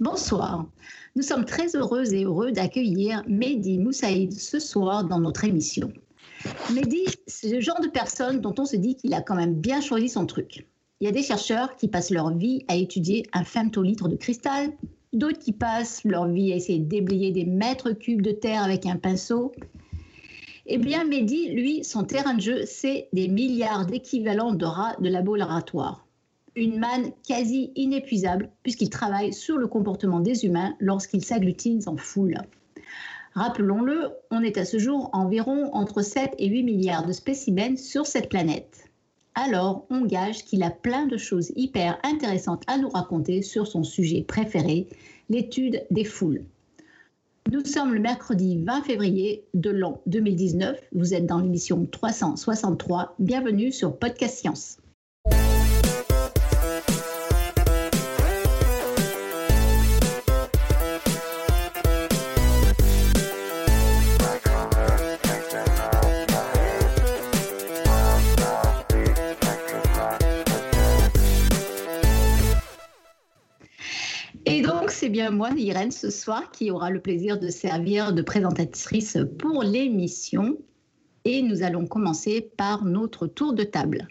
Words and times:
Bonsoir. 0.00 0.66
Nous 1.16 1.22
sommes 1.22 1.44
très 1.44 1.76
heureux 1.76 2.14
et 2.14 2.24
heureux 2.24 2.52
d'accueillir 2.52 3.22
Mehdi 3.28 3.78
Moussaïd 3.78 4.32
ce 4.32 4.58
soir 4.58 5.04
dans 5.04 5.20
notre 5.20 5.44
émission. 5.44 5.92
Mehdi, 6.72 7.04
c'est 7.26 7.52
le 7.52 7.60
genre 7.60 7.80
de 7.80 7.88
personne 7.88 8.40
dont 8.40 8.54
on 8.58 8.64
se 8.64 8.76
dit 8.76 8.96
qu'il 8.96 9.12
a 9.12 9.20
quand 9.20 9.34
même 9.34 9.54
bien 9.54 9.80
choisi 9.80 10.08
son 10.08 10.26
truc. 10.26 10.66
Il 11.00 11.04
y 11.04 11.08
a 11.08 11.12
des 11.12 11.22
chercheurs 11.22 11.76
qui 11.76 11.88
passent 11.88 12.10
leur 12.10 12.34
vie 12.34 12.64
à 12.68 12.76
étudier 12.76 13.26
un 13.34 13.44
femtolitre 13.44 14.08
de 14.08 14.16
cristal, 14.16 14.72
d'autres 15.12 15.38
qui 15.38 15.52
passent 15.52 16.02
leur 16.04 16.26
vie 16.26 16.52
à 16.52 16.56
essayer 16.56 16.78
de 16.78 16.88
déblayer 16.88 17.32
des 17.32 17.44
mètres 17.44 17.92
cubes 17.92 18.22
de 18.22 18.32
terre 18.32 18.62
avec 18.62 18.86
un 18.86 18.96
pinceau. 18.96 19.52
Eh 20.66 20.78
bien, 20.78 21.04
Mehdi, 21.04 21.50
lui, 21.50 21.84
son 21.84 22.04
terrain 22.04 22.34
de 22.34 22.40
jeu, 22.40 22.62
c'est 22.66 23.08
des 23.12 23.28
milliards 23.28 23.86
d'équivalents 23.86 24.54
de 24.54 24.64
rats 24.64 24.96
de 25.00 25.08
laboratoire 25.08 26.05
une 26.56 26.78
manne 26.78 27.12
quasi 27.28 27.70
inépuisable 27.76 28.50
puisqu'il 28.62 28.90
travaille 28.90 29.32
sur 29.32 29.58
le 29.58 29.68
comportement 29.68 30.20
des 30.20 30.46
humains 30.46 30.74
lorsqu'ils 30.80 31.24
s'agglutinent 31.24 31.86
en 31.86 31.96
foule. 31.98 32.38
Rappelons-le, 33.34 34.08
on 34.30 34.42
est 34.42 34.56
à 34.56 34.64
ce 34.64 34.78
jour 34.78 35.10
environ 35.12 35.70
entre 35.74 36.00
7 36.00 36.34
et 36.38 36.48
8 36.48 36.62
milliards 36.62 37.06
de 37.06 37.12
spécimens 37.12 37.76
sur 37.76 38.06
cette 38.06 38.30
planète. 38.30 38.90
Alors, 39.34 39.84
on 39.90 40.06
gage 40.06 40.46
qu'il 40.46 40.62
a 40.62 40.70
plein 40.70 41.04
de 41.06 41.18
choses 41.18 41.52
hyper 41.54 41.98
intéressantes 42.02 42.62
à 42.66 42.78
nous 42.78 42.88
raconter 42.88 43.42
sur 43.42 43.66
son 43.66 43.84
sujet 43.84 44.22
préféré, 44.22 44.88
l'étude 45.28 45.84
des 45.90 46.04
foules. 46.04 46.44
Nous 47.52 47.64
sommes 47.66 47.92
le 47.92 48.00
mercredi 48.00 48.56
20 48.64 48.82
février 48.82 49.44
de 49.52 49.68
l'an 49.68 50.00
2019. 50.06 50.80
Vous 50.92 51.12
êtes 51.12 51.26
dans 51.26 51.38
l'émission 51.38 51.84
363. 51.84 53.14
Bienvenue 53.18 53.70
sur 53.70 53.98
Podcast 53.98 54.38
Science. 54.38 54.78
C'est 75.06 75.10
bien 75.10 75.30
moi, 75.30 75.50
Irène, 75.56 75.92
ce 75.92 76.10
soir, 76.10 76.50
qui 76.50 76.72
aura 76.72 76.90
le 76.90 77.00
plaisir 77.00 77.38
de 77.38 77.48
servir 77.48 78.12
de 78.12 78.22
présentatrice 78.22 79.16
pour 79.38 79.62
l'émission. 79.62 80.58
Et 81.24 81.42
nous 81.42 81.62
allons 81.62 81.86
commencer 81.86 82.40
par 82.40 82.84
notre 82.84 83.28
tour 83.28 83.52
de 83.52 83.62
table. 83.62 84.08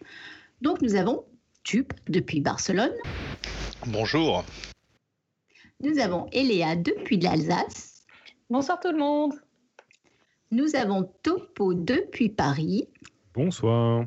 Donc, 0.62 0.82
nous 0.82 0.96
avons 0.96 1.26
Tup 1.64 1.92
depuis 2.08 2.40
Barcelone. 2.40 2.94
Bonjour. 3.88 4.46
Nous 5.82 6.00
avons 6.00 6.28
Eléa 6.32 6.78
depuis 6.78 7.20
l'Alsace. 7.20 8.06
Bonsoir 8.50 8.80
tout 8.80 8.94
le 8.94 8.98
monde. 8.98 9.34
Nous 10.52 10.78
avons 10.78 11.12
Topo 11.24 11.74
depuis 11.74 12.30
Paris. 12.30 12.88
Bonsoir. 13.34 14.06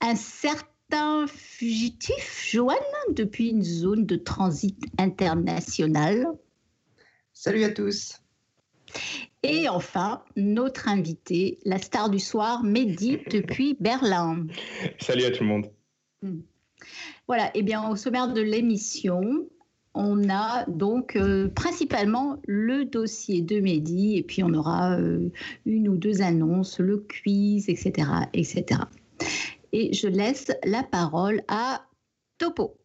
Un 0.00 0.14
certain 0.14 0.71
un 0.94 1.26
fugitif, 1.26 2.48
Joanne, 2.50 2.78
depuis 3.10 3.50
une 3.50 3.62
zone 3.62 4.06
de 4.06 4.16
transit 4.16 4.78
international. 4.98 6.26
Salut 7.32 7.64
à 7.64 7.70
tous. 7.70 8.20
Et 9.42 9.68
enfin, 9.68 10.22
notre 10.36 10.88
invité, 10.88 11.58
la 11.64 11.78
star 11.78 12.10
du 12.10 12.18
soir, 12.18 12.62
Mehdi, 12.62 13.18
depuis 13.30 13.74
Berlin. 13.80 14.46
Salut 15.00 15.24
à 15.24 15.30
tout 15.30 15.42
le 15.42 15.48
monde. 15.48 15.66
Hmm. 16.22 16.40
Voilà, 17.26 17.46
et 17.48 17.60
eh 17.60 17.62
bien 17.62 17.88
au 17.88 17.96
sommaire 17.96 18.32
de 18.32 18.40
l'émission, 18.40 19.46
on 19.94 20.28
a 20.28 20.64
donc 20.66 21.16
euh, 21.16 21.48
principalement 21.48 22.38
le 22.46 22.84
dossier 22.84 23.40
de 23.40 23.60
Mehdi, 23.60 24.16
et 24.16 24.22
puis 24.22 24.42
on 24.42 24.52
aura 24.54 24.98
euh, 24.98 25.30
une 25.64 25.88
ou 25.88 25.96
deux 25.96 26.22
annonces, 26.22 26.78
le 26.78 26.98
quiz, 26.98 27.68
etc., 27.68 28.08
etc 28.32 28.80
et 29.72 29.92
je 29.92 30.06
laisse 30.06 30.52
la 30.64 30.82
parole 30.82 31.42
à 31.48 31.86
Topo. 32.38 32.76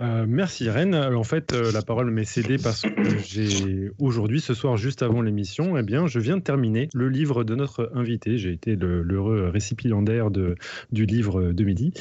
Euh, 0.00 0.24
merci 0.26 0.64
Irène. 0.64 0.94
En 0.94 1.24
fait, 1.24 1.52
euh, 1.52 1.70
la 1.72 1.82
parole 1.82 2.10
m'est 2.10 2.24
cédée 2.24 2.56
parce 2.56 2.82
que 2.82 3.18
j'ai 3.24 3.90
aujourd'hui, 3.98 4.40
ce 4.40 4.54
soir, 4.54 4.76
juste 4.76 5.02
avant 5.02 5.20
l'émission, 5.20 5.76
eh 5.76 5.82
bien, 5.82 6.06
je 6.06 6.18
viens 6.18 6.36
de 6.36 6.42
terminer 6.42 6.88
le 6.94 7.08
livre 7.08 7.44
de 7.44 7.54
notre 7.54 7.90
invité. 7.94 8.38
J'ai 8.38 8.52
été 8.52 8.76
l'heureux 8.76 9.48
récipiendaire 9.48 10.30
de, 10.30 10.56
du 10.92 11.04
livre 11.04 11.52
de 11.52 11.64
midi. 11.64 11.92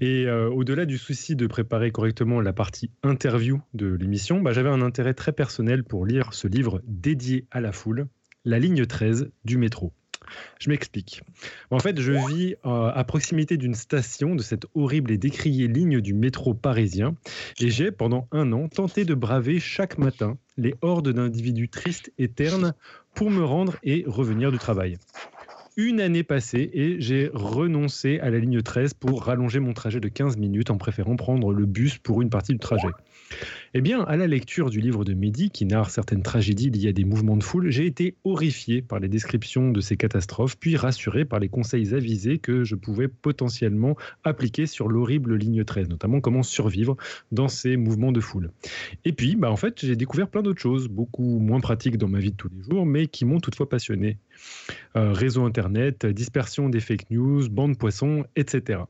Et 0.00 0.26
euh, 0.26 0.48
au-delà 0.48 0.86
du 0.86 0.98
souci 0.98 1.36
de 1.36 1.46
préparer 1.46 1.90
correctement 1.90 2.40
la 2.40 2.52
partie 2.52 2.90
interview 3.02 3.60
de 3.74 3.92
l'émission, 3.94 4.40
bah, 4.40 4.52
j'avais 4.52 4.70
un 4.70 4.82
intérêt 4.82 5.14
très 5.14 5.32
personnel 5.32 5.84
pour 5.84 6.06
lire 6.06 6.32
ce 6.32 6.48
livre 6.48 6.80
dédié 6.86 7.46
à 7.50 7.60
la 7.60 7.72
foule, 7.72 8.06
La 8.44 8.58
ligne 8.58 8.86
13 8.86 9.30
du 9.44 9.58
métro. 9.58 9.92
Je 10.58 10.70
m'explique. 10.70 11.22
En 11.70 11.78
fait, 11.78 12.00
je 12.00 12.12
vis 12.12 12.54
euh, 12.64 12.90
à 12.94 13.04
proximité 13.04 13.56
d'une 13.56 13.74
station 13.74 14.34
de 14.34 14.42
cette 14.42 14.66
horrible 14.74 15.10
et 15.10 15.18
décriée 15.18 15.68
ligne 15.68 16.00
du 16.00 16.14
métro 16.14 16.54
parisien 16.54 17.14
et 17.60 17.70
j'ai, 17.70 17.90
pendant 17.90 18.28
un 18.32 18.52
an, 18.52 18.68
tenté 18.68 19.04
de 19.04 19.14
braver 19.14 19.60
chaque 19.60 19.98
matin 19.98 20.38
les 20.56 20.74
hordes 20.82 21.08
d'individus 21.08 21.68
tristes 21.68 22.12
et 22.18 22.28
ternes 22.28 22.74
pour 23.14 23.30
me 23.30 23.42
rendre 23.42 23.76
et 23.82 24.04
revenir 24.06 24.52
du 24.52 24.58
travail 24.58 24.98
une 25.76 26.00
année 26.00 26.22
passée 26.22 26.70
et 26.72 27.00
j'ai 27.00 27.30
renoncé 27.32 28.18
à 28.20 28.30
la 28.30 28.38
ligne 28.38 28.60
13 28.60 28.94
pour 28.94 29.24
rallonger 29.24 29.60
mon 29.60 29.72
trajet 29.72 30.00
de 30.00 30.08
15 30.08 30.36
minutes 30.36 30.70
en 30.70 30.76
préférant 30.76 31.16
prendre 31.16 31.52
le 31.52 31.66
bus 31.66 31.98
pour 31.98 32.20
une 32.22 32.30
partie 32.30 32.52
du 32.52 32.58
trajet. 32.58 32.88
Eh 33.74 33.80
bien, 33.80 34.02
à 34.02 34.16
la 34.16 34.26
lecture 34.26 34.68
du 34.68 34.80
livre 34.80 35.04
de 35.04 35.14
Mehdi, 35.14 35.50
qui 35.50 35.64
narre 35.64 35.90
certaines 35.90 36.22
tragédies 36.22 36.68
liées 36.68 36.90
à 36.90 36.92
des 36.92 37.04
mouvements 37.04 37.38
de 37.38 37.42
foule, 37.42 37.70
j'ai 37.70 37.86
été 37.86 38.16
horrifié 38.24 38.82
par 38.82 39.00
les 39.00 39.08
descriptions 39.08 39.70
de 39.70 39.80
ces 39.80 39.96
catastrophes, 39.96 40.58
puis 40.58 40.76
rassuré 40.76 41.24
par 41.24 41.40
les 41.40 41.48
conseils 41.48 41.94
avisés 41.94 42.38
que 42.38 42.64
je 42.64 42.74
pouvais 42.74 43.08
potentiellement 43.08 43.96
appliquer 44.24 44.66
sur 44.66 44.88
l'horrible 44.88 45.36
ligne 45.36 45.64
13, 45.64 45.88
notamment 45.88 46.20
comment 46.20 46.42
survivre 46.42 46.96
dans 47.30 47.48
ces 47.48 47.76
mouvements 47.76 48.12
de 48.12 48.20
foule. 48.20 48.50
Et 49.06 49.12
puis, 49.12 49.36
bah, 49.36 49.50
en 49.50 49.56
fait, 49.56 49.84
j'ai 49.86 49.96
découvert 49.96 50.28
plein 50.28 50.42
d'autres 50.42 50.60
choses, 50.60 50.88
beaucoup 50.88 51.38
moins 51.38 51.60
pratiques 51.60 51.96
dans 51.96 52.08
ma 52.08 52.18
vie 52.18 52.32
de 52.32 52.36
tous 52.36 52.48
les 52.48 52.62
jours, 52.62 52.84
mais 52.84 53.06
qui 53.06 53.24
m'ont 53.24 53.40
toutefois 53.40 53.68
passionné. 53.68 54.18
Euh, 54.96 55.12
réseau 55.12 55.44
Internet, 55.44 56.04
dispersion 56.04 56.68
des 56.68 56.80
fake 56.80 57.10
news, 57.10 57.48
bande 57.48 57.78
poisson, 57.78 58.24
etc. 58.36 58.80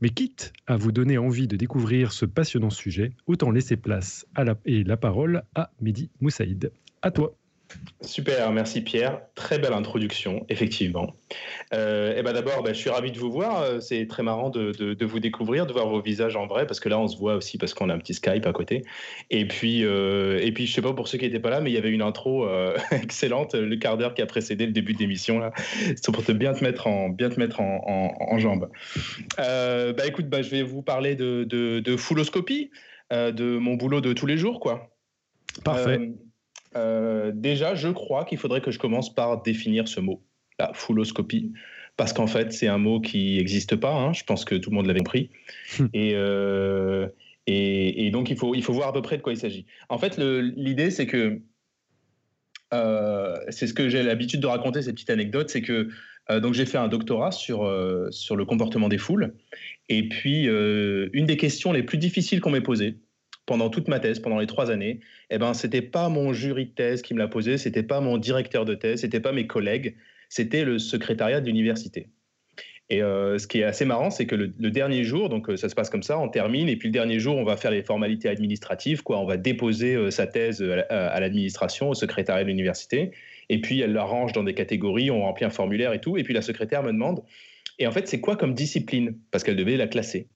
Mais 0.00 0.10
quitte 0.10 0.52
à 0.66 0.76
vous 0.76 0.92
donner 0.92 1.18
envie 1.18 1.46
de 1.46 1.56
découvrir 1.56 2.12
ce 2.12 2.24
passionnant 2.26 2.70
sujet, 2.70 3.12
autant 3.26 3.50
laisser 3.50 3.76
place 3.76 4.26
la, 4.36 4.56
et 4.64 4.84
la 4.84 4.96
parole 4.96 5.42
à 5.54 5.70
Mehdi 5.80 6.10
Moussaïd. 6.20 6.72
À 7.02 7.10
toi. 7.10 7.37
Super, 8.00 8.50
merci 8.52 8.80
Pierre. 8.80 9.20
Très 9.34 9.58
belle 9.58 9.72
introduction, 9.72 10.46
effectivement. 10.48 11.16
Euh, 11.74 12.16
et 12.16 12.22
ben 12.22 12.32
d'abord, 12.32 12.62
ben, 12.62 12.72
je 12.72 12.78
suis 12.78 12.90
ravi 12.90 13.10
de 13.10 13.18
vous 13.18 13.30
voir. 13.30 13.60
Euh, 13.60 13.80
c'est 13.80 14.06
très 14.06 14.22
marrant 14.22 14.50
de, 14.50 14.72
de, 14.72 15.06
vous 15.06 15.20
découvrir, 15.20 15.66
de 15.66 15.72
voir 15.72 15.88
vos 15.88 16.00
visages 16.00 16.36
en 16.36 16.46
vrai, 16.46 16.66
parce 16.66 16.80
que 16.80 16.88
là, 16.88 16.98
on 16.98 17.08
se 17.08 17.18
voit 17.18 17.34
aussi 17.34 17.58
parce 17.58 17.74
qu'on 17.74 17.90
a 17.90 17.94
un 17.94 17.98
petit 17.98 18.14
Skype 18.14 18.46
à 18.46 18.52
côté. 18.52 18.84
Et 19.30 19.46
puis, 19.46 19.84
euh, 19.84 20.38
et 20.40 20.52
puis, 20.52 20.66
je 20.66 20.72
sais 20.72 20.80
pas 20.80 20.94
pour 20.94 21.08
ceux 21.08 21.18
qui 21.18 21.24
n'étaient 21.24 21.40
pas 21.40 21.50
là, 21.50 21.60
mais 21.60 21.70
il 21.70 21.74
y 21.74 21.78
avait 21.78 21.90
une 21.90 22.02
intro 22.02 22.46
euh, 22.46 22.76
excellente, 22.92 23.54
le 23.54 23.76
quart 23.76 23.98
d'heure 23.98 24.14
qui 24.14 24.22
a 24.22 24.26
précédé 24.26 24.64
le 24.64 24.72
début 24.72 24.94
de 24.94 25.00
l'émission 25.00 25.38
là. 25.38 25.52
C'est 25.96 26.12
pour 26.12 26.24
te 26.24 26.32
bien 26.32 26.54
te 26.54 26.62
mettre 26.62 26.86
en, 26.86 27.08
bien 27.08 27.28
te 27.30 27.38
mettre 27.38 27.60
en, 27.60 27.84
en, 27.86 28.34
en 28.34 28.38
jambes. 28.38 28.70
bah 29.36 30.06
écoute, 30.06 30.28
bah, 30.28 30.42
je 30.42 30.50
vais 30.50 30.62
vous 30.62 30.82
parler 30.82 31.16
de, 31.16 31.44
de, 31.44 31.80
de 31.80 31.96
fouloscopie, 31.96 32.70
de 33.10 33.58
mon 33.58 33.74
boulot 33.74 34.00
de 34.00 34.12
tous 34.12 34.26
les 34.26 34.38
jours, 34.38 34.60
quoi. 34.60 34.90
Parfait. 35.64 35.98
Euh, 36.78 37.32
déjà, 37.34 37.74
je 37.74 37.88
crois 37.88 38.24
qu'il 38.24 38.38
faudrait 38.38 38.60
que 38.60 38.70
je 38.70 38.78
commence 38.78 39.14
par 39.14 39.42
définir 39.42 39.88
ce 39.88 40.00
mot, 40.00 40.22
la 40.58 40.72
fouloscopie, 40.72 41.52
parce 41.96 42.12
qu'en 42.12 42.26
fait, 42.26 42.52
c'est 42.52 42.68
un 42.68 42.78
mot 42.78 43.00
qui 43.00 43.36
n'existe 43.36 43.76
pas. 43.76 43.92
Hein. 43.92 44.12
je 44.12 44.24
pense 44.24 44.44
que 44.44 44.54
tout 44.54 44.70
le 44.70 44.76
monde 44.76 44.86
l'avait 44.86 45.00
compris. 45.00 45.30
Euh, 45.94 47.08
et, 47.46 48.06
et, 48.06 48.10
donc, 48.10 48.28
il 48.30 48.36
faut, 48.36 48.54
il 48.54 48.62
faut 48.62 48.74
voir 48.74 48.88
à 48.88 48.92
peu 48.92 49.00
près 49.00 49.16
de 49.16 49.22
quoi 49.22 49.32
il 49.32 49.38
s'agit. 49.38 49.64
En 49.88 49.96
fait, 49.96 50.18
l'idée, 50.18 50.90
c'est 50.90 51.06
que 51.06 51.40
euh, 52.74 53.38
c'est 53.48 53.66
ce 53.66 53.72
que 53.72 53.88
j'ai 53.88 54.02
l'habitude 54.02 54.40
de 54.40 54.46
raconter, 54.46 54.82
cette 54.82 54.94
petite 54.94 55.08
anecdote, 55.10 55.48
c'est 55.48 55.62
que 55.62 55.88
donc 56.42 56.52
j'ai 56.52 56.66
fait 56.66 56.76
un 56.76 56.88
doctorat 56.88 57.32
sur, 57.32 57.66
sur 58.10 58.36
le 58.36 58.44
comportement 58.44 58.90
des 58.90 58.98
foules. 58.98 59.34
Et 59.88 60.10
puis, 60.10 60.42
une 60.44 61.24
des 61.24 61.38
questions 61.38 61.72
les 61.72 61.82
plus 61.82 61.96
difficiles 61.96 62.42
qu'on 62.42 62.50
m'ait 62.50 62.60
posées, 62.60 62.98
pendant 63.48 63.70
toute 63.70 63.88
ma 63.88 63.98
thèse, 63.98 64.20
pendant 64.20 64.38
les 64.38 64.46
trois 64.46 64.70
années, 64.70 65.00
eh 65.30 65.38
ben, 65.38 65.54
c'était 65.54 65.82
pas 65.82 66.10
mon 66.10 66.34
jury 66.34 66.66
de 66.66 66.70
thèse 66.70 67.00
qui 67.00 67.14
me 67.14 67.18
l'a 67.18 67.28
posé, 67.28 67.56
c'était 67.56 67.82
pas 67.82 68.00
mon 68.00 68.18
directeur 68.18 68.66
de 68.66 68.74
thèse, 68.74 69.00
c'était 69.00 69.20
pas 69.20 69.32
mes 69.32 69.46
collègues, 69.46 69.96
c'était 70.28 70.64
le 70.64 70.78
secrétariat 70.78 71.40
de 71.40 71.46
l'université. 71.46 72.08
Et 72.90 73.02
euh, 73.02 73.38
ce 73.38 73.46
qui 73.46 73.60
est 73.60 73.64
assez 73.64 73.86
marrant, 73.86 74.10
c'est 74.10 74.26
que 74.26 74.34
le, 74.34 74.70
dernier 74.70 75.02
jour, 75.02 75.30
donc 75.30 75.48
euh, 75.48 75.56
ça 75.56 75.70
se 75.70 75.74
passe 75.74 75.88
comme 75.88 76.02
ça, 76.02 76.18
on 76.18 76.28
termine, 76.28 76.68
et 76.68 76.76
puis 76.76 76.88
le 76.88 76.92
dernier 76.92 77.18
jour, 77.20 77.36
on 77.36 77.44
va 77.44 77.56
faire 77.56 77.70
les 77.70 77.82
formalités 77.82 78.28
administratives, 78.28 79.02
quoi. 79.02 79.18
On 79.18 79.26
va 79.26 79.38
déposer 79.38 79.94
euh, 79.94 80.10
sa 80.10 80.26
thèse 80.26 80.62
à, 80.90 81.18
l'administration, 81.18 81.88
au 81.88 81.94
secrétariat 81.94 82.44
de 82.44 82.48
l'université, 82.48 83.12
et 83.48 83.62
puis 83.62 83.80
elle 83.80 83.94
l'arrange 83.94 84.32
dans 84.32 84.44
des 84.44 84.54
catégories, 84.54 85.10
on 85.10 85.22
remplit 85.22 85.46
un 85.46 85.50
formulaire 85.50 85.94
et 85.94 86.00
tout, 86.00 86.18
et 86.18 86.22
puis 86.22 86.34
la 86.34 86.42
secrétaire 86.42 86.82
me 86.82 86.92
demande, 86.92 87.22
et 87.78 87.86
en 87.86 87.92
fait, 87.92 88.08
c'est 88.08 88.20
quoi 88.20 88.36
comme 88.36 88.54
discipline? 88.54 89.16
Parce 89.30 89.42
qu'elle 89.42 89.56
devait 89.56 89.78
la 89.78 89.86
classer. 89.86 90.28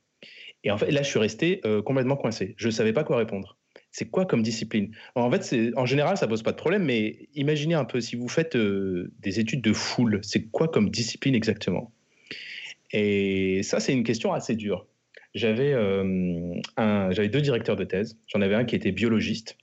Et 0.64 0.70
en 0.70 0.79
fait, 0.79 0.91
là, 0.91 1.03
je 1.03 1.09
suis 1.09 1.19
resté 1.19 1.61
complètement 1.85 2.17
coincé. 2.17 2.55
Je 2.56 2.67
ne 2.67 2.73
savais 2.73 2.93
pas 2.93 3.03
quoi 3.03 3.17
répondre. 3.17 3.56
C'est 3.91 4.09
quoi 4.09 4.26
comme 4.26 4.43
discipline? 4.43 4.94
En 5.17 5.31
fait, 5.31 5.73
en 5.76 5.87
général, 5.87 6.17
ça 6.17 6.29
pose 6.29 6.43
pas 6.43 6.53
de 6.53 6.56
problème, 6.56 6.85
mais 6.85 7.29
imaginez 7.35 7.75
un 7.75 7.85
peu, 7.85 8.00
si 8.00 8.14
vous 8.14 8.29
faites 8.29 8.56
des 8.56 9.41
études 9.41 9.61
de 9.61 9.73
foule, 9.73 10.20
c'est 10.23 10.44
quoi 10.44 10.69
comme 10.69 10.88
discipline 10.88 11.35
exactement? 11.35 11.93
Et 12.93 13.62
ça, 13.62 13.81
c'est 13.81 13.93
une 13.93 14.05
question 14.05 14.32
assez 14.32 14.55
dure. 14.55 14.87
J'avais 15.35 15.73
euh, 15.73 16.61
deux 16.79 17.41
directeurs 17.41 17.76
de 17.76 17.85
thèse. 17.85 18.19
J'en 18.29 18.43
avais 18.43 18.55
un 18.55 18.65
qui 18.65 18.76
était 18.76 18.93
biologiste 18.93 19.56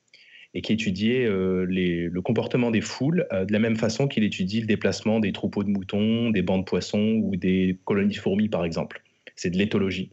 et 0.55 0.61
qui 0.61 0.73
étudiait 0.73 1.25
euh, 1.25 1.65
le 1.69 2.21
comportement 2.21 2.71
des 2.71 2.81
foules 2.81 3.27
euh, 3.31 3.45
de 3.45 3.53
la 3.53 3.59
même 3.59 3.75
façon 3.75 4.07
qu'il 4.07 4.23
étudie 4.23 4.61
le 4.61 4.67
déplacement 4.67 5.19
des 5.19 5.31
troupeaux 5.31 5.63
de 5.63 5.69
moutons, 5.69 6.31
des 6.31 6.41
bancs 6.41 6.61
de 6.61 6.65
poissons 6.65 7.21
ou 7.23 7.35
des 7.35 7.77
colonies 7.85 8.15
de 8.15 8.19
fourmis, 8.19 8.49
par 8.49 8.65
exemple. 8.65 9.03
C'est 9.35 9.51
de 9.51 9.57
l'éthologie. 9.57 10.11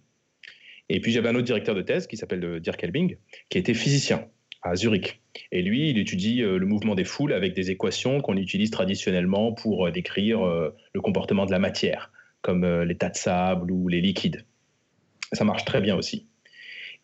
Et 0.88 1.00
puis 1.00 1.12
j'avais 1.12 1.28
un 1.28 1.34
autre 1.34 1.44
directeur 1.44 1.74
de 1.74 1.82
thèse 1.82 2.06
qui 2.06 2.16
s'appelle 2.16 2.60
Dirk 2.60 2.82
Elbing, 2.82 3.16
qui 3.48 3.58
était 3.58 3.74
physicien 3.74 4.26
à 4.62 4.76
Zurich. 4.76 5.20
Et 5.52 5.62
lui, 5.62 5.90
il 5.90 5.98
étudie 5.98 6.40
le 6.40 6.64
mouvement 6.66 6.94
des 6.94 7.04
foules 7.04 7.32
avec 7.32 7.54
des 7.54 7.70
équations 7.70 8.20
qu'on 8.20 8.36
utilise 8.36 8.70
traditionnellement 8.70 9.52
pour 9.52 9.90
décrire 9.90 10.40
le 10.40 11.00
comportement 11.00 11.46
de 11.46 11.50
la 11.50 11.58
matière 11.58 12.10
comme 12.46 12.64
euh, 12.64 12.94
tas 12.94 13.10
de 13.10 13.16
sable 13.16 13.72
ou 13.72 13.88
les 13.88 14.00
liquides. 14.00 14.44
Ça 15.32 15.44
marche 15.44 15.64
très 15.64 15.80
bien 15.80 15.96
aussi. 15.96 16.26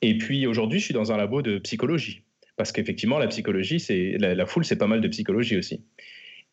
Et 0.01 0.17
puis 0.17 0.47
aujourd'hui, 0.47 0.79
je 0.79 0.85
suis 0.85 0.95
dans 0.95 1.11
un 1.11 1.17
labo 1.17 1.43
de 1.43 1.59
psychologie. 1.59 2.23
Parce 2.57 2.71
qu'effectivement, 2.71 3.19
la 3.19 3.27
psychologie, 3.27 3.81
c'est 3.81 4.17
la, 4.19 4.47
foule, 4.47 4.65
c'est 4.65 4.77
pas 4.77 4.87
mal 4.87 5.01
de 5.01 5.09
psychologie 5.09 5.57
aussi. 5.57 5.83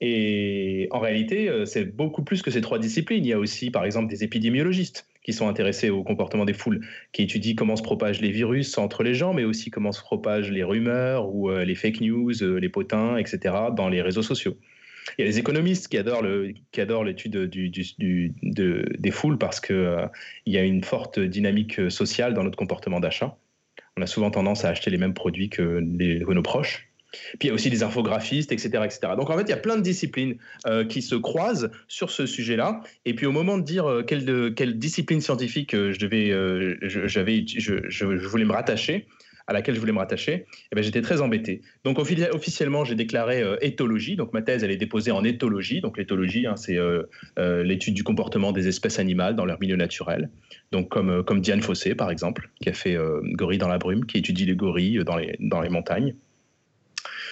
Et 0.01 0.87
en 0.91 0.99
réalité, 0.99 1.49
euh, 1.49 1.65
c'est 1.65 1.85
beaucoup 1.85 2.23
plus 2.23 2.41
que 2.41 2.49
ces 2.49 2.61
trois 2.61 2.79
disciplines. 2.79 3.23
Il 3.23 3.27
y 3.27 3.33
a 3.33 3.39
aussi, 3.39 3.69
par 3.69 3.85
exemple, 3.85 4.07
des 4.07 4.23
épidémiologistes 4.23 5.07
qui 5.23 5.33
sont 5.33 5.47
intéressés 5.47 5.89
au 5.89 6.03
comportement 6.03 6.45
des 6.45 6.53
foules, 6.53 6.85
qui 7.11 7.23
étudient 7.23 7.55
comment 7.55 7.75
se 7.75 7.83
propagent 7.83 8.21
les 8.21 8.31
virus 8.31 8.77
entre 8.77 9.03
les 9.03 9.13
gens, 9.13 9.33
mais 9.33 9.43
aussi 9.43 9.69
comment 9.69 9.91
se 9.91 10.01
propagent 10.01 10.51
les 10.51 10.63
rumeurs 10.63 11.33
ou 11.33 11.49
euh, 11.49 11.65
les 11.65 11.75
fake 11.75 12.01
news, 12.01 12.31
les 12.41 12.69
potins, 12.69 13.17
etc., 13.17 13.55
dans 13.75 13.89
les 13.89 14.01
réseaux 14.01 14.21
sociaux. 14.21 14.57
Il 15.17 15.21
y 15.21 15.23
a 15.23 15.27
les 15.27 15.39
économistes 15.39 15.87
qui 15.87 15.97
adorent 15.97 17.03
l'étude 17.03 17.45
du, 17.45 18.33
des 18.41 19.11
foules 19.11 19.37
parce 19.37 19.59
que 19.59 19.73
euh, 19.73 20.05
y 20.45 20.57
a 20.57 20.63
une 20.63 20.83
forte 20.83 21.19
dynamique 21.19 21.89
sociale 21.89 22.33
dans 22.33 22.43
notre 22.43 22.57
comportement 22.57 22.99
d'achat. 22.99 23.37
On 23.97 24.01
a 24.01 24.07
souvent 24.07 24.31
tendance 24.31 24.65
à 24.65 24.69
acheter 24.69 24.91
les 24.91 24.97
mêmes 24.97 25.13
produits 25.13 25.49
que, 25.49 25.83
les, 25.97 26.19
nos 26.19 26.41
proches. 26.41 26.88
Puis 27.11 27.39
il 27.43 27.47
y 27.47 27.49
a 27.49 27.53
aussi 27.53 27.69
des 27.69 27.83
infographistes, 27.83 28.51
etc., 28.51 28.69
etc. 28.85 28.99
Donc 29.17 29.29
en 29.29 29.37
fait, 29.37 29.43
il 29.43 29.49
y 29.49 29.53
a 29.53 29.57
plein 29.57 29.77
de 29.77 29.81
disciplines 29.81 30.37
euh, 30.67 30.85
qui 30.85 31.01
se 31.01 31.15
croisent 31.15 31.69
sur 31.87 32.11
ce 32.11 32.25
sujet-là. 32.25 32.81
Et 33.05 33.13
puis 33.13 33.25
au 33.25 33.31
moment 33.31 33.57
de 33.57 33.63
dire 33.63 33.89
euh, 33.89 34.03
quelle, 34.03 34.77
discipline 34.77 35.21
scientifique 35.21 35.71
je 35.73 35.97
devais, 35.99 36.29
je, 36.87 37.07
je, 37.07 38.05
voulais 38.05 38.45
me 38.45 38.53
rattacher, 38.53 39.07
à 39.49 39.53
laquelle 39.53 39.73
je 39.73 39.79
voulais 39.79 39.91
me 39.91 39.97
rattacher, 39.97 40.45
eh 40.71 40.75
ben, 40.75 40.83
j'étais 40.83 41.01
très 41.01 41.21
embêté. 41.21 41.61
Donc 41.83 41.97
officiellement, 41.97 42.85
j'ai 42.85 42.93
déclaré 42.93 43.41
euh, 43.41 43.57
éthologie. 43.61 44.15
Donc 44.15 44.31
ma 44.31 44.43
thèse, 44.43 44.63
elle 44.63 44.69
est 44.69 44.77
déposée 44.77 45.11
en 45.11 45.23
éthologie. 45.23 45.81
Donc 45.81 45.97
l'éthologie, 45.97 46.45
hein, 46.45 46.55
c'est 46.55 46.77
euh, 46.77 47.03
euh, 47.39 47.63
l'étude 47.63 47.95
du 47.95 48.03
comportement 48.03 48.51
des 48.51 48.67
espèces 48.67 48.99
animales 48.99 49.35
dans 49.35 49.45
leur 49.45 49.59
milieu 49.59 49.75
naturel. 49.75 50.29
Donc 50.71 50.89
comme, 50.89 51.41
Diane 51.41 51.61
Fossé, 51.61 51.95
par 51.95 52.11
exemple, 52.11 52.51
qui 52.61 52.69
a 52.69 52.73
fait 52.73 52.95
Gorille 53.33 53.57
dans 53.57 53.67
la 53.67 53.79
brume, 53.79 54.05
qui 54.05 54.19
étudie 54.19 54.45
les 54.45 54.55
gorilles 54.55 55.03
dans 55.03 55.17
les, 55.17 55.35
dans 55.39 55.61
les 55.61 55.69
montagnes. 55.69 56.13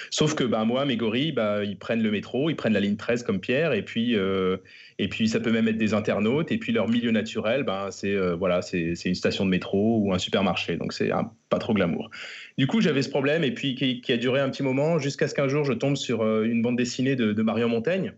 Sauf 0.09 0.35
que 0.35 0.43
bah, 0.43 0.65
moi, 0.65 0.85
mes 0.85 0.97
gorilles, 0.97 1.31
bah, 1.31 1.63
ils 1.63 1.77
prennent 1.77 2.01
le 2.01 2.11
métro, 2.11 2.49
ils 2.49 2.55
prennent 2.55 2.73
la 2.73 2.79
ligne 2.79 2.95
13 2.95 3.23
comme 3.23 3.39
Pierre, 3.39 3.73
et 3.73 3.83
puis, 3.83 4.15
euh, 4.15 4.57
et 4.99 5.07
puis 5.07 5.27
ça 5.27 5.39
peut 5.39 5.51
même 5.51 5.67
être 5.67 5.77
des 5.77 5.93
internautes, 5.93 6.51
et 6.51 6.57
puis 6.57 6.71
leur 6.71 6.87
milieu 6.87 7.11
naturel, 7.11 7.63
bah, 7.63 7.89
c'est 7.91 8.13
euh, 8.13 8.35
voilà, 8.35 8.61
c'est 8.61 8.93
une 9.05 9.15
station 9.15 9.45
de 9.45 9.49
métro 9.49 9.99
ou 9.99 10.13
un 10.13 10.19
supermarché, 10.19 10.77
donc 10.77 10.93
c'est 10.93 11.11
pas 11.49 11.59
trop 11.59 11.73
glamour. 11.73 12.09
Du 12.57 12.67
coup, 12.67 12.81
j'avais 12.81 13.01
ce 13.01 13.09
problème, 13.09 13.43
et 13.43 13.51
puis 13.51 13.75
qui, 13.75 14.11
a 14.11 14.17
duré 14.17 14.39
un 14.39 14.49
petit 14.49 14.63
moment, 14.63 14.99
jusqu'à 14.99 15.27
ce 15.27 15.33
qu'un 15.33 15.47
jour, 15.47 15.63
je 15.63 15.73
tombe 15.73 15.95
sur 15.95 16.21
euh, 16.21 16.43
une 16.43 16.61
bande 16.61 16.77
dessinée 16.77 17.15
de, 17.15 17.33
de 17.33 17.41
Marion 17.41 17.69
Montaigne, 17.69 18.13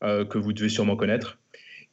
que 0.00 0.38
vous 0.38 0.52
devez 0.52 0.68
sûrement 0.68 0.94
connaître, 0.94 1.40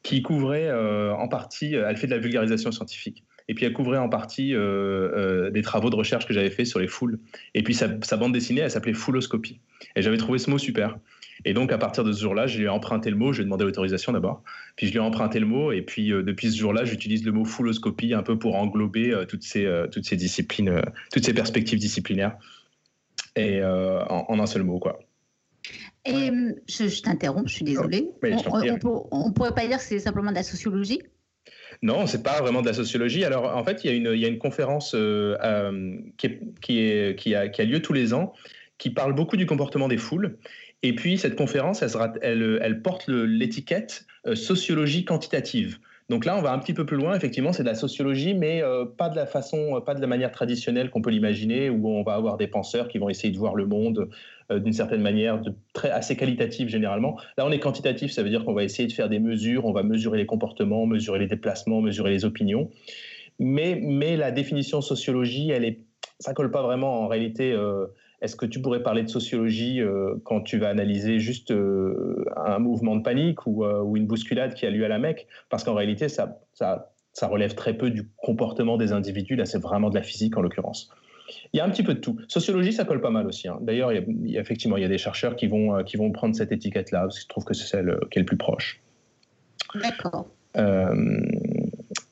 qui 0.03 0.21
couvrait 0.21 0.71
en 0.71 1.27
partie, 1.27 1.73
elle 1.73 1.97
fait 1.97 2.05
de 2.05 2.11
la 2.11 2.19
vulgarisation 2.19 2.71
scientifique. 2.71 3.23
Et 3.47 3.53
puis 3.53 3.65
elle 3.65 3.73
couvrait 3.73 3.97
en 3.97 4.09
partie 4.09 4.55
euh, 4.55 4.59
euh, 4.59 5.51
des 5.51 5.61
travaux 5.61 5.89
de 5.89 5.95
recherche 5.95 6.25
que 6.25 6.33
j'avais 6.33 6.49
fait 6.49 6.65
sur 6.65 6.79
les 6.79 6.87
foules. 6.87 7.19
Et 7.53 7.63
puis 7.63 7.73
sa, 7.73 7.87
bande 7.87 8.33
dessinée, 8.33 8.61
elle 8.61 8.71
s'appelait 8.71 8.93
Fouloscopie. 8.93 9.59
Et 9.95 10.01
j'avais 10.01 10.17
trouvé 10.17 10.39
ce 10.39 10.49
mot 10.49 10.57
super. 10.57 10.97
Et 11.43 11.53
donc 11.53 11.71
à 11.71 11.77
partir 11.77 12.03
de 12.03 12.11
ce 12.11 12.21
jour-là, 12.21 12.47
je 12.47 12.57
lui 12.57 12.65
ai 12.65 12.69
emprunté 12.69 13.09
le 13.09 13.17
mot, 13.17 13.33
je 13.33 13.39
lui 13.39 13.43
ai 13.43 13.45
demandé 13.45 13.65
l'autorisation 13.65 14.13
d'abord, 14.13 14.41
puis 14.77 14.87
je 14.87 14.93
lui 14.93 14.97
ai 14.97 15.01
emprunté 15.01 15.39
le 15.39 15.45
mot, 15.45 15.71
et 15.71 15.81
puis 15.81 16.11
euh, 16.11 16.23
depuis 16.23 16.49
ce 16.49 16.57
jour-là, 16.57 16.85
j'utilise 16.85 17.23
le 17.25 17.33
mot 17.33 17.43
fouloscopie 17.43 18.13
un 18.13 18.23
peu 18.23 18.39
pour 18.39 18.55
englober 18.55 19.13
toutes, 19.27 19.43
ces, 19.43 19.69
toutes 19.91 20.05
ces 20.05 20.15
disciplines, 20.15 20.81
toutes 21.11 21.25
ces 21.25 21.33
perspectives 21.33 21.77
disciplinaires, 21.77 22.37
et 23.35 23.61
en, 23.63 24.39
un 24.39 24.45
seul 24.45 24.63
mot. 24.63 24.79
quoi. 24.79 24.97
Et 26.05 26.31
je, 26.69 27.01
t'interromps, 27.01 27.49
je 27.49 27.55
suis 27.55 27.65
désolée. 27.65 28.09
on, 28.23 29.07
on, 29.11 29.31
pourrait 29.33 29.53
pas 29.53 29.67
dire 29.67 29.77
que 29.77 29.83
c'est 29.83 29.99
simplement 29.99 30.31
de 30.31 30.35
la 30.35 30.43
sociologie? 30.43 31.01
Non, 31.81 32.07
c'est 32.07 32.23
pas 32.23 32.41
vraiment 32.41 32.61
de 32.61 32.67
la 32.67 32.73
sociologie. 32.73 33.23
Alors, 33.23 33.55
en 33.55 33.63
fait, 33.63 33.83
il 33.83 33.91
y 33.91 33.93
a 33.93 33.95
une, 33.95 34.19
y 34.19 34.25
a 34.25 34.27
une 34.27 34.37
conférence 34.37 34.93
euh, 34.95 35.37
euh, 35.43 35.97
qui, 36.17 36.29
qui, 36.61 36.79
est, 36.79 37.19
qui, 37.19 37.35
a, 37.35 37.47
qui, 37.49 37.61
a, 37.61 37.65
lieu 37.65 37.81
tous 37.81 37.93
les 37.93 38.13
ans, 38.13 38.33
qui 38.77 38.89
parle 38.89 39.13
beaucoup 39.13 39.37
du 39.37 39.45
comportement 39.45 39.87
des 39.87 39.97
foules. 39.97 40.37
Et 40.83 40.93
puis, 40.93 41.17
cette 41.17 41.35
conférence, 41.35 41.81
elle, 41.81 41.91
elle, 42.21 42.59
elle 42.61 42.81
porte 42.81 43.07
l'étiquette 43.07 44.05
euh, 44.27 44.35
sociologie 44.35 45.05
quantitative. 45.05 45.79
Donc 46.09 46.25
là, 46.25 46.37
on 46.37 46.41
va 46.41 46.53
un 46.53 46.59
petit 46.59 46.73
peu 46.73 46.85
plus 46.85 46.97
loin. 46.97 47.15
Effectivement, 47.15 47.51
c'est 47.51 47.63
de 47.63 47.67
la 47.67 47.75
sociologie, 47.75 48.35
mais 48.35 48.61
pas 48.95 49.09
de 49.09 49.15
la 49.15 49.25
façon, 49.25 49.81
pas 49.83 49.95
de 49.95 50.01
la 50.01 50.07
manière 50.07 50.31
traditionnelle 50.31 50.91
qu'on 50.91 51.01
peut 51.01 51.09
l'imaginer, 51.09 51.71
où 51.71 51.89
on 51.89 52.03
va 52.03 52.13
avoir 52.13 52.37
des 52.37 52.45
penseurs 52.45 52.87
qui 52.87 52.99
vont 52.99 53.09
essayer 53.09 53.33
de 53.33 53.37
voir 53.39 53.55
le 53.55 53.65
monde 53.65 54.07
euh, 54.51 54.59
d'une 54.59 54.73
certaine 54.73 55.01
manière, 55.01 55.41
de 55.41 55.55
très, 55.73 55.89
assez 55.89 56.15
qualitative 56.15 56.67
généralement. 56.67 57.19
Là, 57.35 57.47
on 57.47 57.51
est 57.51 57.59
quantitatif, 57.59 58.11
ça 58.11 58.21
veut 58.21 58.29
dire 58.29 58.45
qu'on 58.45 58.53
va 58.53 58.63
essayer 58.63 58.87
de 58.87 58.93
faire 58.93 59.09
des 59.09 59.17
mesures, 59.17 59.65
on 59.65 59.71
va 59.71 59.81
mesurer 59.81 60.19
les 60.19 60.27
comportements, 60.27 60.85
mesurer 60.85 61.17
les 61.17 61.25
déplacements, 61.25 61.81
mesurer 61.81 62.11
les 62.11 62.25
opinions. 62.25 62.69
Mais, 63.39 63.79
mais 63.81 64.15
la 64.17 64.29
définition 64.29 64.81
sociologie, 64.81 65.49
elle 65.49 65.65
est, 65.65 65.79
ça 66.19 66.35
colle 66.35 66.51
pas 66.51 66.61
vraiment 66.61 67.01
en 67.01 67.07
réalité. 67.07 67.53
Euh, 67.53 67.87
est-ce 68.21 68.35
que 68.35 68.45
tu 68.45 68.61
pourrais 68.61 68.83
parler 68.83 69.03
de 69.03 69.09
sociologie 69.09 69.81
euh, 69.81 70.15
quand 70.23 70.41
tu 70.41 70.57
vas 70.57 70.69
analyser 70.69 71.19
juste 71.19 71.51
un 71.51 72.59
mouvement 72.59 72.95
de 72.95 73.03
panique 73.03 73.45
ou, 73.47 73.65
ou, 73.65 73.97
une 73.97 74.07
bousculade 74.07 74.53
qui 74.53 74.65
a 74.65 74.69
lieu 74.69 74.85
à 74.85 74.89
la 74.89 74.99
Mecque? 74.99 75.27
Parce 75.49 75.63
qu'en 75.63 75.73
réalité, 75.73 76.09
ça, 76.09 76.39
ça, 76.53 76.91
ça 77.13 77.27
relève 77.27 77.55
très 77.55 77.73
peu 77.73 77.89
du 77.89 78.09
comportement 78.17 78.77
des 78.77 78.91
individus. 78.91 79.35
Là, 79.35 79.45
c'est 79.45 79.61
vraiment 79.61 79.89
de 79.89 79.95
la 79.95 80.03
physique 80.03 80.37
en 80.37 80.41
l'occurrence. 80.41 80.89
Il 81.53 81.57
y 81.57 81.59
a 81.59 81.65
un 81.65 81.69
petit 81.69 81.83
peu 81.83 81.93
de 81.93 81.99
tout. 81.99 82.17
Sociologie, 82.27 82.73
ça 82.73 82.85
colle 82.85 83.01
pas 83.01 83.09
mal 83.09 83.25
aussi. 83.25 83.47
Hein. 83.47 83.57
D'ailleurs, 83.61 83.91
il, 83.93 84.37
effectivement, 84.37 84.77
il 84.77 84.83
y 84.83 84.85
a 84.85 84.89
des 84.89 84.97
chercheurs 84.97 85.35
qui 85.35 85.47
vont, 85.47 85.75
euh, 85.75 85.83
qui 85.83 85.97
vont 85.97 86.11
prendre 86.11 86.35
cette 86.35 86.51
étiquette-là, 86.51 87.01
parce 87.01 87.19
qu'ils 87.19 87.27
trouvent 87.27 87.45
que 87.45 87.53
c'est 87.53 87.67
celle 87.67 87.89
euh, 87.89 87.99
qui 88.11 88.19
est 88.19 88.21
le 88.21 88.25
plus 88.25 88.37
proche. 88.37 88.81
D'accord. 89.75 90.27
Euh, 90.57 90.93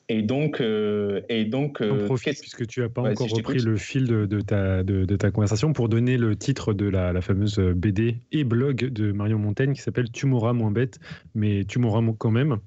et 0.08 0.22
donc, 0.22 0.60
et 0.60 1.44
donc 1.44 1.82
profite, 2.04 2.40
puisque 2.40 2.66
tu 2.66 2.80
n'as 2.80 2.88
pas 2.88 3.02
encore 3.02 3.28
repris 3.28 3.58
le 3.58 3.76
fil 3.76 4.06
de, 4.06 4.40
ta, 4.40 4.82
de, 4.82 5.16
ta 5.16 5.30
conversation, 5.30 5.72
pour 5.72 5.88
donner 5.88 6.16
le 6.16 6.36
titre 6.36 6.74
de 6.74 6.86
la, 6.86 7.12
la, 7.12 7.20
fameuse 7.20 7.58
BD 7.58 8.16
et 8.32 8.44
blog 8.44 8.76
de 8.76 9.12
Marion 9.12 9.38
Montaigne 9.38 9.72
qui 9.72 9.80
s'appelle 9.80 10.10
Tu 10.10 10.26
mourras 10.26 10.52
moins 10.52 10.70
bête, 10.70 10.98
mais 11.34 11.64
tu 11.64 11.78
mourras 11.78 12.02
quand 12.18 12.30
même. 12.30 12.58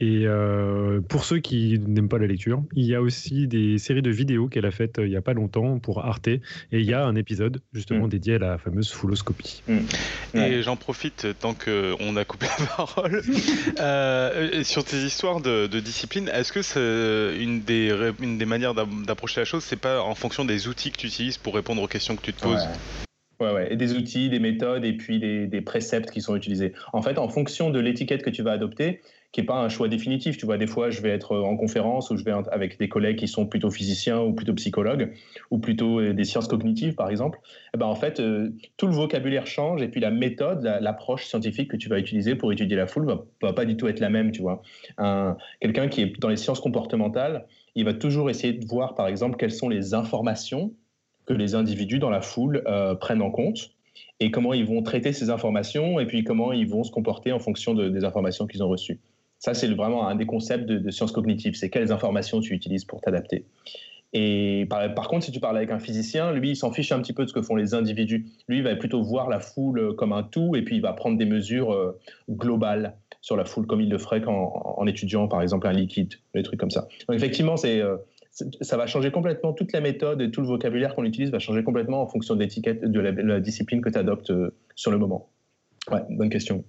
Et 0.00 0.26
euh, 0.26 1.00
pour 1.00 1.24
ceux 1.24 1.38
qui 1.38 1.78
n'aiment 1.78 2.08
pas 2.08 2.18
la 2.18 2.26
lecture, 2.26 2.62
il 2.74 2.84
y 2.84 2.94
a 2.94 3.02
aussi 3.02 3.48
des 3.48 3.78
séries 3.78 4.02
de 4.02 4.10
vidéos 4.10 4.48
qu'elle 4.48 4.66
a 4.66 4.70
faites 4.70 4.98
euh, 4.98 5.06
il 5.06 5.10
n'y 5.10 5.16
a 5.16 5.22
pas 5.22 5.32
longtemps 5.32 5.78
pour 5.78 6.04
Arte. 6.04 6.28
Et 6.28 6.40
il 6.72 6.84
y 6.84 6.94
a 6.94 7.04
un 7.04 7.14
épisode 7.16 7.60
justement 7.72 8.06
mm. 8.06 8.10
dédié 8.10 8.34
à 8.36 8.38
la 8.38 8.58
fameuse 8.58 8.90
fouloscopie. 8.90 9.62
Mm. 9.68 10.38
Et 10.38 10.62
j'en 10.62 10.76
profite 10.76 11.26
tant 11.40 11.54
qu'on 11.54 12.16
a 12.16 12.24
coupé 12.24 12.46
la 12.58 12.66
parole. 12.66 13.22
Euh, 13.80 14.62
sur 14.62 14.84
tes 14.84 14.98
histoires 14.98 15.40
de, 15.40 15.66
discipline, 15.80 16.28
est-ce 16.28 16.52
que 16.52 16.62
c'est 16.62 17.42
une 17.42 17.62
des, 17.62 18.12
une 18.20 18.38
des 18.38 18.46
manières 18.46 18.74
d'approcher 18.74 19.40
la 19.40 19.44
chose, 19.44 19.64
c'est 19.64 19.80
pas 19.80 20.02
en 20.02 20.14
fonction 20.14 20.44
des 20.44 20.68
outils 20.68 20.90
que 20.90 20.98
tu 20.98 21.06
utilises 21.06 21.38
pour 21.38 21.54
répondre 21.54 21.82
aux 21.82 21.88
questions 21.88 22.16
que 22.16 22.22
tu 22.22 22.32
te 22.32 22.42
poses? 22.42 22.66
Ouais, 23.40 23.52
ouais. 23.52 23.72
Et 23.72 23.76
des 23.76 23.94
outils, 23.94 24.28
des 24.30 24.38
méthodes 24.38 24.84
et 24.84 24.92
puis 24.92 25.18
des, 25.18 25.46
des, 25.46 25.60
préceptes 25.60 26.10
qui 26.10 26.20
sont 26.20 26.36
utilisés. 26.36 26.72
En 26.92 27.02
fait, 27.02 27.18
en 27.18 27.28
fonction 27.28 27.70
de 27.70 27.80
l'étiquette 27.80 28.22
que 28.22 28.30
tu 28.30 28.42
vas 28.42 28.52
adopter, 28.52 29.00
qui 29.32 29.40
est 29.40 29.44
pas 29.44 29.56
un 29.56 29.68
choix 29.68 29.88
définitif. 29.88 30.36
Tu 30.36 30.46
vois, 30.46 30.58
des 30.58 30.66
fois, 30.66 30.90
je 30.90 31.00
vais 31.00 31.08
être 31.10 31.36
en 31.36 31.56
conférence 31.56 32.10
ou 32.10 32.16
je 32.16 32.24
vais 32.24 32.32
avec 32.50 32.78
des 32.78 32.88
collègues 32.88 33.16
qui 33.16 33.28
sont 33.28 33.46
plutôt 33.46 33.70
physiciens 33.70 34.20
ou 34.20 34.32
plutôt 34.32 34.54
psychologues 34.54 35.12
ou 35.50 35.58
plutôt 35.58 36.00
euh, 36.00 36.12
des 36.12 36.24
sciences 36.24 36.48
cognitives, 36.48 36.94
par 36.94 37.08
exemple. 37.08 37.38
Et 37.42 37.70
eh 37.74 37.78
ben, 37.78 37.86
en 37.86 37.94
fait, 37.94 38.20
euh, 38.20 38.50
tout 38.76 38.86
le 38.86 38.92
vocabulaire 38.92 39.46
change 39.46 39.82
et 39.82 39.88
puis 39.88 40.00
la 40.00 40.10
méthode, 40.10 40.62
l'approche 40.80 41.24
scientifique 41.24 41.70
que 41.70 41.76
tu 41.76 41.88
vas 41.88 41.98
utiliser 41.98 42.34
pour 42.34 42.52
étudier 42.52 42.76
la 42.76 42.86
foule 42.86 43.06
va, 43.06 43.24
va 43.40 43.52
pas 43.52 43.64
du 43.64 43.76
tout 43.76 43.88
être 43.88 44.00
la 44.00 44.10
même, 44.10 44.30
tu 44.32 44.42
vois. 44.42 44.62
Quelqu'un 45.60 45.88
qui 45.88 46.02
est 46.02 46.20
dans 46.20 46.28
les 46.28 46.36
sciences 46.36 46.60
comportementales, 46.60 47.46
il 47.74 47.84
va 47.84 47.94
toujours 47.94 48.30
essayer 48.30 48.52
de 48.52 48.64
voir, 48.66 48.94
par 48.94 49.08
exemple, 49.08 49.36
quelles 49.36 49.52
sont 49.52 49.68
les 49.68 49.94
informations 49.94 50.72
que 51.26 51.32
les 51.32 51.54
individus 51.54 51.98
dans 51.98 52.10
la 52.10 52.20
foule 52.20 52.62
euh, 52.66 52.94
prennent 52.94 53.22
en 53.22 53.30
compte 53.30 53.70
et 54.20 54.30
comment 54.30 54.54
ils 54.54 54.66
vont 54.66 54.82
traiter 54.82 55.12
ces 55.12 55.30
informations 55.30 56.00
et 56.00 56.06
puis 56.06 56.24
comment 56.24 56.52
ils 56.52 56.68
vont 56.68 56.84
se 56.84 56.90
comporter 56.90 57.32
en 57.32 57.38
fonction 57.38 57.74
des 57.74 58.04
informations 58.04 58.46
qu'ils 58.46 58.62
ont 58.62 58.68
reçues. 58.68 59.00
Ça, 59.42 59.54
c'est 59.54 59.66
vraiment 59.74 60.06
un 60.06 60.14
des 60.14 60.24
concepts 60.24 60.66
de, 60.66 60.90
sciences 60.92 61.10
cognitives. 61.10 61.54
C'est 61.54 61.68
quelles 61.68 61.90
informations 61.90 62.40
tu 62.40 62.54
utilises 62.54 62.84
pour 62.84 63.00
t'adapter. 63.00 63.44
Et 64.12 64.68
par, 64.70 65.08
contre, 65.08 65.24
si 65.24 65.32
tu 65.32 65.40
parles 65.40 65.56
avec 65.56 65.72
un 65.72 65.80
physicien, 65.80 66.30
lui, 66.30 66.50
il 66.50 66.56
s'en 66.56 66.70
fiche 66.70 66.92
un 66.92 67.00
petit 67.00 67.12
peu 67.12 67.24
de 67.24 67.28
ce 67.28 67.34
que 67.34 67.42
font 67.42 67.56
les 67.56 67.74
individus. 67.74 68.24
Lui, 68.46 68.58
il 68.58 68.62
va 68.62 68.76
plutôt 68.76 69.02
voir 69.02 69.28
la 69.28 69.40
foule 69.40 69.96
comme 69.96 70.12
un 70.12 70.22
tout 70.22 70.54
et 70.54 70.62
puis 70.62 70.76
il 70.76 70.80
va 70.80 70.92
prendre 70.92 71.18
des 71.18 71.24
mesures 71.24 71.72
euh, 71.72 71.98
globales 72.30 72.94
sur 73.20 73.36
la 73.36 73.44
foule, 73.44 73.66
comme 73.66 73.80
il 73.80 73.90
le 73.90 73.98
ferait 73.98 74.22
en 74.26 74.86
étudiant, 74.86 75.26
par 75.26 75.42
exemple, 75.42 75.66
un 75.66 75.72
liquide, 75.72 76.14
des 76.34 76.44
trucs 76.44 76.60
comme 76.60 76.70
ça. 76.70 76.86
Donc, 77.08 77.16
effectivement, 77.16 77.56
euh, 77.64 77.96
ça 78.60 78.76
va 78.76 78.86
changer 78.86 79.10
complètement 79.10 79.52
toute 79.54 79.72
la 79.72 79.80
méthode 79.80 80.22
et 80.22 80.30
tout 80.30 80.40
le 80.40 80.46
vocabulaire 80.46 80.94
qu'on 80.94 81.04
utilise 81.04 81.32
va 81.32 81.40
changer 81.40 81.64
complètement 81.64 82.00
en 82.00 82.06
fonction 82.06 82.36
de 82.36 82.40
l'étiquette 82.40 82.84
de 82.84 83.00
la, 83.00 83.40
discipline 83.40 83.80
que 83.80 83.88
tu 83.88 83.98
adoptes 83.98 84.30
euh, 84.30 84.54
sur 84.76 84.92
le 84.92 84.98
moment. 84.98 85.30
Ouais, 85.90 86.02
bonne 86.10 86.30
question. 86.30 86.64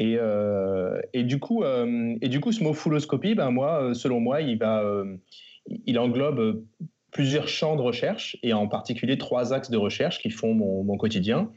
Et, 0.00 0.16
euh, 0.18 0.98
et, 1.12 1.24
du 1.24 1.38
coup, 1.38 1.62
euh, 1.62 2.16
et 2.22 2.30
du 2.30 2.40
coup, 2.40 2.52
ce 2.52 2.64
mot 2.64 2.72
fouloscopie, 2.72 3.34
ben 3.34 3.50
moi, 3.50 3.90
selon 3.92 4.18
moi, 4.18 4.40
il, 4.40 5.98
englobe 5.98 6.64
plusieurs 7.12 7.48
champs 7.48 7.76
de 7.76 7.82
recherche 7.82 8.38
et 8.42 8.54
en 8.54 8.66
particulier 8.66 9.18
trois 9.18 9.52
axes 9.52 9.70
de 9.70 9.76
recherche 9.76 10.18
qui 10.20 10.30
font 10.30 10.54
mon, 10.54 10.84
mon 10.84 10.96
quotidien, 10.96 11.50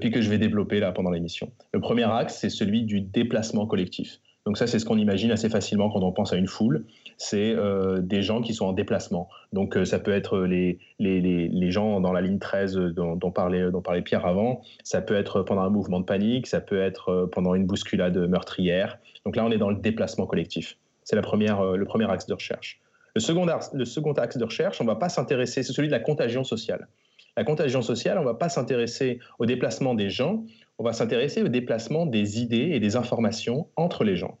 puis 0.00 0.10
que 0.10 0.22
je 0.22 0.30
vais 0.30 0.38
développer 0.38 0.80
là 0.80 0.92
pendant 0.92 1.10
l'émission. 1.10 1.52
Le 1.72 1.80
premier 1.80 2.10
axe, 2.10 2.38
c'est 2.38 2.50
celui 2.50 2.84
du 2.84 3.02
déplacement 3.02 3.66
collectif. 3.66 4.18
Donc 4.46 4.56
ça, 4.56 4.66
c'est 4.66 4.78
ce 4.78 4.86
qu'on 4.86 4.98
imagine 4.98 5.30
assez 5.30 5.50
facilement 5.50 5.90
quand 5.90 6.02
on 6.02 6.12
pense 6.12 6.32
à 6.32 6.36
une 6.36 6.48
foule. 6.48 6.86
C'est 7.24 7.54
euh, 7.54 8.00
des 8.00 8.20
gens 8.20 8.42
qui 8.42 8.52
sont 8.52 8.66
en 8.66 8.72
déplacement. 8.72 9.28
Donc 9.52 9.76
euh, 9.76 9.84
ça 9.84 10.00
peut 10.00 10.10
être 10.10 10.40
les, 10.40 10.80
les, 10.98 11.20
les, 11.20 11.70
gens 11.70 12.00
dans 12.00 12.12
la 12.12 12.20
ligne 12.20 12.40
13 12.40 12.74
dont, 12.74 13.14
dont, 13.14 13.30
parlait, 13.30 13.70
dont 13.70 13.80
parlait 13.80 14.02
Pierre 14.02 14.26
avant. 14.26 14.60
Ça 14.82 15.00
peut 15.00 15.14
être 15.14 15.42
pendant 15.42 15.62
un 15.62 15.70
mouvement 15.70 16.00
de 16.00 16.04
panique. 16.04 16.48
Ça 16.48 16.60
peut 16.60 16.82
être 16.82 17.10
euh, 17.10 17.26
pendant 17.30 17.54
une 17.54 17.64
bousculade 17.64 18.18
meurtrière. 18.18 18.98
Donc 19.24 19.36
là, 19.36 19.44
on 19.44 19.52
est 19.52 19.58
dans 19.58 19.70
le 19.70 19.76
déplacement 19.76 20.26
collectif. 20.26 20.76
C'est 21.04 21.14
la 21.14 21.22
première, 21.22 21.62
le 21.62 21.84
premier 21.84 22.10
axe 22.10 22.26
de 22.26 22.34
recherche. 22.34 22.80
Le 23.14 23.20
second, 23.20 23.46
le 23.72 23.84
second 23.84 24.14
axe 24.14 24.36
de 24.36 24.44
recherche, 24.44 24.80
on 24.80 24.84
ne 24.84 24.88
va 24.88 24.96
pas 24.96 25.08
s'intéresser, 25.08 25.62
c'est 25.62 25.72
celui 25.72 25.88
de 25.88 25.92
la 25.92 26.00
contagion 26.00 26.42
sociale. 26.42 26.88
La 27.36 27.44
contagion 27.44 27.82
sociale, 27.82 28.18
on 28.18 28.22
ne 28.22 28.26
va 28.26 28.34
pas 28.34 28.48
s'intéresser 28.48 29.20
au 29.38 29.46
déplacement 29.46 29.94
des 29.94 30.10
gens, 30.10 30.44
on 30.78 30.84
va 30.84 30.92
s'intéresser 30.92 31.42
au 31.42 31.48
déplacement 31.48 32.04
des 32.04 32.40
idées 32.40 32.70
et 32.72 32.80
des 32.80 32.96
informations 32.96 33.68
entre 33.76 34.02
les 34.02 34.16
gens. 34.16 34.38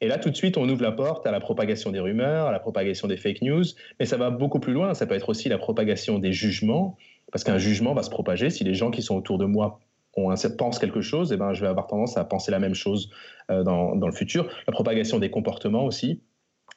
Et 0.00 0.08
là, 0.08 0.18
tout 0.18 0.30
de 0.30 0.36
suite, 0.36 0.56
on 0.56 0.68
ouvre 0.68 0.82
la 0.82 0.92
porte 0.92 1.26
à 1.26 1.32
la 1.32 1.40
propagation 1.40 1.90
des 1.90 1.98
rumeurs, 1.98 2.46
à 2.46 2.52
la 2.52 2.60
propagation 2.60 3.08
des 3.08 3.16
fake 3.16 3.42
news, 3.42 3.64
mais 3.98 4.06
ça 4.06 4.16
va 4.16 4.30
beaucoup 4.30 4.60
plus 4.60 4.72
loin. 4.72 4.94
Ça 4.94 5.06
peut 5.06 5.14
être 5.14 5.28
aussi 5.28 5.48
la 5.48 5.58
propagation 5.58 6.18
des 6.18 6.32
jugements, 6.32 6.96
parce 7.32 7.44
qu'un 7.44 7.58
jugement 7.58 7.94
va 7.94 8.02
se 8.02 8.10
propager. 8.10 8.50
Si 8.50 8.62
les 8.64 8.74
gens 8.74 8.90
qui 8.90 9.02
sont 9.02 9.16
autour 9.16 9.38
de 9.38 9.44
moi 9.44 9.80
ont 10.16 10.30
un, 10.30 10.36
pensent 10.56 10.78
quelque 10.78 11.00
chose, 11.00 11.32
eh 11.32 11.36
ben, 11.36 11.52
je 11.52 11.60
vais 11.60 11.66
avoir 11.66 11.86
tendance 11.86 12.16
à 12.16 12.24
penser 12.24 12.50
la 12.50 12.58
même 12.58 12.74
chose 12.74 13.10
euh, 13.50 13.62
dans, 13.62 13.96
dans, 13.96 14.06
le 14.06 14.12
futur. 14.12 14.48
La 14.66 14.72
propagation 14.72 15.18
des 15.18 15.30
comportements 15.30 15.84
aussi, 15.84 16.22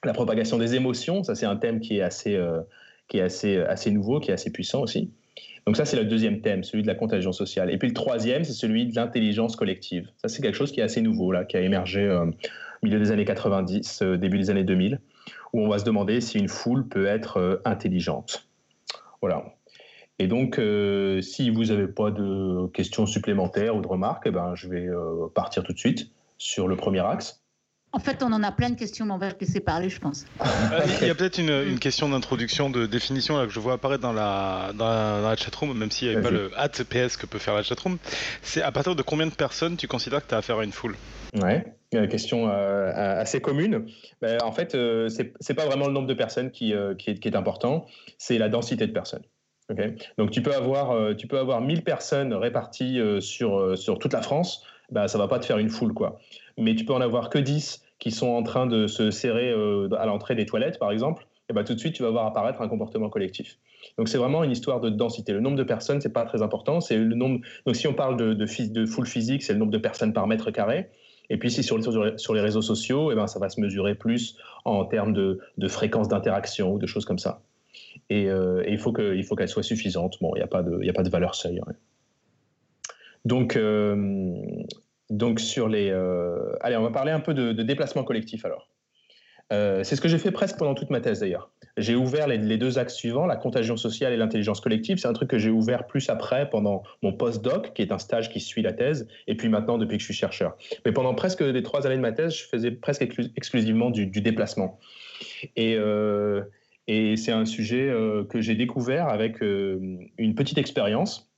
la 0.04 0.14
propagation 0.14 0.58
des 0.58 0.76
émotions, 0.76 1.24
ça 1.24 1.36
c'est 1.36 1.46
un 1.46 1.56
thème 1.56 1.80
qui 1.80 1.98
est 1.98 2.02
assez, 2.02 2.36
euh, 2.36 2.62
qui 3.08 3.18
est 3.18 3.22
assez, 3.22 3.58
assez 3.58 3.92
nouveau, 3.92 4.20
qui 4.20 4.32
est 4.32 4.34
assez 4.34 4.52
puissant 4.52 4.82
aussi. 4.82 5.12
Donc 5.68 5.78
ça, 5.78 5.86
c'est 5.86 5.98
le 5.98 6.06
deuxième 6.06 6.42
thème, 6.42 6.64
celui 6.64 6.82
de 6.82 6.88
la 6.88 6.96
contagion 6.96 7.32
sociale. 7.32 7.70
Et 7.72 7.78
puis 7.78 7.88
le 7.88 7.94
troisième, 7.94 8.44
c'est 8.44 8.54
celui 8.54 8.88
de 8.88 8.96
l'intelligence 8.96 9.56
collective. 9.56 10.10
Ça, 10.18 10.28
c'est 10.28 10.42
quelque 10.42 10.56
chose 10.56 10.72
qui 10.72 10.80
est 10.80 10.84
assez 10.84 11.02
nouveau, 11.02 11.32
là, 11.32 11.46
qui 11.46 11.56
a 11.56 11.62
émergé 11.62 12.02
euh, 12.02 12.26
milieu 12.84 13.00
des 13.00 13.12
années 13.12 13.26
90, 13.26 14.02
euh, 14.02 14.18
début 14.18 14.38
des 14.38 14.50
années 14.50 14.64
2000, 14.64 15.00
où 15.54 15.62
on 15.62 15.70
va 15.70 15.80
se 15.80 15.84
demander 15.84 16.22
si 16.22 16.38
une 16.40 16.48
foule 16.48 16.88
peut 16.88 17.06
être 17.06 17.38
euh, 17.38 17.62
intelligente. 17.66 18.48
Voilà. 19.22 19.56
Et 20.20 20.28
donc, 20.28 20.62
si 21.24 21.50
vous 21.50 21.66
n'avez 21.66 21.88
pas 21.88 22.12
de 22.12 22.68
questions 22.74 23.08
supplémentaires 23.08 23.76
ou 23.76 23.82
de 23.82 23.88
remarques, 23.88 24.26
eh 24.28 24.32
ben, 24.32 24.54
je 24.54 24.68
vais 24.68 24.88
partir 25.34 25.64
tout 25.64 25.74
de 25.74 25.80
suite 25.80 26.12
sur 26.38 26.68
le 26.68 26.76
premier 26.76 27.00
axe. 27.00 27.42
En 27.94 28.00
fait, 28.00 28.24
on 28.24 28.32
en 28.32 28.42
a 28.42 28.54
plein 28.54 28.70
de 28.70 28.76
questions, 28.76 29.06
mais 29.06 29.12
on 29.12 29.18
va 29.18 29.30
laisser 29.40 29.60
parler, 29.60 29.90
je 29.90 30.00
pense. 30.00 30.26
Euh, 30.40 30.46
il 31.02 31.08
y 31.08 31.10
a 31.10 31.16
peut-être 31.16 31.40
une, 31.40 31.78
question 31.78 32.08
d'introduction, 32.08 32.70
de 32.70 32.86
définition 32.86 33.38
là, 33.38 33.46
que 33.46 33.52
je 33.52 33.60
vois 33.60 33.74
apparaître 33.74 34.02
dans 34.02 34.14
la, 34.14 34.72
dans 34.76 34.88
la, 34.88 35.36
chatroom, 35.36 35.78
même 35.78 35.92
s'il 35.92 36.08
n'y 36.08 36.14
avait 36.16 36.24
pas 36.24 36.32
le 36.32 36.52
at 36.58 36.70
PS 36.70 37.18
que 37.18 37.26
peut 37.26 37.38
faire 37.38 37.54
la 37.54 37.64
chatroom. 37.64 37.98
C'est 38.42 38.62
à 38.62 38.72
partir 38.72 38.96
de 38.96 39.02
combien 39.02 39.28
de 39.28 39.34
personnes 39.34 39.76
tu 39.76 39.88
considères 39.88 40.24
que 40.24 40.30
tu 40.30 40.36
as 40.36 40.38
affaire 40.38 40.60
à 40.60 40.64
une 40.64 40.72
foule? 40.72 40.96
Ouais, 41.42 41.66
question 42.10 42.50
euh, 42.50 42.92
assez 42.94 43.42
commune. 43.42 43.86
Ben, 44.22 44.38
en 44.44 44.52
fait, 44.52 44.76
euh, 44.76 45.10
ce 45.10 45.24
c'est 45.40 45.54
pas 45.54 45.66
vraiment 45.66 45.88
le 45.88 45.94
nombre 45.94 46.08
de 46.08 46.14
personnes 46.14 46.52
qui, 46.52 46.72
est, 46.74 47.36
important, 47.36 47.86
c'est 48.18 48.38
la 48.38 48.50
densité 48.50 48.88
de 48.88 48.94
personnes. 48.94 49.24
Donc 50.18 50.32
tu 50.32 50.42
peux 50.42 50.54
avoir, 50.54 51.16
tu 51.16 51.28
peux 51.28 51.40
avoir 51.40 51.62
1000 51.62 51.86
personnes 51.86 52.34
réparties 52.34 53.00
sur, 53.22 53.78
sur 53.78 54.00
toute 54.00 54.12
la 54.12 54.22
France, 54.22 54.66
ben, 54.90 55.08
ça 55.08 55.18
va 55.18 55.30
pas 55.30 55.40
te 55.40 55.46
faire 55.46 55.60
une 55.60 55.70
foule. 55.70 55.94
quoi 55.94 56.20
mais 56.58 56.76
tu 56.76 56.86
peux 56.86 56.94
en 56.94 57.02
avoir 57.02 57.30
que 57.30 57.40
10 57.40 57.84
qui 58.00 58.12
sont 58.12 58.30
en 58.30 58.44
train 58.44 58.66
de 58.66 58.88
se 58.88 59.12
serrer 59.12 59.52
euh, 59.52 59.90
à 59.98 60.06
l'entrée 60.06 60.36
des 60.36 60.46
toilettes, 60.46 60.80
par 60.80 60.92
exemple, 60.92 61.26
et 61.50 61.54
bah, 61.54 61.64
tout 61.64 61.74
de 61.74 61.80
suite, 61.80 61.94
tu 61.94 62.04
vas 62.04 62.10
voir 62.10 62.26
apparaître 62.26 62.62
un 62.62 62.68
comportement 62.68 63.10
collectif. 63.10 63.58
Donc, 63.98 64.08
c'est 64.08 64.18
vraiment 64.18 64.44
une 64.44 64.52
histoire 64.52 64.80
de 64.80 64.90
densité. 64.90 65.34
Le 65.34 65.42
nombre 65.42 65.58
de 65.58 65.64
personnes, 65.64 66.00
c'est 66.02 66.14
pas 66.14 66.24
très 66.24 66.42
important. 66.42 66.80
Le 66.90 67.16
nombre. 67.16 67.42
Donc, 67.66 67.76
si 67.76 67.88
on 67.88 67.94
parle 67.94 68.16
de 68.16 68.86
foule 68.86 69.08
physique, 69.08 69.44
c'est 69.44 69.54
le 69.54 69.60
nombre 69.60 69.72
de 69.72 69.78
personnes 69.78 70.14
par 70.14 70.28
mètre 70.28 70.52
carré. 70.52 70.90
Et 71.32 71.38
puis, 71.38 71.50
si 71.50 71.64
sur, 71.64 71.78
les 71.78 72.42
réseaux 72.42 72.62
sociaux, 72.62 73.10
et 73.10 73.16
ben, 73.16 73.26
ça 73.26 73.40
va 73.40 73.48
se 73.48 73.62
mesurer 73.62 73.96
plus 73.96 74.38
en 74.66 74.84
termes 74.84 75.14
de, 75.14 75.40
de 75.58 75.68
fréquence 75.70 76.10
d'interaction 76.10 76.74
ou 76.74 76.78
de 76.78 76.86
choses 76.86 77.06
comme 77.06 77.20
ça. 77.20 77.42
Et, 78.10 78.30
euh, 78.30 78.66
il 78.68 78.78
faut 78.78 78.92
qu'elle 78.92 79.48
soit 79.48 79.64
suffisante. 79.64 80.18
Bon, 80.20 80.34
il 80.36 80.40
n'y 80.40 80.44
a, 80.44 80.48
pas 80.48 80.62
de, 80.62 80.90
a 80.90 80.94
pas 80.94 81.04
de 81.04 81.10
valeur 81.10 81.36
seuil. 81.36 81.62
Donc, 83.24 83.56
euh, 83.56 84.36
donc 85.10 85.40
sur 85.40 85.70
les... 85.70 85.90
Euh, 85.90 86.52
allez, 86.60 86.76
on 86.76 86.84
va 86.84 86.92
parler 86.92 87.14
un 87.14 87.22
peu 87.22 87.34
de, 87.34 87.54
déplacement 87.64 88.04
collectif 88.04 88.44
alors. 88.44 88.68
Euh, 89.52 89.84
c'est 89.84 89.96
ce 89.96 90.02
que 90.02 90.08
j'ai 90.08 90.18
fait 90.18 90.32
presque 90.32 90.58
pendant 90.58 90.74
toute 90.74 90.90
ma 90.90 91.02
thèse 91.02 91.20
d'ailleurs. 91.20 91.52
J'ai 91.78 91.96
ouvert 91.96 92.28
les, 92.28 92.58
deux 92.58 92.80
axes 92.80 92.96
suivants, 92.96 93.26
la 93.26 93.36
contagion 93.36 93.76
sociale 93.76 94.14
et 94.14 94.18
l'intelligence 94.18 94.62
collective. 94.62 94.98
C'est 94.98 95.08
un 95.08 95.14
truc 95.14 95.30
que 95.30 95.38
j'ai 95.38 95.50
ouvert 95.50 95.88
plus 95.88 96.10
après 96.10 96.50
pendant 96.50 96.84
mon 97.02 97.14
post-doc, 97.14 97.74
qui 97.74 97.82
est 97.82 97.92
un 97.92 97.98
stage 97.98 98.30
qui 98.30 98.40
suit 98.40 98.62
la 98.62 98.74
thèse, 98.74 99.08
et 99.28 99.36
puis 99.36 99.50
maintenant 99.50 99.78
depuis 99.78 99.98
que 99.98 100.02
je 100.02 100.06
suis 100.06 100.14
chercheur. 100.14 100.56
Mais 100.86 100.92
pendant 100.92 101.14
presque 101.14 101.42
les 101.42 101.64
trois 101.64 101.86
années 101.86 101.98
de 101.98 102.02
ma 102.02 102.12
thèse, 102.12 102.36
je 102.36 102.44
faisais 102.46 102.72
presque 102.72 103.02
exclusivement 103.36 103.90
du, 103.90 104.06
déplacement. 104.08 104.80
Euh, 105.58 106.44
et 106.88 107.16
c'est 107.16 107.32
un 107.32 107.46
sujet 107.46 107.94
que 108.30 108.42
j'ai 108.42 108.56
découvert 108.56 109.08
avec 109.08 109.42
une 109.42 110.36
petite 110.36 110.58
expérience 110.58 111.31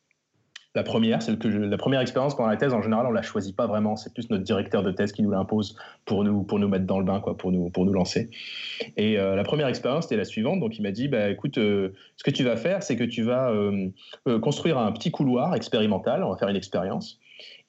la 0.75 0.81
première, 0.81 1.21
c'est 1.21 1.37
que 1.37 1.47
la 1.47 1.77
première 1.77 2.01
expérience 2.01 2.35
pendant 2.35 2.49
la 2.49 2.57
thèse, 2.57 2.73
en 2.73 2.81
général, 2.81 3.05
on 3.05 3.11
la 3.11 3.21
choisit 3.21 3.55
pas 3.55 3.67
vraiment. 3.67 3.95
C'est 3.95 4.11
plus 4.11 4.29
notre 4.31 4.43
directeur 4.43 4.81
de 4.81 4.91
thèse 4.91 5.11
qui 5.11 5.21
nous 5.21 5.29
l'impose 5.29 5.77
pour 6.05 6.23
nous, 6.23 6.41
pour 6.41 6.57
nous 6.57 6.67
mettre 6.67 6.85
dans 6.85 6.97
le 6.97 7.05
bain, 7.05 7.19
quoi, 7.19 7.37
pour 7.37 7.51
nous, 7.51 7.69
pour 7.69 7.85
nous 7.85 7.93
lancer. 7.93 8.31
Et 8.97 9.19
euh, 9.19 9.35
la 9.35 9.43
première 9.43 9.67
expérience, 9.67 10.05
c'était 10.05 10.17
la 10.17 10.25
suivante. 10.25 10.59
Donc, 10.59 10.77
il 10.79 10.81
m'a 10.81 10.91
dit, 10.91 11.07
bah, 11.07 11.29
écoute, 11.29 11.59
euh, 11.59 11.93
ce 12.17 12.23
que 12.23 12.31
tu 12.31 12.43
vas 12.43 12.57
faire, 12.57 12.81
c'est 12.81 12.95
que 12.95 13.03
tu 13.03 13.21
vas 13.21 13.51
euh, 13.51 13.89
construire 14.41 14.79
un 14.79 14.91
petit 14.91 15.11
couloir 15.11 15.53
expérimental. 15.53 16.23
On 16.23 16.31
va 16.31 16.37
faire 16.37 16.49
une 16.49 16.55
expérience. 16.55 17.19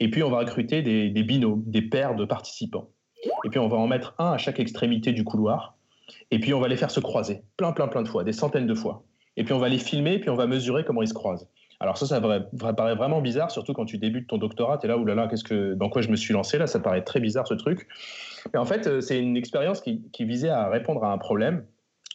Et 0.01 0.11
puis, 0.11 0.23
on 0.23 0.31
va 0.31 0.39
recruter 0.39 0.81
des, 0.81 1.11
des 1.11 1.23
binômes, 1.25 1.63
des 1.67 1.83
paires 1.83 2.15
de 2.15 2.25
participants. 2.25 2.89
Et 3.45 3.51
puis, 3.51 3.59
on 3.59 3.69
va 3.69 3.77
en 3.77 3.87
mettre 3.87 4.15
un 4.19 4.33
à 4.33 4.39
chaque 4.39 4.61
extrémité 4.61 5.13
du 5.13 5.25
couloir. 5.25 5.77
Et 6.31 6.39
puis, 6.39 6.55
on 6.55 6.61
va 6.61 6.69
les 6.69 6.77
faire 6.77 6.91
se 6.91 7.01
croiser 7.01 7.43
plein, 7.59 7.73
plein, 7.73 7.89
plein 7.89 8.03
de 8.03 8.09
fois, 8.09 8.25
des 8.25 8.33
centaines 8.33 8.67
de 8.67 8.75
fois. 8.75 9.05
Et 9.37 9.45
puis, 9.45 9.53
on 9.53 9.59
va 9.59 9.69
les 9.69 9.79
filmer, 9.79 10.19
puis 10.21 10.31
on 10.31 10.37
va 10.37 10.47
mesurer 10.47 10.85
comment 10.85 11.03
ils 11.03 11.09
se 11.09 11.15
croisent. 11.15 11.51
Alors 11.85 11.99
ça, 11.99 12.07
ça 12.07 12.19
paraît 12.19 12.95
vraiment 12.95 13.21
bizarre, 13.21 13.51
surtout 13.51 13.75
quand 13.75 13.85
tu 13.85 13.99
débutes 13.99 14.27
ton 14.27 14.39
doctorat, 14.39 14.79
tu 14.79 14.87
es 14.87 14.89
là, 14.89 14.97
oulala, 14.97 15.29
qu'est-ce 15.29 15.45
que, 15.45 15.75
dans 15.75 15.91
quoi 15.91 16.01
je 16.01 16.09
me 16.09 16.17
suis 16.17 16.33
lancé 16.33 16.57
là, 16.57 16.67
ça 16.67 16.81
paraît 16.81 17.05
très 17.05 17.21
bizarre 17.21 17.47
ce 17.47 17.53
truc. 17.53 17.87
Et 18.55 18.57
en 18.57 18.65
fait, 18.65 18.87
euh, 18.87 19.03
c'est 19.03 19.19
une 19.19 19.37
expérience 19.37 19.83
qui, 19.83 20.01
visait 20.21 20.49
à 20.49 20.71
répondre 20.71 21.05
à 21.05 21.13
un 21.13 21.19
problème 21.19 21.67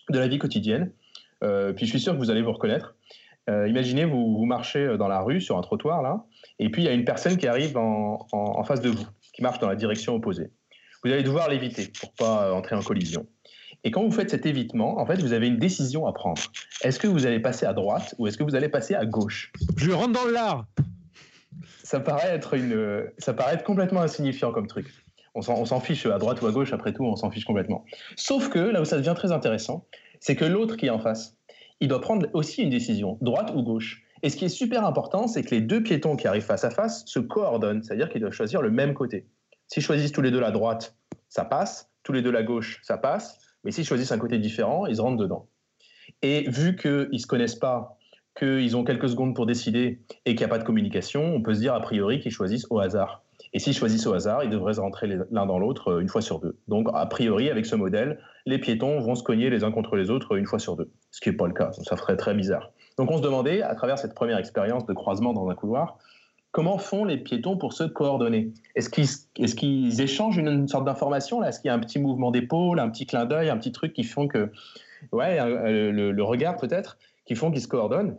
de 0.09 0.17
la 0.17 0.27
vie 0.27 0.39
quotidienne. 0.39 0.91
Euh, 1.43 1.71
puis 1.71 1.85
je 1.85 1.91
suis 1.91 1.99
sûr 1.99 2.13
que 2.13 2.17
vous 2.17 2.31
allez 2.31 2.41
vous 2.41 2.51
reconnaître. 2.51 2.95
Euh, 3.47 3.67
imaginez, 3.67 4.05
vous, 4.05 4.39
vous, 4.39 4.45
marchez 4.45 4.97
dans 4.97 5.07
la 5.07 5.19
rue, 5.19 5.39
sur 5.39 5.55
un 5.55 5.61
trottoir, 5.61 6.01
là, 6.01 6.25
et 6.57 6.69
puis 6.69 6.81
il 6.81 6.85
y 6.85 6.89
a 6.89 6.93
une 6.93 7.05
personne 7.05 7.37
qui 7.37 7.45
arrive 7.45 7.77
en, 7.77 8.25
en 8.31 8.63
face 8.63 8.81
de 8.81 8.89
vous, 8.89 9.05
qui 9.35 9.43
marche 9.43 9.59
dans 9.59 9.69
la 9.69 9.75
direction 9.75 10.15
opposée. 10.15 10.49
Vous 11.03 11.11
allez 11.11 11.21
devoir 11.21 11.47
l'éviter 11.47 11.91
pour 11.99 12.11
pas 12.15 12.51
entrer 12.55 12.75
en 12.75 12.81
collision. 12.81 13.27
Et 13.83 13.91
quand 13.91 14.03
vous 14.03 14.11
faites 14.11 14.29
cet 14.29 14.45
évitement, 14.45 14.99
en 14.99 15.05
fait, 15.05 15.21
vous 15.21 15.33
avez 15.33 15.47
une 15.47 15.57
décision 15.57 16.05
à 16.05 16.13
prendre. 16.13 16.41
Est-ce 16.83 16.99
que 16.99 17.07
vous 17.07 17.25
allez 17.25 17.39
passer 17.39 17.65
à 17.65 17.73
droite 17.73 18.13
ou 18.17 18.27
est-ce 18.27 18.37
que 18.37 18.43
vous 18.43 18.55
allez 18.55 18.69
passer 18.69 18.95
à 18.95 19.05
gauche? 19.05 19.51
Je 19.77 19.91
rentre 19.91 20.13
dans 20.13 20.29
l'art 20.31 20.65
ça 21.89 21.99
paraît 21.99 22.29
être 22.29 22.53
une, 22.53 23.09
ça 23.17 23.33
paraît 23.33 23.55
être 23.55 23.63
complètement 23.63 24.01
insignifiant 24.01 24.51
comme 24.51 24.67
truc. 24.67 24.93
On 25.33 25.41
s'en 25.41 25.79
fiche 25.79 26.05
à 26.05 26.19
droite 26.19 26.39
ou 26.43 26.45
à 26.45 26.51
gauche, 26.51 26.71
après 26.71 26.93
tout, 26.93 27.03
on 27.03 27.15
s'en 27.15 27.31
fiche 27.31 27.45
complètement. 27.45 27.83
Sauf 28.15 28.49
que 28.49 28.59
là 28.59 28.79
où 28.81 28.85
ça 28.85 28.97
devient 28.97 29.15
très 29.15 29.31
intéressant, 29.31 29.87
c'est 30.19 30.35
que 30.35 30.45
l'autre 30.45 30.77
qui 30.77 30.85
est 30.85 30.91
en 30.91 30.99
face, 30.99 31.35
il 31.79 31.87
doit 31.87 32.01
prendre 32.01 32.27
aussi 32.33 32.61
une 32.61 32.69
décision, 32.69 33.17
droite 33.21 33.53
ou 33.55 33.63
gauche. 33.63 34.03
Et 34.21 34.29
ce 34.29 34.35
qui 34.35 34.45
est 34.45 34.49
super 34.49 34.85
important, 34.85 35.27
c'est 35.27 35.41
que 35.41 35.49
les 35.49 35.61
deux 35.61 35.81
piétons 35.81 36.15
qui 36.15 36.27
arrivent 36.27 36.43
face 36.43 36.63
à 36.63 36.69
face 36.69 37.05
se 37.07 37.17
coordonnent, 37.17 37.81
c'est-à-dire 37.81 38.09
qu'ils 38.09 38.21
doivent 38.21 38.33
choisir 38.33 38.61
le 38.61 38.69
même 38.69 38.93
côté. 38.93 39.25
S'ils 39.67 39.81
choisissent 39.81 40.11
tous 40.11 40.21
les 40.21 40.29
deux 40.29 40.39
la 40.39 40.51
droite, 40.51 40.95
ça 41.27 41.43
passe, 41.43 41.89
tous 42.03 42.11
les 42.11 42.21
deux 42.21 42.31
la 42.31 42.43
gauche, 42.43 42.81
ça 42.83 42.97
passe, 42.97 43.39
mais 43.63 43.71
s'ils 43.71 43.85
choisissent 43.85 44.11
un 44.11 44.17
côté 44.17 44.37
différent, 44.39 44.85
ils 44.85 44.99
rentrent 44.99 45.21
dedans. 45.21 45.47
Et 46.21 46.49
vu 46.49 46.75
qu'ils 46.75 47.09
ne 47.11 47.17
se 47.17 47.27
connaissent 47.27 47.55
pas, 47.55 47.97
qu'ils 48.37 48.77
ont 48.77 48.83
quelques 48.83 49.09
secondes 49.09 49.35
pour 49.35 49.45
décider 49.45 50.01
et 50.25 50.35
qu'il 50.35 50.39
n'y 50.39 50.45
a 50.45 50.47
pas 50.47 50.59
de 50.59 50.63
communication, 50.63 51.35
on 51.35 51.41
peut 51.41 51.53
se 51.53 51.59
dire 51.59 51.73
a 51.73 51.81
priori 51.81 52.19
qu'ils 52.19 52.31
choisissent 52.31 52.67
au 52.69 52.79
hasard. 52.79 53.23
Et 53.53 53.59
s'ils 53.59 53.73
choisissent 53.73 54.05
au 54.05 54.13
hasard, 54.13 54.43
ils 54.43 54.49
devraient 54.49 54.73
rentrer 54.73 55.07
l'un 55.31 55.45
dans 55.45 55.59
l'autre 55.59 55.93
euh, 55.93 55.99
une 55.99 56.09
fois 56.09 56.21
sur 56.21 56.39
deux. 56.39 56.57
Donc, 56.67 56.87
a 56.93 57.05
priori, 57.05 57.49
avec 57.49 57.65
ce 57.65 57.75
modèle, 57.75 58.19
les 58.45 58.59
piétons 58.59 58.99
vont 58.99 59.15
se 59.15 59.23
cogner 59.23 59.49
les 59.49 59.63
uns 59.63 59.71
contre 59.71 59.95
les 59.95 60.09
autres 60.09 60.37
une 60.37 60.45
fois 60.45 60.59
sur 60.59 60.75
deux, 60.75 60.91
ce 61.11 61.19
qui 61.21 61.29
n'est 61.29 61.35
pas 61.35 61.47
le 61.47 61.53
cas. 61.53 61.71
ça 61.71 61.95
ferait 61.95 62.17
très 62.17 62.33
bizarre. 62.33 62.71
Donc, 62.97 63.09
on 63.11 63.17
se 63.17 63.23
demandait, 63.23 63.61
à 63.61 63.73
travers 63.75 63.97
cette 63.97 64.13
première 64.13 64.37
expérience 64.37 64.85
de 64.85 64.93
croisement 64.93 65.33
dans 65.33 65.49
un 65.49 65.55
couloir, 65.55 65.97
comment 66.51 66.77
font 66.77 67.05
les 67.05 67.17
piétons 67.17 67.57
pour 67.57 67.73
se 67.73 67.83
coordonner? 67.83 68.51
Est-ce 68.75 68.89
qu'ils 69.55 70.01
échangent 70.01 70.37
une, 70.37 70.67
sorte 70.67 70.85
d'information 70.85 71.43
Est-ce 71.43 71.59
qu'il 71.59 71.69
y 71.69 71.71
a 71.71 71.75
un 71.75 71.79
petit 71.79 71.99
mouvement 71.99 72.31
d'épaule, 72.31 72.79
un 72.79 72.89
petit 72.89 73.05
clin 73.05 73.25
d'œil, 73.25 73.49
un 73.49 73.57
petit 73.57 73.71
truc 73.71 73.93
qui 73.93 74.03
font 74.03 74.27
que, 74.27 74.51
ouais, 75.11 75.39
euh, 75.39 75.91
le, 75.91 76.11
le 76.11 76.23
regard 76.23 76.57
peut-être, 76.57 76.97
qui 77.25 77.35
font 77.35 77.51
qu'ils 77.51 77.61
se 77.61 77.67
coordonnent? 77.67 78.17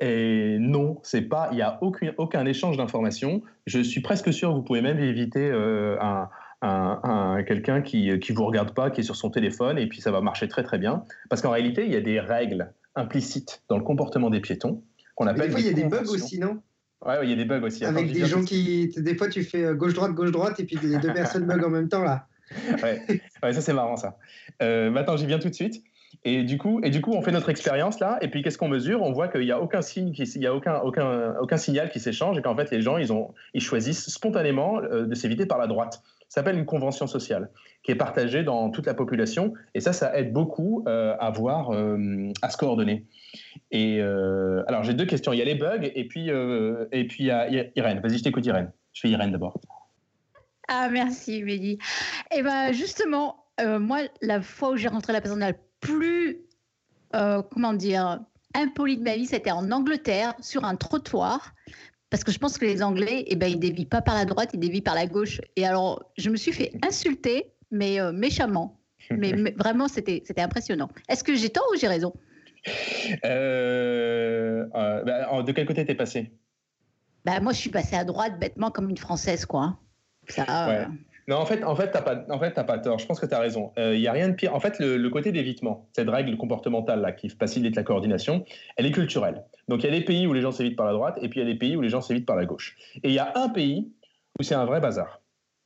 Et 0.00 0.56
non, 0.58 0.98
c'est 1.02 1.22
pas, 1.22 1.48
il 1.52 1.56
n'y 1.56 1.62
a 1.62 1.78
aucun, 1.82 2.12
aucun 2.16 2.46
échange 2.46 2.76
d'informations. 2.76 3.42
Je 3.66 3.80
suis 3.80 4.00
presque 4.00 4.32
sûr 4.32 4.50
que 4.50 4.54
vous 4.54 4.62
pouvez 4.62 4.82
même 4.82 4.98
éviter 4.98 5.50
euh, 5.50 5.96
un, 6.62 7.42
quelqu'un 7.42 7.82
qui 7.82 8.08
ne 8.08 8.34
vous 8.34 8.44
regarde 8.44 8.72
pas, 8.72 8.90
qui 8.90 9.00
est 9.00 9.04
sur 9.04 9.16
son 9.16 9.30
téléphone, 9.30 9.78
et 9.78 9.86
puis 9.86 10.00
ça 10.00 10.10
va 10.10 10.20
marcher 10.20 10.48
très 10.48 10.62
très 10.62 10.78
bien. 10.78 11.04
Parce 11.28 11.42
qu'en 11.42 11.50
réalité, 11.50 11.84
il 11.84 11.92
y 11.92 11.96
a 11.96 12.00
des 12.00 12.20
règles 12.20 12.72
implicites 12.94 13.62
dans 13.68 13.76
le 13.76 13.84
comportement 13.84 14.30
des 14.30 14.40
piétons 14.40 14.82
qu'on 15.14 15.26
appelle. 15.26 15.46
des 15.46 15.50
fois, 15.50 15.60
il 15.60 15.66
y 15.66 15.70
a 15.70 15.72
des 15.72 15.84
bugs 15.84 16.08
aussi, 16.08 16.38
non? 16.38 16.60
Ouais, 17.04 17.16
il 17.22 17.30
y 17.30 17.32
a 17.32 17.36
des 17.36 17.44
bugs 17.44 17.62
aussi. 17.62 17.84
Avec 17.84 18.12
des 18.12 18.26
gens 18.26 18.44
qui, 18.44 18.88
des 18.96 19.14
fois, 19.14 19.28
tu 19.28 19.42
fais 19.42 19.74
gauche-droite, 19.74 20.12
gauche-droite, 20.12 20.60
et 20.60 20.64
puis 20.64 20.78
les 20.82 20.98
deux 20.98 21.12
personnes 21.12 21.46
bug 21.46 21.64
en 21.64 21.70
même 21.70 21.88
temps 21.88 22.02
là. 22.02 22.26
ouais. 22.82 23.22
ouais, 23.42 23.52
ça 23.52 23.60
c'est 23.60 23.72
marrant 23.72 23.96
ça. 23.96 24.16
Euh, 24.60 24.90
maintenant, 24.90 25.16
j'y 25.16 25.26
viens 25.26 25.38
tout 25.38 25.48
de 25.48 25.54
suite. 25.54 25.82
Et 26.24 26.42
du 26.42 26.58
coup, 26.58 26.80
et 26.82 26.90
du 26.90 27.00
coup, 27.00 27.12
on 27.12 27.22
fait 27.22 27.32
notre 27.32 27.48
expérience 27.48 27.98
là, 28.00 28.18
et 28.20 28.28
puis 28.28 28.42
qu'est-ce 28.42 28.58
qu'on 28.58 28.68
mesure? 28.68 29.02
On 29.02 29.12
voit 29.12 29.28
qu'il 29.28 29.40
n'y 29.40 29.52
a 29.52 29.60
aucun 29.60 29.80
signe, 29.80 30.12
il 30.14 30.42
y 30.42 30.46
a 30.46 30.54
aucun, 30.54 30.78
aucun, 30.80 31.34
aucun 31.40 31.56
signal 31.56 31.88
qui 31.88 31.98
s'échange, 31.98 32.36
et 32.36 32.42
qu'en 32.42 32.54
fait 32.54 32.70
les 32.70 32.82
gens, 32.82 32.98
ils, 32.98 33.12
ont, 33.12 33.32
ils 33.54 33.62
choisissent 33.62 34.10
spontanément 34.10 34.80
euh, 34.82 35.06
de 35.06 35.14
s'éviter 35.14 35.46
par 35.46 35.58
la 35.58 35.66
droite. 35.66 36.02
Ça 36.30 36.40
s'appelle 36.40 36.56
une 36.56 36.64
convention 36.64 37.06
sociale, 37.06 37.50
qui 37.82 37.90
est 37.90 37.96
partagée 37.96 38.42
dans 38.42 38.70
toute 38.70 38.86
la 38.86 38.94
population, 38.94 39.52
et 39.74 39.80
ça, 39.80 39.92
ça 39.92 40.16
aide 40.16 40.32
beaucoup 40.32 40.82
euh, 40.86 41.14
à 41.20 41.30
voir, 41.30 41.74
euh, 41.74 42.32
à 42.40 42.48
se 42.48 42.56
coordonner. 42.56 43.04
Et 43.70 44.00
alors 44.00 44.82
j'ai 44.82 44.94
deux 44.94 45.06
questions. 45.06 45.32
Il 45.32 45.38
y 45.38 45.42
a 45.42 45.44
les 45.44 45.56
bugs, 45.56 45.82
et 45.82 46.08
puis 46.08 46.30
et 46.30 47.06
puis 47.06 47.24
il 47.24 47.26
y 47.26 47.30
a 47.30 47.48
Irène. 47.76 48.00
Vas-y, 48.00 48.18
je 48.18 48.24
t'écoute, 48.24 48.46
Irène. 48.46 48.72
Je 48.92 49.02
fais 49.02 49.10
Irène 49.10 49.32
d'abord. 49.32 49.60
Ah 50.68 50.88
merci, 50.90 51.42
Mehdi. 51.42 51.78
Et 52.34 52.42
ben 52.42 52.72
justement, 52.72 53.44
moi, 53.60 53.98
la 54.22 54.40
fois 54.40 54.70
où 54.70 54.76
j'ai 54.76 54.88
rentré 54.88 55.12
la 55.12 55.20
personne 55.20 55.42
plus, 55.80 56.42
euh, 57.14 57.42
comment 57.50 57.72
dire, 57.72 58.20
impoli 58.54 58.96
de 58.96 59.02
ma 59.02 59.16
vie, 59.16 59.26
c'était 59.26 59.50
en 59.50 59.70
Angleterre, 59.72 60.34
sur 60.40 60.64
un 60.64 60.76
trottoir. 60.76 61.54
Parce 62.10 62.24
que 62.24 62.32
je 62.32 62.38
pense 62.38 62.58
que 62.58 62.64
les 62.64 62.82
Anglais, 62.82 63.24
eh 63.28 63.36
ben, 63.36 63.46
ils 63.46 63.58
dévient 63.58 63.86
pas 63.86 64.02
par 64.02 64.16
la 64.16 64.24
droite, 64.24 64.50
ils 64.52 64.60
dévient 64.60 64.82
par 64.82 64.96
la 64.96 65.06
gauche. 65.06 65.40
Et 65.56 65.64
alors, 65.64 66.10
je 66.18 66.28
me 66.28 66.36
suis 66.36 66.52
fait 66.52 66.72
insulter, 66.82 67.52
mais 67.70 68.00
euh, 68.00 68.12
méchamment. 68.12 68.80
Mais, 69.10 69.32
vraiment, 69.56 69.86
c'était 69.86 70.22
impressionnant. 70.38 70.88
Est-ce 71.08 71.22
que 71.22 71.36
j'ai 71.36 71.50
tort 71.50 71.66
ou 71.72 71.78
j'ai 71.78 71.88
raison? 71.88 72.12
Euh, 73.24 74.66
bah, 75.04 75.42
De 75.42 75.52
quel 75.52 75.66
côté 75.66 75.86
t'es 75.86 75.94
passé? 75.94 76.32
Bah, 77.24 77.38
Moi, 77.40 77.52
je 77.52 77.58
suis 77.58 77.70
passée 77.70 77.96
à 77.96 78.04
droite, 78.04 78.38
bêtement, 78.40 78.70
comme 78.70 78.90
une 78.90 78.98
Française, 78.98 79.46
quoi. 79.46 79.78
Ça, 80.28 80.88
non, 81.30 81.36
en 81.36 81.46
fait, 81.46 81.62
en 81.62 81.76
fait, 81.76 81.92
t'as 81.92 82.02
pas, 82.02 82.24
en 82.28 82.40
fait, 82.40 82.54
pas 82.54 82.78
tort. 82.80 82.98
Je 82.98 83.06
pense 83.06 83.20
que 83.20 83.26
tu 83.26 83.34
as 83.34 83.38
raison. 83.38 83.70
Il 83.76 83.82
euh, 83.82 83.96
y 83.96 84.08
a 84.08 84.12
rien 84.12 84.28
de 84.28 84.34
pire. 84.34 84.52
En 84.52 84.58
fait, 84.58 84.80
le, 84.80 85.08
côté 85.10 85.30
d'évitement, 85.30 85.88
cette 85.92 86.08
règle 86.08 86.36
comportementale 86.36 87.00
là 87.00 87.12
qui 87.12 87.28
facilite 87.28 87.76
la 87.76 87.84
coordination, 87.84 88.44
elle 88.76 88.86
est 88.86 88.90
culturelle. 88.90 89.44
Donc, 89.68 89.84
il 89.84 89.86
y 89.86 89.88
a 89.88 89.96
des 89.96 90.04
pays 90.04 90.26
où 90.26 90.32
les 90.32 90.40
gens 90.40 90.50
s'évitent 90.50 90.74
par 90.74 90.86
la 90.86 90.92
droite, 90.92 91.20
et 91.22 91.28
puis 91.28 91.38
il 91.38 91.46
y 91.46 91.48
a 91.48 91.52
des 91.52 91.56
pays 91.56 91.76
où 91.76 91.82
les 91.82 91.88
gens 91.88 92.00
s'évitent 92.00 92.26
par 92.26 92.34
la 92.34 92.46
gauche. 92.46 92.76
Et 93.04 93.10
il 93.10 93.14
y 93.14 93.20
a 93.20 93.30
un 93.36 93.48
pays 93.48 93.92
où 94.40 94.42
c'est 94.42 94.56
un 94.56 94.64
vrai 94.64 94.80
bazar. 94.80 95.20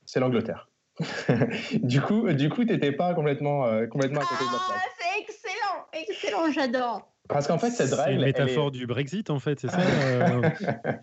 C'est 0.05 0.19
l'Angleterre. 0.19 0.69
du 1.73 1.99
coup, 1.99 2.31
du 2.31 2.49
coup, 2.49 2.63
t'étais 2.63 2.91
pas 2.91 3.15
complètement, 3.15 3.65
euh, 3.65 3.87
complètement 3.87 4.21
à 4.21 4.25
côté 4.25 4.43
de 4.43 4.51
la 4.51 4.59
place. 4.67 4.81
Ah, 4.85 4.89
c'est 4.99 5.19
excellent, 5.19 5.87
excellent, 5.93 6.51
j'adore. 6.51 7.14
Parce 7.27 7.47
qu'en 7.47 7.57
fait, 7.57 7.71
cette 7.71 7.93
règle. 7.93 8.03
C'est 8.03 8.13
une 8.13 8.21
métaphore 8.21 8.71
du 8.71 8.85
Brexit, 8.85 9.29
en 9.29 9.39
fait, 9.39 9.59
c'est 9.59 9.69
ça 9.69 9.79
euh, 9.81 10.49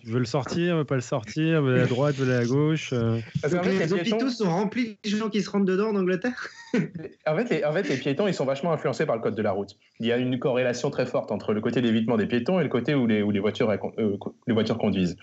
Tu 0.01 0.09
veux 0.09 0.19
le 0.19 0.25
sortir, 0.25 0.77
veux 0.77 0.85
pas 0.85 0.95
le 0.95 1.01
sortir, 1.01 1.63
veux 1.63 1.75
à 1.75 1.79
la 1.79 1.87
droite, 1.87 2.15
veux 2.17 2.33
à 2.33 2.41
la 2.41 2.47
gauche. 2.47 2.93
Euh. 2.93 3.19
Parce 3.41 3.55
fait, 3.55 3.87
les, 3.87 3.93
hôpitaux 3.93 4.31
sont 4.31 4.51
remplis 4.51 4.99
de 5.05 5.09
gens 5.11 5.29
qui 5.29 5.43
se 5.43 5.51
rendent 5.51 5.67
dedans 5.67 5.89
en 5.89 5.97
Angleterre? 5.97 6.49
En, 7.27 7.37
fait, 7.37 7.51
les, 7.51 7.65
en 7.65 7.73
fait, 7.73 7.89
les 7.89 7.97
piétons, 7.97 8.27
ils 8.27 8.35
sont 8.35 8.47
vachement 8.47 8.73
influencés 8.73 9.05
par 9.05 9.17
le 9.17 9.23
code 9.23 9.35
de 9.35 9.43
la 9.43 9.53
route. 9.53 9.77
Il 10.01 10.07
y 10.07 10.13
a 10.13 10.17
une 10.17 10.39
corrélation 10.39 10.91
très 10.91 11.07
forte 11.07 11.31
entre 11.31 11.53
le 11.53 11.61
côté 11.61 11.83
d'évitement 11.83 12.17
des 12.17 12.27
piétons 12.27 12.61
et 12.61 12.63
le 12.63 12.71
côté 12.71 12.95
où 12.95 13.07
les, 13.07 13.23
où 13.23 13.31
les, 13.31 13.41
voitures, 13.41 13.71
euh, 13.71 14.17
les 14.47 14.55
voitures 14.55 14.79
conduisent. 14.79 15.17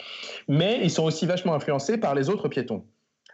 Mais 0.48 0.80
ils 0.84 0.92
sont 0.92 1.04
aussi 1.04 1.26
vachement 1.26 1.56
influencés 1.56 1.98
par 1.98 2.14
les 2.14 2.30
autres 2.30 2.50
piétons 2.50 2.84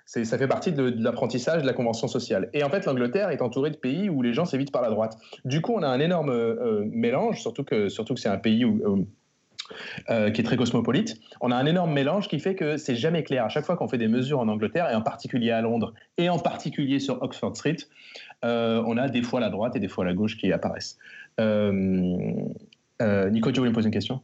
ça 0.06 0.38
fait 0.38 0.48
partie 0.48 0.72
de, 0.72 0.94
l'apprentissage 0.98 1.64
de 1.64 1.68
la 1.68 1.74
convention 1.74 2.08
sociale. 2.08 2.50
Et 2.54 2.64
en 2.64 2.70
fait, 2.70 2.86
l'Angleterre 2.86 3.30
est 3.30 3.42
entourée 3.42 3.72
de 3.72 3.76
pays 3.76 4.10
où 4.10 4.22
les 4.22 4.34
gens 4.34 4.46
s'évitent 4.46 4.72
par 4.72 4.84
la 4.84 4.90
droite. 4.90 5.18
Du 5.46 5.62
coup, 5.62 5.74
on 5.76 5.82
a 5.82 5.88
un 5.88 6.00
énorme 6.00 6.30
euh, 6.30 6.86
mélange, 6.92 7.42
surtout 7.42 7.64
que, 7.64 7.90
surtout 7.90 8.14
que 8.14 8.20
c'est 8.20 8.30
un 8.30 8.38
pays 8.38 8.66
euh, 10.10 10.30
qui 10.30 10.42
est 10.42 10.44
très 10.44 10.58
cosmopolite. 10.58 11.20
On 11.42 11.50
a 11.52 11.56
un 11.56 11.66
énorme 11.66 11.92
mélange 11.92 12.28
qui 12.28 12.40
fait 12.40 12.54
que 12.56 12.78
c'est 12.78 12.96
jamais 12.96 13.24
clair. 13.24 13.46
À 13.46 13.50
chaque 13.50 13.66
fois 13.66 13.76
qu'on 13.76 13.88
fait 13.88 13.98
des 13.98 14.08
mesures 14.08 14.40
en 14.40 14.48
Angleterre, 14.48 14.92
et 14.92 14.96
en 14.96 15.02
particulier 15.02 15.50
à 15.52 15.62
Londres, 15.62 15.94
et 16.18 16.30
en 16.30 16.38
particulier 16.38 17.00
sur 17.00 17.22
Oxford 17.24 17.56
Street, 17.56 17.78
euh, 18.44 18.84
on 18.86 18.98
a 18.98 19.10
des 19.10 19.24
fois 19.24 19.40
la 19.40 19.50
droite 19.50 19.76
et 19.76 19.80
des 19.80 19.88
fois 19.88 20.06
la 20.06 20.14
gauche 20.14 20.38
qui 20.38 20.52
apparaissent. 20.52 21.00
Nico, 21.40 22.52
tu 23.52 23.60
voulais 23.60 23.72
me 23.72 23.74
poser 23.74 23.88
une 23.88 23.94
question? 23.94 24.22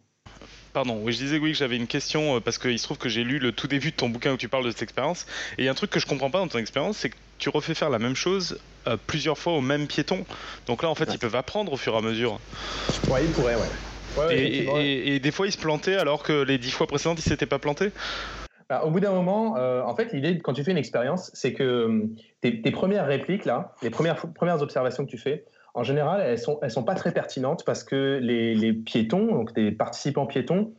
Pardon, 0.74 1.02
oui, 1.04 1.12
je 1.12 1.18
disais 1.18 1.38
oui 1.38 1.52
que 1.52 1.58
j'avais 1.58 1.76
une 1.76 1.88
question 1.88 2.38
euh, 2.38 2.40
parce 2.40 2.58
qu'il 2.58 2.78
se 2.80 2.84
trouve 2.84 2.98
que 2.98 3.10
j'ai 3.10 3.24
lu 3.24 3.40
le 3.40 3.52
tout 3.52 3.68
début 3.68 3.92
de 3.92 3.96
ton 3.96 4.10
bouquin 4.10 4.34
où 4.34 4.38
tu 4.38 4.48
parles 4.48 4.64
de 4.64 4.72
cette 4.72 4.84
expérience. 4.84 5.26
Et 5.58 5.64
il 5.64 5.66
y 5.66 5.68
a 5.68 5.72
un 5.72 5.76
truc 5.76 5.90
que 5.90 6.00
je 6.00 6.06
comprends 6.06 6.32
pas 6.32 6.40
dans 6.40 6.48
ton 6.48 6.60
expérience, 6.60 6.98
c'est 6.98 7.10
que 7.10 7.18
tu 7.38 7.50
refais 7.50 7.74
faire 7.74 7.90
la 7.90 8.00
même 8.00 8.16
chose 8.16 8.60
euh, 8.88 8.96
plusieurs 8.96 9.38
fois 9.38 9.54
au 9.54 9.62
même 9.62 9.88
piéton. 9.88 10.26
Donc 10.68 10.84
là, 10.84 10.90
en 10.90 10.96
fait, 10.96 11.10
ils 11.14 11.20
peuvent 11.20 11.36
apprendre 11.36 11.74
au 11.74 11.78
fur 11.78 11.94
et 11.94 11.98
à 11.98 12.02
mesure. 12.02 12.40
Ouais, 13.10 13.26
ils 13.26 13.32
pourraient, 13.32 13.56
ouais. 13.56 13.70
et, 14.32 15.20
des 15.20 15.32
fois, 15.32 15.48
ils 15.48 15.52
se 15.52 15.58
plantaient 15.58 15.98
alors 15.98 16.24
que 16.24 16.44
les 16.44 16.58
dix 16.58 16.72
fois 16.72 16.88
précédentes, 16.88 17.20
ils 17.20 17.30
s'étaient 17.30 17.46
pas 17.46 17.60
plantés? 17.60 17.92
Bah, 18.70 18.84
au 18.86 18.90
bout 18.90 19.02
d'un 19.02 19.12
moment, 19.12 19.58
euh, 19.58 19.82
en 19.82 19.94
fait, 19.96 20.14
l'idée 20.14 20.40
quand 20.40 20.54
tu 20.54 20.64
fais 20.64 20.72
une 20.72 20.78
expérience, 20.78 21.30
c'est 21.34 21.52
que 21.52 22.06
tes, 22.40 22.62
tes, 22.62 22.72
premières 22.72 23.06
répliques 23.06 23.44
là, 23.44 23.76
les 23.82 23.90
premières 23.90 24.16
premières 24.34 24.62
observations 24.62 25.06
que 25.06 25.12
tu 25.12 25.18
fais, 25.18 25.44
en 25.74 25.84
général, 25.84 26.22
elles 26.22 26.40
sont, 26.40 26.60
elles 26.62 26.72
sont 26.72 26.84
pas 26.84 26.96
très 26.96 27.12
pertinentes 27.12 27.64
parce 27.66 27.84
que 27.84 28.20
les, 28.22 28.74
piétons, 28.74 29.28
donc 29.28 29.54
des 29.54 29.72
participants 29.72 30.26
piétons, 30.26 30.74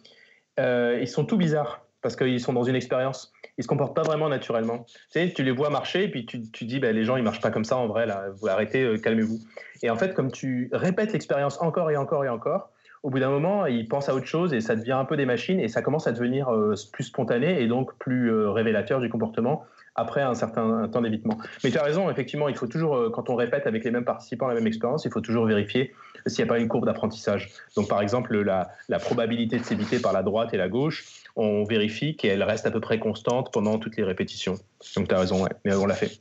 euh, 0.60 0.98
ils 1.00 1.08
sont 1.08 1.24
tout 1.24 1.36
bizarres 1.36 1.86
parce 2.02 2.16
qu'ils 2.16 2.40
sont 2.40 2.52
dans 2.52 2.64
une 2.64 2.74
expérience. 2.74 3.32
Ils 3.58 3.62
se 3.64 3.68
comportent 3.68 3.94
pas 3.94 4.02
vraiment 4.02 4.28
naturellement. 4.28 4.86
Tu 5.12 5.32
tu 5.32 5.42
les 5.42 5.52
vois 5.52 5.70
marcher 5.70 6.04
et 6.04 6.10
puis 6.10 6.26
tu, 6.26 6.50
tu 6.50 6.64
dis, 6.64 6.80
bah, 6.80 6.92
les 6.92 7.04
gens, 7.04 7.16
ils 7.16 7.22
marchent 7.22 7.40
pas 7.40 7.50
comme 7.50 7.64
ça 7.64 7.76
en 7.76 7.86
vrai, 7.86 8.06
là. 8.06 8.24
Vous 8.36 8.48
arrêtez, 8.48 8.82
euh, 8.82 8.98
calmez-vous. 8.98 9.38
Et 9.82 9.90
en 9.90 9.96
fait, 9.96 10.12
comme 10.14 10.30
tu 10.30 10.68
répètes 10.72 11.12
l'expérience 11.12 11.60
encore 11.60 11.90
et 11.90 11.96
encore 11.96 12.24
et 12.24 12.28
encore, 12.28 12.70
au 13.02 13.10
bout 13.10 13.18
d'un 13.18 13.30
moment, 13.30 13.66
ils 13.66 13.88
pensent 13.88 14.08
à 14.08 14.14
autre 14.14 14.26
chose 14.26 14.52
et 14.52 14.60
ça 14.60 14.76
devient 14.76 14.92
un 14.92 15.04
peu 15.04 15.16
des 15.16 15.26
machines 15.26 15.58
et 15.58 15.68
ça 15.68 15.82
commence 15.82 16.06
à 16.06 16.12
devenir 16.12 16.48
euh, 16.48 16.74
plus 16.92 17.04
spontané 17.04 17.62
et 17.62 17.66
donc 17.66 17.96
plus 17.98 18.32
révélateur 18.46 19.00
du 19.00 19.08
comportement 19.08 19.64
après 19.94 20.22
un 20.22 20.34
certain 20.34 20.88
temps 20.88 21.02
d'évitement. 21.02 21.38
Mais 21.62 21.70
tu 21.70 21.78
as 21.78 21.82
raison, 21.82 22.10
effectivement, 22.10 22.48
il 22.48 22.56
faut 22.56 22.66
toujours, 22.66 22.96
euh, 22.96 23.10
quand 23.10 23.28
on 23.28 23.34
répète 23.34 23.66
avec 23.66 23.84
les 23.84 23.90
mêmes 23.90 24.04
participants 24.04 24.48
la 24.48 24.54
même 24.54 24.66
expérience, 24.66 25.04
il 25.04 25.10
faut 25.10 25.20
toujours 25.20 25.44
vérifier 25.46 25.92
s'il 26.26 26.44
n'y 26.44 26.50
a 26.50 26.52
pas 26.54 26.58
une 26.58 26.68
courbe 26.68 26.86
d'apprentissage. 26.86 27.50
Donc, 27.76 27.88
par 27.88 28.00
exemple, 28.00 28.40
la, 28.40 28.98
probabilité 28.98 29.58
de 29.58 29.64
s'éviter 29.64 29.98
par 29.98 30.12
la 30.12 30.22
droite 30.22 30.54
et 30.54 30.56
la 30.56 30.68
gauche, 30.68 31.04
on 31.36 31.64
vérifie 31.64 32.16
qu'elle 32.16 32.42
reste 32.42 32.66
à 32.66 32.70
peu 32.70 32.80
près 32.80 32.98
constante 32.98 33.52
pendant 33.52 33.78
toutes 33.78 33.96
les 33.96 34.04
répétitions. 34.04 34.54
Donc, 34.96 35.08
tu 35.08 35.14
as 35.14 35.18
raison, 35.18 35.42
ouais, 35.42 35.50
mais 35.64 35.74
on 35.74 35.86
l'a 35.86 35.94
fait. 35.94 36.18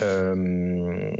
Euh, 0.00 1.12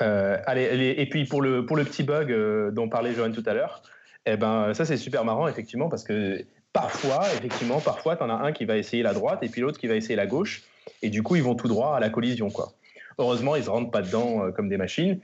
euh, 0.00 0.38
allez, 0.46 0.94
et 0.96 1.08
puis 1.08 1.26
pour 1.26 1.42
le, 1.42 1.66
petit 1.66 2.02
bug 2.02 2.34
dont 2.72 2.88
parlait 2.88 3.12
Johan 3.12 3.32
tout 3.32 3.42
à 3.44 3.52
l'heure, 3.52 3.82
eh 4.24 4.36
ben, 4.36 4.72
ça 4.74 4.84
c'est 4.84 4.96
super 4.96 5.24
marrant, 5.24 5.48
effectivement, 5.48 5.88
parce 5.88 6.04
que 6.04 6.44
Parfois, 6.80 7.26
effectivement, 7.34 7.80
parfois, 7.80 8.16
tu 8.16 8.22
en 8.22 8.30
as 8.30 8.34
un 8.34 8.52
qui 8.52 8.64
va 8.64 8.76
essayer 8.76 9.02
la 9.02 9.12
droite 9.12 9.40
et 9.42 9.48
puis 9.48 9.60
l'autre 9.60 9.80
qui 9.80 9.88
va 9.88 9.96
essayer 9.96 10.14
la 10.14 10.26
gauche. 10.26 10.62
Et 11.02 11.10
du 11.10 11.24
coup, 11.24 11.34
ils 11.34 11.42
vont 11.42 11.56
tout 11.56 11.66
droit 11.66 11.96
à 11.96 12.00
la 12.00 12.08
collision. 12.08 12.50
Quoi. 12.50 12.68
Heureusement, 13.18 13.56
ils 13.56 13.64
ne 13.64 13.68
rentrent 13.68 13.90
pas 13.90 14.00
dedans 14.00 14.44
euh, 14.44 14.52
comme 14.52 14.68
des 14.68 14.76
machines. 14.76 15.20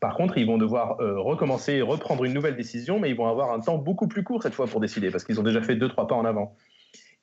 Par 0.00 0.14
contre, 0.14 0.36
ils 0.36 0.46
vont 0.46 0.58
devoir 0.58 1.00
euh, 1.00 1.18
recommencer, 1.18 1.80
reprendre 1.80 2.24
une 2.24 2.34
nouvelle 2.34 2.56
décision, 2.56 3.00
mais 3.00 3.08
ils 3.08 3.16
vont 3.16 3.26
avoir 3.26 3.52
un 3.52 3.60
temps 3.60 3.78
beaucoup 3.78 4.06
plus 4.06 4.22
court 4.22 4.42
cette 4.42 4.52
fois 4.52 4.66
pour 4.66 4.80
décider, 4.80 5.10
parce 5.10 5.24
qu'ils 5.24 5.40
ont 5.40 5.42
déjà 5.42 5.62
fait 5.62 5.76
deux, 5.76 5.88
trois 5.88 6.06
pas 6.06 6.14
en 6.14 6.26
avant. 6.26 6.54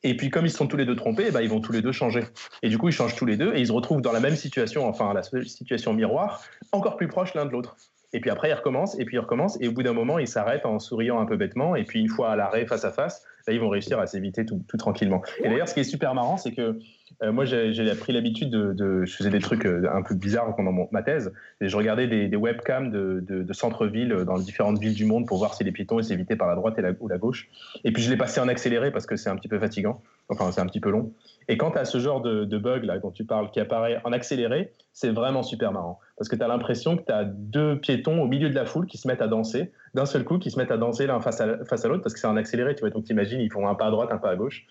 Et 0.01 0.17
puis, 0.17 0.31
comme 0.31 0.47
ils 0.47 0.51
sont 0.51 0.65
tous 0.65 0.77
les 0.77 0.85
deux 0.85 0.95
trompés, 0.95 1.29
bah, 1.29 1.43
ils 1.43 1.49
vont 1.49 1.61
tous 1.61 1.71
les 1.71 1.83
deux 1.83 1.91
changer. 1.91 2.23
Et 2.63 2.69
du 2.69 2.79
coup, 2.79 2.89
ils 2.89 2.91
changent 2.91 3.15
tous 3.15 3.27
les 3.27 3.37
deux 3.37 3.53
et 3.53 3.59
ils 3.59 3.67
se 3.67 3.71
retrouvent 3.71 4.01
dans 4.01 4.11
la 4.11 4.19
même 4.19 4.35
situation, 4.35 4.87
enfin, 4.87 5.13
la 5.13 5.21
situation 5.21 5.93
miroir, 5.93 6.41
encore 6.71 6.97
plus 6.97 7.07
proche 7.07 7.35
l'un 7.35 7.45
de 7.45 7.51
l'autre. 7.51 7.75
Et 8.13 8.19
puis 8.19 8.31
après, 8.31 8.49
ils 8.49 8.53
recommencent, 8.53 8.97
et 8.99 9.05
puis 9.05 9.17
ils 9.17 9.19
recommencent, 9.19 9.57
et 9.61 9.67
au 9.67 9.71
bout 9.71 9.83
d'un 9.83 9.93
moment, 9.93 10.17
ils 10.17 10.27
s'arrêtent 10.27 10.65
en 10.65 10.79
souriant 10.79 11.19
un 11.19 11.25
peu 11.25 11.37
bêtement, 11.37 11.75
et 11.75 11.83
puis 11.83 11.99
une 11.99 12.09
fois 12.09 12.31
à 12.31 12.35
l'arrêt 12.35 12.65
face 12.65 12.85
à 12.85 12.91
face, 12.91 13.23
là, 13.47 13.53
ils 13.53 13.60
vont 13.60 13.69
réussir 13.69 13.99
à 13.99 14.08
s'éviter 14.08 14.45
tout, 14.45 14.62
tout, 14.67 14.77
tranquillement. 14.77 15.21
Et 15.43 15.49
d'ailleurs, 15.49 15.67
ce 15.67 15.73
qui 15.73 15.79
est 15.81 15.86
super 15.86 16.13
marrant, 16.13 16.38
c'est 16.38 16.53
que 16.53 16.79
euh, 17.23 17.31
moi, 17.31 17.45
j'ai 17.45 17.95
pris 17.95 18.13
l'habitude 18.13 18.49
de, 18.49 19.05
Je 19.05 19.15
faisais 19.15 19.29
des 19.29 19.39
trucs 19.39 19.65
euh, 19.65 19.87
un 19.91 20.01
peu 20.01 20.15
bizarres 20.15 20.55
pendant 20.55 20.73
ma 20.91 21.03
thèse, 21.03 21.33
et 21.61 21.69
je 21.69 21.77
regardais 21.77 22.07
des, 22.07 22.35
webcams 22.35 22.91
de, 22.91 23.23
de 23.27 23.53
centre-ville 23.53 24.09
dans 24.25 24.35
les 24.35 24.43
différentes 24.43 24.79
villes 24.79 24.93
du 24.93 25.05
monde 25.05 25.25
pour 25.27 25.37
voir 25.37 25.53
si 25.53 25.63
les 25.63 25.71
piétons 25.71 26.01
s'évitaient 26.01 26.35
par 26.35 26.47
la 26.47 26.55
droite 26.55 26.79
ou 26.99 27.07
la 27.07 27.17
gauche. 27.17 27.49
Et 27.83 27.91
puis 27.91 28.03
je 28.03 28.09
l'ai 28.09 28.17
passé 28.17 28.39
en 28.39 28.47
accéléré 28.47 28.91
parce 28.91 29.05
que 29.05 29.15
c'est 29.15 29.29
un 29.29 29.35
petit 29.35 29.47
peu 29.47 29.59
fatigant, 29.59 30.01
enfin, 30.29 30.51
c'est 30.51 30.61
un 30.61 30.65
petit 30.65 30.79
peu 30.79 30.89
long. 30.89 31.13
Et 31.47 31.57
quand 31.57 31.71
tu 31.71 31.77
as 31.77 31.85
ce 31.85 31.99
genre 31.99 32.21
de, 32.21 32.43
de, 32.43 32.57
bug 32.57 32.83
là 32.83 32.99
dont 32.99 33.11
tu 33.11 33.23
parles 33.23 33.51
qui 33.51 33.59
apparaît 33.59 34.01
en 34.03 34.11
accéléré, 34.11 34.73
c'est 34.93 35.11
vraiment 35.11 35.43
super 35.43 35.71
marrant. 35.71 35.99
Parce 36.17 36.29
que 36.29 36.35
tu 36.35 36.43
as 36.43 36.47
l'impression 36.47 36.97
que 36.97 37.03
tu 37.03 37.11
as 37.11 37.23
deux 37.23 37.79
piétons 37.79 38.21
au 38.21 38.27
milieu 38.27 38.49
de 38.49 38.55
la 38.55 38.65
foule 38.65 38.87
qui 38.87 38.97
se 38.97 39.07
mettent 39.07 39.21
à 39.21 39.27
danser, 39.27 39.71
d'un 39.93 40.05
seul 40.05 40.23
coup, 40.23 40.39
qui 40.39 40.49
se 40.49 40.57
mettent 40.57 40.71
à 40.71 40.77
danser 40.77 41.07
l'un 41.07 41.21
face 41.21 41.41
à, 41.41 41.63
face 41.65 41.85
à 41.85 41.87
l'autre, 41.87 42.01
parce 42.01 42.13
que 42.13 42.19
c'est 42.19 42.27
en 42.27 42.37
accéléré, 42.37 42.75
tu 42.75 42.81
vois. 42.81 42.89
Donc 42.89 43.05
t'imagines, 43.05 43.39
ils 43.39 43.51
font 43.51 43.67
un 43.67 43.75
pas 43.75 43.85
à 43.85 43.91
droite, 43.91 44.09
un 44.11 44.17
pas 44.17 44.31
à 44.31 44.35
gauche. 44.35 44.65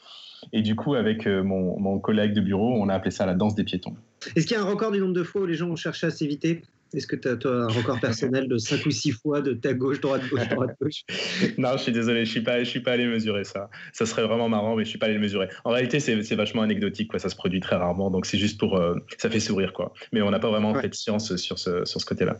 Et 0.52 0.62
du 0.62 0.76
coup, 0.76 0.94
avec 0.94 1.26
euh, 1.26 1.42
mon, 1.42 1.78
mon, 1.78 1.98
collègue 1.98 2.32
de 2.32 2.40
bureau, 2.40 2.74
on 2.80 2.88
a 2.88 2.94
appelé 2.94 3.10
ça 3.10 3.26
la 3.26 3.34
danse 3.34 3.54
des 3.54 3.64
piétons. 3.64 3.94
Est-ce 4.36 4.46
qu'il 4.46 4.56
y 4.56 4.60
a 4.60 4.62
un 4.62 4.66
record 4.66 4.92
du 4.92 5.00
nombre 5.00 5.12
de 5.12 5.22
fois 5.22 5.42
où 5.42 5.46
les 5.46 5.54
gens 5.54 5.68
ont 5.68 5.76
cherché 5.76 6.06
à 6.06 6.10
s'éviter? 6.10 6.62
Est-ce 6.94 7.06
que 7.06 7.16
tu 7.16 7.28
as 7.28 7.36
toi, 7.36 7.64
un 7.64 7.68
record 7.68 8.00
personnel 8.00 8.48
de 8.48 8.56
5 8.56 8.86
ou 8.86 8.90
6 8.90 9.12
fois 9.12 9.40
de 9.40 9.52
ta 9.52 9.74
gauche, 9.74 10.00
droite, 10.00 10.22
gauche, 10.30 10.48
droite, 10.48 10.76
gauche? 10.80 11.02
Non, 11.58 11.72
je 11.72 11.82
suis 11.82 11.92
désolé, 11.92 12.24
je 12.24 12.30
ne 12.30 12.32
suis, 12.32 12.40
pas, 12.42 12.60
je 12.60 12.68
suis 12.68 12.80
pas 12.80 12.92
allé 12.92 13.06
mesurer 13.06 13.44
ça. 13.44 13.68
Ça 13.92 14.06
serait 14.06 14.22
vraiment 14.22 14.48
marrant, 14.48 14.76
mais 14.76 14.84
je 14.84 14.88
ne 14.88 14.90
suis 14.90 14.98
pas 14.98 15.06
allé 15.06 15.14
le 15.14 15.20
mesurer. 15.20 15.48
En 15.64 15.70
réalité, 15.70 15.98
c'est 15.98 16.34
vachement 16.34 16.62
anecdotique, 16.62 17.10
quoi. 17.10 17.18
ça 17.18 17.28
se 17.28 17.36
produit 17.36 17.60
très 17.60 17.76
rarement, 17.76 18.10
donc 18.10 18.26
c'est 18.26 18.38
juste 18.38 18.58
pour. 18.58 18.76
Euh, 18.76 18.94
ça 19.18 19.28
fait 19.28 19.40
sourire, 19.40 19.72
quoi. 19.72 19.92
Mais 20.12 20.22
on 20.22 20.30
n'a 20.30 20.38
pas 20.38 20.50
vraiment 20.50 20.74
fait 20.74 20.88
de 20.88 20.94
science 20.94 21.34
sur 21.36 21.58
ce, 21.58 21.84
sur 21.84 22.00
ce 22.00 22.06
côté-là. 22.06 22.38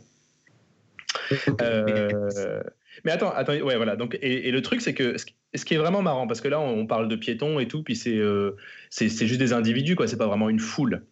Euh, 1.61 2.63
mais 3.05 3.13
attends, 3.13 3.31
attends, 3.31 3.53
ouais, 3.53 3.77
voilà. 3.77 3.97
Donc, 3.97 4.19
et, 4.23 4.51
le 4.51 4.63
truc, 4.63 4.81
c'est 4.81 4.95
que 4.95 5.17
ce 5.19 5.65
qui 5.65 5.75
est 5.75 5.79
vraiment 5.79 6.03
marrant, 6.03 6.27
parce 6.27 6.41
que 6.41 6.49
là, 6.49 6.61
on 6.61 6.87
parle 6.87 7.09
de 7.09 7.17
piétons 7.17 7.61
et 7.61 7.69
tout, 7.69 7.83
puis 7.83 7.97
c'est 7.97 8.17
euh, 8.17 8.57
c'est 8.91 9.09
juste 9.09 9.39
des 9.39 9.53
individus, 9.53 9.97
quoi. 9.97 10.09
C'est 10.09 10.17
pas 10.17 10.27
vraiment 10.27 10.49
une 10.49 10.61
foule. 10.61 11.05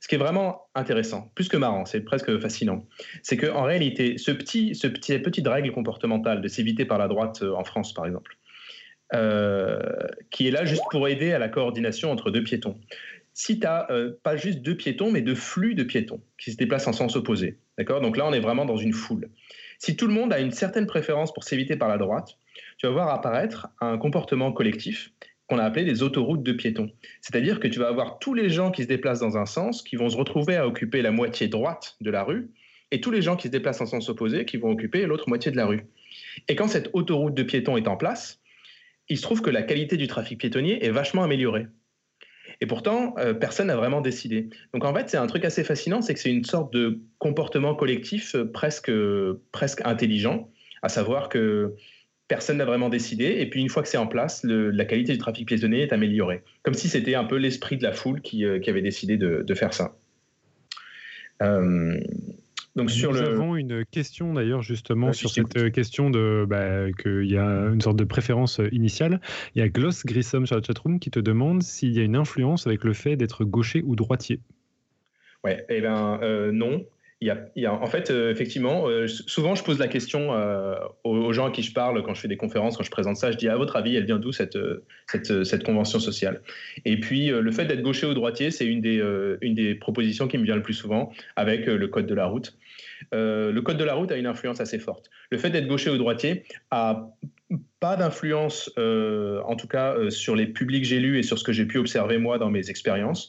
Ce 0.00 0.08
qui 0.08 0.14
est 0.14 0.18
vraiment 0.18 0.62
intéressant, 0.74 1.30
plus 1.34 1.48
que 1.48 1.58
marrant, 1.58 1.84
c'est 1.84 2.00
presque 2.00 2.38
fascinant, 2.38 2.86
c'est 3.22 3.36
qu'en 3.36 3.64
réalité, 3.64 4.16
ce 4.16 4.30
petit, 4.30 4.74
ce 4.74 4.86
petit, 4.86 5.18
petite 5.18 5.46
règle 5.46 5.72
comportementale 5.72 6.40
de 6.40 6.48
s'éviter 6.48 6.86
par 6.86 6.96
la 6.96 7.06
droite 7.06 7.42
euh, 7.42 7.52
en 7.52 7.64
France, 7.64 7.92
par 7.92 8.06
exemple, 8.06 8.38
euh, 9.12 9.78
qui 10.30 10.48
est 10.48 10.50
là 10.50 10.64
juste 10.64 10.84
pour 10.90 11.06
aider 11.06 11.32
à 11.32 11.38
la 11.38 11.50
coordination 11.50 12.10
entre 12.10 12.30
deux 12.30 12.42
piétons. 12.42 12.80
Si 13.34 13.60
tu 13.60 13.66
euh, 13.66 14.12
pas 14.22 14.36
juste 14.36 14.60
deux 14.62 14.74
piétons, 14.74 15.10
mais 15.10 15.20
deux 15.20 15.34
flux 15.34 15.74
de 15.74 15.84
piétons 15.84 16.22
qui 16.38 16.50
se 16.50 16.56
déplacent 16.56 16.88
en 16.88 16.94
sens 16.94 17.14
opposé, 17.14 17.58
d'accord? 17.76 18.00
Donc 18.00 18.16
là, 18.16 18.26
on 18.26 18.32
est 18.32 18.40
vraiment 18.40 18.64
dans 18.64 18.78
une 18.78 18.94
foule. 18.94 19.28
Si 19.80 19.96
tout 19.96 20.06
le 20.06 20.12
monde 20.12 20.30
a 20.34 20.40
une 20.40 20.50
certaine 20.50 20.86
préférence 20.86 21.32
pour 21.32 21.42
s'éviter 21.42 21.74
par 21.74 21.88
la 21.88 21.96
droite, 21.96 22.36
tu 22.76 22.86
vas 22.86 22.92
voir 22.92 23.08
apparaître 23.08 23.68
un 23.80 23.96
comportement 23.96 24.52
collectif 24.52 25.10
qu'on 25.46 25.58
a 25.58 25.64
appelé 25.64 25.86
des 25.86 26.02
autoroutes 26.02 26.42
de 26.42 26.52
piétons. 26.52 26.90
C'est-à-dire 27.22 27.60
que 27.60 27.66
tu 27.66 27.78
vas 27.78 27.88
avoir 27.88 28.18
tous 28.18 28.34
les 28.34 28.50
gens 28.50 28.70
qui 28.72 28.82
se 28.82 28.88
déplacent 28.88 29.20
dans 29.20 29.38
un 29.38 29.46
sens 29.46 29.82
qui 29.82 29.96
vont 29.96 30.10
se 30.10 30.18
retrouver 30.18 30.56
à 30.56 30.66
occuper 30.66 31.00
la 31.00 31.12
moitié 31.12 31.48
droite 31.48 31.96
de 32.02 32.10
la 32.10 32.24
rue 32.24 32.50
et 32.90 33.00
tous 33.00 33.10
les 33.10 33.22
gens 33.22 33.36
qui 33.36 33.48
se 33.48 33.52
déplacent 33.52 33.80
en 33.80 33.86
sens 33.86 34.10
opposé 34.10 34.44
qui 34.44 34.58
vont 34.58 34.70
occuper 34.70 35.06
l'autre 35.06 35.30
moitié 35.30 35.50
de 35.50 35.56
la 35.56 35.64
rue. 35.64 35.86
Et 36.48 36.56
quand 36.56 36.68
cette 36.68 36.90
autoroute 36.92 37.34
de 37.34 37.42
piétons 37.42 37.78
est 37.78 37.88
en 37.88 37.96
place, 37.96 38.38
il 39.08 39.16
se 39.16 39.22
trouve 39.22 39.40
que 39.40 39.48
la 39.48 39.62
qualité 39.62 39.96
du 39.96 40.08
trafic 40.08 40.38
piétonnier 40.38 40.84
est 40.84 40.90
vachement 40.90 41.24
améliorée. 41.24 41.68
Et 42.60 42.66
pourtant, 42.66 43.14
euh, 43.18 43.32
personne 43.32 43.68
n'a 43.68 43.76
vraiment 43.76 44.00
décidé. 44.00 44.50
Donc 44.74 44.84
en 44.84 44.94
fait, 44.94 45.08
c'est 45.08 45.16
un 45.16 45.26
truc 45.26 45.44
assez 45.44 45.64
fascinant, 45.64 46.02
c'est 46.02 46.12
que 46.14 46.20
c'est 46.20 46.30
une 46.30 46.44
sorte 46.44 46.72
de 46.72 47.00
comportement 47.18 47.74
collectif 47.74 48.34
euh, 48.34 48.44
presque, 48.44 48.92
presque 49.50 49.80
intelligent, 49.84 50.50
à 50.82 50.88
savoir 50.88 51.28
que 51.28 51.74
personne 52.28 52.58
n'a 52.58 52.66
vraiment 52.66 52.90
décidé. 52.90 53.36
Et 53.38 53.48
puis 53.48 53.60
une 53.60 53.70
fois 53.70 53.82
que 53.82 53.88
c'est 53.88 53.98
en 53.98 54.06
place, 54.06 54.44
la 54.44 54.84
qualité 54.84 55.12
du 55.12 55.18
trafic 55.18 55.48
piétonnier 55.48 55.82
est 55.82 55.92
améliorée. 55.92 56.42
Comme 56.62 56.74
si 56.74 56.88
c'était 56.88 57.14
un 57.14 57.24
peu 57.24 57.36
l'esprit 57.36 57.76
de 57.76 57.82
la 57.82 57.92
foule 57.92 58.20
qui, 58.20 58.44
euh, 58.44 58.60
avait 58.66 58.82
décidé 58.82 59.16
de, 59.16 59.54
faire 59.54 59.72
ça. 59.72 59.96
Donc 62.76 62.90
sur 62.90 63.12
Nous 63.12 63.18
avons 63.18 63.56
une 63.56 63.84
question 63.84 64.34
d'ailleurs 64.34 64.62
justement 64.62 65.12
sur 65.12 65.30
cette 65.30 65.56
euh, 65.56 65.70
question 65.70 66.10
de 66.10 66.46
bah, 66.48 66.92
qu'il 66.92 67.30
y 67.30 67.36
a 67.36 67.66
une 67.72 67.80
sorte 67.80 67.96
de 67.96 68.04
préférence 68.04 68.60
initiale. 68.72 69.20
Il 69.54 69.58
y 69.58 69.62
a 69.62 69.68
Gloss 69.68 70.04
Grissom 70.04 70.46
sur 70.46 70.56
la 70.56 70.62
chatroom 70.62 71.00
qui 71.00 71.10
te 71.10 71.20
demande 71.20 71.62
s'il 71.62 71.92
y 71.92 72.00
a 72.00 72.02
une 72.02 72.16
influence 72.16 72.66
avec 72.66 72.84
le 72.84 72.92
fait 72.92 73.16
d'être 73.16 73.44
gaucher 73.44 73.82
ou 73.84 73.96
droitier. 73.96 74.40
Ouais, 75.42 75.64
eh 75.68 75.80
bien 75.80 76.20
non 76.52 76.84
en 77.28 77.86
fait, 77.86 78.10
euh, 78.10 78.30
effectivement, 78.30 78.88
euh, 78.88 79.06
souvent 79.06 79.54
je 79.54 79.62
pose 79.62 79.78
la 79.78 79.88
question 79.88 80.32
euh, 80.32 80.74
aux, 81.04 81.32
gens 81.32 81.48
à 81.48 81.50
qui 81.50 81.62
je 81.62 81.72
parle 81.72 82.02
quand 82.02 82.14
je 82.14 82.20
fais 82.20 82.28
des 82.28 82.38
conférences, 82.38 82.78
quand 82.78 82.82
je 82.82 82.90
présente 82.90 83.16
ça, 83.16 83.30
je 83.30 83.36
dis 83.36 83.48
à 83.48 83.56
votre 83.56 83.76
avis, 83.76 83.94
elle 83.94 84.06
vient 84.06 84.18
d'où 84.18 84.32
cette, 84.32 84.56
convention 85.64 85.98
sociale? 85.98 86.40
Et 86.86 86.98
puis 86.98 87.26
le 87.28 87.52
fait 87.52 87.66
d'être 87.66 87.82
gaucher 87.82 88.06
ou 88.06 88.14
droitier, 88.14 88.50
c'est 88.50 88.64
une, 88.64 88.80
des 88.80 89.02
une 89.42 89.54
des 89.54 89.74
propositions 89.74 90.28
qui 90.28 90.38
me 90.38 90.44
vient 90.44 90.56
le 90.56 90.62
plus 90.62 90.74
souvent 90.74 91.12
avec 91.36 91.66
le 91.66 91.88
code 91.88 92.06
de 92.06 92.14
la 92.14 92.26
route. 92.26 92.56
le 93.12 93.60
code 93.60 93.76
de 93.76 93.84
la 93.84 93.94
route 93.94 94.10
a 94.12 94.16
une 94.16 94.26
influence 94.26 94.60
assez 94.60 94.78
forte. 94.78 95.10
Le 95.30 95.36
fait 95.36 95.50
d'être 95.50 95.68
gaucher 95.68 95.90
ou 95.90 95.98
droitier 95.98 96.44
a 96.70 97.10
pas 97.80 97.96
d'influence, 97.96 98.70
en 98.78 99.56
tout 99.56 99.68
cas 99.68 99.94
sur 100.08 100.36
les 100.36 100.46
publics 100.46 100.82
que 100.82 100.88
j'ai 100.88 101.00
lus 101.00 101.18
et 101.18 101.22
sur 101.22 101.38
ce 101.38 101.44
que 101.44 101.52
j'ai 101.52 101.66
pu 101.66 101.76
observer 101.76 102.16
moi 102.16 102.38
dans 102.38 102.50
mes 102.50 102.70
expériences. 102.70 103.28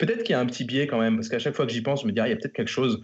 Peut-être 0.00 0.22
qu'il 0.22 0.32
y 0.32 0.34
a 0.34 0.40
un 0.40 0.46
petit 0.46 0.64
biais 0.64 0.86
quand 0.86 0.98
même, 0.98 1.16
parce 1.16 1.28
qu'à 1.28 1.38
chaque 1.38 1.54
fois 1.54 1.66
que 1.66 1.72
j'y 1.72 1.82
pense, 1.82 2.02
je 2.02 2.06
me 2.06 2.12
dis, 2.12 2.20
ah, 2.20 2.26
il 2.26 2.30
y 2.30 2.32
a 2.32 2.36
peut-être 2.36 2.54
quelque 2.54 2.70
chose. 2.70 3.02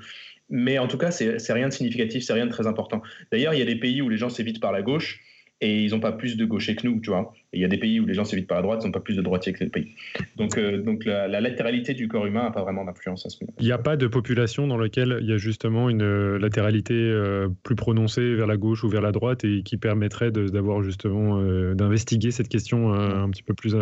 Mais 0.49 0.79
en 0.79 0.89
tout 0.89 0.97
cas, 0.97 1.11
c'est 1.11 1.53
rien 1.53 1.69
de 1.69 1.73
significatif, 1.73 2.25
c'est 2.25 2.33
rien 2.33 2.47
de 2.47 2.51
très 2.51 2.67
important. 2.67 3.03
D'ailleurs, 3.31 3.53
il 3.53 3.59
y 3.59 3.63
a 3.63 3.67
des 3.67 3.77
pays 3.77 4.01
où 4.01 4.09
les 4.09 4.17
gens 4.17 4.31
s'évitent 4.31 4.61
par 4.61 4.73
la 4.73 4.81
gauche 4.81 5.21
et 5.61 5.85
ils 5.85 5.91
n'ont 5.91 6.01
pas 6.01 6.13
plus 6.13 6.37
de 6.37 6.45
gauchers 6.47 6.75
que 6.75 6.87
nous, 6.87 7.01
tu 7.01 7.11
vois. 7.11 7.35
Et 7.53 7.59
il 7.59 7.61
y 7.61 7.65
a 7.67 7.69
des 7.69 7.77
pays 7.77 8.01
où 8.01 8.07
les 8.07 8.15
gens 8.15 8.25
s'évitent 8.25 8.47
par 8.47 8.57
la 8.57 8.63
droite, 8.63 8.81
ils 8.83 8.87
n'ont 8.87 8.93
pas 8.93 9.01
plus 9.01 9.17
de 9.17 9.23
droitiers 9.23 9.53
que 9.53 9.65
les 9.65 9.71
pays. 9.71 9.95
Donc, 10.37 10.57
euh, 10.57 10.83
donc 10.83 11.05
la, 11.05 11.29
latéralité 11.29 11.93
du 11.93 12.09
corps 12.09 12.25
humain 12.27 12.45
n'a 12.45 12.51
pas 12.51 12.63
vraiment 12.63 12.85
d'influence 12.85 13.27
à 13.27 13.31
ce 13.31 13.43
moment. 13.43 13.55
Il 13.61 13.67
n'y 13.67 13.73
a 13.73 13.79
pas 13.79 13.97
de 13.97 14.07
population 14.07 14.67
dans 14.67 14.79
laquelle 14.79 15.19
il 15.21 15.29
y 15.29 15.33
a 15.33 15.39
justement 15.39 15.91
une 15.91 16.03
euh, 16.03 16.39
latéralité 16.39 16.95
euh, 16.95 17.49
plus 17.63 17.75
prononcée 17.75 18.35
vers 18.35 18.47
la 18.47 18.57
gauche 18.57 18.85
ou 18.85 18.89
vers 18.89 19.03
la 19.03 19.13
droite 19.13 19.45
et 19.45 19.63
qui 19.63 19.77
permettrait 19.77 20.31
d'avoir 20.31 20.83
justement 20.83 21.43
d'investiguer 21.75 22.31
cette 22.31 22.49
question 22.49 22.93
un 22.93 23.29
petit 23.31 23.43
peu 23.43 23.55
plus 23.55 23.75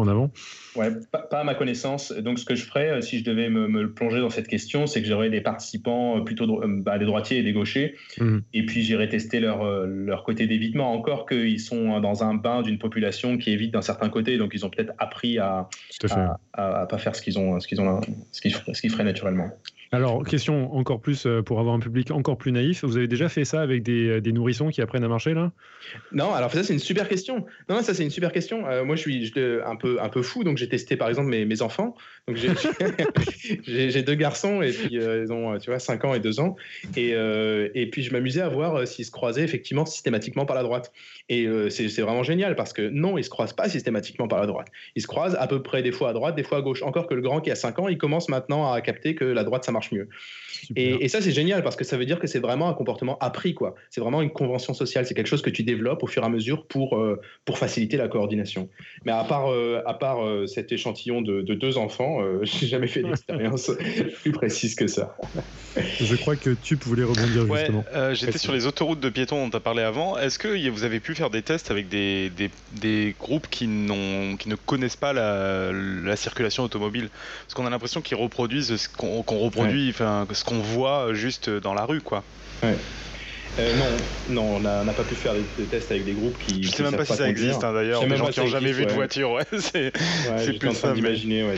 en 0.00 0.08
avant 0.08 0.30
Ouais, 0.76 0.88
pas, 1.10 1.26
à 1.32 1.44
ma 1.44 1.54
connaissance. 1.54 2.12
Donc, 2.12 2.38
ce 2.38 2.44
que 2.44 2.54
je 2.54 2.64
ferais, 2.64 2.90
euh, 2.90 3.00
si 3.00 3.18
je 3.18 3.24
devais 3.24 3.48
me, 3.48 3.92
plonger 3.92 4.20
dans 4.20 4.30
cette 4.30 4.46
question, 4.46 4.86
c'est 4.86 5.02
que 5.02 5.08
j'aurais 5.08 5.30
des 5.30 5.40
participants 5.40 6.18
euh, 6.18 6.20
plutôt 6.22 6.62
euh, 6.62 6.66
bah, 6.68 6.98
des 6.98 7.06
droitiers 7.06 7.38
et 7.38 7.42
des 7.42 7.52
gauchers, 7.52 7.96
mhm. 8.18 8.42
et 8.54 8.64
puis 8.66 8.82
j'irais 8.82 9.08
tester 9.08 9.40
leur, 9.40 9.64
leur 9.86 10.22
côté 10.22 10.46
d'évitement. 10.46 10.92
Encore 10.92 11.26
qu'ils 11.26 11.60
sont 11.60 12.00
dans 12.00 12.22
un 12.22 12.34
bain 12.34 12.62
d'une 12.62 12.78
population 12.78 13.36
qui 13.36 13.50
évite 13.50 13.72
d'un 13.72 13.82
certain 13.82 14.08
côté, 14.08 14.38
donc 14.38 14.52
ils 14.54 14.64
ont 14.64 14.70
peut-être 14.70 14.92
appris 14.98 15.38
à, 15.38 15.68
à, 16.52 16.86
pas 16.86 16.98
faire 16.98 17.16
ce 17.16 17.22
qu'ils 17.22 17.38
ont, 17.38 17.58
ce 17.58 17.66
qu'ils 17.66 17.80
ont, 17.80 18.00
ce 18.32 18.40
qu'ils 18.40 18.90
feraient 18.90 19.04
naturellement. 19.04 19.50
Alors, 19.92 20.24
question 20.24 20.72
encore 20.76 21.00
plus 21.00 21.26
euh, 21.26 21.42
pour 21.42 21.58
avoir 21.58 21.74
un 21.74 21.80
public 21.80 22.12
encore 22.12 22.38
plus 22.38 22.52
naïf. 22.52 22.84
Vous 22.84 22.96
avez 22.96 23.08
déjà 23.08 23.28
fait 23.28 23.44
ça 23.44 23.60
avec 23.60 23.82
des, 23.82 24.08
euh, 24.08 24.32
nourrissons 24.32 24.68
qui 24.68 24.80
apprennent 24.82 25.02
à 25.02 25.08
marcher 25.08 25.34
là? 25.34 25.50
Non, 26.12 26.32
alors 26.32 26.52
ça 26.52 26.62
c'est 26.62 26.72
une 26.72 26.78
super 26.78 27.08
question. 27.08 27.44
Non, 27.68 27.82
ça 27.82 27.92
c'est 27.92 28.04
une 28.04 28.10
super 28.10 28.30
question. 28.30 28.68
Euh, 28.68 28.84
moi 28.84 28.94
je 28.94 29.00
suis 29.00 29.32
un 29.66 29.74
peu 29.74 30.00
un 30.00 30.08
peu 30.08 30.22
fou, 30.22 30.44
donc 30.44 30.58
j'ai 30.58 30.68
testé 30.68 30.96
par 30.96 31.08
exemple 31.08 31.28
mes, 31.28 31.44
mes 31.44 31.60
enfants. 31.60 31.96
Donc 32.30 32.36
j'ai 33.66 34.02
deux 34.02 34.14
garçons 34.14 34.62
et 34.62 34.70
puis 34.72 34.90
ils 34.92 35.32
ont 35.32 35.58
tu 35.58 35.70
vois 35.70 35.78
5 35.78 36.04
ans 36.04 36.14
et 36.14 36.20
2 36.20 36.40
ans 36.40 36.56
et, 36.96 37.10
et 37.10 37.90
puis 37.90 38.02
je 38.02 38.12
m'amusais 38.12 38.40
à 38.40 38.48
voir 38.48 38.86
s'ils 38.86 39.04
se 39.04 39.10
croisaient 39.10 39.42
effectivement 39.42 39.84
systématiquement 39.84 40.46
par 40.46 40.56
la 40.56 40.62
droite. 40.62 40.92
Et 41.28 41.48
c'est 41.70 42.02
vraiment 42.02 42.22
génial 42.22 42.56
parce 42.56 42.72
que 42.72 42.88
non, 42.88 43.18
ils 43.18 43.24
se 43.24 43.30
croisent 43.30 43.52
pas 43.52 43.68
systématiquement 43.68 44.28
par 44.28 44.40
la 44.40 44.46
droite. 44.46 44.68
Ils 44.96 45.02
se 45.02 45.06
croisent 45.06 45.36
à 45.38 45.46
peu 45.46 45.62
près 45.62 45.82
des 45.82 45.92
fois 45.92 46.10
à 46.10 46.12
droite, 46.12 46.36
des 46.36 46.42
fois 46.42 46.58
à 46.58 46.62
gauche. 46.62 46.82
Encore 46.82 47.06
que 47.06 47.14
le 47.14 47.22
grand 47.22 47.40
qui 47.40 47.50
a 47.50 47.56
5 47.56 47.78
ans, 47.78 47.88
il 47.88 47.98
commence 47.98 48.28
maintenant 48.28 48.72
à 48.72 48.80
capter 48.80 49.14
que 49.14 49.24
la 49.24 49.44
droite 49.44 49.64
ça 49.64 49.72
marche 49.72 49.92
mieux. 49.92 50.08
Et, 50.76 51.08
ça, 51.08 51.20
c'est 51.20 51.32
génial 51.32 51.62
parce 51.62 51.76
que 51.76 51.84
ça 51.84 51.96
veut 51.96 52.06
dire 52.06 52.18
que 52.18 52.26
c'est 52.26 52.38
vraiment 52.38 52.68
un 52.68 52.74
comportement 52.74 53.18
appris, 53.18 53.54
quoi. 53.54 53.74
C'est 53.90 54.00
vraiment 54.00 54.22
une 54.22 54.30
convention 54.30 54.74
sociale. 54.74 55.06
C'est 55.06 55.14
quelque 55.14 55.26
chose 55.26 55.42
que 55.42 55.50
tu 55.50 55.62
développes 55.62 56.02
au 56.02 56.06
fur 56.06 56.22
et 56.22 56.26
à 56.26 56.28
mesure 56.28 56.66
pour, 56.66 56.96
euh, 56.96 57.20
pour 57.44 57.58
faciliter 57.58 57.96
la 57.96 58.08
coordination. 58.08 58.68
Mais 59.04 59.12
à 59.12 59.24
part, 59.24 59.50
euh, 59.50 59.82
à 59.86 59.94
part 59.94 60.24
euh, 60.24 60.46
cet 60.46 60.72
échantillon 60.72 61.22
de, 61.22 61.42
deux 61.42 61.78
enfants, 61.78 62.18
j'ai 62.42 62.66
jamais 62.66 62.86
fait 62.86 63.02
d'expérience 63.02 63.70
plus 64.22 64.32
précise 64.32 64.74
que 64.74 64.86
ça. 64.86 65.16
Je 65.76 66.16
crois 66.16 66.36
que 66.36 66.50
tu 66.50 66.76
voulais 66.76 67.04
rebondir 67.04 67.46
justement. 67.54 67.84
J'étais 68.12 68.38
sur 68.38 68.52
les 68.52 68.66
autoroutes 68.66 69.00
de 69.00 69.10
piétons 69.10 69.44
dont 69.44 69.50
tu 69.50 69.56
as 69.56 69.60
parlé 69.60 69.82
avant. 69.82 70.16
Est-ce 70.18 70.38
que 70.38 70.68
vous 70.70 70.84
avez 70.84 71.00
pu 71.00 71.14
faire 71.14 71.30
des 71.30 71.42
tests 71.42 71.70
avec 71.70 71.88
des, 71.88 72.30
des, 72.30 72.50
des 72.80 73.14
groupes 73.18 73.48
qui, 73.50 73.66
qui 73.66 74.48
ne 74.48 74.54
connaissent 74.66 74.96
pas 74.96 75.12
la, 75.12 75.72
la 75.72 76.16
circulation 76.16 76.64
automobile? 76.64 77.08
Parce 77.44 77.54
qu'on 77.54 77.66
a 77.66 77.70
l'impression 77.70 78.00
qu'ils 78.00 78.16
reproduisent 78.16 78.76
ce 78.76 78.88
qu'on 78.88 79.22
reproduit 79.22 79.90
enfin, 79.90 80.26
ce 80.40 80.44
qu'on 80.44 80.58
voit 80.58 81.12
juste 81.12 81.50
dans 81.50 81.74
la 81.74 81.84
rue, 81.84 82.00
quoi. 82.00 82.24
Euh, 83.58 83.76
non, 83.76 83.96
non, 84.28 84.56
on 84.56 84.60
n'a 84.60 84.92
pas 84.92 85.04
pu 85.04 85.14
faire 85.14 85.34
des, 85.34 85.64
tests 85.66 85.90
avec 85.90 86.04
des 86.04 86.14
groupes 86.14 86.38
qui. 86.38 86.62
Je 86.62 86.70
sais 86.70 86.82
même 86.82 86.96
pas 86.96 87.04
si 87.04 87.14
ça 87.14 87.28
existe 87.28 87.62
hein, 87.62 87.72
d'ailleurs. 87.72 88.04
Des 88.06 88.16
gens 88.16 88.28
qui 88.28 88.40
n'ont 88.40 88.46
jamais 88.46 88.72
vu 88.72 88.86
de 88.86 88.92
voiture, 88.92 89.32
ouais. 89.32 89.44
C'est 89.58 89.92
ouais, 90.30 90.58
plus 90.58 90.68
en 90.68 90.72
train 90.72 90.94
d'imaginer. 90.94 91.44
Ouais, 91.44 91.56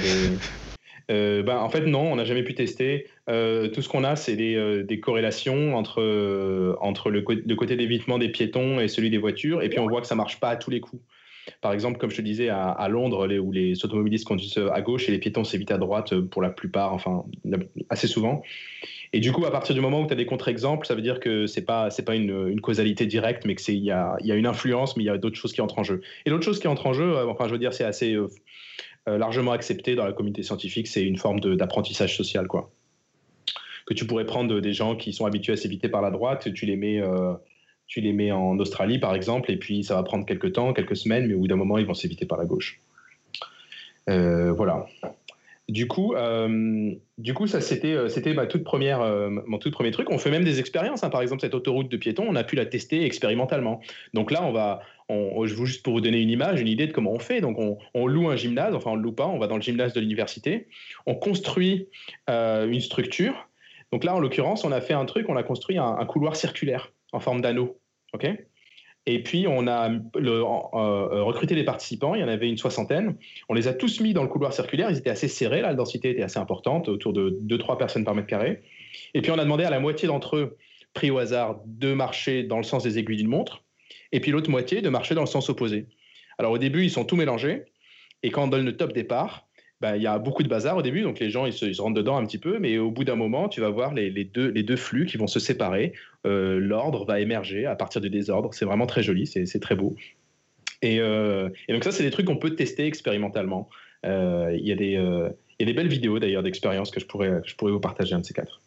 euh, 1.11 1.43
ben, 1.43 1.59
en 1.59 1.69
fait, 1.69 1.87
non, 1.87 2.13
on 2.13 2.17
n'a 2.17 2.25
jamais 2.25 2.43
pu 2.43 2.55
tester. 2.55 3.07
Euh, 3.29 3.69
tout 3.69 3.83
ce 3.83 3.89
qu'on 3.89 4.05
a, 4.05 4.17
c'est 4.17 4.37
des, 4.37 4.55
euh, 4.55 4.83
des, 4.83 5.01
corrélations 5.01 5.77
entre, 5.77 6.77
entre 6.81 7.11
le, 7.11 7.25
le 7.29 7.55
côté 7.55 7.77
d'évitement 7.77 8.19
des 8.19 8.31
piétons 8.31 8.81
et 8.81 8.89
celui 8.89 9.11
des 9.11 9.19
voitures. 9.19 9.63
Et 9.63 9.69
puis, 9.69 9.79
on 9.79 9.87
voit 9.87 10.01
que 10.01 10.07
ça 10.07 10.15
marche 10.15 10.41
pas 10.41 10.49
à 10.51 10.57
tous 10.57 10.71
les 10.71 10.81
coups. 10.81 11.03
Par 11.61 11.73
exemple, 11.73 11.99
comme 11.99 12.11
je 12.11 12.17
te 12.17 12.23
disais, 12.23 12.49
à, 12.49 12.89
Londres, 12.89 13.27
où 13.39 13.53
les 13.53 13.85
automobilistes 13.85 14.27
conduisent 14.27 14.59
à 14.73 14.81
gauche 14.81 15.09
et 15.09 15.13
les 15.13 15.19
piétons 15.19 15.45
s'évitent 15.45 15.73
à 15.73 15.79
droite 15.79 16.19
pour 16.21 16.43
la 16.43 16.51
plupart, 16.51 16.93
enfin, 16.95 17.25
assez 17.89 18.07
souvent. 18.07 18.43
Et 19.13 19.21
du 19.21 19.33
coup, 19.33 19.45
à 19.45 19.51
partir 19.51 19.75
du 19.75 19.81
moment 19.81 20.01
où 20.01 20.07
tu 20.07 20.13
as 20.13 20.17
des 20.17 20.25
contre-exemples, 20.25 20.87
ça 20.87 20.95
veut 20.95 21.03
dire 21.03 21.21
que 21.21 21.47
c'est 21.47 21.65
pas 21.65 21.89
pas 22.07 22.15
une, 22.15 22.61
causalité 22.61 23.07
directe, 23.07 23.45
mais 23.45 23.55
que 23.55 23.61
c'est 23.61 23.75
il 23.75 23.85
y 23.85 23.91
a, 23.91 24.17
y 24.21 24.33
a, 24.33 24.37
une 24.37 24.47
influence, 24.47 24.97
mais 24.97 25.03
il 25.05 25.07
y 25.07 25.11
a 25.11 25.19
d'autres 25.19 25.37
choses 25.37 25.53
qui 25.53 25.61
entrent 25.61 25.79
en 25.79 25.85
jeu. 25.85 26.01
Et 26.25 26.31
l'autre 26.31 26.45
chose 26.45 26.59
qui 26.59 26.69
entre 26.69 26.87
en 26.87 26.93
jeu, 26.93 27.15
enfin, 27.29 27.47
je 27.47 27.53
veux 27.53 27.59
dire, 27.59 27.75
c'est 27.75 27.85
assez 27.85 28.17
euh, 29.09 29.19
largement 29.19 29.51
accepté 29.51 29.97
dans 29.97 30.05
la 30.05 30.13
communauté 30.13 30.45
scientifique, 30.45 30.87
c'est 30.87 31.03
une 31.03 31.19
forme 31.19 31.41
d'apprentissage 31.41 32.17
social, 32.17 32.47
quoi. 32.47 32.71
Que 33.85 33.95
tu 33.95 34.07
pourrais 34.07 34.27
prendre 34.27 34.61
des 34.61 34.73
gens 34.73 34.95
qui 34.95 35.13
sont 35.13 35.27
habitués 35.27 35.55
à 35.55 35.57
s'éviter 35.57 35.89
par 35.89 36.03
la 36.03 36.13
droite, 36.13 36.55
tu 36.55 36.67
les 36.67 36.77
mets, 36.77 37.01
euh, 37.01 37.35
tu 37.87 38.01
les 38.01 38.13
mets 38.13 38.33
en 38.33 38.59
Australie, 38.59 38.99
par 38.99 39.15
exemple, 39.15 39.51
et 39.51 39.57
puis 39.57 39.85
ça 39.85 39.95
va 39.97 40.03
prendre 40.03 40.25
quelques 40.25 40.53
temps, 40.53 40.73
quelques 40.73 40.97
semaines, 40.97 41.27
mais 41.27 41.35
au 41.35 41.41
bout 41.41 41.49
d'un 41.49 41.57
moment, 41.57 41.79
ils 41.79 41.87
vont 41.87 41.95
s'éviter 41.95 42.25
par 42.25 42.39
la 42.39 42.47
gauche. 42.47 42.81
Euh, 44.09 44.53
voilà. 44.53 44.87
Du 45.69 45.87
coup, 45.87 46.15
euh, 46.15 46.93
du 47.19 47.35
coup, 47.35 47.47
ça 47.47 47.61
c'était 47.61 47.95
euh, 47.95 48.35
ma 48.35 48.47
toute 48.47 48.65
première 48.65 49.01
mon 49.47 49.59
tout 49.59 49.71
premier 49.71 49.91
truc. 49.91 50.11
On 50.11 50.19
fait 50.19 50.31
même 50.31 50.45
des 50.45 50.59
expériences. 50.59 51.05
Hein. 51.05 51.11
Par 51.11 51.23
exemple, 51.23 51.41
cette 51.41 51.55
autoroute 51.55 51.89
de 51.89 51.97
piétons, 51.97 52.27
on 52.29 52.35
a 52.35 52.45
pu 52.45 52.57
la 52.57 52.67
tester 52.67 53.05
expérimentalement. 53.05 53.81
Donc 54.13 54.31
là, 54.31 54.43
on 54.45 54.53
va, 54.53 54.81
je 55.09 55.55
vous 55.55 55.67
juste 55.67 55.85
pour 55.85 55.93
vous 55.95 56.01
donner 56.01 56.21
une 56.21 56.31
image, 56.31 56.61
une 56.61 56.69
idée 56.69 56.87
de 56.87 56.93
comment 56.93 57.13
on 57.13 57.19
fait. 57.19 57.41
Donc 57.41 57.59
on, 57.95 58.07
loue 58.07 58.29
un 58.29 58.37
gymnase, 58.37 58.75
enfin 58.75 58.91
on 58.91 58.97
le 58.97 59.03
loue 59.03 59.13
pas, 59.13 59.27
on 59.27 59.39
va 59.39 59.47
dans 59.47 59.57
le 59.57 59.63
gymnase 59.63 59.93
de 59.93 60.01
l'université. 60.01 60.69
On 61.07 61.15
construit 61.15 61.89
une 62.29 62.81
structure. 62.81 63.49
Donc 63.93 64.05
là, 64.05 64.15
en 64.15 64.21
l'occurrence, 64.21 64.65
on 64.65 64.73
a 64.73 64.81
fait 64.81 64.95
un 64.95 65.05
truc, 65.05 65.29
on 65.29 65.37
a 65.37 65.43
construit 65.43 65.79
un 65.79 66.05
couloir 66.07 66.35
circulaire 66.35 66.91
en 67.13 67.21
forme 67.21 67.41
d'anneau. 67.41 67.79
Et 69.07 69.23
puis, 69.23 69.47
on 69.49 69.67
a 69.67 69.91
euh, 69.91 70.01
euh, 70.17 71.23
recruté 71.25 71.55
les 71.55 71.65
participants, 71.65 72.15
il 72.15 72.21
y 72.21 72.25
en 72.25 72.29
avait 72.29 72.49
une 72.49 72.57
soixantaine. 72.57 73.17
On 73.49 73.55
les 73.55 73.67
a 73.67 73.75
tous 73.75 74.01
mis 74.01 74.13
dans 74.13 74.23
le 74.23 74.29
couloir 74.29 74.53
circulaire, 74.53 74.91
ils 74.91 74.99
étaient 74.99 75.11
assez 75.11 75.29
serrés, 75.29 75.61
la 75.61 75.75
densité 75.75 76.11
était 76.11 76.23
assez 76.23 76.39
importante, 76.39 76.89
autour 76.89 77.13
de 77.13 77.39
2-3 77.43 77.79
personnes 77.79 78.05
par 78.05 78.15
mètre 78.15 78.29
carré. 78.29 78.63
Et 79.15 79.23
puis, 79.23 79.33
on 79.33 79.39
a 79.39 79.45
demandé 79.45 79.65
à 79.65 79.71
la 79.71 79.81
moitié 79.81 80.07
d'entre 80.07 80.37
eux, 80.37 80.57
pris 80.95 81.11
au 81.11 81.19
hasard, 81.19 81.61
de 81.67 81.93
marcher 81.95 82.45
dans 82.45 82.59
le 82.59 82.63
sens 82.63 82.85
des 82.85 82.99
aiguilles 82.99 83.17
d'une 83.17 83.29
montre, 83.29 83.65
et 84.13 84.21
puis 84.21 84.31
l'autre 84.31 84.51
moitié 84.51 84.83
de 84.83 84.89
marcher 84.89 85.15
dans 85.15 85.23
le 85.23 85.27
sens 85.27 85.49
opposé. 85.49 85.87
Alors, 86.39 86.53
au 86.53 86.59
début, 86.59 86.85
ils 86.85 86.91
sont 86.91 87.05
tout 87.05 87.17
mélangés, 87.17 87.65
et 88.23 88.31
quand 88.31 88.45
on 88.45 88.49
donne 88.49 88.65
le 88.65 88.77
top 88.77 88.93
départ, 88.93 89.49
bah, 89.83 89.97
il 89.97 90.03
y 90.03 90.07
a 90.07 90.17
beaucoup 90.21 90.45
de 90.45 90.49
bazar 90.49 90.77
au 90.77 90.83
début, 90.83 91.03
donc 91.03 91.19
les 91.19 91.29
gens 91.29 91.45
ils 91.45 91.53
se, 91.53 91.83
rentrent 91.83 91.97
dedans 91.97 92.17
un 92.17 92.25
petit 92.25 92.39
peu, 92.39 92.61
mais 92.61 92.79
au 92.79 92.93
bout 92.93 93.03
d'un 93.03 93.17
moment, 93.17 93.49
tu 93.49 93.61
vas 93.61 93.69
voir 93.69 93.93
les, 93.93 94.11
deux, 94.25 94.47
les 94.49 94.63
deux 94.63 94.77
flux 94.77 95.07
qui 95.07 95.17
vont 95.17 95.27
se 95.27 95.41
séparer. 95.41 95.93
Euh, 96.25 96.61
l'ordre 96.61 97.05
va 97.05 97.19
émerger 97.19 97.67
à 97.67 97.75
partir 97.75 98.01
du 98.01 98.09
désordre. 98.09 98.55
C'est 98.55 98.65
vraiment 98.65 98.87
très 98.87 99.03
joli, 99.03 99.27
c'est 99.27 99.61
très 99.61 99.75
beau. 99.75 99.97
Euh, 100.85 101.51
et, 101.67 101.73
donc 101.73 101.83
ça, 101.83 101.91
c'est 101.91 102.05
des 102.05 102.13
trucs 102.13 102.27
qu'on 102.27 102.37
peut 102.37 102.55
tester 102.55 102.87
expérimentalement. 102.87 103.69
Euh, 104.07 104.57
il 104.57 104.65
y, 104.65 104.71
a 104.71 104.77
des 104.77 105.73
belles 105.73 105.89
vidéos 105.89 106.21
d'ailleurs 106.21 106.45
d'expériences 106.45 106.93
que 106.93 107.01
je 107.01 107.07
pourrais, 107.07 107.41
je 107.45 107.57
pourrais 107.57 107.73
vous 107.73 107.81
partager 107.81 108.15
un 108.15 108.21
de 108.21 108.25
ces 108.25 108.35
quatre. 108.35 108.61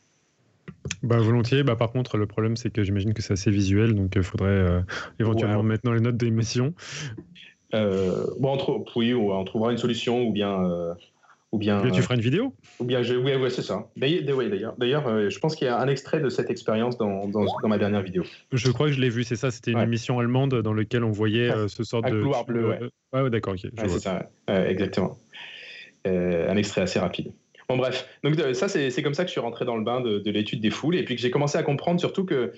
Bah, 1.01 1.19
volontiers. 1.19 1.63
Bah, 1.63 1.77
par 1.77 1.93
contre, 1.93 2.17
le 2.17 2.25
problème, 2.25 2.57
c'est 2.57 2.71
que 2.71 2.83
j'imagine 2.83 3.13
que 3.13 3.21
c'est 3.21 3.33
assez 3.33 3.51
visuel, 3.51 3.95
donc 3.95 4.11
il 4.17 4.23
faudrait 4.23 4.83
éventuellement 5.17 5.63
mettre 5.63 5.83
dans 5.85 5.93
les 5.93 6.01
notes 6.01 6.17
d'émission. 6.17 6.73
Euh, 7.73 8.25
bon, 8.39 8.57
on 8.67 8.85
oui, 8.95 9.13
on 9.13 9.43
trouvera 9.43 9.71
une 9.71 9.77
solution 9.77 10.23
ou 10.23 10.31
bien. 10.31 10.63
Euh, 10.63 10.93
ou 11.51 11.57
bien 11.57 11.89
tu 11.89 12.01
feras 12.01 12.15
une 12.15 12.21
vidéo? 12.21 12.53
Ou 12.79 12.83
bien, 12.83 13.01
je, 13.01 13.15
oui, 13.15 13.33
ouais, 13.35 13.49
c'est 13.49 13.61
ça. 13.61 13.87
D'ailleurs, 13.95 14.75
d'ailleurs, 14.77 15.07
euh, 15.07 15.29
je 15.29 15.39
pense 15.39 15.55
qu'il 15.55 15.67
y 15.67 15.69
a 15.69 15.79
un 15.79 15.87
extrait 15.87 16.19
de 16.19 16.27
cette 16.27 16.49
expérience 16.49 16.97
dans, 16.97 17.27
dans, 17.27 17.45
ma 17.63 17.77
dernière 17.77 18.01
vidéo. 18.01 18.23
Je 18.51 18.71
crois 18.71 18.87
que 18.87 18.91
je 18.91 18.99
l'ai 18.99 19.09
vu, 19.09 19.23
c'est 19.23 19.37
ça. 19.37 19.51
C'était 19.51 19.71
une 19.71 19.79
émission 19.79 20.19
allemande 20.19 20.61
dans 20.61 20.73
laquelle 20.73 21.05
on 21.05 21.11
voyait 21.11 21.51
ce 21.67 21.83
sort 21.83 22.01
de. 22.01 22.09
couloir 22.09 22.45
bleu, 22.45 22.69
ouais. 23.13 23.21
ouais, 23.21 23.29
d'accord, 23.29 23.53
ok. 23.53 23.71
c'est 23.77 23.99
ça, 23.99 24.29
exactement. 24.47 25.17
un 26.05 26.57
extrait 26.57 26.81
assez 26.81 26.99
rapide. 26.99 27.31
Bon, 27.69 27.77
bref. 27.77 28.07
Donc, 28.23 28.35
ça, 28.53 28.67
c'est 28.67 29.01
comme 29.01 29.13
ça 29.13 29.23
que 29.23 29.29
je 29.29 29.33
suis 29.33 29.41
rentré 29.41 29.63
dans 29.63 29.77
le 29.77 29.83
bain 29.83 30.01
de, 30.01 30.19
de 30.19 30.31
l'étude 30.31 30.61
des 30.61 30.71
foules 30.71 30.97
et 30.97 31.03
puis 31.03 31.15
que 31.15 31.21
j'ai 31.21 31.31
commencé 31.31 31.57
à 31.57 31.63
comprendre 31.63 31.99
surtout 32.01 32.25
que, 32.25 32.51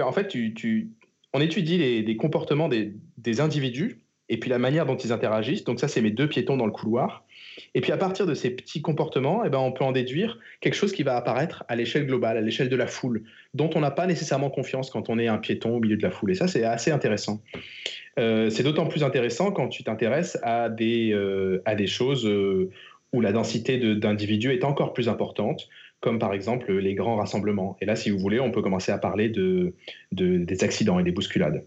en 0.00 0.12
fait, 0.12 0.26
tu, 0.26 0.52
tu, 0.52 0.90
on 1.32 1.40
étudie 1.40 1.78
les, 1.78 2.02
les 2.02 2.16
comportements 2.16 2.68
des, 2.68 2.92
des 3.18 3.40
individus 3.40 4.00
et 4.30 4.38
puis 4.38 4.48
la 4.48 4.58
manière 4.58 4.86
dont 4.86 4.96
ils 4.96 5.12
interagissent. 5.12 5.64
Donc 5.64 5.80
ça, 5.80 5.88
c'est 5.88 6.00
mes 6.00 6.12
deux 6.12 6.28
piétons 6.28 6.56
dans 6.56 6.64
le 6.64 6.72
couloir. 6.72 7.24
Et 7.74 7.80
puis 7.80 7.92
à 7.92 7.96
partir 7.96 8.26
de 8.26 8.34
ces 8.34 8.50
petits 8.50 8.80
comportements, 8.80 9.44
eh 9.44 9.50
ben, 9.50 9.58
on 9.58 9.72
peut 9.72 9.84
en 9.84 9.92
déduire 9.92 10.38
quelque 10.60 10.74
chose 10.74 10.92
qui 10.92 11.02
va 11.02 11.16
apparaître 11.16 11.64
à 11.68 11.76
l'échelle 11.76 12.06
globale, 12.06 12.38
à 12.38 12.40
l'échelle 12.40 12.68
de 12.68 12.76
la 12.76 12.86
foule, 12.86 13.24
dont 13.54 13.68
on 13.74 13.80
n'a 13.80 13.90
pas 13.90 14.06
nécessairement 14.06 14.48
confiance 14.48 14.88
quand 14.90 15.10
on 15.10 15.18
est 15.18 15.26
un 15.26 15.38
piéton 15.38 15.76
au 15.76 15.80
milieu 15.80 15.96
de 15.96 16.02
la 16.02 16.12
foule. 16.12 16.30
Et 16.30 16.34
ça, 16.34 16.46
c'est 16.46 16.64
assez 16.64 16.92
intéressant. 16.92 17.42
Euh, 18.18 18.50
c'est 18.50 18.62
d'autant 18.62 18.86
plus 18.86 19.02
intéressant 19.02 19.50
quand 19.50 19.68
tu 19.68 19.82
t'intéresses 19.82 20.38
à, 20.42 20.68
des, 20.68 21.12
euh, 21.12 21.60
à 21.64 21.74
des 21.74 21.88
choses 21.88 22.24
euh, 22.24 22.70
où 23.12 23.20
la 23.20 23.32
densité 23.32 23.78
d'individus 23.96 24.52
est 24.52 24.64
encore 24.64 24.92
plus 24.92 25.08
importante, 25.08 25.68
comme 26.00 26.20
par 26.20 26.32
exemple 26.32 26.72
les 26.72 26.94
grands 26.94 27.16
rassemblements. 27.16 27.76
Et 27.80 27.84
là, 27.84 27.96
si 27.96 28.10
vous 28.10 28.18
voulez, 28.18 28.38
on 28.38 28.52
peut 28.52 28.62
commencer 28.62 28.92
à 28.92 28.98
parler 28.98 29.28
de, 29.28 29.74
de 30.12 30.38
des 30.38 30.64
accidents 30.64 31.00
et 31.00 31.02
des 31.02 31.10
bousculades, 31.10 31.64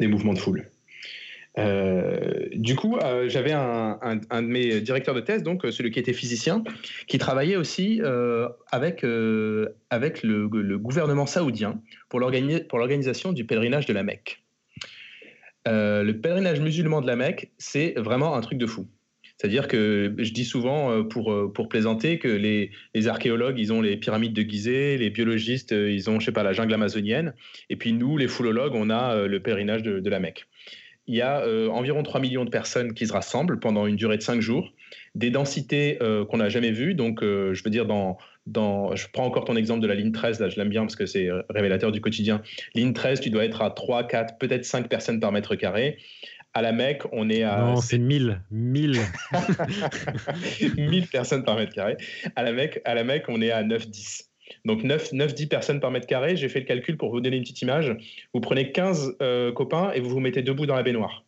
des 0.00 0.08
mouvements 0.08 0.34
de 0.34 0.38
foule. 0.38 0.68
Euh, 1.58 2.48
du 2.52 2.74
coup, 2.74 2.96
euh, 2.96 3.28
j'avais 3.28 3.52
un, 3.52 4.16
de 4.16 4.46
mes 4.46 4.80
directeurs 4.80 5.14
de 5.14 5.20
thèse, 5.20 5.42
donc 5.42 5.64
euh, 5.64 5.70
celui 5.70 5.90
qui 5.90 6.00
était 6.00 6.12
physicien, 6.12 6.64
qui 7.06 7.18
travaillait 7.18 7.56
aussi 7.56 8.00
avec, 8.72 9.04
avec 9.90 10.22
le, 10.22 10.78
gouvernement 10.78 11.26
saoudien 11.26 11.80
pour 12.08 12.20
l'organisation 12.20 13.32
du 13.32 13.44
pèlerinage 13.44 13.86
de 13.86 13.92
la 13.92 14.02
Mecque. 14.02 14.42
le 15.66 16.12
pèlerinage 16.12 16.60
musulman 16.60 17.00
de 17.00 17.06
la 17.06 17.16
Mecque, 17.16 17.52
c'est 17.58 17.94
vraiment 17.96 18.34
un 18.34 18.40
truc 18.40 18.58
de 18.58 18.66
fou. 18.66 18.86
C'est-à-dire 19.36 19.66
que 19.66 20.14
je 20.16 20.32
dis 20.32 20.44
souvent, 20.44 21.02
pour, 21.04 21.52
pour 21.52 21.68
plaisanter, 21.68 22.20
que 22.20 22.28
les, 22.28 22.70
archéologues, 23.08 23.58
ils 23.58 23.72
ont 23.72 23.80
les 23.80 23.96
pyramides 23.96 24.32
de 24.32 24.42
Gizeh, 24.42 24.96
les 24.96 25.10
biologistes, 25.10 25.72
ils 25.72 26.08
ont, 26.08 26.20
je 26.20 26.26
sais 26.26 26.32
pas, 26.32 26.44
la 26.44 26.52
jungle 26.52 26.72
amazonienne, 26.72 27.34
et 27.68 27.76
puis 27.76 27.92
nous, 27.92 28.16
les 28.16 28.28
foulologues, 28.28 28.74
on 28.74 28.90
a 28.90 29.26
le 29.26 29.40
pèlerinage 29.40 29.82
de 29.82 30.10
la 30.10 30.20
Mecque 30.20 30.46
il 31.06 31.14
y 31.14 31.22
a 31.22 31.40
euh, 31.40 31.68
environ 31.68 32.02
3 32.02 32.20
millions 32.20 32.44
de 32.44 32.50
personnes 32.50 32.94
qui 32.94 33.06
se 33.06 33.12
rassemblent 33.12 33.60
pendant 33.60 33.86
une 33.86 33.96
durée 33.96 34.16
de 34.16 34.22
5 34.22 34.40
jours, 34.40 34.72
des 35.14 35.30
densités 35.30 35.98
euh, 36.02 36.24
qu'on 36.24 36.38
n'a 36.38 36.48
jamais 36.48 36.70
vues. 36.70 36.94
Donc, 36.94 37.22
euh, 37.22 37.52
je 37.54 37.62
veux 37.62 37.70
dire, 37.70 37.86
dans, 37.86 38.16
dans, 38.46 38.94
je 38.96 39.06
prends 39.12 39.24
encore 39.24 39.44
ton 39.44 39.56
exemple 39.56 39.80
de 39.80 39.86
la 39.86 39.94
ligne 39.94 40.12
13, 40.12 40.40
là, 40.40 40.48
je 40.48 40.56
l'aime 40.56 40.70
bien 40.70 40.82
parce 40.82 40.96
que 40.96 41.06
c'est 41.06 41.28
révélateur 41.50 41.92
du 41.92 42.00
quotidien. 42.00 42.42
Ligne 42.74 42.92
13, 42.92 43.20
tu 43.20 43.30
dois 43.30 43.44
être 43.44 43.60
à 43.62 43.70
3, 43.70 44.06
4, 44.06 44.38
peut-être 44.38 44.64
5 44.64 44.88
personnes 44.88 45.20
par 45.20 45.32
mètre 45.32 45.54
carré. 45.56 45.98
À 46.56 46.62
la 46.62 46.70
Mecque, 46.70 47.02
on 47.10 47.28
est 47.30 47.42
à. 47.42 47.58
Non, 47.58 47.76
c'est 47.76 47.98
1000. 47.98 48.40
1000. 48.52 49.00
1000 50.78 51.08
personnes 51.08 51.42
par 51.42 51.56
mètre 51.56 51.74
carré. 51.74 51.96
À 52.36 52.44
la 52.44 52.52
Mecque, 52.52 52.80
à 52.84 52.94
la 52.94 53.02
Mecque 53.02 53.24
on 53.26 53.42
est 53.42 53.50
à 53.50 53.64
9, 53.64 53.88
10. 53.88 54.30
Donc 54.64 54.82
9-10 54.82 55.48
personnes 55.48 55.80
par 55.80 55.90
mètre 55.90 56.06
carré. 56.06 56.36
J'ai 56.36 56.48
fait 56.48 56.60
le 56.60 56.66
calcul 56.66 56.96
pour 56.96 57.10
vous 57.10 57.20
donner 57.20 57.36
une 57.36 57.42
petite 57.42 57.62
image. 57.62 57.96
Vous 58.32 58.40
prenez 58.40 58.72
15 58.72 59.16
euh, 59.22 59.52
copains 59.52 59.92
et 59.92 60.00
vous 60.00 60.10
vous 60.10 60.20
mettez 60.20 60.42
debout 60.42 60.66
dans 60.66 60.76
la 60.76 60.82
baignoire. 60.82 61.24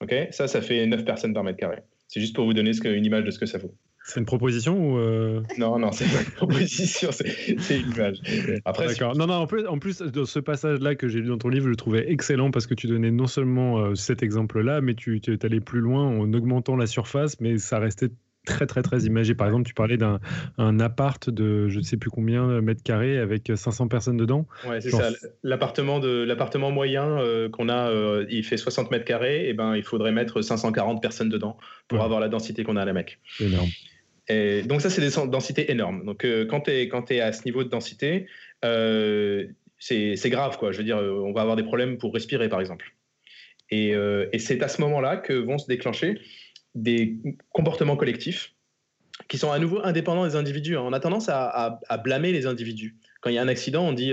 Ok? 0.00 0.14
Ça, 0.30 0.48
ça 0.48 0.60
fait 0.60 0.86
9 0.86 1.04
personnes 1.04 1.34
par 1.34 1.44
mètre 1.44 1.58
carré. 1.58 1.78
C'est 2.08 2.20
juste 2.20 2.34
pour 2.34 2.44
vous 2.44 2.52
donner 2.52 2.72
une 2.84 3.04
image 3.04 3.24
de 3.24 3.30
ce 3.30 3.38
que 3.38 3.46
ça 3.46 3.58
vaut. 3.58 3.74
C'est 4.04 4.18
une 4.18 4.26
proposition 4.26 4.76
ou 4.76 4.98
euh... 4.98 5.42
Non, 5.58 5.78
non, 5.78 5.92
c'est 5.92 6.04
pas 6.06 6.22
une 6.22 6.32
proposition, 6.32 7.10
c'est 7.12 7.78
une 7.78 7.92
image. 7.92 8.18
Après, 8.64 8.88
D'accord. 8.88 9.16
Non, 9.16 9.26
non, 9.26 9.34
en 9.34 9.46
plus, 9.46 9.66
en 9.66 9.78
plus, 9.78 9.98
dans 10.02 10.24
ce 10.24 10.40
passage-là 10.40 10.96
que 10.96 11.06
j'ai 11.06 11.20
lu 11.20 11.28
dans 11.28 11.38
ton 11.38 11.48
livre, 11.48 11.66
je 11.66 11.70
le 11.70 11.76
trouvais 11.76 12.10
excellent 12.10 12.50
parce 12.50 12.66
que 12.66 12.74
tu 12.74 12.88
donnais 12.88 13.12
non 13.12 13.28
seulement 13.28 13.78
euh, 13.78 13.94
cet 13.94 14.24
exemple-là, 14.24 14.80
mais 14.80 14.94
tu, 14.94 15.20
tu 15.20 15.38
allé 15.42 15.60
plus 15.60 15.80
loin 15.80 16.04
en 16.04 16.32
augmentant 16.32 16.74
la 16.74 16.86
surface, 16.86 17.40
mais 17.40 17.58
ça 17.58 17.78
restait 17.78 18.08
très 18.44 18.66
très 18.66 18.82
très 18.82 19.00
imagé. 19.00 19.34
Par 19.34 19.46
exemple, 19.46 19.66
tu 19.66 19.74
parlais 19.74 19.96
d'un 19.96 20.80
appart 20.80 21.30
de 21.30 21.68
je 21.68 21.78
ne 21.78 21.84
sais 21.84 21.96
plus 21.96 22.10
combien 22.10 22.48
de 22.48 22.60
mètres 22.60 22.82
carrés 22.82 23.18
avec 23.18 23.52
500 23.54 23.88
personnes 23.88 24.16
dedans. 24.16 24.46
Ouais, 24.68 24.80
c'est 24.80 24.90
ça. 24.90 25.10
L'appartement 25.42 26.00
de 26.00 26.24
l'appartement 26.24 26.70
moyen 26.70 27.18
euh, 27.18 27.48
qu'on 27.48 27.68
a, 27.68 27.88
euh, 27.88 28.26
il 28.30 28.44
fait 28.44 28.56
60 28.56 28.90
mètres 28.90 29.04
carrés. 29.04 29.48
Et 29.48 29.54
ben, 29.54 29.76
il 29.76 29.84
faudrait 29.84 30.12
mettre 30.12 30.42
540 30.42 31.00
personnes 31.00 31.28
dedans 31.28 31.56
pour 31.88 32.02
avoir 32.02 32.20
la 32.20 32.28
densité 32.28 32.64
qu'on 32.64 32.76
a 32.76 32.82
à 32.82 32.84
la 32.84 32.92
Mecque. 32.92 33.18
Énorme. 33.40 33.68
Et 34.28 34.62
donc 34.62 34.80
ça, 34.80 34.90
c'est 34.90 35.00
des 35.00 35.28
densités 35.28 35.70
énormes. 35.70 36.04
Donc 36.04 36.24
euh, 36.24 36.46
quand 36.46 36.62
tu 36.62 36.70
es, 36.70 36.88
quand 36.88 37.10
es 37.10 37.20
à 37.20 37.32
ce 37.32 37.44
niveau 37.44 37.64
de 37.64 37.68
densité, 37.68 38.26
c'est 38.62 40.30
grave 40.30 40.58
quoi. 40.58 40.72
Je 40.72 40.78
veux 40.78 40.84
dire, 40.84 40.96
on 40.98 41.32
va 41.32 41.42
avoir 41.42 41.56
des 41.56 41.64
problèmes 41.64 41.98
pour 41.98 42.12
respirer 42.12 42.48
par 42.48 42.60
exemple. 42.60 42.94
Et, 43.70 43.94
et 44.32 44.38
c'est 44.38 44.62
à 44.62 44.68
ce 44.68 44.82
moment-là 44.82 45.16
que 45.16 45.32
vont 45.32 45.58
se 45.58 45.66
déclencher 45.66 46.20
des 46.74 47.16
comportements 47.50 47.96
collectifs 47.96 48.54
qui 49.28 49.38
sont 49.38 49.52
à 49.52 49.58
nouveau 49.58 49.80
indépendants 49.84 50.26
des 50.26 50.36
individus. 50.36 50.76
On 50.76 50.92
a 50.92 51.00
tendance 51.00 51.28
à, 51.28 51.80
blâmer 52.02 52.32
les 52.32 52.46
individus 52.46 52.96
Quand 53.20 53.30
il 53.30 53.34
y 53.34 53.38
a 53.38 53.42
un 53.42 53.48
accident, 53.48 53.86
on 53.86 53.92
dit 53.92 54.12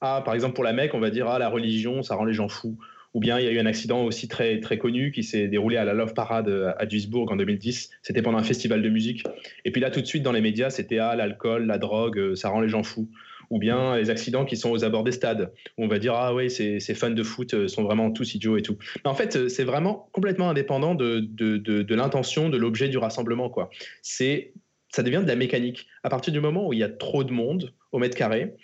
ah 0.00 0.22
par 0.24 0.34
exemple 0.34 0.54
pour 0.54 0.64
la 0.64 0.72
Mecque, 0.72 0.94
on 0.94 1.00
va 1.00 1.10
dire 1.10 1.28
ah 1.28 1.38
la 1.38 1.48
religion, 1.48 2.02
ça 2.02 2.14
rend 2.14 2.24
les 2.24 2.34
gens 2.34 2.48
fous. 2.48 2.78
Ou 3.14 3.20
bien 3.20 3.38
il 3.38 3.44
y 3.44 3.48
a 3.48 3.52
eu 3.52 3.60
un 3.60 3.66
accident 3.66 4.04
aussi 4.04 4.26
très, 4.26 4.58
très 4.58 4.76
connu 4.76 5.12
qui 5.12 5.22
s'est 5.22 5.46
déroulé 5.46 5.76
à 5.76 5.84
la 5.84 5.94
Love 5.94 6.14
Parade 6.14 6.74
à 6.76 6.84
Duisbourg 6.84 7.30
en 7.30 7.36
2010. 7.36 7.90
C'était 8.02 8.22
pendant 8.22 8.38
un 8.38 8.42
festival 8.42 8.82
de 8.82 8.88
musique. 8.88 9.24
Et 9.64 9.70
puis 9.70 9.80
là, 9.80 9.90
tout 9.90 10.00
de 10.00 10.06
suite, 10.06 10.24
dans 10.24 10.32
les 10.32 10.40
médias, 10.40 10.70
c'était 10.70 10.98
ah, 10.98 11.14
l'alcool, 11.14 11.66
la 11.66 11.78
drogue, 11.78 12.34
ça 12.34 12.48
rend 12.48 12.60
les 12.60 12.68
gens 12.68 12.82
fous 12.82 13.08
ou 13.50 13.58
bien 13.58 13.96
les 13.96 14.10
accidents 14.10 14.44
qui 14.44 14.56
sont 14.56 14.70
aux 14.70 14.84
abords 14.84 15.04
des 15.04 15.12
stades, 15.12 15.52
où 15.78 15.84
on 15.84 15.88
va 15.88 15.98
dire 15.98 16.14
ah 16.14 16.34
oui, 16.34 16.50
ces, 16.50 16.80
fans 16.94 17.10
de 17.10 17.22
foot 17.22 17.54
euh, 17.54 17.68
sont 17.68 17.82
vraiment 17.82 18.10
tous 18.10 18.34
idiots 18.34 18.56
et 18.56 18.62
tout. 18.62 18.76
Mais 19.04 19.10
en 19.10 19.14
fait, 19.14 19.36
euh, 19.36 19.48
c'est 19.48 19.64
vraiment 19.64 20.08
complètement 20.12 20.50
indépendant 20.50 20.94
de, 20.94 21.20
de, 21.20 21.56
de, 21.58 21.94
l'intention, 21.94 22.48
de 22.48 22.56
l'objet 22.56 22.88
du 22.88 22.98
rassemblement. 22.98 23.48
Quoi. 23.48 23.70
C'est, 24.02 24.52
ça 24.90 25.02
devient 25.02 25.20
de 25.22 25.28
la 25.28 25.36
mécanique. 25.36 25.86
À 26.02 26.08
partir 26.08 26.32
du 26.32 26.40
moment 26.40 26.68
où 26.68 26.72
il 26.72 26.78
y 26.78 26.84
a 26.84 26.88
trop 26.88 27.24
de 27.24 27.32
monde 27.32 27.72
au 27.92 27.98
mètre 27.98 28.16
carré, 28.16 28.54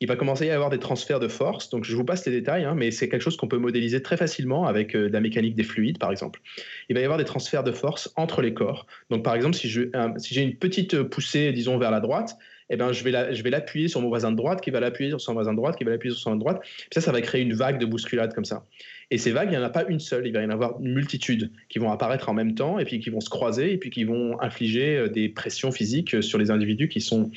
il 0.00 0.08
va 0.08 0.16
commencer 0.16 0.44
à 0.44 0.46
y 0.46 0.50
avoir 0.50 0.70
des 0.70 0.78
transferts 0.78 1.20
de 1.20 1.28
force. 1.28 1.68
Donc, 1.68 1.84
je 1.84 1.94
vous 1.94 2.04
passe 2.04 2.24
les 2.24 2.32
détails, 2.32 2.64
hein, 2.64 2.74
mais 2.74 2.90
c'est 2.90 3.08
quelque 3.10 3.20
chose 3.20 3.36
qu'on 3.36 3.48
peut 3.48 3.58
modéliser 3.58 4.02
très 4.02 4.16
facilement 4.16 4.66
avec 4.66 4.96
euh, 4.96 5.10
la 5.10 5.20
mécanique 5.20 5.54
des 5.54 5.62
fluides, 5.62 5.98
par 5.98 6.10
exemple. 6.10 6.40
Il 6.88 6.94
va 6.94 7.02
y 7.02 7.04
avoir 7.04 7.18
des 7.18 7.26
transferts 7.26 7.64
de 7.64 7.72
force 7.72 8.10
entre 8.16 8.40
les 8.40 8.54
corps. 8.54 8.86
Donc, 9.10 9.22
par 9.22 9.34
exemple, 9.34 9.54
si 9.54 9.68
j'ai 9.68 10.42
une 10.42 10.56
petite 10.56 11.02
poussée, 11.02 11.52
disons, 11.52 11.76
vers 11.76 11.90
la 11.90 12.00
droite, 12.00 12.38
eh 12.70 12.76
ben, 12.76 12.92
je 12.92 13.02
vais 13.02 13.50
l'appuyer 13.50 13.88
sur 13.88 14.00
mon 14.00 14.08
voisin 14.08 14.30
de 14.30 14.36
droite, 14.36 14.60
qui 14.60 14.70
va 14.70 14.80
l'appuyer 14.80 15.10
sur 15.10 15.20
son 15.20 15.34
voisin 15.34 15.52
de 15.52 15.56
droite, 15.56 15.76
qui 15.76 15.84
va 15.84 15.90
l'appuyer 15.90 16.14
sur 16.14 16.22
son 16.22 16.30
voisin 16.30 16.38
de 16.38 16.40
droite. 16.40 16.60
Puis 16.62 16.88
ça, 16.92 17.00
ça 17.00 17.12
va 17.12 17.20
créer 17.20 17.42
une 17.42 17.52
vague 17.52 17.78
de 17.78 17.86
bousculade 17.86 18.32
comme 18.32 18.44
ça. 18.44 18.64
Et 19.10 19.18
ces 19.18 19.32
vagues, 19.32 19.48
il 19.48 19.52
n'y 19.52 19.56
en 19.58 19.62
a 19.62 19.70
pas 19.70 19.84
une 19.86 19.98
seule, 19.98 20.26
il 20.26 20.32
va 20.32 20.40
y 20.40 20.46
en 20.46 20.50
avoir 20.50 20.80
une 20.80 20.92
multitude 20.94 21.50
qui 21.68 21.80
vont 21.80 21.90
apparaître 21.90 22.28
en 22.28 22.34
même 22.34 22.54
temps 22.54 22.78
et 22.78 22.84
puis 22.84 23.00
qui 23.00 23.10
vont 23.10 23.20
se 23.20 23.28
croiser 23.28 23.72
et 23.72 23.78
puis 23.78 23.90
qui 23.90 24.04
vont 24.04 24.40
infliger 24.40 24.96
euh, 24.96 25.08
des 25.08 25.28
pressions 25.28 25.72
physiques 25.72 26.22
sur 26.22 26.38
les 26.38 26.52
individus 26.52 26.88
qui 26.88 27.00
sont 27.00 27.30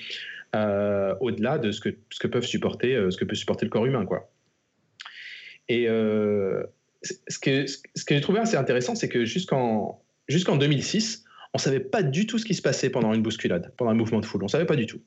euh, 0.55 1.15
au-delà 1.19 1.57
de 1.57 1.71
ce 1.71 1.81
que, 1.81 2.27
peuvent 2.27 2.45
supporter, 2.45 2.95
euh, 2.95 3.09
ce 3.09 3.17
que 3.17 3.25
peut 3.25 3.35
supporter 3.35 3.65
le 3.65 3.71
corps 3.71 3.87
humain, 3.87 4.05
quoi. 4.05 4.29
Et 5.67 5.85
ce 5.85 7.39
que, 7.39 7.65
ce 7.65 8.05
que 8.05 8.13
j'ai 8.15 8.21
trouvé 8.21 8.39
assez 8.39 8.57
intéressant, 8.57 8.95
c'est 8.95 9.09
que 9.09 9.25
jusqu'en 9.25 10.03
jusqu'en 10.27 10.57
2006, 10.57 11.23
on 11.53 11.57
ne 11.57 11.61
savait 11.61 11.79
pas 11.79 12.03
du 12.03 12.25
tout 12.25 12.37
ce 12.37 12.45
qui 12.45 12.53
se 12.53 12.61
passait 12.61 12.89
pendant 12.89 13.13
une 13.13 13.21
bousculade, 13.21 13.73
pendant 13.77 13.91
un 13.91 13.95
mouvement 13.95 14.19
de 14.19 14.25
foule. 14.25 14.41
On 14.43 14.45
ne 14.45 14.51
savait 14.51 14.65
pas 14.65 14.75
du 14.75 14.85
tout. 14.85 15.01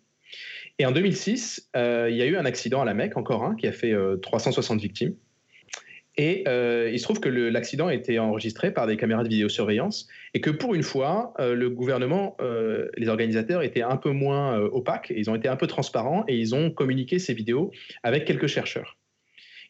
Et 0.78 0.84
en 0.84 0.92
2006, 0.92 1.70
euh, 1.74 2.08
il 2.10 2.16
y 2.16 2.22
a 2.22 2.26
eu 2.26 2.36
un 2.36 2.44
accident 2.44 2.82
à 2.82 2.84
la 2.84 2.94
Mecque, 2.94 3.16
encore 3.16 3.44
un, 3.44 3.54
qui 3.54 3.66
a 3.66 3.72
fait 3.72 3.94
360 4.22 4.78
euh, 4.78 4.82
victimes. 4.82 5.14
Et 6.18 6.44
euh, 6.48 6.90
il 6.90 6.98
se 6.98 7.04
trouve 7.04 7.20
que 7.20 7.28
l'accident 7.28 7.88
a 7.88 7.94
été 7.94 8.18
enregistré 8.18 8.72
par 8.72 8.86
des 8.86 8.96
caméras 8.96 9.22
de 9.22 9.28
vidéosurveillance 9.28 10.08
et 10.32 10.40
que 10.40 10.48
pour 10.48 10.74
une 10.74 10.82
fois, 10.82 11.34
le 11.38 11.68
gouvernement, 11.68 12.38
les 12.96 13.08
organisateurs 13.08 13.62
étaient 13.62 13.82
un 13.82 13.98
peu 13.98 14.12
moins 14.12 14.58
opaques, 14.58 15.12
ils 15.14 15.28
ont 15.28 15.34
été 15.34 15.46
un 15.48 15.56
peu 15.56 15.66
transparents 15.66 16.24
et 16.26 16.34
ils 16.38 16.54
ont 16.54 16.70
communiqué 16.70 17.18
ces 17.18 17.34
vidéos 17.34 17.70
avec 18.02 18.24
quelques 18.24 18.46
chercheurs. 18.46 18.96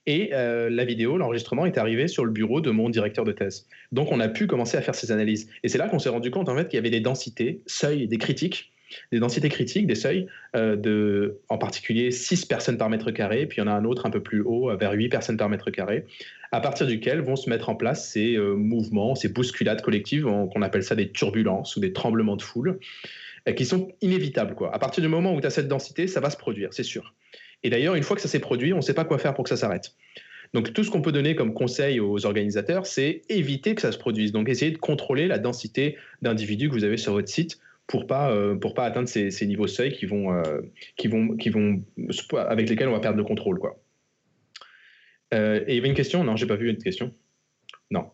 Et 0.07 0.31
la 0.31 0.85
vidéo, 0.85 1.19
l'enregistrement 1.19 1.67
est 1.67 1.79
arrivé 1.79 2.07
sur 2.07 2.25
le 2.25 2.31
bureau 2.31 2.61
de 2.61 2.71
mon 2.71 2.91
directeur 2.91 3.25
de 3.25 3.33
thèse. 3.33 3.67
Donc 3.91 4.13
on 4.13 4.21
a 4.21 4.29
pu 4.29 4.47
commencer 4.47 4.77
à 4.77 4.83
faire 4.83 4.95
ces 4.95 5.11
analyses. 5.11 5.51
Et 5.65 5.69
c'est 5.69 5.79
là 5.79 5.89
qu'on 5.89 5.99
s'est 5.99 6.11
rendu 6.11 6.31
compte 6.31 6.49
en 6.49 6.57
fait 6.57 6.69
qu'il 6.69 6.77
y 6.77 6.79
avait 6.79 6.91
des 6.91 7.01
densités, 7.01 7.63
seuils, 7.67 8.07
des 8.07 8.19
critiques 8.19 8.71
des 9.13 9.21
densités 9.21 9.49
critiques, 9.49 9.87
des 9.87 9.95
seuils, 9.95 10.27
euh, 10.55 10.77
de, 10.77 11.39
en 11.49 11.59
particulier 11.59 12.11
6 12.11 12.47
personnes 12.47 12.79
par 12.79 12.89
mètre 12.91 13.11
carré, 13.11 13.47
puis 13.47 13.59
il 13.59 13.61
y 13.61 13.65
en 13.65 13.71
a 13.71 13.75
un 13.75 13.85
autre 13.85 14.07
un 14.07 14.11
peu 14.11 14.23
plus 14.23 14.43
haut, 14.43 14.75
vers 14.77 14.93
8 14.93 15.09
personnes 15.09 15.37
par 15.37 15.49
mètre 15.49 15.71
carré, 15.71 16.05
à 16.53 16.61
partir 16.61 16.87
duquel 16.87 17.21
vont 17.21 17.37
se 17.37 17.51
mettre 17.51 17.69
en 17.69 17.75
place 17.75 18.11
ces 18.11 18.37
euh, 18.37 18.55
mouvements, 18.55 19.15
ces 19.15 19.29
bousculades 19.29 19.83
collectives, 19.83 20.25
qu'on 20.25 20.63
appelle 20.63 20.83
ça 20.83 20.95
des 20.95 21.11
turbulences 21.11 21.77
ou 21.77 21.81
des 21.81 21.93
tremblements 21.93 22.37
de 22.37 22.43
foule, 22.43 22.79
euh, 23.49 23.53
qui 23.53 23.65
sont 23.65 23.89
inévitables. 24.01 24.55
À 24.73 24.79
partir 24.79 25.03
du 25.03 25.09
moment 25.09 25.35
où 25.35 25.41
tu 25.41 25.47
as 25.47 25.51
cette 25.51 25.69
densité, 25.69 26.07
ça 26.07 26.21
va 26.21 26.31
se 26.31 26.37
produire, 26.37 26.73
c'est 26.73 26.83
sûr. 26.83 27.15
Et 27.63 27.71
d'ailleurs, 27.71 27.95
une 27.95 28.03
fois 28.03 28.17
que 28.17 28.23
ça 28.23 28.29
s'est 28.29 28.41
produit, 28.41 28.73
on 28.73 28.77
ne 28.77 28.83
sait 28.83 28.95
pas 28.95 29.05
quoi 29.05 29.19
faire 29.19 29.35
pour 29.35 29.45
que 29.45 29.51
ça 29.51 29.57
s'arrête. 29.57 29.95
Donc 30.55 30.73
tout 30.73 30.85
ce 30.85 30.91
qu'on 30.91 31.03
peut 31.03 31.13
donner 31.13 31.35
comme 31.35 31.55
conseil 31.55 32.01
aux 32.01 32.25
organisateurs, 32.25 32.87
c'est 32.87 33.23
éviter 33.29 33.75
que 33.75 33.83
ça 33.83 33.93
se 33.93 33.99
produise. 33.99 34.33
Donc 34.33 34.49
essayer 34.49 34.71
de 34.71 34.79
contrôler 34.79 35.27
la 35.27 35.39
densité 35.39 35.97
d'individus 36.23 36.69
que 36.69 36.75
vous 36.75 36.85
avez 36.85 36.97
sur 36.97 37.13
votre 37.13 37.29
site 37.29 37.59
pour 37.87 38.07
pas 38.07 38.31
euh, 38.31 38.57
pour 38.57 38.75
pas 38.75 38.85
atteindre 38.85 39.09
ces, 39.09 39.31
ces 39.31 39.47
niveaux 39.47 39.67
seuil 39.67 39.93
qui 39.93 40.07
vont 40.07 40.33
euh, 40.33 40.61
qui 40.97 41.09
vont 41.09 41.37
qui 41.37 41.51
vont 41.51 41.83
avec 42.37 42.69
lesquels 42.69 42.89
on 42.89 42.93
va 42.93 43.01
perdre 43.01 43.19
le 43.19 43.25
contrôle 43.25 43.59
quoi. 43.59 43.81
Euh, 45.35 45.65
et 45.67 45.73
il 45.73 45.77
y 45.77 45.79
avait 45.79 45.89
une 45.89 45.95
question? 45.95 46.23
Non, 46.25 46.37
j'ai 46.37 46.47
pas 46.47 46.57
vu 46.57 46.71
une 46.71 46.79
question. 46.79 47.13
Non. 47.91 48.11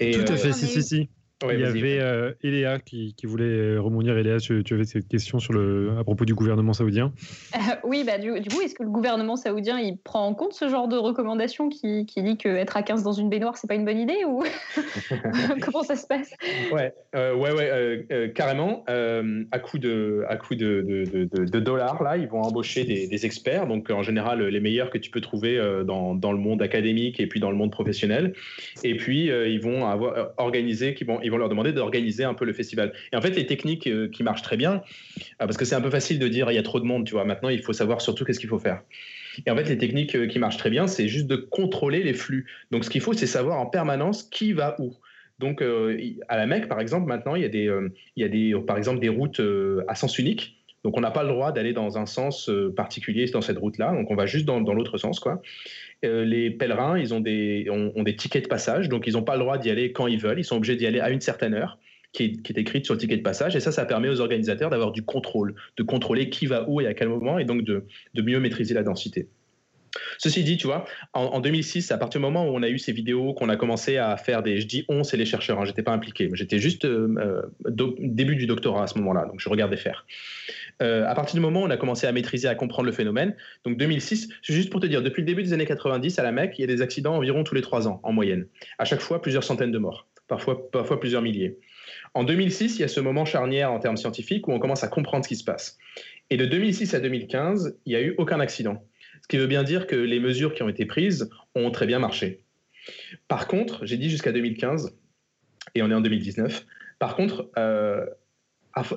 Et, 0.00 0.12
Tout 0.12 0.32
à 0.32 0.36
fait, 0.36 0.52
si 0.52 0.66
si 0.66 0.82
si 0.82 1.08
il 1.44 1.60
y 1.60 1.64
avait 1.64 2.00
euh, 2.00 2.32
Eléa 2.42 2.78
qui, 2.80 3.14
qui, 3.16 3.26
voulait 3.26 3.76
rebondir. 3.78 4.18
Eléa, 4.18 4.38
tu, 4.38 4.64
tu, 4.64 4.74
avais 4.74 4.84
cette 4.84 5.06
question 5.06 5.38
sur 5.38 5.52
le, 5.52 5.96
à 5.98 6.02
propos 6.02 6.24
du 6.24 6.34
gouvernement 6.34 6.72
saoudien 6.72 7.12
euh, 7.54 7.58
Oui, 7.84 8.02
bah, 8.04 8.18
du, 8.18 8.32
coup, 8.32 8.60
est-ce 8.60 8.74
que 8.74 8.82
le 8.82 8.90
gouvernement 8.90 9.36
saoudien 9.36 9.78
il 9.78 9.98
prend 9.98 10.26
en 10.26 10.34
compte 10.34 10.52
ce 10.52 10.68
genre 10.68 10.88
de 10.88 10.96
recommandation 10.96 11.68
qui, 11.68 12.06
qui 12.06 12.22
dit 12.22 12.36
qu'être 12.36 12.76
à 12.76 12.82
15 12.82 13.04
dans 13.04 13.12
une 13.12 13.28
baignoire, 13.28 13.56
c'est 13.56 13.68
pas 13.68 13.76
une 13.76 13.84
bonne 13.84 13.98
idée 13.98 14.24
ou 14.26 14.42
Comment 15.62 15.84
ça 15.84 15.94
se 15.94 16.06
passe? 16.06 16.32
Ouais, 16.72 16.92
euh, 17.14 17.34
ouais, 17.34 17.52
ouais 17.52 18.32
carrément. 18.34 18.84
à 18.88 19.58
coup, 19.60 19.78
de, 19.78 20.24
à 20.28 20.36
coup 20.36 20.56
de, 20.56 20.82
de, 20.88 21.28
de, 21.44 21.60
dollars, 21.60 22.02
là, 22.02 22.16
ils 22.16 22.26
vont 22.26 22.40
embaucher 22.40 22.84
des, 22.84 23.06
des, 23.06 23.26
experts, 23.26 23.66
donc 23.66 23.90
en 23.90 24.02
général 24.02 24.42
les 24.42 24.60
meilleurs 24.60 24.90
que 24.90 24.98
tu 24.98 25.10
peux 25.10 25.20
trouver 25.20 25.60
dans, 25.84 26.14
dans, 26.14 26.32
le 26.32 26.38
monde 26.38 26.62
académique 26.62 27.20
et 27.20 27.26
puis 27.26 27.40
dans 27.40 27.50
le 27.50 27.56
monde 27.56 27.70
professionnel. 27.70 28.32
Et 28.82 28.96
puis, 28.96 29.26
ils 29.26 29.60
vont 29.60 29.86
avoir 29.86 30.30
organisé, 30.36 30.94
qui 30.94 31.04
vont 31.04 31.20
ils 31.28 31.30
vont 31.30 31.36
leur 31.36 31.50
demander 31.50 31.72
d'organiser 31.72 32.24
un 32.24 32.34
peu 32.34 32.46
le 32.46 32.54
festival. 32.54 32.92
Et 33.12 33.16
en 33.16 33.20
fait, 33.20 33.30
les 33.30 33.46
techniques 33.46 33.86
euh, 33.86 34.08
qui 34.08 34.22
marchent 34.22 34.42
très 34.42 34.56
bien, 34.56 34.76
euh, 34.76 34.80
parce 35.38 35.56
que 35.56 35.64
c'est 35.66 35.74
un 35.74 35.80
peu 35.80 35.90
facile 35.90 36.18
de 36.18 36.26
dire 36.26 36.50
il 36.50 36.54
y 36.54 36.58
a 36.58 36.62
trop 36.62 36.80
de 36.80 36.86
monde, 36.86 37.06
tu 37.06 37.12
vois. 37.12 37.24
Maintenant, 37.24 37.50
il 37.50 37.62
faut 37.62 37.74
savoir 37.74 38.00
surtout 38.00 38.24
qu'est-ce 38.24 38.40
qu'il 38.40 38.48
faut 38.48 38.58
faire. 38.58 38.82
Et 39.46 39.50
en 39.50 39.56
fait, 39.56 39.68
les 39.68 39.76
techniques 39.76 40.16
euh, 40.16 40.26
qui 40.26 40.38
marchent 40.38 40.56
très 40.56 40.70
bien, 40.70 40.86
c'est 40.86 41.06
juste 41.06 41.26
de 41.26 41.36
contrôler 41.36 42.02
les 42.02 42.14
flux. 42.14 42.46
Donc, 42.70 42.84
ce 42.84 42.90
qu'il 42.90 43.02
faut, 43.02 43.12
c'est 43.12 43.26
savoir 43.26 43.60
en 43.60 43.66
permanence 43.66 44.22
qui 44.22 44.54
va 44.54 44.74
où. 44.80 44.94
Donc, 45.38 45.62
à 45.62 46.36
la 46.36 46.46
Mecque, 46.46 46.66
par 46.66 46.80
exemple, 46.80 47.06
maintenant, 47.06 47.36
il 47.36 47.42
y 47.42 47.44
a 47.44 47.48
des, 47.48 47.70
il 48.16 48.20
y 48.20 48.24
a 48.24 48.28
des, 48.28 48.60
par 48.66 48.76
exemple, 48.76 48.98
des 48.98 49.08
routes 49.08 49.40
à 49.86 49.94
sens 49.94 50.18
unique. 50.18 50.56
Donc, 50.82 50.98
on 50.98 51.00
n'a 51.00 51.12
pas 51.12 51.22
le 51.22 51.28
droit 51.28 51.52
d'aller 51.52 51.72
dans 51.72 51.96
un 51.96 52.06
sens 52.06 52.50
particulier 52.74 53.24
dans 53.26 53.40
cette 53.40 53.58
route-là. 53.58 53.92
Donc, 53.92 54.10
on 54.10 54.16
va 54.16 54.26
juste 54.26 54.46
dans, 54.46 54.60
dans 54.60 54.74
l'autre 54.74 54.98
sens, 54.98 55.20
quoi. 55.20 55.40
Euh, 56.04 56.24
les 56.24 56.50
pèlerins, 56.50 56.98
ils 56.98 57.12
ont 57.12 57.20
des, 57.20 57.66
ont, 57.70 58.02
des 58.02 58.14
tickets 58.14 58.44
de 58.44 58.48
passage, 58.48 58.88
donc 58.88 59.06
ils 59.06 59.14
n'ont 59.14 59.22
pas 59.22 59.34
le 59.34 59.40
droit 59.40 59.58
d'y 59.58 59.70
aller 59.70 59.92
quand 59.92 60.06
ils 60.06 60.20
veulent. 60.20 60.38
Ils 60.38 60.44
sont 60.44 60.56
obligés 60.56 60.76
d'y 60.76 60.86
aller 60.86 61.00
à 61.00 61.10
une 61.10 61.20
certaine 61.20 61.54
heure. 61.54 61.78
Qui 62.12 62.24
est, 62.24 62.58
écrite 62.58 62.86
sur 62.86 62.94
le 62.94 63.00
ticket 63.00 63.18
de 63.18 63.22
passage. 63.22 63.54
Et 63.54 63.60
ça, 63.60 63.70
ça 63.70 63.84
permet 63.84 64.08
aux 64.08 64.20
organisateurs 64.20 64.70
d'avoir 64.70 64.92
du 64.92 65.02
contrôle, 65.02 65.54
de 65.76 65.82
contrôler 65.82 66.30
qui 66.30 66.46
va 66.46 66.66
où 66.66 66.80
et 66.80 66.86
à 66.86 66.94
quel 66.94 67.08
moment, 67.08 67.38
et 67.38 67.44
donc 67.44 67.64
de 67.64 67.84
mieux 68.16 68.40
maîtriser 68.40 68.72
la 68.72 68.82
densité. 68.82 69.28
Ceci 70.18 70.44
dit, 70.44 70.56
tu 70.56 70.66
vois, 70.66 70.84
en, 71.12 71.40
2006, 71.40 71.90
à 71.92 71.98
partir 71.98 72.20
du 72.20 72.26
moment 72.26 72.46
où 72.48 72.54
on 72.54 72.62
a 72.62 72.68
eu 72.68 72.78
ces 72.78 72.92
vidéos, 72.92 73.34
qu'on 73.34 73.48
a 73.48 73.56
commencé 73.56 73.96
à 73.96 74.16
faire 74.16 74.42
des, 74.42 74.60
je 74.60 74.66
dis 74.66 74.84
on, 74.88 75.04
c'est 75.04 75.16
les 75.16 75.24
chercheurs, 75.24 75.60
hein, 75.60 75.64
j'étais 75.64 75.82
pas 75.82 75.92
impliqué, 75.92 76.30
j'étais 76.32 76.58
juste 76.58 76.84
euh, 76.84 77.42
euh, 77.68 77.90
début 77.98 78.36
du 78.36 78.46
doctorat 78.46 78.84
à 78.84 78.86
ce 78.86 78.98
moment-là, 78.98 79.26
donc 79.26 79.40
je 79.40 79.48
regardais 79.48 79.76
faire. 79.76 80.06
Euh, 80.82 81.06
à 81.06 81.14
partir 81.14 81.34
du 81.34 81.40
moment 81.40 81.62
où 81.62 81.64
on 81.64 81.70
a 81.70 81.76
commencé 81.76 82.06
à 82.06 82.12
maîtriser, 82.12 82.48
à 82.48 82.54
comprendre 82.54 82.86
le 82.86 82.92
phénomène, 82.92 83.34
donc 83.64 83.76
2006, 83.76 84.28
c'est 84.42 84.52
juste 84.52 84.70
pour 84.70 84.80
te 84.80 84.86
dire, 84.86 85.02
depuis 85.02 85.22
le 85.22 85.26
début 85.26 85.42
des 85.42 85.52
années 85.52 85.66
90 85.66 86.18
à 86.18 86.22
la 86.22 86.32
Mecque, 86.32 86.58
il 86.58 86.62
y 86.62 86.64
a 86.64 86.68
des 86.68 86.82
accidents 86.82 87.16
environ 87.16 87.44
tous 87.44 87.54
les 87.54 87.62
trois 87.62 87.88
ans 87.88 88.00
en 88.02 88.12
moyenne. 88.12 88.46
À 88.78 88.84
chaque 88.84 89.00
fois, 89.00 89.20
plusieurs 89.20 89.44
centaines 89.44 89.72
de 89.72 89.78
morts, 89.78 90.06
parfois, 90.28 90.70
parfois 90.70 91.00
plusieurs 91.00 91.22
milliers. 91.22 91.58
En 92.14 92.24
2006, 92.24 92.76
il 92.76 92.80
y 92.80 92.84
a 92.84 92.88
ce 92.88 93.00
moment 93.00 93.24
charnière 93.24 93.72
en 93.72 93.78
termes 93.78 93.96
scientifiques 93.96 94.48
où 94.48 94.52
on 94.52 94.58
commence 94.58 94.84
à 94.84 94.88
comprendre 94.88 95.24
ce 95.24 95.28
qui 95.28 95.36
se 95.36 95.44
passe. 95.44 95.78
Et 96.30 96.36
de 96.36 96.44
2006 96.44 96.94
à 96.94 97.00
2015, 97.00 97.78
il 97.86 97.90
n'y 97.90 97.96
a 97.96 98.02
eu 98.02 98.14
aucun 98.18 98.40
accident. 98.40 98.82
Ce 99.28 99.36
qui 99.36 99.42
veut 99.42 99.46
bien 99.46 99.62
dire 99.62 99.86
que 99.86 99.94
les 99.94 100.20
mesures 100.20 100.54
qui 100.54 100.62
ont 100.62 100.70
été 100.70 100.86
prises 100.86 101.28
ont 101.54 101.70
très 101.70 101.86
bien 101.86 101.98
marché. 101.98 102.44
Par 103.28 103.46
contre, 103.46 103.84
j'ai 103.84 103.98
dit 103.98 104.08
jusqu'à 104.08 104.32
2015, 104.32 104.98
et 105.74 105.82
on 105.82 105.90
est 105.90 105.94
en 105.94 106.00
2019, 106.00 106.64
par 106.98 107.14
contre, 107.14 107.50
euh, 107.58 108.06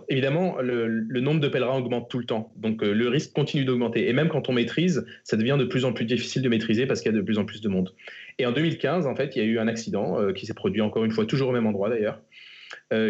évidemment, 0.07 0.61
le, 0.61 1.19
nombre 1.19 1.41
de 1.41 1.49
pèlerins 1.49 1.77
augmente 1.77 2.09
tout 2.09 2.17
le 2.17 2.23
temps. 2.23 2.53
Donc 2.55 2.81
euh, 2.81 2.93
le 2.93 3.09
risque 3.09 3.33
continue 3.33 3.65
d'augmenter. 3.65 4.07
Et 4.07 4.13
même 4.13 4.29
quand 4.29 4.47
on 4.47 4.53
maîtrise, 4.53 5.05
ça 5.25 5.35
devient 5.35 5.57
de 5.59 5.65
plus 5.65 5.83
en 5.83 5.91
plus 5.91 6.05
difficile 6.05 6.41
de 6.41 6.47
maîtriser 6.47 6.85
parce 6.85 7.01
qu'il 7.01 7.11
y 7.11 7.13
a 7.13 7.17
de 7.17 7.23
plus 7.23 7.37
en 7.37 7.43
plus 7.43 7.59
de 7.59 7.67
monde. 7.67 7.93
Et 8.39 8.45
en 8.45 8.53
2015, 8.53 9.07
en 9.07 9.15
fait, 9.17 9.35
il 9.35 9.39
y 9.39 9.41
a 9.41 9.45
eu 9.45 9.59
un 9.59 9.67
accident 9.67 10.17
euh, 10.17 10.31
qui 10.31 10.45
s'est 10.45 10.53
produit 10.53 10.79
encore 10.79 11.03
une 11.03 11.11
fois, 11.11 11.25
toujours 11.25 11.49
au 11.49 11.51
même 11.51 11.67
endroit 11.67 11.89
d'ailleurs, 11.89 12.21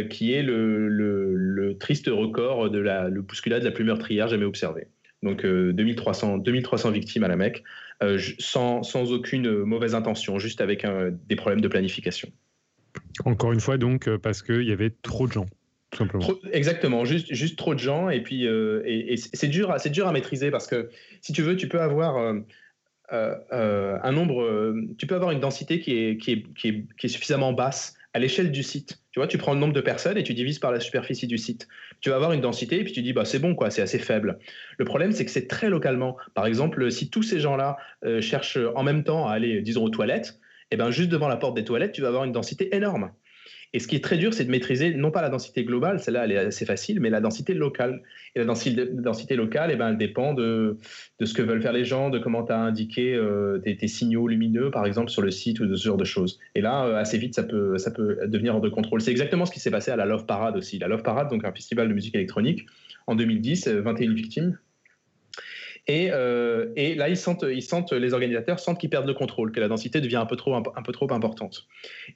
qui 0.10 0.34
est 0.34 0.42
le, 0.42 1.78
triste 1.80 2.08
record 2.08 2.72
de 2.72 2.80
la 2.80 3.10
le 3.10 3.22
bousculade 3.22 3.62
la 3.62 3.70
plus 3.70 3.84
meurtrière 3.84 4.28
jamais 4.28 4.46
observée. 4.46 4.88
Donc 5.24 5.46
2300, 5.46 6.40
2300 6.40 6.92
victimes 6.92 7.24
à 7.24 7.28
la 7.28 7.36
Mecque, 7.36 7.64
sans, 8.40 8.82
sans, 8.82 9.12
aucune 9.12 9.64
mauvaise 9.64 9.94
intention, 9.94 10.40
juste 10.40 10.62
avec 10.62 10.86
des 11.28 11.36
problèmes 11.36 11.62
de 11.62 11.68
planification. 11.68 12.30
Encore 13.26 13.52
une 13.52 13.60
fois, 13.60 13.78
donc, 13.78 14.10
parce 14.18 14.42
qu'il 14.42 14.64
y 14.64 14.72
avait 14.72 14.92
trop 15.04 15.28
de 15.28 15.34
gens 15.34 15.46
exactement, 16.52 17.06
juste, 17.06 17.34
juste 17.34 17.58
trop 17.58 17.74
de 17.74 17.80
gens 17.80 18.10
et 18.10 18.22
puis 18.22 18.48
euh, 18.48 18.82
et, 18.86 19.18
c'est 19.18 19.48
dur, 19.48 19.76
dur 19.92 20.08
à 20.08 20.12
maîtriser 20.12 20.52
parce 20.52 20.68
que 20.68 20.90
si 21.22 21.34
tu 21.34 21.42
veux, 21.42 21.56
tu 21.56 21.68
peux 21.68 21.82
avoir 21.82 22.18
euh, 22.18 22.40
euh, 23.12 23.98
un 24.02 24.12
nombre, 24.12 24.74
tu 24.98 25.08
peux 25.08 25.16
avoir 25.16 25.32
une 25.32 25.40
densité 25.40 25.80
qui 25.80 25.98
est, 25.98 26.18
qui 26.18 26.32
est, 26.32 26.54
qui 26.54 26.68
est, 26.70 26.86
qui 26.98 27.08
est 27.08 27.10
suffisamment 27.10 27.54
basse 27.54 27.96
à 28.14 28.20
l'échelle 28.20 28.52
du 28.52 28.64
site. 28.64 29.00
Tu 29.12 29.20
vois, 29.20 29.28
tu 29.28 29.38
prends 29.38 29.54
le 29.54 29.60
nombre 29.60 29.74
de 29.74 29.82
personnes 29.82 30.18
et 30.18 30.24
tu 30.24 30.34
divises 30.34 30.60
par 30.60 30.72
la 30.72 30.80
superficie 30.80 31.28
du 31.28 31.38
site. 31.38 31.68
Tu 32.02 32.10
vas 32.10 32.16
avoir 32.16 32.34
une 32.34 32.42
densité 32.42 32.80
et 32.80 32.84
puis 32.84 32.94
tu 32.94 33.02
dis, 33.02 33.14
bah, 33.14 33.26
c'est 33.26 33.40
bon, 33.40 33.56
quoi, 33.56 33.70
c'est 33.70 33.82
assez 33.82 34.00
faible. 34.00 34.40
Le 34.78 34.86
problème, 34.86 35.12
c'est 35.12 35.26
que 35.26 35.32
c'est 35.32 35.48
très 35.48 35.70
localement. 35.70 36.18
Par 36.34 36.46
exemple, 36.46 36.92
si 36.92 37.10
tous 37.10 37.24
ces 37.24 37.40
gens-là 37.40 37.78
euh, 38.04 38.22
cherchent 38.22 38.60
en 38.76 38.84
même 38.84 39.04
temps 39.04 39.28
à 39.28 39.34
aller, 39.34 39.62
disons, 39.62 39.84
aux 39.84 39.90
toilettes, 39.90 40.40
et 40.72 40.76
eh 40.76 40.78
ben, 40.78 40.90
juste 40.90 41.10
devant 41.10 41.28
la 41.28 41.36
porte 41.36 41.54
des 41.54 41.66
toilettes, 41.66 41.92
tu 41.92 42.02
vas 42.02 42.08
avoir 42.08 42.24
une 42.24 42.32
densité 42.32 42.74
énorme. 42.74 43.12
Et 43.74 43.80
ce 43.80 43.88
qui 43.88 43.96
est 43.96 44.04
très 44.04 44.18
dur, 44.18 44.34
c'est 44.34 44.44
de 44.44 44.52
maîtriser 44.52 44.94
non 44.94 45.12
pas 45.12 45.22
la 45.22 45.30
densité 45.30 45.64
globale, 45.64 46.00
celle-là 46.00 46.26
elle 46.26 46.32
est 46.34 46.38
assez 46.38 46.66
facile, 46.66 47.00
mais 47.00 47.10
la 47.10 47.22
densité 47.22 47.54
locale. 47.54 48.02
Et 48.36 48.40
la 48.40 48.46
densité, 48.46 49.36
locale, 49.36 49.72
eh 49.72 49.76
ben, 49.78 49.90
elle 49.90 49.98
dépend 49.98 50.34
de, 50.34 50.78
de, 51.20 51.26
ce 51.26 51.34
que 51.34 51.42
veulent 51.42 51.62
faire 51.62 51.72
les 51.72 51.86
gens, 51.86 52.10
de 52.10 52.20
comment 52.20 52.44
tu 52.44 52.52
as 52.52 52.60
indiqué 52.60 53.14
euh, 53.14 53.60
tes, 53.60 53.88
signaux 53.88 54.28
lumineux, 54.28 54.72
par 54.72 54.86
exemple, 54.86 55.10
sur 55.10 55.22
le 55.22 55.32
site 55.32 55.60
ou 55.62 55.66
de 55.66 55.76
ce 55.76 55.86
genre 55.86 55.98
de 55.98 56.06
choses. 56.06 56.40
Et 56.56 56.62
là, 56.62 56.86
euh, 56.86 56.96
assez 56.96 57.18
vite, 57.18 57.34
ça 57.36 57.44
peut, 57.44 57.78
ça 57.78 57.92
peut 57.92 58.20
devenir 58.28 58.56
hors 58.56 58.62
de 58.62 58.70
contrôle. 58.70 59.02
C'est 59.02 59.12
exactement 59.12 59.46
ce 59.46 59.52
qui 59.52 59.60
s'est 59.60 59.72
passé 59.72 59.92
à 59.92 59.96
la 59.96 60.06
Love 60.06 60.26
Parade 60.26 60.58
aussi. 60.58 60.80
La 60.80 60.88
Love 60.88 61.04
Parade, 61.04 61.30
donc 61.30 61.46
un 61.46 61.52
festival 61.54 61.88
de 61.88 61.94
musique 61.94 62.16
électronique, 62.16 62.66
en 63.08 63.16
2010, 63.16 63.68
21 63.68 64.14
victimes. 64.14 64.58
Euh, 65.90 66.72
et, 66.76 66.96
là, 66.96 67.10
ils 67.10 67.18
sentent, 67.18 67.46
ils 67.50 67.64
sentent, 67.64 67.94
les 67.94 68.14
organisateurs 68.14 68.60
sentent 68.60 68.80
qu'ils 68.80 68.90
perdent 68.90 69.08
le 69.08 69.14
contrôle, 69.14 69.52
que 69.52 69.60
la 69.60 69.68
densité 69.68 70.02
devient 70.02 70.18
un 70.18 70.26
peu 70.26 70.36
trop, 70.36 70.54
importante. 71.12 71.68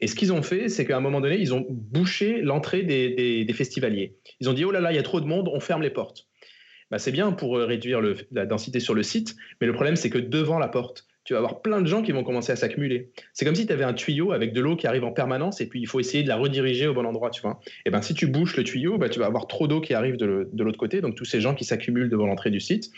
Et 0.02 0.08
ce 0.08 0.16
qu'ils 0.16 0.32
ont 0.34 0.44
fait, 0.44 0.70
c'est 0.70 0.86
qu'à 0.86 0.98
un 0.98 1.02
moment 1.02 1.22
donné, 1.22 1.38
ils 1.40 1.54
ont 1.54 1.66
bouché 1.70 2.42
l'entrée 2.42 2.84
des, 2.84 3.54
festivaliers. 3.54 4.16
Ils 4.40 4.50
ont 4.50 4.54
dit, 4.54 4.66
oh 4.66 4.72
là 4.72 4.82
là, 4.82 4.92
il 4.92 4.96
y 4.96 5.00
a 5.00 5.04
trop 5.04 5.22
de 5.22 5.26
monde, 5.26 5.50
on 5.52 5.60
ferme 5.60 5.82
les 5.82 5.90
portes. 5.90 6.28
Bah, 6.92 7.00
c'est 7.00 7.12
bien 7.12 7.32
pour 7.32 7.58
euh, 7.58 7.66
réduire 7.66 8.02
la 8.32 8.46
densité 8.46 8.80
sur 8.80 8.94
le 8.94 9.02
site, 9.02 9.36
mais 9.60 9.68
le 9.68 9.74
problème, 9.74 9.96
c'est 9.96 10.10
que 10.10 10.20
devant 10.20 10.60
la 10.60 10.68
porte, 10.68 11.08
tu 11.24 11.34
vas 11.34 11.40
avoir 11.40 11.64
plein 11.64 11.82
de 11.82 11.88
gens 11.88 12.04
qui 12.04 12.12
vont 12.12 12.24
commencer 12.24 12.52
à 12.52 12.56
s'accumuler. 12.56 13.10
C'est 13.34 13.46
comme 13.46 13.56
si 13.56 13.66
tu 13.66 13.74
avais 13.74 13.84
un 13.84 13.96
tuyau 13.96 14.32
avec 14.32 14.54
de 14.54 14.62
l'eau 14.62 14.76
qui 14.76 14.86
arrive 14.86 15.04
en 15.04 15.12
permanence 15.12 15.60
et 15.60 15.68
puis 15.68 15.82
il 15.82 15.88
faut 15.88 16.00
essayer 16.00 16.22
de 16.22 16.28
la 16.28 16.36
rediriger 16.36 16.86
au 16.86 16.94
bon 16.94 17.04
endroit, 17.04 17.32
tu 17.32 17.42
vois. 17.42 17.60
Et 17.88 17.90
ben 17.90 18.04
si 18.04 18.14
tu 18.14 18.28
bouches 18.28 18.56
le 18.56 18.64
tuyau, 18.64 19.00
bah, 19.00 19.10
tu 19.10 19.18
vas 19.18 19.26
avoir 19.26 19.48
trop 19.48 19.68
d'eau 19.68 19.82
qui 19.82 19.96
arrive 19.96 20.18
de 20.18 20.48
l'autre 20.64 20.78
côté, 20.78 21.02
donc 21.02 21.16
tous 21.16 21.26
ces 21.26 21.42
gens 21.42 21.56
qui 21.56 21.66
s'accumulent 21.66 22.12
devant 22.12 22.28
l'entrée 22.28 22.52
du 22.52 22.60
site 22.60 22.92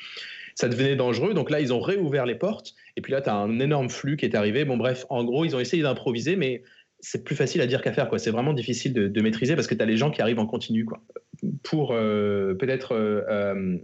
ça 0.57 0.67
devenait 0.67 0.95
dangereux. 0.95 1.35
Donc 1.35 1.51
là, 1.51 1.61
ils 1.61 1.71
ont 1.71 1.79
réouvert 1.79 2.25
les 2.25 2.33
portes. 2.33 2.73
Et 2.95 3.01
puis 3.01 3.11
là, 3.13 3.21
tu 3.21 3.29
as 3.29 3.35
un 3.35 3.59
énorme 3.59 3.91
flux 3.91 4.17
qui 4.17 4.25
est 4.25 4.33
arrivé. 4.33 4.65
Bon, 4.65 4.75
bref, 4.75 5.05
en 5.09 5.23
gros, 5.23 5.45
ils 5.45 5.55
ont 5.55 5.59
essayé 5.59 5.83
d'improviser, 5.83 6.35
mais 6.35 6.63
c'est 6.99 7.23
plus 7.23 7.35
facile 7.35 7.61
à 7.61 7.67
dire 7.67 7.83
qu'à 7.83 7.93
faire. 7.93 8.09
C'est 8.17 8.31
vraiment 8.31 8.53
difficile 8.53 8.91
de, 8.91 9.21
maîtriser 9.21 9.53
parce 9.53 9.67
que 9.67 9.75
tu 9.75 9.83
as 9.83 9.85
les 9.85 9.97
gens 9.97 10.09
qui 10.09 10.19
arrivent 10.19 10.39
en 10.39 10.47
continu. 10.47 10.87
Pour 11.61 11.91
euh, 11.91 12.55
peut-être 12.55 12.95
euh, 12.95 13.77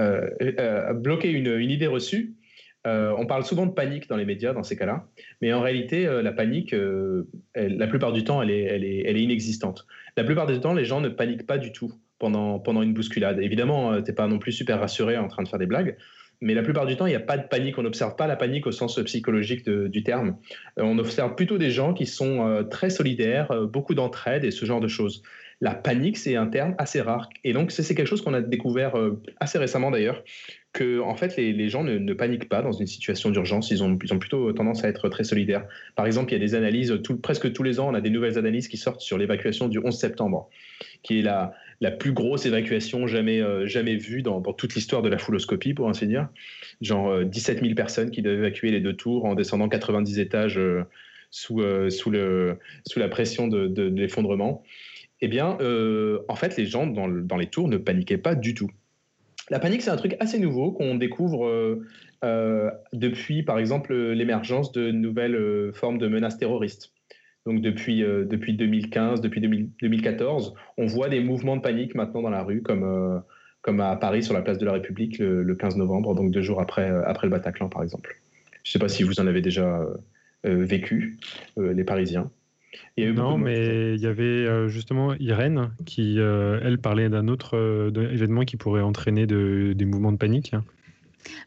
euh, 0.00 0.92
bloquer 0.94 1.30
une, 1.30 1.70
idée 1.70 1.86
reçue, 1.86 2.34
on 2.84 3.24
parle 3.24 3.44
souvent 3.44 3.66
de 3.66 3.72
panique 3.72 4.08
dans 4.08 4.16
les 4.16 4.24
médias 4.24 4.52
dans 4.52 4.64
ces 4.64 4.76
cas-là, 4.76 5.06
mais 5.40 5.52
en 5.52 5.60
réalité, 5.60 6.04
la 6.04 6.32
panique, 6.32 6.74
la 7.54 7.86
plupart 7.86 8.12
du 8.12 8.24
temps, 8.24 8.42
elle, 8.42 8.50
est, 8.50 8.64
elle 8.64 8.84
est, 9.16 9.22
inexistante. 9.22 9.86
La 10.16 10.24
plupart 10.24 10.48
du 10.48 10.58
temps, 10.58 10.74
les 10.74 10.84
gens 10.84 11.00
ne 11.00 11.08
paniquent 11.08 11.46
pas 11.46 11.58
du 11.58 11.70
tout 11.70 11.92
pendant, 12.30 12.82
une 12.82 12.94
bousculade. 12.94 13.40
Évidemment, 13.40 13.92
euh, 13.92 14.00
tu 14.00 14.10
n'es 14.10 14.14
pas 14.14 14.28
non 14.28 14.38
plus 14.38 14.52
super 14.52 14.78
rassuré 14.80 15.18
en 15.18 15.28
train 15.28 15.42
de 15.42 15.48
faire 15.48 15.58
des 15.58 15.66
blagues, 15.66 15.96
mais 16.40 16.54
la 16.54 16.62
plupart 16.62 16.86
du 16.86 16.96
temps, 16.96 17.06
il 17.06 17.10
n'y 17.10 17.16
a 17.16 17.20
pas 17.20 17.36
de 17.36 17.46
panique. 17.46 17.78
On 17.78 17.82
n'observe 17.82 18.16
pas 18.16 18.26
la 18.26 18.36
panique 18.36 18.66
au 18.66 18.72
sens 18.72 19.00
psychologique 19.04 19.68
du 19.68 20.02
terme. 20.02 20.36
Euh, 20.78 20.82
on 20.84 20.98
observe 20.98 21.34
plutôt 21.34 21.58
des 21.58 21.70
gens 21.70 21.94
qui 21.94 22.06
sont 22.06 22.46
euh, 22.46 22.62
très 22.62 22.90
solidaires, 22.90 23.52
beaucoup 23.66 23.94
d'entraide 23.94 24.44
et 24.44 24.50
ce 24.50 24.64
genre 24.64 24.80
de 24.80 24.88
choses. 24.88 25.22
La 25.60 25.74
panique, 25.74 26.16
c'est 26.16 26.34
un 26.34 26.46
terme 26.46 26.74
assez 26.78 27.00
rare. 27.00 27.28
Et 27.44 27.52
donc, 27.52 27.70
c'est 27.70 27.94
quelque 27.94 28.08
chose 28.08 28.22
qu'on 28.22 28.34
a 28.34 28.40
découvert 28.40 28.94
assez 29.38 29.58
récemment 29.58 29.92
d'ailleurs, 29.92 30.24
que 30.72 31.00
en 31.00 31.14
fait, 31.14 31.36
les, 31.36 31.68
gens 31.68 31.84
ne, 31.84 32.14
paniquent 32.14 32.48
pas 32.48 32.62
dans 32.62 32.72
une 32.72 32.88
situation 32.88 33.30
d'urgence. 33.30 33.70
Ils 33.70 33.84
ont, 33.84 33.96
plutôt 33.96 34.52
tendance 34.52 34.82
à 34.82 34.88
être 34.88 35.08
très 35.08 35.22
solidaires. 35.22 35.64
Par 35.94 36.06
exemple, 36.06 36.32
il 36.32 36.34
y 36.34 36.36
a 36.36 36.44
des 36.44 36.56
analyses, 36.56 37.00
presque 37.22 37.52
tous 37.52 37.62
les 37.62 37.78
ans, 37.78 37.90
on 37.90 37.94
a 37.94 38.00
des 38.00 38.10
nouvelles 38.10 38.38
analyses 38.38 38.66
qui 38.66 38.76
sortent 38.76 39.02
sur 39.02 39.18
l'évacuation 39.18 39.68
du 39.68 39.78
11 39.78 39.96
septembre, 39.96 40.48
qui 41.04 41.20
est 41.20 41.22
la, 41.22 41.54
la 41.82 41.90
plus 41.90 42.12
grosse 42.12 42.46
évacuation 42.46 43.08
jamais, 43.08 43.40
euh, 43.40 43.66
vue 43.98 44.22
dans, 44.22 44.40
toute 44.40 44.76
l'histoire 44.76 45.02
de 45.02 45.08
la 45.08 45.18
fouloscopie, 45.18 45.74
pour 45.74 45.88
ainsi 45.88 46.06
dire. 46.06 46.28
Genre 46.80 47.24
17 47.24 47.58
euh, 47.58 47.60
000 47.62 47.74
personnes 47.74 48.12
qui 48.12 48.22
devaient 48.22 48.36
évacuer 48.36 48.70
les 48.70 48.80
deux 48.80 48.94
tours 48.94 49.24
en 49.24 49.34
descendant 49.34 49.68
90 49.68 50.20
étages 50.20 50.58
euh, 50.58 50.84
sous, 51.32 51.60
sous 51.90 52.10
la 52.12 53.08
pression 53.08 53.48
de, 53.48 53.82
l'effondrement. 53.82 54.62
Eh 55.20 55.28
bien, 55.28 55.58
en 56.28 56.36
fait, 56.36 56.56
les 56.56 56.66
gens 56.66 56.86
dans, 56.86 57.08
dans, 57.08 57.36
les 57.36 57.46
tours 57.46 57.66
ne 57.66 57.78
paniquaient 57.78 58.18
pas 58.18 58.36
du 58.36 58.54
tout. 58.54 58.70
La 59.50 59.58
panique, 59.58 59.82
c'est 59.82 59.90
un 59.90 59.96
truc 59.96 60.16
assez 60.20 60.38
nouveau 60.38 60.70
qu'on 60.72 60.94
découvre 60.94 61.80
depuis, 62.92 63.42
par 63.42 63.58
exemple, 63.58 63.94
l'émergence 63.94 64.70
de 64.70 64.92
nouvelles 64.92 65.72
formes 65.74 65.98
de 65.98 66.06
menaces 66.06 66.38
terroristes. 66.38 66.91
Donc 67.46 67.60
depuis, 67.60 68.04
euh, 68.04 68.24
depuis 68.24 68.54
2015, 68.54 69.20
depuis 69.20 69.40
2014, 69.40 70.54
on 70.78 70.86
voit 70.86 71.08
des 71.08 71.20
mouvements 71.20 71.56
de 71.56 71.62
panique 71.62 71.94
maintenant 71.94 72.22
dans 72.22 72.30
la 72.30 72.42
rue, 72.42 72.62
comme, 72.62 72.84
euh, 72.84 73.18
comme 73.62 73.80
à 73.80 73.96
Paris 73.96 74.22
sur 74.22 74.34
la 74.34 74.42
place 74.42 74.58
de 74.58 74.64
la 74.64 74.72
République 74.72 75.18
le, 75.18 75.54
15 75.54 75.76
novembre, 75.76 76.14
donc 76.14 76.30
deux 76.30 76.42
jours 76.42 76.60
après, 76.60 76.88
euh, 76.88 77.02
après 77.04 77.26
le 77.26 77.32
Bataclan 77.32 77.68
par 77.68 77.82
exemple. 77.82 78.16
Je 78.62 78.70
ne 78.70 78.72
sais 78.72 78.78
pas 78.78 78.88
si 78.88 79.02
vous 79.02 79.18
en 79.18 79.26
avez 79.26 79.40
déjà 79.40 79.84
vécu, 80.44 81.18
les 81.56 81.82
Parisiens. 81.82 82.30
non, 82.96 83.36
mais 83.36 83.94
il 83.94 84.00
y 84.00 84.06
avait 84.06 84.68
justement 84.68 85.14
Irène 85.14 85.72
qui, 85.84 86.18
elle, 86.18 86.78
parlait 86.78 87.08
d'un 87.08 87.26
autre 87.26 87.90
événement 87.92 88.42
qui 88.42 88.56
pourrait 88.56 88.82
entraîner 88.82 89.26
des 89.26 89.84
mouvements 89.84 90.12
de 90.12 90.16
panique. 90.16 90.54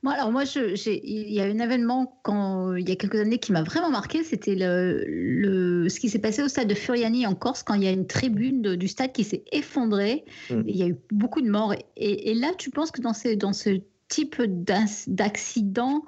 Moi, 0.03 0.13
alors 0.13 0.31
moi, 0.31 0.43
il 0.45 1.33
y 1.33 1.39
a 1.39 1.45
un 1.45 1.59
événement 1.59 2.19
quand, 2.23 2.75
il 2.75 2.87
y 2.87 2.91
a 2.91 2.95
quelques 2.95 3.19
années 3.19 3.37
qui 3.37 3.51
m'a 3.51 3.63
vraiment 3.63 3.89
marqué, 3.89 4.23
c'était 4.23 4.55
le, 4.55 5.87
ce 5.89 5.99
qui 5.99 6.09
s'est 6.09 6.19
passé 6.19 6.43
au 6.43 6.47
stade 6.47 6.67
de 6.67 6.73
Furiani 6.73 7.25
en 7.27 7.35
Corse 7.35 7.63
quand 7.63 7.73
il 7.73 7.83
y 7.83 7.87
a 7.87 7.91
une 7.91 8.07
tribune 8.07 8.75
du 8.75 8.87
stade 8.87 9.11
qui 9.11 9.23
s'est 9.23 9.43
effondrée. 9.51 10.25
Mm. 10.49 10.61
Il 10.67 10.75
y 10.75 10.83
a 10.83 10.87
eu 10.87 10.95
beaucoup 11.11 11.41
de 11.41 11.49
morts. 11.49 11.73
Et, 11.97 12.33
là, 12.33 12.51
tu 12.57 12.69
penses 12.69 12.91
que 12.91 13.01
dans, 13.01 13.13
ces, 13.13 13.35
dans 13.35 13.53
ce 13.53 13.81
type 14.07 14.41
d'accident 14.41 16.03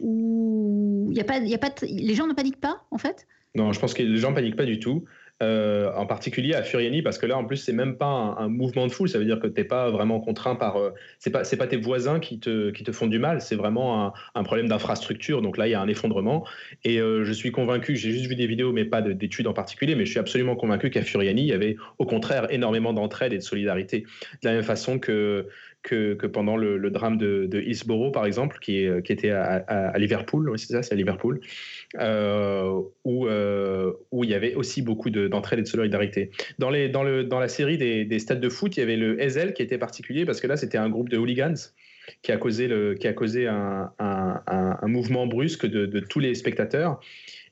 où 0.00 1.08
il 1.10 1.16
y 1.16 1.20
a 1.20 1.24
pas, 1.24 1.38
il 1.38 1.48
y 1.48 1.54
a 1.54 1.58
pas, 1.58 1.72
les 1.82 2.14
gens 2.14 2.26
ne 2.26 2.32
paniquent 2.32 2.60
pas 2.60 2.84
en 2.90 2.98
fait? 2.98 3.26
Non, 3.54 3.72
je 3.72 3.80
pense 3.80 3.92
que 3.94 4.02
les 4.02 4.16
gens 4.16 4.30
ne 4.30 4.34
paniquent 4.34 4.56
pas 4.56 4.64
du 4.64 4.78
tout. 4.78 5.04
Euh, 5.42 5.90
en 5.96 6.06
particulier 6.06 6.54
à 6.54 6.62
Furiani, 6.62 7.02
parce 7.02 7.18
que 7.18 7.26
là, 7.26 7.36
en 7.36 7.44
plus, 7.44 7.56
c'est 7.56 7.72
même 7.72 7.96
pas 7.96 8.36
un, 8.38 8.48
mouvement 8.48 8.86
de 8.86 8.92
foule, 8.92 9.08
ça 9.08 9.18
veut 9.18 9.24
dire 9.24 9.40
que 9.40 9.48
tu 9.48 9.60
n'es 9.60 9.64
pas 9.64 9.90
vraiment 9.90 10.20
contraint 10.20 10.54
par. 10.54 10.76
Euh, 10.76 10.90
c'est 11.18 11.30
pas, 11.30 11.42
pas 11.42 11.66
tes 11.66 11.78
voisins 11.78 12.20
qui 12.20 12.38
te, 12.38 12.70
qui 12.70 12.84
te 12.84 12.92
font 12.92 13.08
du 13.08 13.18
mal, 13.18 13.40
c'est 13.40 13.56
vraiment 13.56 14.14
un, 14.34 14.42
problème 14.44 14.68
d'infrastructure. 14.68 15.42
Donc 15.42 15.56
là, 15.56 15.66
il 15.66 15.70
y 15.70 15.74
a 15.74 15.80
un 15.80 15.88
effondrement. 15.88 16.46
Et 16.84 17.00
euh, 17.00 17.24
je 17.24 17.32
suis 17.32 17.50
convaincu, 17.50 17.96
j'ai 17.96 18.12
juste 18.12 18.26
vu 18.26 18.36
des 18.36 18.46
vidéos, 18.46 18.72
mais 18.72 18.84
pas 18.84 19.02
d'études 19.02 19.48
en 19.48 19.52
particulier, 19.52 19.96
mais 19.96 20.06
je 20.06 20.10
suis 20.10 20.20
absolument 20.20 20.54
convaincu 20.54 20.90
qu'à 20.90 21.02
Furiani, 21.02 21.42
il 21.42 21.48
y 21.48 21.52
avait 21.52 21.76
au 21.98 22.06
contraire 22.06 22.46
énormément 22.50 22.92
d'entraide 22.92 23.32
et 23.32 23.38
de 23.38 23.42
solidarité. 23.42 24.04
De 24.42 24.48
la 24.48 24.54
même 24.54 24.62
façon 24.62 25.00
que, 25.00 25.48
que, 25.82 26.14
pendant 26.26 26.56
le, 26.56 26.90
drame 26.90 27.18
de, 27.18 27.46
de, 27.46 27.60
Hillsborough, 27.60 28.12
par 28.12 28.24
exemple, 28.24 28.58
qui, 28.60 28.84
était 28.84 29.30
à, 29.30 29.98
Liverpool, 29.98 30.52
c'est 30.56 30.72
ça, 30.72 30.82
c'est 30.82 30.92
à 30.92 30.96
Liverpool, 30.96 31.40
euh, 31.98 32.80
où, 33.04 33.26
euh, 33.26 33.92
où 34.10 34.24
il 34.24 34.30
y 34.30 34.34
avait 34.34 34.54
aussi 34.54 34.82
beaucoup 34.82 35.10
d'entraide 35.10 35.58
et 35.58 35.62
de 35.62 35.68
solidarité. 35.68 36.30
Dans, 36.58 36.70
la 36.70 37.48
série 37.48 37.78
des, 37.78 38.04
des, 38.04 38.18
stades 38.18 38.40
de 38.40 38.48
foot, 38.48 38.76
il 38.76 38.80
y 38.80 38.82
avait 38.82 38.96
le 38.96 39.20
Ezel 39.20 39.54
qui 39.54 39.62
était 39.62 39.78
particulier 39.78 40.24
parce 40.24 40.40
que 40.40 40.46
là, 40.46 40.56
c'était 40.56 40.78
un 40.78 40.88
groupe 40.88 41.08
de 41.08 41.18
hooligans 41.18 41.54
qui 42.22 42.32
a 42.32 42.36
causé, 42.36 42.68
un, 43.48 43.90
mouvement 44.86 45.26
brusque 45.26 45.66
de, 45.66 45.86
de, 45.86 46.00
tous 46.00 46.18
les 46.18 46.34
spectateurs. 46.34 47.00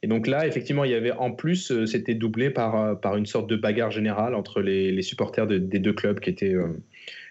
Et 0.03 0.07
donc 0.07 0.27
là, 0.27 0.47
effectivement, 0.47 0.85
il 0.85 0.91
y 0.91 0.95
avait 0.95 1.13
en 1.13 1.31
plus, 1.31 1.71
euh, 1.71 1.85
c'était 1.85 2.15
doublé 2.15 2.49
par, 2.51 2.99
par 3.01 3.17
une 3.17 3.27
sorte 3.27 3.49
de 3.51 3.57
bagarre 3.57 3.91
générale 3.91 4.35
entre 4.35 4.63
les, 4.63 4.93
les 4.93 5.03
supporters 5.03 5.47
des 5.47 5.61
deux 5.61 5.93
clubs 5.93 6.21
qui 6.21 6.31
étaient 6.31 6.55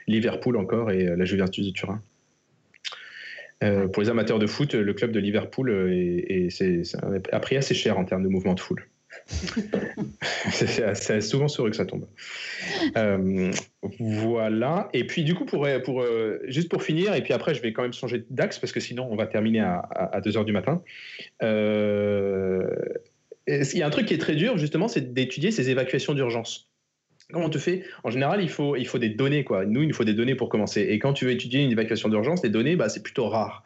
Liverpool 0.10 0.58
encore 0.58 0.92
et 0.92 1.08
euh, 1.08 1.16
la 1.16 1.26
Juventus 1.26 1.66
de 1.66 1.72
Turin. 1.72 2.02
Euh, 3.64 3.88
pour 3.88 4.04
les 4.04 4.10
amateurs 4.10 4.40
de 4.40 4.48
foot, 4.48 4.74
le 4.74 4.94
club 4.94 5.12
de 5.12 5.20
Liverpool 5.20 5.70
est, 5.92 6.50
a 7.32 7.40
pris 7.40 7.58
assez 7.58 7.76
cher 7.76 7.98
en 7.98 8.06
termes 8.06 8.24
de 8.24 8.30
mouvement 8.30 8.54
de 8.54 8.60
foule. 8.60 8.88
c'est 10.52 11.22
souvent 11.22 11.48
sur 11.48 11.70
que 11.70 11.76
ça 11.76 11.86
tombe. 11.86 12.08
Euh, 12.98 13.52
voilà. 14.00 14.90
Et 14.94 15.06
puis 15.06 15.24
du 15.24 15.36
coup, 15.36 15.46
pour, 15.46 15.68
pour, 15.84 16.06
juste 16.46 16.70
pour 16.70 16.84
finir, 16.84 17.14
et 17.16 17.22
puis 17.22 17.34
après 17.34 17.54
je 17.54 17.62
vais 17.62 17.74
quand 17.74 17.84
même 17.84 17.94
changer 17.94 18.26
d'axe 18.30 18.60
parce 18.60 18.72
que 18.72 18.80
sinon 18.80 19.08
on 19.12 19.16
va 19.16 19.28
terminer 19.28 19.62
à, 19.62 19.78
à, 19.78 20.22
2h 20.22 20.46
du 20.46 20.52
matin. 20.52 20.82
il 21.42 21.48
y 23.48 23.82
a 23.82 23.88
un 23.88 23.90
truc 23.90 24.06
qui 24.06 24.14
est 24.14 24.20
très 24.20 24.36
dur 24.36 24.58
justement, 24.58 24.88
c'est 24.88 25.14
d'étudier 25.14 25.52
ces 25.52 25.70
évacuations 25.70 26.14
d'urgence? 26.14 26.70
Comment 27.32 27.50
tu 27.50 27.60
fais 27.60 27.84
En 28.04 28.10
général, 28.10 28.42
il 28.42 28.50
faut, 28.50 28.76
il 28.76 28.88
faut 28.88 28.98
des 28.98 29.10
données. 29.10 29.44
Quoi. 29.44 29.66
Nous, 29.66 29.84
il 29.84 29.88
nous 29.88 29.94
faut 29.94 30.04
des 30.04 30.16
données 30.16 30.34
pour 30.34 30.50
commencer. 30.50 30.82
Et 30.82 30.98
quand 30.98 31.14
tu 31.14 31.26
veux 31.26 31.32
étudier 31.32 31.64
une 31.64 31.72
évacuation 31.72 32.10
d'urgence, 32.10 32.42
les 32.44 32.50
données, 32.50 32.76
bah, 32.76 32.90
c'est 32.90 33.04
plutôt 33.04 33.30
rare. 33.30 33.64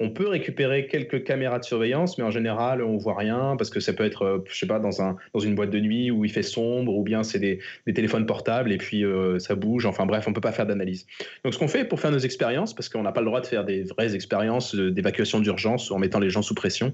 On 0.00 0.10
peut 0.10 0.26
récupérer 0.26 0.88
quelques 0.88 1.22
caméras 1.22 1.60
de 1.60 1.64
surveillance, 1.64 2.18
mais 2.18 2.24
en 2.24 2.30
général, 2.32 2.82
on 2.82 2.96
voit 2.96 3.16
rien 3.16 3.54
parce 3.56 3.70
que 3.70 3.78
ça 3.78 3.92
peut 3.92 4.04
être, 4.04 4.22
euh, 4.22 4.44
je 4.48 4.58
sais 4.58 4.66
pas, 4.66 4.80
dans, 4.80 5.00
un, 5.00 5.16
dans 5.32 5.40
une 5.40 5.54
boîte 5.54 5.70
de 5.70 5.78
nuit 5.78 6.10
où 6.10 6.24
il 6.24 6.32
fait 6.32 6.42
sombre, 6.42 6.96
ou 6.96 7.04
bien 7.04 7.22
c'est 7.22 7.38
des, 7.38 7.60
téléphones 7.94 8.26
portables 8.26 8.72
et 8.72 8.76
puis 8.78 9.04
euh, 9.04 9.38
ça 9.38 9.54
bouge. 9.54 9.86
Enfin 9.86 10.04
bref, 10.04 10.26
on 10.26 10.32
peut 10.32 10.40
pas 10.40 10.50
faire 10.50 10.66
d'analyse. 10.66 11.06
Donc 11.44 11.54
ce 11.54 11.58
qu'on 11.60 11.68
fait 11.68 11.84
pour 11.84 12.00
faire 12.00 12.10
nos 12.10 12.18
expériences, 12.18 12.74
parce 12.74 12.88
qu'on 12.88 13.02
n'a 13.02 13.12
pas 13.12 13.20
le 13.20 13.26
droit 13.26 13.40
de 13.40 13.46
faire 13.46 13.64
des 13.64 13.84
vraies 13.84 14.16
expériences 14.16 14.74
d'évacuation 14.74 15.38
d'urgence 15.38 15.92
en 15.92 15.98
mettant 15.98 16.18
les 16.18 16.30
gens 16.30 16.42
sous 16.42 16.54
pression, 16.54 16.92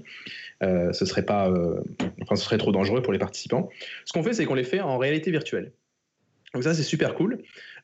euh, 0.61 0.93
ce 0.93 1.05
serait 1.05 1.25
pas, 1.25 1.51
enfin 2.21 2.35
ce 2.35 2.45
serait 2.45 2.59
trop 2.59 2.71
dangereux 2.71 3.01
pour 3.01 3.13
les 3.13 3.19
participants. 3.19 3.69
Ce 4.05 4.13
qu'on 4.13 4.21
fait, 4.21 4.33
c'est 4.33 4.45
qu'on 4.45 4.53
les 4.53 4.63
fait 4.63 4.79
en 4.79 4.99
réalité 4.99 5.31
virtuelle. 5.31 5.71
Donc 6.53 6.63
ça, 6.63 6.73
c'est 6.73 6.83
super 6.83 7.15
cool. 7.15 7.41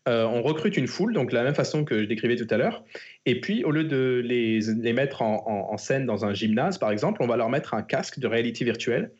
Euh, 0.08 0.26
on 0.26 0.41
recrute 0.41 0.78
une 0.78 0.88
foule, 0.88 1.14
donc 1.14 1.34
la 1.34 1.43
même 1.43 1.55
façon 1.55 1.84
que 1.84 2.01
je 2.01 2.05
décrivais 2.05 2.38
tout 2.38 2.47
à 2.49 2.58
l'heure. 2.58 2.84
Et 3.26 3.41
puis, 3.41 3.64
au 3.66 3.72
lieu 3.72 3.84
de 3.84 4.22
les, 4.24 4.62
les 4.62 4.93
mettre 4.93 5.22
en, 5.22 5.78
scène 5.78 6.05
dans 6.05 6.26
un 6.26 6.34
gymnase, 6.34 6.78
par 6.78 6.91
exemple, 6.91 7.22
on 7.22 7.28
va 7.28 7.36
leur 7.36 7.49
mettre 7.49 7.74
un 7.74 7.82
casque 7.82 8.20
de 8.20 8.28
réalité 8.28 8.64
virtuelle. 8.64 9.12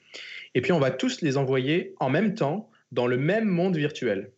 Et 0.56 0.62
puis, 0.62 0.72
on 0.72 0.80
va 0.80 0.92
tous 0.92 1.22
les 1.22 1.38
envoyer 1.38 1.94
en 2.00 2.10
même 2.10 2.34
temps 2.34 2.70
dans 2.92 3.06
le 3.06 3.18
même 3.18 3.46
monde 3.46 3.76
virtuel. 3.76 4.32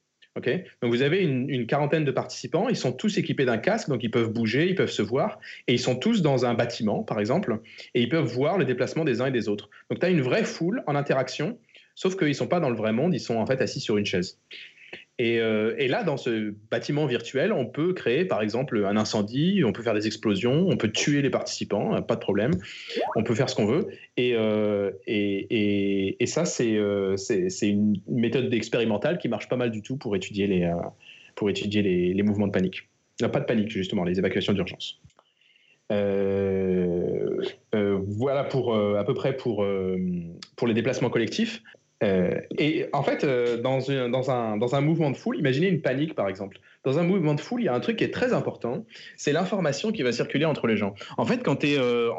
Donc, 0.82 0.94
vous 0.94 1.02
avez 1.02 1.22
une, 1.22 1.50
une, 1.50 1.68
quarantaine 1.68 2.06
de 2.06 2.12
participants. 2.12 2.70
Ils 2.70 2.78
sont 2.78 2.94
tous 2.94 3.18
équipés 3.18 3.46
d'un 3.46 3.58
casque, 3.58 3.90
donc 3.90 4.04
ils 4.04 4.12
peuvent 4.12 4.32
bouger, 4.32 4.70
ils 4.70 4.76
peuvent 4.76 4.90
se 4.90 5.02
voir. 5.02 5.40
Et 5.68 5.74
ils 5.74 5.80
sont 5.80 5.96
tous 5.96 6.22
dans 6.22 6.46
un 6.46 6.54
bâtiment, 6.54 7.04
par 7.04 7.20
exemple, 7.20 7.60
et 7.94 8.02
ils 8.02 8.10
peuvent 8.10 8.26
voir 8.26 8.58
le 8.58 8.66
déplacement 8.66 9.04
des 9.04 9.22
uns 9.22 9.26
et 9.28 9.32
des 9.32 9.50
autres. 9.50 9.70
Donc, 9.90 10.00
tu 10.00 10.06
as 10.06 10.10
une 10.10 10.22
vraie 10.22 10.46
foule 10.46 10.82
en 10.88 10.96
interaction, 10.96 11.58
sauf 11.96 12.16
qu'ils 12.16 12.30
ne 12.30 12.34
sont 12.34 12.48
pas 12.48 12.62
dans 12.62 12.70
le 12.70 12.78
vrai 12.78 12.94
monde, 12.94 13.14
ils 13.14 13.20
sont 13.20 13.36
en 13.36 13.46
fait 13.46 13.62
assis 13.62 13.82
sur 13.82 13.98
une 13.98 14.06
chaise. 14.06 14.40
Euh, 15.20 15.76
et, 15.78 15.88
là, 15.88 16.04
dans 16.04 16.18
ce 16.18 16.54
bâtiment 16.72 17.06
virtuel, 17.06 17.52
on 17.52 17.66
peut 17.66 17.94
créer, 17.94 18.26
par 18.26 18.42
exemple, 18.42 18.86
un 18.86 18.96
incendie, 18.96 19.64
on 19.66 19.74
peut 19.74 19.84
faire 19.84 19.94
des 19.94 20.08
explosions, 20.08 20.68
on 20.70 20.78
peut 20.78 20.92
tuer 20.92 21.22
les 21.22 21.30
participants, 21.30 21.94
hein, 21.94 22.02
pas 22.02 22.16
de 22.16 22.22
problème. 22.22 22.52
On 23.16 23.24
peut 23.24 23.36
faire 23.36 23.50
ce 23.50 23.56
qu'on 23.56 23.66
veut. 23.66 23.88
Et, 24.16 24.34
euh, 24.36 24.92
ça, 26.26 26.44
euh, 26.62 27.18
c'est 27.18 27.70
une 27.70 28.00
méthode 28.08 28.54
expérimentale 28.54 29.18
qui 29.18 29.28
marche 29.28 29.50
pas 29.50 29.58
mal 29.58 29.72
du 29.72 29.82
tout 29.82 29.98
pour 29.98 30.16
étudier 30.16 30.48
les, 30.48 32.24
mouvements 32.24 32.48
de 32.48 32.54
panique. 32.54 32.88
Pas 33.20 33.42
de 33.42 33.46
panique, 33.46 33.70
justement, 33.70 34.06
les 34.06 34.20
évacuations 34.20 34.54
d'urgence. 34.54 35.02
voilà 37.92 38.44
pour 38.46 38.76
à 38.76 39.04
peu 39.04 39.14
près 39.14 39.36
pour 39.36 39.66
les 39.66 40.74
déplacements 40.74 41.10
collectifs. 41.10 41.62
Euh, 42.02 42.40
et 42.58 42.86
en 42.94 43.04
fait, 43.04 43.24
euh, 43.24 43.58
dans, 43.58 43.92
un, 44.32 44.82
mouvement 44.82 45.12
de 45.12 45.18
foule, 45.18 45.38
imaginez 45.38 45.68
une 45.68 45.82
panique 45.82 46.16
par 46.16 46.30
exemple. 46.30 46.60
Dans 46.86 46.98
un 46.98 47.04
mouvement 47.04 47.34
de 47.34 47.42
foule, 47.42 47.62
il 47.62 47.66
y 47.66 47.68
a 47.68 47.74
un 47.74 47.80
truc 47.82 47.98
qui 47.98 48.06
est 48.06 48.14
très 48.14 48.32
important, 48.32 48.86
c'est 49.18 49.34
l'information 49.34 49.92
qui 49.92 50.02
va 50.02 50.12
circuler 50.14 50.46
entre 50.46 50.68
les 50.68 50.78
gens. 50.78 50.96
En 51.18 51.26
fait, 51.26 51.44
quand, 51.44 51.64
euh, 51.66 52.12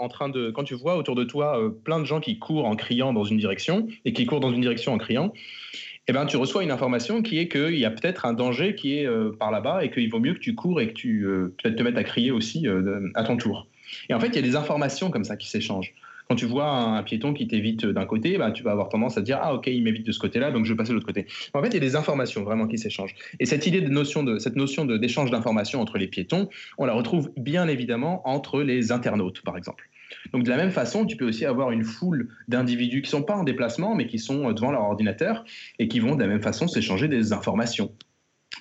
tu 0.67 0.75
vois 0.75 0.97
autour 0.97 1.15
de 1.15 1.25
toi 1.25 1.59
plein 1.85 1.99
de 1.99 2.05
gens 2.05 2.21
qui 2.21 2.39
courent 2.39 2.67
en 2.67 2.77
criant 2.77 3.13
dans 3.15 3.25
une 3.25 3.39
direction 3.39 3.89
et 4.05 4.13
qui 4.13 4.27
courent 4.27 4.41
dans 4.41 4.53
une 4.53 4.61
direction 4.61 4.93
en 4.93 4.99
criant, 4.99 5.33
eh 6.09 6.13
ben, 6.13 6.27
tu 6.27 6.37
reçois 6.37 6.63
une 6.63 6.71
information 6.71 7.23
qui 7.23 7.39
est 7.39 7.49
qu'il 7.49 7.79
y 7.79 7.85
a 7.85 7.91
peut-être 7.91 8.27
un 8.27 8.35
danger 8.35 8.75
qui 8.75 8.99
est 8.99 9.09
par 9.39 9.51
là-bas 9.51 9.85
et 9.85 9.91
qu'il 9.91 10.11
vaut 10.11 10.19
mieux 10.19 10.35
que 10.35 10.41
tu 10.41 10.55
cours 10.55 10.81
et 10.81 10.89
que 10.89 10.93
tu 10.93 11.27
te 11.63 11.83
mettes 11.83 11.97
à 11.97 12.05
crier 12.05 12.31
aussi 12.31 12.67
à 13.15 13.25
ton 13.25 13.37
tour. 13.37 13.67
Et 14.09 14.15
en 14.15 14.21
fait, 14.21 14.29
il 14.29 14.37
y 14.37 14.39
a 14.39 14.43
des 14.43 14.57
informations 14.57 15.11
comme 15.11 15.25
ça 15.25 15.37
qui 15.37 15.49
s'échangent. 15.49 15.95
Quand 16.31 16.37
tu 16.37 16.47
vois 16.47 16.71
un 16.71 17.03
piéton 17.03 17.35
qui 17.35 17.49
t'évite 17.49 17.85
d'un 17.85 18.07
côté, 18.07 18.39
bah, 18.39 18.53
tu 18.53 18.63
vas 18.63 18.71
avoir 18.71 18.89
tendance 18.89 19.19
à 19.19 19.21
te 19.21 19.27
dire 19.27 19.41
ah 19.43 19.53
ok 19.53 19.67
il 19.67 19.83
m'évite 19.83 20.07
de 20.07 20.13
ce 20.13 20.21
côté-là 20.21 20.53
donc 20.53 20.65
je 20.65 20.73
vais 20.73 20.77
passer 20.77 20.91
de 20.91 20.95
l'autre 20.95 21.07
côté. 21.09 21.27
En 21.55 21.61
fait 21.61 21.71
il 21.71 21.75
y 21.75 21.77
a 21.79 21.81
des 21.81 21.97
informations 21.97 22.45
vraiment 22.45 22.69
qui 22.69 22.79
s'échangent. 22.79 23.17
Et 23.41 23.47
cette 23.47 23.67
idée 23.67 23.81
de 23.81 23.89
notion 23.89 24.23
de 24.23 24.39
cette 24.39 24.55
notion 24.55 24.85
d'échange 24.85 25.33
d'informations 25.33 25.81
entre 25.81 25.99
les 25.99 26.07
piétons, 26.07 26.49
on 26.79 26.85
la 26.85 26.93
retrouve 26.93 27.33
bien 27.37 27.67
évidemment 27.67 28.23
entre 28.29 28.63
les 28.63 28.93
internautes 28.93 29.43
par 29.43 29.57
exemple. 29.57 29.91
Donc 30.33 30.45
de 30.45 30.51
la 30.51 30.57
même 30.57 30.71
façon, 30.71 31.05
tu 31.05 31.17
peux 31.17 31.27
aussi 31.27 31.47
avoir 31.47 31.73
une 31.73 31.83
foule 31.83 32.29
d'individus 32.47 33.03
qui 33.03 33.11
sont 33.11 33.25
pas 33.25 33.35
en 33.35 33.43
déplacement, 33.43 33.97
mais 33.97 34.07
qui 34.07 34.21
sont 34.21 34.53
devant 34.53 34.71
leur 34.71 34.83
ordinateur 34.83 35.45
et 35.81 35.89
qui 35.89 35.99
vont 35.99 36.15
de 36.15 36.21
la 36.21 36.29
même 36.29 36.43
façon 36.43 36.69
s'échanger 36.69 37.09
des 37.09 37.33
informations. 37.33 37.93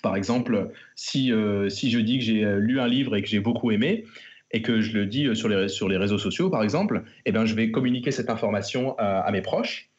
Par 0.02 0.16
exemple, 0.16 0.72
si, 0.96 1.32
euh, 1.32 1.70
si 1.70 1.92
je 1.92 2.00
dis 2.00 2.20
que 2.20 2.24
j'ai 2.24 2.46
lu 2.58 2.80
un 2.80 2.88
livre 2.88 3.16
et 3.16 3.22
que 3.22 3.28
j'ai 3.28 3.40
beaucoup 3.40 3.72
aimé, 3.72 4.06
et 4.52 4.62
que 4.62 4.82
je 4.82 4.94
le 4.98 5.06
dis 5.06 5.28
euh, 5.28 5.36
sur 5.36 5.50
les, 5.50 5.68
sur 5.68 5.88
les 5.88 5.98
réseaux 5.98 6.18
sociaux, 6.18 6.50
par 6.50 6.64
exemple, 6.64 7.04
eh 7.26 7.32
bien, 7.32 7.46
je 7.46 7.56
vais 7.56 7.72
communiquer 7.72 8.12
cette 8.12 8.30
information 8.30 8.96
à, 8.98 9.30
mes 9.32 9.42
proches 9.42 9.90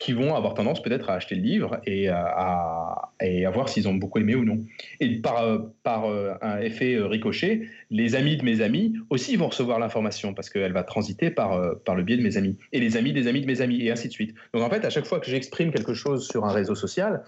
qui 0.00 0.12
vont 0.12 0.34
avoir 0.34 0.54
tendance 0.54 0.82
peut-être 0.82 1.08
à 1.08 1.14
acheter 1.14 1.36
le 1.36 1.42
livre 1.42 1.80
et 1.86 2.08
à, 2.08 3.12
et 3.20 3.46
à 3.46 3.50
voir 3.50 3.68
s'ils 3.68 3.86
ont 3.86 3.94
beaucoup 3.94 4.18
aimé 4.18 4.34
ou 4.34 4.44
non. 4.44 4.64
Et 4.98 5.20
par, 5.20 5.44
euh, 5.44 5.58
par 5.84 6.06
euh, 6.06 6.32
un 6.42 6.58
effet 6.58 6.98
ricochet, 6.98 7.68
les 7.90 8.16
amis 8.16 8.36
de 8.36 8.44
mes 8.44 8.60
amis 8.60 8.94
aussi 9.10 9.36
vont 9.36 9.48
recevoir 9.48 9.78
l'information 9.78 10.34
parce 10.34 10.50
qu'elle 10.50 10.72
va 10.72 10.82
transiter 10.82 11.30
par, 11.30 11.60
par 11.84 11.94
le 11.94 12.02
biais 12.02 12.16
de 12.16 12.22
mes 12.22 12.36
amis. 12.36 12.56
Et 12.72 12.80
les 12.80 12.96
amis 12.96 13.12
des 13.12 13.28
amis 13.28 13.40
de 13.40 13.46
mes 13.46 13.60
amis, 13.60 13.80
et 13.82 13.92
ainsi 13.92 14.08
de 14.08 14.12
suite. 14.12 14.34
Donc 14.52 14.64
en 14.64 14.70
fait, 14.70 14.84
à 14.84 14.90
chaque 14.90 15.06
fois 15.06 15.20
que 15.20 15.30
j'exprime 15.30 15.70
quelque 15.70 15.94
chose 15.94 16.26
sur 16.26 16.44
un 16.44 16.52
réseau 16.52 16.74
social, 16.74 17.22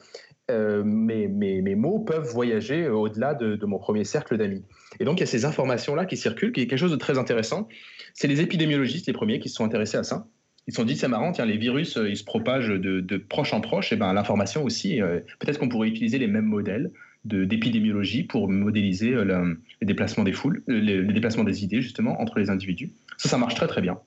euh, 0.50 0.82
mes, 0.84 1.74
mots 1.74 2.00
peuvent 2.00 2.28
voyager 2.28 2.88
au-delà 2.88 3.34
de, 3.34 3.64
mon 3.64 3.78
premier 3.78 4.04
cercle 4.04 4.36
d'amis. 4.36 4.64
Et 4.98 5.04
donc, 5.04 5.18
il 5.18 5.20
y 5.20 5.22
a 5.24 5.26
ces 5.26 5.44
informations-là 5.44 6.04
qui 6.04 6.16
circulent, 6.16 6.52
qui 6.52 6.62
est 6.62 6.66
quelque 6.66 6.78
chose 6.78 6.90
de 6.90 6.96
très 6.96 7.18
intéressant. 7.18 7.68
C'est 8.14 8.28
les 8.28 8.40
épidémiologistes, 8.40 9.06
les 9.06 9.12
premiers, 9.12 9.40
qui 9.40 9.48
se 9.48 9.56
sont 9.56 9.64
intéressés 9.64 9.96
à 9.96 10.02
ça. 10.02 10.26
Ils 10.66 10.72
se 10.72 10.76
sont 10.76 10.84
dit, 10.84 10.96
c'est 10.96 11.08
marrant, 11.08 11.32
tiens, 11.32 11.46
les 11.46 11.56
virus, 11.56 11.96
euh, 11.96 12.08
ils 12.08 12.16
se 12.16 12.24
propagent 12.24 12.68
de, 12.68 13.16
proche 13.16 13.54
en 13.54 13.60
proche, 13.60 13.92
et 13.92 13.96
ben 13.96 14.12
l'information 14.12 14.62
aussi, 14.62 15.00
euh, 15.00 15.20
peut-être 15.38 15.58
qu'on 15.58 15.68
pourrait 15.68 15.88
utiliser 15.88 16.18
les 16.18 16.26
mêmes 16.26 16.44
modèles 16.44 16.90
d'épidémiologie 17.24 18.22
pour 18.22 18.48
modéliser 18.48 19.10
le, 19.10 19.60
les 19.82 19.86
déplacements 19.86 20.24
des 20.24 20.32
foules, 20.32 20.62
les, 20.68 21.02
déplacements 21.02 21.44
des 21.44 21.64
idées, 21.64 21.82
justement, 21.82 22.20
entre 22.20 22.38
les 22.38 22.48
individus. 22.48 22.92
Ça, 23.18 23.28
ça 23.28 23.36
marche 23.36 23.54
très, 23.54 23.66
très 23.66 23.82
bien. 23.82 23.98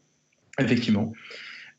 Effectivement. 0.60 1.14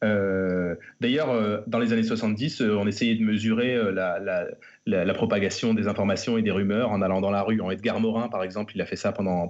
Euh, 0.03 0.75
d'ailleurs, 1.01 1.31
euh, 1.31 1.59
dans 1.67 1.79
les 1.79 1.93
années 1.93 2.03
70, 2.03 2.61
euh, 2.61 2.77
on 2.77 2.87
essayait 2.87 3.15
de 3.15 3.23
mesurer 3.23 3.79
la, 3.93 5.15
propagation 5.15 5.75
des 5.75 5.87
informations 5.87 6.37
et 6.37 6.43
des 6.43 6.51
rumeurs 6.51 6.91
en 6.91 7.01
allant 7.01 7.21
dans 7.21 7.31
la 7.31 7.43
rue. 7.43 7.61
En 7.61 7.71
Edgar 7.71 8.01
Morin, 8.01 8.29
par 8.29 8.43
exemple, 8.43 8.73
il 8.75 8.83
a 8.83 8.87
fait 8.87 8.97
ça 8.97 9.13
pendant, 9.13 9.49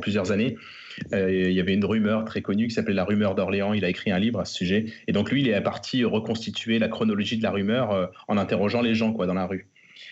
plusieurs 0.00 0.32
années. 0.32 0.56
il 1.12 1.52
y 1.52 1.60
avait 1.60 1.74
une 1.74 1.84
rumeur 1.84 2.24
très 2.24 2.42
connue 2.42 2.68
qui 2.68 2.74
s'appelait 2.74 2.94
la 2.94 3.04
rumeur 3.04 3.34
d'Orléans. 3.34 3.74
Il 3.74 3.84
a 3.84 3.88
écrit 3.88 4.10
un 4.10 4.18
livre 4.18 4.40
à 4.40 4.44
ce 4.44 4.54
sujet. 4.54 4.86
Et 5.06 5.12
donc, 5.12 5.30
lui, 5.30 5.42
il 5.42 5.48
est 5.48 5.60
parti 5.60 6.04
reconstituer 6.04 6.78
la 6.78 6.88
chronologie 6.88 7.36
de 7.36 7.42
la 7.42 7.50
rumeur 7.50 8.10
en 8.28 8.38
interrogeant 8.38 8.80
les 8.80 8.94
gens 8.94 9.10
dans 9.10 9.34
la 9.34 9.46
rue. 9.46 9.68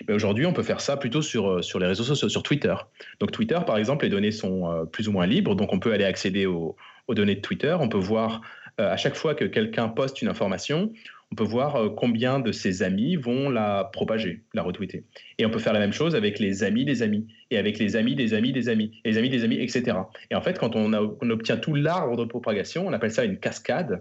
Mais 0.08 0.14
aujourd'hui, 0.14 0.46
on 0.46 0.52
peut 0.52 0.62
faire 0.62 0.80
ça 0.80 0.96
plutôt 0.96 1.22
sur, 1.22 1.60
les 1.78 1.86
réseaux 1.86 2.04
sociaux, 2.04 2.28
sur 2.28 2.42
Twitter. 2.42 2.74
Donc 3.20 3.32
Twitter, 3.32 3.58
par 3.66 3.76
exemple, 3.76 4.04
les 4.04 4.10
données 4.10 4.32
sont 4.32 4.86
plus 4.92 5.08
ou 5.08 5.12
moins 5.12 5.26
libres, 5.26 5.54
donc 5.54 5.72
on 5.72 5.78
peut 5.78 5.92
aller 5.92 6.04
accéder 6.04 6.46
aux, 6.46 6.76
données 7.08 7.34
de 7.34 7.40
Twitter, 7.40 7.76
on 7.78 7.88
peut 7.88 7.98
voir 7.98 8.40
à 8.79 8.97
chaque 8.97 9.14
fois 9.14 9.35
que 9.35 9.45
quelqu'un 9.45 9.89
poste 9.89 10.22
une 10.22 10.29
information, 10.29 10.93
on 11.35 11.37
peut 11.37 11.43
voir 11.45 11.75
euh, 11.75 11.89
combien 11.89 12.39
de 12.39 12.53
ses 12.53 12.85
amis 12.85 13.16
vont 13.16 13.51
la 13.51 13.91
propager, 13.93 14.45
la 14.55 14.62
retweeter. 14.62 15.03
Et 15.39 15.47
on 15.47 15.51
peut 15.51 15.59
faire 15.59 15.72
la 15.72 15.81
même 15.81 15.93
chose 15.93 16.14
avec 16.14 16.39
les 16.39 16.62
amis 16.62 16.85
des 16.85 17.03
amis, 17.03 17.27
et 17.51 17.59
avec 17.59 17.81
les 17.81 17.97
amis 17.97 18.14
des 18.14 18.35
amis 18.35 18.53
des 18.53 18.68
amis, 18.68 19.01
et 19.05 19.11
les 19.11 19.18
amis 19.18 19.31
des 19.31 19.43
amis, 19.43 19.57
etc. 19.57 19.97
Et 20.31 20.37
en 20.37 20.43
fait, 20.43 20.61
quand 20.61 20.77
on, 20.77 20.93
obtient 20.93 21.57
tout 21.57 21.75
l'arbre 21.75 22.16
de 22.16 22.25
propagation, 22.25 22.87
on 22.87 22.93
appelle 22.93 23.11
ça 23.11 23.25
une 23.25 23.39
cascade, 23.39 24.01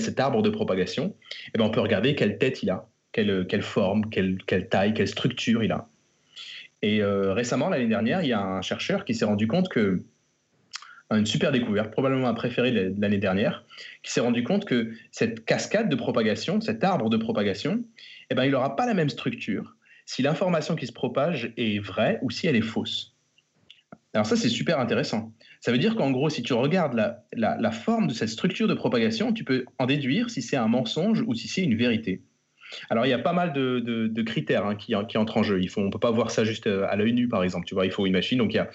cet 0.00 0.18
arbre 0.18 0.42
de 0.42 0.50
propagation, 0.50 1.14
eh 1.54 1.58
bien 1.58 1.66
on 1.68 1.70
peut 1.70 1.80
regarder 1.80 2.16
quelle 2.16 2.38
tête 2.38 2.64
il 2.64 2.70
a, 2.70 2.88
quelle, 3.12 3.46
quelle 3.46 3.62
forme, 3.62 4.10
quelle, 4.10 4.38
taille, 4.68 4.92
quelle 4.92 5.06
structure 5.06 5.62
il 5.62 5.70
a. 5.70 5.88
Et 6.82 7.00
euh, 7.00 7.32
récemment, 7.32 7.68
l'année 7.68 7.86
dernière, 7.86 8.22
il 8.22 8.28
y 8.28 8.32
a 8.32 8.42
un 8.42 8.62
chercheur 8.62 9.04
qui 9.04 9.14
s'est 9.14 9.24
rendu 9.24 9.46
compte 9.46 9.68
que 9.68 10.02
une 11.10 11.26
super 11.26 11.52
découverte, 11.52 11.92
probablement 11.92 12.26
ma 12.26 12.34
préférée 12.34 12.72
de 12.72 13.00
l'année 13.00 13.18
dernière, 13.18 13.64
qui 14.02 14.12
s'est 14.12 14.20
rendu 14.20 14.42
compte 14.42 14.64
que 14.64 14.92
cette 15.12 15.44
cascade 15.44 15.88
de 15.88 15.96
propagation, 15.96 16.60
cet 16.60 16.82
arbre 16.82 17.10
de 17.10 17.16
propagation, 17.16 17.84
eh 18.30 18.34
ben, 18.34 18.44
il 18.44 18.50
n'aura 18.50 18.74
pas 18.74 18.86
la 18.86 18.94
même 18.94 19.08
structure 19.08 19.76
si 20.04 20.22
l'information 20.22 20.76
qui 20.76 20.86
se 20.86 20.92
propage 20.92 21.52
est 21.56 21.80
vraie 21.80 22.18
ou 22.22 22.30
si 22.30 22.46
elle 22.46 22.56
est 22.56 22.60
fausse. 22.60 23.14
Alors 24.14 24.26
ça, 24.26 24.36
c'est 24.36 24.48
super 24.48 24.78
intéressant. 24.80 25.32
Ça 25.60 25.72
veut 25.72 25.78
dire 25.78 25.96
qu'en 25.96 26.10
gros, 26.10 26.30
si 26.30 26.42
tu 26.42 26.54
regardes 26.54 26.94
la, 26.94 27.24
la, 27.32 27.70
forme 27.70 28.06
de 28.06 28.14
cette 28.14 28.28
structure 28.28 28.68
de 28.68 28.74
propagation, 28.74 29.32
tu 29.32 29.44
peux 29.44 29.66
en 29.78 29.86
déduire 29.86 30.30
si 30.30 30.42
c'est 30.42 30.56
un 30.56 30.68
mensonge 30.68 31.22
ou 31.26 31.34
si 31.34 31.48
c'est 31.48 31.62
une 31.62 31.76
vérité. 31.76 32.22
Alors, 32.90 33.06
il 33.06 33.10
y 33.10 33.12
a 33.12 33.18
pas 33.18 33.32
mal 33.32 33.52
de, 33.52 34.22
critères 34.22 34.66
hein, 34.66 34.74
qui, 34.74 34.94
entrent 34.94 35.36
en 35.36 35.42
jeu. 35.42 35.60
on 35.76 35.82
ne 35.82 35.90
peut 35.90 35.98
pas 35.98 36.10
voir 36.10 36.30
ça 36.30 36.44
juste 36.44 36.66
euh, 36.66 36.86
à 36.88 36.96
l'œil 36.96 37.12
nu, 37.12 37.28
par 37.28 37.42
exemple. 37.42 37.66
Tu 37.66 37.74
vois, 37.74 37.86
il 37.86 37.92
faut 37.92 38.06
une 38.06 38.12
machine. 38.12 38.38
Donc, 38.38 38.52
il 38.52 38.56
y 38.56 38.60
a, 38.60 38.68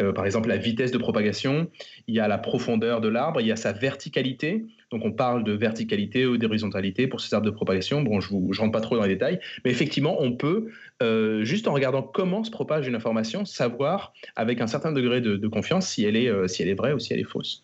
euh, 0.00 0.12
par 0.12 0.26
exemple, 0.26 0.48
la 0.48 0.56
vitesse 0.56 0.90
de 0.90 0.98
propagation, 0.98 1.70
il 2.06 2.14
y 2.14 2.20
a 2.20 2.28
la 2.28 2.38
profondeur 2.38 3.00
de 3.00 3.08
l'arbre, 3.08 3.40
il 3.40 3.46
y 3.46 3.52
a 3.52 3.56
sa 3.56 3.72
verticalité. 3.72 4.64
Donc 4.90 5.04
on 5.04 5.12
parle 5.12 5.44
de 5.44 5.52
verticalité 5.52 6.26
ou 6.26 6.38
d'horizontalité 6.38 7.06
pour 7.06 7.20
ces 7.20 7.34
arbres 7.34 7.44
de 7.44 7.50
propagation. 7.50 8.00
Bon, 8.02 8.20
je 8.20 8.34
ne 8.34 8.56
rentre 8.56 8.72
pas 8.72 8.80
trop 8.80 8.96
dans 8.96 9.02
les 9.02 9.10
détails, 9.10 9.38
mais 9.64 9.70
effectivement, 9.70 10.16
on 10.20 10.32
peut, 10.32 10.68
euh, 11.02 11.44
juste 11.44 11.68
en 11.68 11.72
regardant 11.74 12.02
comment 12.02 12.42
se 12.42 12.50
propage 12.50 12.88
une 12.88 12.94
information, 12.94 13.44
savoir 13.44 14.14
avec 14.34 14.60
un 14.60 14.66
certain 14.66 14.92
degré 14.92 15.20
de, 15.20 15.48
confiance 15.48 15.88
si 15.88 16.04
elle, 16.04 16.16
est, 16.16 16.28
euh, 16.28 16.46
si 16.46 16.62
elle 16.62 16.68
est 16.68 16.74
vraie 16.74 16.92
ou 16.92 16.98
si 16.98 17.12
elle 17.12 17.20
est 17.20 17.24
fausse. 17.24 17.62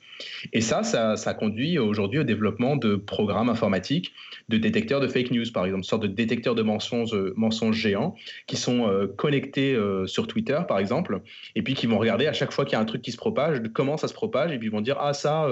Et 0.53 0.61
ça, 0.61 0.83
ça, 0.83 1.17
ça 1.17 1.35
conduit 1.35 1.79
aujourd'hui 1.79 2.21
au 2.21 2.25
développement 2.25 2.77
de 2.77 2.97
programmes 2.97 3.49
informatiques, 3.49 4.13
de 4.49 4.59
détecteurs 4.59 5.01
de 5.01 5.09
fake 5.09 5.31
news, 5.31 5.51
par 5.53 5.65
exemple, 5.65 5.85
sorte 5.85 6.03
de 6.03 6.09
détecteurs 6.09 6.55
de 6.55 6.63
mensonges, 6.63 7.15
euh, 7.15 7.33
mensonges 7.37 7.77
géants 7.77 8.15
qui 8.47 8.57
sont 8.57 8.91
connectés 9.17 9.77
sur 10.07 10.27
Twitter, 10.27 10.59
par 10.69 10.79
exemple, 10.79 11.21
et 11.55 11.63
puis 11.63 11.75
qui 11.75 11.87
vont 11.87 11.99
regarder 11.99 12.27
à 12.27 12.33
chaque 12.33 12.53
fois 12.53 12.65
qu'il 12.65 12.75
y 12.75 12.77
a 12.77 12.81
un 12.81 12.85
truc 12.85 13.03
qui 13.03 13.13
se 13.13 13.17
propage, 13.17 13.63
comment 13.73 13.97
ça 13.97 14.09
se 14.09 14.15
propage, 14.15 14.53
et 14.53 14.59
puis 14.59 14.69
ils 14.69 14.71
vont 14.71 14.81
dire, 14.81 14.97
ah 15.01 15.15
ça, 15.15 15.49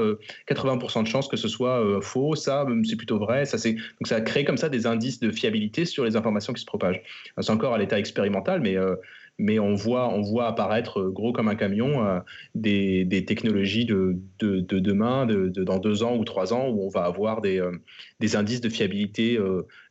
80% 0.48 1.02
de 1.02 1.08
chances 1.08 1.28
que 1.28 1.36
ce 1.36 1.48
soit 1.48 1.61
faux, 2.00 2.34
ça, 2.34 2.66
c'est 2.84 2.96
plutôt 2.96 3.18
vrai. 3.18 3.44
Ça, 3.44 3.58
c'est... 3.58 3.72
Donc 3.72 4.06
ça 4.06 4.20
crée 4.20 4.44
comme 4.44 4.56
ça 4.56 4.68
des 4.68 4.86
indices 4.86 5.20
de 5.20 5.30
fiabilité 5.30 5.84
sur 5.84 6.04
les 6.04 6.16
informations 6.16 6.52
qui 6.52 6.60
se 6.60 6.66
propagent. 6.66 7.02
C'est 7.40 7.52
encore 7.52 7.74
à 7.74 7.78
l'état 7.78 7.98
expérimental, 7.98 8.60
mais, 8.60 8.76
euh, 8.76 8.96
mais 9.38 9.58
on, 9.58 9.74
voit, 9.74 10.08
on 10.08 10.22
voit 10.22 10.46
apparaître 10.46 11.00
euh, 11.00 11.10
gros 11.10 11.32
comme 11.32 11.48
un 11.48 11.54
camion 11.54 12.06
euh, 12.06 12.20
des, 12.54 13.04
des, 13.04 13.24
technologies 13.24 13.84
de, 13.84 14.16
de, 14.38 14.60
de 14.60 14.78
demain, 14.78 15.26
de, 15.26 15.48
dans 15.48 15.78
deux 15.78 16.02
ans 16.02 16.16
ou 16.16 16.24
trois 16.24 16.52
ans, 16.52 16.68
où 16.68 16.84
on 16.84 16.88
va 16.88 17.04
avoir 17.04 17.40
des, 17.40 17.62
des 18.20 18.36
indices 18.36 18.60
de 18.60 18.68
fiabilité 18.68 19.38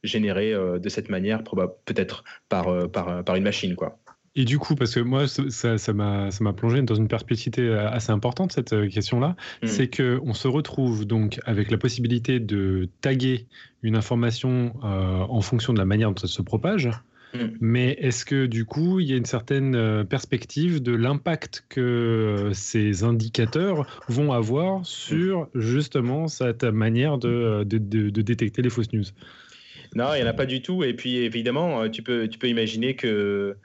générés 0.03 0.53
de 0.53 0.89
cette 0.89 1.09
manière, 1.09 1.43
peut-être 1.85 2.23
par, 2.49 2.89
par, 2.89 3.23
par 3.23 3.35
une 3.35 3.43
machine. 3.43 3.75
Quoi. 3.75 3.97
Et 4.35 4.45
du 4.45 4.59
coup, 4.59 4.75
parce 4.75 4.95
que 4.95 5.01
moi, 5.01 5.27
ça 5.27 5.93
m'a 5.93 6.31
ça, 6.31 6.53
plongé 6.53 6.81
dans 6.83 6.95
une 6.95 7.09
perspective 7.09 7.59
assez 7.91 8.11
importante, 8.11 8.53
cette 8.53 8.89
question-là, 8.89 9.35
mmh. 9.61 9.67
c'est 9.67 9.93
qu'on 9.93 10.33
se 10.33 10.47
retrouve 10.47 11.05
donc 11.05 11.39
avec 11.45 11.69
la 11.69 11.77
possibilité 11.77 12.39
de 12.39 12.87
taguer 13.01 13.47
une 13.83 13.97
information 13.97 14.73
en 14.83 15.41
fonction 15.41 15.73
de 15.73 15.79
la 15.79 15.85
manière 15.85 16.11
dont 16.11 16.17
ça 16.17 16.27
se 16.27 16.41
propage. 16.41 16.89
Mm. 17.33 17.45
Mais 17.59 17.91
est-ce 17.99 18.25
que 18.25 18.45
du 18.45 18.65
coup, 18.65 18.99
il 18.99 19.09
y 19.09 19.13
a 19.13 19.17
une 19.17 19.25
certaine 19.25 19.75
euh, 19.75 20.03
perspective 20.03 20.81
de 20.81 20.93
l'impact 20.93 21.65
que 21.69 21.81
euh, 21.81 22.53
ces 22.53 23.03
indicateurs 23.03 23.87
vont 24.07 24.31
avoir 24.31 24.85
sur 24.85 25.49
justement 25.55 26.27
cette 26.27 26.63
manière 26.63 27.17
de, 27.17 27.29
euh, 27.29 27.63
de, 27.63 27.77
de, 27.77 28.21
détecter 28.21 28.61
les 28.61 28.69
fausses 28.69 28.91
news? 28.93 29.05
Non, 29.95 30.13
il 30.13 30.21
n'y 30.21 30.23
en 30.23 30.29
a 30.29 30.33
pas 30.33 30.45
du 30.45 30.61
tout. 30.61 30.83
Et 30.83 30.93
puis 30.93 31.17
évidemment, 31.17 31.89
tu 31.89 32.01
peux, 32.01 32.27
tu 32.27 32.39
peux 32.39 32.47
imaginer 32.47 32.95
que 32.95 33.57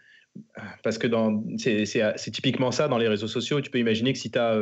parce 0.82 0.98
que 0.98 1.08
c'est 1.56 2.30
typiquement 2.30 2.70
ça 2.70 2.88
dans 2.88 2.98
les 2.98 3.08
réseaux 3.08 3.28
sociaux. 3.28 3.60
Tu 3.60 3.70
peux 3.70 3.78
imaginer 3.78 4.12
que 4.12 4.18
si 4.18 4.30
tu 4.30 4.38
as 4.38 4.58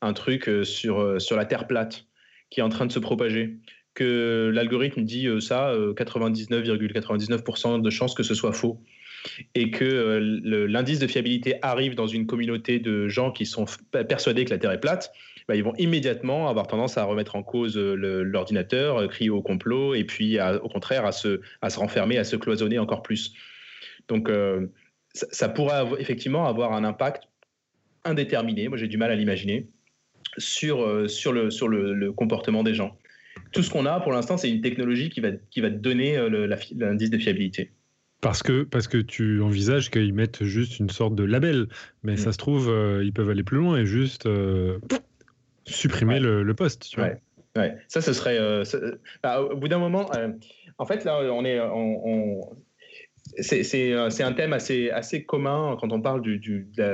un 0.00 0.12
truc 0.12 0.50
sur, 0.64 1.20
sur 1.20 1.36
la 1.36 1.44
Terre 1.44 1.66
plate 1.66 2.06
qui 2.50 2.60
est 2.60 2.62
en 2.62 2.68
train 2.68 2.86
de 2.86 2.92
se 2.92 2.98
propager, 2.98 3.58
que 3.94 4.50
l'algorithme 4.52 5.02
dit 5.02 5.26
euh, 5.26 5.40
ça, 5.40 5.72
99,99% 5.74 7.78
euh, 7.78 7.80
de 7.80 7.90
chances 7.90 8.14
que 8.14 8.22
ce 8.22 8.34
soit 8.34 8.52
faux 8.52 8.80
et 9.54 9.70
que 9.70 9.84
euh, 9.84 10.68
l'indice 10.68 10.98
de 10.98 11.06
fiabilité 11.06 11.54
arrive 11.62 11.94
dans 11.94 12.06
une 12.06 12.26
communauté 12.26 12.78
de 12.78 13.08
gens 13.08 13.30
qui 13.30 13.46
sont 13.46 13.64
persuadés 13.90 14.44
que 14.44 14.50
la 14.50 14.58
Terre 14.58 14.72
est 14.72 14.80
plate, 14.80 15.12
bah, 15.48 15.56
ils 15.56 15.64
vont 15.64 15.74
immédiatement 15.78 16.48
avoir 16.48 16.66
tendance 16.66 16.98
à 16.98 17.04
remettre 17.04 17.36
en 17.36 17.42
cause 17.42 17.78
l'ordinateur, 17.78 19.08
crier 19.08 19.30
au 19.30 19.42
complot, 19.42 19.94
et 19.94 20.04
puis 20.04 20.38
au 20.40 20.68
contraire 20.68 21.06
à 21.06 21.12
se, 21.12 21.40
à 21.62 21.70
se 21.70 21.78
renfermer, 21.78 22.18
à 22.18 22.24
se 22.24 22.36
cloisonner 22.36 22.78
encore 22.78 23.02
plus. 23.02 23.32
Donc 24.08 24.30
ça, 25.14 25.48
pourrait 25.48 25.84
effectivement 25.98 26.46
avoir 26.46 26.72
un 26.72 26.84
impact 26.84 27.24
indéterminé, 28.04 28.68
moi 28.68 28.76
j'ai 28.76 28.88
du 28.88 28.98
mal 28.98 29.10
à 29.10 29.14
l'imaginer, 29.14 29.68
sur, 30.36 31.08
sur, 31.08 31.32
le, 31.32 31.50
sur 31.50 31.68
le 31.68 32.12
comportement 32.12 32.62
des 32.62 32.74
gens 32.74 32.98
tout 33.52 33.62
ce 33.62 33.70
qu'on 33.70 33.86
a 33.86 34.00
pour 34.00 34.12
l'instant, 34.12 34.36
c'est 34.36 34.50
une 34.50 34.60
technologie 34.60 35.08
qui 35.08 35.20
va, 35.20 35.30
qui 35.50 35.60
va 35.60 35.70
te 35.70 35.76
donner 35.76 36.16
euh, 36.18 36.56
l'indice 36.76 37.10
de 37.10 37.18
fiabilité. 37.18 37.70
Parce 38.20 38.42
que, 38.42 38.62
parce 38.62 38.88
que 38.88 38.98
tu 38.98 39.40
envisages 39.42 39.90
qu'ils 39.90 40.14
mettent 40.14 40.44
juste 40.44 40.78
une 40.78 40.90
sorte 40.90 41.14
de 41.14 41.24
label, 41.24 41.68
mais 42.02 42.16
ça 42.16 42.30
mm. 42.30 42.32
se 42.32 42.38
trouve, 42.38 42.68
euh, 42.68 43.04
ils 43.04 43.12
peuvent 43.12 43.30
aller 43.30 43.42
plus 43.42 43.58
loin 43.58 43.76
et 43.76 43.86
juste 43.86 44.26
euh, 44.26 44.78
supprimer 45.66 46.20
le, 46.20 46.54
poste. 46.54 46.88
Tu 46.90 47.00
ouais. 47.00 47.16
ouais. 47.56 47.76
Ça, 47.88 48.00
ce 48.00 48.12
serait. 48.12 48.38
Bah, 49.22 49.42
au 49.42 49.56
bout 49.56 49.68
d'un 49.68 49.78
moment, 49.78 50.10
en 50.78 50.86
fait, 50.86 51.04
là, 51.04 51.20
on 51.32 51.44
est. 51.44 51.60
c'est 53.40 54.22
un 54.22 54.32
thème 54.32 54.52
assez, 54.52 54.90
assez 54.90 55.24
commun 55.24 55.76
quand 55.80 55.92
on 55.92 56.00
parle 56.00 56.22
de, 56.22 56.36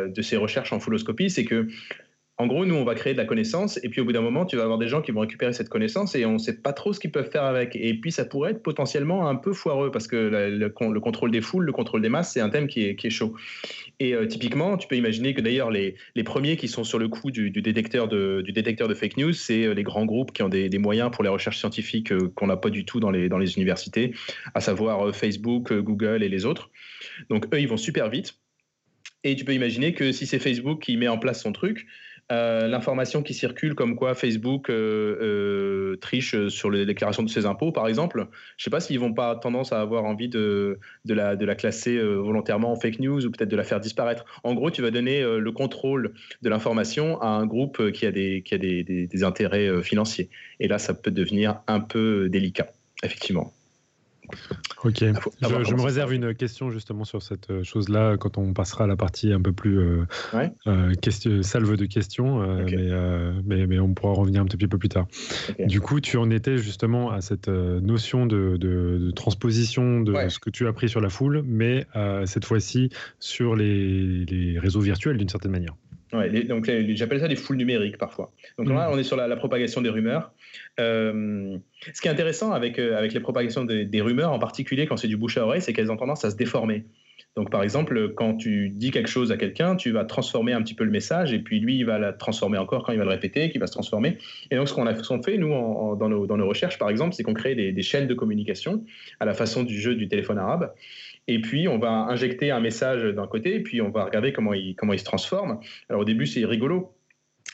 de, 0.09 0.23
ces 0.23 0.37
recherches 0.37 0.73
en 0.73 0.81
fouloscopie, 0.81 1.31
c'est 1.31 1.45
que 1.45 1.69
en 2.41 2.47
gros, 2.47 2.65
nous, 2.65 2.75
on 2.75 2.85
va 2.85 2.95
créer 2.95 3.13
de 3.13 3.19
la 3.19 3.27
connaissance, 3.27 3.79
et 3.83 3.91
puis 3.91 4.01
au 4.01 4.07
bout 4.07 4.13
d'un 4.13 4.23
moment, 4.23 4.47
tu 4.47 4.57
vas 4.57 4.63
avoir 4.63 4.79
des 4.79 4.89
gens 4.89 5.03
qui 5.03 5.13
vont 5.13 5.21
récupérer 5.21 5.53
cette 5.53 5.69
connaissance, 5.69 6.15
et 6.15 6.25
on 6.25 6.33
ne 6.33 6.39
sait 6.39 6.57
pas 6.57 6.73
trop 6.73 6.95
ce 6.95 6.99
qu'ils 6.99 7.13
peuvent 7.13 7.31
faire 7.31 7.45
avec. 7.45 7.77
Et 7.77 7.93
puis, 7.93 8.13
ça 8.13 8.25
pourrait 8.25 8.53
être 8.53 8.63
potentiellement 8.63 9.29
un 9.29 9.35
peu 9.35 9.53
foireux, 9.53 9.91
parce 9.91 10.07
que 10.07 10.17
le, 10.17 10.69
contrôle 11.01 11.31
des 11.31 11.43
foules, 11.43 11.67
le 11.67 11.73
contrôle 11.73 12.01
des 12.01 12.09
masses, 12.09 12.33
c'est 12.33 12.41
un 12.41 12.49
thème 12.49 12.67
qui 12.67 12.81
est, 12.81 13.11
chaud. 13.11 13.35
Et 13.99 14.15
euh, 14.15 14.27
typiquement, 14.27 14.79
tu 14.79 14.89
peux 14.89 14.97
imaginer 14.97 15.35
que 15.35 15.43
d'ailleurs, 15.43 15.71
les, 15.71 15.97
premiers 16.25 16.57
qui 16.57 16.67
sont 16.67 16.83
sur 16.83 16.99
le 16.99 17.09
coup 17.09 17.31
du, 17.31 17.51
détecteur, 17.51 18.09
de, 18.09 18.41
du 18.41 18.53
détecteur 18.53 18.89
de 18.89 18.95
fake 18.95 19.19
news, 19.19 19.35
c'est 19.35 19.67
euh, 19.67 19.75
les 19.75 19.83
grands 19.83 20.07
groupes 20.07 20.33
qui 20.33 20.43
ont 20.43 20.49
des, 20.49 20.71
moyens 20.79 21.11
pour 21.11 21.23
les 21.23 21.29
recherches 21.29 21.59
scientifiques 21.59 22.11
euh, 22.11 22.33
qu'on 22.35 22.47
n'a 22.47 22.57
pas 22.57 22.71
du 22.71 22.87
tout 22.87 23.01
dans 23.01 23.11
les, 23.11 23.29
dans 23.29 23.39
les 23.39 23.57
universités, 23.57 24.15
à 24.55 24.61
savoir 24.61 25.15
Facebook, 25.15 25.75
Google 25.75 26.23
et 26.23 26.31
les 26.31 26.47
autres. 26.47 26.71
Donc, 27.29 27.53
eux, 27.53 27.61
ils 27.61 27.69
vont 27.69 27.77
super 27.77 28.09
vite. 28.09 28.41
Et 29.23 29.37
tu 29.37 29.45
peux 29.45 29.53
imaginer 29.53 29.93
que 29.93 30.13
si 30.13 30.27
c'est 30.27 30.39
Facebook 30.39 30.83
qui 30.83 30.97
met 30.97 31.09
en 31.09 31.19
place 31.19 31.43
son 31.43 31.53
truc, 31.53 31.87
euh, 32.31 32.69
l'information 32.69 33.23
qui 33.23 33.35
circule 33.35 33.75
comme 33.75 33.97
quoi 33.97 34.15
Facebook 34.15 34.71
euh, 34.71 35.17
euh, 35.21 35.97
triche 35.97 36.49
sur 36.49 36.71
les 36.71 36.87
déclarations 36.87 37.23
de 37.23 37.29
ses 37.29 37.45
impôts, 37.45 37.73
par 37.73 37.89
exemple, 37.89 38.19
je 38.57 38.63
ne 38.63 38.65
sais 38.65 38.71
pas 38.71 38.81
s'ils 38.81 39.01
vont 39.01 39.13
pas 39.13 39.35
tendance 39.37 39.73
à 39.73 39.81
avoir 39.81 40.05
envie 40.05 40.29
de, 40.29 40.79
la, 41.05 41.37
classer 41.55 41.99
volontairement 42.01 42.73
en 42.73 42.77
fake 42.77 43.01
news 43.01 43.27
ou 43.27 43.31
peut-être 43.31 43.49
de 43.49 43.57
la 43.57 43.65
faire 43.65 43.81
disparaître. 43.81 44.25
En 44.45 44.55
gros, 44.55 44.71
tu 44.71 44.83
vas 44.83 44.91
donner 44.91 45.23
le 45.23 45.53
contrôle 45.53 46.15
de 46.43 46.49
l'information 46.49 47.21
à 47.21 47.29
un 47.29 47.47
groupe 47.47 47.91
qui 47.91 48.07
a 48.07 48.13
des, 48.13 48.43
qui 48.43 48.55
a 48.55 48.59
des, 48.59 48.85
des 48.85 49.25
intérêts 49.25 49.83
financiers. 49.83 50.31
Et 50.61 50.69
là, 50.69 50.79
ça 50.79 50.95
peut 50.95 51.11
devenir 51.11 51.61
un 51.67 51.81
peu 51.81 52.29
délicat, 52.29 52.69
effectivement. 53.03 53.53
Ok. 54.85 55.01
je, 55.01 55.75
me 55.75 55.83
réserve 55.83 56.15
une 56.15 56.35
question 56.35 56.71
justement 56.71 57.05
sur 57.05 57.23
cette 57.23 57.51
euh, 57.51 57.63
chose-là 57.63 58.17
quand 58.17 58.39
on 58.39 58.53
passera 58.53 58.85
à 58.85 58.87
la 58.87 58.97
partie 58.97 59.33
un 59.33 59.41
peu 59.41 59.53
plus 59.53 59.79
euh, 59.79 60.05
euh 60.67 60.95
question, 60.95 61.43
salve 61.43 61.77
de 61.77 61.85
questions, 61.85 62.43
euh, 62.43 63.33
mais, 63.45 63.67
mais, 63.67 63.79
on 63.79 63.93
pourra 63.95 64.15
revenir 64.15 64.41
un 64.41 64.47
petit 64.47 64.57
peu 64.57 64.79
plus 64.79 64.89
tard. 64.89 65.07
Du 65.59 65.81
coup, 65.81 66.01
tu 66.01 66.17
en 66.17 66.31
étais 66.31 66.59
justement 66.59 67.11
à 67.11 67.21
cette 67.21 67.49
notion 67.49 68.27
de, 68.27 68.57
de, 68.57 69.11
transposition 69.11 70.01
de 70.01 70.29
ce 70.29 70.39
que 70.39 70.51
tu 70.51 70.67
as 70.67 70.71
appris 70.71 70.89
sur 70.89 71.01
la 71.01 71.09
foule, 71.09 71.43
mais 71.45 71.87
cette 72.25 72.45
fois-ci 72.45 72.91
sur 73.19 73.57
les, 73.57 74.25
les 74.25 74.59
réseaux 74.59 74.81
virtuels 74.81 75.17
d'une 75.17 75.29
certaine 75.29 75.53
manière. 75.53 75.75
Ouais, 76.13 76.43
donc 76.43 76.69
j'appelle 76.95 77.21
ça 77.21 77.29
des 77.29 77.37
foules 77.37 77.57
numériques 77.57 77.97
parfois. 77.97 78.33
Donc 78.59 78.69
là, 78.69 78.89
mmh. 78.89 78.93
on 78.93 78.99
est 78.99 79.05
sur 79.05 79.17
la, 79.17 79.37
propagation 79.37 79.81
des 79.81 79.91
rumeurs. 79.91 80.33
Euh, 80.79 81.59
ce 81.93 82.01
qui 82.01 82.09
est 82.09 82.11
intéressant 82.11 82.53
avec, 82.53 82.79
euh, 82.79 82.97
avec 82.97 83.13
les 83.13 83.21
propagations 83.21 83.65
des, 83.65 84.01
rumeurs, 84.01 84.33
en 84.33 84.39
particulier 84.39 84.87
quand 84.87 84.97
c'est 84.97 85.09
du 85.09 85.17
bouche 85.17 85.37
à 85.39 85.45
oreille, 85.45 85.63
c'est 85.63 85.73
qu'elles 85.73 85.91
ont 85.91 85.97
tendance 85.97 86.25
à 86.25 86.31
se 86.31 86.37
déformer. 86.37 86.85
Donc 87.37 87.51
par 87.51 87.63
exemple, 87.63 88.13
quand 88.15 88.37
tu 88.37 88.71
dis 88.71 88.91
quelque 88.91 89.09
chose 89.09 89.31
à 89.31 89.37
quelqu'un, 89.37 89.77
tu 89.77 89.91
vas 89.91 90.05
transformer 90.05 90.53
un 90.53 90.63
petit 90.63 90.75
peu 90.75 90.85
le 90.85 90.91
message 90.91 91.33
et 91.33 91.39
puis 91.39 91.61
lui, 91.61 91.79
il 91.79 91.85
va 91.85 91.99
la 91.99 92.13
transformer 92.13 92.59
encore 92.59 92.85
quand 92.85 92.93
il 92.93 92.99
va 92.99 93.05
le 93.05 93.11
répéter, 93.11 93.51
qui 93.51 93.59
va 93.59 93.67
se 93.67 93.73
transformer. 93.73 94.19
Et 94.51 94.57
donc 94.57 94.69
ce 94.69 94.75
qu'on 94.75 94.87
a 94.87 94.95
fait, 94.95 95.39
nous, 95.39 95.51
dans, 95.51 96.09
nos, 96.09 96.27
dans, 96.27 96.37
nos, 96.37 96.49
recherches, 96.49 96.79
par 96.79 96.91
exemple, 96.91 97.15
c'est 97.15 97.23
qu'on 97.23 97.35
crée 97.35 97.55
des, 97.55 97.73
des 97.73 97.83
chaînes 97.83 98.09
de 98.09 98.15
communication 98.15 98.85
à 99.21 99.27
la 99.27 99.35
façon 99.35 99.63
du 99.63 99.79
jeu 99.79 99.95
du 99.95 100.09
téléphone 100.09 100.39
arabe. 100.39 100.73
Et 101.31 101.41
puis, 101.41 101.69
on 101.69 101.79
va 101.79 101.91
injecter 101.91 102.51
un 102.51 102.59
message 102.59 103.05
d'un 103.05 103.29
côté, 103.29 103.55
et 103.55 103.61
puis 103.61 103.81
on 103.81 103.91
va 103.91 104.05
regarder 104.05 104.33
comment 104.33 104.53
il, 104.53 104.75
comment 104.75 104.93
il 104.93 104.99
se 104.99 105.05
transforme. 105.05 105.61
Alors, 105.89 106.03
au 106.03 106.05
début, 106.05 106.27
c'est 106.27 106.45
rigolo. 106.45 106.93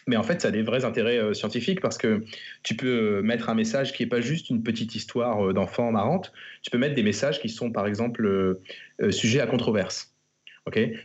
Mais 0.06 0.16
en 0.16 0.22
fait, 0.22 0.40
ça 0.40 0.48
a 0.48 0.50
des 0.50 0.62
vrais 0.62 0.84
intérêts 0.84 1.18
euh, 1.18 1.34
scientifiques 1.34 1.80
parce 1.80 1.98
que 1.98 2.24
tu 2.62 2.76
peux 2.76 3.22
mettre 3.22 3.48
un 3.48 3.54
message 3.54 3.92
qui 3.92 4.02
n'est 4.02 4.08
pas 4.08 4.20
juste 4.20 4.50
une 4.50 4.62
petite 4.62 4.94
histoire 4.94 5.48
euh, 5.48 5.52
d'enfant 5.52 5.90
marrante. 5.90 6.32
Tu 6.62 6.70
peux 6.70 6.78
mettre 6.78 6.94
des 6.94 7.02
messages 7.02 7.40
qui 7.40 7.48
sont, 7.48 7.72
par 7.72 7.86
exemple, 7.86 8.24
euh, 8.24 9.10
sujets 9.10 9.40
à 9.40 9.46
controverse. 9.46 10.12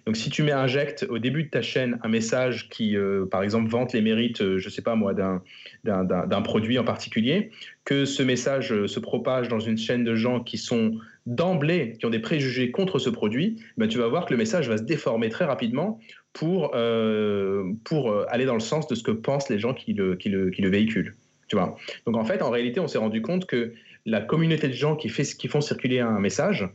Donc, 0.08 0.18
si 0.18 0.32
tu 0.32 0.42
mets 0.42 0.54
injecte 0.54 1.06
au 1.08 1.20
début 1.20 1.44
de 1.44 1.50
ta 1.50 1.62
chaîne 1.62 2.00
un 2.02 2.10
message 2.10 2.68
qui, 2.70 2.96
par 3.30 3.44
exemple, 3.44 3.70
vante 3.70 3.94
les 3.94 4.02
mérites, 4.02 4.40
je 4.40 4.66
ne 4.66 4.72
sais 4.72 4.82
pas 4.82 4.96
moi, 4.96 5.14
d'un 5.14 6.42
produit 6.42 6.80
en 6.80 6.84
particulier, 6.84 7.52
que 7.86 8.06
ce 8.06 8.24
message 8.24 8.88
se 8.88 9.00
propage 9.00 9.50
dans 9.50 9.60
une 9.60 9.78
chaîne 9.78 10.04
de 10.04 10.16
gens 10.16 10.40
qui 10.40 10.58
sont 10.58 11.00
d'emblée 11.26 11.98
qui 12.00 12.06
ont 12.06 12.10
des 12.10 12.20
préjugés 12.20 12.72
contre 12.72 13.00
ce 13.00 13.10
produit, 13.10 13.62
ben, 13.78 13.88
tu 13.88 13.98
vas 14.00 14.08
voir 14.08 14.26
que 14.26 14.34
le 14.34 14.38
message 14.38 14.68
va 14.68 14.78
se 14.78 14.84
déformer 14.84 15.30
très 15.30 15.46
rapidement 15.46 16.00
pour, 16.34 16.72
euh, 16.76 17.74
pour 17.84 18.12
euh, 18.12 18.26
aller 18.30 18.46
dans 18.46 18.54
le 18.54 18.60
sens 18.62 18.88
de 18.88 18.96
ce 18.96 19.04
que 19.04 19.12
pensent 19.12 19.50
les 19.50 19.60
gens 19.60 19.74
qui 19.74 19.94
le, 19.94 20.16
qui 20.16 20.30
le, 20.30 20.50
qui 20.50 20.62
le 20.62 20.70
véhiculent. 20.70 21.16
Tu 21.48 21.56
vois 21.56 21.76
Donc 22.06 22.16
en 22.16 22.24
fait, 22.24 22.42
en 22.42 22.50
réalité, 22.50 22.80
on 22.80 22.88
s'est 22.88 22.98
rendu 22.98 23.22
compte 23.22 23.46
que 23.46 23.74
la 24.06 24.22
communauté 24.22 24.68
de 24.68 24.74
gens 24.74 24.96
qui, 24.96 25.10
fait, 25.10 25.24
qui 25.24 25.48
font 25.48 25.62
circuler 25.62 26.00
un 26.00 26.20
message 26.20 26.68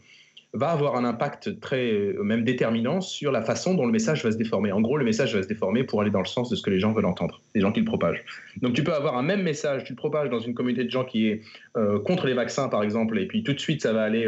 va 0.53 0.71
avoir 0.71 0.97
un 0.97 1.05
impact 1.05 1.61
très, 1.61 1.91
euh, 1.91 2.23
même 2.23 2.45
déterminant 2.45 3.01
sur 3.01 3.33
la 3.33 3.43
façon 3.43 3.75
dont 3.75 3.87
le 3.87 3.93
message 3.93 4.23
va 4.25 4.31
se 4.31 4.37
déformer. 4.37 4.73
En 4.73 4.81
gros, 4.81 4.97
le 4.97 5.05
message 5.05 5.35
va 5.35 5.43
se 5.43 5.49
déformer 5.49 5.85
pour 5.85 6.01
aller 6.01 6.11
dans 6.11 6.21
le 6.21 6.27
sens 6.27 6.51
de 6.51 6.57
ce 6.57 6.63
que 6.63 6.71
les 6.71 6.79
gens 6.79 6.93
veulent 6.93 7.07
entendre, 7.07 7.41
les 7.55 7.61
gens 7.61 7.73
qui 7.73 7.81
le 7.81 7.87
propagent. 7.87 8.25
Donc 8.61 8.75
tu 8.75 8.85
peux 8.85 8.95
avoir 8.95 9.17
un 9.17 9.23
même 9.23 9.43
message, 9.43 9.85
tu 9.85 9.93
le 9.93 9.97
propages 9.97 10.31
dans 10.31 10.39
une 10.39 10.55
communauté 10.55 10.85
de 10.85 10.91
gens 10.91 11.05
qui 11.05 11.29
est 11.29 11.43
contre 12.05 12.27
les 12.27 12.33
vaccins, 12.35 12.69
par 12.69 12.83
exemple, 12.83 13.19
et 13.19 13.27
puis 13.27 13.43
tout 13.43 13.53
de 13.53 13.61
suite, 13.61 13.83
ça 13.83 13.93
va 13.93 14.03
aller 14.03 14.27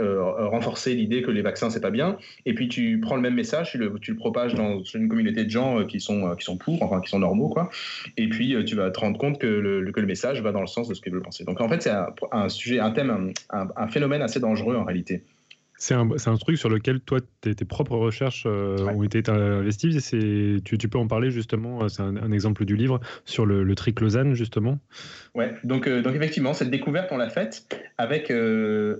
renforcer 0.00 0.94
l'idée 0.94 1.22
que 1.22 1.30
les 1.30 1.42
vaccins 1.42 1.70
c'est 1.70 1.80
pas 1.80 1.90
bien. 1.90 2.16
Et 2.46 2.54
puis 2.54 2.68
tu 2.68 3.00
prends 3.00 3.16
le 3.16 3.22
même 3.22 3.34
message, 3.34 3.72
tu 3.72 3.78
le, 3.78 3.92
propages 4.16 4.54
dans 4.54 4.82
une 4.82 5.08
communauté 5.08 5.44
de 5.44 5.50
gens 5.50 5.80
euh, 5.80 5.84
qui 5.84 6.00
sont 6.00 6.28
euh, 6.28 6.34
qui 6.34 6.44
sont 6.44 6.56
pour, 6.56 6.82
enfin 6.82 7.00
qui 7.00 7.08
sont 7.08 7.18
normaux 7.18 7.48
quoi. 7.48 7.70
Et 8.16 8.28
puis 8.28 8.56
tu 8.64 8.76
vas 8.76 8.90
te 8.90 9.00
rendre 9.00 9.18
compte 9.18 9.38
que 9.38 9.46
le, 9.46 9.90
que 9.92 10.00
le 10.00 10.06
message 10.06 10.42
va 10.42 10.52
dans 10.52 10.60
le 10.60 10.66
sens 10.66 10.88
de 10.88 10.94
ce 10.94 11.00
qu'ils 11.00 11.12
veulent 11.12 11.22
penser. 11.22 11.44
Donc 11.44 11.60
en 11.60 11.68
fait 11.68 11.82
c'est 11.82 11.92
un, 12.32 12.48
sujet, 12.48 12.80
un 12.80 12.90
thème, 12.90 13.32
un 13.50 13.88
phénomène 13.88 14.22
assez 14.22 14.40
dangereux 14.40 14.76
en 14.76 14.84
réalité. 14.84 15.22
C'est 15.82 15.94
un, 15.94 16.10
un, 16.10 16.36
truc 16.36 16.58
sur 16.58 16.68
lequel 16.68 17.00
toi, 17.00 17.20
tes, 17.40 17.54
propres 17.64 17.96
recherches 17.96 18.44
euh, 18.44 18.76
ont 18.94 19.02
été 19.02 19.22
investies. 19.30 19.96
Tu, 20.62 20.76
tu, 20.76 20.88
peux 20.90 20.98
en 20.98 21.06
parler 21.06 21.30
justement, 21.30 21.82
euh, 21.82 21.88
c'est 21.88 22.02
un, 22.02 22.32
exemple 22.32 22.66
du 22.66 22.76
livre, 22.76 23.00
sur 23.24 23.46
le, 23.46 23.62
le 23.62 23.74
triclosane 23.74 24.34
justement 24.34 24.78
Ouais, 25.34 25.54
donc, 25.64 25.88
euh, 25.88 26.02
donc 26.02 26.14
effectivement, 26.14 26.52
cette 26.52 26.70
découverte, 26.70 27.08
on 27.12 27.16
l'a 27.16 27.30
faite 27.30 27.66
avec, 27.96 28.30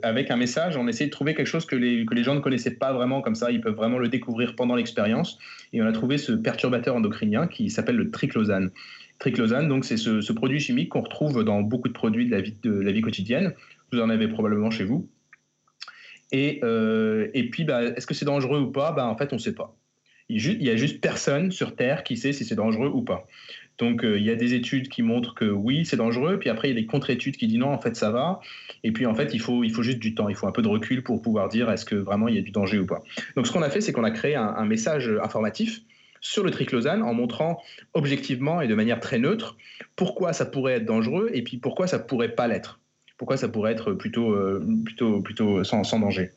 avec 0.02 0.30
un 0.30 0.36
message. 0.36 0.78
On 0.78 0.88
essaie 0.88 1.04
de 1.04 1.10
trouver 1.10 1.34
quelque 1.34 1.46
chose 1.46 1.66
que 1.66 1.76
les, 1.76 2.06
que 2.06 2.14
les 2.14 2.24
gens 2.24 2.34
ne 2.34 2.40
connaissaient 2.40 2.76
pas 2.76 2.94
vraiment 2.94 3.20
comme 3.20 3.34
ça. 3.34 3.50
Ils 3.50 3.60
peuvent 3.60 3.76
vraiment 3.76 3.98
le 3.98 4.08
découvrir 4.08 4.56
pendant 4.56 4.74
l'expérience. 4.74 5.38
Et 5.74 5.82
on 5.82 5.86
a 5.86 5.92
trouvé 5.92 6.16
ce 6.16 6.32
perturbateur 6.32 6.96
endocrinien 6.96 7.46
qui 7.46 7.68
s'appelle 7.68 7.96
le 7.96 8.10
triclosane. 8.10 8.70
Triclosane, 9.18 9.68
donc 9.68 9.84
c'est 9.84 9.98
ce, 9.98 10.22
ce, 10.22 10.32
produit 10.32 10.60
chimique 10.60 10.88
qu'on 10.88 11.02
retrouve 11.02 11.44
dans 11.44 11.60
beaucoup 11.60 11.88
de 11.88 11.92
produits 11.92 12.24
de 12.24 12.30
la 12.30 12.40
vie, 12.40 12.56
de 12.62 12.72
la 12.72 12.90
vie 12.90 13.02
quotidienne. 13.02 13.52
Vous 13.92 14.00
en 14.00 14.08
avez 14.08 14.28
probablement 14.28 14.70
chez 14.70 14.84
vous. 14.84 15.10
Et, 16.32 16.60
euh, 16.62 17.28
et 17.34 17.50
puis, 17.50 17.64
bah, 17.64 17.82
est-ce 17.82 18.06
que 18.06 18.14
c'est 18.14 18.24
dangereux 18.24 18.60
ou 18.60 18.70
pas? 18.70 18.92
Bah, 18.92 19.06
En 19.06 19.16
fait, 19.16 19.32
on 19.32 19.36
ne 19.36 19.40
sait 19.40 19.54
pas. 19.54 19.76
Il 20.28 20.62
y 20.62 20.70
a 20.70 20.76
juste 20.76 21.00
personne 21.00 21.50
sur 21.50 21.74
Terre 21.74 22.04
qui 22.04 22.16
sait 22.16 22.32
si 22.32 22.44
c'est 22.44 22.54
dangereux 22.54 22.88
ou 22.88 23.02
pas. 23.02 23.26
Donc, 23.78 24.04
euh, 24.04 24.16
il 24.16 24.24
y 24.24 24.30
a 24.30 24.36
des 24.36 24.54
études 24.54 24.88
qui 24.88 25.02
montrent 25.02 25.34
que 25.34 25.46
oui, 25.46 25.84
c'est 25.84 25.96
dangereux. 25.96 26.38
Puis 26.38 26.50
après, 26.50 26.68
il 26.68 26.74
y 26.74 26.78
a 26.78 26.80
des 26.80 26.86
contre-études 26.86 27.36
qui 27.36 27.48
disent 27.48 27.58
non, 27.58 27.72
en 27.72 27.78
fait, 27.78 27.96
ça 27.96 28.10
va. 28.10 28.38
Et 28.84 28.92
puis, 28.92 29.06
en 29.06 29.14
fait, 29.14 29.34
il 29.34 29.40
faut, 29.40 29.64
il 29.64 29.72
faut 29.72 29.82
juste 29.82 29.98
du 29.98 30.14
temps. 30.14 30.28
Il 30.28 30.36
faut 30.36 30.46
un 30.46 30.52
peu 30.52 30.62
de 30.62 30.68
recul 30.68 31.02
pour 31.02 31.20
pouvoir 31.20 31.48
dire 31.48 31.68
est-ce 31.70 31.84
que 31.84 31.96
vraiment 31.96 32.28
il 32.28 32.36
y 32.36 32.38
a 32.38 32.42
du 32.42 32.52
danger 32.52 32.78
ou 32.78 32.86
pas. 32.86 33.02
Donc, 33.34 33.48
ce 33.48 33.52
qu'on 33.52 33.62
a 33.62 33.70
fait, 33.70 33.80
c'est 33.80 33.92
qu'on 33.92 34.04
a 34.04 34.12
créé 34.12 34.36
un, 34.36 34.46
un, 34.46 34.66
message 34.66 35.10
informatif 35.20 35.80
sur 36.20 36.44
le 36.44 36.50
triclosane 36.50 37.02
en 37.02 37.14
montrant 37.14 37.60
objectivement 37.94 38.60
et 38.60 38.68
de 38.68 38.74
manière 38.74 39.00
très 39.00 39.18
neutre 39.18 39.56
pourquoi 39.96 40.32
ça 40.32 40.46
pourrait 40.46 40.74
être 40.74 40.84
dangereux 40.84 41.30
et 41.32 41.42
puis 41.42 41.56
pourquoi 41.56 41.86
ça 41.86 41.98
pourrait 41.98 42.34
pas 42.34 42.46
l'être 42.46 42.79
pourquoi 43.20 43.36
ça 43.36 43.50
pourrait 43.50 43.72
être 43.72 43.92
plutôt, 43.92 44.32
euh, 44.32 44.64
plutôt, 44.82 45.20
plutôt 45.20 45.62
sans, 45.62 45.98
danger. 45.98 46.30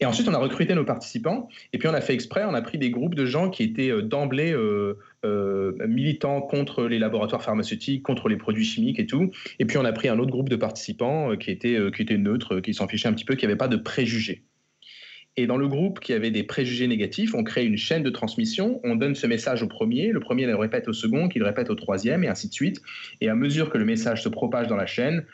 Et 0.00 0.06
ensuite, 0.06 0.26
on 0.26 0.34
a 0.34 0.38
recruté 0.38 0.74
nos 0.74 0.84
participants, 0.84 1.48
et 1.72 1.78
puis 1.78 1.86
on 1.86 1.94
a 1.94 2.00
fait 2.00 2.14
exprès, 2.14 2.42
on 2.44 2.54
a 2.54 2.62
pris 2.62 2.78
des 2.78 2.90
groupes 2.90 3.14
de 3.14 3.26
gens 3.26 3.48
qui 3.48 3.62
étaient 3.62 3.92
euh, 3.92 4.02
d'emblée 4.02 4.52
euh, 4.52 4.96
militants 5.86 6.40
contre 6.40 6.86
les 6.86 6.98
laboratoires 6.98 7.44
pharmaceutiques, 7.44 8.02
contre 8.02 8.28
les 8.28 8.36
produits 8.36 8.64
chimiques 8.64 8.98
et 8.98 9.06
tout. 9.06 9.30
Et 9.60 9.64
puis 9.64 9.78
on 9.78 9.84
a 9.84 9.92
pris 9.92 10.08
un 10.08 10.18
autre 10.18 10.32
groupe 10.32 10.48
de 10.48 10.56
participants 10.56 11.36
qui 11.36 11.52
étaient, 11.52 11.78
qui 11.94 12.02
étaient 12.02 12.18
neutres, 12.18 12.58
qui 12.58 12.74
s'en 12.74 12.88
fichaient 12.88 13.06
un 13.06 13.12
petit 13.12 13.24
peu, 13.24 13.36
qui 13.36 13.46
n'avaient 13.46 13.54
pas 13.54 13.68
de 13.68 13.76
préjugés. 13.76 14.42
Et 15.36 15.46
dans 15.46 15.56
le 15.56 15.66
groupe 15.66 15.98
qui 16.00 16.12
avait 16.12 16.30
des 16.30 16.42
préjugés 16.42 16.86
négatifs, 16.86 17.34
on 17.34 17.42
crée 17.42 17.64
une 17.64 17.78
chaîne 17.78 18.02
de 18.02 18.10
transmission, 18.10 18.80
on 18.84 18.96
donne 18.96 19.14
ce 19.14 19.26
message 19.26 19.62
au 19.62 19.66
premier, 19.66 20.12
le 20.12 20.20
premier 20.20 20.44
le 20.44 20.54
répète 20.54 20.88
au 20.88 20.92
second, 20.92 21.28
qui 21.28 21.38
le 21.38 21.46
répète 21.46 21.70
au 21.70 21.74
troisième, 21.74 22.22
et 22.22 22.28
ainsi 22.28 22.48
de 22.48 22.52
suite. 22.52 22.82
Et 23.22 23.30
à 23.30 23.34
mesure 23.34 23.70
que 23.70 23.78
le 23.78 23.86
message 23.86 24.22
se 24.22 24.28
propage 24.28 24.66
dans 24.66 24.76
la 24.76 24.84
chaîne, 24.84 25.24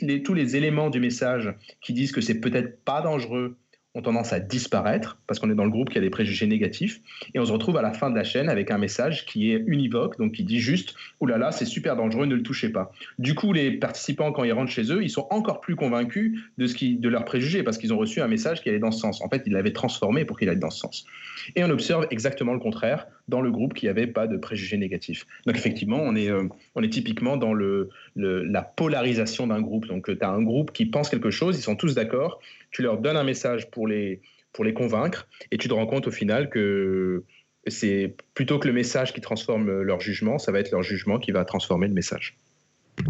les, 0.00 0.22
tous 0.22 0.34
les 0.34 0.56
éléments 0.56 0.90
du 0.90 1.00
message 1.00 1.54
qui 1.80 1.92
disent 1.92 2.12
que 2.12 2.20
c'est 2.20 2.40
peut-être 2.40 2.82
pas 2.84 3.00
dangereux 3.00 3.56
ont 3.94 4.02
tendance 4.02 4.32
à 4.32 4.40
disparaître 4.40 5.18
parce 5.26 5.38
qu'on 5.38 5.50
est 5.50 5.54
dans 5.54 5.64
le 5.64 5.70
groupe 5.70 5.90
qui 5.90 5.98
a 5.98 6.00
des 6.00 6.10
préjugés 6.10 6.46
négatifs 6.46 7.00
et 7.34 7.38
on 7.38 7.44
se 7.44 7.52
retrouve 7.52 7.76
à 7.76 7.82
la 7.82 7.92
fin 7.92 8.10
de 8.10 8.16
la 8.16 8.24
chaîne 8.24 8.48
avec 8.48 8.70
un 8.70 8.78
message 8.78 9.26
qui 9.26 9.52
est 9.52 9.62
univoque 9.66 10.18
donc 10.18 10.32
qui 10.32 10.44
dit 10.44 10.60
juste 10.60 10.94
là 11.20 11.38
là 11.38 11.52
c'est 11.52 11.66
super 11.66 11.94
dangereux 11.94 12.26
ne 12.26 12.34
le 12.34 12.42
touchez 12.42 12.70
pas 12.70 12.90
du 13.18 13.34
coup 13.34 13.52
les 13.52 13.70
participants 13.70 14.32
quand 14.32 14.44
ils 14.44 14.52
rentrent 14.52 14.72
chez 14.72 14.90
eux 14.92 15.02
ils 15.02 15.10
sont 15.10 15.26
encore 15.30 15.60
plus 15.60 15.76
convaincus 15.76 16.40
de 16.58 16.66
ce 16.66 16.74
qui 16.74 16.96
de 16.96 17.08
leurs 17.08 17.24
préjugés 17.24 17.62
parce 17.62 17.78
qu'ils 17.78 17.92
ont 17.92 17.98
reçu 17.98 18.20
un 18.20 18.28
message 18.28 18.62
qui 18.62 18.70
allait 18.70 18.78
dans 18.78 18.90
ce 18.90 19.00
sens 19.00 19.22
en 19.22 19.28
fait 19.28 19.42
ils 19.46 19.52
l'avaient 19.52 19.72
transformé 19.72 20.24
pour 20.24 20.38
qu'il 20.38 20.48
aille 20.48 20.58
dans 20.58 20.70
ce 20.70 20.80
sens 20.80 21.06
et 21.54 21.62
on 21.62 21.70
observe 21.70 22.06
exactement 22.10 22.52
le 22.52 22.60
contraire 22.60 23.06
dans 23.28 23.40
le 23.40 23.50
groupe 23.50 23.74
qui 23.74 23.86
n'avait 23.86 24.06
pas 24.06 24.26
de 24.26 24.36
préjugés 24.36 24.76
négatifs. 24.76 25.26
Donc 25.46 25.56
effectivement, 25.56 25.98
on 26.00 26.14
est, 26.14 26.30
euh, 26.30 26.48
on 26.74 26.82
est 26.82 26.92
typiquement 26.92 27.36
dans 27.36 27.54
le, 27.54 27.88
la 28.16 28.62
polarisation 28.62 29.46
d'un 29.46 29.60
groupe. 29.60 29.86
Donc 29.86 30.06
tu 30.06 30.24
as 30.24 30.30
un 30.30 30.42
groupe 30.42 30.72
qui 30.72 30.86
pense 30.86 31.08
quelque 31.08 31.30
chose, 31.30 31.58
ils 31.58 31.62
sont 31.62 31.76
tous 31.76 31.94
d'accord, 31.94 32.40
tu 32.72 32.82
leur 32.82 32.98
donnes 32.98 33.16
un 33.16 33.24
message 33.24 33.70
pour 33.70 33.86
les, 33.86 34.20
pour 34.52 34.64
les 34.64 34.74
convaincre, 34.74 35.28
et 35.50 35.58
tu 35.58 35.68
te 35.68 35.74
rends 35.74 35.86
compte 35.86 36.08
au 36.08 36.10
final 36.10 36.50
que 36.50 37.24
c'est 37.68 38.16
plutôt 38.34 38.58
que 38.58 38.66
le 38.66 38.74
message 38.74 39.12
qui 39.12 39.20
transforme 39.20 39.82
leur 39.82 40.00
jugement, 40.00 40.38
ça 40.38 40.50
va 40.50 40.58
être 40.58 40.72
leur 40.72 40.82
jugement 40.82 41.18
qui 41.18 41.30
va 41.30 41.44
transformer 41.44 41.86
le 41.86 41.94
message. 41.94 42.36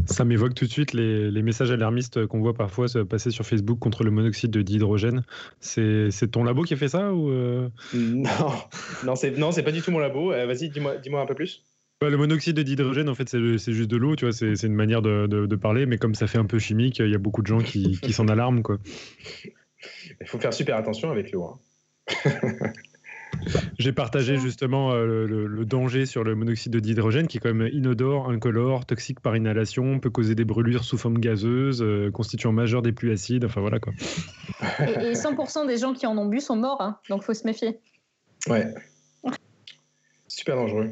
Ça 0.06 0.24
m'évoque 0.24 0.54
tout 0.54 0.64
de 0.64 0.70
suite 0.70 0.92
les, 0.92 1.30
les, 1.30 1.42
messages 1.42 1.70
alarmistes 1.70 2.26
qu'on 2.26 2.40
voit 2.40 2.54
parfois 2.54 2.86
se 2.86 3.00
passer 3.00 3.30
sur 3.30 3.44
Facebook 3.44 3.78
contre 3.80 4.04
le 4.04 4.10
monoxyde 4.10 4.50
de 4.50 4.62
dihydrogène. 4.62 5.24
C'est 5.60 6.30
ton 6.30 6.44
labo 6.44 6.62
qui 6.62 6.74
a 6.74 6.76
fait 6.76 6.88
ça 6.88 7.12
ou 7.12 7.30
euh? 7.30 7.68
Non, 7.92 8.52
non 9.04 9.14
c'est 9.16 9.62
pas 9.62 9.72
du 9.72 9.82
tout 9.82 9.90
mon 9.90 9.98
labo. 9.98 10.32
Euh, 10.32 10.46
vas-y, 10.46 10.70
dis-moi 10.70 10.98
dis 10.98 11.10
un 11.12 11.26
peu 11.26 11.34
plus. 11.34 11.64
Le 12.10 12.16
monoxyde 12.16 12.56
de 12.56 12.62
dihydrogène, 12.62 13.08
en 13.08 13.14
fait, 13.14 13.28
c'est 13.28 13.72
juste 13.72 13.90
de 13.90 13.96
l'eau, 13.96 14.16
tu 14.16 14.24
vois, 14.24 14.32
c'est 14.32 14.62
une 14.62 14.74
manière 14.74 15.02
de, 15.02 15.26
de, 15.26 15.46
de, 15.46 15.56
parler, 15.56 15.86
mais 15.86 15.98
comme 15.98 16.14
ça 16.14 16.26
fait 16.26 16.38
un 16.38 16.46
peu 16.46 16.58
chimique, 16.58 16.98
il 16.98 17.10
y 17.10 17.14
a 17.14 17.18
beaucoup 17.18 17.42
de 17.42 17.46
gens 17.46 17.60
qui, 17.60 17.98
qui 18.00 18.12
s'en 18.12 18.28
alarment, 18.28 18.62
quoi. 18.62 18.78
Il 20.20 20.26
faut 20.26 20.38
faire 20.38 20.52
super 20.52 20.76
attention 20.76 21.10
avec 21.10 21.32
l'eau. 21.32 21.44
Hein. 21.44 21.58
J'ai 23.78 23.92
partagé 23.92 24.36
justement 24.36 24.92
euh, 24.92 25.26
le, 25.26 25.64
danger 25.64 26.06
sur 26.06 26.22
le 26.22 26.34
monoxyde 26.34 26.72
de 26.72 26.80
dihydrogène 26.80 27.26
qui 27.26 27.38
est 27.38 27.40
quand 27.40 27.52
même 27.52 27.68
inodore, 27.72 28.30
incolore, 28.30 28.84
toxique 28.84 29.20
par 29.20 29.36
inhalation, 29.36 29.98
peut 30.00 30.10
causer 30.10 30.34
des 30.34 30.44
brûlures 30.44 30.84
sous 30.84 30.98
forme 30.98 31.18
gazeuse, 31.18 31.82
euh, 31.82 32.10
constituant 32.10 32.52
majeur 32.52 32.82
des 32.82 32.92
pluies 32.92 33.12
acides, 33.12 33.44
enfin 33.44 33.60
voilà 33.60 33.80
quoi. 33.80 33.92
Et, 34.80 35.14
100% 35.14 35.66
des 35.66 35.78
gens 35.78 35.92
qui 35.92 36.06
en 36.06 36.16
ont 36.18 36.26
bu 36.26 36.40
sont 36.40 36.56
morts, 36.56 36.80
hein, 36.80 36.98
donc 37.08 37.22
faut 37.22 37.34
se 37.34 37.46
méfier. 37.46 37.78
Ouais. 38.48 38.66
Super 40.28 40.56
dangereux. 40.56 40.90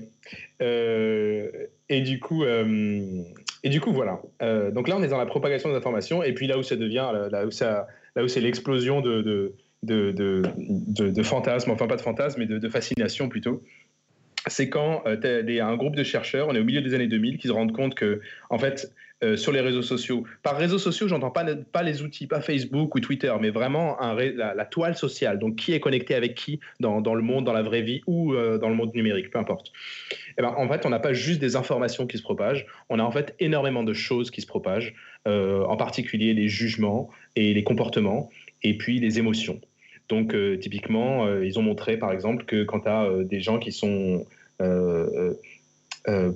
Euh, 0.60 1.50
et 1.88 2.02
du 2.02 2.20
coup, 2.20 2.44
et 2.44 3.68
du 3.68 3.80
coup 3.80 3.92
voilà. 3.92 4.20
donc 4.70 4.88
là, 4.88 4.96
on 4.96 5.02
est 5.02 5.08
dans 5.08 5.18
la 5.18 5.26
propagation 5.26 5.70
des 5.70 5.76
informations, 5.76 6.22
et 6.22 6.32
puis 6.32 6.46
là 6.46 6.58
où 6.58 6.62
ça 6.62 6.76
devient, 6.76 7.10
là 7.30 7.46
où 7.46 7.50
ça, 7.50 7.86
là 8.14 8.24
où 8.24 8.28
c'est 8.28 8.40
l'explosion 8.40 9.00
de 9.00 9.54
de, 9.82 10.42
de, 11.10 11.22
fantasmes, 11.22 11.70
enfin 11.70 11.86
pas 11.86 11.96
de 11.96 12.00
fantasmes, 12.00 12.40
mais 12.40 12.46
de, 12.46 12.68
fascination 12.68 13.28
plutôt. 13.28 13.62
C'est 14.46 14.68
quand 14.68 15.02
euh, 15.06 15.16
tu 15.44 15.60
as 15.60 15.66
un 15.66 15.76
groupe 15.76 15.96
de 15.96 16.02
chercheurs, 16.02 16.48
on 16.48 16.54
est 16.54 16.60
au 16.60 16.64
milieu 16.64 16.80
des 16.80 16.94
années 16.94 17.08
2000, 17.08 17.38
qui 17.38 17.48
se 17.48 17.52
rendent 17.52 17.72
compte 17.72 17.94
que, 17.94 18.20
en 18.48 18.58
fait, 18.58 18.92
euh, 19.22 19.36
sur 19.36 19.52
les 19.52 19.60
réseaux 19.60 19.82
sociaux, 19.82 20.24
par 20.42 20.56
réseaux 20.56 20.78
sociaux, 20.78 21.08
j'entends 21.08 21.30
pas, 21.30 21.44
pas 21.72 21.82
les 21.82 22.02
outils, 22.02 22.26
pas 22.26 22.40
Facebook 22.40 22.94
ou 22.94 23.00
Twitter, 23.00 23.32
mais 23.40 23.50
vraiment 23.50 23.96
la, 24.00 24.64
toile 24.64 24.96
sociale. 24.96 25.38
Donc, 25.38 25.56
qui 25.56 25.72
est 25.72 25.80
connecté 25.80 26.14
avec 26.14 26.34
qui 26.34 26.60
dans, 26.80 27.14
le 27.14 27.22
monde, 27.22 27.44
dans 27.44 27.52
la 27.52 27.62
vraie 27.62 27.82
vie 27.82 28.02
ou 28.06 28.34
euh, 28.34 28.58
dans 28.58 28.68
le 28.68 28.74
monde 28.74 28.94
numérique, 28.94 29.30
peu 29.30 29.38
importe. 29.38 29.72
Eh 30.38 30.42
ben, 30.42 30.54
en 30.56 30.68
fait, 30.68 30.86
on 30.86 30.90
n'a 30.90 31.00
pas 31.00 31.12
juste 31.12 31.40
des 31.40 31.56
informations 31.56 32.06
qui 32.06 32.18
se 32.18 32.22
propagent, 32.22 32.66
on 32.88 32.98
a 32.98 33.02
en 33.02 33.10
fait 33.10 33.34
énormément 33.40 33.82
de 33.82 33.92
choses 33.92 34.30
qui 34.30 34.40
se 34.40 34.46
propagent, 34.46 34.94
en 35.26 35.76
particulier 35.76 36.32
les 36.32 36.48
jugements 36.48 37.10
et 37.36 37.52
les 37.52 37.62
comportements, 37.62 38.30
et 38.62 38.76
puis 38.76 39.00
les 39.00 39.18
émotions. 39.18 39.60
Donc, 40.10 40.34
euh, 40.34 40.56
typiquement, 40.56 41.24
euh, 41.26 41.46
ils 41.46 41.58
ont 41.58 41.62
montré, 41.62 41.96
par 41.96 42.10
exemple, 42.12 42.44
que 42.44 42.64
quand 42.64 42.80
tu 42.80 42.88
as 42.88 43.04
euh, 43.04 43.24
des 43.24 43.40
gens 43.40 43.58
qui 43.58 43.72
sont 43.72 44.26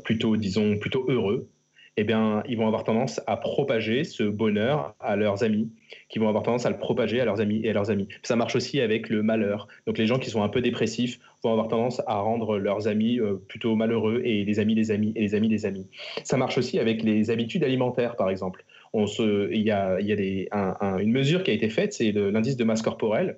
plutôt, 0.05 0.37
disons, 0.37 0.79
plutôt 0.79 1.05
heureux, 1.09 1.49
eh 1.97 2.05
bien, 2.05 2.43
ils 2.49 2.57
vont 2.57 2.67
avoir 2.67 2.85
tendance 2.85 3.21
à 3.27 3.37
propager 3.37 4.05
ce 4.05 4.25
bonheur 4.25 4.95
à 5.01 5.17
leurs 5.17 5.45
amis, 5.45 5.71
qui 6.09 6.19
vont 6.19 6.29
avoir 6.29 6.43
tendance 6.43 6.67
à 6.67 6.71
le 6.71 6.79
propager 6.79 7.21
à 7.21 7.25
leurs 7.25 7.41
amis 7.41 7.61
et 7.63 7.71
à 7.71 7.73
leurs 7.73 7.91
amis. 7.91 8.09
Ça 8.23 8.37
marche 8.37 8.57
aussi 8.57 8.81
avec 8.81 9.09
le 9.09 9.23
malheur. 9.23 9.69
Donc, 9.87 9.99
les 9.99 10.07
gens 10.07 10.19
qui 10.19 10.31
sont 10.31 10.43
un 10.43 10.49
peu 10.49 10.61
dépressifs 10.61 11.21
vont 11.43 11.53
avoir 11.53 11.69
tendance 11.69 12.03
à 12.07 12.19
rendre 12.19 12.59
leurs 12.59 12.89
amis 12.89 13.21
plutôt 13.49 13.77
malheureux 13.77 14.23
et 14.25 14.45
les 14.45 14.59
amis 14.59 14.75
des 14.75 14.91
amis 14.91 15.13
et 15.15 15.21
les 15.21 15.35
amis 15.35 15.49
des 15.49 15.67
amis. 15.67 15.87
Ça 16.25 16.37
marche 16.37 16.59
aussi 16.59 16.79
avec 16.79 17.03
les 17.03 17.31
habitudes 17.31 17.63
alimentaires, 17.63 18.17
par 18.17 18.31
exemple. 18.31 18.65
Il 18.95 19.63
y 19.63 19.71
a, 19.71 19.99
une 20.01 21.13
mesure 21.13 21.43
qui 21.43 21.51
a 21.51 21.55
été 21.55 21.69
faite, 21.69 21.93
c'est 21.93 22.13
l'indice 22.13 22.57
de 22.57 22.65
masse 22.65 22.83
corporelle 22.83 23.37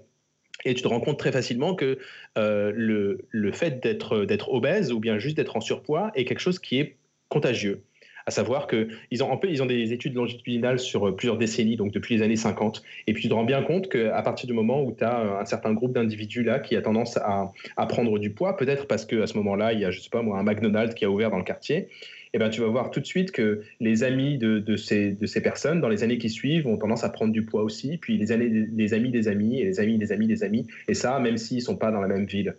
et 0.65 0.75
tu 0.75 0.83
te 0.83 0.89
rends 0.89 1.01
compte 1.01 1.19
très 1.19 1.33
facilement 1.33 1.75
que 1.75 1.99
euh, 2.39 2.73
le, 2.75 3.53
fait 3.53 3.83
d'être 3.83 4.53
obèse 4.53 4.93
ou 4.93 5.01
bien 5.01 5.19
juste 5.19 5.37
d'être 5.37 5.57
en 5.57 5.61
surpoids 5.61 6.11
est 6.15 6.25
quelque 6.25 6.41
chose 6.41 6.59
qui 6.59 6.79
est 6.79 6.97
contagieux. 7.29 7.83
À 8.27 8.33
savoir 8.33 8.67
qu'ils 8.67 9.23
ont, 9.23 9.31
ont 9.33 9.67
des 9.67 9.93
études 9.93 10.15
longitudinales 10.15 10.81
sur 10.81 11.15
plusieurs 11.15 11.39
décennies, 11.39 11.77
donc 11.77 11.93
depuis 11.93 12.17
les 12.17 12.23
années 12.23 12.37
50. 12.37 12.83
Et 13.07 13.13
puis 13.13 13.23
tu 13.23 13.29
te 13.29 13.35
rends 13.35 13.45
bien 13.45 13.63
compte 13.63 13.89
qu'à 13.89 14.21
partir 14.23 14.47
du 14.49 14.53
moment 14.53 14.83
où 14.83 14.93
tu 14.93 15.05
as 15.05 15.41
un 15.41 15.45
certain 15.45 15.73
groupe 15.73 15.93
d'individus 15.93 16.43
là 16.43 16.59
qui 16.59 16.75
a 16.77 16.83
tendance 16.83 17.17
à, 17.19 17.53
à, 17.77 17.87
prendre 17.87 18.19
du 18.19 18.31
poids, 18.31 18.57
peut-être 18.57 18.87
parce 18.87 19.05
qu'à 19.05 19.27
ce 19.27 19.37
moment-là, 19.39 19.73
il 19.73 19.81
y 19.81 19.85
a, 19.85 19.91
je 19.91 20.01
sais 20.01 20.11
pas 20.11 20.23
moi, 20.23 20.39
un 20.39 20.43
McDonald's 20.43 20.95
qui 20.95 21.05
a 21.05 21.11
ouvert 21.11 21.31
dans 21.31 21.39
le 21.39 21.45
quartier, 21.45 21.89
eh 22.37 22.39
ben, 22.39 22.51
tu 22.51 22.61
vas 22.61 22.67
voir 22.67 22.91
tout 22.91 23.01
de 23.01 23.07
suite 23.07 23.33
que 23.33 23.63
les 23.81 24.05
amis 24.05 24.37
de, 24.37 24.59
de, 24.59 24.77
ces, 24.77 25.13
de 25.13 25.25
ces 25.25 25.41
personnes, 25.41 25.81
dans 25.81 25.89
les 25.89 26.05
années 26.05 26.19
qui 26.19 26.29
suivent, 26.29 26.67
ont 26.67 26.77
tendance 26.77 27.03
à 27.03 27.09
prendre 27.09 27.33
du 27.33 27.47
poids 27.47 27.63
aussi, 27.63 27.97
puis 27.97 28.19
les, 28.19 28.31
années, 28.31 28.69
les 28.77 28.93
amis 28.93 29.11
des 29.11 29.27
amis, 29.29 29.59
et 29.59 29.65
les 29.65 29.81
amis 29.81 29.97
des 29.97 30.13
amis 30.13 30.27
des 30.27 30.45
amis, 30.45 30.67
et 30.87 30.93
ça, 30.93 31.19
même 31.19 31.39
s'ils 31.39 31.57
ne 31.57 31.63
sont 31.63 31.77
pas 31.77 31.91
dans 31.91 32.03
la 32.03 32.09
même 32.09 32.27
ville. 32.27 32.55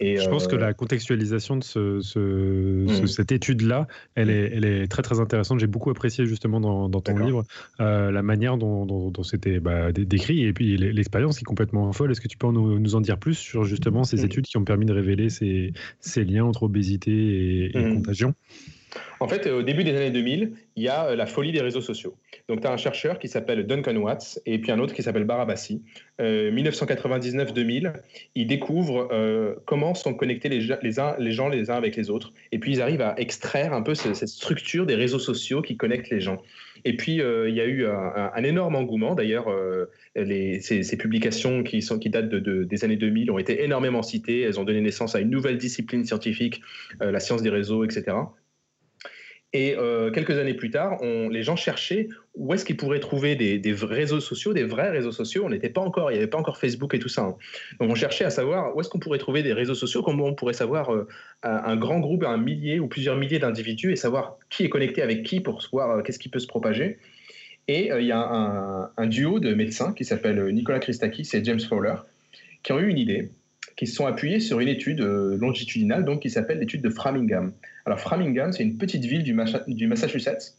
Et 0.00 0.16
je 0.16 0.28
pense 0.28 0.48
que 0.48 0.56
euh, 0.56 0.58
la 0.58 0.74
contextualisation 0.74 1.56
de 1.56 1.62
ce, 1.62 2.00
ce, 2.00 2.18
mm. 2.18 3.06
cette 3.06 3.30
étude-là, 3.30 3.86
elle, 4.16 4.28
est, 4.28 4.50
elle 4.54 4.64
est 4.64 4.88
très 4.88 5.02
très 5.02 5.20
intéressante. 5.20 5.60
J'ai 5.60 5.68
beaucoup 5.68 5.90
apprécié 5.90 6.26
justement 6.26 6.58
dans, 6.58 6.88
dans 6.88 7.00
ton 7.00 7.16
livre 7.16 7.44
euh, 7.78 8.10
la 8.10 8.22
manière 8.24 8.56
dont, 8.56 8.86
dont, 8.86 9.22
c'était 9.22 9.60
bah, 9.60 9.92
décrit 9.92 10.44
et 10.44 10.52
puis 10.52 10.76
l'expérience 10.76 11.36
qui 11.36 11.42
est 11.42 11.44
complètement 11.44 11.92
folle. 11.92 12.10
Est-ce 12.10 12.20
que 12.20 12.26
tu 12.26 12.38
peux 12.38 12.48
nous, 12.48 12.80
nous, 12.80 12.94
en 12.96 13.00
dire 13.00 13.18
plus 13.18 13.34
sur 13.34 13.62
justement 13.62 14.02
ces 14.02 14.22
mm. 14.22 14.24
études 14.24 14.46
qui 14.46 14.56
ont 14.56 14.64
permis 14.64 14.86
de 14.86 14.92
révéler 14.92 15.28
ces, 15.28 15.72
ces 16.00 16.24
liens 16.24 16.44
entre 16.44 16.64
obésité 16.64 17.12
et, 17.12 17.66
et 17.66 17.94
contagion? 17.94 18.34
En 19.20 19.28
fait, 19.28 19.46
au 19.46 19.62
début 19.62 19.84
des 19.84 19.96
années 19.96 20.10
2000, 20.10 20.52
il 20.76 20.82
y 20.82 20.88
a 20.88 21.06
euh, 21.06 21.16
la 21.16 21.26
folie 21.26 21.52
des 21.52 21.60
réseaux 21.60 21.80
sociaux. 21.80 22.16
Donc, 22.48 22.60
tu 22.60 22.66
as 22.66 22.72
un 22.72 22.76
chercheur 22.76 23.18
qui 23.18 23.28
s'appelle 23.28 23.66
Duncan 23.66 23.96
Watts 23.96 24.40
et 24.46 24.58
puis 24.58 24.72
un 24.72 24.78
autre 24.78 24.94
qui 24.94 25.02
s'appelle 25.02 25.24
Barabassi. 25.24 25.82
Euh, 26.20 26.50
1999-2000, 26.50 27.92
ils 28.34 28.46
découvrent 28.46 29.08
euh, 29.12 29.54
comment 29.64 29.94
sont 29.94 30.14
connectés 30.14 30.48
les, 30.48 30.66
les, 30.82 31.00
uns, 31.00 31.14
les 31.18 31.32
gens 31.32 31.48
les 31.48 31.70
uns 31.70 31.76
avec 31.76 31.96
les 31.96 32.10
autres. 32.10 32.32
Et 32.50 32.58
puis, 32.58 32.72
ils 32.72 32.82
arrivent 32.82 33.02
à 33.02 33.14
extraire 33.18 33.72
un 33.74 33.82
peu 33.82 33.94
cette, 33.94 34.16
structure 34.26 34.86
des 34.86 34.94
réseaux 34.94 35.18
sociaux 35.18 35.62
qui 35.62 35.76
connectent 35.76 36.10
les 36.10 36.20
gens. 36.20 36.42
Et 36.84 36.96
puis, 36.96 37.20
euh, 37.20 37.48
il 37.48 37.54
y 37.54 37.60
a 37.60 37.66
eu 37.66 37.86
un, 37.86 38.42
énorme 38.42 38.74
engouement. 38.74 39.14
D'ailleurs, 39.14 39.46
ces, 40.16 40.96
publications 40.96 41.62
qui, 41.62 41.80
datent 42.10 42.28
de, 42.28 42.64
des 42.64 42.84
années 42.84 42.96
2000 42.96 43.30
ont 43.30 43.38
été 43.38 43.62
énormément 43.62 44.02
citées. 44.02 44.40
Elles 44.40 44.58
ont 44.58 44.64
donné 44.64 44.80
naissance 44.80 45.14
à 45.14 45.20
une 45.20 45.30
nouvelle 45.30 45.58
discipline 45.58 46.04
scientifique, 46.04 46.60
la 47.00 47.20
science 47.20 47.42
des 47.42 47.50
réseaux, 47.50 47.84
etc. 47.84 48.16
Et 49.54 49.76
euh, 49.76 50.10
quelques 50.10 50.38
années 50.38 50.54
plus 50.54 50.70
tard, 50.70 50.98
les 51.02 51.42
gens 51.42 51.56
cherchaient 51.56 52.08
où 52.34 52.54
est-ce 52.54 52.64
qu'ils 52.64 52.78
pourraient 52.78 53.00
trouver 53.00 53.36
des, 53.36 53.58
des, 53.58 53.74
réseaux 53.74 54.20
sociaux, 54.20 54.54
des 54.54 54.64
vrais 54.64 54.88
réseaux 54.88 55.12
sociaux. 55.12 55.42
On 55.44 55.50
n'était 55.50 55.68
pas 55.68 55.82
encore, 55.82 56.10
il 56.10 56.14
n'y 56.14 56.18
avait 56.18 56.30
pas 56.30 56.38
encore 56.38 56.56
Facebook 56.56 56.94
et 56.94 56.98
tout 56.98 57.10
ça. 57.10 57.22
Hein. 57.22 57.36
Donc 57.78 57.90
on 57.90 57.94
cherchait 57.94 58.24
à 58.24 58.30
savoir 58.30 58.74
où 58.74 58.80
est-ce 58.80 58.88
qu'on 58.88 58.98
pourrait 58.98 59.18
trouver 59.18 59.42
des 59.42 59.52
réseaux 59.52 59.74
sociaux, 59.74 60.02
comment 60.02 60.24
on 60.24 60.34
pourrait 60.34 60.54
savoir 60.54 60.90
euh, 60.94 61.06
un 61.42 61.76
grand 61.76 62.00
groupe, 62.00 62.24
un 62.24 62.38
millier 62.38 62.80
ou 62.80 62.88
plusieurs 62.88 63.16
milliers 63.16 63.38
d'individus 63.38 63.92
et 63.92 63.96
savoir 63.96 64.38
qui 64.48 64.64
est 64.64 64.70
connecté 64.70 65.02
avec 65.02 65.22
qui 65.22 65.40
pour 65.40 65.62
voir 65.70 65.90
euh, 65.90 66.02
qu'est-ce 66.02 66.18
qui 66.18 66.30
peut 66.30 66.38
se 66.38 66.46
propager. 66.46 66.98
Et 67.68 67.90
il 67.96 68.06
y 68.06 68.10
a 68.10 68.18
un, 68.18 68.90
un, 68.96 69.06
duo 69.06 69.38
de 69.38 69.54
médecins 69.54 69.92
qui 69.92 70.04
s'appelle 70.04 70.46
Nicolas 70.52 70.80
Christakis 70.80 71.28
et 71.34 71.44
James 71.44 71.60
Fowler 71.60 71.94
qui 72.64 72.72
ont 72.72 72.80
eu 72.80 72.88
une 72.88 72.98
idée 72.98 73.30
qui 73.76 73.86
se 73.86 73.94
sont 73.94 74.06
appuyés 74.06 74.40
sur 74.40 74.60
une 74.60 74.68
étude 74.68 75.00
euh, 75.00 75.36
longitudinale 75.36 76.04
donc, 76.04 76.20
qui 76.20 76.30
s'appelle 76.30 76.58
l'étude 76.58 76.82
de 76.82 76.90
Framingham. 76.90 77.52
Alors 77.84 78.00
Framingham, 78.00 78.52
c'est 78.52 78.62
une 78.62 78.76
petite 78.76 79.04
ville 79.04 79.22
du, 79.22 79.34
Massachusetts 79.86 80.56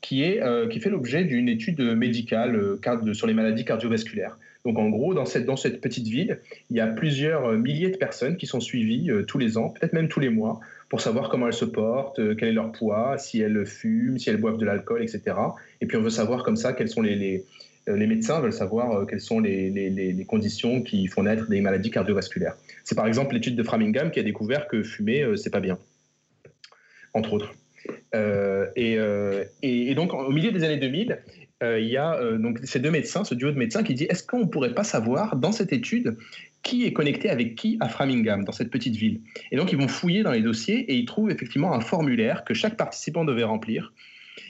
qui, 0.00 0.22
est, 0.22 0.42
euh, 0.42 0.68
qui 0.68 0.80
fait 0.80 0.90
l'objet 0.90 1.24
d'une 1.24 1.48
étude 1.48 1.80
médicale 1.80 2.56
euh, 2.56 3.14
sur 3.14 3.26
les 3.26 3.34
maladies 3.34 3.64
cardiovasculaires. 3.64 4.38
Donc 4.64 4.78
en 4.78 4.90
gros, 4.90 5.14
dans 5.14 5.24
cette, 5.24 5.46
dans 5.46 5.56
cette 5.56 5.80
petite 5.80 6.06
ville, 6.06 6.40
il 6.68 6.76
y 6.76 6.80
a 6.80 6.86
plusieurs 6.86 7.52
milliers 7.52 7.90
de 7.90 7.96
personnes 7.96 8.36
qui 8.36 8.46
sont 8.46 8.60
suivies 8.60 9.10
tous 9.26 9.38
les 9.38 9.56
ans, 9.56 9.70
peut-être 9.70 9.94
même 9.94 10.08
tous 10.08 10.20
les 10.20 10.28
mois, 10.28 10.60
pour 10.90 11.00
savoir 11.00 11.30
comment 11.30 11.46
elles 11.46 11.54
se 11.54 11.64
portent, 11.64 12.20
quel 12.36 12.48
est 12.50 12.52
leur 12.52 12.70
poids, 12.70 13.16
si 13.16 13.40
elles 13.40 13.64
fument, 13.64 14.18
si 14.18 14.28
elles 14.28 14.36
boivent 14.36 14.58
de 14.58 14.66
l'alcool, 14.66 15.02
etc. 15.02 15.34
Et 15.80 15.86
puis 15.86 15.96
on 15.96 16.02
veut 16.02 16.10
savoir 16.10 16.42
comme 16.42 16.56
ça 16.56 16.74
quels 16.74 16.90
sont 16.90 17.00
les, 17.00 17.46
les 17.86 18.06
médecins 18.06 18.40
veulent 18.40 18.52
savoir 18.52 18.92
euh, 18.92 19.06
quelles 19.06 19.20
sont 19.20 19.40
les, 19.40 20.24
conditions 20.28 20.82
qui 20.82 21.06
font 21.06 21.22
naître 21.22 21.48
des 21.48 21.60
maladies 21.60 21.90
cardiovasculaires. 21.90 22.56
C'est 22.84 22.94
par 22.94 23.06
exemple 23.06 23.34
l'étude 23.34 23.56
de 23.56 23.62
Framingham 23.62 24.10
qui 24.10 24.20
a 24.20 24.22
découvert 24.22 24.68
que 24.68 24.82
fumer, 24.82 25.22
euh, 25.22 25.36
c'est 25.36 25.50
pas 25.50 25.60
bien, 25.60 25.78
entre 27.14 27.32
autres. 27.32 27.54
et, 28.76 29.94
donc, 29.94 30.14
au 30.14 30.30
milieu 30.30 30.52
des 30.52 30.64
années 30.64 30.76
2000, 30.76 31.18
il 31.62 31.86
y 31.86 31.96
a 31.96 32.18
donc 32.38 32.58
ces 32.64 32.78
deux 32.78 32.90
médecins, 32.90 33.24
ce 33.24 33.34
duo 33.34 33.50
de 33.50 33.58
médecins 33.58 33.82
qui 33.82 33.94
dit 33.94 34.04
est-ce 34.04 34.22
qu'on 34.22 34.40
ne 34.40 34.44
pourrait 34.44 34.74
pas 34.74 34.84
savoir 34.84 35.36
dans 35.36 35.52
cette 35.52 35.72
étude 35.72 36.16
qui 36.62 36.86
est 36.86 36.92
connecté 36.92 37.28
avec 37.28 37.54
qui 37.54 37.76
à 37.80 37.88
Framingham, 37.88 38.44
dans 38.44 38.52
cette 38.52 38.70
petite 38.70 38.96
ville? 38.96 39.20
Et 39.50 39.56
donc, 39.56 39.72
ils 39.72 39.78
vont 39.78 39.88
fouiller 39.88 40.22
dans 40.22 40.32
les 40.32 40.42
dossiers 40.42 40.78
et 40.90 40.94
ils 40.94 41.04
trouvent 41.04 41.30
effectivement 41.30 41.74
un 41.74 41.80
formulaire 41.80 42.44
que 42.44 42.54
chaque 42.54 42.76
participant 42.76 43.24
devait 43.24 43.44
remplir, 43.44 43.92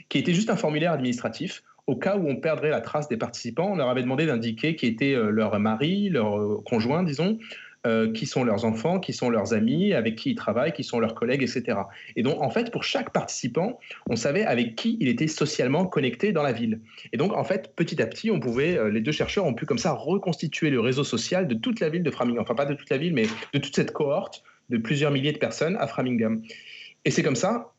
qui 0.09 0.19
était 0.19 0.35
juste 0.35 0.51
un 0.51 0.57
formulaire 0.57 0.93
administratif 0.93 1.63
au 1.91 1.97
cas 1.97 2.17
où 2.17 2.29
on 2.29 2.37
perdrait 2.37 2.71
la 2.71 2.81
trace 2.81 3.09
des 3.09 3.17
participants, 3.17 3.71
on 3.73 3.75
leur 3.75 3.89
avait 3.89 4.03
demandé 4.03 4.25
d'indiquer 4.25 4.77
qui 4.77 4.87
était 4.87 5.13
euh, 5.13 5.31
leur 5.31 5.59
mari, 5.59 6.09
leur 6.09 6.39
euh, 6.39 6.63
conjoint, 6.65 7.03
disons, 7.03 7.37
euh, 7.85 8.13
qui 8.13 8.27
sont 8.27 8.45
leurs 8.45 8.65
enfants, 8.65 9.01
qui 9.01 9.13
sont 9.13 9.29
leurs 9.29 9.55
amis, 9.55 9.93
avec 9.93 10.15
qui 10.15 10.31
ils 10.31 10.35
travaillent, 10.37 10.73
qui 10.73 10.85
sont 10.85 11.01
leurs 11.01 11.17
collègues, 11.17 11.43
etc. 11.43 11.79
Et 12.15 12.23
donc, 12.23 12.41
en 12.41 12.49
fait, 12.49 12.71
pour 12.71 12.85
chaque 12.85 13.13
participant, 13.13 13.81
on 14.09 14.15
savait 14.15 14.45
avec 14.45 14.77
qui 14.77 14.99
il 15.01 15.09
était 15.09 15.27
socialement 15.27 15.85
connecté 15.85 16.31
dans 16.31 16.45
la 16.45 16.53
ville. 16.53 16.79
Et 17.13 17.17
donc, 17.17 17.33
en 17.33 17.43
fait, 17.43 17.75
petit 17.75 18.01
à 18.01 18.07
petit, 18.07 18.31
on 18.31 18.39
pouvait, 18.39 18.79
les 18.93 19.01
deux 19.01 19.11
chercheurs 19.11 19.45
ont 19.45 19.55
pu 19.55 19.67
comme 19.67 19.79
ça 19.79 19.91
reconstituer 19.91 20.71
le 20.71 20.79
réseau 20.79 21.03
social 21.03 21.49
de 21.49 21.55
toute 21.55 21.81
la 21.81 21.89
ville 21.89 22.05
de 22.05 22.11
Framingham. 22.13 22.43
Enfin, 22.43 22.55
pas 22.55 22.67
de 22.67 22.75
toute 22.75 22.91
la 22.91 22.99
ville, 22.99 23.15
mais 23.15 23.27
de 23.53 23.59
toute 23.59 23.75
cette 23.75 23.93
cohorte 23.93 24.45
de 24.69 24.79
plusieurs 24.79 25.11
milliers 25.11 25.33
de 25.33 25.39
personnes 25.39 25.77
à 25.81 25.89
Framingham. 25.89 26.41
Et 27.05 27.11
c'est 27.11 27.25
comme 27.25 27.35
ça, 27.35 27.73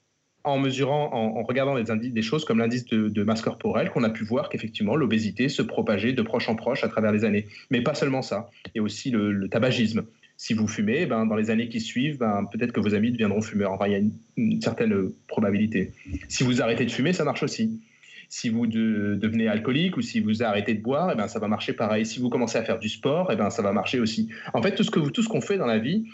en 0.43 0.59
mesurant, 0.59 1.13
en, 1.13 1.43
regardant 1.43 1.75
des, 1.75 1.91
indices, 1.91 2.13
des 2.13 2.21
choses 2.21 2.45
comme 2.45 2.59
l'indice 2.59 2.85
de, 2.85 3.23
masse 3.23 3.41
corporelle, 3.41 3.89
qu'on 3.89 4.03
a 4.03 4.09
pu 4.09 4.23
voir 4.23 4.49
qu'effectivement 4.49 4.95
l'obésité 4.95 5.49
se 5.49 5.61
propageait 5.61 6.13
de 6.13 6.21
proche 6.21 6.49
en 6.49 6.55
proche 6.55 6.83
à 6.83 6.89
travers 6.89 7.11
les 7.11 7.25
années. 7.25 7.45
Mais 7.69 7.81
pas 7.81 7.93
seulement 7.93 8.21
ça, 8.21 8.49
a 8.75 8.81
aussi 8.81 9.11
le, 9.11 9.47
tabagisme. 9.49 10.03
Si 10.37 10.55
vous 10.55 10.67
fumez, 10.67 11.05
ben, 11.05 11.27
dans 11.27 11.35
les 11.35 11.51
années 11.51 11.69
qui 11.69 11.79
suivent, 11.79 12.17
ben, 12.17 12.47
peut-être 12.51 12.71
que 12.71 12.79
vos 12.79 12.95
amis 12.95 13.11
deviendront 13.11 13.41
fumeurs. 13.41 13.71
Enfin, 13.73 13.85
il 13.87 13.91
y 13.91 13.95
a 13.95 14.01
une, 14.37 14.61
certaine 14.61 15.11
probabilité. 15.27 15.91
Si 16.29 16.43
vous 16.43 16.61
arrêtez 16.61 16.85
de 16.85 16.91
fumer, 16.91 17.13
ça 17.13 17.23
marche 17.23 17.43
aussi. 17.43 17.79
Si 18.27 18.49
vous 18.49 18.65
devenez 18.65 19.47
alcoolique 19.47 19.97
ou 19.97 20.01
si 20.01 20.19
vous 20.19 20.41
arrêtez 20.41 20.73
de 20.73 20.81
boire, 20.81 21.11
eh 21.13 21.15
ben, 21.15 21.27
ça 21.27 21.37
va 21.37 21.47
marcher 21.47 21.73
pareil. 21.73 22.05
Si 22.05 22.19
vous 22.19 22.29
commencez 22.29 22.57
à 22.57 22.63
faire 22.63 22.79
du 22.79 22.89
sport, 22.89 23.29
eh 23.31 23.35
ben, 23.35 23.51
ça 23.51 23.61
va 23.61 23.71
marcher 23.71 23.99
aussi. 23.99 24.29
En 24.53 24.63
fait, 24.63 24.73
tout 24.73 24.83
ce 24.83 25.27
qu'on 25.29 25.41
fait 25.41 25.57
dans 25.57 25.67
la 25.67 25.77
vie 25.77 26.05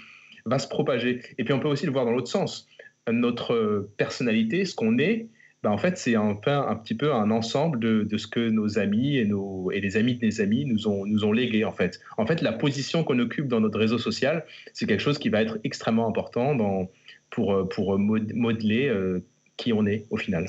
va 0.46 0.60
se 0.60 0.68
propager. 0.68 1.22
Et 1.38 1.44
puis 1.44 1.54
on 1.54 1.60
peut 1.60 1.68
aussi 1.68 1.86
le 1.86 1.92
voir 1.92 2.06
dans 2.06 2.12
l'autre 2.12 2.30
sens 2.30 2.68
notre 3.12 3.90
personnalité, 3.98 4.66
ce 4.66 4.76
qu'on 4.76 4.98
est, 4.98 5.28
ben 5.64 5.72
en 5.72 5.78
fait, 5.78 5.98
c'est 5.98 6.16
un, 6.16 6.38
un, 6.46 6.76
petit 6.76 6.94
peu 6.94 7.14
un 7.14 7.32
ensemble 7.32 7.80
de, 7.80 8.04
de, 8.04 8.18
ce 8.18 8.28
que 8.28 8.50
nos 8.50 8.78
amis 8.78 9.18
et, 9.18 9.26
nos, 9.26 9.72
et 9.72 9.82
les 9.82 9.98
amis 9.98 10.16
de 10.16 10.26
nos 10.26 10.42
amis 10.42 10.66
nous 10.66 10.88
ont, 10.88 11.06
nous 11.06 11.26
ont 11.26 11.32
légué, 11.32 11.66
en 11.66 11.72
fait. 11.72 12.00
En 12.18 12.28
fait, 12.28 12.42
la 12.42 12.54
position 12.54 13.04
qu'on 13.04 13.18
occupe 13.20 13.48
dans 13.48 13.60
notre 13.60 13.80
réseau 13.80 13.98
social, 13.98 14.46
c'est 14.74 14.86
quelque 14.86 15.02
chose 15.02 15.18
qui 15.18 15.30
va 15.30 15.42
être 15.42 15.58
extrêmement 15.64 16.08
important 16.08 16.54
dans, 16.54 16.90
pour, 17.32 17.68
pour 17.70 17.98
modeler 17.98 18.88
euh, 18.88 19.24
qui 19.58 19.74
on 19.74 19.86
est 19.88 20.06
au 20.12 20.18
final. 20.18 20.48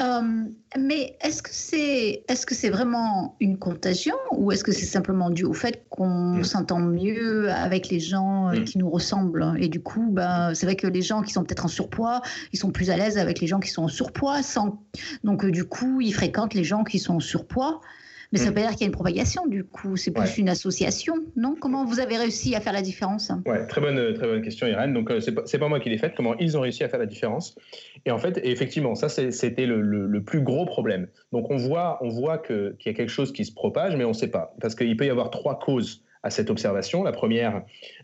Euh, 0.00 0.44
mais 0.76 1.16
est-ce 1.20 1.42
que 1.42 1.50
c'est 1.52 2.24
est-ce 2.26 2.46
que 2.46 2.54
c'est 2.54 2.70
vraiment 2.70 3.36
une 3.38 3.58
contagion 3.58 4.16
ou 4.32 4.50
est-ce 4.50 4.64
que 4.64 4.72
c'est 4.72 4.86
simplement 4.86 5.30
dû 5.30 5.44
au 5.44 5.52
fait 5.52 5.84
qu'on 5.88 6.38
mm. 6.38 6.44
s'entend 6.44 6.80
mieux 6.80 7.50
avec 7.50 7.88
les 7.90 8.00
gens 8.00 8.48
euh, 8.48 8.60
mm. 8.60 8.64
qui 8.64 8.78
nous 8.78 8.90
ressemblent? 8.90 9.54
Et 9.60 9.68
du 9.68 9.80
coup 9.80 10.08
bah, 10.10 10.52
c'est 10.54 10.66
vrai 10.66 10.74
que 10.74 10.88
les 10.88 11.02
gens 11.02 11.22
qui 11.22 11.32
sont 11.32 11.44
peut-être 11.44 11.66
en 11.66 11.68
surpoids 11.68 12.22
ils 12.52 12.58
sont 12.58 12.72
plus 12.72 12.90
à 12.90 12.96
l'aise 12.96 13.18
avec 13.18 13.40
les 13.40 13.46
gens 13.46 13.60
qui 13.60 13.70
sont 13.70 13.84
en 13.84 13.88
surpoids 13.88 14.42
sans 14.42 14.82
donc 15.22 15.44
euh, 15.44 15.52
du 15.52 15.64
coup 15.64 16.00
ils 16.00 16.14
fréquentent 16.14 16.54
les 16.54 16.64
gens 16.64 16.82
qui 16.82 16.98
sont 16.98 17.16
en 17.16 17.20
surpoids 17.20 17.80
mais 18.34 18.40
ça 18.40 18.46
veut 18.46 18.50
mm. 18.50 18.54
pas 18.54 18.60
dire 18.62 18.70
qu'il 18.70 18.80
y 18.80 18.84
a 18.84 18.86
une 18.86 18.92
propagation, 18.92 19.46
du 19.46 19.62
coup. 19.62 19.96
C'est 19.96 20.10
plus 20.10 20.38
une 20.38 20.48
association, 20.48 21.14
non? 21.36 21.54
Comment 21.58 21.84
vous 21.84 22.00
avez 22.00 22.16
réussi 22.16 22.56
à 22.56 22.60
faire 22.60 22.72
la 22.72 22.82
différence? 22.82 23.30
Ouais, 23.46 23.64
très 23.68 23.80
bonne, 23.80 24.12
très 24.14 24.26
bonne 24.26 24.42
question, 24.42 24.66
Irène. 24.66 24.92
Donc, 24.92 25.08
euh, 25.12 25.20
c'est 25.20 25.30
pas, 25.30 25.42
pas 25.44 25.68
moi 25.68 25.78
qui 25.78 25.88
l'ai 25.88 25.98
faite. 25.98 26.14
Comment 26.16 26.36
ils 26.38 26.58
ont 26.58 26.62
réussi 26.62 26.82
à 26.82 26.88
faire 26.88 26.98
la 26.98 27.06
différence? 27.06 27.54
Et 28.06 28.10
en 28.10 28.18
fait, 28.18 28.40
effectivement, 28.42 28.96
ça, 28.96 29.08
c'était 29.08 29.66
le, 29.66 29.80
le, 29.80 30.22
plus 30.24 30.40
gros 30.40 30.66
problème. 30.66 31.06
Donc, 31.30 31.48
on 31.52 31.56
voit, 31.56 31.98
on 32.02 32.08
voit 32.08 32.38
qu'il 32.38 32.74
y 32.84 32.88
a 32.88 32.92
quelque 32.92 33.08
chose 33.08 33.32
qui 33.32 33.44
se 33.44 33.52
propage, 33.54 33.94
mais 33.94 34.04
on 34.04 34.08
ne 34.08 34.14
sait 34.14 34.26
pas. 34.26 34.52
Parce 34.60 34.74
qu'il 34.74 34.96
peut 34.96 35.06
y 35.06 35.10
avoir 35.10 35.30
trois 35.30 35.60
causes 35.60 36.02
à 36.24 36.30
cette 36.30 36.50
observation. 36.50 37.04
La 37.04 37.12
première, 37.12 37.62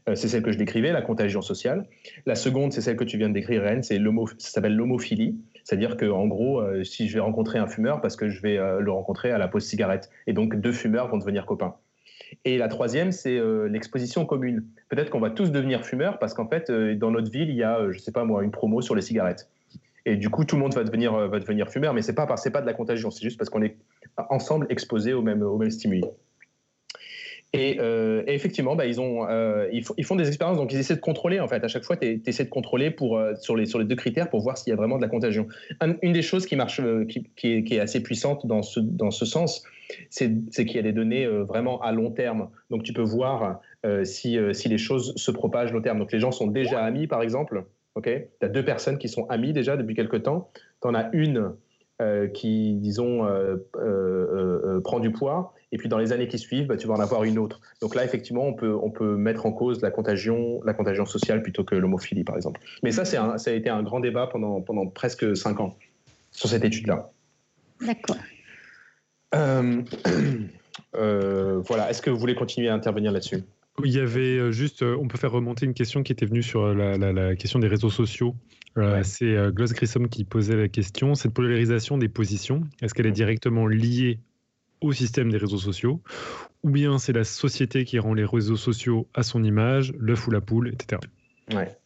euh, 0.09 0.15
c'est 0.15 0.29
celle 0.29 0.45
que 0.45 0.53
je 0.53 0.59
décrivais, 0.59 0.93
la 0.93 1.03
contagion 1.03 1.43
sociale. 1.43 1.87
La 2.25 2.37
seconde, 2.37 2.73
c'est 2.73 2.83
celle 2.83 2.97
que 2.97 3.05
tu 3.05 3.19
viens 3.19 3.31
de 3.31 3.35
décrire, 3.35 3.65
c'est 3.83 3.99
ça 4.39 4.51
s'appelle 4.51 4.77
l'homophilie. 4.77 5.41
C'est-à-dire 5.65 5.97
qu'en 5.97 6.27
gros, 6.27 6.61
euh, 6.61 6.85
si 6.85 7.09
je 7.09 7.15
vais 7.15 7.21
rencontrer 7.21 7.59
un 7.59 7.67
fumeur, 7.67 8.01
parce 8.01 8.17
que 8.17 8.29
je 8.29 8.41
vais 8.43 8.59
euh, 8.59 8.81
le 8.81 8.91
rencontrer 8.91 9.31
à 9.31 9.39
la 9.39 9.49
pause 9.49 9.65
cigarette, 9.65 10.11
et 10.27 10.33
donc 10.33 10.57
deux 10.57 10.73
fumeurs 10.73 11.09
vont 11.09 11.19
devenir 11.19 11.47
copains. 11.47 11.75
Et 12.45 12.59
la 12.59 12.69
troisième, 12.69 13.11
c'est 13.11 13.41
l'exposition 13.69 14.25
commune. 14.25 14.65
Peut-être 14.89 15.11
qu'on 15.11 15.19
va 15.19 15.31
tous 15.31 15.51
devenir 15.51 15.85
fumeurs 15.85 16.21
parce 16.21 16.33
qu'en 16.33 16.47
fait, 16.47 16.71
dans 16.71 17.11
notre 17.11 17.29
ville, 17.29 17.51
il 17.51 17.57
y 17.57 17.65
a, 17.65 17.91
je 17.91 17.99
sais 17.99 18.13
pas 18.13 18.25
moi, 18.25 18.45
une 18.45 18.53
promo 18.53 18.83
sur 18.83 18.95
les 18.95 19.03
cigarettes. 19.03 19.51
Et 20.07 20.15
du 20.15 20.31
coup, 20.31 20.45
tout 20.45 20.55
le 20.55 20.63
monde 20.63 20.73
va 20.73 20.85
devenir, 20.85 21.13
va 21.13 21.41
devenir 21.41 21.69
fumeur, 21.71 21.93
mais 21.93 22.03
c'est 22.03 22.15
pas, 22.15 22.27
pas 22.27 22.61
de 22.61 22.67
la 22.67 22.73
contagion, 22.73 23.11
c'est 23.11 23.23
juste 23.23 23.37
parce 23.37 23.51
qu'on 23.51 23.63
est 23.63 23.77
ensemble 24.29 24.67
exposés 24.71 25.13
aux 25.13 25.23
mêmes, 25.23 25.43
aux 25.43 25.59
mêmes 25.59 25.73
stimuli. 25.73 26.05
Euh, 27.57 28.23
et, 28.27 28.35
effectivement, 28.35 28.77
bah, 28.77 28.85
euh, 28.87 29.69
ils, 29.73 30.05
font 30.05 30.15
des 30.15 30.29
expériences, 30.29 30.57
donc 30.57 30.73
ils 30.73 30.79
essaient 30.79 30.95
de 30.95 31.01
contrôler, 31.01 31.41
en 31.41 31.49
fait. 31.49 31.63
À 31.65 31.69
chaque 31.69 31.85
fois, 31.85 31.97
tu 31.97 32.23
essaies 32.27 32.45
de 32.45 32.51
contrôler 32.51 32.91
pour, 32.91 33.19
euh, 33.19 33.35
sur, 33.37 33.57
les, 33.57 33.67
deux 33.85 33.97
critères 33.97 34.31
pour 34.31 34.41
voir 34.41 34.57
s'il 34.57 34.71
y 34.71 34.73
a 34.73 34.77
vraiment 34.77 34.97
de 34.97 35.03
la 35.03 35.09
contagion. 35.09 35.49
une 36.03 36.13
des 36.13 36.23
choses 36.23 36.47
qui, 36.47 36.57
marche, 36.57 36.81
qui, 37.09 37.27
est, 37.45 37.81
assez 37.81 38.03
puissante 38.03 38.47
dans 38.47 38.63
ce, 38.63 39.25
sens, 39.25 39.65
c'est 40.11 40.31
qu'il 40.65 40.77
y 40.77 40.79
a 40.79 40.83
des 40.83 40.93
données 40.93 41.27
vraiment 41.27 41.81
à 41.81 41.93
long 41.93 42.11
terme. 42.11 42.51
Donc 42.71 42.85
tu 42.85 42.93
peux 42.93 43.03
voir 43.03 43.61
si, 44.05 44.39
les 44.39 44.79
choses 44.79 45.15
se 45.17 45.31
propagent 45.31 45.73
long 45.73 45.83
terme. 45.83 45.99
Donc 45.99 46.13
les 46.13 46.21
gens 46.21 46.33
sont 46.33 46.47
déjà 46.47 46.85
amis, 46.85 47.07
par 47.07 47.23
exemple 47.23 47.65
ok? 47.97 48.09
Tu 48.41 48.47
as 48.47 48.49
deux 48.49 48.65
personnes 48.65 48.99
qui 48.99 49.09
sont 49.09 49.27
amies 49.29 49.53
déjà 49.53 49.77
depuis 49.77 49.97
quelque 49.97 50.17
temps. 50.17 50.51
Tu 50.81 50.89
en 50.89 50.95
as 50.95 51.11
une 51.13 51.53
qui, 52.33 52.77
disons, 52.77 53.27
prend 54.85 55.01
du 55.01 55.11
poids, 55.11 55.53
et 55.73 55.79
puis 55.79 55.89
dans 55.89 55.99
les 55.99 56.13
années 56.13 56.29
qui 56.29 56.39
suivent, 56.39 56.67
bah, 56.67 56.77
tu 56.77 56.87
vas 56.87 56.95
en 56.95 57.01
avoir 57.01 57.25
une 57.25 57.39
autre. 57.39 57.61
Donc 57.81 57.95
là, 57.95 58.05
effectivement, 58.05 58.47
on 58.47 58.55
peut, 58.55 58.75
on 58.75 58.91
peut 58.91 59.17
mettre 59.17 59.47
en 59.47 59.53
cause 59.53 59.81
la 59.83 59.91
contagion, 59.91 60.61
la 60.65 60.75
contagion 60.75 61.07
sociale 61.07 61.43
plutôt 61.43 61.65
que 61.65 61.75
l'homophilie, 61.75 62.25
par 62.25 62.37
exemple. 62.37 62.61
Mais 62.83 62.93
ça, 62.93 63.05
ça 63.05 63.39
a 63.47 63.53
été 63.53 63.71
un 63.71 63.83
grand 63.83 64.01
débat 64.01 64.27
pendant, 64.27 64.61
pendant 64.61 64.87
presque 64.87 65.37
cinq 65.37 65.61
ans 65.61 65.77
sur 66.33 66.49
cette 66.49 66.65
étude-là. 66.65 67.11
D'accord. 67.81 68.17
voilà. 70.93 71.91
Est-ce 71.91 72.03
que 72.03 72.11
vous 72.11 72.19
voulez 72.19 72.35
continuer 72.35 72.69
à 72.69 72.75
intervenir 72.75 73.13
là-dessus? 73.13 73.45
Il 73.85 73.93
y 73.93 74.01
avait 74.01 74.53
juste, 74.53 74.83
on 74.83 75.09
peut 75.09 75.17
faire 75.17 75.33
remonter 75.33 75.65
une 75.65 75.73
question 75.73 76.03
qui 76.03 76.13
était 76.13 76.27
venue 76.27 76.43
sur 76.43 76.75
la, 76.75 76.99
la 76.99 77.37
question 77.37 77.61
des 77.61 77.69
réseaux 77.69 77.91
sociaux. 77.91 78.35
Euh, 78.79 79.03
c'est 79.03 79.37
euh, 79.37 79.51
Gloss 79.51 79.73
Grissom 79.73 80.09
qui 80.09 80.25
posait 80.25 80.57
la 80.57 80.69
question. 80.69 81.15
Cette 81.15 81.35
polarisation 81.35 81.99
des 81.99 82.09
positions, 82.09 82.63
est-ce 82.83 82.95
qu'elle 82.95 83.07
est 83.07 83.13
directement 83.13 83.67
liée 83.67 84.21
au 84.81 84.93
système 84.93 85.31
des 85.31 85.39
réseaux 85.39 85.59
sociaux 85.59 86.01
ou 86.63 86.71
bien 86.71 86.99
c'est 86.99 87.13
la 87.13 87.25
société 87.25 87.85
qui 87.85 87.99
rend 87.99 88.15
les 88.15 88.25
réseaux 88.25 88.57
sociaux 88.57 89.09
à 89.15 89.23
son 89.23 89.43
image, 89.45 89.95
l'œuf 89.99 90.27
ou 90.27 90.31
la 90.31 90.41
poule, 90.41 90.69
etc. 90.69 91.01
Ouais. 91.55 91.77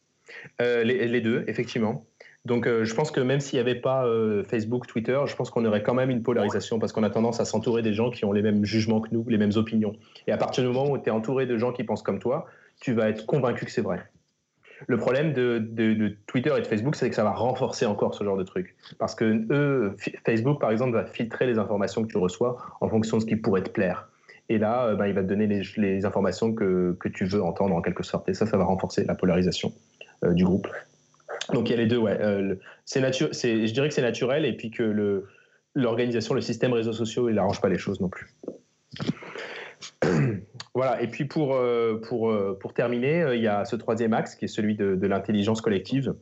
Euh, 0.60 0.82
les, 0.82 1.20
deux, 1.20 1.44
effectivement. 1.46 2.06
Donc 2.44 2.66
je 2.66 2.94
pense 2.94 3.10
que 3.10 3.20
même 3.20 3.40
s'il 3.40 3.56
n'y 3.56 3.60
avait 3.60 3.80
pas 3.80 4.04
Facebook, 4.48 4.86
Twitter, 4.86 5.18
je 5.26 5.36
pense 5.36 5.50
qu'on 5.50 5.64
aurait 5.64 5.82
quand 5.82 5.94
même 5.94 6.10
une 6.10 6.22
polarisation 6.22 6.78
parce 6.78 6.92
qu'on 6.92 7.04
a 7.04 7.10
tendance 7.10 7.40
à 7.40 7.44
s'entourer 7.44 7.82
des 7.82 7.94
gens 7.94 8.10
qui 8.10 8.24
ont 8.24 8.32
les 8.32 8.42
mêmes 8.42 8.64
jugements 8.64 9.00
que 9.00 9.08
nous, 9.12 9.24
les 9.28 9.38
mêmes 9.38 9.52
opinions. 9.54 9.94
Et 10.26 10.32
à 10.32 10.36
partir 10.36 10.64
du 10.64 10.68
moment 10.68 10.90
où 10.90 10.98
tu 10.98 11.06
es 11.06 11.10
entouré 11.10 11.46
de 11.46 11.56
gens 11.56 11.72
qui 11.72 11.84
pensent 11.84 12.02
comme 12.02 12.18
toi, 12.18 12.46
tu 12.80 12.92
vas 12.92 13.08
être 13.08 13.26
convaincu 13.26 13.64
que 13.64 13.70
c'est 13.70 13.80
vrai. 13.80 14.04
Le 14.86 14.96
problème 14.98 15.32
de, 15.32 16.16
Twitter 16.26 16.52
et 16.56 16.60
de 16.60 16.66
Facebook, 16.66 16.96
c'est 16.96 17.08
que 17.08 17.16
ça 17.16 17.24
va 17.24 17.32
renforcer 17.32 17.86
encore 17.86 18.14
ce 18.14 18.24
genre 18.24 18.36
de 18.36 18.42
truc. 18.42 18.76
Parce 18.98 19.14
que 19.14 19.46
eux, 19.50 19.96
Facebook, 20.26 20.60
par 20.60 20.70
exemple, 20.70 20.92
va 20.92 21.04
filtrer 21.04 21.46
les 21.46 21.58
informations 21.58 22.02
que 22.02 22.08
tu 22.08 22.18
reçois 22.18 22.56
en 22.80 22.88
fonction 22.88 23.18
de 23.18 23.22
ce 23.22 23.26
qui 23.26 23.36
pourrait 23.36 23.62
te 23.62 23.70
plaire. 23.70 24.08
Et 24.48 24.58
là, 24.58 24.86
euh, 24.86 24.94
ben, 24.94 25.06
il 25.06 25.14
va 25.14 25.22
te 25.22 25.28
donner 25.28 25.46
les, 25.76 26.04
informations 26.04 26.52
que, 26.52 26.96
tu 27.14 27.24
veux 27.24 27.42
entendre 27.42 27.74
en 27.74 27.82
quelque 27.82 28.02
sorte. 28.02 28.28
Et 28.28 28.34
ça, 28.34 28.46
ça 28.46 28.56
va 28.56 28.64
renforcer 28.64 29.04
la 29.04 29.14
polarisation 29.14 29.72
euh, 30.24 30.32
du 30.32 30.44
groupe. 30.44 30.68
Donc 31.52 31.68
il 31.68 31.72
y 31.72 31.74
a 31.74 31.78
les 31.78 31.86
deux, 31.86 31.98
ouais. 31.98 32.16
Euh, 32.20 32.54
je 32.86 33.72
dirais 33.72 33.88
que 33.88 33.94
c'est 33.94 34.02
naturel 34.02 34.44
et 34.44 34.52
puis 34.54 34.70
que 34.70 35.24
l'organisation, 35.74 36.34
le, 36.34 36.40
système 36.40 36.72
réseaux 36.72 36.92
sociaux, 36.92 37.28
il 37.28 37.34
n'arrange 37.34 37.60
pas 37.60 37.68
les 37.68 37.78
choses 37.78 38.00
non 38.00 38.08
plus. 38.08 38.28
Voilà, 40.74 41.00
et 41.02 41.06
puis 41.06 41.24
pour, 41.24 41.54
euh, 41.54 42.00
pour, 42.08 42.30
euh, 42.30 42.58
pour 42.60 42.74
terminer, 42.74 43.22
euh, 43.22 43.36
il 43.36 43.42
y 43.42 43.46
a 43.46 43.64
ce 43.64 43.76
troisième 43.76 44.12
axe 44.12 44.34
qui 44.34 44.46
est 44.46 44.48
celui 44.48 44.74
de, 44.74 45.06
l'intelligence 45.06 45.60
collective, 45.60 46.14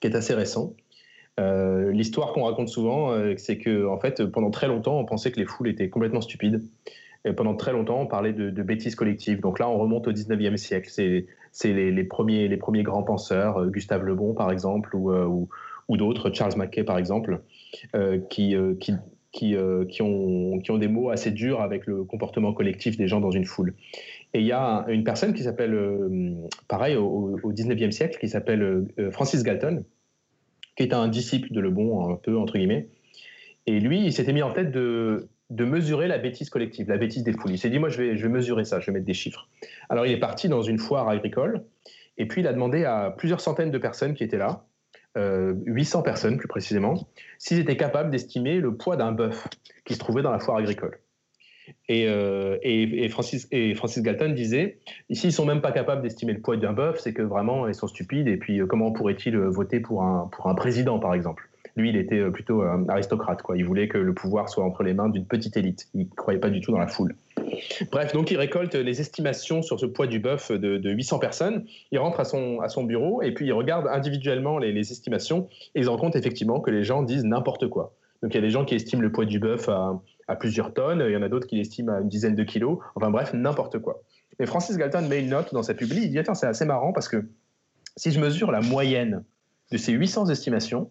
qui 0.00 0.08
est 0.08 0.16
assez 0.16 0.34
récent. 0.34 0.74
L'histoire 1.38 2.32
qu'on 2.32 2.44
raconte 2.44 2.70
souvent, 2.70 3.14
c'est 3.36 3.58
que 3.58 3.86
en 3.86 3.98
fait, 3.98 4.24
pendant 4.24 4.50
très 4.50 4.68
longtemps, 4.68 4.98
on 4.98 5.04
pensait 5.04 5.30
que 5.30 5.38
les 5.38 5.44
foules 5.44 5.68
étaient 5.68 5.90
complètement 5.90 6.22
stupides. 6.22 6.62
Pendant 7.36 7.54
très 7.54 7.72
longtemps, 7.72 8.00
on 8.00 8.06
parlait 8.06 8.32
de, 8.32 8.62
bêtises 8.62 8.94
collectives. 8.94 9.40
Donc 9.40 9.58
là, 9.58 9.68
on 9.68 9.76
remonte 9.76 10.08
au 10.08 10.12
19e 10.12 10.56
siècle. 10.56 10.88
C'est 10.88 11.72
les, 11.72 11.92
les, 11.92 12.04
premiers, 12.04 12.48
les 12.48 12.56
premiers 12.56 12.82
grands 12.82 13.02
penseurs, 13.02 13.66
Gustave 13.66 14.04
Le 14.04 14.14
Bon, 14.14 14.32
par 14.32 14.50
exemple, 14.50 14.96
ou, 14.96 15.12
ou, 15.12 15.48
ou 15.88 15.96
d'autres, 15.98 16.32
Charles 16.32 16.56
Mackay, 16.56 16.84
par 16.84 16.96
exemple, 16.96 17.42
qui, 18.30 18.56
qui, 18.80 18.94
euh, 19.42 19.84
qui, 19.84 20.02
ont, 20.02 20.58
qui 20.60 20.70
ont 20.70 20.78
des 20.78 20.88
mots 20.88 21.10
assez 21.10 21.30
durs 21.30 21.60
avec 21.60 21.86
le 21.86 22.04
comportement 22.04 22.52
collectif 22.52 22.96
des 22.96 23.08
gens 23.08 23.20
dans 23.20 23.30
une 23.30 23.44
foule. 23.44 23.74
Et 24.34 24.40
il 24.40 24.46
y 24.46 24.52
a 24.52 24.84
une 24.88 25.04
personne 25.04 25.34
qui 25.34 25.42
s'appelle, 25.42 25.74
euh, 25.74 26.34
pareil, 26.68 26.96
au, 26.96 27.38
19e 27.52 27.90
siècle, 27.90 28.18
qui 28.18 28.28
s'appelle 28.28 28.62
euh, 28.98 29.10
Francis 29.10 29.42
Galton, 29.42 29.84
qui 30.76 30.82
est 30.82 30.92
un 30.92 31.08
disciple 31.08 31.52
de 31.52 31.60
Le 31.60 31.70
Bon, 31.70 32.10
un 32.10 32.16
peu, 32.16 32.36
entre 32.36 32.54
guillemets. 32.58 32.88
Et 33.66 33.80
lui, 33.80 34.04
il 34.04 34.12
s'était 34.12 34.32
mis 34.32 34.42
en 34.42 34.52
tête 34.52 34.70
de, 34.70 35.28
de 35.50 35.64
mesurer 35.64 36.08
la 36.08 36.18
bêtise 36.18 36.50
collective, 36.50 36.88
la 36.88 36.98
bêtise 36.98 37.22
des 37.22 37.32
foules. 37.32 37.52
Il 37.52 37.58
s'est 37.58 37.70
dit, 37.70 37.78
moi, 37.78 37.88
je 37.88 37.98
vais, 37.98 38.16
je 38.16 38.22
vais 38.22 38.32
mesurer 38.32 38.64
ça, 38.64 38.80
je 38.80 38.86
vais 38.86 38.92
mettre 38.92 39.06
des 39.06 39.14
chiffres. 39.14 39.48
Alors, 39.88 40.06
il 40.06 40.12
est 40.12 40.20
parti 40.20 40.48
dans 40.48 40.62
une 40.62 40.78
foire 40.78 41.08
agricole, 41.08 41.64
et 42.18 42.26
puis 42.26 42.40
il 42.42 42.46
a 42.46 42.52
demandé 42.52 42.84
à 42.84 43.14
plusieurs 43.16 43.40
centaines 43.40 43.70
de 43.70 43.78
personnes 43.78 44.14
qui 44.14 44.24
étaient 44.24 44.38
là, 44.38 44.66
800 45.16 45.98
euh, 45.98 46.02
personnes 46.02 46.36
plus 46.36 46.48
précisément, 46.48 47.08
s'ils 47.38 47.58
étaient 47.58 47.76
capables 47.76 48.10
d'estimer 48.10 48.60
le 48.60 48.74
poids 48.76 48.96
d'un 48.96 49.12
bœuf 49.12 49.48
qui 49.84 49.94
se 49.94 49.98
trouvait 49.98 50.22
dans 50.22 50.30
la 50.30 50.38
foire 50.38 50.58
agricole. 50.58 50.98
Et, 51.88 52.06
euh, 52.08 52.58
Francis, 53.08 53.48
Galton 54.02 54.32
disait, 54.32 54.78
ici 55.08 55.28
ils 55.28 55.32
sont 55.32 55.46
même 55.46 55.60
pas 55.60 55.72
capables 55.72 56.02
d'estimer 56.02 56.32
le 56.32 56.40
poids 56.40 56.56
d'un 56.56 56.72
bœuf, 56.72 57.00
c'est 57.00 57.12
que 57.12 57.22
vraiment 57.22 57.66
ils 57.66 57.74
sont 57.74 57.88
stupides, 57.88 58.28
et 58.28 58.36
puis 58.36 58.60
euh, 58.60 58.66
comment 58.66 58.92
pourraient-ils 58.92 59.36
voter 59.36 59.80
pour 59.80 60.02
un, 60.02 60.28
pour 60.32 60.48
un 60.48 60.54
président 60.54 60.98
par 60.98 61.14
exemple? 61.14 61.48
Lui, 61.74 61.90
il 61.90 61.96
était 61.96 62.30
plutôt 62.30 62.62
aristocrate. 62.88 63.42
Quoi. 63.42 63.58
Il 63.58 63.66
voulait 63.66 63.86
que 63.86 63.98
le 63.98 64.14
pouvoir 64.14 64.48
soit 64.48 64.64
entre 64.64 64.82
les 64.82 64.94
mains 64.94 65.10
d'une 65.10 65.26
petite 65.26 65.58
élite. 65.58 65.88
Il 65.92 66.06
ne 66.06 66.14
croyait 66.14 66.40
pas 66.40 66.48
du 66.48 66.62
tout 66.62 66.72
dans 66.72 66.78
la 66.78 66.86
foule. 66.86 67.14
Bref, 67.90 68.12
donc 68.12 68.30
il 68.30 68.36
récolte 68.36 68.74
les 68.74 69.00
estimations 69.00 69.62
sur 69.62 69.78
ce 69.78 69.86
poids 69.86 70.06
du 70.06 70.18
bœuf 70.18 70.52
de, 70.52 70.90
800 70.90 71.18
personnes. 71.18 71.66
Il 71.92 71.98
rentre 71.98 72.20
à 72.20 72.24
son, 72.24 72.84
bureau 72.84 73.22
et 73.22 73.32
puis 73.32 73.46
il 73.46 73.52
regarde 73.52 73.86
individuellement 73.88 74.58
les, 74.58 74.78
estimations 74.78 75.48
et 75.74 75.80
il 75.80 75.84
se 75.84 75.88
rend 75.88 75.96
compte 75.96 76.16
effectivement 76.16 76.60
que 76.60 76.70
les 76.70 76.84
gens 76.84 77.02
disent 77.02 77.24
n'importe 77.24 77.68
quoi. 77.68 77.94
Donc 78.22 78.32
il 78.32 78.36
y 78.36 78.38
a 78.38 78.42
des 78.42 78.50
gens 78.50 78.64
qui 78.64 78.74
estiment 78.74 79.02
le 79.02 79.12
poids 79.12 79.24
du 79.24 79.38
bœuf 79.38 79.68
à, 79.68 80.00
plusieurs 80.40 80.74
tonnes, 80.74 81.02
il 81.06 81.12
y 81.12 81.16
en 81.16 81.22
a 81.22 81.28
d'autres 81.28 81.46
qui 81.46 81.56
l'estiment 81.56 81.92
à 81.92 82.00
une 82.00 82.08
dizaine 82.08 82.34
de 82.34 82.44
kilos. 82.44 82.78
Enfin 82.94 83.10
bref, 83.10 83.32
n'importe 83.32 83.78
quoi. 83.78 84.02
Et 84.38 84.46
Francis 84.46 84.76
Galton 84.76 85.02
met 85.08 85.20
une 85.20 85.30
note 85.30 85.54
dans 85.54 85.62
sa 85.62 85.74
publi. 85.74 86.02
Il 86.02 86.10
dit 86.10 86.18
Attends, 86.18 86.34
c'est 86.34 86.46
assez 86.46 86.64
marrant 86.64 86.92
parce 86.92 87.08
que 87.08 87.24
si 87.96 88.10
je 88.10 88.20
mesure 88.20 88.50
la 88.50 88.60
moyenne 88.60 89.24
de 89.70 89.76
ces 89.76 89.92
800 89.92 90.26
estimations, 90.26 90.90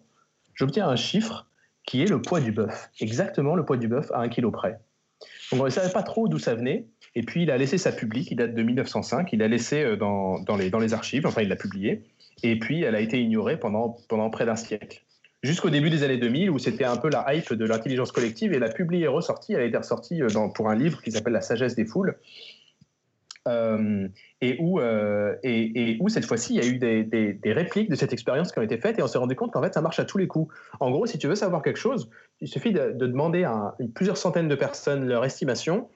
j'obtiens 0.54 0.88
un 0.88 0.96
chiffre 0.96 1.46
qui 1.84 2.02
est 2.02 2.06
le 2.06 2.20
poids 2.20 2.40
du 2.40 2.50
bœuf, 2.50 2.90
exactement 3.00 3.54
le 3.54 3.64
poids 3.64 3.76
du 3.76 3.88
bœuf 3.88 4.10
à 4.12 4.20
un 4.20 4.28
kilo 4.28 4.50
près. 4.50 4.80
Donc 5.50 5.60
on 5.60 5.64
ne 5.64 5.70
savait 5.70 5.92
pas 5.92 6.02
trop 6.02 6.28
d'où 6.28 6.38
ça 6.38 6.54
venait. 6.54 6.86
Et 7.14 7.22
puis 7.22 7.42
il 7.42 7.50
a 7.50 7.56
laissé 7.56 7.78
sa 7.78 7.92
publi 7.92 8.24
qui 8.24 8.34
date 8.34 8.54
de 8.54 8.62
1905. 8.62 9.32
Il 9.32 9.38
l'a 9.38 9.48
laissé 9.48 9.82
euh, 9.82 9.96
dans, 9.96 10.40
dans, 10.40 10.56
les, 10.56 10.70
dans 10.70 10.78
les 10.78 10.94
archives, 10.94 11.26
enfin 11.26 11.42
il 11.42 11.48
l'a 11.48 11.56
publiée. 11.56 12.02
Et 12.42 12.58
puis 12.58 12.82
elle 12.82 12.94
a 12.94 13.00
été 13.00 13.20
ignorée 13.20 13.58
pendant, 13.58 13.96
pendant 14.08 14.28
près 14.30 14.44
d'un 14.44 14.56
siècle. 14.56 15.02
Jusqu'au 15.42 15.70
début 15.70 15.90
des 15.90 16.02
années 16.02 16.16
2000, 16.16 16.50
où 16.50 16.58
c'était 16.58 16.84
un 16.84 16.96
peu 16.96 17.08
la 17.08 17.24
hype 17.32 17.52
de 17.52 17.64
l'intelligence 17.64 18.10
collective, 18.10 18.52
et 18.52 18.58
la 18.58 18.68
publi 18.68 19.02
est 19.02 19.08
ressortie. 19.08 19.52
Elle 19.52 19.60
a 19.60 19.64
été 19.64 19.76
ressortie 19.76 20.22
euh, 20.22 20.48
pour 20.54 20.68
un 20.68 20.74
livre 20.74 21.02
qui 21.02 21.12
s'appelle 21.12 21.34
La 21.34 21.40
sagesse 21.40 21.74
des 21.74 21.84
foules. 21.84 22.16
Euh, 23.46 24.08
et, 24.40 24.56
où, 24.60 24.80
et, 24.80 25.96
où 26.00 26.08
cette 26.08 26.24
fois-ci, 26.24 26.54
il 26.54 26.62
y 26.62 26.66
a 26.66 26.68
eu 26.68 26.78
des, 26.78 27.04
des, 27.04 27.52
répliques 27.52 27.88
de 27.88 27.94
cette 27.94 28.12
expérience 28.12 28.52
qui 28.52 28.58
ont 28.58 28.62
été 28.62 28.78
faites 28.78 28.98
et 28.98 29.02
on 29.02 29.06
s'est 29.06 29.18
rendu 29.18 29.36
compte 29.36 29.52
qu'en 29.52 29.62
fait, 29.62 29.74
ça 29.74 29.80
marche 29.80 29.98
à 29.98 30.04
tous 30.04 30.18
les 30.18 30.26
coups. 30.26 30.52
En 30.80 30.90
gros, 30.90 31.06
si 31.06 31.18
tu 31.18 31.26
veux 31.26 31.34
savoir 31.34 31.62
quelque 31.62 31.78
chose, 31.78 32.10
il 32.40 32.48
suffit 32.48 32.72
de, 32.72 32.92
demander 32.92 33.44
à 33.44 33.76
plusieurs 33.94 34.16
centaines 34.16 34.48
de 34.48 34.54
personnes 34.54 35.06
leur 35.06 35.24
estimation, 35.24 35.88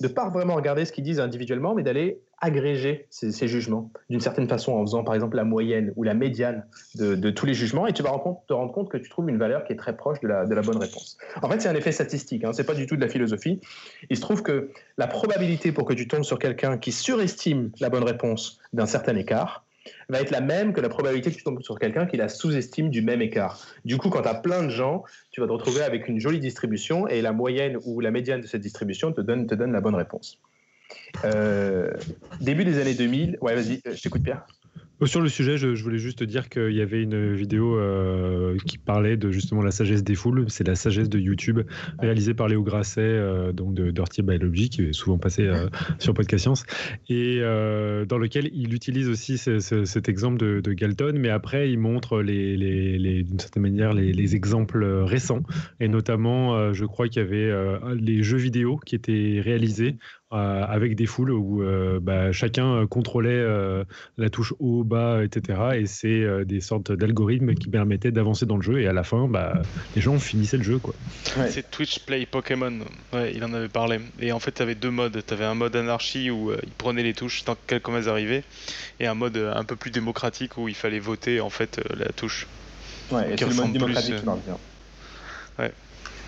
de 0.00 0.08
ne 0.08 0.12
pas 0.12 0.28
vraiment 0.28 0.54
regarder 0.54 0.84
ce 0.84 0.92
qu'ils 0.92 1.04
disent 1.04 1.20
individuellement, 1.20 1.74
mais 1.74 1.82
d'aller 1.82 2.20
agréger 2.40 3.06
ces, 3.10 3.48
jugements 3.48 3.90
d'une 4.10 4.20
certaine 4.20 4.48
façon 4.48 4.72
en 4.72 4.82
faisant 4.82 5.02
par 5.02 5.14
exemple 5.14 5.36
la 5.36 5.42
moyenne 5.42 5.92
ou 5.96 6.04
la 6.04 6.14
médiane 6.14 6.64
de, 6.94 7.30
tous 7.30 7.46
les 7.46 7.54
jugements 7.54 7.86
et 7.86 7.92
tu 7.92 8.02
vas 8.02 8.10
te 8.46 8.52
rendre 8.52 8.72
compte 8.72 8.88
que 8.88 8.96
tu 8.96 9.10
trouves 9.10 9.28
une 9.28 9.38
valeur 9.38 9.64
qui 9.64 9.72
est 9.72 9.76
très 9.76 9.96
proche 9.96 10.20
de 10.20 10.28
la, 10.28 10.44
bonne 10.44 10.78
réponse. 10.78 11.18
En 11.42 11.48
fait, 11.48 11.60
c'est 11.60 11.68
un 11.68 11.74
effet 11.74 11.90
statistique, 11.90 12.44
hein, 12.44 12.52
ce 12.52 12.62
n'est 12.62 12.66
pas 12.66 12.74
du 12.74 12.86
tout 12.86 12.94
de 12.94 13.00
la 13.00 13.08
philosophie. 13.08 13.60
Il 14.08 14.16
se 14.16 14.20
trouve 14.20 14.42
que 14.42 14.70
la 14.98 15.08
probabilité 15.08 15.72
pour 15.72 15.84
que 15.84 15.94
tu 15.94 16.06
tombes 16.06 16.22
sur 16.22 16.38
quelqu'un 16.38 16.78
qui 16.78 16.92
surestime 16.92 17.72
la 17.80 17.90
bonne 17.90 18.04
réponse 18.04 18.60
d'un 18.72 18.86
certain 18.86 19.16
écart, 19.16 19.64
va 20.08 20.20
être 20.20 20.30
la 20.30 20.40
même 20.40 20.72
que 20.72 20.80
la 20.80 20.88
probabilité 20.88 21.30
que 21.30 21.36
tu 21.36 21.42
tombes 21.42 21.62
sur 21.62 21.78
quelqu'un 21.78 22.06
qui 22.06 22.16
la 22.16 22.28
sous-estime 22.28 22.90
du 22.90 23.02
même 23.02 23.22
écart. 23.22 23.60
Du 23.84 23.98
coup, 23.98 24.10
quand 24.10 24.22
tu 24.22 24.28
as 24.28 24.34
plein 24.34 24.62
de 24.62 24.70
gens, 24.70 25.04
tu 25.30 25.40
vas 25.40 25.46
te 25.46 25.52
retrouver 25.52 25.82
avec 25.82 26.08
une 26.08 26.20
jolie 26.20 26.40
distribution 26.40 27.06
et 27.06 27.22
la 27.22 27.32
moyenne 27.32 27.78
ou 27.84 28.00
la 28.00 28.10
médiane 28.10 28.40
de 28.40 28.46
cette 28.46 28.62
distribution 28.62 29.12
te 29.12 29.20
donne, 29.20 29.72
la 29.72 29.80
bonne 29.80 29.94
réponse. 29.94 30.38
Euh, 31.24 31.92
début 32.40 32.64
des 32.64 32.78
années 32.78 32.94
2000, 32.94 33.38
ouais, 33.40 33.54
vas-y, 33.54 33.80
je 33.84 34.02
t'écoute 34.02 34.22
Pierre. 34.22 34.46
Sur 35.04 35.20
le 35.20 35.28
sujet, 35.28 35.58
je, 35.58 35.68
voulais 35.80 35.98
juste 35.98 36.24
dire 36.24 36.48
qu'il 36.48 36.72
y 36.72 36.80
avait 36.80 37.00
une 37.00 37.32
vidéo 37.32 37.78
euh, 37.78 38.56
qui 38.66 38.78
parlait 38.78 39.16
de 39.16 39.30
justement 39.30 39.62
la 39.62 39.70
sagesse 39.70 40.02
des 40.02 40.16
foules. 40.16 40.46
C'est 40.48 40.66
la 40.66 40.74
sagesse 40.74 41.08
de 41.08 41.20
YouTube, 41.20 41.60
réalisée 42.00 42.34
par 42.34 42.48
Léo 42.48 42.64
Grasset, 42.64 43.00
euh, 43.00 43.52
donc 43.52 43.74
de 43.74 43.92
Dirty 43.92 44.22
Biology, 44.22 44.70
qui 44.70 44.82
est 44.82 44.92
souvent 44.92 45.16
passé 45.16 45.46
euh, 45.46 45.68
sur 46.00 46.14
Podcast 46.14 46.42
Science, 46.42 46.64
et 47.08 47.38
dans 48.08 48.18
lequel 48.18 48.50
il 48.52 48.74
utilise 48.74 49.08
aussi 49.08 49.38
cet 49.38 50.08
exemple 50.08 50.38
de, 50.38 50.72
Galton, 50.72 51.14
mais 51.16 51.30
après 51.30 51.70
il 51.70 51.78
montre 51.78 52.20
les, 52.20 53.22
d'une 53.22 53.38
certaine 53.38 53.62
manière 53.62 53.92
les, 53.92 54.34
exemples 54.34 54.84
récents, 54.84 55.42
et 55.78 55.88
notamment, 55.88 56.72
je 56.72 56.84
crois 56.84 57.08
qu'il 57.08 57.22
y 57.22 57.24
avait 57.24 57.52
les 57.94 58.22
jeux 58.22 58.36
vidéo 58.36 58.78
qui 58.84 58.94
étaient 58.94 59.40
réalisés 59.42 59.96
euh, 60.30 60.62
avec 60.62 60.94
des 60.94 61.06
foules 61.06 61.30
où 61.30 61.62
euh, 61.62 62.00
bah, 62.02 62.32
chacun 62.32 62.86
contrôlait 62.86 63.30
euh, 63.30 63.84
la 64.18 64.28
touche 64.28 64.52
haut, 64.58 64.84
bas, 64.84 65.24
etc. 65.24 65.58
Et 65.76 65.86
c'est 65.86 66.44
des 66.44 66.60
sortes 66.60 66.92
d'algorithmes 66.92 67.54
qui 67.54 67.68
permettaient 67.68 68.10
d'avancer 68.10 68.44
dans 68.44 68.56
le 68.56 68.62
jeu. 68.62 68.80
Et 68.80 68.86
à 68.86 68.92
la 68.92 69.04
fin, 69.04 69.26
bah, 69.26 69.62
les 69.96 70.02
gens 70.02 70.18
finissaient 70.18 70.58
le 70.58 70.64
jeu. 70.64 70.78
Quoi. 70.78 70.94
C'est 71.48 71.70
Twitch 71.70 72.00
Play 72.00 72.26
Pokémon. 72.26 72.80
Ouais, 73.14 73.32
il 73.34 73.42
en 73.42 73.54
avait 73.54 73.68
parlé. 73.68 74.00
Et 74.20 74.32
en 74.32 74.38
fait, 74.38 74.52
tu 74.52 74.60
avais 74.60 74.74
deux 74.74 74.90
modes. 74.90 75.18
Tu 75.26 75.32
avais 75.32 75.46
un 75.46 75.54
mode 75.54 75.74
anarchie 75.76 76.30
où 76.30 76.52
il 76.52 76.72
prenait 76.72 77.02
les 77.02 77.14
touches 77.14 77.44
tant 77.44 77.56
qu'elles 77.66 77.80
elles 77.96 78.08
arrivaient, 78.10 78.44
et 79.00 79.06
un 79.06 79.14
mode 79.14 79.38
un 79.38 79.64
peu 79.64 79.76
plus 79.76 79.90
démocratique 79.90 80.58
où 80.58 80.68
il 80.68 80.74
fallait 80.74 80.98
voter 80.98 81.40
en 81.40 81.48
fait 81.48 81.80
la 81.96 82.10
touche. 82.10 82.46
Ouais, 83.10 83.32
et 83.32 83.36
c'est 83.38 83.48
le 83.48 83.54
mode 83.54 83.72
démocratique 83.72 84.16
qui 84.16 84.26
marche 84.26 84.44
bien. 84.44 84.58
Ouais. 85.58 85.72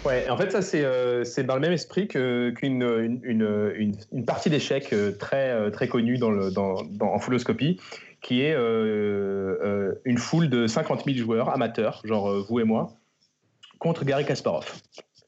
Ouais, 0.07 0.31
en 0.31 0.39
fait, 0.39 0.51
ça, 0.51 0.63
c'est 0.63 0.83
euh, 0.83 1.25
dans 1.45 1.57
le 1.57 1.61
même 1.61 1.73
esprit 1.73 2.09
qu'une 2.09 2.57
une, 2.63 4.25
partie 4.27 4.49
d'échecs 4.49 4.95
euh, 4.95 5.13
très, 5.13 5.51
euh, 5.51 5.69
très 5.71 5.89
connue 5.89 6.19
en 6.23 7.19
fulloscopie, 7.19 7.79
qui 8.23 8.41
est 8.41 8.55
euh, 8.55 9.93
une 10.07 10.17
foule 10.17 10.49
de 10.49 10.67
50 10.67 11.05
000 11.05 11.19
joueurs 11.19 11.51
amateurs, 11.51 12.01
genre 12.05 12.33
vous 12.49 12.61
et 12.61 12.65
moi, 12.65 12.95
contre 13.79 14.07
Gary 14.07 14.25
Kasparov. 14.25 14.81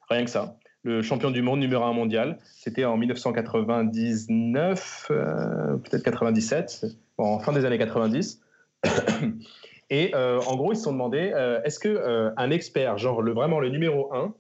Rien 0.08 0.24
que 0.24 0.30
ça. 0.30 0.56
Le 0.84 1.02
champion 1.02 1.30
du 1.30 1.42
monde 1.42 1.60
numéro 1.60 1.84
1 1.84 1.92
mondial. 1.92 2.38
C'était 2.42 2.86
en 2.86 2.96
1999, 2.96 5.04
peut-être 5.08 6.02
97, 6.02 6.86
en 7.18 7.38
fin 7.40 7.52
des 7.52 7.66
années 7.66 7.78
90. 7.78 8.40
Et 9.90 10.14
en 10.14 10.56
gros, 10.56 10.72
ils 10.72 10.76
se 10.76 10.84
sont 10.84 10.92
demandé 10.92 11.34
est-ce 11.64 11.78
qu'un 11.78 12.32
un 12.36 12.50
expert, 12.50 12.96
genre 12.96 13.22
vraiment 13.22 13.60
le 13.60 13.68
numéro 13.68 14.14
1, 14.14 14.34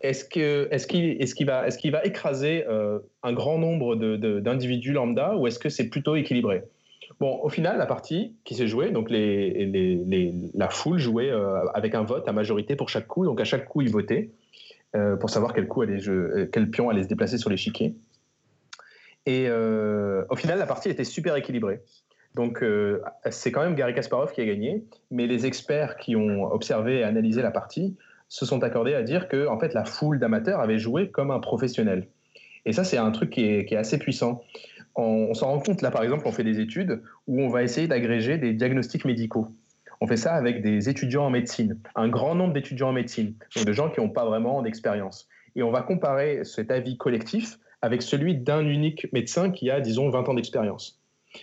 est-ce 0.00 0.24
qu'il 0.24 0.42
est 0.42 1.44
va, 1.44 1.66
est 1.66 1.90
va 1.90 2.04
écraser 2.04 2.64
euh, 2.66 3.00
un 3.22 3.32
grand 3.32 3.58
nombre 3.58 3.96
d'individus 3.96 4.92
lambda 4.92 5.36
ou 5.36 5.46
est-ce 5.46 5.58
que 5.58 5.68
c'est 5.68 5.88
plutôt 5.88 6.16
équilibré? 6.16 6.64
Bon, 7.18 7.38
au 7.42 7.50
final, 7.50 7.76
la 7.76 7.86
partie 7.86 8.34
qui 8.44 8.54
s'est 8.54 8.66
jouée, 8.66 8.92
donc 8.92 9.10
la 9.10 10.68
foule 10.70 10.98
jouait 10.98 11.30
euh, 11.30 11.66
avec 11.74 11.94
un 11.94 12.02
vote 12.02 12.26
à 12.28 12.32
majorité 12.32 12.76
pour 12.76 12.88
chaque 12.88 13.06
coup. 13.06 13.26
Donc 13.26 13.40
à 13.40 13.44
chaque 13.44 13.66
coup, 13.66 13.82
ils 13.82 13.90
votaient 13.90 14.30
euh, 14.96 15.16
pour 15.16 15.28
savoir 15.28 15.52
quel, 15.52 15.68
coup 15.68 15.82
allait, 15.82 15.98
quel 16.50 16.70
pion 16.70 16.88
allait 16.88 17.02
se 17.02 17.08
déplacer 17.08 17.36
sur 17.36 17.50
l'échiquier. 17.50 17.94
Et 19.26 19.50
au 19.50 20.36
final, 20.36 20.58
la 20.58 20.66
partie 20.66 20.88
était 20.88 21.04
super 21.04 21.36
équilibrée. 21.36 21.82
Donc 22.34 22.64
c'est 23.28 23.52
quand 23.52 23.62
même 23.62 23.74
Gary 23.74 23.92
Kasparov 23.92 24.32
qui 24.32 24.40
a 24.40 24.46
gagné, 24.46 24.82
mais 25.10 25.26
les 25.26 25.44
experts 25.44 25.98
qui 25.98 26.16
ont 26.16 26.50
observé 26.50 27.00
et 27.00 27.04
analysé 27.04 27.42
la 27.42 27.50
partie 27.50 27.96
se 28.30 28.46
sont 28.46 28.62
accordés 28.62 28.94
à 28.94 29.02
dire 29.02 29.28
que 29.28 29.46
en 29.48 29.58
fait, 29.58 29.74
la 29.74 29.84
foule 29.84 30.18
d'amateurs 30.18 30.60
avait 30.60 30.78
joué 30.78 31.10
comme 31.10 31.30
un 31.30 31.40
professionnel. 31.40 32.06
Et 32.64 32.72
ça, 32.72 32.84
c'est 32.84 32.96
un 32.96 33.10
truc 33.10 33.30
qui 33.30 33.44
est, 33.44 33.76
assez 33.76 33.98
puissant. 33.98 34.42
On, 34.94 35.34
s'en 35.34 35.48
rend 35.48 35.58
compte, 35.60 35.82
là, 35.82 35.90
par 35.90 36.02
exemple, 36.02 36.22
on 36.26 36.32
fait 36.32 36.44
des 36.44 36.60
études 36.60 37.02
où 37.26 37.40
on 37.40 37.48
va 37.48 37.62
essayer 37.62 37.88
d'agréger 37.88 38.38
des 38.38 38.52
diagnostics 38.52 39.04
médicaux. 39.04 39.48
On 40.00 40.06
fait 40.06 40.16
ça 40.16 40.34
avec 40.34 40.62
des 40.62 40.88
étudiants 40.88 41.24
en 41.24 41.30
médecine, 41.30 41.78
un 41.94 42.08
grand 42.08 42.34
nombre 42.34 42.54
d'étudiants 42.54 42.90
en 42.90 42.92
médecine, 42.92 43.34
donc 43.56 43.66
de 43.66 43.72
gens 43.72 43.90
qui 43.90 44.00
n'ont 44.00 44.08
pas 44.08 44.24
vraiment 44.24 44.62
d'expérience. 44.62 45.28
Et 45.56 45.62
on 45.62 45.70
va 45.70 45.82
comparer 45.82 46.44
cet 46.44 46.70
avis 46.70 46.96
collectif 46.96 47.58
avec 47.82 48.02
celui 48.02 48.36
d'un 48.36 48.64
unique 48.64 49.12
médecin 49.12 49.50
qui 49.50 49.70
a, 49.70 49.80
disons, 49.80 50.08
20 50.08 50.28
ans 50.28 50.34
d'expérience. 50.34 50.99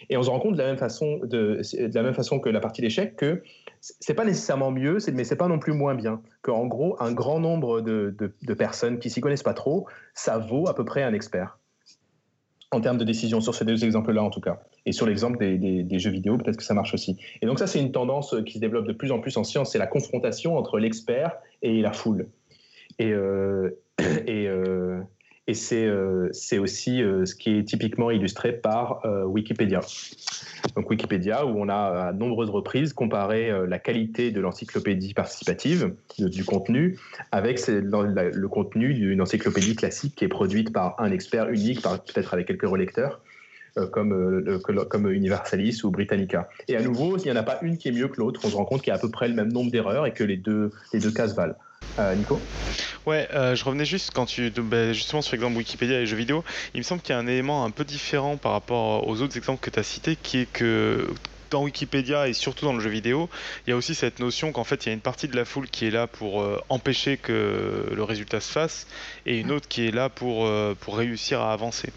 Et 0.09 0.17
on 0.17 0.23
se 0.23 0.29
rend 0.29 0.39
compte 0.39 0.53
de 0.53 0.59
la 0.59 0.67
même 0.67 0.77
façon, 0.77 2.39
que 2.39 2.49
la 2.49 2.59
partie 2.59 2.81
d'échec 2.81 3.15
que 3.15 3.41
c'est 3.79 4.13
pas 4.13 4.25
nécessairement 4.25 4.71
mieux, 4.71 4.97
mais 5.13 5.23
c'est 5.23 5.35
pas 5.35 5.47
non 5.47 5.59
plus 5.59 5.73
moins 5.73 5.95
bien. 5.95 6.21
Qu'en 6.41 6.65
gros, 6.65 6.97
un 6.99 7.13
grand 7.13 7.39
nombre 7.39 7.81
de, 7.81 8.53
personnes 8.57 8.99
qui 8.99 9.09
s'y 9.09 9.21
connaissent 9.21 9.43
pas 9.43 9.53
trop, 9.53 9.87
ça 10.13 10.37
vaut 10.37 10.67
à 10.67 10.75
peu 10.75 10.85
près 10.85 11.03
un 11.03 11.13
expert. 11.13 11.59
En 12.71 12.81
termes 12.81 12.97
de 12.97 13.05
décision, 13.05 13.39
sur 13.39 13.55
ces 13.55 13.63
deux 13.63 13.85
exemples-là 13.85 14.21
en 14.21 14.29
tout 14.29 14.41
cas. 14.41 14.59
Et 14.85 14.91
sur 14.91 15.05
l'exemple 15.05 15.37
des, 15.37 15.99
jeux 15.99 16.11
vidéo, 16.11 16.37
peut-être 16.37 16.57
que 16.57 16.63
ça 16.63 16.73
marche 16.73 16.93
aussi. 16.93 17.17
Et 17.41 17.45
donc 17.45 17.59
ça, 17.59 17.67
c'est 17.67 17.79
une 17.79 17.91
tendance 17.91 18.35
qui 18.45 18.55
se 18.55 18.59
développe 18.59 18.87
de 18.87 18.93
plus 18.93 19.11
en 19.11 19.19
plus 19.19 19.37
en 19.37 19.43
science, 19.43 19.71
c'est 19.71 19.79
la 19.79 19.87
confrontation 19.87 20.57
entre 20.57 20.79
l'expert 20.79 21.37
et 21.61 21.81
la 21.81 21.93
foule. 21.93 22.27
Et, 22.99 23.11
euh, 23.11 23.79
euh, 24.01 25.01
et 25.47 25.55
euh, 25.71 26.27
c'est 26.33 26.57
aussi 26.57 27.01
euh, 27.01 27.25
ce 27.25 27.33
qui 27.33 27.57
est 27.57 27.63
typiquement 27.63 28.11
illustré 28.11 28.51
par 28.51 28.99
euh, 29.05 29.23
Wikipédia. 29.23 29.79
Donc 30.75 30.89
Wikipédia, 30.89 31.45
où 31.45 31.57
on 31.57 31.69
a 31.69 32.07
à 32.07 32.11
nombreuses 32.11 32.49
reprises 32.49 32.91
comparé 32.91 33.51
la 33.67 33.79
qualité 33.79 34.31
de 34.31 34.41
l'encyclopédie 34.41 35.13
participative, 35.13 35.93
du 36.19 36.43
contenu, 36.43 36.99
avec 37.31 37.65
le 37.67 38.47
contenu 38.47 38.93
d'une 38.93 39.21
encyclopédie 39.21 39.75
classique 39.75 40.15
qui 40.15 40.25
est 40.25 40.29
produite 40.29 40.73
par 40.73 40.95
un 40.99 41.11
expert 41.11 41.49
unique, 41.49 41.81
peut-être 41.81 42.33
avec 42.33 42.47
quelques 42.47 42.67
relecteurs. 42.67 43.21
Comme, 43.91 44.59
comme 44.89 45.11
Universalis 45.11 45.81
ou 45.83 45.91
Britannica. 45.91 46.49
Et 46.67 46.75
à 46.75 46.81
nouveau, 46.81 47.15
il 47.17 47.25
n'y 47.25 47.31
en 47.31 47.35
a 47.35 47.43
pas 47.43 47.59
une 47.61 47.77
qui 47.77 47.89
est 47.89 47.91
mieux 47.91 48.07
que 48.07 48.19
l'autre. 48.19 48.41
On 48.43 48.49
se 48.49 48.55
rend 48.55 48.65
compte 48.65 48.81
qu'il 48.81 48.89
y 48.89 48.91
a 48.91 48.95
à 48.95 48.99
peu 48.99 49.11
près 49.11 49.27
le 49.27 49.35
même 49.35 49.53
nombre 49.53 49.69
d'erreurs 49.69 50.07
et 50.07 50.13
que 50.13 50.23
les 50.23 50.35
deux, 50.35 50.71
les 50.93 50.99
deux 50.99 51.11
cas 51.11 51.27
valent. 51.27 51.53
Nico 52.15 52.47
Ouais, 53.05 53.27
euh, 53.33 53.55
je 53.55 53.63
revenais 53.65 53.85
juste 53.85 54.11
quand 54.13 54.25
tu 54.25 54.51
bah, 54.51 54.93
justement 54.93 55.21
sur 55.21 55.33
l'exemple 55.33 55.57
Wikipédia 55.57 55.99
et 55.99 56.05
jeux 56.05 56.17
vidéo, 56.17 56.43
il 56.73 56.79
me 56.79 56.83
semble 56.83 57.01
qu'il 57.01 57.13
y 57.13 57.15
a 57.15 57.19
un 57.19 57.27
élément 57.27 57.65
un 57.65 57.71
peu 57.71 57.85
différent 57.85 58.37
par 58.37 58.51
rapport 58.51 59.07
aux 59.07 59.21
autres 59.21 59.37
exemples 59.37 59.59
que 59.61 59.69
tu 59.69 59.79
as 59.79 59.83
cités, 59.83 60.15
qui 60.15 60.39
est 60.39 60.45
que 60.45 61.07
dans 61.49 61.63
Wikipédia 61.63 62.27
et 62.27 62.33
surtout 62.33 62.65
dans 62.65 62.73
le 62.73 62.79
jeu 62.79 62.89
vidéo, 62.89 63.29
il 63.65 63.71
y 63.71 63.73
a 63.73 63.75
aussi 63.75 63.95
cette 63.95 64.19
notion 64.19 64.51
qu'en 64.51 64.63
fait 64.63 64.85
il 64.85 64.89
y 64.89 64.91
a 64.91 64.93
une 64.93 65.01
partie 65.01 65.27
de 65.27 65.35
la 65.35 65.45
foule 65.45 65.69
qui 65.69 65.85
est 65.85 65.91
là 65.91 66.07
pour 66.07 66.41
euh, 66.41 66.61
empêcher 66.69 67.17
que 67.17 67.91
le 67.93 68.03
résultat 68.03 68.39
se 68.39 68.51
fasse 68.51 68.87
et 69.25 69.39
une 69.39 69.51
autre 69.51 69.67
qui 69.67 69.87
est 69.87 69.91
là 69.91 70.09
pour, 70.09 70.45
euh, 70.45 70.75
pour 70.79 70.97
réussir 70.97 71.41
à 71.41 71.53
avancer. 71.53 71.91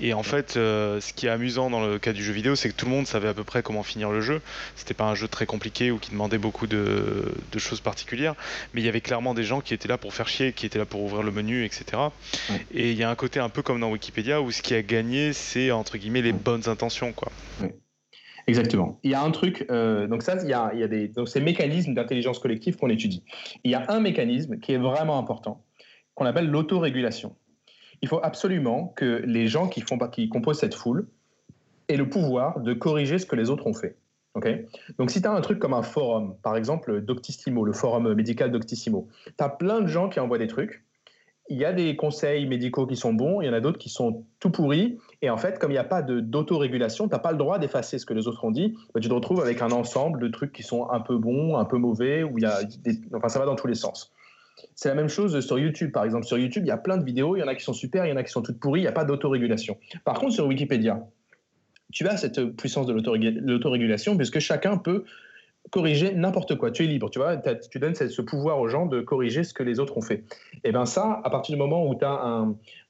Et 0.00 0.14
en 0.14 0.22
fait, 0.22 0.56
euh, 0.56 1.00
ce 1.00 1.12
qui 1.12 1.26
est 1.26 1.30
amusant 1.30 1.70
dans 1.70 1.84
le 1.84 1.98
cas 1.98 2.12
du 2.12 2.22
jeu 2.22 2.32
vidéo, 2.32 2.54
c'est 2.54 2.68
que 2.68 2.74
tout 2.74 2.86
le 2.86 2.92
monde 2.92 3.06
savait 3.06 3.28
à 3.28 3.34
peu 3.34 3.44
près 3.44 3.62
comment 3.62 3.82
finir 3.82 4.10
le 4.10 4.20
jeu. 4.20 4.40
C'était 4.76 4.94
pas 4.94 5.04
un 5.04 5.14
jeu 5.14 5.26
très 5.26 5.46
compliqué 5.46 5.90
ou 5.90 5.98
qui 5.98 6.12
demandait 6.12 6.38
beaucoup 6.38 6.66
de, 6.66 7.34
de, 7.50 7.58
choses 7.58 7.80
particulières, 7.80 8.34
mais 8.72 8.80
il 8.80 8.84
y 8.84 8.88
avait 8.88 9.00
clairement 9.00 9.34
des 9.34 9.42
gens 9.42 9.60
qui 9.60 9.74
étaient 9.74 9.88
là 9.88 9.98
pour 9.98 10.14
faire 10.14 10.28
chier, 10.28 10.52
qui 10.52 10.66
étaient 10.66 10.78
là 10.78 10.86
pour 10.86 11.02
ouvrir 11.02 11.22
le 11.22 11.32
menu, 11.32 11.64
etc. 11.64 11.84
Et 12.72 12.92
il 12.92 12.96
y 12.96 13.02
a 13.02 13.10
un 13.10 13.16
côté 13.16 13.40
un 13.40 13.48
peu 13.48 13.62
comme 13.62 13.80
dans 13.80 13.90
Wikipédia 13.90 14.40
où 14.40 14.52
ce 14.52 14.62
qui 14.62 14.74
a 14.74 14.82
gagné, 14.82 15.32
c'est 15.32 15.72
entre 15.72 15.98
guillemets 15.98 16.22
les 16.22 16.32
bonnes 16.32 16.68
intentions, 16.68 17.12
quoi. 17.12 17.32
Exactement. 18.48 18.98
Il 19.02 19.10
y 19.10 19.14
a 19.14 19.22
un 19.22 19.30
truc, 19.30 19.66
euh, 19.70 20.06
donc 20.06 20.22
ça, 20.22 20.36
il 20.42 20.48
y 20.48 20.54
a, 20.54 20.88
des, 20.88 21.12
ces 21.26 21.40
mécanismes 21.40 21.92
d'intelligence 21.92 22.38
collective 22.38 22.76
qu'on 22.76 22.88
étudie. 22.88 23.22
Il 23.62 23.70
y 23.70 23.74
a 23.74 23.84
un 23.88 24.00
mécanisme 24.00 24.58
qui 24.58 24.72
est 24.72 24.78
vraiment 24.78 25.18
important, 25.18 25.62
qu'on 26.14 26.24
appelle 26.24 26.48
l'autorégulation. 26.48 27.36
Il 28.00 28.08
faut 28.08 28.20
absolument 28.22 28.92
que 28.96 29.22
les 29.26 29.48
gens 29.48 29.68
qui, 29.68 29.82
font, 29.82 29.98
qui 29.98 30.30
composent 30.30 30.60
cette 30.60 30.74
foule 30.74 31.08
aient 31.88 31.96
le 31.96 32.08
pouvoir 32.08 32.60
de 32.60 32.72
corriger 32.72 33.18
ce 33.18 33.26
que 33.26 33.36
les 33.36 33.50
autres 33.50 33.66
ont 33.66 33.74
fait. 33.74 33.96
Okay 34.34 34.66
donc 34.98 35.10
si 35.10 35.20
tu 35.20 35.26
as 35.26 35.32
un 35.32 35.40
truc 35.40 35.58
comme 35.58 35.74
un 35.74 35.82
forum, 35.82 36.36
par 36.42 36.56
exemple 36.56 37.00
Doctissimo, 37.00 37.64
le 37.64 37.72
forum 37.72 38.12
médical 38.14 38.50
Doctissimo, 38.50 39.08
tu 39.26 39.44
as 39.44 39.48
plein 39.48 39.80
de 39.80 39.88
gens 39.88 40.08
qui 40.08 40.20
envoient 40.20 40.38
des 40.38 40.46
trucs, 40.46 40.84
il 41.48 41.58
y 41.58 41.64
a 41.64 41.72
des 41.72 41.96
conseils 41.96 42.46
médicaux 42.46 42.86
qui 42.86 42.96
sont 42.96 43.12
bons, 43.12 43.40
il 43.40 43.46
y 43.46 43.48
en 43.48 43.54
a 43.54 43.60
d'autres 43.60 43.78
qui 43.78 43.88
sont 43.88 44.24
tout 44.38 44.50
pourris. 44.50 44.98
Et 45.20 45.30
en 45.30 45.36
fait, 45.36 45.58
comme 45.58 45.70
il 45.70 45.74
n'y 45.74 45.78
a 45.78 45.84
pas 45.84 46.02
d'autorégulation, 46.02 47.08
tu 47.08 47.12
n'as 47.12 47.18
pas 47.18 47.32
le 47.32 47.38
droit 47.38 47.58
d'effacer 47.58 47.98
ce 47.98 48.06
que 48.06 48.14
les 48.14 48.28
autres 48.28 48.44
ont 48.44 48.52
dit. 48.52 48.76
Bah, 48.94 49.00
tu 49.00 49.08
te 49.08 49.14
retrouves 49.14 49.40
avec 49.40 49.62
un 49.62 49.70
ensemble 49.72 50.20
de 50.20 50.28
trucs 50.28 50.52
qui 50.52 50.62
sont 50.62 50.88
un 50.90 51.00
peu 51.00 51.18
bons, 51.18 51.56
un 51.56 51.64
peu 51.64 51.76
mauvais, 51.76 52.22
où 52.22 52.38
il 52.38 52.42
y 52.42 52.46
a 52.46 52.60
enfin, 53.14 53.28
ça 53.28 53.38
va 53.40 53.44
dans 53.44 53.56
tous 53.56 53.66
les 53.66 53.74
sens. 53.74 54.12
C'est 54.74 54.88
la 54.88 54.94
même 54.94 55.08
chose 55.08 55.38
sur 55.44 55.58
YouTube. 55.58 55.90
Par 55.92 56.04
exemple, 56.04 56.24
sur 56.24 56.38
YouTube, 56.38 56.64
il 56.64 56.68
y 56.68 56.72
a 56.72 56.76
plein 56.76 56.96
de 56.96 57.04
vidéos, 57.04 57.36
il 57.36 57.40
y 57.40 57.42
en 57.42 57.48
a 57.48 57.54
qui 57.54 57.64
sont 57.64 57.72
super, 57.72 58.06
il 58.06 58.10
y 58.10 58.12
en 58.12 58.16
a 58.16 58.22
qui 58.22 58.30
sont 58.30 58.42
toutes 58.42 58.60
pourries, 58.60 58.80
il 58.80 58.84
n'y 58.84 58.88
a 58.88 58.92
pas 58.92 59.04
d'autorégulation. 59.04 59.76
Par 60.04 60.20
contre, 60.20 60.34
sur 60.34 60.46
Wikipédia, 60.46 61.04
tu 61.92 62.06
as 62.06 62.16
cette 62.16 62.56
puissance 62.56 62.86
de 62.86 62.92
l'autorégulation, 62.92 64.16
puisque 64.16 64.38
chacun 64.38 64.76
peut 64.76 65.04
corriger 65.70 66.14
n'importe 66.14 66.56
quoi. 66.56 66.70
Tu 66.70 66.84
es 66.84 66.86
libre, 66.86 67.10
tu 67.10 67.18
vois. 67.18 67.36
Tu 67.36 67.78
donnes 67.78 67.94
ce 67.94 68.22
pouvoir 68.22 68.60
aux 68.60 68.68
gens 68.68 68.86
de 68.86 69.00
corriger 69.00 69.42
ce 69.42 69.52
que 69.52 69.62
les 69.62 69.80
autres 69.80 69.96
ont 69.96 70.02
fait. 70.02 70.24
Et 70.64 70.70
bien 70.70 70.86
ça, 70.86 71.20
à 71.24 71.30
partir 71.30 71.54
du 71.54 71.58
moment 71.58 71.86
où 71.86 71.94
tu 71.94 72.04
as 72.04 72.46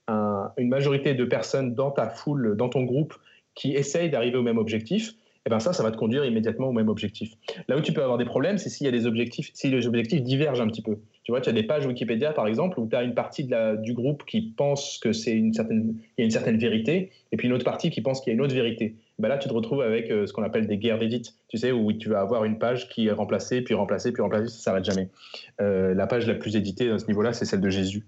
une 0.08 0.68
majorité 0.68 1.14
de 1.14 1.24
personnes 1.24 1.74
dans 1.74 1.90
ta 1.90 2.08
foule, 2.08 2.56
dans 2.56 2.68
ton 2.68 2.82
groupe, 2.82 3.14
qui 3.54 3.72
essayent 3.72 4.10
d'arriver 4.10 4.36
au 4.36 4.42
même 4.42 4.58
objectif, 4.58 5.14
et 5.46 5.50
ben 5.50 5.60
ça, 5.60 5.72
ça 5.72 5.82
va 5.82 5.90
te 5.90 5.96
conduire 5.96 6.26
immédiatement 6.26 6.68
au 6.68 6.72
même 6.72 6.88
objectif. 6.88 7.32
Là 7.68 7.78
où 7.78 7.80
tu 7.80 7.92
peux 7.92 8.02
avoir 8.02 8.18
des 8.18 8.26
problèmes, 8.26 8.58
c'est 8.58 8.68
s'il 8.68 8.84
y 8.84 8.88
a 8.88 8.92
des 8.92 9.06
objectifs, 9.06 9.50
si 9.54 9.70
les 9.70 9.86
objectifs 9.86 10.22
divergent 10.22 10.60
un 10.60 10.66
petit 10.66 10.82
peu. 10.82 10.98
Tu 11.22 11.32
vois, 11.32 11.40
tu 11.40 11.48
as 11.48 11.52
des 11.52 11.62
pages 11.62 11.86
Wikipédia, 11.86 12.32
par 12.32 12.46
exemple, 12.46 12.78
où 12.78 12.86
tu 12.86 12.94
as 12.94 13.02
une 13.02 13.14
partie 13.14 13.48
du 13.82 13.94
groupe 13.94 14.24
qui 14.26 14.42
pense 14.42 14.98
que 14.98 15.08
y 15.08 15.30
a 15.30 16.24
une 16.24 16.30
certaine 16.30 16.58
vérité, 16.58 17.10
et 17.32 17.36
puis 17.38 17.48
une 17.48 17.54
autre 17.54 17.64
partie 17.64 17.90
qui 17.90 18.02
pense 18.02 18.20
qu'il 18.20 18.30
y 18.30 18.32
a 18.32 18.34
une 18.34 18.42
autre 18.42 18.54
vérité. 18.54 18.96
Ben 19.18 19.28
là, 19.28 19.38
tu 19.38 19.48
te 19.48 19.54
retrouves 19.54 19.80
avec 19.80 20.10
euh, 20.10 20.26
ce 20.26 20.32
qu'on 20.32 20.42
appelle 20.42 20.66
des 20.66 20.76
guerres 20.76 20.98
d'édite, 20.98 21.34
tu 21.48 21.56
sais, 21.56 21.72
où 21.72 21.92
tu 21.92 22.08
vas 22.08 22.20
avoir 22.20 22.44
une 22.44 22.58
page 22.58 22.88
qui 22.88 23.06
est 23.06 23.12
remplacée, 23.12 23.62
puis 23.62 23.74
remplacée, 23.74 24.12
puis 24.12 24.22
remplacée, 24.22 24.48
ça 24.48 24.58
s'arrête 24.58 24.84
jamais. 24.84 25.08
Euh, 25.60 25.94
la 25.94 26.06
page 26.06 26.26
la 26.26 26.34
plus 26.34 26.56
éditée 26.56 26.90
à 26.90 26.98
ce 26.98 27.06
niveau-là, 27.06 27.32
c'est 27.32 27.44
celle 27.44 27.60
de 27.60 27.70
Jésus. 27.70 28.04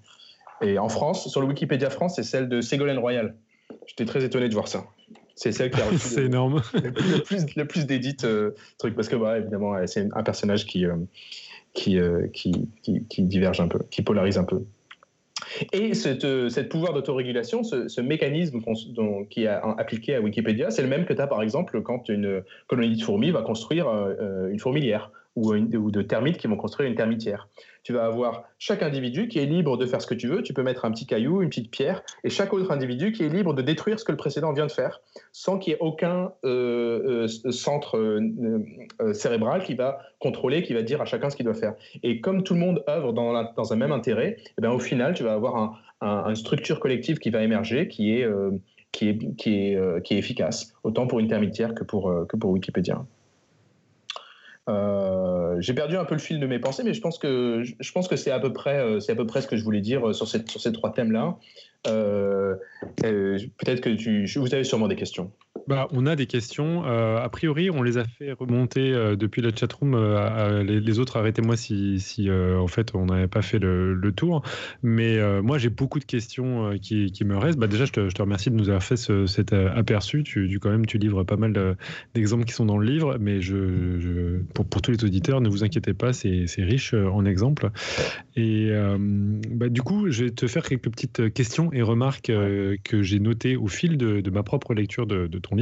Et 0.62 0.78
en 0.78 0.88
France, 0.88 1.28
sur 1.28 1.40
le 1.40 1.46
Wikipédia 1.46 1.90
France, 1.90 2.16
c'est 2.16 2.22
celle 2.22 2.48
de 2.48 2.60
Ségolène 2.60 2.98
Royal. 2.98 3.34
J'étais 3.86 4.04
très 4.04 4.24
étonné 4.24 4.48
de 4.48 4.54
voir 4.54 4.68
ça. 4.68 4.84
C'est 5.34 5.52
celle 5.52 5.70
qui 5.70 5.80
a 5.80 5.84
reçu 5.90 6.18
le, 6.18 6.26
énorme. 6.26 6.62
le, 6.74 6.92
plus, 7.22 7.46
le 7.56 7.64
plus, 7.64 7.86
d'édite 7.86 8.24
euh, 8.24 8.50
truc 8.78 8.94
parce 8.94 9.08
que 9.08 9.16
bah, 9.16 9.38
évidemment 9.38 9.74
c'est 9.86 10.06
un 10.14 10.22
personnage 10.22 10.66
qui, 10.66 10.84
euh, 10.84 10.96
qui, 11.72 11.98
euh, 11.98 12.26
qui, 12.32 12.68
qui, 12.82 13.04
qui, 13.08 13.22
diverge 13.22 13.60
un 13.60 13.68
peu, 13.68 13.78
qui 13.90 14.02
polarise 14.02 14.36
un 14.36 14.44
peu. 14.44 14.62
Et 15.72 15.94
cette, 15.94 16.24
euh, 16.24 16.50
cette 16.50 16.68
pouvoir 16.68 16.92
d'autorégulation, 16.92 17.62
ce, 17.62 17.88
ce 17.88 18.00
mécanisme 18.02 18.60
qui 19.30 19.44
est 19.44 19.48
appliqué 19.48 20.14
à 20.14 20.20
Wikipédia, 20.20 20.70
c'est 20.70 20.82
le 20.82 20.88
même 20.88 21.06
que 21.06 21.14
tu 21.14 21.22
as 21.22 21.26
par 21.26 21.42
exemple 21.42 21.80
quand 21.82 22.08
une 22.10 22.42
colonie 22.66 22.96
de 22.96 23.02
fourmis 23.02 23.30
va 23.30 23.42
construire 23.42 23.88
une 24.50 24.58
fourmilière 24.58 25.10
ou, 25.36 25.54
ou 25.54 25.90
de 25.90 26.02
termites 26.02 26.38
qui 26.38 26.46
vont 26.46 26.56
construire 26.56 26.88
une 26.88 26.96
termitière 26.96 27.48
tu 27.82 27.92
vas 27.92 28.04
avoir 28.04 28.44
chaque 28.58 28.82
individu 28.82 29.28
qui 29.28 29.38
est 29.38 29.46
libre 29.46 29.76
de 29.76 29.86
faire 29.86 30.02
ce 30.02 30.06
que 30.06 30.14
tu 30.14 30.28
veux. 30.28 30.42
Tu 30.42 30.52
peux 30.52 30.62
mettre 30.62 30.84
un 30.84 30.90
petit 30.90 31.06
caillou, 31.06 31.42
une 31.42 31.48
petite 31.48 31.70
pierre, 31.70 32.02
et 32.24 32.30
chaque 32.30 32.52
autre 32.52 32.70
individu 32.70 33.12
qui 33.12 33.24
est 33.24 33.28
libre 33.28 33.54
de 33.54 33.62
détruire 33.62 33.98
ce 33.98 34.04
que 34.04 34.12
le 34.12 34.18
précédent 34.18 34.52
vient 34.52 34.66
de 34.66 34.72
faire, 34.72 35.00
sans 35.32 35.58
qu'il 35.58 35.72
y 35.72 35.76
ait 35.76 35.80
aucun 35.80 36.32
euh, 36.44 37.26
euh, 37.26 37.50
centre 37.50 37.96
euh, 37.98 39.12
cérébral 39.12 39.62
qui 39.64 39.74
va 39.74 39.98
contrôler, 40.18 40.62
qui 40.62 40.74
va 40.74 40.82
dire 40.82 41.00
à 41.00 41.04
chacun 41.04 41.30
ce 41.30 41.36
qu'il 41.36 41.46
doit 41.46 41.54
faire. 41.54 41.74
Et 42.02 42.20
comme 42.20 42.42
tout 42.42 42.54
le 42.54 42.60
monde 42.60 42.84
œuvre 42.88 43.12
dans, 43.12 43.72
un 43.72 43.76
même 43.76 43.92
intérêt, 43.92 44.36
eh 44.58 44.60
bien, 44.60 44.70
au 44.70 44.78
final, 44.78 45.14
tu 45.14 45.22
vas 45.22 45.32
avoir 45.32 45.80
une 46.02 46.36
structure 46.36 46.80
collective 46.80 47.18
qui 47.18 47.30
va 47.30 47.42
émerger, 47.42 47.88
qui 47.88 48.12
est, 48.12 48.26
efficace, 50.10 50.74
autant 50.84 51.06
pour 51.06 51.20
une 51.20 51.28
termitière 51.28 51.74
que 51.74 51.84
pour 51.84 52.12
Wikipédia. 52.44 53.04
Euh, 54.70 55.56
j'ai 55.60 55.74
perdu 55.74 55.96
un 55.96 56.04
peu 56.04 56.14
le 56.14 56.20
fil 56.20 56.38
de 56.38 56.46
mes 56.46 56.58
pensées, 56.58 56.82
mais 56.84 56.94
je 56.94 57.00
pense 57.00 57.18
que 57.18 57.62
je 57.62 57.92
pense 57.92 58.08
que 58.08 58.16
c'est 58.16 58.30
à 58.30 58.38
peu 58.38 58.52
près 58.52 58.78
euh, 58.78 59.00
c'est 59.00 59.12
à 59.12 59.16
peu 59.16 59.26
près 59.26 59.42
ce 59.42 59.46
que 59.46 59.56
je 59.56 59.64
voulais 59.64 59.80
dire 59.80 60.08
euh, 60.08 60.12
sur, 60.12 60.28
cette, 60.28 60.48
sur 60.50 60.60
ces 60.60 60.72
trois 60.72 60.92
thèmes 60.92 61.12
là. 61.12 61.36
Peut-être 61.84 63.80
que 63.80 63.90
tu, 63.90 64.26
vous 64.36 64.54
avez 64.54 64.64
sûrement 64.64 64.88
des 64.88 64.96
questions. 64.96 65.32
Bah, 65.70 65.86
on 65.92 66.04
a 66.06 66.16
des 66.16 66.26
questions. 66.26 66.84
Euh, 66.84 67.22
a 67.22 67.28
priori, 67.28 67.70
on 67.70 67.80
les 67.80 67.96
a 67.96 68.02
fait 68.02 68.32
remonter 68.32 68.92
euh, 68.92 69.14
depuis 69.14 69.40
la 69.40 69.54
chatroom. 69.54 69.94
Euh, 69.94 70.64
les, 70.64 70.98
autres, 70.98 71.16
arrêtez-moi 71.16 71.56
si, 71.56 72.00
si 72.00 72.28
en 72.28 72.66
fait, 72.66 72.92
on 72.96 73.06
n'avait 73.06 73.28
pas 73.28 73.40
fait 73.40 73.60
le, 73.60 74.12
tour. 74.16 74.42
Mais 74.82 75.20
moi, 75.42 75.58
j'ai 75.58 75.68
beaucoup 75.68 76.00
de 76.00 76.04
questions 76.04 76.76
qui, 76.82 77.12
me 77.24 77.36
restent. 77.36 77.60
Bah, 77.60 77.68
déjà, 77.68 77.84
je 77.84 77.92
te, 77.92 78.20
remercie 78.20 78.50
de 78.50 78.56
nous 78.56 78.68
avoir 78.68 78.82
fait 78.82 78.96
cet 78.96 79.52
aperçu. 79.52 80.24
Tu, 80.24 80.58
quand 80.58 80.70
même, 80.70 80.86
tu 80.86 80.98
livres 80.98 81.22
pas 81.22 81.36
mal 81.36 81.76
d'exemples 82.14 82.46
qui 82.46 82.52
sont 82.52 82.66
dans 82.66 82.76
le 82.76 82.84
livre. 82.84 83.16
Mais 83.20 83.38
pour, 84.54 84.82
tous 84.82 84.90
les 84.90 85.04
auditeurs, 85.04 85.40
ne 85.40 85.48
vous 85.48 85.62
inquiétez 85.62 85.94
pas, 85.94 86.12
c'est 86.12 86.46
riche 86.58 86.94
en 86.94 87.24
exemples. 87.24 87.70
Et 88.34 88.72
bah, 88.98 89.68
du 89.68 89.82
coup, 89.82 90.10
je 90.10 90.24
vais 90.24 90.30
te 90.30 90.48
faire 90.48 90.64
quelques 90.64 90.90
petites 90.90 91.32
questions 91.32 91.72
et 91.72 91.82
remarques 91.82 92.32
que 92.82 93.02
j'ai 93.02 93.20
notées 93.20 93.54
au 93.54 93.68
fil 93.68 93.96
de, 93.96 94.30
ma 94.30 94.42
propre 94.42 94.74
lecture 94.74 95.06
de 95.06 95.28
ton 95.38 95.54
livre. 95.54 95.59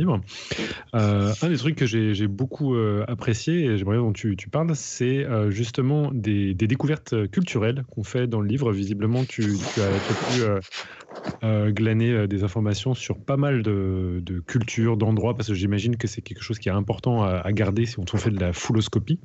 Euh, 0.95 1.33
un 1.43 1.49
des 1.49 1.57
trucs 1.57 1.77
que 1.77 1.87
j'ai 1.87 2.27
beaucoup 2.27 2.75
euh, 2.75 3.05
apprécié, 3.09 3.65
et 3.65 3.79
j'aimerais 3.79 3.97
dont 3.97 4.13
tu, 4.13 4.37
tu 4.37 4.49
parles, 4.49 4.75
c'est 4.75 5.25
euh, 5.25 5.51
justement 5.51 6.11
des, 6.13 6.55
découvertes 6.55 7.29
culturelles 7.29 7.85
qu'on 7.91 8.05
fait 8.05 8.27
dans 8.27 8.41
le 8.41 8.49
livre. 8.49 8.73
Visiblement, 8.73 9.25
tu, 9.25 9.57
as, 9.79 10.61
pu 11.41 11.73
glaner 11.73 12.27
des 12.29 12.45
informations 12.45 12.95
sur 12.95 13.19
pas 13.19 13.37
mal 13.37 13.63
de, 13.63 14.43
cultures, 14.47 14.97
d'endroits, 14.97 15.35
parce 15.35 15.49
que 15.49 15.55
j'imagine 15.55 15.97
que 15.97 16.07
c'est 16.07 16.23
quelque 16.23 16.43
chose 16.43 16.59
qui 16.59 16.69
est 16.69 16.73
important 16.73 17.23
à, 17.23 17.53
garder 17.53 17.87
si 17.87 17.99
on 17.99 18.05
fait 18.05 18.31
de 18.31 18.41
la 18.41 18.53
fouloscopie. 18.53 19.21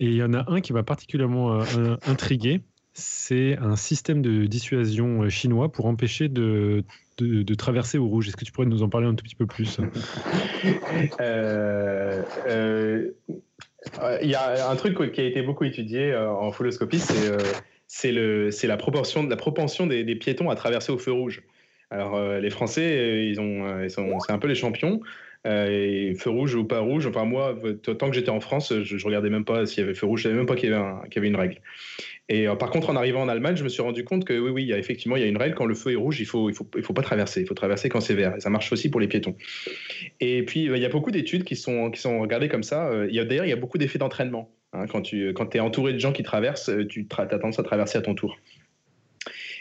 Et 0.00 0.06
il 0.06 0.14
y 0.14 0.22
en 0.22 0.34
a 0.34 0.50
un 0.50 0.60
qui 0.60 0.72
m'a 0.72 0.82
particulièrement 0.82 1.60
intrigué 2.06 2.62
c'est 2.98 3.56
un 3.58 3.76
système 3.76 4.22
de 4.22 4.46
dissuasion 4.46 5.28
chinois 5.28 5.70
pour 5.70 5.86
empêcher 5.86 6.28
de 6.28 6.84
de, 7.18 7.54
traverser 7.54 7.98
au 7.98 8.06
rouge. 8.06 8.28
Est-ce 8.28 8.36
que 8.36 8.44
tu 8.44 8.52
pourrais 8.52 8.66
nous 8.66 8.82
en 8.82 8.88
parler 8.88 9.06
un 9.06 9.14
tout 9.14 9.24
petit 9.24 9.34
peu 9.34 9.46
plus? 9.46 9.78
Euh, 11.20 12.22
euh, 12.48 13.10
Il 14.22 14.30
y 14.30 14.34
a 14.34 14.70
un 14.70 14.76
truc 14.76 15.12
qui 15.12 15.20
a 15.20 15.24
été 15.24 15.42
beaucoup 15.42 15.64
étudié 15.64 16.12
euh, 16.12 16.30
en 16.30 16.50
fulloscopie, 16.50 17.00
c'est 17.86 18.12
la 18.12 18.76
proportion, 18.76 19.26
la 19.26 19.36
propension 19.36 19.86
des, 19.86 20.16
piétons 20.16 20.50
à 20.50 20.56
traverser 20.56 20.92
au 20.92 20.98
feu 20.98 21.12
rouge. 21.12 21.42
Alors 21.90 22.20
les 22.40 22.50
Français, 22.50 23.26
ils 23.26 23.40
ont, 23.40 23.88
sont, 23.88 24.18
c'est 24.20 24.32
un 24.32 24.38
peu 24.38 24.48
les 24.48 24.54
champions. 24.54 25.00
feu 25.44 26.14
rouge 26.26 26.54
ou 26.54 26.64
pas 26.64 26.80
rouge. 26.80 27.06
Enfin 27.06 27.24
moi, 27.24 27.56
tant 27.82 28.08
que 28.08 28.14
j'étais 28.14 28.30
en 28.30 28.40
France, 28.40 28.72
je, 28.82 28.96
je 28.96 29.06
regardais 29.06 29.30
même 29.30 29.44
pas 29.44 29.66
s'il 29.66 29.82
y 29.82 29.84
avait 29.84 29.94
feu 29.94 30.06
rouge, 30.06 30.20
je 30.20 30.24
savais 30.24 30.36
même 30.36 30.46
pas 30.46 30.56
qu'il 30.56 30.70
y, 30.70 30.72
y, 30.72 31.18
avait 31.18 31.28
une 31.28 31.36
règle. 31.36 31.60
Et 32.28 32.48
euh, 32.48 32.56
par 32.56 32.70
contre, 32.70 32.90
en 32.90 32.96
arrivant 32.96 33.22
en 33.22 33.28
Allemagne, 33.28 33.56
je 33.56 33.62
me 33.62 33.68
suis 33.68 33.82
rendu 33.82 34.02
compte 34.04 34.24
que 34.24 34.36
oui, 34.36 34.50
oui, 34.50 34.62
il 34.64 34.68
y 34.68 34.72
a, 34.72 34.78
effectivement, 34.78 35.16
il 35.16 35.22
y 35.22 35.24
a 35.24 35.28
une 35.28 35.36
règle 35.36 35.54
quand 35.54 35.66
le 35.66 35.74
feu 35.74 35.92
est 35.92 35.96
rouge, 35.96 36.20
il 36.20 36.26
faut, 36.26 36.50
il 36.50 36.54
faut, 36.54 36.68
il 36.76 36.82
faut 36.82 36.92
pas 36.92 37.02
traverser. 37.02 37.42
Il 37.42 37.46
faut 37.46 37.54
traverser 37.54 37.88
quand 37.88 38.00
c'est 38.00 38.14
vert. 38.14 38.34
Et 38.36 38.40
ça 38.40 38.50
marche 38.50 38.72
aussi 38.72 38.90
pour 38.90 39.00
les 39.00 39.06
piétons. 39.06 39.36
Et 40.20 40.44
puis, 40.44 40.68
euh, 40.68 40.76
il 40.76 40.82
y 40.82 40.86
a 40.86 40.88
beaucoup 40.88 41.12
d'études 41.12 41.44
qui 41.44 41.54
sont, 41.54 41.90
qui 41.90 42.00
sont 42.00 42.18
regardées 42.20 42.48
comme 42.48 42.64
ça. 42.64 42.88
Euh, 42.88 43.06
il 43.08 43.20
y 43.20 43.24
d'ailleurs, 43.24 43.44
il 43.44 43.50
y 43.50 43.52
a 43.52 43.56
beaucoup 43.56 43.78
d'effets 43.78 43.98
d'entraînement. 43.98 44.50
Hein. 44.72 44.86
quand 44.88 45.00
tu 45.02 45.32
quand 45.32 45.54
es 45.54 45.60
entouré 45.60 45.92
de 45.92 45.98
gens 45.98 46.12
qui 46.12 46.24
traversent, 46.24 46.70
tu 46.88 47.06
as 47.16 47.26
tendance 47.26 47.60
à 47.60 47.62
traverser 47.62 47.98
à 47.98 48.02
ton 48.02 48.14
tour. 48.14 48.36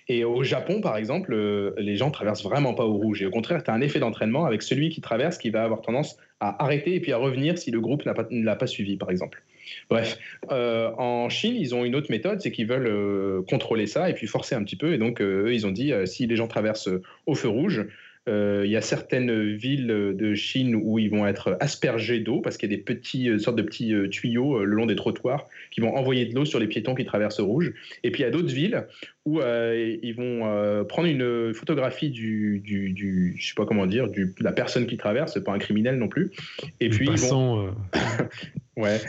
Et 0.08 0.24
au 0.24 0.44
Japon, 0.44 0.82
par 0.82 0.98
exemple, 0.98 1.36
les 1.78 1.96
gens 1.96 2.10
traversent 2.10 2.44
vraiment 2.44 2.74
pas 2.74 2.86
au 2.86 2.94
rouge. 2.94 3.22
Et 3.22 3.26
au 3.26 3.32
contraire, 3.32 3.64
tu 3.64 3.70
as 3.70 3.74
un 3.74 3.82
effet 3.82 4.00
d'entraînement 4.00 4.46
avec 4.46 4.62
celui 4.62 4.90
qui 4.90 5.02
traverse 5.02 5.38
qui 5.38 5.52
va 5.52 5.64
avoir 5.64 5.82
tendance 5.82 6.18
à 6.40 6.64
arrêter 6.64 6.96
et 6.96 7.00
puis 7.00 7.12
à 7.12 7.18
revenir 7.18 7.58
si 7.58 7.72
le 7.72 7.80
groupe 7.80 8.04
ne 8.06 8.44
l'a 8.44 8.56
pas 8.56 8.68
suivi, 8.68 8.98
par 8.98 9.10
exemple. 9.10 9.44
Bref, 9.90 10.18
euh, 10.52 10.92
en 10.98 11.30
Chine, 11.30 11.56
ils 11.56 11.76
ont 11.76 11.86
une 11.86 11.96
autre 11.96 12.12
méthode, 12.12 12.42
c'est 12.42 12.52
qu'ils 12.52 12.68
veulent 12.68 12.88
euh, 12.88 13.42
contrôler 13.44 13.88
ça 13.88 14.10
et 14.10 14.14
puis 14.14 14.28
forcer 14.28 14.56
un 14.56 14.64
petit 14.64 14.76
peu. 14.76 14.94
Et 14.94 14.98
donc, 14.98 15.22
euh, 15.22 15.46
eux, 15.46 15.54
ils 15.54 15.66
ont 15.66 15.72
dit, 15.72 15.94
si 16.06 16.28
les 16.28 16.36
gens 16.36 16.48
traversent 16.48 16.90
au 17.26 17.36
feu 17.36 17.50
rouge, 17.50 17.86
euh, 18.28 18.64
il 18.66 18.72
y 18.72 18.76
a 18.76 18.82
certaines 18.82 19.56
villes 19.56 19.88
de 19.88 20.34
Chine 20.34 20.76
où 20.76 20.98
ils 20.98 21.12
vont 21.12 21.28
être 21.28 21.58
aspergés 21.60 22.20
d'eau 22.20 22.42
parce 22.42 22.58
qu'il 22.58 22.72
y 22.72 22.74
a 22.74 22.76
des 22.76 22.82
petits, 22.82 23.30
euh, 23.30 23.38
sortes 23.38 23.56
de 23.56 23.62
petits 23.62 23.94
euh, 23.94 24.08
tuyaux 24.08 24.64
le 24.64 24.76
long 24.76 24.88
des 24.88 24.96
trottoirs 24.96 25.46
qui 25.70 25.80
vont 25.80 25.96
envoyer 25.96 26.26
de 26.26 26.34
l'eau 26.34 26.44
sur 26.44 26.60
les 26.60 26.66
piétons 26.66 26.96
qui 26.96 27.06
traversent 27.06 27.40
rouge. 27.40 27.74
Et 28.04 28.10
puis 28.10 28.22
il 28.22 28.26
y 28.26 28.28
a 28.28 28.32
d'autres 28.32 28.54
villes 28.54 28.88
où 29.26 29.40
ils 29.42 30.14
vont 30.16 30.86
prendre 30.86 31.08
une 31.08 31.54
photographie 31.54 32.10
du, 32.10 32.60
du, 32.60 32.92
du, 32.92 33.36
je 33.40 33.48
sais 33.48 33.56
pas 33.56 33.66
comment 33.66 33.88
dire, 33.88 34.08
du, 34.08 34.34
de 34.38 34.44
la 34.44 34.52
personne 34.52 34.86
qui 34.86 34.98
traverse, 34.98 35.44
pas 35.44 35.52
un 35.52 35.60
criminel 35.60 35.98
non 35.98 36.08
plus. 36.08 36.32
Et 36.80 36.90
puis 36.90 37.08
passant, 37.08 37.76
ouais, 38.78 39.02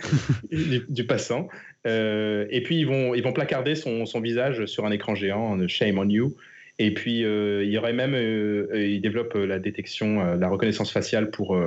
du, 0.89 1.05
passant. 1.05 1.49
et 1.85 2.63
puis 2.65 2.79
ils 2.79 2.87
vont, 2.87 3.15
ils 3.15 3.23
vont 3.23 3.33
placarder 3.33 3.75
son, 3.75 4.07
son 4.07 4.21
visage 4.21 4.67
sur 4.67 4.87
un 4.87 4.91
écran 4.91 5.15
géant, 5.15 5.67
shame 5.69 5.99
on 5.99 6.09
you. 6.09 6.37
Et 6.79 6.93
puis, 6.93 7.25
euh, 7.25 7.65
il 7.65 7.71
y 7.71 7.79
aurait 7.79 7.95
même, 7.95 8.15
euh, 8.15 8.69
euh, 8.73 8.87
il 8.87 9.01
développe 9.01 9.35
la 9.35 9.59
détection, 9.59 10.37
la 10.37 10.49
reconnaissance 10.49 10.93
faciale 10.93 11.31
pour, 11.31 11.59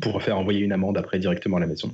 pour 0.00 0.22
faire 0.22 0.38
envoyer 0.38 0.60
une 0.60 0.72
amende 0.72 0.96
après 0.96 1.18
directement 1.18 1.58
à 1.58 1.60
la 1.60 1.66
maison. 1.66 1.92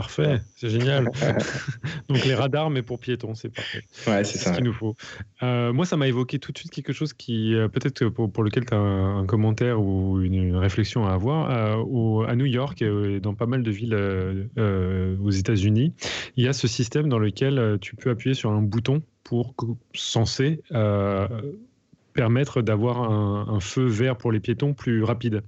Parfait, 0.00 0.40
c'est 0.56 0.70
génial. 0.70 1.10
Donc 2.08 2.24
les 2.24 2.34
radars, 2.34 2.70
mais 2.70 2.82
pour 2.82 3.00
piétons, 3.00 3.34
c'est 3.34 3.48
parfait. 3.48 3.82
Ouais, 4.06 4.22
c'est 4.24 4.38
ça. 4.38 4.52
Ce 4.52 4.56
qu'il 4.56 4.64
nous 4.64 4.72
faut. 4.72 4.94
moi, 5.42 5.84
ça 5.84 5.96
m'a 5.96 6.06
évoqué 6.06 6.38
tout 6.38 6.52
de 6.52 6.58
suite 6.58 6.70
quelque 6.70 6.92
chose 6.92 7.12
qui, 7.12 7.54
peut-être 7.72 8.08
pour, 8.08 8.30
pour, 8.30 8.44
lequel 8.44 8.64
tu 8.64 8.74
as 8.74 8.78
un, 8.78 9.26
commentaire 9.26 9.80
ou 9.80 10.20
une, 10.20 10.56
réflexion 10.56 11.06
à 11.06 11.12
avoir. 11.12 11.50
à 11.50 12.36
New 12.36 12.46
York 12.46 12.80
et 12.82 13.20
dans 13.20 13.34
pas 13.34 13.46
mal 13.46 13.62
de 13.62 13.70
villes 13.70 14.48
aux 14.56 15.30
États-Unis, 15.30 15.92
il 16.36 16.44
y 16.44 16.48
a 16.48 16.52
ce 16.52 16.68
système 16.68 17.08
dans 17.08 17.18
lequel 17.18 17.78
tu 17.80 17.96
peux 17.96 18.10
appuyer 18.10 18.34
sur 18.34 18.50
un 18.50 18.62
bouton 18.62 19.02
pour 19.28 19.54
censé 19.94 20.62
euh, 20.72 21.28
permettre 22.18 22.62
d'avoir 22.62 23.00
un, 23.00 23.60
feu 23.60 23.86
vert 23.86 24.16
pour 24.16 24.32
les 24.32 24.40
piétons 24.40 24.74
plus 24.74 25.04
rapide. 25.04 25.42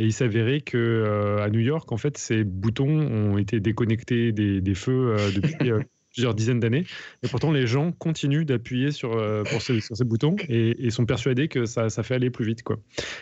Et 0.00 0.04
il 0.04 0.12
s'avérait 0.12 0.62
que 0.62 0.76
euh, 0.76 1.44
à 1.44 1.48
New 1.48 1.60
York, 1.60 1.92
en 1.92 1.96
fait, 1.96 2.18
ces 2.18 2.42
boutons 2.42 2.88
ont 2.88 3.38
été 3.38 3.60
déconnectés 3.60 4.32
des, 4.32 4.74
feux 4.74 5.14
euh, 5.16 5.30
depuis 5.30 5.70
plusieurs 6.12 6.34
dizaines 6.34 6.60
d'années. 6.60 6.84
Et 7.22 7.28
pourtant, 7.28 7.52
les 7.52 7.66
gens 7.66 7.92
continuent 7.92 8.44
d'appuyer 8.44 8.90
sur, 8.90 9.12
euh, 9.12 9.44
ces, 9.60 10.04
boutons 10.04 10.36
et, 10.48 10.90
sont 10.90 11.06
persuadés 11.06 11.48
que 11.48 11.66
ça, 11.66 11.88
fait 12.02 12.14
aller 12.14 12.30
plus 12.30 12.44
vite. 12.44 12.62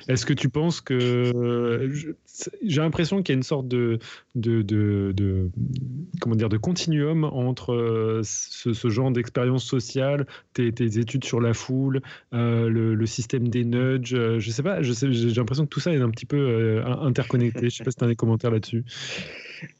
Est-ce 0.09 0.27
que 0.27 0.33
tu 0.33 0.49
penses 0.49 0.81
que. 0.81 1.91
J'ai 2.63 2.81
l'impression 2.81 3.23
qu'il 3.23 3.35
y 3.35 3.37
a 3.37 3.39
une 3.39 3.43
sorte 3.43 3.69
de, 3.69 3.99
comment 6.21 6.37
dire, 6.37 6.49
de 6.49 6.57
continuum 6.57 7.25
entre 7.25 7.73
euh, 7.73 8.21
ce, 8.25 8.89
genre 8.89 9.11
d'expérience 9.11 9.65
sociale, 9.65 10.27
tes, 10.53 10.69
études 10.99 11.25
sur 11.25 11.41
la 11.41 11.55
foule, 11.55 12.03
euh, 12.33 12.69
le, 12.69 13.07
système 13.07 13.49
des 13.49 13.65
nudges. 13.65 14.39
je 14.39 14.51
sais 14.51 14.63
pas, 14.63 14.83
j'ai 14.83 15.35
l'impression 15.35 15.65
que 15.65 15.71
tout 15.71 15.81
ça 15.81 15.93
est 15.93 16.01
un 16.01 16.11
petit 16.11 16.27
peu 16.27 16.83
interconnecté. 16.85 17.71
Je 17.71 17.77
sais 17.77 17.85
pas 17.85 17.91
si 17.91 17.97
tu 17.97 18.05
as 18.05 18.09
des 18.09 18.17
commentaires 18.17 18.51
là-dessus. 18.51 18.85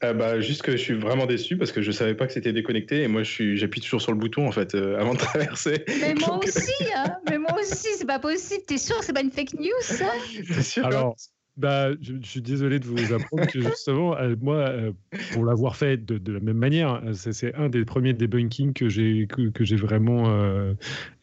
Euh, 0.03 0.13
bah, 0.13 0.39
juste 0.39 0.61
que 0.61 0.71
je 0.71 0.77
suis 0.77 0.93
vraiment 0.93 1.25
déçu 1.25 1.57
parce 1.57 1.71
que 1.71 1.81
je 1.81 1.91
savais 1.91 2.15
pas 2.15 2.27
que 2.27 2.33
c'était 2.33 2.53
déconnecté 2.53 3.03
et 3.03 3.07
moi 3.07 3.23
j'appuie 3.23 3.81
toujours 3.81 4.01
sur 4.01 4.11
le 4.11 4.17
bouton 4.17 4.47
en 4.47 4.51
fait 4.51 4.75
euh, 4.75 4.99
avant 4.99 5.13
de 5.13 5.19
traverser. 5.19 5.83
Mais 6.01 6.13
moi 6.15 6.39
aussi, 6.43 6.71
hein 6.95 7.17
mais 7.29 7.37
moi 7.37 7.53
aussi, 7.59 7.87
c'est 7.97 8.07
pas 8.07 8.19
possible. 8.19 8.63
T'es 8.67 8.77
sûr 8.77 8.97
que 8.99 9.05
c'est 9.05 9.13
pas 9.13 9.21
une 9.21 9.31
fake 9.31 9.53
news 9.53 9.69
ça? 9.81 10.11
T'es 10.55 10.63
sûr 10.63 10.85
Alors, 10.85 11.15
bah, 11.57 11.89
je, 12.01 12.13
suis 12.21 12.41
désolé 12.41 12.79
de 12.79 12.85
vous 12.85 12.95
apprendre 13.13 13.47
que 13.47 13.59
justement, 13.59 14.15
euh, 14.15 14.35
moi, 14.39 14.55
euh, 14.55 14.91
pour 15.33 15.43
l'avoir 15.43 15.75
fait 15.75 15.97
de, 15.97 16.31
la 16.31 16.39
même 16.39 16.57
manière, 16.57 17.01
euh, 17.03 17.13
c'est 17.13 17.53
un 17.55 17.69
des 17.69 17.83
premiers 17.83 18.13
debunkings 18.13 18.73
que 18.73 18.89
j'ai 18.89 19.27
que, 19.27 19.49
que 19.49 19.65
j'ai 19.65 19.75
vraiment 19.75 20.27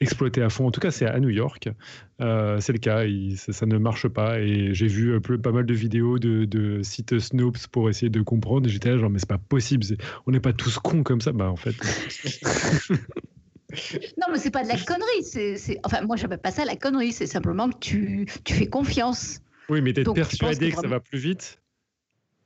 exploité 0.00 0.42
à 0.42 0.50
fond. 0.50 0.66
En 0.66 0.70
tout 0.70 0.80
cas, 0.80 0.90
c'est 0.90 1.06
à 1.06 1.18
New 1.20 1.30
York. 1.30 1.68
c'est 2.18 2.72
le 2.72 2.78
cas, 2.78 3.04
ça, 3.36 3.66
ne 3.66 3.78
marche 3.78 4.08
pas. 4.08 4.40
Et 4.40 4.74
j'ai 4.74 4.88
vu 4.88 5.20
pas 5.20 5.52
mal 5.52 5.66
de 5.66 5.74
vidéos 5.74 6.18
de, 6.18 6.44
de 6.44 6.82
sites 6.82 7.18
Snopes 7.18 7.66
pour 7.68 7.88
essayer 7.88 8.10
de 8.10 8.20
comprendre. 8.22 8.68
J'étais 8.68 8.90
là, 8.90 8.98
genre, 8.98 9.10
mais 9.10 9.18
c'est 9.18 9.28
pas 9.28 9.38
possible. 9.38 9.84
on 10.26 10.32
n'est 10.32 10.40
pas 10.40 10.52
tous 10.52 10.78
cons 10.78 11.02
comme 11.02 11.20
ça. 11.20 11.32
Bah, 11.32 11.50
en 11.50 11.56
fait. 11.56 11.74
Non, 14.18 14.26
mais 14.30 14.38
c'est 14.38 14.50
pas 14.50 14.62
de 14.62 14.68
la 14.68 14.76
connerie. 14.76 15.24
C'est, 15.24 15.56
c'est- 15.56 15.80
Enfin, 15.84 16.02
moi, 16.02 16.16
j'appelle 16.16 16.38
pas 16.38 16.50
ça 16.50 16.64
la 16.64 16.76
connerie. 16.76 17.12
C'est 17.12 17.26
simplement 17.26 17.68
que 17.68 17.78
tu, 17.78 18.26
tu 18.44 18.54
fais 18.54 18.66
confiance. 18.66 19.40
Oui, 19.68 19.80
mais 19.80 19.92
d'être 19.92 20.12
persuadé 20.12 20.70
que 20.70 20.76
que 20.76 20.80
ça 20.80 20.88
va 20.88 21.00
plus 21.00 21.18
vite, 21.18 21.60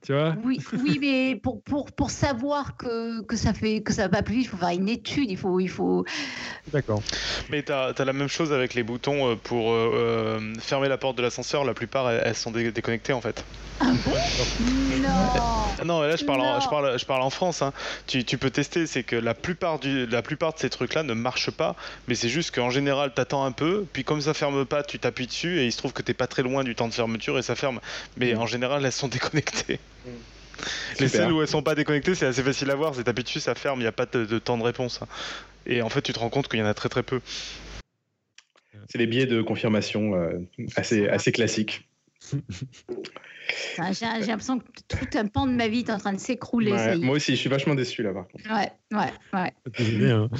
tu 0.05 0.13
vois? 0.13 0.35
Oui, 0.43 0.59
oui, 0.81 0.97
mais 1.01 1.35
pour, 1.35 1.61
pour, 1.63 1.91
pour 1.91 2.09
savoir 2.11 2.77
que, 2.77 3.21
que 3.23 3.35
ça 3.35 3.53
fait 3.53 3.81
que 3.81 3.93
ça 3.93 4.07
va 4.07 4.21
plus 4.23 4.35
vite, 4.35 4.45
il 4.45 4.49
faut 4.49 4.57
faire 4.57 4.69
une 4.69 4.89
étude. 4.89 5.29
Il 5.29 5.37
faut, 5.37 5.59
il 5.59 5.69
faut. 5.69 6.05
D'accord. 6.71 7.01
Mais 7.49 7.63
t'as 7.63 7.91
as 7.91 8.05
la 8.05 8.13
même 8.13 8.27
chose 8.27 8.53
avec 8.53 8.73
les 8.73 8.83
boutons 8.83 9.31
euh, 9.31 9.35
pour 9.35 9.71
euh, 9.71 9.91
euh, 10.39 10.53
fermer 10.59 10.87
la 10.87 10.97
porte 10.97 11.17
de 11.17 11.21
l'ascenseur. 11.21 11.65
La 11.65 11.73
plupart, 11.73 12.09
elles, 12.09 12.21
elles 12.25 12.35
sont 12.35 12.51
dé- 12.51 12.71
déconnectées 12.71 13.13
en 13.13 13.21
fait. 13.21 13.45
Ah 13.81 13.93
bon? 13.93 14.13
Non. 14.89 15.75
Non, 15.85 16.01
là 16.01 16.15
je 16.17 16.25
parle, 16.25 16.41
en, 16.41 16.59
je 16.59 16.67
parle, 16.67 16.99
je 16.99 17.05
parle 17.05 17.21
en 17.21 17.29
France. 17.29 17.61
hein. 17.61 17.71
Tu, 18.07 18.25
tu 18.25 18.37
peux 18.37 18.49
tester, 18.51 18.85
c'est 18.87 19.03
que 19.03 19.15
la 19.15 19.33
plupart, 19.33 19.79
du, 19.79 20.05
la 20.05 20.21
plupart 20.21 20.53
de 20.53 20.59
ces 20.59 20.69
trucs-là 20.69 21.03
ne 21.03 21.13
marchent 21.13 21.51
pas, 21.51 21.75
mais 22.07 22.15
c'est 22.15 22.27
juste 22.29 22.53
qu'en 22.53 22.69
général, 22.69 23.13
t'attends 23.13 23.45
un 23.45 23.51
peu, 23.53 23.87
puis 23.93 24.03
comme 24.03 24.19
ça 24.21 24.33
ferme 24.33 24.65
pas, 24.65 24.83
tu 24.83 24.99
t'appuies 24.99 25.27
dessus 25.27 25.59
et 25.59 25.65
il 25.65 25.71
se 25.71 25.77
trouve 25.77 25.93
que 25.93 26.01
t'es 26.01 26.13
pas 26.13 26.27
très 26.27 26.43
loin 26.43 26.63
du 26.65 26.75
temps 26.75 26.87
de 26.89 26.93
fermeture 26.93 27.37
et 27.39 27.41
ça 27.41 27.55
ferme. 27.55 27.79
Mais 28.17 28.35
en 28.35 28.45
général, 28.45 28.83
elles 28.85 28.91
sont 28.91 29.07
déconnectées. 29.09 29.79
Les 30.99 31.07
celles 31.07 31.31
où 31.31 31.41
elles 31.41 31.47
sont 31.47 31.63
pas 31.63 31.75
déconnectées, 31.75 32.15
c'est 32.15 32.25
assez 32.25 32.43
facile 32.43 32.69
à 32.71 32.75
voir. 32.75 32.93
C'est 32.93 33.07
dessus, 33.07 33.39
ça 33.39 33.55
ferme, 33.55 33.79
il 33.79 33.83
n'y 33.83 33.87
a 33.87 33.93
pas 33.93 34.05
de, 34.05 34.25
de 34.25 34.39
temps 34.39 34.57
de 34.57 34.63
réponse. 34.63 34.99
Et 35.65 35.81
en 35.81 35.89
fait, 35.89 36.01
tu 36.01 36.13
te 36.13 36.19
rends 36.19 36.29
compte 36.29 36.47
qu'il 36.47 36.59
y 36.59 36.63
en 36.63 36.65
a 36.65 36.73
très 36.73 36.89
très 36.89 37.03
peu. 37.03 37.21
C'est 38.89 38.97
les 38.97 39.07
biais 39.07 39.25
de 39.25 39.41
confirmation 39.41 40.15
euh, 40.15 40.39
assez, 40.75 41.07
assez 41.07 41.31
classiques. 41.31 41.87
J'ai 42.31 44.05
l'impression 44.05 44.59
que 44.59 44.65
tout 44.87 45.17
un 45.17 45.27
pan 45.27 45.47
de 45.47 45.53
ma 45.53 45.67
vie 45.67 45.79
est 45.79 45.89
en 45.89 45.97
train 45.97 46.13
de 46.13 46.19
s'écrouler. 46.19 46.71
Ouais, 46.71 46.97
moi 46.97 47.15
aussi, 47.15 47.31
je 47.31 47.39
suis 47.39 47.49
vachement 47.49 47.75
déçu 47.75 48.03
là 48.03 48.13
par 48.13 48.27
contre. 48.27 48.45
Ouais, 48.51 48.71
ouais, 48.91 49.13
ouais. 49.33 50.11
Hein. 50.11 50.29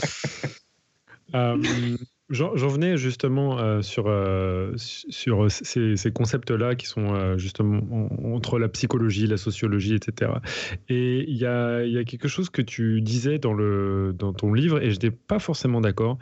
Euh, 1.36 1.96
J'en 2.32 2.54
venais 2.54 2.96
justement 2.96 3.58
euh, 3.58 3.82
sur, 3.82 4.06
euh, 4.08 4.74
sur 4.78 5.50
ces, 5.50 6.12
concepts-là 6.14 6.76
qui 6.76 6.86
sont 6.86 7.16
euh, 7.16 7.40
justement 7.40 7.82
en- 7.92 8.36
entre 8.36 8.60
la 8.60 8.70
psychologie, 8.70 9.26
la 9.26 9.38
sociologie, 9.38 9.96
etc. 9.96 10.34
Et 10.90 11.26
il 11.28 11.38
y 11.38 11.48
a, 11.48 11.84
y 11.86 11.98
a 11.98 12.04
quelque 12.04 12.28
chose 12.28 12.52
que 12.52 12.62
tu 12.62 13.02
disais 13.02 13.40
dans, 13.40 13.54
le, 13.54 14.14
dans 14.16 14.32
ton 14.34 14.54
livre, 14.54 14.80
et 14.80 14.92
je 14.92 14.96
n'étais 14.96 15.10
pas 15.10 15.40
forcément 15.40 15.82
d'accord. 15.82 16.20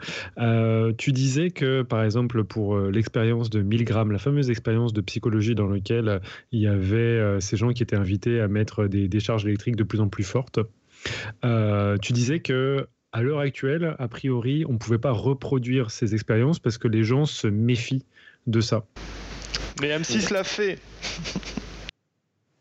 Tu 0.96 1.12
disais 1.12 1.50
que, 1.50 1.82
par 1.82 2.02
exemple, 2.02 2.44
pour 2.44 2.78
l'expérience 2.78 3.50
de 3.50 3.60
Milgram, 3.60 4.10
la 4.10 4.18
fameuse 4.18 4.50
expérience 4.50 4.92
de 4.94 5.00
psychologie 5.02 5.54
dans 5.54 5.68
laquelle 5.68 6.20
il 6.52 6.60
y 6.60 6.66
avait 6.66 7.40
ces 7.40 7.56
gens 7.56 7.72
qui 7.72 7.82
étaient 7.82 7.96
invités 7.96 8.40
à 8.40 8.48
mettre 8.48 8.86
des 8.86 9.08
décharges 9.08 9.44
électriques 9.44 9.76
de 9.76 9.84
plus 9.84 10.00
en 10.00 10.08
plus 10.08 10.24
fortes, 10.24 10.60
tu 11.42 12.12
disais 12.12 12.40
que 12.40 12.86
à 13.12 13.22
l'heure 13.22 13.38
actuelle, 13.40 13.94
a 13.98 14.08
priori, 14.08 14.64
on 14.68 14.72
ne 14.74 14.78
pouvait 14.78 14.98
pas 14.98 15.12
reproduire 15.12 15.90
ces 15.90 16.14
expériences 16.14 16.58
parce 16.58 16.78
que 16.78 16.88
les 16.88 17.04
gens 17.04 17.24
se 17.24 17.46
méfient 17.48 18.04
de 18.46 18.60
ça. 18.60 18.84
Mais 19.80 19.96
M6 19.96 20.32
l'a 20.32 20.44
fait. 20.44 20.78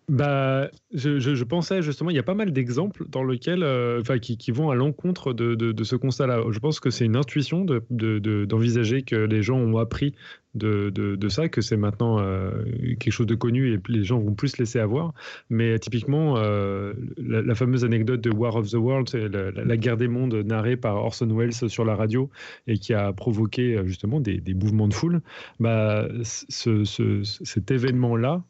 Bah, 0.09 0.69
je, 0.93 1.19
je- 1.19 1.35
je 1.35 1.43
pensais 1.43 1.81
justement, 1.81 2.09
il 2.11 2.15
y 2.15 2.19
a 2.19 2.23
pas 2.23 2.33
mal 2.33 2.53
d'exemples 2.53 3.03
dans 3.09 3.25
lesquels, 3.25 3.61
euh, 3.61 3.99
enfin, 3.99 4.19
qui, 4.19 4.37
qui 4.37 4.51
vont 4.51 4.69
à 4.69 4.75
l'encontre 4.75 5.33
de, 5.33 5.53
de- 5.53 5.73
de 5.73 5.83
ce 5.83 5.97
constat-là. 5.97 6.43
Je 6.49 6.59
pense 6.59 6.79
que 6.79 6.89
c'est 6.89 7.03
une 7.03 7.17
intuition 7.17 7.65
de- 7.65 7.83
de- 7.89 8.19
de- 8.19 8.45
d'envisager 8.45 9.01
que 9.01 9.17
les 9.17 9.43
gens 9.43 9.57
ont 9.57 9.77
appris 9.77 10.13
de, 10.55 10.89
de- 10.89 11.15
de 11.15 11.29
ça, 11.29 11.49
que 11.49 11.61
c'est 11.61 11.77
maintenant 11.77 12.19
euh, 12.19 12.63
quelque 12.99 13.11
chose 13.11 13.27
de 13.27 13.35
connu 13.35 13.73
et 13.73 13.79
les 13.89 14.03
gens 14.03 14.19
vont 14.19 14.33
plus 14.33 14.49
se 14.49 14.57
laisser 14.57 14.79
avoir. 14.79 15.13
Mais 15.49 15.77
typiquement, 15.77 16.35
euh, 16.37 16.93
la, 17.17 17.41
la 17.41 17.55
fameuse 17.55 17.83
anecdote 17.85 18.21
de 18.21 18.31
War 18.31 18.55
of 18.55 18.69
the 18.71 18.75
Worlds, 18.75 19.09
c'est 19.11 19.27
la, 19.29 19.51
la- 19.51 19.77
guerre 19.77 19.97
des 19.97 20.07
mondes 20.07 20.33
narrée 20.33 20.75
par 20.77 20.95
Orson 20.95 21.27
Welles 21.27 21.53
sur 21.53 21.85
la 21.85 21.95
radio 21.95 22.29
et 22.65 22.77
qui 22.79 22.93
a 22.93 23.13
provoqué 23.13 23.75
euh, 23.75 23.85
justement 23.85 24.19
des, 24.19 24.37
des 24.39 24.53
mouvements 24.53 24.87
de 24.87 24.93
foule. 24.93 25.21
Bah, 25.59 26.07
ce- 26.23 26.83
ce- 26.85 27.21
cet 27.23 27.69
événement-là, 27.71 28.43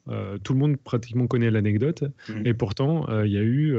tout 0.44 0.54
le 0.54 0.60
monde 0.60 0.78
pratiquement 0.78 1.28
connaît 1.28 1.52
l'anecdote, 1.52 2.04
Mhm. 2.30 2.46
et 2.46 2.54
pourtant, 2.54 3.06
il 3.24 3.32
y 3.32 3.38
a 3.38 3.44
eu 3.44 3.76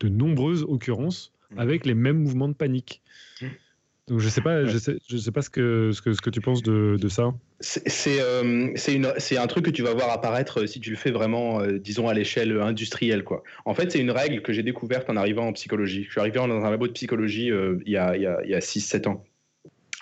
de 0.00 0.08
nombreuses 0.08 0.62
occurrences 0.64 1.32
Mhm. 1.52 1.58
avec 1.58 1.86
les 1.86 1.94
mêmes 1.94 2.18
mouvements 2.18 2.48
de 2.48 2.54
panique. 2.54 3.02
Donc 4.08 4.20
je 4.20 4.28
sais 4.28 4.40
pas, 4.40 4.64
je 4.64 4.78
sais, 4.78 4.98
je 5.08 5.16
sais 5.16 5.32
pas 5.32 5.42
ce 5.42 5.50
que, 5.50 5.90
ce 5.92 6.00
que, 6.00 6.12
ce 6.12 6.20
que 6.20 6.30
tu 6.30 6.40
penses 6.40 6.62
de, 6.62 6.96
de 7.00 7.08
ça. 7.08 7.34
C'est 7.58 8.20
euh, 8.20 8.72
un 8.72 9.46
truc 9.48 9.64
que 9.64 9.70
tu 9.70 9.82
vas 9.82 9.94
voir 9.94 10.10
apparaître 10.10 10.62
euh, 10.62 10.66
si 10.66 10.78
tu 10.78 10.90
le 10.90 10.96
fais 10.96 11.10
vraiment, 11.10 11.60
euh, 11.60 11.78
disons, 11.80 12.08
à 12.08 12.14
l'échelle 12.14 12.60
industrielle. 12.60 13.24
Quoi. 13.24 13.42
En 13.64 13.74
fait, 13.74 13.90
c'est 13.90 13.98
une 13.98 14.12
règle 14.12 14.42
que 14.42 14.52
j'ai 14.52 14.62
découverte 14.62 15.10
en 15.10 15.16
arrivant 15.16 15.48
en 15.48 15.52
psychologie. 15.52 16.04
Je 16.04 16.10
suis 16.12 16.20
arrivé 16.20 16.36
dans 16.36 16.64
un 16.64 16.70
labo 16.70 16.86
de 16.86 16.92
psychologie 16.92 17.50
euh, 17.50 17.78
il 17.84 17.92
y 17.92 17.96
a, 17.96 18.16
il 18.16 18.22
y 18.22 18.26
a, 18.26 18.40
il 18.44 18.50
y 18.50 18.54
a 18.54 18.60
6-7 18.60 19.08
ans. 19.08 19.24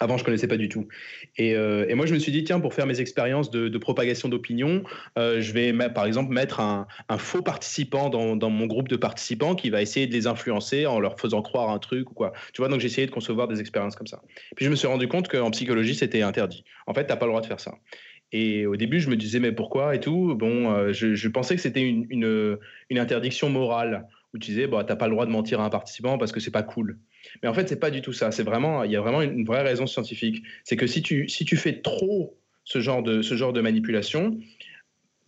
Avant, 0.01 0.17
je 0.17 0.25
connaissais 0.25 0.49
pas 0.49 0.57
du 0.57 0.69
tout. 0.69 0.89
Et, 1.37 1.55
euh, 1.55 1.87
et 1.89 1.95
moi, 1.95 2.07
je 2.07 2.15
me 2.15 2.19
suis 2.19 2.33
dit, 2.33 2.43
tiens, 2.43 2.59
pour 2.59 2.75
faire 2.75 2.87
mes 2.87 3.01
expériences 3.01 3.51
de, 3.51 3.79
propagation 3.79 4.29
d'opinion, 4.29 4.83
euh, 5.19 5.41
je 5.41 5.53
vais, 5.53 5.73
par 5.91 6.07
exemple, 6.07 6.33
mettre 6.33 6.61
un, 6.61 6.87
faux 7.19 7.43
participant 7.43 8.09
dans, 8.09 8.51
mon 8.51 8.67
groupe 8.67 8.89
de 8.89 8.97
participants 8.97 9.55
qui 9.55 9.71
va 9.71 9.83
essayer 9.83 10.07
de 10.07 10.13
les 10.13 10.27
influencer 10.27 10.87
en 10.87 10.99
leur 10.99 11.19
faisant 11.21 11.43
croire 11.43 11.71
un 11.71 11.79
truc 11.79 12.11
ou 12.11 12.15
quoi. 12.15 12.33
Tu 12.53 12.61
vois, 12.61 12.69
donc 12.69 12.81
j'ai 12.81 12.87
essayé 12.87 13.07
de 13.07 13.13
concevoir 13.13 13.47
des 13.47 13.61
expériences 13.61 13.95
comme 13.95 14.07
ça. 14.07 14.21
Puis 14.57 14.65
je 14.65 14.71
me 14.71 14.77
suis 14.77 14.89
rendu 14.89 15.07
compte 15.07 15.29
qu'en 15.29 15.51
psychologie, 15.51 15.95
c'était 15.95 16.23
interdit. 16.23 16.65
En 16.87 16.95
fait, 16.95 17.07
t'as 17.07 17.17
pas 17.17 17.27
le 17.27 17.31
droit 17.31 17.41
de 17.41 17.47
faire 17.47 17.61
ça. 17.61 17.75
Et 18.33 18.67
au 18.67 18.75
début, 18.75 18.99
je 18.99 19.09
me 19.09 19.17
disais, 19.17 19.39
mais 19.39 19.53
pourquoi 19.53 19.95
et 19.95 20.01
tout? 20.01 20.35
Bon, 20.35 20.73
euh, 20.73 20.93
je, 20.93 21.29
pensais 21.29 21.55
que 21.55 21.63
c'était 21.63 21.83
une 21.83 22.59
interdiction 22.91 23.49
morale 23.49 24.09
où 24.35 24.39
tu 24.39 24.51
disais, 24.51 24.67
bah, 24.67 24.85
t'as 24.85 24.97
pas 24.97 25.07
le 25.07 25.13
droit 25.13 25.27
de 25.27 25.31
mentir 25.31 25.61
à 25.61 25.65
un 25.65 25.71
participant 25.71 26.19
parce 26.19 26.33
que 26.33 26.41
c'est 26.41 26.51
pas 26.51 26.65
cool. 26.65 26.99
Mais 27.43 27.49
en 27.49 27.55
fait, 27.55 27.69
c'est 27.69 27.79
pas 27.79 27.91
du 27.91 28.03
tout 28.03 28.13
ça. 28.13 28.33
C'est 28.33 28.43
vraiment, 28.43 28.83
il 28.83 28.91
y 28.91 28.97
a 28.97 29.01
vraiment 29.01 29.23
une 29.23 29.45
vraie 29.45 29.63
raison 29.63 29.87
scientifique. 29.87 30.43
C'est 30.65 30.77
que 30.77 30.89
si 30.89 31.03
tu, 31.03 31.29
si 31.29 31.45
tu 31.45 31.57
fais 31.57 31.81
trop 31.81 32.37
ce 32.65 32.81
genre 32.81 33.03
de, 33.03 33.23
ce 33.23 33.37
genre 33.37 33.53
de 33.53 33.61
manipulation, 33.61 34.39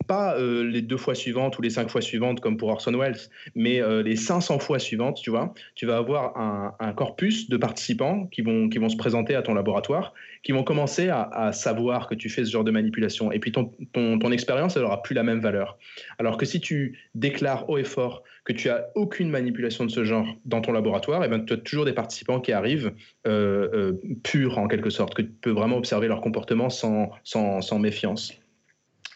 pas 0.07 0.37
euh, 0.37 0.63
les 0.63 0.81
deux 0.81 0.97
fois 0.97 1.13
suivantes 1.13 1.57
ou 1.59 1.61
les 1.61 1.69
cinq 1.69 1.89
fois 1.89 2.01
suivantes 2.01 2.39
comme 2.39 2.57
pour 2.57 2.69
Orson 2.69 2.97
Welles, 2.97 3.19
mais 3.55 3.81
euh, 3.81 4.01
les 4.01 4.15
500 4.15 4.59
fois 4.59 4.79
suivantes, 4.79 5.19
tu 5.21 5.29
vois, 5.29 5.53
tu 5.75 5.85
vas 5.85 5.97
avoir 5.97 6.37
un, 6.37 6.93
corpus 6.93 7.49
de 7.49 7.57
participants 7.57 8.25
qui 8.27 8.41
vont, 8.41 8.69
qui 8.69 8.79
vont 8.79 8.89
se 8.89 8.95
présenter 8.95 9.35
à 9.35 9.41
ton 9.41 9.53
laboratoire, 9.53 10.13
qui 10.41 10.51
vont 10.51 10.63
commencer 10.63 11.09
à, 11.09 11.51
savoir 11.51 12.07
que 12.07 12.15
tu 12.15 12.29
fais 12.29 12.45
ce 12.45 12.51
genre 12.51 12.63
de 12.63 12.71
manipulation. 12.71 13.31
Et 13.31 13.39
puis 13.39 13.51
ton, 13.51 13.71
ton, 13.93 14.31
expérience, 14.31 14.77
elle 14.77 14.83
aura 14.83 15.03
plus 15.03 15.13
la 15.13 15.23
même 15.23 15.39
valeur. 15.39 15.77
Alors 16.17 16.37
que 16.37 16.45
si 16.45 16.59
tu 16.59 16.97
déclares 17.13 17.69
haut 17.69 17.77
et 17.77 17.83
fort 17.83 18.23
que 18.45 18.53
tu 18.53 18.69
as 18.69 18.87
aucune 18.95 19.29
manipulation 19.29 19.85
de 19.85 19.91
ce 19.91 20.03
genre 20.05 20.27
dans 20.45 20.61
ton 20.61 20.71
laboratoire, 20.71 21.23
et 21.23 21.27
ben, 21.27 21.45
tu 21.45 21.53
as 21.53 21.57
toujours 21.57 21.85
des 21.85 21.93
participants 21.93 22.39
qui 22.39 22.53
arrivent 22.53 22.93
euh, 23.27 23.93
purs 24.23 24.57
en 24.57 24.67
quelque 24.67 24.89
sorte, 24.89 25.13
que 25.13 25.21
tu 25.21 25.29
peux 25.41 25.51
vraiment 25.51 25.77
observer 25.77 26.07
leur 26.07 26.21
comportement 26.21 26.69
sans, 26.69 27.11
sans, 27.23 27.61
sans 27.61 27.79
méfiance. 27.79 28.33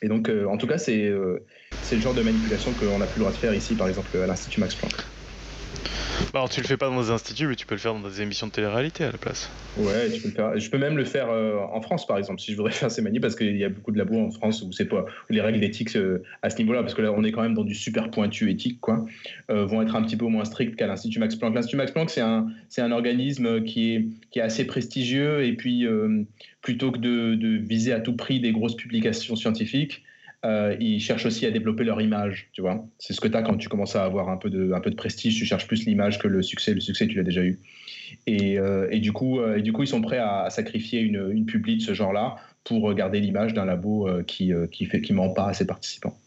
Et 0.02 0.08
donc, 0.08 0.30
euh, 0.30 0.46
en 0.46 0.58
tout 0.58 0.68
cas, 0.68 0.78
euh, 0.90 1.40
c'est 1.82 1.96
le 1.96 2.02
genre 2.02 2.14
de 2.14 2.24
manipulation 2.24 2.74
qu'on 2.74 3.00
n'a 3.00 3.08
plus 3.08 3.20
le 3.20 3.24
droit 3.24 3.32
de 3.32 3.38
faire 3.38 3.54
ici, 3.54 3.76
par 3.76 3.88
exemple, 3.88 4.16
à 4.18 4.28
l'Institut 4.28 4.60
Max 4.60 4.76
Planck. 4.76 4.94
Bah, 6.34 6.40
alors, 6.40 6.50
tu 6.50 6.62
le 6.62 6.68
fais 6.68 6.78
pas 6.78 6.88
dans 6.90 7.02
des 7.02 7.10
instituts, 7.10 7.48
mais 7.48 7.56
tu 7.56 7.66
peux 7.66 7.76
le 7.76 7.80
faire 7.80 7.94
dans 7.94 8.08
des 8.08 8.22
émissions 8.22 8.48
de 8.48 8.54
télé-réalité 8.54 9.04
à 9.04 9.12
la 9.12 9.18
place. 9.18 9.50
Ouais, 9.78 10.10
tu 10.10 10.22
peux 10.22 10.30
le 10.30 10.34
faire. 10.34 10.58
Je 10.58 10.70
peux 10.70 10.78
même 10.78 10.96
le 10.96 11.04
faire 11.04 11.30
euh, 11.30 11.58
en 11.74 11.82
France, 11.82 12.08
par 12.08 12.18
exemple, 12.18 12.40
si 12.40 12.52
je 12.52 12.56
voudrais 12.56 12.72
faire 12.72 12.90
ces 12.90 13.02
manies, 13.02 13.20
parce 13.20 13.36
qu'il 13.36 13.58
y 13.58 13.66
a 13.66 13.70
beaucoup 13.70 13.92
de 13.92 13.98
labos 13.98 14.18
en 14.18 14.32
France 14.32 14.62
où 14.62 14.72
c'est 14.72 14.86
pas 14.86 15.02
où 15.02 15.34
les 15.34 15.42
règles 15.42 15.60
d'éthique 15.60 15.94
euh, 15.98 16.24
à 16.42 16.50
ce 16.50 16.58
niveau-là, 16.58 16.84
parce 16.84 16.94
que 16.94 17.02
là, 17.02 17.12
on 17.12 17.26
est 17.26 17.34
quand 17.34 17.42
même 17.42 17.54
dans 17.54 17.66
du 17.66 17.76
super 17.76 18.12
pointu 18.12 18.50
éthique, 18.50 18.80
euh, 19.50 19.66
vont 19.66 19.82
être 19.82 19.96
un 19.96 20.04
petit 20.04 20.16
peu 20.16 20.26
moins 20.26 20.46
strictes 20.46 20.78
qu'à 20.78 20.88
l'Institut 20.88 21.20
Max 21.20 21.36
Planck. 21.36 21.54
L'Institut 21.54 21.76
Max 21.76 21.92
Planck, 21.92 22.10
c'est 22.10 22.22
un, 22.22 22.92
organisme 22.92 23.64
qui 23.66 24.10
est, 24.34 24.40
assez 24.40 24.66
prestigieux, 24.66 25.44
et 25.44 25.54
puis 25.54 25.86
plutôt 26.62 26.92
que 26.92 26.98
de 26.98 27.58
viser 27.58 27.92
à 27.92 28.00
tout 28.00 28.16
prix 28.16 28.40
des 28.40 28.54
grosses 28.54 28.78
publications 28.78 29.36
scientifiques, 29.36 30.04
euh, 30.46 30.76
ils 30.80 31.00
cherchent 31.00 31.26
aussi 31.26 31.46
à 31.46 31.52
développer 31.52 31.84
leur 31.84 32.02
image, 32.02 32.50
tu 32.54 32.62
vois. 32.62 32.86
C'est 32.98 33.14
ce 33.14 33.22
que 33.22 33.28
tu 33.28 33.36
as 33.36 33.44
quand 33.44 33.58
tu 33.58 33.70
commences 33.70 33.96
à 33.96 34.04
avoir 34.04 34.30
un 34.30 34.38
peu 34.38 34.50
de, 34.50 34.72
un 34.74 34.80
peu 34.80 34.90
de 34.90 34.96
prestige, 34.96 35.38
tu 35.38 35.46
cherches 35.46 35.68
plus 35.68 35.86
l'image 35.86 36.20
que 36.20 36.28
le 36.28 36.42
succès. 36.42 36.74
Le 36.74 36.82
succès, 36.82 37.08
tu 37.08 37.16
l'as 37.16 37.24
déjà 37.24 37.44
eu. 37.44 37.60
Et, 38.28 38.60
euh, 38.60 38.88
et, 38.92 39.00
du 39.00 39.12
coup, 39.14 39.40
euh, 39.40 39.58
et 39.58 39.62
du 39.62 39.72
coup, 39.72 39.84
ils 39.84 39.88
sont 39.88 40.02
prêts 40.02 40.18
à, 40.18 40.42
à 40.44 40.50
sacrifier 40.50 41.00
une, 41.02 41.30
une 41.32 41.46
publi 41.46 41.78
de 41.78 41.82
ce 41.82 41.94
genre-là 41.94 42.36
pour 42.64 42.94
garder 42.94 43.20
l'image 43.20 43.54
d'un 43.54 43.66
labo 43.66 44.08
euh, 44.08 44.24
qui, 44.24 44.54
euh, 44.54 44.68
qui, 44.68 44.86
fait, 44.86 45.02
qui 45.02 45.14
ment 45.14 45.34
pas 45.34 45.48
à 45.48 45.54
ses 45.54 45.66
participants. 45.66 46.18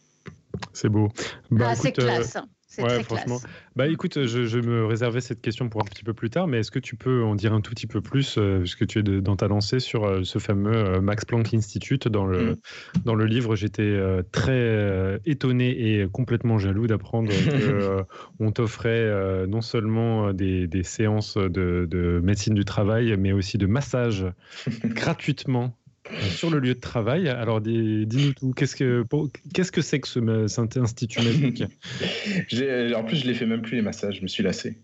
C'est 0.72 0.88
beau. 0.88 1.08
Bah, 1.50 1.68
ah, 1.70 1.74
c'est 1.74 1.98
euh, 1.98 2.02
classe. 2.02 2.36
Ouais, 2.82 2.88
très 2.94 3.02
franchement. 3.04 3.38
classe. 3.38 3.52
Bah 3.76 3.86
écoute, 3.88 4.24
je, 4.26 4.44
je 4.46 4.58
me 4.58 4.84
réservais 4.86 5.20
cette 5.20 5.40
question 5.40 5.68
pour 5.68 5.80
un 5.80 5.84
petit 5.84 6.04
peu 6.04 6.14
plus 6.14 6.30
tard, 6.30 6.46
mais 6.46 6.58
est-ce 6.58 6.70
que 6.70 6.78
tu 6.78 6.96
peux 6.96 7.22
en 7.24 7.34
dire 7.34 7.52
un 7.52 7.60
tout 7.60 7.70
petit 7.72 7.86
peu 7.86 8.00
plus, 8.00 8.36
euh, 8.38 8.60
puisque 8.60 8.86
tu 8.86 8.98
es 8.98 9.02
de- 9.02 9.20
dans 9.20 9.36
ta 9.36 9.48
lancée 9.48 9.80
sur 9.80 10.04
euh, 10.04 10.22
ce 10.24 10.38
fameux 10.38 10.74
euh, 10.74 11.00
Max 11.00 11.24
Planck 11.24 11.52
Institute 11.54 12.08
dans 12.08 12.26
le, 12.26 12.38
Mhm. 12.50 12.56
dans 13.04 13.14
le 13.14 13.26
livre, 13.26 13.56
j'étais 13.56 13.82
euh, 13.82 14.22
très 14.32 15.18
étonné 15.24 16.00
et 16.00 16.06
complètement 16.10 16.58
jaloux 16.58 16.86
d'apprendre 16.86 17.30
qu'on 18.38 18.50
t'offrait 18.52 19.46
non 19.46 19.60
seulement 19.60 20.32
des, 20.32 20.66
des 20.66 20.82
séances 20.82 21.36
de, 21.36 21.86
de 21.90 22.20
médecine 22.22 22.54
du 22.54 22.64
travail, 22.64 23.16
mais 23.18 23.32
aussi 23.32 23.58
de 23.58 23.66
massage 23.66 24.26
gratuitement 24.84 25.76
sur 26.36 26.50
le 26.50 26.58
lieu 26.58 26.74
de 26.74 26.80
travail. 26.80 27.28
Alors 27.28 27.60
dis- 27.60 28.06
dis-nous 28.06 28.32
tout, 28.34 28.52
qu'est-ce 28.52 28.76
que 28.76 29.04
qu'est-ce 29.54 29.72
que 29.72 29.80
c'est 29.82 30.00
que 30.00 30.08
ce, 30.08 30.46
cet 30.46 30.76
institut 30.76 31.20
magique? 31.22 31.64
J'ai- 32.48 32.94
En 32.94 33.04
plus, 33.04 33.16
je 33.16 33.26
les 33.26 33.34
fais 33.34 33.46
même 33.46 33.62
plus 33.62 33.76
les 33.76 33.82
massages, 33.82 34.16
je 34.16 34.22
me 34.22 34.28
suis 34.28 34.42
lassé. 34.42 34.78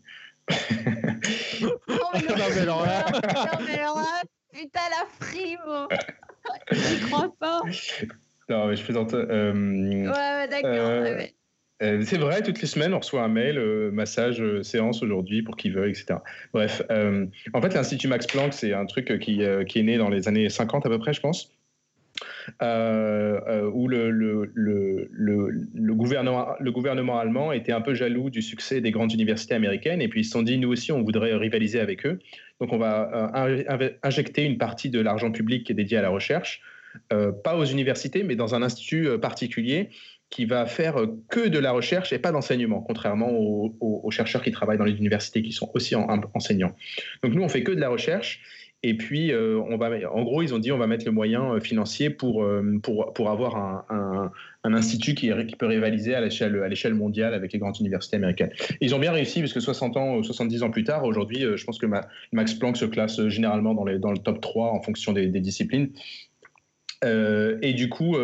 Oh, 0.51 0.55
Non, 1.88 2.47
mais 2.55 2.59
alors 2.60 2.84
là- 2.86 3.05
Non, 3.12 3.64
mais 3.66 3.78
alors 3.78 3.97
là, 3.97 4.22
putain, 4.52 4.80
la 4.90 5.26
frime 5.26 5.88
Je 6.72 7.06
crois 7.06 7.32
pas. 7.38 7.60
Non, 8.48 8.66
mais 8.66 8.76
je 8.76 8.82
plaisante. 8.82 9.14
euh, 9.14 9.52
Ouais, 9.52 10.09
ouais, 10.09 10.48
d'accord. 10.48 10.70
Euh, 10.72 11.02
ouais, 11.02 11.14
ouais. 11.14 11.34
Euh, 11.82 12.02
c'est 12.05 12.19
vrai, 12.19 12.43
toutes 12.43 12.61
les 12.61 12.66
semaines, 12.66 12.93
on 12.93 12.98
reçoit 12.98 13.23
un 13.23 13.28
mail, 13.28 13.57
euh, 13.59 13.90
massage, 13.90 14.40
euh, 14.40 14.62
séance 14.62 15.02
aujourd'hui 15.02 15.43
pour 15.43 15.57
qui 15.57 15.70
veut, 15.70 15.89
etc. 15.89 16.19
Bref, 16.52 16.82
en 16.90 17.62
fait, 17.62 17.74
l'Institut 17.74 18.09
Max 18.09 18.27
Planck, 18.27 18.52
c'est 18.52 18.74
un 18.74 18.86
truc 18.86 19.19
qui, 19.20 19.40
est 19.43 19.82
né 19.82 19.97
dans 19.97 20.09
les 20.09 20.28
années 20.28 20.48
50 20.48 20.86
à 20.86 20.89
peu 20.89 20.98
près, 20.98 21.12
je 21.12 21.20
pense, 21.20 21.57
où 22.61 23.89
le, 23.89 24.51
gouvernement, 25.94 26.48
le 26.59 26.73
gouvernement 26.73 27.19
allemand 27.19 27.52
était 27.52 27.73
un 27.73 27.81
peu 27.81 27.94
jaloux 27.94 28.28
du 28.31 28.43
succès 28.43 28.81
des 28.81 28.90
grandes 28.90 29.12
universités 29.12 29.55
américaines, 29.55 30.02
et 30.02 30.09
puis 30.09 30.20
ils 30.20 30.24
se 30.24 30.32
sont 30.32 30.43
dit, 30.43 30.59
nous 30.59 30.70
aussi, 30.70 30.93
on 30.93 31.02
voudrait 31.02 31.35
rivaliser 31.35 31.81
avec 31.81 32.05
eux. 32.05 32.19
Donc, 32.61 32.73
on 32.73 32.78
va 32.78 33.31
in- 33.35 33.89
injecter 34.02 34.44
une 34.44 34.59
partie 34.59 34.90
de 34.90 35.01
l'argent 35.01 35.32
public 35.32 35.65
qui 35.65 35.73
est 35.73 35.77
dédié 35.77 35.97
à 35.97 36.02
la 36.02 36.11
recherche, 36.11 36.61
pas 37.09 37.57
aux 37.57 37.65
universités, 37.65 38.23
mais 38.23 38.36
dans 38.36 38.55
un 38.55 38.62
institut 38.62 39.09
particulier 39.19 39.89
qui 40.31 40.44
va 40.44 40.65
faire 40.66 40.97
euh, 41.01 41.07
que 41.28 41.48
de 41.48 41.59
la 41.59 41.73
recherche 41.73 42.12
et 42.12 42.19
pas 42.19 42.31
d'enseignement, 42.32 42.81
contrairement 42.81 43.31
aux, 43.32 44.11
chercheurs 44.11 44.43
qui 44.43 44.51
travaillent 44.52 44.78
dans 44.78 44.85
les 44.85 44.97
universités, 44.97 45.43
qui 45.43 45.52
sont 45.52 45.70
aussi 45.74 45.94
en- 45.97 46.09
en- 46.09 46.20
enseignants. 46.35 46.74
Donc 47.23 47.35
nous, 47.35 47.43
on 47.43 47.48
fait 47.48 47.62
que 47.65 47.73
de 47.73 47.81
la 47.81 47.89
recherche. 47.89 48.40
Et 48.82 48.94
puis, 48.97 49.31
euh, 49.31 49.61
on 49.69 49.77
va, 49.77 49.90
en 50.11 50.23
gros, 50.23 50.40
ils 50.43 50.55
ont 50.55 50.59
dit 50.59 50.73
on 50.73 50.78
va 50.78 50.86
mettre 50.86 51.05
le 51.05 51.11
moyen 51.12 51.52
euh, 51.55 51.61
financier 51.61 52.09
pour, 52.09 52.47
pour, 52.82 53.12
pour 53.12 53.28
avoir 53.28 53.57
un, 53.57 53.85
un- 54.65 54.74
institut 54.74 55.15
qui, 55.15 55.31
qui 55.48 55.57
peut 55.57 55.66
rivaliser 55.66 56.15
à 56.15 56.20
l'échelle 56.23 56.94
mondiale 56.94 57.35
avec 57.35 57.52
les 57.52 57.59
grandes 57.59 57.78
universités 57.78 58.16
américaines. 58.16 58.51
Ils 58.81 58.94
ont 58.94 58.98
bien 58.98 59.12
réussi, 59.12 59.40
parce 59.40 59.52
que 59.52 59.61
60 59.61 59.97
ans 59.98 60.16
ou 60.16 60.23
70 60.24 60.62
ans 60.62 60.70
plus 60.70 60.85
tard, 60.85 61.05
aujourd'hui, 61.05 61.40
je 61.57 61.65
pense 61.65 61.78
que 61.78 61.85
Ma- 61.86 62.07
Max 62.32 62.55
Planck 62.55 62.77
se 62.78 62.85
classe 62.86 63.27
généralement 63.28 63.74
dans, 63.74 63.85
les, 63.85 63.98
dans 63.98 64.12
le 64.12 64.19
top 64.19 64.40
3 64.40 64.70
en 64.70 64.81
fonction 64.81 65.12
des, 65.12 65.27
des 65.27 65.40
disciplines. 65.40 65.90
Euh, 67.05 67.59
et 67.62 67.73
du 67.74 67.89
coup, 67.89 68.15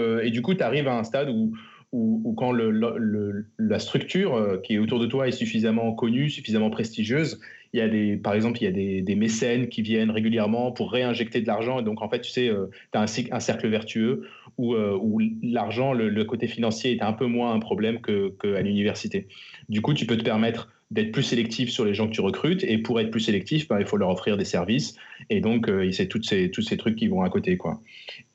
tu 0.54 0.62
arrives 0.62 0.88
à 0.88 0.96
un 0.98 1.04
stade 1.04 1.28
où, 1.30 1.52
où 1.96 2.34
quand 2.34 2.52
la 2.52 3.78
structure 3.78 4.34
euh, 4.34 4.58
qui 4.58 4.74
est 4.74 4.78
autour 4.78 4.98
de 4.98 5.06
toi 5.06 5.28
est 5.28 5.32
suffisamment 5.32 5.92
connue, 5.92 6.28
suffisamment 6.30 6.70
prestigieuse, 6.70 7.40
il 7.72 7.80
y 7.80 7.82
a 7.82 7.88
des, 7.88 8.16
par 8.16 8.34
exemple, 8.34 8.58
il 8.62 8.64
y 8.64 8.68
a 8.68 9.02
des, 9.02 9.14
mécènes 9.14 9.68
qui 9.68 9.82
viennent 9.82 10.10
régulièrement 10.10 10.72
pour 10.72 10.92
réinjecter 10.92 11.40
de 11.40 11.46
l'argent. 11.46 11.80
Et 11.80 11.82
donc, 11.82 12.00
en 12.00 12.08
fait, 12.08 12.20
tu 12.20 12.30
sais, 12.30 12.50
tu 12.92 12.98
as 12.98 13.00
un, 13.00 13.06
un 13.32 13.40
cercle 13.40 13.68
vertueux 13.68 14.22
où, 14.56 14.74
euh, 14.74 14.98
l'argent, 15.42 15.92
le, 15.92 16.24
côté 16.24 16.46
financier 16.46 16.92
est 16.92 17.02
un 17.02 17.12
peu 17.12 17.26
moins 17.26 17.52
un 17.52 17.58
problème 17.58 18.00
qu'à 18.00 18.12
que 18.38 18.62
l'université. 18.62 19.26
Du 19.68 19.82
coup, 19.82 19.94
tu 19.94 20.06
peux 20.06 20.16
te 20.16 20.24
permettre 20.24 20.70
d'être 20.90 21.10
plus 21.10 21.22
sélectif 21.22 21.68
sur 21.70 21.84
les 21.84 21.94
gens 21.94 22.06
que 22.06 22.12
tu 22.12 22.20
recrutes. 22.20 22.62
Et 22.64 22.78
pour 22.78 23.00
être 23.00 23.10
plus 23.10 23.20
sélectif, 23.20 23.68
ben, 23.68 23.80
il 23.80 23.86
faut 23.86 23.96
leur 23.96 24.10
offrir 24.10 24.36
des 24.36 24.44
services. 24.44 24.96
Et 25.30 25.40
donc, 25.40 25.68
euh, 25.68 25.90
c'est 25.92 26.06
toutes 26.06 26.26
ces, 26.26 26.50
tous 26.50 26.62
ces 26.62 26.76
trucs 26.76 26.96
qui 26.96 27.08
vont 27.08 27.22
à 27.22 27.28
côté. 27.28 27.56
Quoi. 27.56 27.80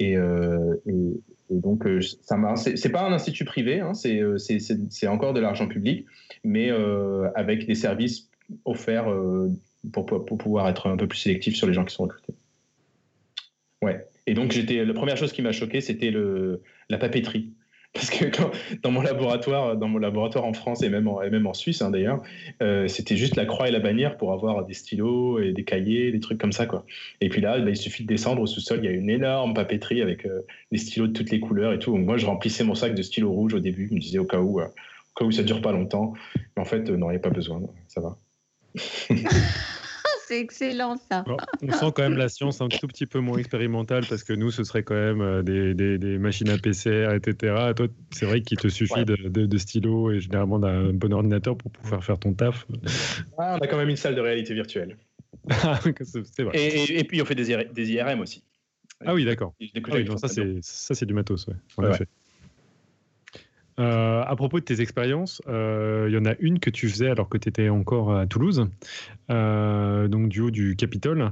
Euh, 0.01 0.75
et 1.51 1.59
donc, 1.59 1.85
euh, 1.85 1.99
ça 2.21 2.37
m'a- 2.37 2.55
c'est 2.55 2.89
pas 2.91 3.03
un 3.07 3.13
institut 3.13 3.45
privé, 3.45 3.79
hein, 3.81 3.93
c'est 3.93 4.19
euh, 4.19 4.37
c'est- 4.37 5.07
encore 5.07 5.33
de 5.33 5.39
l'argent 5.39 5.67
public, 5.67 6.05
mais 6.43 6.71
euh, 6.71 7.29
avec 7.35 7.67
des 7.67 7.75
services 7.75 8.29
offerts 8.65 9.07
pour 9.91 10.05
pouvoir 10.05 10.69
être 10.69 10.87
un 10.87 10.97
peu 10.97 11.07
plus 11.07 11.19
sélectif 11.19 11.55
sur 11.55 11.67
les 11.67 11.73
gens 11.73 11.85
qui 11.85 11.93
sont 11.93 12.03
recrutés. 12.03 12.33
Ouais. 13.81 14.05
Et 14.27 14.33
donc, 14.33 14.51
j'étais 14.51 14.85
la 14.85 14.93
première 14.93 15.17
chose 15.17 15.33
qui 15.33 15.41
m'a 15.41 15.51
choqué, 15.51 15.81
c'était 15.81 16.11
le 16.11 16.61
la 16.89 16.97
papeterie. 16.97 17.49
Parce 17.93 18.09
que 18.09 18.25
dans 18.81 18.91
mon 18.91 19.01
laboratoire, 19.01 19.75
dans 19.75 19.89
mon 19.89 19.97
laboratoire 19.97 20.45
en 20.45 20.53
France 20.53 20.81
et 20.81 20.89
même 20.89 21.09
en, 21.09 21.21
et 21.21 21.29
même 21.29 21.45
en 21.45 21.53
Suisse 21.53 21.81
hein, 21.81 21.91
d'ailleurs, 21.91 22.21
euh, 22.61 22.87
c'était 22.87 23.17
juste 23.17 23.35
la 23.35 23.45
croix 23.45 23.67
et 23.67 23.71
la 23.71 23.79
bannière 23.79 24.17
pour 24.17 24.31
avoir 24.31 24.65
des 24.65 24.73
stylos 24.73 25.39
et 25.39 25.51
des 25.51 25.65
cahiers, 25.65 26.11
des 26.11 26.21
trucs 26.21 26.39
comme 26.39 26.53
ça 26.53 26.65
quoi. 26.65 26.85
Et 27.19 27.27
puis 27.27 27.41
là, 27.41 27.59
bah, 27.59 27.69
il 27.69 27.75
suffit 27.75 28.03
de 28.03 28.07
descendre 28.07 28.41
au 28.41 28.47
sous-sol, 28.47 28.79
il 28.81 28.85
y 28.85 28.87
a 28.87 28.91
une 28.91 29.09
énorme 29.09 29.53
papeterie 29.53 30.01
avec 30.01 30.25
euh, 30.25 30.41
des 30.71 30.77
stylos 30.77 31.07
de 31.07 31.13
toutes 31.13 31.31
les 31.31 31.41
couleurs 31.41 31.73
et 31.73 31.79
tout. 31.79 31.91
Donc 31.91 32.05
moi, 32.05 32.17
je 32.17 32.25
remplissais 32.25 32.63
mon 32.63 32.75
sac 32.75 32.95
de 32.95 33.01
stylos 33.01 33.31
rouges 33.31 33.55
au 33.55 33.59
début, 33.59 33.87
je 33.89 33.95
me 33.95 33.99
disais 33.99 34.19
au 34.19 34.25
cas 34.25 34.39
où, 34.39 34.61
euh, 34.61 34.65
au 34.67 35.19
cas 35.19 35.25
où 35.25 35.31
ça 35.31 35.43
dure 35.43 35.61
pas 35.61 35.73
longtemps. 35.73 36.13
Mais 36.55 36.61
en 36.61 36.65
fait, 36.65 36.89
euh, 36.89 36.95
non, 36.95 37.09
il 37.09 37.13
n'y 37.13 37.17
a 37.17 37.21
pas 37.21 37.29
besoin, 37.29 37.61
ça 37.89 37.99
va. 37.99 38.17
C'est 40.31 40.39
excellent 40.39 40.95
ça. 40.95 41.23
Bon, 41.23 41.35
on 41.61 41.71
sent 41.73 41.91
quand 41.93 42.03
même 42.03 42.15
la 42.15 42.29
science 42.29 42.61
un 42.61 42.69
tout 42.69 42.87
petit 42.87 43.05
peu 43.05 43.19
moins 43.19 43.37
expérimentale 43.37 44.05
parce 44.07 44.23
que 44.23 44.31
nous, 44.31 44.49
ce 44.49 44.63
serait 44.63 44.81
quand 44.83 44.95
même 44.95 45.19
euh, 45.19 45.43
des, 45.43 45.73
des- 45.73 45.97
des 45.97 46.17
machines 46.17 46.49
à 46.49 46.57
PCR, 46.57 47.13
etc. 47.15 47.73
Toi, 47.75 47.87
c'est 48.11 48.25
vrai 48.25 48.41
qu'il 48.41 48.57
te 48.57 48.69
suffit 48.69 48.93
Ouais. 48.93 49.03
de, 49.05 49.15
de, 49.27 49.45
de 49.45 49.57
stylos 49.57 50.11
et 50.11 50.21
généralement 50.21 50.57
d'un 50.57 50.93
bon 50.93 51.11
ordinateur 51.11 51.57
pour 51.57 51.69
pouvoir 51.69 52.01
faire 52.01 52.17
ton 52.17 52.31
taf. 52.33 52.65
Ah, 53.37 53.57
on 53.59 53.63
a 53.63 53.67
quand 53.67 53.75
même 53.77 53.89
une 53.89 53.97
salle 53.97 54.15
de 54.15 54.21
réalité 54.21 54.53
virtuelle. 54.53 54.95
c'est 56.01 56.43
vrai. 56.43 56.57
Et, 56.57 56.83
et- 56.93 56.99
et 56.99 57.03
puis 57.03 57.21
on 57.21 57.25
fait 57.25 57.35
des, 57.35 57.49
IR 57.51 57.65
des 57.69 57.91
IRM 57.91 58.21
aussi. 58.21 58.43
Ah 59.05 59.13
oui, 59.13 59.25
d'accord. 59.25 59.53
Ah 59.59 59.65
oui, 59.95 60.07
ça, 60.17 60.27
c'est 60.29 60.59
ça, 60.61 60.95
c'est 60.95 61.05
du 61.05 61.13
matos, 61.13 61.45
ouais, 61.47 61.55
en 61.77 61.83
Ouais, 61.83 61.89
effet. 61.91 62.07
Euh, 63.81 64.23
à 64.23 64.35
propos 64.35 64.59
de 64.59 64.65
tes 64.65 64.79
expériences, 64.79 65.41
euh, 65.47 66.05
il 66.07 66.13
y 66.13 66.17
en 66.17 66.25
a 66.25 66.35
une 66.39 66.59
que 66.59 66.69
tu 66.69 66.87
faisais 66.87 67.09
alors 67.09 67.29
que 67.29 67.37
tu 67.37 67.49
étais 67.49 67.69
encore 67.69 68.15
à 68.15 68.27
Toulouse, 68.27 68.69
euh, 69.31 70.07
donc 70.07 70.29
du 70.29 70.41
haut 70.41 70.51
du 70.51 70.75
Capitole. 70.75 71.31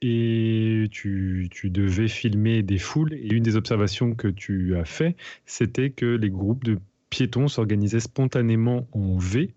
Et 0.00 0.88
tu, 0.90 1.48
tu 1.48 1.70
devais 1.70 2.08
filmer 2.08 2.64
des 2.64 2.78
foules. 2.78 3.14
Et 3.14 3.32
une 3.32 3.44
des 3.44 3.54
observations 3.54 4.16
que 4.16 4.26
tu 4.26 4.76
as 4.76 4.84
fait, 4.84 5.14
c'était 5.46 5.90
que 5.90 6.06
les 6.06 6.28
groupes 6.28 6.64
de 6.64 6.78
piétons 7.12 7.46
s'organisaient 7.46 8.00
spontanément 8.00 8.88
en 8.92 9.18
V. 9.18 9.50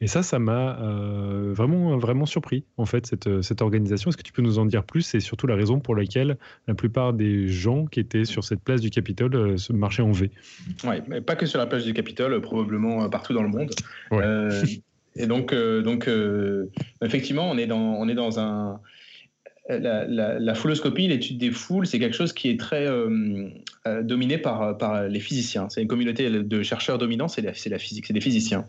Et 0.00 0.06
ça, 0.06 0.22
ça 0.22 0.38
m'a 0.38 0.80
euh, 0.80 1.52
vraiment, 1.52 1.98
vraiment 1.98 2.24
surpris, 2.24 2.64
en 2.78 2.86
fait, 2.86 3.06
cette, 3.06 3.42
cette 3.42 3.60
organisation. 3.60 4.08
Est-ce 4.08 4.16
que 4.16 4.22
tu 4.22 4.32
peux 4.32 4.40
nous 4.40 4.58
en 4.58 4.64
dire 4.64 4.82
plus? 4.82 5.14
Et 5.14 5.20
surtout 5.20 5.46
la 5.46 5.54
raison 5.54 5.78
pour 5.78 5.94
laquelle 5.94 6.38
la 6.66 6.74
plupart 6.74 7.12
des 7.12 7.48
gens 7.48 7.84
qui 7.84 8.00
étaient 8.00 8.24
sur 8.24 8.44
cette 8.44 8.60
place 8.60 8.80
du 8.80 8.88
Capitole 8.88 9.36
euh, 9.36 9.56
se 9.58 9.74
marchaient 9.74 10.02
en 10.02 10.12
V 10.12 10.30
Ouais, 10.84 11.02
mais 11.06 11.20
pas 11.20 11.36
que 11.36 11.44
sur 11.44 11.58
la 11.58 11.66
plage 11.66 11.84
du 11.84 11.92
Capitole, 11.92 12.40
probablement 12.40 13.04
euh, 13.04 13.08
partout 13.08 13.34
dans 13.34 13.42
le 13.42 13.50
monde. 13.50 13.70
Ouais. 14.10 14.24
Euh, 14.24 14.64
et 15.14 15.26
donc, 15.26 15.52
euh, 15.52 15.82
donc 15.82 16.08
euh, 16.08 16.70
effectivement, 17.02 17.50
on 17.50 17.58
est 17.58 17.66
dans, 17.66 17.94
on 17.96 18.08
est 18.08 18.14
dans 18.14 18.40
un. 18.40 18.80
La, 19.78 20.38
la, 20.38 20.54
fouloscopie, 20.54 21.08
l'étude 21.08 21.38
des 21.38 21.50
foules, 21.50 21.86
c'est 21.86 21.98
quelque 21.98 22.16
chose 22.16 22.32
qui 22.32 22.50
est 22.50 22.58
très 22.58 22.86
euh, 22.86 23.48
euh, 23.86 24.02
dominé 24.02 24.38
par, 24.38 25.08
les 25.08 25.20
physiciens. 25.20 25.68
C'est 25.68 25.82
une 25.82 25.88
communauté 25.88 26.28
de 26.30 26.62
chercheurs 26.62 26.98
dominants, 26.98 27.28
c'est 27.28 27.42
la, 27.42 27.78
physique, 27.78 28.06
c'est 28.06 28.12
des 28.12 28.20
physiciens. 28.20 28.66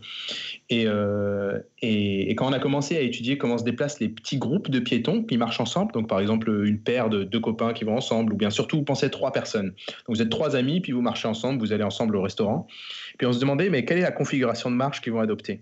Et, 0.70 0.84
euh, 0.86 1.58
et 1.82 2.34
quand 2.34 2.48
on 2.48 2.52
a 2.52 2.58
commencé 2.58 2.96
à 2.96 3.00
étudier 3.00 3.38
comment 3.38 3.58
se 3.58 3.64
déplacent 3.64 4.00
les 4.00 4.08
petits 4.08 4.38
groupes 4.38 4.70
de 4.70 4.80
piétons 4.80 5.22
qui 5.22 5.36
marchent 5.36 5.60
ensemble, 5.60 5.92
donc 5.92 6.08
par 6.08 6.20
exemple 6.20 6.50
une 6.64 6.80
paire 6.80 7.10
de 7.10 7.24
deux 7.24 7.40
copains 7.40 7.72
qui 7.72 7.84
vont 7.84 7.96
ensemble, 7.96 8.32
ou 8.32 8.36
bien 8.36 8.50
surtout 8.50 8.78
vous 8.78 8.84
pensez 8.84 9.10
trois 9.10 9.32
personnes. 9.32 9.68
Donc 9.68 10.16
vous 10.16 10.22
êtes 10.22 10.30
trois 10.30 10.56
amis, 10.56 10.80
puis 10.80 10.92
vous 10.92 11.02
marchez 11.02 11.28
ensemble, 11.28 11.60
vous 11.60 11.72
allez 11.72 11.84
ensemble 11.84 12.16
au 12.16 12.22
restaurant. 12.22 12.66
Puis 13.18 13.26
on 13.26 13.32
se 13.32 13.40
demandait, 13.40 13.70
mais 13.70 13.84
quelle 13.84 13.98
est 13.98 14.02
la 14.02 14.12
configuration 14.12 14.70
de 14.70 14.76
marche 14.76 15.00
qu'ils 15.00 15.12
vont 15.12 15.20
adopter? 15.20 15.60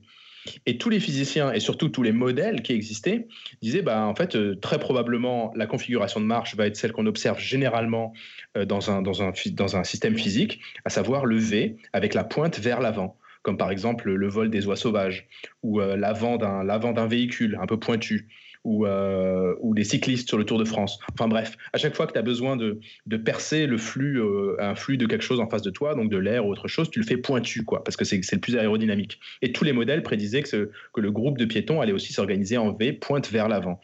Et 0.66 0.78
tous 0.78 0.90
les 0.90 1.00
physiciens 1.00 1.52
et 1.52 1.60
surtout 1.60 1.88
tous 1.88 2.02
les 2.02 2.12
modèles 2.12 2.62
qui 2.62 2.72
existaient 2.72 3.26
disaient, 3.60 3.82
bah, 3.82 4.06
en 4.06 4.14
fait, 4.14 4.36
euh, 4.36 4.56
très 4.56 4.78
probablement, 4.78 5.52
la 5.54 5.66
configuration 5.66 6.20
de 6.20 6.26
marche 6.26 6.56
va 6.56 6.66
être 6.66 6.76
celle 6.76 6.92
qu'on 6.92 7.06
observe 7.06 7.38
généralement 7.38 8.12
euh, 8.56 8.64
dans, 8.64 8.90
un, 8.90 9.02
dans, 9.02 9.22
un, 9.22 9.32
dans 9.52 9.76
un 9.76 9.84
système 9.84 10.16
physique, 10.16 10.60
à 10.84 10.90
savoir 10.90 11.26
le 11.26 11.36
V 11.36 11.76
avec 11.92 12.14
la 12.14 12.24
pointe 12.24 12.58
vers 12.58 12.80
l'avant, 12.80 13.16
comme 13.42 13.56
par 13.56 13.70
exemple 13.70 14.10
le 14.10 14.28
vol 14.28 14.50
des 14.50 14.66
oies 14.66 14.76
sauvages 14.76 15.28
ou 15.62 15.80
euh, 15.80 15.96
l'avant 15.96 16.36
d'un 16.36 16.64
l'avant 16.64 16.92
d'un 16.92 17.06
véhicule 17.06 17.58
un 17.60 17.66
peu 17.66 17.78
pointu. 17.78 18.28
Ou, 18.64 18.86
euh, 18.86 19.56
ou 19.60 19.74
les 19.74 19.82
cyclistes 19.82 20.28
sur 20.28 20.38
le 20.38 20.44
Tour 20.44 20.56
de 20.56 20.64
France. 20.64 21.00
Enfin 21.12 21.26
bref, 21.26 21.56
à 21.72 21.78
chaque 21.78 21.96
fois 21.96 22.06
que 22.06 22.12
tu 22.12 22.18
as 22.20 22.22
besoin 22.22 22.56
de, 22.56 22.78
percer 23.16 23.66
le 23.66 23.76
flux, 23.76 24.20
euh, 24.20 24.54
un 24.60 24.76
flux 24.76 24.96
de 24.96 25.06
quelque 25.06 25.24
chose 25.24 25.40
en 25.40 25.48
face 25.48 25.62
de 25.62 25.70
toi, 25.70 25.96
donc 25.96 26.10
de 26.10 26.16
l'air 26.16 26.46
ou 26.46 26.50
autre 26.50 26.68
chose, 26.68 26.88
tu 26.88 27.00
le 27.00 27.04
fais 27.04 27.16
pointu, 27.16 27.64
quoi, 27.64 27.82
parce 27.82 27.96
que 27.96 28.04
c'est 28.04 28.20
le 28.32 28.40
plus 28.40 28.56
aérodynamique. 28.56 29.18
Et 29.42 29.50
tous 29.50 29.64
les 29.64 29.72
modèles 29.72 30.04
prédisaient 30.04 30.42
que 30.42 30.70
le 30.96 31.10
groupe 31.10 31.38
de 31.38 31.44
piétons 31.44 31.80
allait 31.80 31.92
aussi 31.92 32.12
s'organiser 32.12 32.56
en 32.56 32.72
V, 32.72 32.92
pointe 32.92 33.28
vers 33.32 33.48
l'avant. 33.48 33.80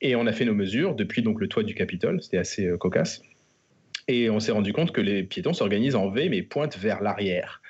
Et 0.00 0.14
on 0.14 0.26
a 0.26 0.32
fait 0.32 0.44
nos 0.44 0.54
mesures 0.54 0.94
depuis 0.94 1.22
donc 1.22 1.40
le 1.40 1.48
toit 1.48 1.62
du 1.62 1.74
Capitole, 1.74 2.22
c'était 2.22 2.38
assez 2.38 2.66
euh, 2.66 2.76
cocasse. 2.76 3.22
Et 4.08 4.30
on 4.30 4.38
s'est 4.40 4.52
rendu 4.52 4.72
compte 4.72 4.92
que 4.92 5.00
les 5.00 5.24
piétons 5.24 5.52
s'organisent 5.52 5.96
en 5.96 6.10
V, 6.10 6.28
mais 6.28 6.42
pointent 6.42 6.78
vers 6.78 7.02
l'arrière. 7.02 7.62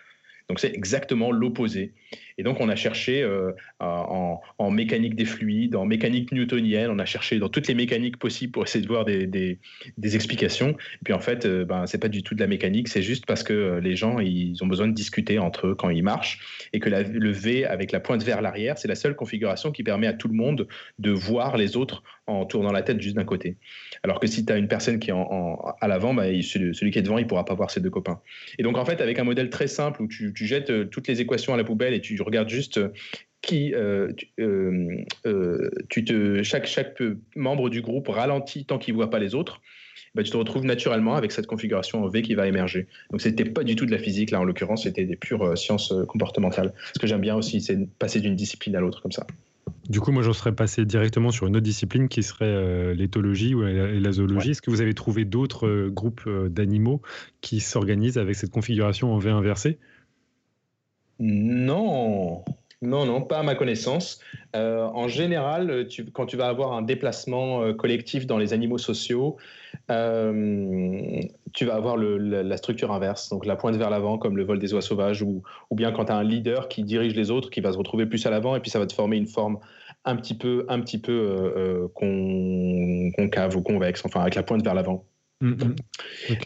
Donc 0.49 0.61
c'est 0.61 0.75
exactement 0.75 1.33
l'opposé. 1.33 1.93
Et 2.39 2.43
donc 2.43 2.61
on 2.61 2.69
a 2.69 2.77
cherché 2.77 3.23
euh, 3.23 3.53
en, 3.81 4.71
mécanique 4.71 5.15
des 5.15 5.25
fluides, 5.25 5.75
en 5.75 5.87
mécanique 5.87 6.33
newtonienne, 6.33 6.91
on 6.91 6.99
a 6.99 7.05
cherché 7.05 7.39
dans 7.39 7.49
toutes 7.49 7.67
les 7.69 7.75
mécaniques 7.75 8.19
possibles 8.19 8.53
pour 8.53 8.65
essayer 8.65 8.83
de 8.83 8.89
voir 8.89 9.05
des, 9.05 9.59
explications. 10.03 10.71
Et 10.71 11.05
puis 11.05 11.15
en 11.15 11.21
fait, 11.21 11.47
euh, 11.47 11.65
ben, 11.65 11.87
c'est 11.87 11.99
pas 11.99 12.09
du 12.09 12.23
tout 12.23 12.35
de 12.35 12.41
la 12.41 12.47
mécanique, 12.47 12.89
c'est 12.89 13.03
juste 13.03 13.27
parce 13.27 13.43
que 13.43 13.53
euh, 13.53 13.81
les 13.81 13.97
gens 13.97 14.19
ils 14.21 14.63
ont 14.63 14.67
besoin 14.67 14.89
de 14.89 14.93
discuter 14.93 15.39
entre 15.39 15.69
eux 15.69 15.75
quand 15.75 15.91
ils 15.91 16.03
marchent 16.03 16.69
et 16.73 16.81
que 16.81 16.89
le 16.89 17.31
V 17.31 17.65
avec 17.65 17.93
la 17.93 18.01
pointe 18.01 18.23
vers 18.23 18.43
l'arrière, 18.43 18.79
c'est 18.79 18.89
la 18.89 18.95
seule 18.95 19.17
configuration 19.17 19.73
qui 19.73 19.83
permet 19.83 20.07
à 20.07 20.13
tout 20.13 20.29
le 20.29 20.35
monde 20.35 20.69
de 20.99 21.11
voir 21.11 21.57
les 21.57 21.77
autres 21.77 22.03
en 22.27 22.45
tournant 22.45 22.73
la 22.73 22.83
tête 22.83 23.01
juste 23.01 23.17
d'un 23.17 23.25
côté. 23.25 23.57
Alors 24.03 24.21
que 24.21 24.27
si 24.27 24.45
tu 24.45 24.53
as 24.53 24.57
une 24.57 24.69
personne 24.69 24.99
qui 24.99 25.11
est 25.11 25.15
à 25.15 25.89
l'avant, 25.89 26.13
ben, 26.13 26.43
celui, 26.43 26.91
qui 26.91 26.99
est 26.99 27.03
devant, 27.03 27.19
il 27.19 27.27
pourra 27.27 27.45
pas 27.45 27.55
voir 27.55 27.71
ses 27.71 27.81
deux 27.81 27.91
copains. 27.91 28.21
Et 28.59 28.63
donc 28.63 28.77
en 28.77 28.85
fait, 28.85 29.01
avec 29.01 29.19
un 29.19 29.25
modèle 29.25 29.51
très 29.51 29.69
simple 29.69 30.03
où 30.03 30.09
tu, 30.09 30.33
tu 30.33 30.47
jettes 30.47 30.71
euh, 30.71 30.85
toutes 30.85 31.09
les 31.09 31.21
équations 31.21 31.55
à 31.55 31.57
la 31.57 31.65
poubelle 31.65 31.95
et 31.97 32.01
tu 32.01 32.21
regardes 32.23 32.49
juste 32.49 32.79
euh, 32.79 32.89
qui 33.47 33.75
euh, 33.75 34.13
tu, 34.17 34.29
euh, 34.41 35.05
euh, 35.27 35.71
tu 35.89 36.05
te, 36.05 36.43
chaque, 36.43 36.67
chaque 36.67 37.01
membre 37.37 37.71
du 37.71 37.81
groupe 37.81 38.09
ralentit 38.09 38.65
tant 38.65 38.79
qu'il 38.79 38.95
ne 38.95 38.97
voit 38.97 39.11
pas 39.11 39.21
les 39.21 39.35
autres, 39.35 39.61
bah, 40.15 40.23
tu 40.23 40.31
te 40.31 40.37
retrouves 40.37 40.65
naturellement 40.65 41.15
avec 41.15 41.31
cette 41.31 41.47
configuration 41.47 42.03
en 42.03 42.09
V 42.09 42.23
qui 42.23 42.35
va 42.35 42.49
émerger. 42.49 42.89
Donc 43.11 43.21
c'était 43.21 43.45
pas 43.45 43.63
du 43.63 43.77
tout 43.77 43.87
de 43.87 43.93
la 43.93 43.99
physique 43.99 44.33
là 44.33 44.41
en 44.41 44.45
l'occurrence, 44.45 44.83
c'était 44.83 45.05
des 45.05 45.17
pures 45.17 45.57
sciences 45.57 45.95
comportementales. 46.09 46.75
Ce 46.95 46.99
que 46.99 47.07
j'aime 47.07 47.21
bien 47.21 47.37
aussi, 47.37 47.61
c'est 47.61 47.79
passer 47.99 48.21
d'une 48.21 48.35
discipline 48.35 48.75
à 48.75 48.81
l'autre 48.81 49.01
comme 49.01 49.13
ça. 49.13 49.27
Du 49.89 50.01
coup, 50.01 50.11
moi, 50.11 50.23
je 50.25 50.33
serais 50.33 50.53
passé 50.53 50.85
directement 50.85 51.31
sur 51.31 51.47
une 51.47 51.57
autre 51.57 51.65
discipline 51.65 52.09
qui 52.09 52.25
serait 52.25 52.95
l'éthologie 52.95 53.55
ou 53.55 53.63
la, 53.63 54.13
zoologie. 54.13 54.51
Est-ce 54.51 54.63
que 54.63 54.71
vous 54.71 54.81
avez 54.81 54.95
trouvé 54.95 55.25
d'autres 55.25 55.89
groupes 55.89 56.29
d'animaux 56.49 57.03
qui 57.41 57.61
s'organisent 57.61 58.19
avec 58.19 58.35
cette 58.35 58.51
configuration 58.51 59.13
en 59.13 59.19
V 59.19 59.31
inversé? 59.31 59.79
Non, 61.19 62.45
non, 62.83 63.07
non, 63.07 63.23
pas 63.23 63.39
à 63.39 63.43
ma 63.43 63.55
connaissance. 63.55 64.21
Euh, 64.55 64.85
en 64.85 65.09
général, 65.09 65.89
quand 66.13 66.27
tu 66.27 66.37
vas 66.37 66.49
avoir 66.49 66.73
un 66.73 66.83
déplacement 66.83 67.63
euh, 67.63 67.73
collectif 67.73 68.27
dans 68.27 68.37
les 68.37 68.53
animaux 68.53 68.77
sociaux, 68.77 69.37
euh, 69.91 71.23
tu 71.55 71.65
vas 71.65 71.75
avoir 71.75 71.97
la, 71.97 72.57
structure 72.59 72.93
inverse, 72.93 73.31
donc 73.31 73.47
la 73.47 73.57
pointe 73.57 73.77
vers 73.77 73.89
l'avant, 73.89 74.19
comme 74.19 74.37
le 74.37 74.45
vol 74.45 74.59
des 74.59 74.75
oies 74.75 74.83
sauvages, 74.83 75.23
ou, 75.23 75.43
bien 75.71 75.91
quand 75.91 76.07
tu 76.07 76.13
as 76.13 76.17
un 76.17 76.25
leader 76.25 76.69
qui 76.69 76.85
dirige 76.85 77.15
les 77.15 77.31
autres, 77.31 77.49
qui 77.49 77.61
va 77.61 77.73
se 77.73 77.79
retrouver 77.79 78.05
plus 78.05 78.25
à 78.27 78.31
l'avant, 78.31 78.55
et 78.55 78.61
puis 78.61 78.71
ça 78.71 78.79
va 78.79 78.87
te 78.87 78.93
former 78.93 79.17
une 79.17 79.27
forme 79.27 79.59
un 80.05 80.17
petit 80.17 80.35
peu, 80.35 80.67
un 80.69 80.81
petit 80.81 80.99
peu 80.99 81.89
concave 81.95 83.57
ou 83.57 83.63
convexe, 83.63 84.03
enfin 84.05 84.21
avec 84.21 84.35
la 84.35 84.43
pointe 84.43 84.63
vers 84.63 84.75
l'avant. 84.75 85.05
Mm, 85.41 85.51
mm. 85.51 85.75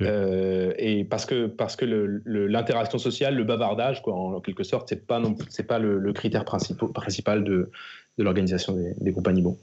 Euh, 0.02 0.72
et 0.78 1.04
parce 1.04 1.24
que, 1.24 1.46
parce 1.46 1.76
que 1.76 1.84
l'interaction 2.26 2.98
sociale, 2.98 3.36
le 3.36 3.44
bavardage, 3.44 4.02
quoi, 4.02 4.14
en, 4.14 4.40
quelque 4.40 4.64
sorte, 4.64 4.88
c'est 4.88 5.06
pas 5.06 5.22
c'est 5.48 5.66
pas 5.66 5.78
le, 5.78 6.12
critère 6.12 6.44
principal, 6.44 6.90
principal 6.92 7.44
de, 7.44 7.70
de 8.18 8.24
l'organisation 8.24 8.76
des, 9.00 9.12
groupes 9.12 9.28
animaux. 9.28 9.58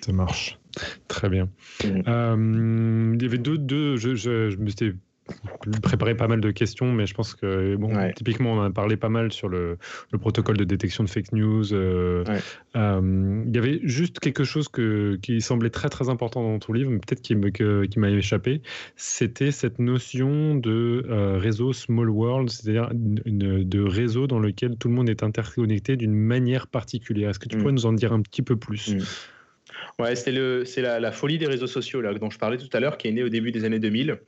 Ça 0.00 0.12
marche. 0.12 0.58
Très 1.08 1.28
bien. 1.30 1.48
Mm. 1.84 2.00
Euh, 2.06 3.14
il 3.14 3.22
y 3.22 3.26
avait 3.26 3.38
deux, 3.38 3.56
deux 3.56 3.96
je, 3.96 4.14
je, 4.14 4.50
je 4.50 4.56
me 4.58 4.68
suis 4.68 4.94
préparé 5.82 6.14
pas 6.14 6.28
mal 6.28 6.40
de 6.40 6.50
questions, 6.50 6.92
mais 6.92 7.06
je 7.06 7.14
pense 7.14 7.34
que, 7.34 7.76
bon, 7.76 7.90
typiquement, 8.14 8.52
on 8.52 8.62
a 8.62 8.70
parlé 8.70 8.96
pas 8.96 9.08
mal 9.08 9.32
sur 9.32 9.48
le, 9.48 9.78
protocole 10.20 10.56
de 10.56 10.64
détection 10.64 11.04
de 11.04 11.08
fake 11.08 11.32
news. 11.32 11.72
Euh, 11.72 12.24
euh, 12.76 13.44
il 13.46 13.54
y 13.54 13.58
avait 13.58 13.80
juste 13.82 14.18
quelque 14.20 14.44
chose 14.44 14.68
que, 14.68 15.18
qui 15.22 15.40
semblait 15.40 15.70
très 15.70 15.88
très 15.88 16.08
important 16.08 16.42
dans 16.42 16.58
ton 16.58 16.72
livre, 16.72 16.90
mais 16.90 16.98
peut-être 16.98 17.22
qui, 17.22 17.34
qui 17.88 17.98
m'a 17.98 18.10
échappé. 18.10 18.62
C'était 18.96 19.50
cette 19.50 19.78
notion 19.78 20.54
de 20.54 21.04
euh, 21.08 21.38
réseau 21.38 21.72
small 21.72 22.10
world, 22.10 22.50
c'est-à-dire 22.50 22.90
de 22.92 23.82
réseau 23.82 24.26
dans 24.26 24.38
lequel 24.38 24.76
tout 24.76 24.88
le 24.88 24.94
monde 24.94 25.10
est 25.10 25.22
interconnecté 25.22 25.96
d'une 25.96 26.14
manière 26.14 26.66
particulière. 26.66 27.30
Est-ce 27.30 27.38
que 27.38 27.48
tu 27.48 27.56
mm. 27.56 27.60
pourrais 27.60 27.72
nous 27.72 27.86
en 27.86 27.92
dire 27.92 28.12
un 28.12 28.22
petit 28.22 28.42
peu 28.42 28.56
plus? 28.56 28.94
Mm. 28.94 29.00
Ouais, 29.98 30.14
c'est 30.14 30.32
la, 30.32 31.00
la, 31.00 31.12
folie 31.12 31.38
des 31.38 31.46
réseaux 31.46 31.66
sociaux 31.66 32.00
là, 32.00 32.12
dont 32.14 32.30
je 32.30 32.38
parlais 32.38 32.58
tout 32.58 32.68
à 32.72 32.80
l'heure, 32.80 32.98
qui 32.98 33.08
est 33.08 33.12
née 33.12 33.22
au 33.22 33.28
début 33.28 33.50
des 33.50 33.64
années 33.64 33.78
2000. 33.78 34.18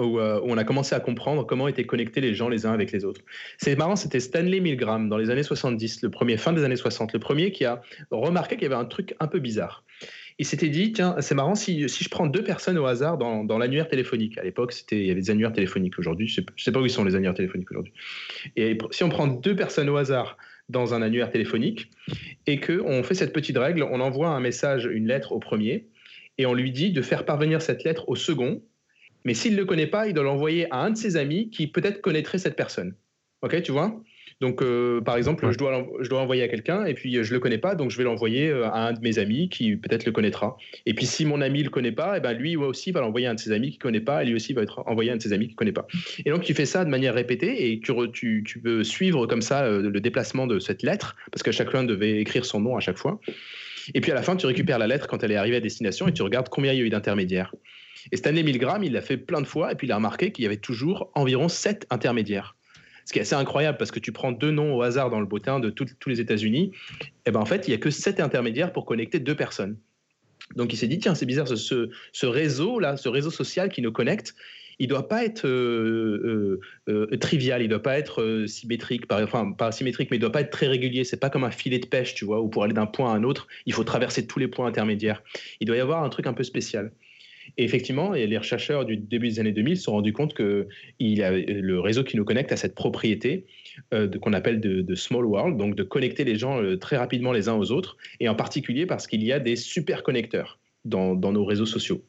Euh, 0.00 0.40
où, 0.40 0.50
on 0.50 0.56
a 0.56 0.64
commencé 0.64 0.94
à 0.94 1.00
comprendre 1.00 1.44
comment 1.44 1.66
étaient 1.66 1.84
connectés 1.84 2.20
les 2.20 2.32
gens 2.32 2.48
les 2.48 2.66
uns 2.66 2.72
avec 2.72 2.92
les 2.92 3.04
autres. 3.04 3.20
C'est 3.56 3.76
marrant, 3.76 3.96
c'était 3.96 4.20
Stanley 4.20 4.60
Milgram 4.60 5.08
dans 5.08 5.16
les 5.16 5.30
années 5.30 5.42
70, 5.42 6.02
le 6.02 6.10
premier, 6.10 6.36
fin 6.36 6.52
des 6.52 6.62
années 6.62 6.76
60, 6.76 7.12
le 7.12 7.18
premier 7.18 7.50
qui 7.50 7.64
a 7.64 7.82
remarqué 8.12 8.54
qu'il 8.56 8.62
y 8.62 8.66
avait 8.66 8.80
un 8.80 8.84
truc 8.84 9.14
un 9.18 9.26
peu 9.26 9.40
bizarre. 9.40 9.84
Il 10.38 10.46
s'était 10.46 10.68
dit, 10.68 10.92
tiens, 10.92 11.16
c'est 11.18 11.34
marrant, 11.34 11.56
si, 11.56 11.88
je 11.88 12.08
prends 12.08 12.28
deux 12.28 12.44
personnes 12.44 12.78
au 12.78 12.86
hasard 12.86 13.18
dans, 13.18 13.42
dans 13.42 13.58
l'annuaire 13.58 13.88
téléphonique, 13.88 14.38
à 14.38 14.44
l'époque, 14.44 14.72
il 14.92 15.04
y 15.04 15.10
avait 15.10 15.20
des 15.20 15.30
annuaires 15.30 15.52
téléphoniques 15.52 15.98
aujourd'hui, 15.98 16.28
je 16.28 16.42
ne 16.42 16.46
sais, 16.56 16.70
pas 16.70 16.80
où 16.80 16.86
ils 16.86 16.90
sont 16.90 17.02
les 17.02 17.16
annuaires 17.16 17.34
téléphoniques 17.34 17.72
aujourd'hui. 17.72 17.92
Et 18.54 18.78
si 18.92 19.02
on 19.02 19.08
prend 19.08 19.26
deux 19.26 19.56
personnes 19.56 19.88
au 19.88 19.96
hasard 19.96 20.36
dans 20.68 20.94
un 20.94 21.02
annuaire 21.02 21.30
téléphonique 21.30 21.90
et 22.46 22.60
qu'on 22.60 23.02
fait 23.02 23.14
cette 23.14 23.32
petite 23.32 23.58
règle, 23.58 23.82
on 23.82 23.98
envoie 23.98 24.28
un 24.28 24.38
message, 24.38 24.84
une 24.84 25.08
lettre 25.08 25.32
au 25.32 25.40
premier, 25.40 25.88
et 26.36 26.46
on 26.46 26.54
lui 26.54 26.70
dit 26.70 26.92
de 26.92 27.02
faire 27.02 27.24
parvenir 27.24 27.60
cette 27.60 27.82
lettre 27.82 28.08
au 28.08 28.14
second, 28.14 28.62
mais 29.24 29.34
s'il 29.34 29.52
ne 29.52 29.58
le 29.58 29.64
connaît 29.64 29.86
pas, 29.86 30.06
il 30.06 30.14
doit 30.14 30.24
l'envoyer 30.24 30.66
à 30.72 30.78
un 30.78 30.90
de 30.90 30.96
ses 30.96 31.16
amis 31.16 31.50
qui 31.50 31.66
peut-être 31.66 32.00
connaîtrait 32.00 32.38
cette 32.38 32.56
personne. 32.56 32.94
Ok, 33.42 33.62
tu 33.62 33.72
vois? 33.72 34.00
Donc, 34.40 34.62
euh, 34.62 35.00
par 35.00 35.16
exemple, 35.16 35.50
je, 35.50 35.58
dois, 35.58 35.84
je 36.00 36.08
dois 36.08 36.20
envoyer 36.20 36.42
à 36.44 36.48
quelqu'un 36.48 36.84
et 36.84 36.94
puis 36.94 37.12
je 37.12 37.28
ne 37.28 37.34
le 37.34 37.40
connais 37.40 37.58
pas, 37.58 37.74
donc 37.74 37.90
je 37.90 37.98
vais 37.98 38.04
l'envoyer 38.04 38.48
euh, 38.48 38.68
à 38.68 38.86
un 38.86 38.92
de 38.92 39.00
mes 39.00 39.18
amis 39.18 39.48
qui 39.48 39.76
peut-être 39.76 40.04
le 40.04 40.12
connaîtra. 40.12 40.56
Et 40.86 40.94
puis, 40.94 41.06
si 41.06 41.24
mon 41.24 41.40
ami 41.40 41.60
ne 41.60 41.64
le 41.64 41.70
connaît 41.70 41.92
pas, 41.92 42.14
et 42.14 42.18
eh 42.18 42.20
ben 42.20 42.32
lui 42.34 42.56
aussi 42.56 42.92
va 42.92 43.00
l'envoyer 43.00 43.26
à 43.26 43.30
un 43.32 43.34
de 43.34 43.40
ses 43.40 43.50
amis 43.50 43.70
qui 43.70 43.78
ne 43.78 43.82
connaît 43.82 44.00
pas 44.00 44.22
et 44.22 44.26
lui 44.26 44.34
aussi 44.34 44.52
va 44.52 44.62
être 44.62 44.82
envoyé 44.86 45.10
à 45.10 45.14
un 45.14 45.16
de 45.16 45.22
ses 45.22 45.32
amis 45.32 45.46
qui 45.46 45.54
ne 45.54 45.56
connaît 45.56 45.72
pas. 45.72 45.88
Et 46.24 46.30
donc, 46.30 46.42
tu 46.42 46.54
fais 46.54 46.66
ça 46.66 46.84
de 46.84 46.90
manière 46.90 47.14
répétée 47.14 47.72
et 47.72 47.80
tu, 47.80 47.92
tu, 48.12 48.44
tu 48.46 48.60
peux 48.60 48.84
suivre 48.84 49.26
comme 49.26 49.42
ça 49.42 49.64
euh, 49.64 49.90
le 49.90 50.00
déplacement 50.00 50.46
de 50.46 50.60
cette 50.60 50.84
lettre 50.84 51.16
parce 51.32 51.42
que 51.42 51.50
chacun 51.50 51.82
devait 51.82 52.20
écrire 52.20 52.44
son 52.44 52.60
nom 52.60 52.76
à 52.76 52.80
chaque 52.80 52.98
fois. 52.98 53.20
Et 53.94 54.00
puis 54.00 54.12
à 54.12 54.14
la 54.14 54.22
fin, 54.22 54.36
tu 54.36 54.46
récupères 54.46 54.78
la 54.78 54.86
lettre 54.86 55.08
quand 55.08 55.24
elle 55.24 55.32
est 55.32 55.36
arrivée 55.36 55.56
à 55.56 55.60
destination 55.60 56.06
et 56.06 56.12
tu 56.12 56.22
regardes 56.22 56.48
combien 56.48 56.72
il 56.72 56.78
y 56.78 56.82
a 56.82 56.84
eu 56.84 56.90
d'intermédiaires. 56.90 57.52
Et 58.12 58.16
Stanley 58.16 58.42
Milgram, 58.42 58.82
il 58.84 58.92
l'a 58.92 59.02
fait 59.02 59.16
plein 59.16 59.40
de 59.40 59.46
fois, 59.46 59.72
et 59.72 59.74
puis 59.74 59.86
il 59.86 59.92
a 59.92 59.96
remarqué 59.96 60.32
qu'il 60.32 60.44
y 60.44 60.46
avait 60.46 60.56
toujours 60.56 61.10
environ 61.14 61.48
sept 61.48 61.86
intermédiaires. 61.90 62.56
Ce 63.04 63.12
qui 63.12 63.18
est 63.18 63.22
assez 63.22 63.34
incroyable 63.34 63.78
parce 63.78 63.90
que 63.90 64.00
tu 64.00 64.12
prends 64.12 64.32
deux 64.32 64.50
noms 64.50 64.74
au 64.76 64.82
hasard 64.82 65.08
dans 65.08 65.20
le 65.20 65.26
bottin 65.26 65.60
de 65.60 65.70
tous 65.70 66.08
les 66.08 66.20
États-Unis, 66.20 66.72
et 67.00 67.08
eh 67.26 67.30
ben 67.30 67.40
en 67.40 67.46
fait, 67.46 67.66
il 67.66 67.70
n'y 67.70 67.74
a 67.74 67.78
que 67.78 67.90
sept 67.90 68.20
intermédiaires 68.20 68.72
pour 68.72 68.84
connecter 68.84 69.18
deux 69.18 69.34
personnes. 69.34 69.78
Donc 70.56 70.72
il 70.72 70.76
s'est 70.76 70.88
dit, 70.88 70.98
tiens, 70.98 71.14
c'est 71.14 71.26
bizarre, 71.26 71.48
ce, 71.48 72.26
réseau-là, 72.26 72.96
ce 72.96 73.08
réseau 73.08 73.30
social 73.30 73.70
qui 73.70 73.82
nous 73.82 73.92
connecte, 73.92 74.34
il 74.78 74.84
ne 74.84 74.90
doit 74.90 75.08
pas 75.08 75.24
être 75.24 75.46
euh, 75.46 76.60
euh, 76.88 77.08
euh, 77.10 77.16
trivial, 77.16 77.62
il 77.62 77.64
ne 77.64 77.70
doit 77.70 77.82
pas 77.82 77.98
être 77.98 78.44
symétrique, 78.46 79.04
enfin 79.10 79.50
pas 79.50 79.72
symétrique, 79.72 80.10
mais 80.10 80.18
il 80.18 80.20
ne 80.20 80.26
doit 80.26 80.32
pas 80.32 80.40
être 80.40 80.50
très 80.50 80.68
régulier. 80.68 81.02
C'est 81.02 81.16
pas 81.16 81.30
comme 81.30 81.42
un 81.42 81.50
filet 81.50 81.80
de 81.80 81.86
pêche, 81.86 82.14
tu 82.14 82.24
vois, 82.24 82.40
où 82.40 82.48
pour 82.48 82.62
aller 82.62 82.74
d'un 82.74 82.86
point 82.86 83.12
à 83.12 83.16
un 83.16 83.24
autre, 83.24 83.48
il 83.66 83.72
faut 83.72 83.82
traverser 83.82 84.26
tous 84.26 84.38
les 84.38 84.46
points 84.46 84.66
intermédiaires. 84.66 85.22
Il 85.60 85.66
doit 85.66 85.76
y 85.76 85.80
avoir 85.80 86.04
un 86.04 86.08
truc 86.08 86.28
un 86.28 86.32
peu 86.32 86.44
spécial. 86.44 86.92
Et 87.58 87.64
effectivement, 87.64 88.12
les 88.12 88.42
chercheurs 88.42 88.84
du 88.84 88.96
début 88.96 89.28
des 89.28 89.40
années 89.40 89.52
2000 89.52 89.76
se 89.76 89.82
sont 89.82 89.92
rendus 89.92 90.12
compte 90.12 90.32
que 90.32 90.68
a, 91.00 91.30
le 91.30 91.80
réseau 91.80 92.04
qui 92.04 92.16
nous 92.16 92.24
connecte 92.24 92.52
a 92.52 92.56
cette 92.56 92.76
propriété 92.76 93.46
euh, 93.92 94.08
qu'on 94.08 94.32
appelle 94.32 94.60
de, 94.60 94.94
small 94.94 95.26
world, 95.26 95.56
donc 95.56 95.74
de 95.74 95.82
connecter 95.82 96.22
les 96.22 96.36
gens 96.36 96.62
euh, 96.62 96.76
très 96.76 96.96
rapidement 96.96 97.32
les 97.32 97.48
uns 97.48 97.56
aux 97.56 97.72
autres, 97.72 97.96
et 98.20 98.28
en 98.28 98.36
particulier 98.36 98.86
parce 98.86 99.08
qu'il 99.08 99.24
y 99.24 99.32
a 99.32 99.40
des 99.40 99.56
super 99.56 100.04
connecteurs 100.04 100.60
dans, 100.84 101.16
nos 101.16 101.44
réseaux 101.44 101.66
sociaux. 101.66 102.02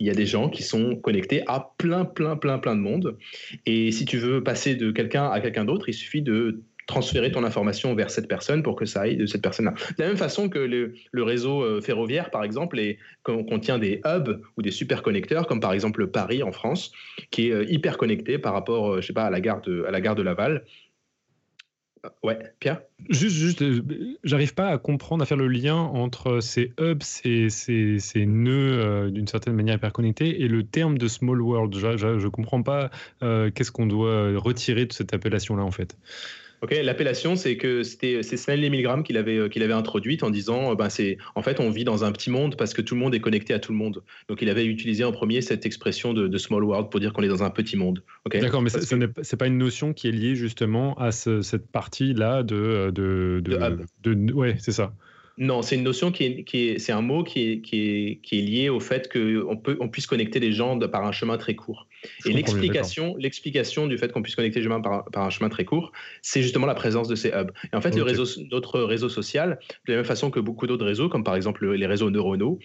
Il 0.00 0.06
y 0.06 0.10
a 0.10 0.14
des 0.14 0.26
gens 0.26 0.48
qui 0.48 0.62
sont 0.62 0.96
connectés 0.96 1.42
à 1.46 1.74
plein, 1.76 2.06
plein, 2.06 2.36
plein, 2.36 2.58
plein 2.58 2.74
de 2.74 2.80
monde. 2.80 3.18
Et 3.66 3.92
si 3.92 4.06
tu 4.06 4.16
veux 4.16 4.42
passer 4.42 4.74
de 4.74 4.90
quelqu'un 4.90 5.28
à 5.30 5.40
quelqu'un 5.40 5.66
d'autre, 5.66 5.88
il 5.88 5.94
suffit 5.94 6.22
de 6.22 6.62
transférer 6.86 7.32
ton 7.32 7.44
information 7.44 7.94
vers 7.94 8.10
cette 8.10 8.28
personne 8.28 8.62
pour 8.62 8.76
que 8.76 8.84
ça 8.84 9.02
aille 9.02 9.16
de 9.16 9.26
cette 9.26 9.42
personne-là. 9.42 9.72
De 9.96 10.02
la 10.02 10.08
même 10.08 10.16
façon 10.16 10.48
que 10.48 10.58
le, 10.58 11.22
réseau 11.22 11.62
euh, 11.62 11.80
ferroviaire, 11.80 12.30
par 12.30 12.44
exemple, 12.44 12.78
contient 13.22 13.78
des 13.78 14.00
hubs 14.04 14.40
ou 14.56 14.62
des 14.62 14.70
superconnecteurs, 14.70 15.46
comme 15.46 15.60
par 15.60 15.72
exemple 15.72 16.06
Paris 16.08 16.42
en 16.42 16.52
France, 16.52 16.92
qui 17.30 17.48
est 17.48 17.52
euh, 17.52 17.64
hyper 17.68 17.96
connecté 17.96 18.38
par 18.38 18.52
rapport, 18.52 18.94
euh, 18.94 19.00
je 19.00 19.06
sais 19.06 19.12
pas, 19.12 19.24
à 19.24 19.30
la 19.30 19.40
gare 19.40 19.62
de, 19.62 19.84
à 19.84 19.90
la 19.90 20.00
gare 20.00 20.14
de 20.14 20.22
Laval. 20.22 20.64
Ouais, 22.22 22.38
Pierre? 22.60 22.82
Juste, 23.08 23.34
juste 23.34 23.64
j'arrive 24.24 24.52
pas 24.52 24.68
à 24.68 24.76
comprendre, 24.76 25.22
à 25.22 25.26
faire 25.26 25.38
le 25.38 25.48
lien 25.48 25.76
entre 25.76 26.40
ces 26.40 26.74
hubs, 26.78 27.02
ces, 27.02 27.48
ces, 27.48 27.98
ces 27.98 28.26
nœuds 28.26 29.10
d'une 29.10 29.26
certaine 29.26 29.54
manière 29.54 29.76
hyper 29.76 29.90
connectés 29.90 30.42
et 30.42 30.48
le 30.48 30.64
terme 30.64 30.98
de 30.98 31.08
small 31.08 31.40
world. 31.40 31.74
Je, 31.74 32.18
je, 32.18 32.28
comprends 32.28 32.62
pas 32.62 32.90
qu'est-ce 33.20 33.72
qu'on 33.72 33.86
doit 33.86 34.38
retirer 34.38 34.84
de 34.84 34.92
cette 34.92 35.14
appellation-là 35.14 35.64
en 35.64 35.70
fait. 35.70 35.96
L'appellation, 36.70 37.36
c'est 37.36 37.56
que 37.56 37.82
c'était 37.82 38.22
c'est 38.22 38.36
Stanley 38.36 38.70
Milgram 38.70 39.02
qui 39.02 39.12
l'avait 39.12 39.38
euh, 39.38 39.48
avait 39.56 39.72
introduite 39.72 40.22
en 40.22 40.30
disant, 40.30 40.72
euh, 40.72 40.74
ben 40.74 40.88
c'est 40.88 41.18
en 41.34 41.42
fait 41.42 41.60
on 41.60 41.70
vit 41.70 41.84
dans 41.84 42.04
un 42.04 42.12
petit 42.12 42.30
monde 42.30 42.56
parce 42.56 42.74
que 42.74 42.82
tout 42.82 42.94
le 42.94 43.00
monde 43.00 43.14
est 43.14 43.20
connecté 43.20 43.54
à 43.54 43.58
tout 43.58 43.72
le 43.72 43.78
monde. 43.78 44.02
Donc 44.28 44.42
il 44.42 44.48
avait 44.48 44.64
utilisé 44.64 45.04
en 45.04 45.12
premier 45.12 45.40
cette 45.40 45.66
expression 45.66 46.12
de, 46.12 46.38
small 46.38 46.64
world 46.64 46.90
pour 46.90 47.00
dire 47.00 47.12
qu'on 47.12 47.22
est 47.22 47.28
dans 47.28 47.42
un 47.42 47.50
petit 47.50 47.76
monde. 47.76 48.02
D'accord, 48.30 48.62
mais 48.62 48.70
ce 48.70 48.94
n'est 48.94 49.08
pas 49.08 49.46
une 49.46 49.58
notion 49.58 49.92
qui 49.92 50.08
est 50.08 50.12
liée 50.12 50.34
justement 50.34 50.94
à 50.98 51.12
cette 51.12 51.66
partie 51.70 52.14
là 52.14 52.42
de 52.42 52.90
de, 52.92 53.40
de, 53.42 54.14
de 54.14 54.32
ouais 54.32 54.56
c'est 54.58 54.72
ça. 54.72 54.92
Non, 55.36 55.62
c'est 55.62 55.74
une 55.74 55.82
notion 55.82 56.12
qui 56.12 56.24
est, 56.24 56.44
qui 56.44 56.68
est 56.68 56.78
c'est 56.78 56.92
un 56.92 57.00
mot 57.00 57.24
qui 57.24 57.50
est, 57.50 57.60
qui 57.60 57.80
est, 57.80 58.20
qui 58.22 58.38
est 58.38 58.42
lié 58.42 58.68
au 58.68 58.78
fait 58.78 59.12
qu'on 59.12 59.56
peut, 59.56 59.76
on 59.80 59.88
puisse 59.88 60.06
connecter 60.06 60.38
les 60.38 60.52
gens 60.52 60.78
par 60.78 61.04
un 61.04 61.10
chemin 61.10 61.36
très 61.38 61.56
court. 61.56 61.88
et 62.24 62.32
l'explication, 62.32 63.16
l'explication 63.18 63.88
du 63.88 63.98
fait 63.98 64.12
qu'on 64.12 64.22
puisse 64.22 64.36
connecter 64.36 64.60
les 64.60 64.66
gens 64.66 64.80
par, 64.80 65.04
par, 65.06 65.24
un 65.24 65.30
chemin 65.30 65.48
très 65.48 65.64
court, 65.64 65.90
c'est 66.22 66.40
justement 66.40 66.66
la 66.66 66.74
présence 66.74 67.08
de 67.08 67.16
ces 67.16 67.30
hubs. 67.30 67.50
Et 67.72 67.76
en 67.76 67.80
fait, 67.80 67.96
le 67.96 68.02
réseau, 68.02 68.24
notre 68.52 68.80
réseau 68.80 69.08
social, 69.08 69.58
de 69.88 69.92
la 69.92 69.98
même 69.98 70.04
façon 70.04 70.30
que 70.30 70.38
beaucoup 70.38 70.68
d'autres 70.68 70.86
réseaux, 70.86 71.08
comme 71.08 71.24
par 71.24 71.34
exemple 71.34 71.68
les 71.68 71.86
réseaux 71.86 72.10
neuronaux, 72.10 72.60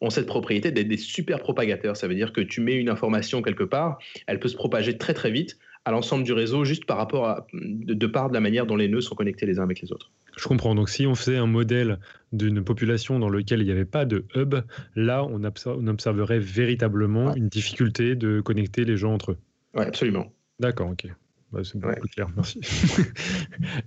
ont 0.00 0.10
cette 0.10 0.26
propriété 0.26 0.70
d'être 0.70 0.88
des 0.88 0.96
super 0.96 1.40
propagateurs. 1.40 1.96
Ça 1.96 2.08
veut 2.08 2.14
dire 2.14 2.32
que 2.32 2.40
tu 2.40 2.62
mets 2.62 2.76
une 2.76 2.88
information 2.88 3.42
quelque 3.42 3.64
part, 3.64 3.98
elle 4.26 4.40
peut 4.40 4.48
se 4.48 4.56
propager 4.56 4.96
très 4.96 5.12
très 5.12 5.30
vite 5.30 5.58
à 5.84 5.90
l'ensemble 5.90 6.24
du 6.24 6.32
réseau, 6.32 6.64
juste 6.64 6.86
par 6.86 6.96
rapport 6.96 7.26
à, 7.26 7.46
de, 7.52 7.92
de 7.92 8.06
part 8.06 8.30
de 8.30 8.34
la 8.34 8.40
manière 8.40 8.64
dont 8.64 8.76
les 8.76 8.88
nœuds 8.88 9.02
sont 9.02 9.14
connectés 9.14 9.44
les 9.44 9.58
uns 9.58 9.64
avec 9.64 9.82
les 9.82 9.92
autres. 9.92 10.10
Je 10.36 10.48
comprends. 10.48 10.74
Donc, 10.74 10.88
si 10.88 11.06
on 11.06 11.14
faisait 11.14 11.36
un 11.36 11.46
modèle 11.46 11.98
d'une 12.32 12.62
population 12.64 13.18
dans 13.18 13.28
lequel 13.28 13.60
il 13.60 13.66
n'y 13.66 13.70
avait 13.70 13.84
pas 13.84 14.04
de 14.04 14.24
hub, 14.34 14.56
là, 14.96 15.24
on, 15.24 15.44
observerait 15.44 16.40
véritablement 16.40 17.34
une 17.34 17.48
difficulté 17.48 18.16
de 18.16 18.40
connecter 18.40 18.84
les 18.84 18.96
gens 18.96 19.14
entre 19.14 19.32
eux. 19.32 19.38
Oui, 19.74 19.84
absolument. 19.84 20.32
D'accord, 20.60 20.90
ok. 20.90 21.06
Bah, 21.52 21.60
c'est 21.62 21.78
beaucoup 21.78 22.00
plus 22.00 22.08
clair, 22.08 22.28
merci. 22.34 22.60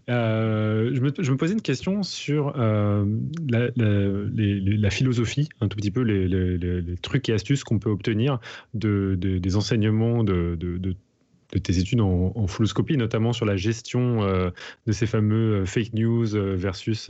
Euh, 0.09 0.91
je, 0.93 1.01
me, 1.01 1.11
je, 1.19 1.31
me, 1.31 1.35
posais 1.35 1.53
une 1.53 1.61
question 1.61 2.01
sur 2.01 2.57
euh, 2.57 3.05
la, 3.49 3.67
la, 3.75 4.07
la, 4.33 4.89
philosophie, 4.89 5.49
un 5.59 5.67
tout 5.67 5.75
petit 5.75 5.91
peu 5.91 6.01
les, 6.01 6.29
les 6.29 6.97
trucs 6.97 7.27
et 7.27 7.33
astuces 7.33 7.65
qu'on 7.65 7.77
peut 7.77 7.89
obtenir 7.89 8.39
de, 8.73 9.17
de, 9.19 9.37
des 9.37 9.55
enseignements 9.57 10.23
de, 10.23 10.55
de 10.55 10.95
de 11.53 11.59
tes 11.59 11.79
études 11.79 12.01
en, 12.01 12.33
en 12.35 12.45
notamment 12.97 13.33
sur 13.33 13.45
la 13.45 13.55
gestion 13.55 14.23
euh, 14.23 14.49
de 14.85 14.91
ces 14.91 15.05
fameux 15.05 15.61
euh, 15.61 15.65
fake 15.65 15.93
news 15.93 16.35
euh, 16.35 16.55
versus 16.55 17.09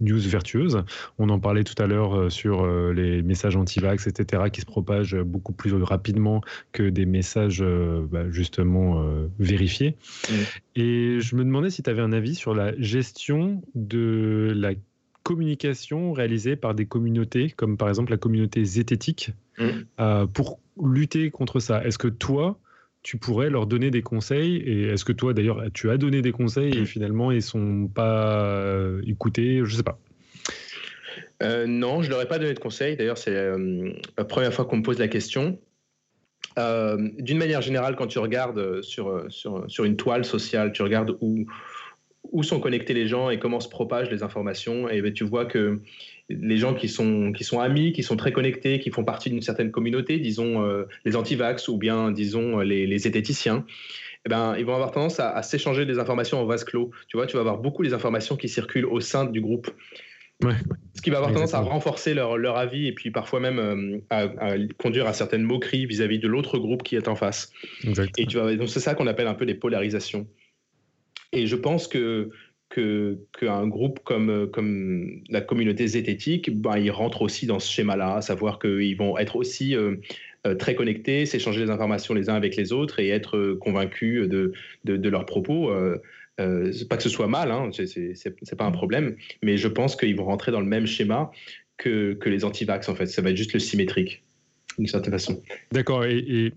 news 0.00 0.20
vertueuses. 0.20 0.82
On 1.18 1.28
en 1.28 1.38
parlait 1.38 1.64
tout 1.64 1.80
à 1.82 1.86
l'heure 1.86 2.30
sur 2.30 2.66
les 2.92 3.22
messages 3.22 3.56
anti-vax, 3.56 4.06
etc., 4.06 4.44
qui 4.52 4.60
se 4.60 4.66
propagent 4.66 5.16
beaucoup 5.16 5.52
plus 5.52 5.72
rapidement 5.74 6.40
que 6.72 6.88
des 6.88 7.06
messages 7.06 7.62
bah, 8.10 8.30
justement 8.30 9.04
vérifiés. 9.38 9.96
Mmh. 10.28 10.34
Et 10.76 11.20
je 11.20 11.36
me 11.36 11.44
demandais 11.44 11.70
si 11.70 11.82
tu 11.82 11.90
avais 11.90 12.02
un 12.02 12.12
avis 12.12 12.34
sur 12.34 12.54
la 12.54 12.78
gestion 12.80 13.62
de 13.74 14.52
la 14.54 14.72
communication 15.22 16.12
réalisée 16.12 16.56
par 16.56 16.74
des 16.74 16.86
communautés, 16.86 17.50
comme 17.50 17.76
par 17.76 17.88
exemple 17.88 18.12
la 18.12 18.18
communauté 18.18 18.64
zététique, 18.64 19.32
mmh. 19.58 20.26
pour 20.32 20.60
lutter 20.82 21.30
contre 21.30 21.60
ça. 21.60 21.84
Est-ce 21.84 21.98
que 21.98 22.08
toi, 22.08 22.58
tu 23.02 23.16
pourrais 23.16 23.50
leur 23.50 23.66
donner 23.66 23.90
des 23.90 24.02
conseils 24.02 24.56
Et 24.56 24.88
est-ce 24.88 25.04
que 25.04 25.12
toi, 25.12 25.32
d'ailleurs, 25.32 25.64
tu 25.72 25.90
as 25.90 25.96
donné 25.96 26.22
des 26.22 26.32
conseils 26.32 26.76
et 26.76 26.84
finalement, 26.84 27.30
ils 27.30 27.42
sont 27.42 27.88
pas 27.88 28.44
euh, 28.44 29.00
écoutés 29.06 29.60
Je 29.64 29.76
sais 29.76 29.82
pas. 29.82 29.98
Euh, 31.42 31.66
non, 31.66 32.02
je 32.02 32.10
leur 32.10 32.20
ai 32.20 32.26
pas 32.26 32.38
donné 32.38 32.54
de 32.54 32.58
conseils. 32.58 32.96
D'ailleurs, 32.96 33.18
c'est 33.18 33.34
euh, 33.34 33.92
la 34.16 34.24
première 34.24 34.52
fois 34.52 34.64
qu'on 34.64 34.78
me 34.78 34.82
pose 34.82 34.98
la 34.98 35.08
question. 35.08 35.58
D'une 36.56 37.38
manière 37.38 37.62
générale, 37.62 37.94
quand 37.94 38.08
tu 38.08 38.18
regardes 38.18 38.82
sur, 38.82 39.26
sur, 39.28 39.64
sur, 39.70 39.84
une 39.84 39.94
toile 39.94 40.24
sociale, 40.24 40.72
tu 40.72 40.82
regardes 40.82 41.16
où, 41.20 41.46
où 42.32 42.42
sont 42.42 42.60
connectés 42.60 42.94
les 42.94 43.06
gens 43.06 43.30
et 43.30 43.38
comment 43.38 43.60
se 43.60 43.68
propagent 43.68 44.10
les 44.10 44.22
informations, 44.22 44.88
et 44.88 45.02
ben, 45.02 45.12
tu 45.12 45.24
vois 45.24 45.46
que 45.46 45.80
les 46.28 46.58
gens 46.58 46.74
qui 46.74 46.88
sont, 46.88 47.32
qui 47.32 47.44
sont 47.44 47.60
amis, 47.60 47.92
qui 47.92 48.02
sont 48.02 48.16
très 48.16 48.32
connectés, 48.32 48.80
qui 48.80 48.90
font 48.90 49.04
partie 49.04 49.30
d'une 49.30 49.42
certaine 49.42 49.70
communauté, 49.70 50.18
disons 50.18 50.62
euh, 50.62 50.84
les 51.04 51.16
anti-vax 51.16 51.68
ou 51.68 51.78
bien 51.78 52.10
disons 52.10 52.58
les, 52.58 52.86
les 52.86 52.98
zététiciens, 52.98 53.64
eh 54.26 54.28
ben, 54.28 54.56
ils 54.58 54.64
vont 54.64 54.74
avoir 54.74 54.90
tendance 54.90 55.20
à, 55.20 55.42
s'échanger 55.42 55.86
des 55.86 55.98
informations 55.98 56.40
en 56.40 56.44
vase 56.44 56.64
clos. 56.64 56.90
Tu 57.08 57.16
vois, 57.16 57.26
tu 57.26 57.34
vas 57.34 57.40
avoir 57.40 57.58
beaucoup 57.58 57.82
les 57.82 57.94
informations 57.94 58.36
qui 58.36 58.48
circulent 58.48 58.86
au 58.86 59.00
sein 59.00 59.24
du 59.24 59.40
groupe. 59.40 59.70
Ce 60.94 61.02
qui 61.02 61.10
va 61.10 61.16
avoir 61.16 61.32
tendance 61.32 61.54
à 61.54 61.60
renforcer 61.60 62.14
leur, 62.14 62.36
leur, 62.36 62.56
avis 62.56 62.86
et 62.86 62.92
puis 62.92 63.10
parfois 63.10 63.40
même 63.40 63.58
euh, 63.58 63.98
à, 64.10 64.54
conduire 64.78 65.06
à 65.06 65.12
certaines 65.12 65.42
moqueries 65.42 65.86
vis-à-vis 65.86 66.20
de 66.20 66.28
l'autre 66.28 66.58
groupe 66.58 66.84
qui 66.84 66.94
est 66.94 67.08
en 67.08 67.16
face. 67.16 67.50
Et 68.18 68.26
tu 68.26 68.36
vas, 68.36 68.54
donc 68.54 68.68
c'est 68.68 68.80
ça 68.80 68.94
qu'on 68.94 69.08
appelle 69.08 69.26
un 69.26 69.34
peu 69.34 69.46
des 69.46 69.54
polarisations. 69.54 70.28
Et 71.32 71.46
je 71.46 71.56
pense 71.56 71.88
que 71.88 72.30
qu'un 72.70 73.66
groupe 73.66 74.00
comme, 74.04 74.48
comme 74.52 75.22
la 75.30 75.40
communauté 75.40 75.86
zététique, 75.86 76.54
ben, 76.60 76.76
il 76.76 76.90
rentre 76.90 77.22
aussi 77.22 77.46
dans 77.46 77.58
ce 77.58 77.72
schéma-là, 77.72 78.20
savoir 78.20 78.58
qu'ils 78.60 78.96
vont 78.96 79.18
être 79.18 79.36
aussi 79.36 79.74
euh, 79.74 79.96
euh, 80.46 80.54
très 80.54 80.76
connectés, 80.76 81.26
s'échanger 81.26 81.64
des 81.64 81.70
informations 81.70 82.14
les 82.14 82.30
uns 82.30 82.34
avec 82.34 82.54
les 82.54 82.72
autres 82.72 83.00
et 83.00 83.08
être 83.08 83.36
euh, 83.36 83.56
convaincus 83.56 84.28
de, 84.28 84.52
de, 84.84 85.08
leurs 85.08 85.26
propos. 85.26 85.70
Euh, 85.70 85.98
pas 86.88 86.96
que 86.96 87.02
ce 87.02 87.08
soit 87.08 87.26
mal, 87.26 87.50
hein, 87.50 87.70
c'est 87.72 88.56
pas 88.56 88.64
un 88.64 88.70
problème, 88.70 89.16
mais 89.42 89.56
je 89.56 89.66
pense 89.66 89.96
qu'ils 89.96 90.14
vont 90.14 90.26
rentrer 90.26 90.52
dans 90.52 90.60
le 90.60 90.66
même 90.66 90.86
schéma 90.86 91.32
que, 91.76 92.14
que 92.14 92.28
les 92.28 92.44
anti-vax, 92.44 92.88
en 92.88 92.94
fait. 92.94 93.06
Ça 93.06 93.20
va 93.20 93.30
être 93.30 93.36
juste 93.36 93.52
le 93.52 93.58
symétrique, 93.58 94.22
d'une 94.78 94.86
certaine 94.86 95.12
façon. 95.12 95.42
D'accord, 95.72 96.04
et, 96.04 96.18
et 96.18 96.52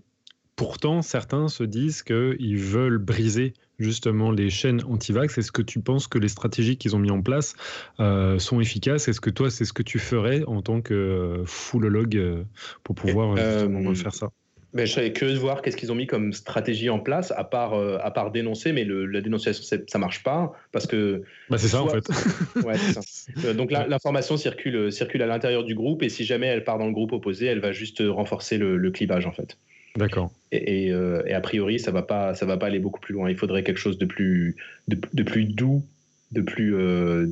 pourtant, 0.54 1.02
certains 1.02 1.48
se 1.48 1.64
disent 1.64 2.04
qu'ils 2.04 2.58
veulent 2.58 2.98
briser 2.98 3.52
justement 3.82 4.30
les 4.30 4.50
chaînes 4.50 4.82
anti-vax 4.88 5.38
Est-ce 5.38 5.52
que 5.52 5.62
tu 5.62 5.80
penses 5.80 6.06
que 6.06 6.18
les 6.18 6.28
stratégies 6.28 6.76
qu'ils 6.76 6.96
ont 6.96 6.98
mis 6.98 7.10
en 7.10 7.22
place 7.22 7.54
euh, 8.00 8.38
sont 8.38 8.60
efficaces? 8.60 9.08
Est-ce 9.08 9.20
que 9.20 9.30
toi, 9.30 9.50
c'est 9.50 9.64
ce 9.64 9.72
que 9.72 9.82
tu 9.82 9.98
ferais 9.98 10.42
en 10.46 10.62
tant 10.62 10.80
que 10.80 10.94
euh, 10.94 11.46
fullologue 11.46 12.16
euh, 12.16 12.44
pour 12.84 12.94
pouvoir 12.94 13.36
faire 13.36 14.14
ça? 14.14 14.28
ben, 14.74 14.86
je 14.86 14.92
serais 14.92 15.12
curieux 15.12 15.34
de 15.34 15.38
voir 15.38 15.60
qu'est-ce 15.60 15.76
qu'ils 15.76 15.92
ont 15.92 15.94
mis 15.94 16.06
comme 16.06 16.32
stratégie 16.32 16.88
en 16.88 16.98
place, 16.98 17.30
à 17.36 17.44
part, 17.44 17.74
à 17.74 18.10
part 18.10 18.30
dénoncer, 18.30 18.72
mais 18.72 18.84
le, 18.84 19.04
la 19.04 19.20
dénonciation, 19.20 19.78
ça 19.86 19.98
marche 19.98 20.22
pas, 20.22 20.54
parce 20.72 20.86
que... 20.86 21.24
Bah 21.50 21.58
c'est 21.58 21.68
ça, 21.68 21.82
en 21.82 21.88
fait. 21.88 22.08
ouais, 22.64 22.78
ça. 22.78 23.52
donc 23.52 23.70
l'information 23.70 24.38
circule, 24.38 24.90
circule 24.90 25.20
à 25.20 25.26
l'intérieur 25.26 25.64
du 25.64 25.74
groupe, 25.74 26.02
et 26.02 26.08
si 26.08 26.24
jamais 26.24 26.46
elle 26.46 26.64
part 26.64 26.78
dans 26.78 26.86
le 26.86 26.92
groupe 26.92 27.12
opposé, 27.12 27.44
elle 27.44 27.60
va 27.60 27.72
juste 27.72 28.02
renforcer 28.02 28.56
le, 28.56 28.78
le 28.78 28.90
clivage, 28.90 29.26
en 29.26 29.32
fait. 29.32 29.58
D'accord. 29.96 30.32
Euh, 30.54 31.22
et, 31.26 31.34
a 31.34 31.40
priori, 31.40 31.78
ça 31.78 31.90
va 31.90 32.02
pas, 32.02 32.34
ça 32.34 32.46
va 32.46 32.56
pas 32.56 32.66
aller 32.66 32.78
beaucoup 32.78 33.00
plus 33.00 33.14
loin. 33.14 33.30
Il 33.30 33.36
faudrait 33.36 33.62
quelque 33.62 33.78
chose 33.78 33.98
de 33.98 34.06
plus, 34.06 34.56
de, 34.88 35.22
plus 35.22 35.44
doux, 35.44 35.84
de 36.32 36.40
plus 36.40 36.74
euh, 36.74 37.26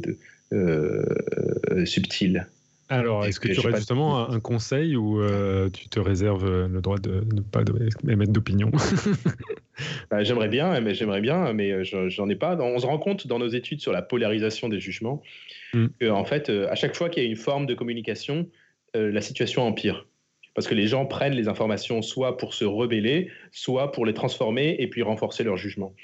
euh, 0.52 1.84
subtil. 1.84 2.46
Alors, 2.88 3.24
est-ce 3.24 3.38
que 3.38 3.48
tu 3.48 3.60
aurais 3.60 3.76
justement 3.76 4.28
un 4.28 4.40
conseil 4.40 4.96
ou 4.96 5.22
tu 5.72 5.88
te 5.88 6.00
réserves 6.00 6.66
le 6.66 6.80
droit 6.80 6.98
de 6.98 7.24
ne 7.32 7.40
pas 7.40 7.62
émettre 8.08 8.32
d'opinion? 8.32 8.70
Bah, 10.10 10.22
J'aimerais 10.22 10.48
bien, 10.48 10.78
mais 10.82 10.92
j'aimerais 10.92 11.22
bien, 11.22 11.54
mais 11.54 11.84
j'en 11.84 12.28
ai 12.28 12.36
pas. 12.36 12.54
On 12.60 12.78
se 12.78 12.84
rend 12.84 12.98
compte 12.98 13.26
dans 13.26 13.38
nos 13.38 13.48
études 13.48 13.80
sur 13.80 13.92
la 13.92 14.02
polarisation 14.02 14.68
des 14.68 14.78
jugements 14.78 15.22
mm. 15.72 15.86
qu'en 16.02 16.24
fait, 16.26 16.50
à 16.50 16.74
chaque 16.74 16.94
fois 16.94 17.08
qu'il 17.08 17.22
y 17.22 17.26
a 17.26 17.28
une 17.30 17.36
forme 17.36 17.64
de 17.64 17.72
communication, 17.72 18.46
la 18.92 19.22
situation 19.22 19.62
empire 19.62 20.04
parce 20.54 20.66
que 20.66 20.74
les 20.74 20.86
gens 20.86 21.06
prennent 21.06 21.34
les 21.34 21.48
informations 21.48 22.02
soit 22.02 22.36
pour 22.36 22.54
se 22.54 22.64
rebeller, 22.64 23.28
soit 23.52 23.92
pour 23.92 24.04
les 24.04 24.14
transformer 24.14 24.76
et 24.78 24.88
puis 24.88 25.02
renforcer 25.02 25.44
leur 25.44 25.56
jugement. 25.56 25.94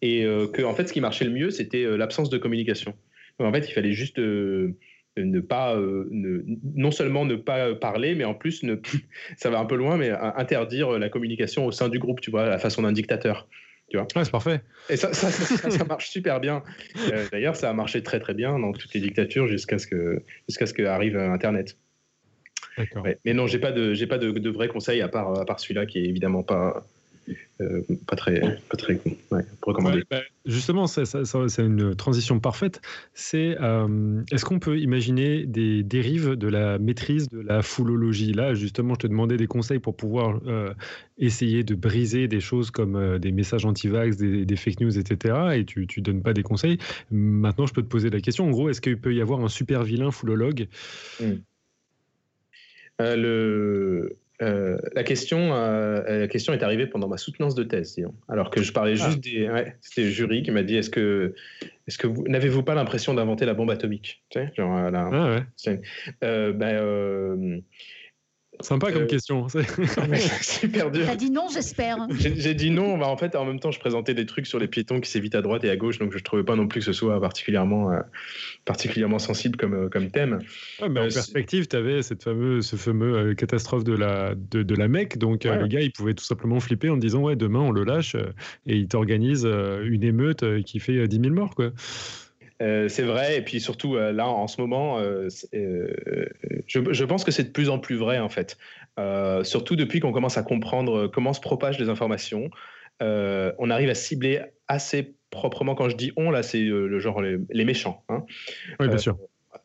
Et 0.00 0.24
euh, 0.24 0.48
que, 0.48 0.62
en 0.62 0.74
fait, 0.74 0.88
ce 0.88 0.92
qui 0.92 1.00
marchait 1.00 1.24
le 1.24 1.30
mieux, 1.30 1.50
c'était 1.50 1.84
euh, 1.84 1.96
l'absence 1.96 2.30
de 2.30 2.38
communication. 2.38 2.94
Donc, 3.38 3.48
en 3.48 3.52
fait, 3.52 3.68
il 3.68 3.72
fallait 3.72 3.92
juste 3.92 4.18
euh, 4.18 4.76
ne 5.16 5.40
pas, 5.40 5.78
non 6.10 6.90
seulement 6.90 7.24
ne 7.24 7.36
pas 7.36 7.74
parler, 7.74 8.14
mais 8.14 8.24
en 8.24 8.34
plus, 8.34 8.62
ne, 8.62 8.76
ça 9.36 9.50
va 9.50 9.58
un 9.58 9.66
peu 9.66 9.76
loin, 9.76 9.96
mais 9.96 10.10
interdire 10.10 10.98
la 10.98 11.08
communication 11.08 11.66
au 11.66 11.72
sein 11.72 11.88
du 11.88 11.98
groupe, 11.98 12.20
tu 12.20 12.30
vois, 12.30 12.44
à 12.44 12.48
la 12.48 12.58
façon 12.58 12.82
d'un 12.82 12.92
dictateur. 12.92 13.48
Tu 13.90 13.98
vois 13.98 14.06
c'est 14.24 14.30
parfait. 14.30 14.62
Et 14.88 14.96
ça, 14.96 15.12
ça, 15.12 15.30
ça, 15.30 15.84
marche 15.84 16.08
super 16.08 16.40
bien. 16.40 16.62
D'ailleurs, 17.30 17.56
ça 17.56 17.68
a 17.68 17.74
marché 17.74 18.02
très 18.02 18.20
très 18.20 18.32
bien 18.32 18.58
dans 18.58 18.72
toutes 18.72 18.94
les 18.94 19.00
dictatures 19.00 19.48
jusqu'à 19.48 19.78
ce 19.78 19.86
que 19.86 20.22
jusqu'à 20.48 20.64
ce 20.64 20.72
qu'arrive 20.72 21.14
Internet. 21.18 21.76
Mais 23.24 23.34
non, 23.34 23.46
j'ai 23.46 23.58
pas 23.58 23.72
de, 23.72 23.94
j'ai 23.94 24.06
pas 24.06 24.18
de, 24.18 24.30
de 24.30 24.50
vrais 24.50 24.68
conseils 24.68 25.00
à 25.02 25.08
part, 25.08 25.38
à 25.38 25.44
part 25.44 25.60
celui-là 25.60 25.86
qui 25.86 25.98
est 25.98 26.04
évidemment 26.04 26.42
pas, 26.42 26.84
euh, 27.60 27.82
pas 28.08 28.16
très, 28.16 28.40
pas 28.68 28.76
très 28.76 28.98
recommandé. 29.62 30.02
Bah, 30.10 30.20
justement, 30.44 30.86
c'est 30.86 31.04
une 31.58 31.94
transition 31.94 32.40
parfaite. 32.40 32.80
C'est 33.14 33.56
euh, 33.60 34.22
est-ce 34.32 34.44
qu'on 34.44 34.58
peut 34.58 34.78
imaginer 34.78 35.46
des 35.46 35.82
dérives 35.82 36.30
de 36.30 36.48
la 36.48 36.78
maîtrise 36.78 37.28
de 37.28 37.40
la 37.40 37.62
foulologie? 37.62 38.32
Là, 38.32 38.54
justement, 38.54 38.94
je 38.94 39.00
te 39.00 39.06
demandais 39.06 39.36
des 39.36 39.46
conseils 39.46 39.78
pour 39.78 39.96
pouvoir 39.96 40.40
euh, 40.46 40.74
essayer 41.18 41.62
de 41.62 41.74
briser 41.74 42.26
des 42.26 42.40
choses 42.40 42.70
comme 42.70 43.18
des 43.18 43.32
messages 43.32 43.64
anti-vax, 43.64 44.16
des, 44.16 44.56
fake 44.56 44.80
news, 44.80 44.98
etc. 44.98 45.34
Et 45.54 45.64
tu, 45.64 45.86
tu 45.86 46.00
donnes 46.00 46.22
pas 46.22 46.32
des 46.32 46.42
conseils. 46.42 46.78
Maintenant, 47.10 47.66
je 47.66 47.72
peux 47.72 47.82
te 47.82 47.88
poser 47.88 48.10
la 48.10 48.20
question. 48.20 48.46
En 48.46 48.50
gros, 48.50 48.68
est-ce 48.68 48.80
qu'il 48.80 48.98
peut 48.98 49.14
y 49.14 49.20
avoir 49.20 49.40
un 49.44 49.48
super 49.48 49.84
vilain 49.84 50.10
foulologue? 50.10 50.66
Hmm. 51.20 51.34
Euh, 53.00 53.16
le, 53.16 54.16
euh, 54.42 54.78
la, 54.94 55.02
question, 55.02 55.54
euh, 55.54 56.20
la 56.20 56.28
question 56.28 56.52
est 56.52 56.62
arrivée 56.62 56.86
pendant 56.86 57.08
ma 57.08 57.16
soutenance 57.16 57.54
de 57.54 57.62
thèse, 57.62 57.96
alors 58.28 58.50
que 58.50 58.62
je 58.62 58.72
parlais 58.72 58.96
juste 58.96 59.18
ah. 59.48 59.62
des. 59.62 59.72
c'était 59.80 60.02
le 60.02 60.10
jury 60.10 60.42
qui 60.42 60.50
m'a 60.50 60.62
dit 60.62 60.76
est-ce 60.76 60.90
que, 60.90 61.34
est-ce 61.86 61.98
que 61.98 62.06
vous 62.06 62.24
n'avez-vous 62.28 62.62
pas 62.62 62.74
l'impression 62.74 63.14
d'inventer 63.14 63.46
la 63.46 63.54
bombe 63.54 63.70
atomique 63.70 64.22
tu 64.30 64.40
sais, 64.40 64.52
genre, 64.56 64.76
ah 64.76 65.36
ouais. 65.70 66.52
ben, 66.52 67.62
Sympa 68.62 68.92
comme 68.92 69.02
euh, 69.02 69.06
question. 69.06 69.46
super 69.48 70.90
dur. 70.92 71.06
T'as 71.06 71.16
dit 71.16 71.30
non, 71.30 71.46
j'espère. 71.52 72.06
J'ai 72.18 72.54
dit 72.54 72.70
non. 72.70 72.98
Bah, 72.98 73.08
en 73.08 73.16
fait, 73.16 73.34
en 73.36 73.44
même 73.44 73.60
temps, 73.60 73.70
je 73.70 73.80
présentais 73.80 74.14
des 74.14 74.26
trucs 74.26 74.46
sur 74.46 74.58
les 74.58 74.68
piétons 74.68 75.00
qui 75.00 75.10
s'évitent 75.10 75.34
à 75.34 75.42
droite 75.42 75.64
et 75.64 75.70
à 75.70 75.76
gauche, 75.76 75.98
donc 75.98 76.12
je 76.12 76.18
ne 76.18 76.22
trouvais 76.22 76.44
pas 76.44 76.56
non 76.56 76.66
plus 76.68 76.80
que 76.80 76.86
ce 76.86 76.92
soit 76.92 77.20
particulièrement, 77.20 77.92
euh, 77.92 78.00
particulièrement 78.64 79.18
sensible 79.18 79.56
comme, 79.56 79.74
euh, 79.74 79.88
comme 79.88 80.10
thème. 80.10 80.38
mais 80.80 81.00
en 81.00 81.08
perspective, 81.08 81.66
tu 81.66 81.76
avais 81.76 82.02
cette 82.02 82.22
fameuse, 82.22 82.66
ce 82.66 82.76
fameux 82.76 83.34
catastrophe 83.34 83.84
de 83.84 83.94
la, 83.94 84.34
de, 84.34 84.62
de 84.62 84.74
la 84.74 84.88
Mecque. 84.88 85.18
Donc, 85.18 85.44
le 85.44 85.66
gars, 85.66 85.80
il 85.80 85.92
pouvait 85.92 86.14
tout 86.14 86.24
simplement 86.24 86.60
flipper 86.60 86.90
en 86.90 86.96
disant 86.96 87.22
Ouais, 87.22 87.36
demain, 87.36 87.60
on 87.60 87.70
le 87.70 87.84
lâche 87.84 88.16
et 88.66 88.76
il 88.76 88.88
t'organise 88.88 89.44
une 89.44 90.04
émeute 90.04 90.62
qui 90.64 90.80
fait 90.80 91.06
10 91.06 91.20
000 91.20 91.34
morts. 91.34 91.54
Quoi. 91.54 91.72
Euh, 92.62 92.88
c'est 92.88 93.02
vrai, 93.02 93.38
et 93.38 93.42
puis 93.42 93.60
surtout 93.60 93.96
euh, 93.96 94.12
là 94.12 94.28
en 94.28 94.46
ce 94.46 94.60
moment, 94.60 94.98
euh, 95.00 95.28
je, 96.66 97.04
pense 97.04 97.24
que 97.24 97.32
c'est 97.32 97.44
de 97.44 97.50
plus 97.50 97.68
en 97.68 97.78
plus 97.78 97.96
vrai 97.96 98.18
en 98.18 98.28
fait. 98.28 98.56
surtout 99.42 99.74
depuis 99.76 100.00
qu'on 100.00 100.12
commence 100.12 100.38
à 100.38 100.42
comprendre 100.42 101.08
comment 101.08 101.32
se 101.32 101.40
propagent 101.40 101.78
les 101.78 101.88
informations, 101.88 102.50
on 103.00 103.70
arrive 103.70 103.90
à 103.90 103.94
cibler 103.94 104.40
assez 104.68 105.14
proprement. 105.30 105.74
Quand 105.74 105.88
je 105.88 105.96
dis 105.96 106.12
on, 106.16 106.30
là, 106.30 106.42
c'est 106.42 106.60
le 106.60 106.98
genre 107.00 107.20
les, 107.20 107.64
méchants. 107.64 108.04
Hein. 108.08 108.24
Oui, 108.78 108.88
bien 108.88 108.98
sûr. 108.98 109.16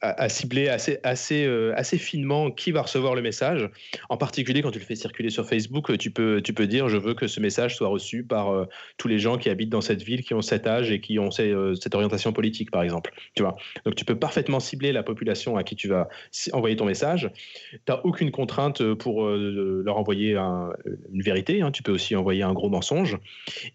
À, 0.02 0.30
cibler 0.30 0.69
assez, 0.69 0.99
assez, 1.03 1.45
euh, 1.45 1.74
assez 1.76 1.98
finement 1.98 2.52
qui 2.52 2.72
va 2.72 2.82
recevoir 2.82 3.15
le 3.15 3.22
message. 3.22 3.69
En 4.10 4.18
particulier, 4.18 4.61
quand 4.61 4.72
tu 4.72 4.80
le 4.80 4.86
fais 4.86 4.95
circuler 4.95 5.30
sur 5.30 5.48
Facebook, 5.48 5.98
tu 5.98 6.11
peux, 6.11 6.41
tu 6.41 6.53
peux 6.53 6.68
dire 6.68 6.88
je 6.88 6.98
veux 6.98 7.14
que 7.14 7.28
ce 7.28 7.40
message 7.40 7.76
soit 7.76 7.88
reçu 7.88 8.24
par 8.24 8.49
euh, 8.49 8.65
tous 8.98 9.07
les 9.07 9.19
gens 9.19 9.38
qui 9.38 9.49
habitent 9.49 9.69
dans 9.69 9.82
cette 9.82 10.03
ville, 10.03 10.24
qui 10.24 10.34
ont 10.34 10.41
cet 10.41 10.68
âge 10.68 10.91
et 10.91 10.99
qui 10.99 11.19
ont 11.19 11.30
euh, 11.40 11.76
cette 11.76 11.95
orientation 11.95 12.32
politique, 12.32 12.72
par 12.72 12.84
exemple. 12.84 13.11
Tu 13.36 13.44
vois 13.44 13.56
Donc, 13.86 13.95
tu 13.95 14.06
peux 14.06 14.18
parfaitement 14.18 14.60
cibler 14.60 14.91
la 14.91 15.03
population 15.03 15.57
à 15.57 15.64
qui 15.64 15.76
tu 15.76 15.88
vas 15.88 16.07
envoyer 16.53 16.76
ton 16.76 16.86
message. 16.86 17.32
Tu 17.72 17.80
n'as 17.88 18.02
aucune 18.03 18.32
contrainte 18.32 18.94
pour 18.94 19.28
leur 19.28 19.98
envoyer 19.98 20.36
une 20.36 21.22
vérité. 21.22 21.61
Hein. 21.61 21.72
Tu 21.72 21.84
peux 21.84 21.91
aussi 21.91 22.15
envoyer 22.15 22.44
un 22.44 22.53
gros 22.53 22.69
mensonge. 22.69 23.18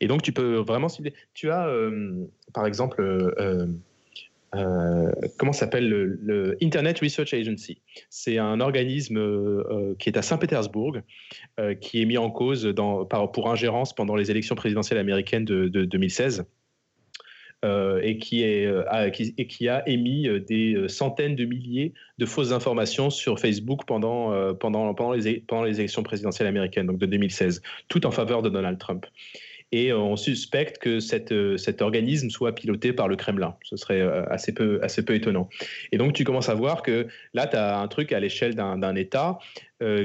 Et 0.01 0.07
donc, 0.07 0.23
tu 0.23 0.33
peux 0.33 0.57
vraiment 0.57 0.89
cibler. 0.89 1.15
Tu 1.35 1.51
as, 1.51 1.69
par 2.53 2.67
exemple, 2.67 3.03
euh, 4.55 5.11
comment 5.39 5.53
s'appelle 5.53 5.89
le, 5.89 6.57
Internet 6.63 7.01
Research 7.01 7.33
Agency? 7.33 7.81
C'est 8.11 8.39
un 8.39 8.61
organisme 8.61 9.17
euh, 9.17 9.65
euh, 9.71 9.95
qui 9.99 10.09
est 10.09 10.19
à 10.19 10.23
Saint-Pétersbourg, 10.23 10.99
qui 11.81 12.03
est 12.03 12.05
mis 12.05 12.19
en 12.19 12.31
cause 12.31 12.75
par, 13.09 13.33
pour 13.33 13.51
ingérence 13.51 13.95
pendant 13.95 14.17
les 14.17 14.31
élections 14.31 14.55
présidentielles 14.55 14.99
américaines 14.99 15.45
de, 15.45 15.69
2016. 15.69 16.45
et, 17.65 18.19
qui 18.19 19.69
a, 19.69 19.89
émis 19.89 20.29
des 20.41 20.85
centaines 20.89 21.37
de 21.37 21.45
milliers 21.45 21.95
de 22.19 22.27
fausses 22.27 22.53
informations 22.53 23.11
sur 23.11 23.39
Facebook 23.39 23.83
pendant, 23.87 24.55
pendant, 24.55 24.93
pendant, 24.95 25.13
les, 25.13 25.41
pendant 25.41 25.65
les 25.65 25.79
élections 25.79 26.03
présidentielles 26.03 26.49
américaines, 26.49 26.87
donc 26.87 26.99
de 26.99 27.07
2016, 27.07 27.63
tout 27.89 28.07
en 28.07 28.11
faveur 28.11 28.43
de 28.43 28.49
Donald 28.49 28.79
Trump 28.79 29.07
et 29.73 29.91
euh, 29.91 29.99
on 29.99 30.17
suspecte 30.17 30.79
que 30.79 30.99
euh, 31.33 31.57
cet 31.57 31.83
organisme 31.83 32.31
soit 32.31 32.55
piloté 32.55 32.93
par 32.93 33.09
le 33.09 33.17
Kremlin. 33.17 33.57
Ce 33.63 33.77
serait 33.77 34.01
euh, 34.01 34.25
assez 34.31 34.53
peu, 34.53 34.81
étonnant. 35.15 35.49
Et 35.91 35.99
donc 35.99 36.13
tu 36.13 36.25
commences 36.25 36.51
à 36.51 36.55
voir 36.55 36.83
que 36.83 37.09
là, 37.33 37.47
tu 37.47 37.57
as 37.57 37.79
un 37.79 37.89
truc 37.89 38.13
à 38.13 38.21
l'échelle 38.21 38.55
d'un 38.55 38.95
État 38.95 39.39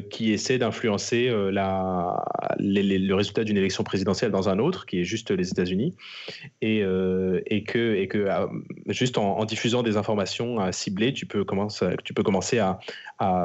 qui 0.10 0.34
essaie 0.34 0.58
d'influencer 0.58 1.30
le 1.30 3.14
résultat 3.14 3.44
d'une 3.44 3.58
élection 3.58 3.84
présidentielle 3.84 4.32
dans 4.32 4.50
un 4.50 4.58
autre, 4.58 4.88
qui 4.88 5.00
est 5.00 5.04
juste 5.04 5.30
les 5.30 5.52
États-Unis, 5.52 5.94
et, 6.64 6.82
que, 7.68 8.08
juste 8.88 9.20
en, 9.20 9.46
diffusant 9.46 9.84
des 9.84 9.96
informations 9.96 10.72
ciblées, 10.72 11.14
tu 11.14 11.28
peux 11.28 11.44
commencer, 11.44 11.90
tu 12.04 12.16
peux 12.16 12.24
commencer 12.24 12.58
à, 12.58 12.80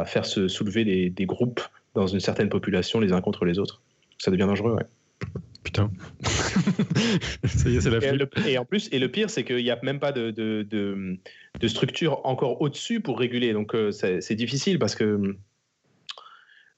faire 0.07 0.25
se 0.25 0.49
soulever 0.49 0.87
des, 0.87 1.11
des 1.11 1.27
groupes 1.27 1.61
dans 1.95 2.07
une 2.07 2.21
certaine 2.21 2.49
population 2.49 2.99
les 2.99 3.13
uns 3.13 3.21
contre 3.21 3.45
les 3.45 3.59
autres. 3.59 3.83
Ça 4.17 4.31
devient 4.31 4.47
dangereux, 4.47 4.73
ouais. 4.73 4.87
Putain. 5.63 5.91
Ça 7.45 7.69
y 7.69 7.77
est, 7.77 7.81
c'est 7.81 7.91
la 7.91 7.99
et, 7.99 8.53
et 8.53 8.59
en 8.59 8.65
plus, 8.65 8.89
et 8.93 8.99
le 8.99 9.09
pire, 9.09 9.31
c'est 9.31 9.45
qu'il 9.45 9.63
n'y 9.63 9.71
a 9.71 9.79
même 9.83 10.01
pas 10.01 10.13
de, 10.13 10.31
de, 10.31 10.67
de, 11.61 11.69
structure 11.69 12.21
encore 12.25 12.61
au-dessus 12.61 13.01
pour 13.01 13.19
réguler. 13.19 13.53
Donc, 13.53 13.75
euh, 13.75 13.91
c'est 13.93 14.35
difficile 14.35 14.79
parce 14.79 14.95
que. 14.95 15.37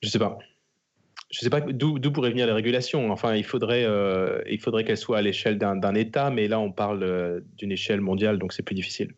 Je 0.02 0.08
sais 0.08 0.18
pas. 0.18 0.38
Je 1.30 1.40
sais 1.40 1.50
pas 1.50 1.60
d'où 1.60 1.98
pourraient 2.12 2.30
venir 2.30 2.46
les 2.46 2.52
régulations. 2.52 3.10
Enfin, 3.10 3.34
il 3.34 3.44
faudrait, 3.44 3.84
euh, 3.86 4.40
il 4.48 4.60
faudrait 4.60 4.84
qu'elles 4.84 4.98
soient 4.98 5.18
à 5.18 5.22
l'échelle 5.22 5.58
d'un 5.58 5.94
État, 5.94 6.30
mais 6.30 6.46
là, 6.46 6.60
on 6.60 6.70
parle 6.70 7.02
euh, 7.02 7.40
d'une 7.56 7.72
échelle 7.72 8.00
mondiale, 8.00 8.38
donc 8.38 8.52
c'est 8.52 8.62
plus 8.62 8.74
difficile. 8.74 9.14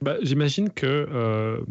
Bah, 0.00 0.16
J'imagine 0.22 0.70
que. 0.70 1.62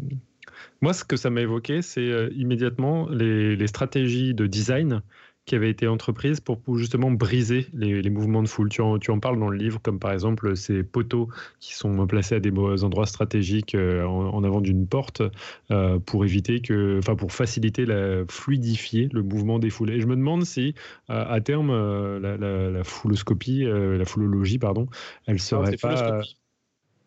Moi, 0.80 0.92
ce 0.92 1.04
que 1.04 1.16
ça 1.16 1.30
m'a 1.30 1.40
évoqué, 1.40 1.82
c'est 1.82 2.28
immédiatement 2.34 3.08
les, 3.08 3.56
les, 3.56 3.66
stratégies 3.66 4.34
de 4.34 4.46
design 4.46 5.02
qui 5.46 5.54
avait 5.54 5.68
été 5.68 5.86
entreprise 5.86 6.40
pour, 6.40 6.58
justement 6.78 7.10
briser 7.10 7.66
les, 7.74 8.08
mouvements 8.08 8.42
de 8.42 8.48
foule. 8.48 8.68
Tu 8.70 8.80
en, 8.80 8.98
tu 8.98 9.10
en, 9.10 9.20
parles 9.20 9.38
dans 9.38 9.48
le 9.48 9.58
livre, 9.58 9.80
comme 9.82 9.98
par 9.98 10.12
exemple 10.12 10.56
ces 10.56 10.82
poteaux 10.82 11.28
qui 11.60 11.74
sont 11.74 12.06
placés 12.06 12.36
à 12.36 12.40
des 12.40 12.52
endroits 12.84 13.06
stratégiques 13.06 13.74
euh, 13.74 14.04
en, 14.04 14.42
avant 14.42 14.60
d'une 14.60 14.86
porte 14.86 15.22
euh, 15.70 15.98
pour 15.98 16.24
éviter 16.24 16.60
que, 16.60 16.98
enfin 16.98 17.14
pour 17.14 17.32
faciliter, 17.32 17.84
la, 17.84 18.24
fluidifier 18.28 19.08
le 19.12 19.22
mouvement 19.22 19.58
des 19.58 19.70
foules. 19.70 19.90
Et 19.90 20.00
je 20.00 20.06
me 20.06 20.16
demande 20.16 20.44
si 20.44 20.74
à 21.08 21.40
terme 21.40 21.72
la, 22.18 22.36
la, 22.36 22.70
la, 22.70 22.84
fouloscopie, 22.84 23.64
euh, 23.64 23.98
la 23.98 24.04
foulologie, 24.04 24.58
pardon, 24.58 24.88
elle 25.26 25.38
serait 25.38 25.76
pas 25.76 26.22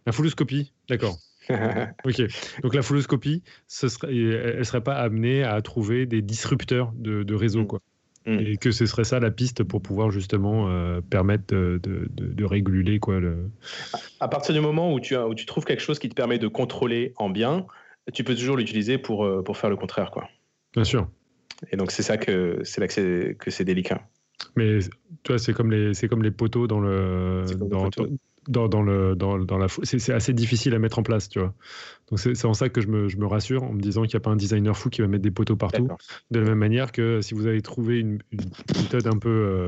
la 0.06 0.14
fouloscopie, 0.14 0.72
d'accord. 0.88 1.18
ok. 1.50 2.22
Donc 2.64 2.74
la 2.74 2.82
fouloscopie, 2.82 3.44
ce 3.68 3.90
serait, 3.90 4.16
elle 4.16 4.66
serait 4.66 4.84
pas 4.84 4.96
amenée 4.96 5.44
à 5.44 5.62
trouver 5.62 6.06
des 6.06 6.22
disrupteurs 6.22 6.94
de, 6.96 7.24
de 7.24 7.36
réseau, 7.36 7.64
mm. 7.64 7.68
quoi. 7.68 7.82
Mm. 8.28 8.40
Et 8.40 8.58
que 8.58 8.72
ce 8.72 8.86
serait 8.86 9.06
ça 9.06 9.22
la 9.22 9.32
piste 9.32 9.64
pour 9.64 9.82
pouvoir 9.82 10.12
justement 10.12 10.70
euh, 10.70 11.00
permettre 11.00 11.46
de, 11.48 11.80
de, 11.82 12.46
réguler. 12.46 13.00
Quoi, 13.00 13.22
le... 13.22 13.50
À 14.20 14.28
partir 14.28 14.54
du 14.54 14.60
moment 14.60 14.94
où 14.94 15.00
tu, 15.00 15.16
où 15.16 15.34
tu 15.34 15.46
trouves 15.46 15.64
quelque 15.64 15.82
chose 15.82 15.98
qui 15.98 16.10
te 16.10 16.14
permet 16.14 16.38
de 16.38 16.50
contrôler 16.50 17.14
en 17.16 17.30
bien, 17.30 17.66
tu 18.14 18.26
peux 18.26 18.36
toujours 18.36 18.58
l'utiliser 18.58 18.98
pour, 18.98 19.26
euh, 19.26 19.42
pour 19.42 19.56
faire 19.56 19.70
le 19.70 19.78
contraire. 19.78 20.12
Quoi. 20.12 20.28
Bien 20.74 20.84
sûr. 20.84 21.08
Et 21.72 21.78
donc 21.78 21.92
c'est 21.92 22.04
ça 22.04 22.18
que 22.18 22.60
c'est 22.64 22.82
là 22.82 22.88
que 22.88 23.50
c'est 23.50 23.64
délicat. 23.64 24.06
Mais 24.56 24.80
toi, 25.24 25.40
c'est 25.40 25.54
comme 25.54 25.72
les 25.72 25.94
c'est 25.94 26.08
comme 26.08 26.22
les 26.22 26.32
poteaux 26.32 26.68
dans 26.68 26.80
le 26.80 27.46
dans, 27.58 27.90
dans, 28.48 28.68
dans, 28.68 28.82
le, 28.82 29.16
dans, 29.16 29.38
dans 29.40 29.58
la 29.58 29.68
c'est 29.84 30.14
assez 30.14 30.34
difficile 30.34 30.74
à 30.74 30.80
mettre 30.80 31.00
en 31.00 31.04
place, 31.04 31.30
tu 31.30 31.40
vois. 31.40 31.54
Donc 32.10 32.20
c'est 32.20 32.46
en 32.46 32.54
ça 32.54 32.70
que 32.70 32.82
je 32.82 32.88
me, 32.88 33.10
je 33.10 33.18
me, 33.18 33.26
rassure 33.26 33.64
en 33.64 33.74
me 33.74 33.82
disant 33.82 34.04
qu'il 34.04 34.16
n'y 34.16 34.22
a 34.22 34.22
pas 34.22 34.30
un 34.30 34.36
designer 34.36 34.78
fou 34.78 34.90
qui 34.90 35.02
va 35.02 35.08
mettre 35.08 35.24
des 35.24 35.32
poteaux 35.32 35.56
partout. 35.56 35.88
De 36.32 36.40
la 36.40 36.46
même 36.46 36.58
manière 36.58 36.92
que 36.92 37.22
si 37.22 37.34
vous 37.34 37.48
avez 37.48 37.62
trouvé 37.62 38.00
une, 38.00 38.20
méthode 38.76 39.08
un 39.08 39.18
peu 39.18 39.30
euh, 39.30 39.66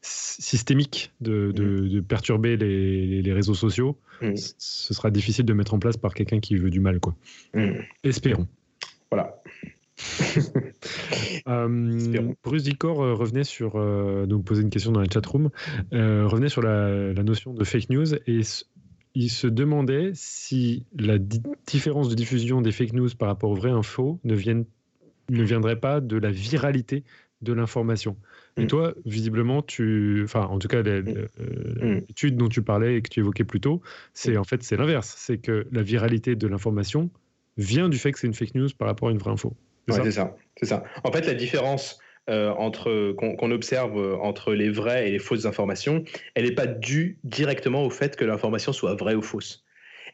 systémique 0.00 1.12
de, 1.20 1.52
de, 1.52 2.00
mm. 2.00 2.02
perturber 2.02 2.56
les, 2.56 3.22
les, 3.22 3.32
réseaux 3.32 3.54
sociaux, 3.54 3.96
mm. 4.20 4.34
ce 4.36 4.94
sera 4.94 5.10
difficile 5.10 5.44
de 5.44 5.52
mettre 5.52 5.74
en 5.74 5.78
place 5.78 5.96
par 5.96 6.14
quelqu'un 6.14 6.40
qui 6.40 6.56
veut 6.56 6.70
du 6.70 6.80
mal, 6.80 6.98
quoi. 7.00 7.14
Mm. 7.54 7.80
Espérons. 8.02 8.48
Voilà. 9.10 9.40
euh, 11.48 12.34
Bruce 12.44 12.62
Dicor 12.64 13.02
euh, 13.02 13.14
revenait 13.14 13.44
sur, 13.44 13.76
euh, 13.76 14.26
donc 14.26 14.44
posait 14.44 14.62
une 14.62 14.70
question 14.70 14.92
dans 14.92 15.00
la 15.00 15.08
chatroom, 15.12 15.50
euh, 15.92 16.26
revenait 16.26 16.48
sur 16.48 16.62
la, 16.62 17.12
notion 17.14 17.54
de 17.54 17.64
fake 17.64 17.90
news 17.90 18.14
et 18.14 18.40
il 19.14 19.30
se 19.30 19.46
demandait 19.46 20.10
si 20.14 20.84
la 20.98 21.18
différence 21.18 22.08
de 22.08 22.14
diffusion 22.14 22.60
des 22.60 22.72
fake 22.72 22.92
news 22.92 23.08
par 23.18 23.28
rapport 23.28 23.50
aux 23.50 23.54
vraies 23.54 23.70
infos 23.70 24.20
ne, 24.24 24.34
ne 24.34 25.42
viendrait 25.42 25.80
pas 25.80 26.00
de 26.00 26.16
la 26.16 26.30
viralité 26.30 27.04
de 27.42 27.52
l'information. 27.52 28.16
Et 28.58 28.64
mm. 28.64 28.68
toi, 28.68 28.94
visiblement, 29.04 29.62
tu, 29.62 30.22
enfin, 30.24 30.42
en 30.46 30.58
tout 30.58 30.68
cas, 30.68 30.82
mm. 30.82 31.26
l'étude 31.80 32.36
dont 32.36 32.48
tu 32.48 32.62
parlais 32.62 32.96
et 32.96 33.02
que 33.02 33.08
tu 33.08 33.20
évoquais 33.20 33.44
plus 33.44 33.60
tôt, 33.60 33.80
c'est 34.12 34.34
mm. 34.34 34.38
en 34.38 34.44
fait 34.44 34.62
c'est 34.62 34.76
l'inverse, 34.76 35.14
c'est 35.16 35.38
que 35.38 35.66
la 35.72 35.82
viralité 35.82 36.36
de 36.36 36.46
l'information 36.46 37.10
vient 37.56 37.88
du 37.88 37.98
fait 37.98 38.12
que 38.12 38.18
c'est 38.18 38.26
une 38.26 38.34
fake 38.34 38.54
news 38.54 38.68
par 38.76 38.88
rapport 38.88 39.08
à 39.08 39.12
une 39.12 39.18
vraie 39.18 39.30
info. 39.30 39.56
C'est 39.88 40.10
ça. 40.10 40.36
C'est 40.58 40.66
ça. 40.66 40.84
En 41.04 41.12
fait, 41.12 41.26
la 41.26 41.34
différence 41.34 41.98
euh, 42.28 42.50
entre 42.50 43.12
qu'on 43.12 43.50
observe 43.52 43.96
euh, 43.98 44.16
entre 44.16 44.52
les 44.52 44.68
vraies 44.68 45.06
et 45.08 45.12
les 45.12 45.20
fausses 45.20 45.46
informations, 45.46 46.02
elle 46.34 46.44
n'est 46.44 46.54
pas 46.56 46.66
due 46.66 47.18
directement 47.22 47.84
au 47.84 47.90
fait 47.90 48.16
que 48.16 48.24
l'information 48.24 48.72
soit 48.72 48.96
vraie 48.96 49.14
ou 49.14 49.22
fausse. 49.22 49.64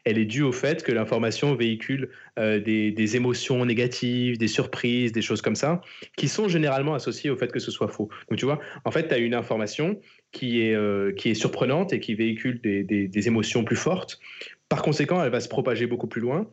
Elle 0.05 0.19
est 0.19 0.25
due 0.25 0.43
au 0.43 0.51
fait 0.51 0.83
que 0.83 0.91
l'information 0.91 1.55
véhicule 1.55 2.09
euh, 2.37 2.59
des, 2.59 3.15
émotions 3.15 3.65
négatives, 3.65 4.37
des 4.37 4.47
surprises, 4.47 5.11
des 5.11 5.23
choses 5.23 5.41
comme 5.41 5.55
ça, 5.55 5.81
qui 6.15 6.27
sont 6.27 6.47
généralement 6.47 6.93
associées 6.93 7.31
au 7.31 7.35
fait 7.35 7.51
que 7.51 7.59
ce 7.59 7.71
soit 7.71 7.87
faux. 7.87 8.09
Donc 8.29 8.37
tu 8.37 8.45
vois, 8.45 8.59
en 8.85 8.91
fait, 8.91 9.07
tu 9.07 9.13
as 9.15 9.17
une 9.17 9.33
information 9.33 9.99
qui 10.31 10.61
est, 10.61 10.77
qui 11.15 11.29
est 11.29 11.35
surprenante 11.35 11.93
et 11.93 11.99
qui 11.99 12.13
véhicule 12.13 12.61
des, 12.61 12.83
des 12.83 13.27
émotions 13.27 13.63
plus 13.63 13.75
fortes. 13.75 14.19
Par 14.69 14.83
conséquent, 14.83 15.23
elle 15.23 15.31
va 15.31 15.39
se 15.39 15.49
propager 15.49 15.87
beaucoup 15.87 16.07
plus 16.07 16.21
loin. 16.21 16.47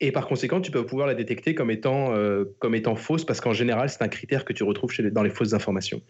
Et 0.00 0.12
par 0.12 0.28
conséquent, 0.28 0.60
tu 0.60 0.70
peux 0.70 0.86
pouvoir 0.86 1.08
la 1.08 1.14
détecter 1.14 1.54
comme 1.54 1.70
étant, 1.70 2.14
euh, 2.14 2.44
comme 2.60 2.74
étant 2.74 2.94
fausse, 2.94 3.24
parce 3.24 3.40
qu'en 3.40 3.52
général, 3.52 3.90
c'est 3.90 4.02
un 4.02 4.08
critère 4.08 4.44
que 4.44 4.52
tu 4.52 4.62
retrouves 4.62 4.92
chez 4.92 5.10
dans 5.10 5.24
les 5.24 5.30
fausses 5.30 5.54
informations. 5.54 6.00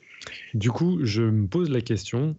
Du 0.52 0.70
coup, 0.70 0.98
je 1.02 1.22
me 1.22 1.46
pose 1.46 1.70
la 1.70 1.80
question. 1.80 2.36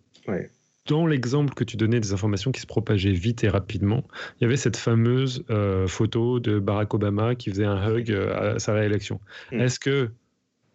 Dans 0.85 1.07
l'exemple 1.07 1.53
que 1.53 1.63
tu 1.63 1.75
donnais 1.75 1.99
des 1.99 2.13
informations 2.13 2.51
qui 2.51 2.61
se 2.61 2.67
propageaient 2.67 3.11
vite 3.11 3.43
et 3.43 3.49
rapidement, 3.49 4.03
il 4.39 4.43
y 4.43 4.45
avait 4.45 4.57
cette 4.57 4.77
fameuse 4.77 5.43
euh, 5.49 5.87
photo 5.87 6.39
de 6.39 6.59
Barack 6.59 6.93
Obama 6.93 7.35
qui 7.35 7.49
faisait 7.49 7.65
un 7.65 7.91
hug 7.91 8.11
euh, 8.11 8.55
à 8.55 8.59
sa 8.59 8.73
réélection. 8.73 9.19
Hmm. 9.51 9.59
Est-ce 9.59 9.79
que, 9.79 10.09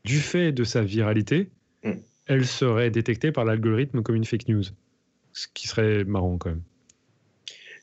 du 0.05 0.19
fait 0.19 0.53
de 0.53 0.65
sa 0.65 0.83
viralité, 0.83 1.51
hmm. 1.85 1.95
elle 2.27 2.47
serait 2.47 2.91
détectée 2.91 3.33
par 3.33 3.45
l'algorithme 3.45 4.03
comme 4.03 4.17
une 4.17 4.25
fake 4.25 4.49
news? 4.49 4.65
Ce 5.33 5.47
qui 5.53 5.67
serait 5.67 6.05
marrant 6.05 6.37
quand 6.39 6.51
même. 6.51 6.63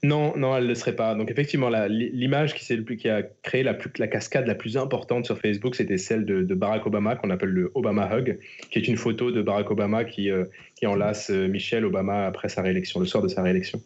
Non, 0.03 0.35
non, 0.35 0.57
elle 0.57 0.63
ne 0.63 0.69
le 0.69 0.75
serait 0.75 0.95
pas. 0.95 1.13
Donc 1.13 1.29
effectivement, 1.29 1.69
l'image 1.69 2.55
qui, 2.55 3.07
a 3.07 3.21
créé 3.43 3.61
la, 3.61 3.75
plus, 3.75 3.91
cascade 3.91 4.47
la 4.47 4.55
plus 4.55 4.75
importante 4.75 5.25
sur 5.25 5.37
Facebook, 5.37 5.75
c'était 5.75 5.99
celle 5.99 6.25
de, 6.25 6.55
Barack 6.55 6.87
Obama, 6.87 7.15
qu'on 7.15 7.29
appelle 7.29 7.49
le 7.49 7.71
Obama 7.75 8.09
Hug, 8.11 8.39
qui 8.71 8.79
est 8.79 8.87
une 8.87 8.97
photo 8.97 9.31
de 9.31 9.43
Barack 9.43 9.69
Obama 9.69 10.03
qui, 10.03 10.31
euh, 10.31 10.45
enlace 10.83 11.29
euh, 11.29 11.47
Michelle 11.47 11.85
Obama 11.85 12.25
après 12.25 12.49
sa 12.49 12.63
réélection, 12.63 12.99
le 12.99 13.05
soir 13.05 13.21
de 13.21 13.27
sa 13.27 13.43
réélection. 13.43 13.79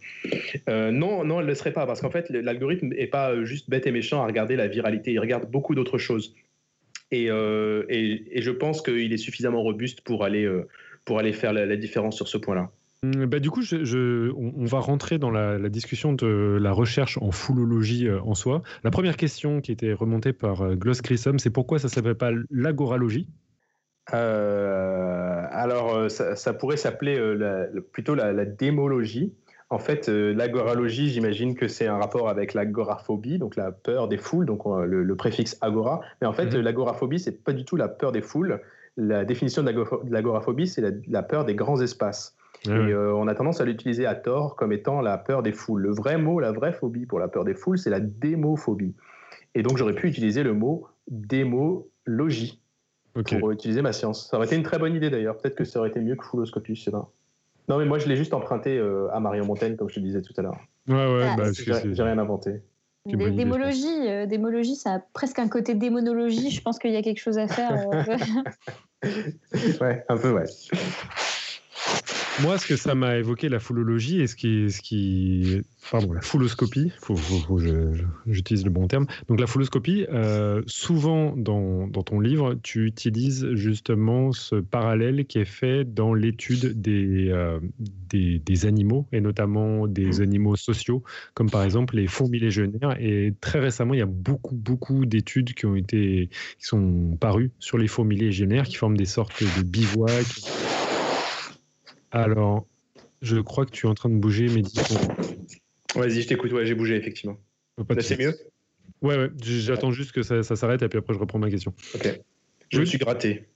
Euh, 0.70 0.90
non, 0.90 1.26
non, 1.26 1.40
elle 1.42 1.48
ne 1.48 1.50
le 1.50 1.56
serait 1.56 1.74
pas, 1.74 1.86
parce 1.86 2.00
qu'en 2.00 2.12
fait, 2.12 2.30
l'algorithme 2.30 2.88
n'est 2.88 3.08
pas 3.08 3.44
juste 3.44 3.70
bête 3.70 3.86
et 3.86 3.92
méchant 3.92 4.24
à 4.24 4.26
regarder 4.26 4.56
la 4.56 4.68
viralité, 4.68 5.12
il 5.12 5.20
regarde 5.20 5.52
beaucoup 5.52 5.76
d'autres 5.76 5.98
choses. 5.98 6.34
Et, 7.12 7.26
et, 7.26 8.42
je 8.42 8.52
pense 8.52 8.82
qu'il 8.82 9.12
est 9.12 9.18
suffisamment 9.18 9.62
robuste 9.62 10.02
pour 10.02 10.24
aller, 10.24 10.50
pour 11.04 11.20
aller 11.20 11.34
faire 11.34 11.52
la 11.52 11.76
différence 11.76 12.16
sur 12.16 12.30
ce 12.30 12.38
point-là. 12.38 12.72
Bah, 13.27 13.40
du 13.40 13.49
coup, 13.49 13.61
je, 13.61 14.32
on, 14.34 14.65
va 14.65 14.80
rentrer 14.80 15.18
dans 15.18 15.32
la, 15.32 15.57
discussion 15.69 16.14
de 16.14 16.57
la 16.61 16.72
recherche 16.72 17.18
en 17.22 17.32
foulologie 17.32 18.07
euh, 18.07 18.22
en 18.22 18.36
soi. 18.36 18.61
La 18.84 18.91
première 18.91 19.18
question 19.18 19.61
qui 19.61 19.72
était 19.72 19.94
remontée 19.94 20.34
par 20.34 20.61
euh, 20.61 20.76
Gloss 20.76 21.02
Grissom, 21.02 21.40
c'est 21.40 21.49
pourquoi 21.49 21.80
ça 21.80 21.88
ne 21.88 21.91
s'appelle 21.91 22.15
pas 22.15 22.32
l'agoralogie? 22.52 23.27
Alors, 24.07 26.11
ça, 26.11 26.53
pourrait 26.53 26.77
s'appeler 26.77 27.19
plutôt 27.91 28.14
la, 28.14 28.45
démologie. 28.45 29.34
En 29.72 29.80
fait, 29.80 30.07
l'agoralogie, 30.07 31.10
j'imagine 31.10 31.56
que 31.56 31.68
c'est 31.68 31.88
un 31.88 31.98
rapport 31.98 32.30
avec 32.30 32.53
l'agoraphobie, 32.53 33.40
donc 33.40 33.56
la 33.56 33.72
peur 33.72 34.07
des 34.07 34.18
foules, 34.18 34.45
donc 34.45 34.61
le, 34.65 35.15
préfixe 35.15 35.57
agora. 35.61 36.02
Mais 36.22 36.27
en 36.27 36.34
fait, 36.34 36.45
mm-hmm. 36.45 36.60
l'agoraphobie, 36.60 37.19
c'est 37.19 37.44
pas 37.44 37.52
du 37.52 37.65
tout 37.65 37.77
la 37.77 37.88
peur 37.88 38.11
des 38.11 38.22
foules. 38.22 38.61
La 38.98 39.26
définition 39.26 39.61
de 39.61 39.72
l'agoraphobie, 40.10 40.68
c'est 40.68 40.84
la, 41.07 41.23
peur 41.23 41.44
des 41.44 41.56
grands 41.56 41.82
espaces. 41.82 42.35
Et 42.68 42.72
euh, 42.72 43.14
on 43.14 43.28
a 43.28 43.36
tendance 43.36 43.62
à 43.62 43.66
l'utiliser 43.66 44.06
à 44.06 44.16
tort 44.16 44.56
comme 44.56 44.72
étant 44.72 45.02
la 45.02 45.18
peur 45.18 45.44
des 45.44 45.52
foules. 45.52 45.82
Le 45.82 45.92
vrai 45.92 46.18
mot, 46.18 46.40
la 46.40 46.52
vraie 46.52 46.74
phobie 46.74 47.06
pour 47.06 47.20
la 47.20 47.28
peur 47.28 47.44
des 47.44 47.54
foules, 47.54 47.78
c'est 47.78 47.90
la 47.90 48.00
démophobie. 48.00 48.96
Et 49.54 49.64
donc 49.64 49.78
j'aurais 49.78 49.94
pu 49.94 50.08
utiliser 50.08 50.44
le 50.44 50.54
mot 50.54 50.88
démologie 51.10 52.62
pour 53.40 53.52
utiliser 53.52 53.82
ma 53.82 53.94
science. 53.94 54.30
Ça 54.30 54.38
aurait 54.38 54.48
été 54.48 54.56
une 54.56 54.64
très 54.64 54.80
bonne 54.80 54.96
idée 54.96 55.10
d'ailleurs. 55.10 55.38
Peut-être 55.38 55.56
que 55.56 55.64
ça 55.64 55.80
aurait 55.80 55.90
été 55.90 56.00
mieux 56.00 56.16
que 56.16 56.26
fouloscopie, 56.26 56.76
je 56.76 56.84
sais 56.84 56.92
pas. 56.92 57.12
Non, 57.70 57.78
mais 57.78 57.86
moi 57.86 57.98
je 57.98 58.08
l'ai 58.08 58.16
juste 58.16 58.34
emprunté 58.34 58.78
euh, 58.78 59.08
à 59.12 59.20
Marion 59.20 59.46
Montaigne, 59.46 59.76
comme 59.76 59.90
je 59.90 59.96
te 59.96 60.00
disais 60.00 60.22
tout 60.22 60.34
à 60.38 60.42
l'heure. 60.42 60.60
Ouais, 60.88 60.96
ouais, 60.96 61.28
ah, 61.28 61.36
bah, 61.36 61.52
j'ai 61.52 62.04
rien 62.04 62.18
inventé. 62.18 62.62
Des, 63.06 63.32
démologie, 63.32 64.08
euh, 64.08 64.26
démologie, 64.26 64.76
ça 64.76 64.96
a 64.96 65.00
presque 65.14 65.38
un 65.38 65.48
côté 65.48 65.76
démonologie. 65.76 66.50
Je 66.50 66.62
pense 66.62 66.80
qu'il 66.80 66.92
y 66.92 66.96
a 66.96 67.04
quelque 67.04 67.20
chose 67.20 67.38
à 67.38 67.48
faire. 67.48 67.88
ouais, 69.82 70.04
un 70.10 70.18
peu, 70.18 70.32
ouais. 70.32 70.46
Moi, 72.41 72.57
ce 72.57 72.68
que 72.68 72.76
ça 72.76 72.95
m'a 72.95 73.18
évoqué, 73.18 73.48
la 73.48 73.60
foulologie 73.60 74.20
et 74.20 74.28
ce 74.28 74.36
qui, 74.36 74.70
ce 74.70 74.82
qui, 74.82 75.62
pardon, 75.90 76.12
la 76.12 76.20
fouloscopie, 76.20 76.91
faut, 76.99 77.16
faut, 77.16 77.60
j'utilise 78.28 78.66
le 78.66 78.72
bon 78.72 78.88
terme. 78.88 79.07
Donc 79.30 79.40
la 79.40 79.48
fouloscopie, 79.48 80.06
euh, 80.12 80.62
souvent 80.68 81.34
dans, 81.38 81.88
dans, 81.88 82.03
ton 82.03 82.20
livre, 82.20 82.56
tu 82.62 82.86
utilises 82.88 83.48
justement 83.53 84.34
ce 84.34 84.56
parallèle 84.56 85.26
qui 85.26 85.40
est 85.40 85.45
fait 85.45 85.86
dans 85.86 86.14
l'étude 86.14 86.82
des, 86.82 87.30
euh, 87.30 87.57
des, 88.10 88.40
des, 88.40 88.66
animaux 88.66 89.07
et 89.14 89.22
notamment 89.22 89.88
des 89.88 90.20
animaux 90.20 90.57
sociaux, 90.57 91.03
comme 91.36 91.49
par 91.49 91.64
exemple 91.64 91.95
les 91.95 92.07
fourmis 92.07 92.40
légionnaires. 92.40 92.98
Et 92.99 93.34
très 93.40 93.60
récemment, 93.60 93.94
il 93.94 93.99
y 93.99 94.03
a 94.03 94.07
beaucoup, 94.07 94.56
beaucoup 94.56 95.06
d'études 95.06 95.53
qui 95.53 95.66
ont 95.68 95.76
été, 95.76 96.30
qui 96.60 96.66
sont 96.66 97.16
parues 97.18 97.52
sur 97.60 97.78
les 97.78 97.88
fourmis 97.88 98.18
légionnaires, 98.18 98.66
qui 98.66 98.76
forment 98.76 98.98
des 98.98 99.06
sortes 99.06 99.41
de 99.41 99.64
bivouacs 99.64 100.74
alors, 102.16 102.66
je 103.22 103.38
crois 103.38 103.66
que 103.66 103.72
tu 103.72 103.86
es 103.86 103.90
en 103.90 103.94
train 103.94 104.10
de 104.10 104.16
bouger, 104.16 104.48
mais 104.50 104.62
dis 104.62 104.80
Vas-y, 105.96 106.22
je 106.22 106.28
t'écoute. 106.28 106.52
Ouais, 106.54 106.66
j'ai 106.66 106.76
bougé, 106.76 106.96
effectivement. 106.96 107.38
Là, 107.90 108.02
c'est 108.02 108.20
mieux 108.20 108.34
Ouais, 109.02 109.18
ouais. 109.18 109.30
J'attends 109.44 109.92
juste 109.92 110.14
que 110.14 110.24
ça, 110.24 110.44
s'arrête 110.44 110.82
et 110.82 110.88
puis 110.88 110.98
après, 110.98 111.14
je 111.14 111.20
reprends 111.20 111.40
ma 111.40 111.50
question. 111.50 111.74
Ok. 111.94 112.22
Je 112.72 112.80
me 112.80 112.86
suis 112.86 112.98
gratté. 112.98 113.50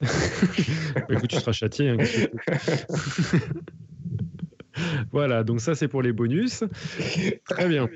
Écoute, 1.10 1.28
tu 1.28 1.36
seras 1.36 1.52
châtié. 1.52 1.90
Hein, 1.90 1.96
voilà, 5.12 5.44
donc 5.44 5.60
ça, 5.60 5.74
c'est 5.74 5.88
pour 5.88 6.02
les 6.02 6.12
bonus. 6.12 6.64
Très 7.44 7.68
bien. 7.68 7.88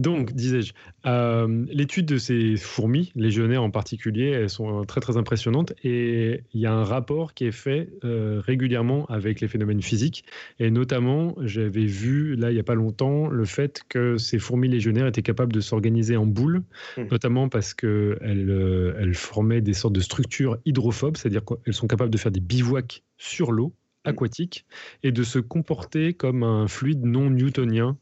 Donc, 0.00 0.32
disais-je, 0.32 0.72
euh, 1.04 1.66
l'étude 1.68 2.06
de 2.06 2.16
ces 2.16 2.56
fourmis, 2.56 3.12
légionnaires 3.14 3.62
en 3.62 3.70
particulier, 3.70 4.30
elles 4.30 4.48
sont 4.48 4.84
très 4.84 5.02
très 5.02 5.18
impressionnantes 5.18 5.74
et 5.84 6.42
il 6.54 6.60
y 6.60 6.64
a 6.64 6.72
un 6.72 6.84
rapport 6.84 7.34
qui 7.34 7.44
est 7.44 7.52
fait 7.52 7.90
euh, 8.02 8.40
régulièrement 8.42 9.04
avec 9.10 9.42
les 9.42 9.48
phénomènes 9.48 9.82
physiques 9.82 10.24
et 10.58 10.70
notamment 10.70 11.34
j'avais 11.42 11.84
vu 11.84 12.34
là 12.34 12.50
il 12.50 12.54
n'y 12.54 12.60
a 12.60 12.64
pas 12.64 12.74
longtemps 12.74 13.28
le 13.28 13.44
fait 13.44 13.82
que 13.90 14.16
ces 14.16 14.38
fourmis 14.38 14.68
légionnaires 14.68 15.06
étaient 15.06 15.20
capables 15.20 15.52
de 15.52 15.60
s'organiser 15.60 16.16
en 16.16 16.24
boules, 16.24 16.62
mmh. 16.96 17.02
notamment 17.10 17.50
parce 17.50 17.74
qu'elles 17.74 18.18
euh, 18.22 18.94
elles 18.98 19.14
formaient 19.14 19.60
des 19.60 19.74
sortes 19.74 19.94
de 19.94 20.00
structures 20.00 20.56
hydrophobes, 20.64 21.18
c'est-à-dire 21.18 21.42
qu'elles 21.44 21.74
sont 21.74 21.88
capables 21.88 22.10
de 22.10 22.18
faire 22.18 22.32
des 22.32 22.40
bivouacs 22.40 23.02
sur 23.18 23.52
l'eau 23.52 23.74
aquatique 24.04 24.64
et 25.02 25.12
de 25.12 25.22
se 25.22 25.38
comporter 25.38 26.14
comme 26.14 26.42
un 26.42 26.68
fluide 26.68 27.04
non 27.04 27.30
newtonien 27.30 27.96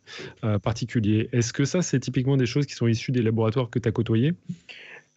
euh, 0.44 0.58
particulier. 0.58 1.28
Est-ce 1.32 1.52
que 1.52 1.64
ça, 1.64 1.82
c'est 1.82 2.00
typiquement 2.00 2.36
des 2.36 2.46
choses 2.46 2.66
qui 2.66 2.74
sont 2.74 2.86
issues 2.86 3.12
des 3.12 3.22
laboratoires 3.22 3.70
que 3.70 3.78
tu 3.78 3.88
as 3.88 3.92
côtoyés? 3.92 4.34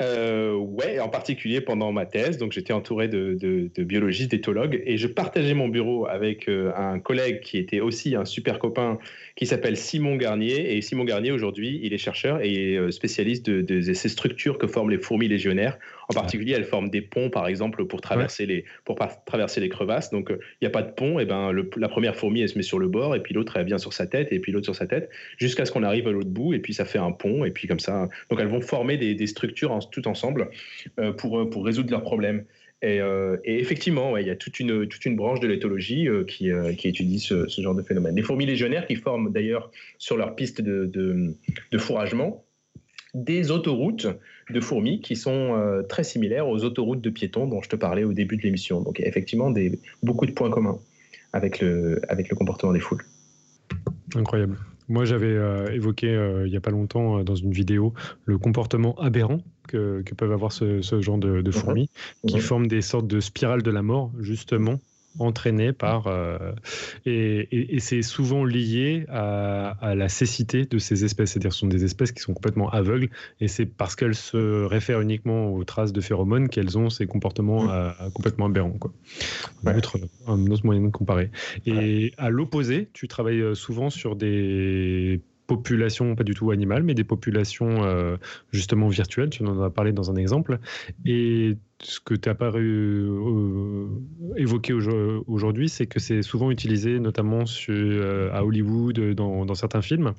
Euh, 0.02 0.56
ouais, 0.56 1.00
en 1.00 1.10
particulier 1.10 1.62
pendant 1.62 1.92
ma 1.92 2.06
thèse. 2.06 2.38
Donc, 2.38 2.54
j'étais 2.54 2.74
entouré 2.74 3.08
de, 3.08 3.70
biologistes, 3.78 4.32
d'éthologues, 4.32 4.82
et 4.86 4.98
je 4.98 5.08
partageais 5.08 5.54
mon 5.54 5.68
bureau 5.68 6.08
avec 6.08 6.48
euh, 6.48 6.72
un 6.76 7.00
collègue 7.00 7.42
qui 7.42 7.58
était 7.58 7.80
aussi 7.80 8.16
un 8.16 8.26
super 8.26 8.58
copain 8.58 8.98
qui 9.36 9.46
s'appelle 9.46 9.78
Simon 9.78 10.16
Garnier. 10.16 10.76
Et 10.76 10.82
Simon 10.82 11.04
Garnier, 11.04 11.32
aujourd'hui, 11.32 11.80
il 11.84 11.94
est 11.94 12.00
chercheur 12.00 12.42
et 12.42 12.78
euh, 12.78 12.90
spécialiste 12.92 13.50
de, 13.50 13.94
ces 13.94 14.10
structures 14.10 14.58
que 14.58 14.68
forment 14.68 14.90
les 14.90 14.98
fourmis 14.98 15.28
légionnaires. 15.28 15.78
En 16.18 16.22
particulier, 16.22 16.54
elles 16.54 16.66
forment 16.66 16.90
des 16.90 17.02
ponts, 17.02 17.30
par 17.30 17.48
exemple, 17.48 17.86
pour 17.86 18.02
traverser, 18.02 18.46
les, 18.46 18.66
pour 18.86 18.98
traverser 19.26 19.62
les 19.62 19.70
crevasses. 19.70 20.12
Donc, 20.12 20.30
il 20.30 20.64
n'y 20.64 20.68
a 20.68 20.72
pas 20.72 20.84
de 20.84 20.92
pont. 20.92 21.20
Et 21.20 21.26
ben, 21.26 21.52
la 21.78 21.90
première 21.90 22.16
fourmi, 22.16 22.42
elle 22.42 22.50
se 22.50 22.58
met 22.58 22.64
sur 22.64 22.80
le 22.80 22.88
bord, 22.88 23.16
et 23.16 23.22
puis 23.22 23.34
l'autre, 23.34 23.58
elle 23.58 23.66
vient 23.66 23.78
sur 23.78 23.94
sa 23.94 24.08
tête, 24.08 24.32
et 24.32 24.40
puis 24.40 24.52
l'autre 24.52 24.66
sur 24.66 24.76
sa 24.76 24.88
tête, 24.88 25.10
jusqu'à 25.38 25.66
ce 25.66 25.72
qu'on 25.72 25.84
arrive 25.84 26.08
à 26.08 26.12
l'autre 26.12 26.30
bout, 26.30 26.54
et 26.54 26.60
puis 26.60 26.74
ça 26.74 26.86
fait 26.86 27.00
un 27.00 27.12
pont, 27.12 27.46
et 27.46 27.52
puis 27.52 27.68
comme 27.68 27.80
ça. 27.80 28.10
Donc, 28.30 28.40
elles 28.40 28.48
vont 28.48 28.62
former 28.62 28.98
des, 28.98 29.16
des 29.16 29.28
structures 29.28 29.72
en 29.72 29.80
tout 29.80 30.08
ensemble 30.08 30.50
euh, 31.00 31.12
pour, 31.12 31.40
euh, 31.40 31.50
pour 31.50 31.66
résoudre 31.66 31.92
leurs 31.92 32.04
problèmes. 32.04 32.44
Et, 32.82 33.00
euh, 33.00 33.38
effectivement, 33.44 34.18
il 34.18 34.26
y 34.26 34.30
a 34.30 34.36
toute 34.36 34.60
une, 34.60 34.88
toute 34.88 35.06
une 35.06 35.16
branche 35.16 35.40
de 35.40 35.48
l'éthologie 35.48 36.08
qui, 36.28 36.50
qui, 36.78 36.88
étudie 36.88 37.20
ce, 37.20 37.48
genre 37.48 37.76
de 37.76 37.84
phénomène. 37.84 38.16
Les 38.16 38.24
fourmis 38.24 38.48
légionnaires 38.48 38.88
qui 38.88 38.96
forment 38.96 39.32
d'ailleurs 39.32 39.72
sur 40.00 40.18
leur 40.18 40.36
piste 40.36 40.62
de, 40.62 40.86
de, 40.86 41.78
fourragement 41.78 42.44
des 43.14 43.52
autoroutes 43.52 44.08
de 44.50 44.60
fourmis 44.60 45.02
qui 45.02 45.16
sont 45.16 45.84
très 45.88 46.04
similaires 46.04 46.48
aux 46.48 46.64
autoroutes 46.64 47.02
de 47.02 47.10
piétons 47.10 47.48
dont 47.48 47.62
je 47.62 47.70
te 47.70 47.76
parlais 47.76 48.04
au 48.04 48.14
début 48.14 48.38
de 48.38 48.44
l'émission. 48.44 48.82
Donc 48.82 49.00
effectivement 49.00 49.52
des, 49.52 49.80
beaucoup 50.04 50.26
de 50.26 50.32
points 50.32 50.50
communs 50.50 50.80
avec 51.34 51.60
le, 51.60 52.02
avec 52.10 52.30
le 52.30 52.36
comportement 52.36 52.74
des 52.74 52.80
foules. 52.80 53.04
Incroyable. 54.16 54.58
Moi, 54.90 55.06
j'avais 55.06 55.28
euh, 55.28 55.72
évoqué 55.72 56.10
euh, 56.10 56.46
il 56.46 56.52
n'y 56.52 56.58
a 56.58 56.62
pas 56.62 56.72
longtemps 56.72 57.20
euh, 57.20 57.24
dans 57.24 57.36
une 57.36 57.54
vidéo 57.54 57.94
le 58.26 58.38
comportement 58.38 58.94
aberrant 59.00 59.40
que, 59.70 60.04
peuvent 60.18 60.34
avoir 60.34 60.52
ce, 60.52 60.82
genre 60.82 61.18
de, 61.18 61.52
fourmis, 61.52 61.90
qui 62.28 62.40
forment 62.42 62.68
des 62.68 62.82
sortes 62.82 63.08
de 63.08 63.22
spirales 63.22 63.64
de 63.64 63.72
la 63.72 63.82
mort, 63.82 64.12
justement, 64.20 64.82
entraîné 65.20 65.74
par 65.74 66.08
euh, 66.08 66.54
et, 67.06 67.80
c'est 67.80 68.02
souvent 68.02 68.46
lié 68.46 69.06
à, 69.10 69.94
la 69.96 70.10
cécité 70.10 70.66
de 70.66 70.78
ces 70.78 71.04
espèces, 71.04 71.32
c'est-à-dire 71.32 71.54
ce 71.54 71.60
sont 71.60 71.68
des 71.68 71.84
espèces 71.84 72.12
qui 72.12 72.22
sont 72.22 72.34
complètement 72.34 72.70
aveugles 72.70 73.10
et 73.40 73.48
c'est 73.48 73.66
parce 73.66 73.96
qu'elles 73.96 74.16
se 74.16 74.66
réfèrent 74.66 75.02
uniquement 75.02 75.54
aux 75.54 75.64
traces 75.64 75.94
de 75.94 76.02
phéromones 76.02 76.50
qu'elles 76.50 76.78
ont 76.78 76.90
ces 76.90 77.08
comportements 77.08 77.72
euh, 77.72 77.92
complètement 78.14 78.46
aberrants. 78.46 78.78
Quoi. 78.80 78.94
Un, 79.66 79.78
autre, 79.78 80.66
moyen 80.66 80.82
de 80.82 80.90
comparer. 80.90 81.32
Et 81.66 82.14
à 82.18 82.30
l'opposé, 82.30 82.90
tu 82.94 83.08
travailles 83.08 83.42
euh, 83.42 83.56
souvent 83.56 83.90
sur 83.90 84.16
des 84.16 85.22
populations, 85.56 86.16
pas 86.16 86.24
du 86.24 86.34
tout 86.34 86.52
animales, 86.52 86.84
mais 86.84 86.94
des 86.94 87.04
populations 87.04 87.72
justement 88.52 88.88
virtuelles. 88.88 89.30
Tu 89.30 89.44
en 89.44 89.62
as 89.62 89.70
parlé 89.70 89.92
dans 89.92 90.10
un 90.12 90.16
exemple. 90.16 90.60
Et 91.06 91.58
ce 91.84 92.00
que 92.00 92.14
tu 92.14 92.30
as 92.30 92.36
pas 92.36 92.52
euh, 92.54 93.88
évoqué 94.38 94.74
aujourd'hui, 94.74 95.70
c'est 95.70 95.88
que 95.88 96.00
c'est 96.00 96.22
souvent 96.22 96.52
utilisé 96.52 97.00
notamment 97.00 97.46
sur, 97.46 97.74
euh, 97.76 98.30
à 98.34 98.44
Hollywood, 98.46 99.00
dans, 99.14 99.46
dans, 99.46 99.56
certains 99.56 99.82
films. 99.82 100.14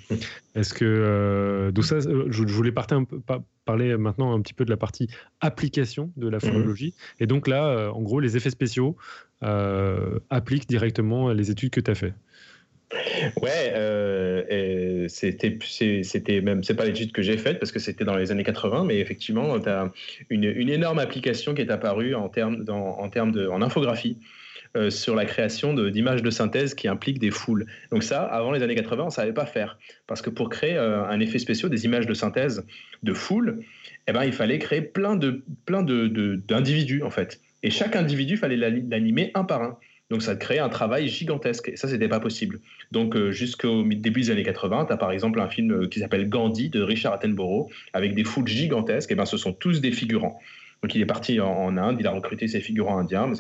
Est-ce 0.54 0.74
que. 0.74 0.84
Euh, 0.84 1.70
donc, 1.70 1.84
ça, 1.84 1.98
je, 2.00 2.42
voulais 2.42 2.72
partir 2.72 2.98
un 2.98 3.04
peu, 3.04 3.20
parler 3.64 3.96
maintenant 3.96 4.34
un 4.34 4.40
petit 4.40 4.54
peu 4.54 4.64
de 4.64 4.70
la 4.70 4.76
partie 4.76 5.08
application 5.40 6.10
de 6.16 6.28
la 6.28 6.40
phonologie. 6.40 6.94
Et 7.20 7.26
donc 7.26 7.46
là, 7.46 7.90
en 7.92 8.02
gros, 8.02 8.20
les 8.20 8.36
effets 8.36 8.50
spéciaux 8.50 8.96
appliquent 9.40 10.68
directement 10.68 11.32
les 11.32 11.50
études 11.50 11.70
que 11.70 11.80
tu 11.80 11.90
as 11.90 11.94
faites. 11.94 12.14
Ouais, 13.40 13.72
euh, 13.74 15.06
c'était, 15.08 16.40
même, 16.40 16.62
c'est 16.62 16.74
pas 16.74 16.84
l'étude 16.84 17.12
que 17.12 17.22
j'ai 17.22 17.38
faite 17.38 17.58
parce 17.58 17.72
que 17.72 17.78
c'était 17.78 18.04
dans 18.04 18.16
les 18.16 18.30
années 18.30 18.44
80, 18.44 18.84
mais 18.84 18.98
effectivement, 18.98 19.58
tu 19.58 19.68
as 19.68 19.90
une, 20.30 20.44
énorme 20.68 20.98
application 20.98 21.54
qui 21.54 21.62
est 21.62 21.70
apparue 21.70 22.14
en 22.14 22.28
termes, 22.28 22.64
en 22.68 23.08
termes 23.08 23.32
de, 23.32 23.46
en 23.48 23.62
infographie. 23.62 24.18
Euh, 24.74 24.88
sur 24.88 25.14
la 25.14 25.26
création 25.26 25.74
d'images 25.74 26.22
de, 26.22 26.30
synthèse 26.30 26.72
qui 26.72 26.88
impliquent 26.88 27.18
des 27.18 27.30
foules. 27.30 27.66
Donc 27.90 28.02
ça, 28.02 28.22
avant 28.22 28.52
les 28.52 28.62
années 28.62 28.74
80, 28.74 29.02
on 29.02 29.06
ne 29.06 29.10
savait 29.10 29.34
pas 29.34 29.44
faire. 29.44 29.78
Parce 30.06 30.22
que 30.22 30.30
pour 30.30 30.48
créer 30.48 30.78
euh, 30.78 31.04
un 31.04 31.20
effet 31.20 31.38
spécial, 31.38 31.70
des 31.70 31.84
images 31.84 32.06
de 32.06 32.14
synthèse 32.14 32.64
de 33.02 33.12
foules, 33.12 33.60
eh 34.08 34.12
ben, 34.12 34.24
il 34.24 34.32
fallait 34.32 34.58
créer 34.58 34.80
plein 34.80 35.14
de 35.14 35.42
plein 35.66 35.82
de, 35.82 36.06
d'individus, 36.48 37.02
en 37.02 37.10
fait. 37.10 37.38
Et 37.62 37.68
chaque 37.68 37.96
individu, 37.96 38.34
il 38.34 38.38
fallait 38.38 38.56
l'animer 38.56 39.30
un 39.34 39.44
par 39.44 39.62
un. 39.62 39.78
Donc 40.12 40.20
ça 40.20 40.36
créait 40.36 40.58
un 40.58 40.68
travail 40.68 41.08
gigantesque 41.08 41.70
et 41.70 41.76
ça 41.76 41.88
c'était 41.88 42.06
pas 42.06 42.20
possible. 42.20 42.60
Donc 42.90 43.16
euh, 43.16 43.32
jusqu'au 43.32 43.82
début 43.82 44.20
des 44.20 44.30
années 44.30 44.42
80, 44.42 44.84
tu 44.84 44.92
as 44.92 44.98
par 44.98 45.10
exemple 45.10 45.40
un 45.40 45.48
film 45.48 45.72
euh, 45.72 45.88
qui 45.88 46.00
s'appelle 46.00 46.28
Gandhi 46.28 46.68
de 46.68 46.82
Richard 46.82 47.14
Attenborough 47.14 47.70
avec 47.94 48.14
des 48.14 48.22
foules 48.22 48.46
gigantesques 48.46 49.10
et 49.10 49.14
ben 49.14 49.24
ce 49.24 49.38
sont 49.38 49.54
tous 49.54 49.80
des 49.80 49.90
figurants. 49.90 50.38
Donc 50.82 50.94
il 50.94 51.00
est 51.00 51.06
parti 51.06 51.40
en, 51.40 51.78
Inde, 51.78 51.96
il 51.98 52.06
a 52.06 52.10
recruté 52.10 52.46
ses 52.46 52.60
figurants 52.60 52.98
indiens, 52.98 53.32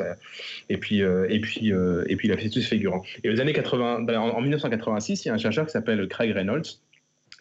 et 0.70 0.78
puis, 0.78 1.00
et 1.00 1.40
puis, 1.40 1.72
et 1.72 2.16
puis 2.16 2.28
il 2.28 2.32
a 2.32 2.36
fait 2.36 2.48
tous 2.48 2.60
ses 2.60 2.76
figurants. 2.76 3.02
Et 3.24 3.30
aux 3.30 3.40
années 3.40 3.52
80, 3.52 4.02
ben, 4.02 4.20
en 4.20 4.40
1986, 4.40 5.24
il 5.24 5.28
y 5.28 5.30
a 5.32 5.34
un 5.34 5.38
chercheur 5.38 5.66
qui 5.66 5.72
s'appelle 5.72 6.06
Craig 6.06 6.30
Reynolds 6.30 6.78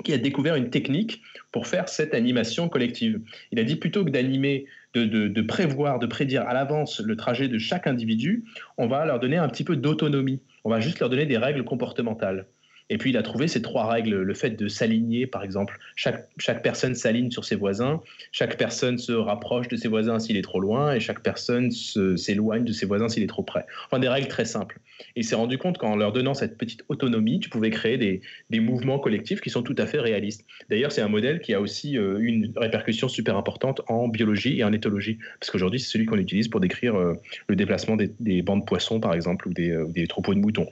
qui 0.04 0.14
a 0.14 0.18
découvert 0.18 0.56
une 0.56 0.70
technique 0.70 1.22
pour 1.52 1.68
faire 1.68 1.88
cette 1.88 2.14
animation 2.14 2.70
collective. 2.70 3.22
Il 3.52 3.60
a 3.60 3.64
dit 3.64 3.76
plutôt 3.76 4.04
que 4.04 4.10
d'animer, 4.10 4.66
de, 4.94 5.42
prévoir, 5.42 6.00
de 6.00 6.06
prédire 6.06 6.44
à 6.48 6.54
l'avance 6.54 7.00
le 7.00 7.16
trajet 7.16 7.48
de 7.48 7.58
chaque 7.58 7.88
individu, 7.88 8.46
on 8.78 8.88
va 8.88 9.06
leur 9.06 9.20
donner 9.20 9.38
un 9.38 9.48
petit 9.48 9.64
peu 9.64 9.76
d'autonomie. 9.76 10.42
On 10.64 10.70
va 10.70 10.80
juste 10.80 11.00
leur 11.00 11.10
donner 11.10 11.26
des 11.26 11.38
règles 11.38 11.64
comportementales. 11.64 12.48
Et 12.92 12.98
puis 12.98 13.12
il 13.12 13.18
a 13.18 13.24
trouvé 13.24 13.48
ces 13.48 13.62
trois 13.62 13.90
règles, 13.90 14.22
le 14.22 14.34
fait 14.34 14.52
de 14.52 14.68
s'aligner 14.68 15.26
par 15.26 15.44
exemple, 15.44 15.80
chaque, 15.96 16.28
chaque 16.38 16.62
personne 16.62 16.94
s'aligne 16.94 17.32
sur 17.32 17.46
ses 17.46 17.56
voisins, 17.56 18.02
chaque 18.34 18.58
personne 18.58 18.98
se 18.98 19.14
rapproche 19.14 19.70
de 19.70 19.78
ses 19.78 19.88
voisins 19.88 20.20
s'il 20.20 20.36
est 20.36 20.42
trop 20.42 20.60
loin, 20.60 20.94
et 20.94 21.00
chaque 21.00 21.24
personne 21.24 21.72
s'éloigne 21.72 22.66
de 22.66 22.74
ses 22.74 22.86
voisins 22.86 23.08
s'il 23.08 23.24
est 23.24 23.28
trop 23.28 23.44
près. 23.44 23.66
Enfin 23.86 24.00
des 24.00 24.10
règles 24.10 24.28
très 24.28 24.46
simples. 24.46 24.80
Il 25.16 25.24
s'est 25.24 25.36
rendu 25.36 25.58
compte 25.58 25.78
qu'en 25.78 25.96
leur 25.96 26.12
donnant 26.12 26.34
cette 26.34 26.58
petite 26.58 26.84
autonomie, 26.90 27.40
tu 27.40 27.50
pouvais 27.50 27.70
créer 27.70 27.98
des, 27.98 28.22
des 28.50 28.60
mouvements 28.60 29.00
collectifs 29.00 29.42
qui 29.42 29.50
sont 29.50 29.64
tout 29.64 29.76
à 29.78 29.86
fait 29.86 30.00
réalistes. 30.00 30.46
D'ailleurs, 30.70 30.92
c'est 30.92 31.02
un 31.02 31.08
modèle 31.08 31.40
qui 31.40 31.54
a 31.54 31.62
aussi 31.62 31.98
euh, 31.98 32.20
une 32.20 32.52
répercussion 32.56 33.08
super 33.08 33.38
importante 33.38 33.82
en 33.88 34.08
biologie 34.08 34.60
et 34.60 34.64
en 34.64 34.74
éthologie, 34.74 35.18
parce 35.40 35.50
qu'aujourd'hui, 35.50 35.80
c'est 35.80 35.90
celui 35.90 36.06
qu'on 36.06 36.18
utilise 36.18 36.50
pour 36.50 36.60
décrire 36.60 36.96
euh, 36.96 37.14
le 37.48 37.56
déplacement 37.56 37.96
des, 37.96 38.12
des, 38.20 38.42
bancs 38.42 38.60
de 38.60 38.66
poissons, 38.66 39.00
par 39.00 39.14
exemple, 39.14 39.48
ou 39.48 39.54
des, 39.54 39.72
euh, 39.72 39.86
des 39.88 40.08
troupeaux 40.08 40.34
de 40.34 40.40
moutons. 40.40 40.68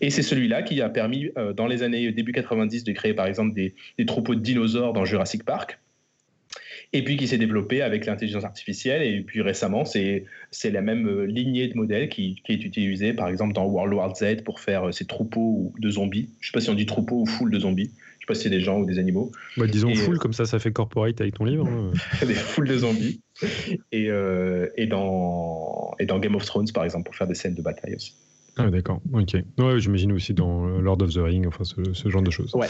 Et 0.00 0.10
c'est 0.10 0.22
celui-là 0.22 0.62
qui 0.62 0.80
a 0.80 0.88
permis, 0.88 1.30
dans 1.56 1.66
les 1.66 1.82
années 1.82 2.12
début 2.12 2.32
90, 2.32 2.84
de 2.84 2.92
créer, 2.92 3.14
par 3.14 3.26
exemple, 3.26 3.54
des, 3.54 3.74
des 3.98 4.06
troupeaux 4.06 4.34
de 4.34 4.40
dinosaures 4.40 4.92
dans 4.92 5.04
Jurassic 5.04 5.44
Park 5.44 5.78
et 6.92 7.02
puis 7.02 7.16
qui 7.16 7.26
s'est 7.26 7.38
développé 7.38 7.82
avec 7.82 8.06
l'intelligence 8.06 8.44
artificielle. 8.44 9.02
Et 9.02 9.20
puis 9.20 9.42
récemment, 9.42 9.84
c'est 9.84 10.24
la 10.64 10.80
même 10.80 11.08
euh, 11.08 11.26
lignée 11.26 11.68
de 11.68 11.76
modèles 11.76 12.08
qui, 12.08 12.40
qui, 12.44 12.52
est 12.52 12.64
utilisée, 12.64 13.12
par 13.12 13.28
exemple, 13.28 13.52
dans 13.52 13.66
World 13.66 13.94
War 13.94 14.14
Z 14.14 14.42
pour 14.44 14.60
faire 14.60 14.88
euh, 14.88 14.92
ces 14.92 15.04
troupeaux 15.04 15.72
de 15.78 15.90
zombies. 15.90 16.30
Je 16.40 16.48
ne 16.48 16.50
sais 16.50 16.52
pas 16.52 16.60
si 16.60 16.70
on 16.70 16.74
dit 16.74 16.86
troupeau 16.86 17.22
ou 17.22 17.26
foule 17.26 17.50
de 17.50 17.58
zombies. 17.58 17.90
Je 17.90 17.90
ne 17.90 18.20
sais 18.20 18.26
pas 18.26 18.34
si 18.34 18.42
c'est 18.44 18.50
des 18.50 18.60
gens 18.60 18.80
ou 18.80 18.86
des 18.86 18.98
animaux. 18.98 19.30
Bah, 19.56 19.66
disons 19.66 19.94
foule, 19.94 20.16
euh, 20.16 20.18
comme 20.18 20.32
ça, 20.32 20.46
ça 20.46 20.58
fait 20.58 20.72
corporate 20.72 21.20
avec 21.20 21.34
ton 21.34 21.44
livre. 21.44 21.68
Hein. 21.68 21.92
des 22.26 22.34
foules 22.34 22.68
de 22.68 22.78
zombies. 22.78 23.20
Et, 23.92 24.08
et, 24.76 24.86
dans, 24.86 25.94
et 25.98 26.06
dans 26.06 26.18
Game 26.18 26.34
of 26.34 26.44
Thrones, 26.44 26.70
par 26.72 26.84
exemple, 26.84 27.04
pour 27.04 27.14
faire 27.14 27.26
des 27.26 27.34
scènes 27.34 27.54
de 27.54 27.62
bataille 27.62 27.94
aussi. 27.94 28.14
Ah, 28.58 28.70
d'accord, 28.70 29.02
ok. 29.12 29.36
Ouais, 29.58 29.80
J'imagine 29.80 30.12
aussi 30.12 30.32
dans 30.32 30.66
euh, 30.66 30.80
Lord 30.80 31.02
of 31.02 31.12
the 31.12 31.18
Ring, 31.18 31.46
enfin 31.46 31.64
ce, 31.64 32.08
genre 32.08 32.22
de 32.22 32.30
choses. 32.30 32.54
Ouais. 32.54 32.68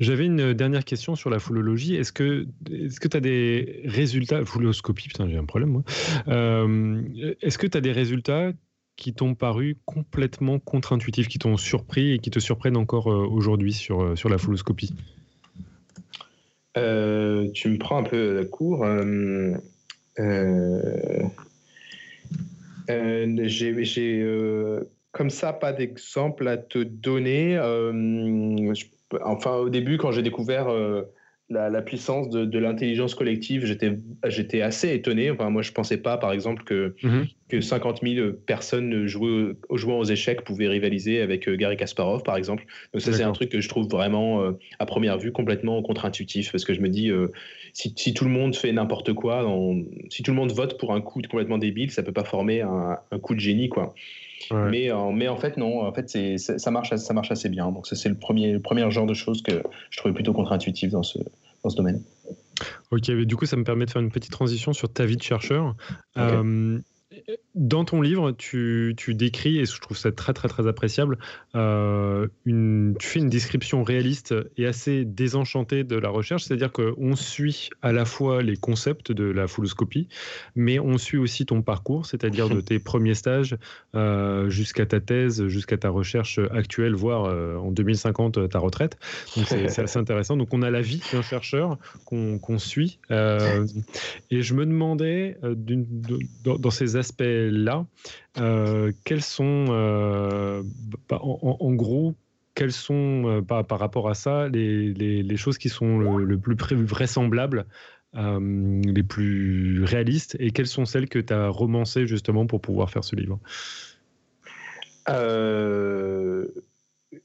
J'avais 0.00 0.26
une 0.26 0.52
dernière 0.52 0.84
question 0.84 1.14
sur 1.14 1.30
la 1.30 1.38
foulologie. 1.38 1.94
Est-ce 1.94 2.12
que 2.12 2.48
est-ce 2.68 2.98
que 2.98 3.06
tu 3.06 3.16
as 3.16 3.20
des 3.20 3.82
résultats 3.84 4.44
Fouloscopie, 4.44 5.06
putain, 5.06 5.28
j'ai 5.28 5.36
un 5.36 5.44
problème 5.44 5.70
moi. 5.70 5.84
Euh, 6.26 7.02
est-ce 7.40 7.56
que 7.56 7.68
tu 7.68 7.78
as 7.78 7.80
des 7.80 7.92
résultats 7.92 8.50
qui 8.96 9.14
t'ont 9.14 9.36
paru 9.36 9.76
complètement 9.84 10.58
contre-intuitifs, 10.58 11.28
qui 11.28 11.38
t'ont 11.38 11.56
surpris 11.56 12.14
et 12.14 12.18
qui 12.18 12.30
te 12.30 12.40
surprennent 12.40 12.76
encore 12.76 13.12
euh, 13.12 13.24
aujourd'hui 13.24 13.72
sur, 13.72 14.18
sur 14.18 14.28
la 14.28 14.38
fouloscopie? 14.38 14.92
Tu 16.74 16.80
me 16.80 17.78
prends 17.78 17.98
un 17.98 18.02
peu 18.02 18.34
la 18.34 18.44
cour. 18.44 18.84
j'ai 23.46 23.72
comme 25.12 25.30
ça, 25.30 25.52
pas 25.52 25.72
d'exemple 25.72 26.46
à 26.48 26.56
te 26.56 26.78
donner. 26.78 27.56
Euh, 27.56 28.72
enfin, 29.24 29.56
au 29.56 29.70
début, 29.70 29.96
quand 29.96 30.12
j'ai 30.12 30.22
découvert 30.22 30.68
euh, 30.68 31.02
la, 31.48 31.80
puissance 31.80 32.28
de, 32.28 32.58
l'intelligence 32.58 33.14
collective, 33.14 33.64
j'étais 34.26 34.60
assez 34.60 34.92
étonné. 34.92 35.30
Enfin, 35.30 35.48
moi, 35.48 35.62
je 35.62 35.70
ne 35.70 35.74
pensais 35.74 35.96
pas, 35.96 36.18
par 36.18 36.32
exemple, 36.32 36.62
que, 36.64 36.94
mhm. 37.02 37.26
que 37.48 37.62
50 37.62 38.00
000 38.02 38.32
personnes 38.32 39.06
jouant 39.06 39.98
aux 39.98 40.04
échecs 40.04 40.44
pouvaient 40.44 40.68
rivaliser 40.68 41.22
avec 41.22 41.48
euh, 41.48 41.56
Gary 41.56 41.78
Kasparov, 41.78 42.22
par 42.22 42.36
exemple. 42.36 42.66
Donc 42.92 43.00
ça, 43.00 43.14
c'est 43.14 43.22
un 43.22 43.32
truc 43.32 43.48
que 43.48 43.62
je 43.62 43.68
trouve 43.68 43.88
vraiment, 43.88 44.52
à 44.78 44.84
première 44.84 45.16
vue, 45.16 45.32
complètement 45.32 45.80
contre-intuitif, 45.82 46.52
parce 46.52 46.66
que 46.66 46.74
je 46.74 46.82
me 46.82 46.90
dis, 46.90 47.10
si, 47.72 48.12
tout 48.12 48.24
le 48.24 48.30
monde 48.30 48.54
fait 48.54 48.72
n'importe 48.72 49.14
quoi, 49.14 49.50
si 50.10 50.22
tout 50.22 50.32
le 50.32 50.36
monde 50.36 50.52
vote 50.52 50.78
pour 50.78 50.92
un 50.92 51.00
coup 51.00 51.22
complètement 51.22 51.58
débile, 51.58 51.90
ça 51.90 52.02
peut 52.02 52.12
pas 52.12 52.24
former 52.24 52.60
un, 52.60 52.98
un 53.10 53.18
coup 53.18 53.34
de 53.34 53.40
génie, 53.40 53.70
quoi. 53.70 53.94
Mais, 54.50 54.90
euh, 54.90 55.10
mais 55.12 55.28
en 55.28 55.36
fait, 55.36 55.56
non, 55.56 55.82
en 55.82 55.92
fait, 55.92 56.08
c'est, 56.08 56.38
ça, 56.38 56.70
marche, 56.70 56.94
ça 56.94 57.14
marche 57.14 57.30
assez 57.30 57.48
bien. 57.48 57.70
Donc, 57.70 57.86
c'est 57.86 58.08
le 58.08 58.14
premier, 58.14 58.52
le 58.52 58.60
premier 58.60 58.88
genre 58.90 59.06
de 59.06 59.14
choses 59.14 59.42
que 59.42 59.62
je 59.90 59.98
trouvais 59.98 60.14
plutôt 60.14 60.32
contre-intuitif 60.32 60.90
dans 60.90 61.02
ce, 61.02 61.18
dans 61.62 61.70
ce 61.70 61.76
domaine. 61.76 62.02
Ok, 62.90 63.10
du 63.10 63.36
coup, 63.36 63.46
ça 63.46 63.56
me 63.56 63.64
permet 63.64 63.86
de 63.86 63.90
faire 63.90 64.02
une 64.02 64.10
petite 64.10 64.32
transition 64.32 64.72
sur 64.72 64.92
ta 64.92 65.04
vie 65.04 65.16
de 65.16 65.22
chercheur. 65.22 65.76
Euh, 66.16 66.78
dans 67.54 67.84
ton 67.84 68.00
livre, 68.00 68.32
tu, 68.32 68.94
décris, 69.08 69.58
et 69.58 69.64
je 69.64 69.80
trouve 69.80 69.96
ça 69.96 70.12
très 70.12 70.32
très 70.32 70.48
très 70.48 70.66
appréciable, 70.66 71.18
euh, 71.54 72.28
une, 72.44 72.94
tu 72.98 73.06
fais 73.06 73.18
une 73.18 73.28
description 73.28 73.82
réaliste 73.82 74.34
et 74.56 74.66
assez 74.66 75.04
désenchantée 75.04 75.84
de 75.84 75.96
la 75.96 76.08
recherche, 76.08 76.44
c'est-à-dire 76.44 76.72
qu'on 76.72 77.16
suit 77.16 77.70
à 77.82 77.92
la 77.92 78.04
fois 78.04 78.42
les 78.42 78.56
concepts 78.56 79.12
de 79.12 79.24
la 79.24 79.46
fouloscopie, 79.48 80.08
mais 80.54 80.78
on 80.78 80.98
suit 80.98 81.18
aussi 81.18 81.46
ton 81.46 81.62
parcours, 81.62 82.06
c'est-à-dire 82.06 82.48
de 82.48 82.60
tes 82.68 82.78
premiers 82.78 83.14
stages 83.14 83.56
euh, 83.94 84.48
jusqu'à 84.48 84.86
ta 84.86 85.00
thèse, 85.00 85.46
jusqu'à 85.48 85.76
ta 85.76 85.90
recherche 85.90 86.38
actuelle, 86.52 86.94
voire 86.94 87.24
euh, 87.24 87.56
en 87.56 87.72
2050 87.72 88.48
ta 88.48 88.58
retraite. 88.58 88.98
Donc 89.36 89.46
c'est 89.46 89.80
assez 89.80 89.98
intéressant. 89.98 90.36
Donc 90.36 90.54
on 90.54 90.62
a 90.62 90.70
la 90.70 90.80
vie 90.80 91.02
d'un 91.12 91.22
chercheur 91.22 91.78
qu'on 92.04 92.58
suit. 92.58 92.98
et 93.10 94.42
je 94.42 94.54
me 94.54 94.64
demandais, 94.64 95.36
dans, 96.44 96.56
dans 96.58 96.70
ces 96.70 96.96
aspects-là, 96.96 97.07
euh, 98.38 98.92
quels 99.04 99.22
sont, 99.22 99.66
euh, 99.68 100.62
bah, 101.08 101.18
en, 101.22 101.74
gros, 101.74 102.14
quelles 102.54 102.72
sont, 102.72 103.24
euh, 103.26 103.42
par, 103.42 103.78
rapport 103.78 104.08
à 104.08 104.14
ça, 104.14 104.48
les, 104.48 105.36
choses 105.36 105.58
qui 105.58 105.68
sont 105.68 105.98
le, 105.98 106.38
plus 106.38 106.76
vraisemblables, 106.76 107.66
les 108.14 109.02
plus 109.02 109.84
réalistes, 109.84 110.36
et 110.40 110.50
quelles 110.50 110.66
sont 110.66 110.84
celles 110.84 111.08
que 111.08 111.18
tu 111.18 111.32
as 111.32 111.48
romancées 111.48 112.06
justement 112.06 112.46
pour 112.46 112.60
pouvoir 112.60 112.90
faire 112.90 113.04
ce 113.04 113.16
livre? 113.16 113.38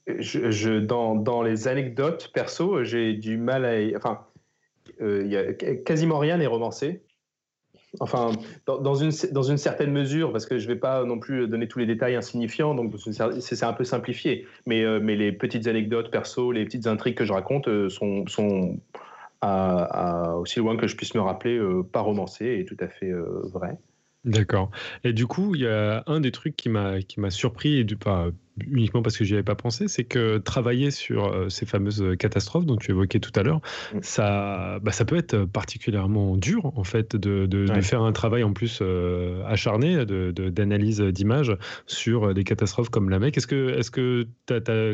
Je, 0.06 0.78
dans, 0.78 1.42
les 1.42 1.68
anecdotes 1.68 2.30
perso, 2.32 2.84
j'ai 2.84 3.14
du 3.14 3.36
mal 3.36 3.64
à. 3.64 3.96
Enfin, 3.96 4.26
quasiment 5.84 6.18
rien 6.18 6.38
n'est 6.38 6.46
romancé. 6.46 7.02
Enfin, 8.00 8.32
dans, 8.66 8.94
une, 8.94 9.10
dans 9.32 9.42
une 9.42 9.56
certaine 9.56 9.92
mesure, 9.92 10.32
parce 10.32 10.46
que 10.46 10.58
je 10.58 10.68
ne 10.68 10.74
vais 10.74 10.78
pas 10.78 11.04
non 11.04 11.18
plus 11.18 11.46
donner 11.46 11.68
tous 11.68 11.78
les 11.78 11.86
détails 11.86 12.16
insignifiants, 12.16 12.74
donc 12.74 12.92
c'est 12.98 13.64
un 13.64 13.72
peu 13.72 13.84
simplifié. 13.84 14.46
Mais, 14.66 14.82
euh, 14.82 15.00
mais 15.02 15.16
les 15.16 15.32
petites 15.32 15.66
anecdotes 15.66 16.10
perso, 16.10 16.52
les 16.52 16.64
petites 16.64 16.86
intrigues 16.86 17.16
que 17.16 17.24
je 17.24 17.32
raconte 17.32 17.68
euh, 17.68 17.88
sont, 17.88 18.26
sont 18.26 18.78
aussi 20.38 20.58
loin 20.58 20.76
que 20.76 20.86
je 20.86 20.96
puisse 20.96 21.14
me 21.14 21.20
rappeler, 21.20 21.58
euh, 21.58 21.82
pas 21.82 22.00
romancées 22.00 22.58
et 22.60 22.64
tout 22.64 22.76
à 22.80 22.88
fait 22.88 23.12
vraies. 23.52 23.76
D'accord. 24.24 24.70
Et 25.04 25.12
du 25.12 25.26
coup, 25.26 25.54
il 25.54 25.62
y 25.62 25.66
a 25.66 26.02
un 26.06 26.20
des 26.20 26.30
trucs 26.30 26.56
qui 26.56 26.68
m'a 26.68 27.02
qui 27.02 27.20
m'a 27.20 27.30
surpris 27.30 27.76
et 27.76 27.84
du 27.84 27.96
pas 27.96 28.30
uniquement 28.66 29.02
parce 29.02 29.16
que 29.16 29.24
j'y 29.24 29.34
avais 29.34 29.42
pas 29.42 29.56
pensé, 29.56 29.88
c'est 29.88 30.04
que 30.04 30.38
travailler 30.38 30.90
sur 30.90 31.26
euh, 31.26 31.48
ces 31.48 31.66
fameuses 31.66 32.04
catastrophes 32.18 32.66
dont 32.66 32.76
tu 32.76 32.92
évoquais 32.92 33.18
tout 33.18 33.32
à 33.34 33.42
l'heure, 33.42 33.60
mmh. 33.92 33.98
ça 34.02 34.78
bah, 34.80 34.92
ça 34.92 35.04
peut 35.04 35.16
être 35.16 35.44
particulièrement 35.44 36.36
dur 36.36 36.72
en 36.76 36.84
fait 36.84 37.16
de, 37.16 37.46
de, 37.46 37.80
faire 37.80 38.02
un 38.02 38.12
travail 38.12 38.44
en 38.44 38.52
plus 38.52 38.78
euh, 38.80 39.42
acharné 39.46 40.06
de 40.06 40.30
d'analyse 40.30 41.00
d'images 41.00 41.56
sur 41.86 42.32
des 42.32 42.44
catastrophes 42.44 42.90
comme 42.90 43.10
la 43.10 43.18
MEC. 43.18 43.36
Est-ce 43.36 43.46
que 43.46 43.76
est-ce 43.76 43.90
que 43.90 44.26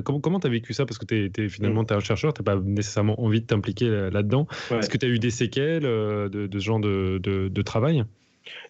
comment 0.01 0.20
comment 0.20 0.40
tu 0.40 0.47
as 0.47 0.51
vécu 0.51 0.73
ça? 0.73 0.86
Parce 0.86 0.98
que 0.98 1.05
tu 1.05 1.31
es, 1.36 1.48
finalement 1.48 1.82
mmh. 1.82 1.86
es 1.90 1.93
un 1.93 2.01
chercheur, 2.01 2.32
tu 2.32 2.43
pas 2.43 2.57
nécessairement 2.57 3.20
envie 3.23 3.43
de 3.43 3.47
t'impliquer 3.47 4.11
là-dedans. 4.11 4.47
Est-ce 4.70 4.89
que 4.89 4.98
tu 4.98 5.07
as 5.07 5.09
eu 5.09 5.19
des 5.19 5.31
séquelles 5.31 5.85
euh, 5.85 6.28
de, 6.28 6.47
de 6.47 6.59
ce 6.59 6.65
genre 6.65 6.81
de, 6.81 7.19
de 7.19 7.62
travail? 7.62 8.05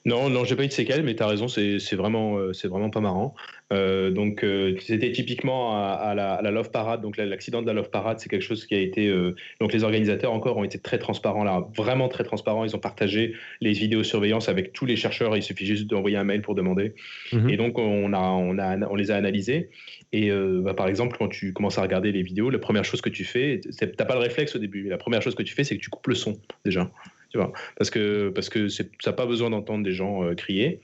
Non, 0.07 0.31
non, 0.31 0.45
j'ai 0.45 0.57
pas 0.57 0.65
eu 0.65 0.69
de 0.69 0.73
séquelles, 0.73 1.03
mais 1.03 1.15
tu 1.15 1.23
as 1.23 1.27
raison, 1.27 1.47
c'est 1.49 1.95
vraiment, 1.95 2.39
euh, 2.39 2.53
c'est 2.53 2.69
vraiment 2.69 2.91
pas 2.91 3.01
marrant. 3.01 3.35
Euh, 3.73 4.11
donc, 4.11 4.43
euh, 4.43 4.75
c'était 4.81 5.13
typiquement 5.13 5.77
à, 5.77 6.15
la, 6.15 6.51
Love 6.51 6.71
Parade. 6.71 7.03
Donc, 7.03 7.17
l'accident 7.17 7.63
de 7.63 7.67
la 7.67 7.75
Love 7.75 7.91
Parade, 7.91 8.19
c'est 8.19 8.29
quelque 8.29 8.43
chose 8.43 8.67
qui 8.67 8.75
a 8.75 8.81
été. 8.81 9.13
donc, 9.61 9.73
les 9.73 9.85
organisateurs 9.85 10.33
encore 10.33 10.57
ont 10.57 10.65
été 10.65 10.79
très 10.79 10.99
transparents 10.99 11.45
là, 11.45 11.67
vraiment 11.77 12.09
très 12.09 12.25
transparents. 12.25 12.65
Ils 12.65 12.75
ont 12.75 12.81
partagé 12.81 13.35
les 13.61 13.73
vidéos 13.73 14.03
surveillance 14.03 14.49
avec 14.49 14.73
tous 14.73 14.87
les 14.87 14.97
chercheurs. 14.97 15.37
Il 15.37 15.43
suffit 15.43 15.67
juste 15.67 15.87
d'envoyer 15.87 16.17
un 16.17 16.25
mail 16.25 16.43
pour 16.43 16.55
demander. 16.55 16.95
Mhm. 17.33 17.51
Et 17.51 17.57
donc, 17.57 17.79
on, 17.79 18.13
a, 18.13 18.21
on, 18.21 18.59
a, 18.59 18.79
on 18.89 18.95
les 18.95 19.11
a 19.11 19.17
analysés. 19.17 19.71
Et 20.13 20.31
bah, 20.31 20.75
par 20.75 20.89
exemple, 20.89 21.17
quand 21.19 21.29
tu 21.29 21.53
commences 21.53 21.79
à 21.79 21.83
regarder 21.83 22.11
les 22.11 22.23
vidéos, 22.23 22.51
la 22.51 22.59
première 22.59 22.85
chose 22.85 23.01
que 23.01 23.11
tu 23.11 23.25
fais, 23.25 23.61
t'as 23.79 24.05
pas 24.05 24.15
le 24.15 24.21
réflexe 24.21 24.57
au 24.57 24.59
début. 24.59 24.89
La 24.89 24.99
première 24.99 25.23
chose 25.23 25.35
que 25.35 25.43
tu 25.43 25.55
fais, 25.55 25.63
c'est 25.63 25.77
que 25.77 25.83
tu 25.83 25.91
coupes 25.91 26.09
le 26.09 26.15
son 26.15 26.39
déjà 26.65 26.91
Tu 27.31 27.39
vois, 27.39 27.53
parce 27.77 27.91
que, 27.91 28.31
parce 28.31 28.49
que 28.49 28.69
ça 28.69 28.85
n'a 29.07 29.13
pas 29.13 29.27
besoin 29.27 29.51
d'entendre 29.51 29.85
des 29.85 29.93
gens 29.93 30.25
euh, 30.25 30.35
crier. 30.35 30.81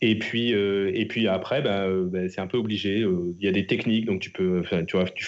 Et 0.00 0.18
puis, 0.18 0.54
euh, 0.54 0.90
et 0.94 1.04
puis 1.04 1.28
après, 1.28 1.60
bah, 1.60 1.82
euh, 1.82 2.06
bah, 2.06 2.28
c'est 2.30 2.40
un 2.40 2.46
peu 2.46 2.56
obligé. 2.56 3.00
Il 3.00 3.44
y 3.44 3.48
a 3.48 3.52
des 3.52 3.66
techniques, 3.66 4.06
donc 4.06 4.20
tu 4.20 4.30
peux, 4.30 4.62
tu 4.86 4.96
vois, 4.96 5.04
tu, 5.10 5.26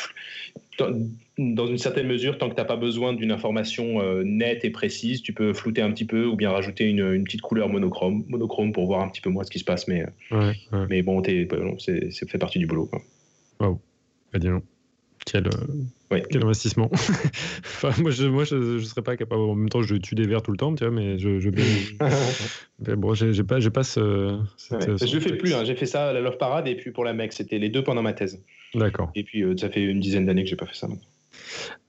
dans 1.37 1.67
une 1.67 1.77
certaine 1.77 2.07
mesure, 2.07 2.39
tant 2.39 2.49
que 2.49 2.55
tu 2.55 2.61
n'as 2.61 2.67
pas 2.67 2.77
besoin 2.77 3.13
d'une 3.13 3.33
information 3.33 4.01
nette 4.25 4.65
et 4.65 4.71
précise, 4.71 5.21
tu 5.21 5.35
peux 5.35 5.53
flouter 5.53 5.83
un 5.83 5.91
petit 5.91 6.07
peu 6.07 6.25
ou 6.25 6.37
bien 6.37 6.51
rajouter 6.51 6.85
une, 6.85 7.01
une, 7.01 7.25
petite 7.25 7.43
couleur 7.43 7.69
monochrome, 7.69 8.25
monochrome 8.29 8.73
pour 8.73 8.87
voir 8.87 9.03
un 9.03 9.09
petit 9.09 9.21
peu 9.21 9.29
moins 9.29 9.45
ce 9.45 9.51
qui 9.51 9.59
se 9.59 9.65
passe. 9.65 9.89
Mais, 9.89 10.07
mais 10.89 11.03
bon, 11.03 11.23
c'est 11.79 12.11
fait 12.29 12.39
partie 12.39 12.59
du 12.59 12.67
boulot. 12.67 12.87
Quoi. 12.87 13.03
Wow. 13.61 13.81
Bah, 14.33 14.39
quel, 15.27 15.51
euh, 16.13 16.21
quel 16.31 16.45
investissement. 16.45 16.89
enfin, 16.93 17.91
moi, 18.01 18.11
je 18.11 18.27
moi 18.27 18.45
je, 18.45 18.79
serais 18.81 19.03
pas 19.03 19.17
capable. 19.17 19.41
En 19.41 19.55
même 19.55 19.69
temps, 19.69 19.83
je 19.83 19.97
tue 19.97 20.15
des 20.15 20.27
verres 20.27 20.43
tout 20.43 20.53
le 20.53 20.57
temps, 20.57 20.75
tu 20.75 20.85
vois, 20.85 20.93
mais 20.93 21.19
je. 21.19 21.41
je 21.41 21.51
mais 22.87 22.97
bon, 22.97 23.15
j'ai 23.15 23.43
pas, 23.43 23.59
pas 23.71 23.83
ce. 23.83 24.39
je 24.71 25.15
le 25.15 25.21
fais 25.21 25.37
plus. 25.37 25.55
Hein. 25.55 25.65
J'ai 25.65 25.75
fait 25.75 25.87
ça 25.87 26.09
à 26.09 26.13
la 26.13 26.21
Love 26.21 26.39
Parade 26.39 26.69
et 26.69 26.77
puis 26.77 26.91
pour 26.91 27.05
la 27.05 27.13
MEC. 27.13 27.33
C'était 27.33 27.59
les 27.59 27.69
deux 27.69 27.83
pendant 27.83 28.03
ma 28.03 28.13
thèse. 28.13 28.43
D'accord. 28.75 29.11
Et 29.15 29.25
puis, 29.25 29.43
euh, 29.43 29.57
ça 29.57 29.71
fait 29.71 29.83
une 29.83 30.01
dizaine 30.01 30.27
d'années 30.27 30.45
que 30.45 30.51
j'ai 30.51 30.57
pas 30.57 30.67
fait 30.67 30.75
ça 30.77 30.87
maintenant. 30.87 31.07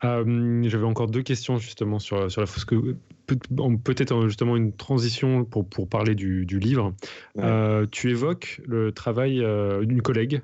Euh, 0.03 0.63
j'avais 0.67 0.85
encore 0.85 1.07
deux 1.07 1.23
questions 1.23 1.57
justement 1.57 1.99
sur, 1.99 2.31
sur 2.31 2.41
la 2.41 2.47
que 2.67 2.95
peut-être 3.83 4.27
justement 4.27 4.55
une 4.55 4.71
transition 4.71 5.43
pour, 5.43 5.67
pour 5.67 5.89
parler 5.89 6.15
du, 6.15 6.45
du 6.45 6.59
livre. 6.59 6.93
Euh, 7.37 7.85
tu 7.91 8.09
évoques 8.09 8.61
le 8.65 8.91
travail 8.91 9.43
euh, 9.43 9.83
d'une 9.85 10.01
collègue 10.01 10.41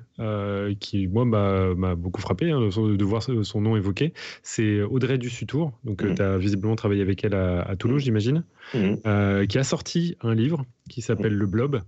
qui, 0.80 1.06
moi, 1.06 1.24
m'a 1.24 1.94
beaucoup 1.94 2.20
frappé 2.20 2.50
hein, 2.50 2.60
de 2.60 3.04
voir 3.04 3.22
son 3.22 3.60
nom 3.60 3.76
évoqué. 3.76 4.12
C'est 4.42 4.82
Audrey 4.82 5.18
Dussutour. 5.18 5.72
Donc, 5.84 6.02
mmh. 6.02 6.14
tu 6.14 6.22
as 6.22 6.38
visiblement 6.38 6.76
travaillé 6.76 7.02
avec 7.02 7.24
elle 7.24 7.34
à, 7.34 7.74
Toulouse, 7.76 8.02
mmh. 8.02 8.04
j'imagine, 8.04 8.44
mmh. 8.74 9.46
qui 9.46 9.58
a 9.58 9.64
sorti 9.64 10.16
un 10.20 10.34
livre 10.34 10.64
qui 10.88 11.00
s'appelle 11.02 11.34
Le 11.34 11.46
Blob. 11.46 11.82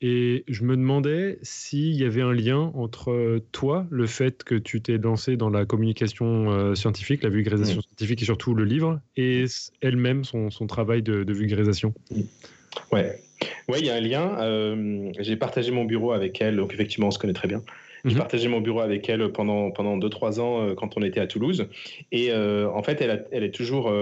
Et 0.00 0.44
je 0.46 0.62
me 0.62 0.76
demandais 0.76 1.38
s'il 1.42 1.94
y 1.94 2.04
avait 2.04 2.22
un 2.22 2.32
lien 2.32 2.70
entre 2.74 3.40
toi, 3.50 3.84
le 3.90 4.06
fait 4.06 4.44
que 4.44 4.54
tu 4.54 4.80
t'es 4.80 4.96
lancé 4.96 5.36
dans 5.36 5.50
la 5.50 5.64
communication 5.64 6.52
euh, 6.52 6.76
scientifique, 6.76 7.24
la 7.24 7.30
vulgarisation 7.30 7.80
scientifique 7.80 8.22
et 8.22 8.24
surtout 8.24 8.54
le 8.54 8.64
livre, 8.64 9.00
et 9.16 9.46
elle-même 9.80 10.22
son, 10.22 10.50
son, 10.50 10.68
travail 10.68 11.02
de, 11.02 11.32
vulgarisation. 11.32 11.94
Ouais, 12.92 13.20
ouais, 13.68 13.80
il 13.80 13.86
y 13.86 13.90
a 13.90 13.96
un 13.96 14.00
lien. 14.00 14.38
Euh, 14.38 15.10
j'ai 15.18 15.34
partagé 15.34 15.72
mon 15.72 15.84
bureau 15.84 16.12
avec 16.12 16.40
elle, 16.40 16.56
donc 16.56 16.72
effectivement, 16.72 17.08
on 17.08 17.12
se 17.12 17.18
connaît 17.18 17.32
très 17.32 17.48
bien. 17.48 17.62
J'ai 18.04 18.12
mhm. 18.12 18.18
partagé 18.18 18.46
mon 18.46 18.60
bureau 18.60 18.78
avec 18.78 19.08
elle 19.08 19.32
pendant 19.32 19.72
pendant 19.72 19.96
deux 19.96 20.08
trois 20.08 20.38
ans 20.38 20.62
euh, 20.62 20.74
quand 20.76 20.96
on 20.96 21.02
était 21.02 21.18
à 21.18 21.26
Toulouse. 21.26 21.66
Et 22.12 22.32
en 22.32 22.82
fait, 22.84 23.00
elle, 23.00 23.26
elle 23.32 23.42
est 23.42 23.50
toujours 23.50 23.92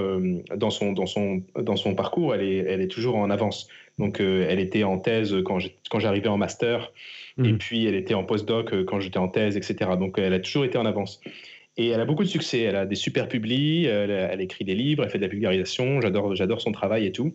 dans 0.55 0.71
son 0.71 0.93
dans 0.93 1.07
son 1.07 1.43
dans 1.59 1.77
son 1.77 1.95
parcours, 1.95 2.35
elle 2.35 2.43
est 2.43 2.59
elle 2.59 2.83
est 2.83 2.89
toujours 2.89 3.17
en 3.17 3.31
avance. 3.31 3.69
Donc, 3.99 4.21
euh, 4.21 4.47
elle 4.49 4.59
était 4.59 4.85
en 4.85 4.99
thèse 4.99 5.35
quand 5.45 5.99
j'arrivais 5.99 6.29
en 6.29 6.37
master, 6.37 6.93
et 7.39 7.53
mhm. 7.53 7.59
puis 7.59 7.87
elle 7.87 7.95
était 7.95 8.15
en 8.15 8.25
postdoc 8.25 8.73
euh, 8.73 8.85
quand 8.85 9.01
j'étais 9.01 9.19
en 9.19 9.29
thèse, 9.29 9.57
etc. 9.57 9.91
Donc, 9.99 10.19
elle 10.19 10.35
a 10.35 10.41
toujours 10.41 10.65
été 10.65 10.79
en 10.79 10.87
avance. 10.87 11.21
Et 11.79 11.89
elle 11.89 12.01
a 12.01 12.05
beaucoup 12.07 12.25
de 12.25 12.29
succès. 12.29 12.61
Elle 12.63 12.77
a 12.77 12.87
des 12.87 12.95
super 12.95 13.29
publis, 13.29 13.85
elle, 13.85 14.41
écrit 14.41 14.65
des 14.65 14.75
livres, 14.75 15.05
elle 15.05 15.11
fait 15.11 15.19
de 15.19 15.25
la 15.25 15.29
vulgarisation. 15.29 16.01
J'adore, 16.01 16.35
j'adore 16.35 16.63
son 16.63 16.73
travail 16.73 17.05
et 17.05 17.13
tout. 17.13 17.35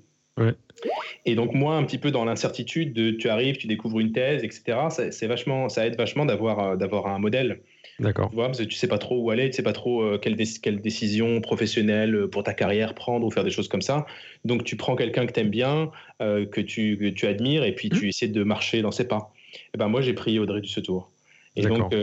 Et 1.26 1.36
donc 1.36 1.54
moi, 1.54 1.76
un 1.76 1.84
petit 1.84 1.98
peu 1.98 2.12
dans 2.12 2.26
l'incertitude 2.26 2.94
de 2.94 3.12
tu 3.12 3.30
arrives, 3.30 3.58
tu 3.58 3.68
découvres 3.68 4.00
une 4.00 4.12
thèse, 4.12 4.44
etc. 4.44 5.10
C'est 5.12 5.28
vachement, 5.28 5.70
ça 5.70 5.86
aide 5.86 5.98
vachement 5.98 6.26
d'avoir 6.26 6.60
euh, 6.60 6.76
d'avoir 6.76 7.08
un 7.08 7.20
modèle. 7.20 7.62
D'accord. 7.99 8.30
Tu 8.30 8.35
vois, 8.35 8.47
parce 8.47 8.59
que 8.59 8.63
tu 8.63 8.76
sais 8.76 8.88
pas 8.88 8.97
trop 8.97 9.19
où 9.19 9.30
aller, 9.30 9.49
tu 9.49 9.57
sais 9.57 9.63
pas 9.63 9.73
trop 9.73 10.01
euh, 10.01 10.18
quelle, 10.18 10.35
quelle, 10.61 10.81
décision 10.81 11.41
professionnelle 11.41 12.15
euh, 12.15 12.27
pour 12.27 12.43
ta 12.43 12.53
carrière 12.53 12.95
prendre 12.95 13.26
ou 13.26 13.31
faire 13.31 13.43
des 13.43 13.51
choses 13.51 13.68
comme 13.68 13.81
ça. 13.81 14.05
Donc 14.45 14.63
tu 14.63 14.76
prends 14.76 14.95
quelqu'un 14.95 15.26
que 15.26 15.34
tu 15.34 15.39
aimes 15.39 15.49
bien, 15.49 15.91
que, 16.19 16.61
tu, 16.61 16.97
que 16.97 17.09
tu 17.09 17.27
admires, 17.27 17.63
et 17.63 17.73
puis 17.73 17.89
tu 17.89 18.05
mmh. 18.05 18.09
essaies 18.09 18.27
de 18.27 18.43
marcher 18.43 18.81
dans 18.81 18.91
ses 18.91 19.07
pas. 19.07 19.31
Et 19.73 19.77
ben 19.77 19.88
moi, 19.88 20.01
j'ai 20.01 20.13
pris 20.13 20.39
Audrey 20.39 20.61
Dussetour. 20.61 21.11
Et 21.55 21.63
donc, 21.63 21.93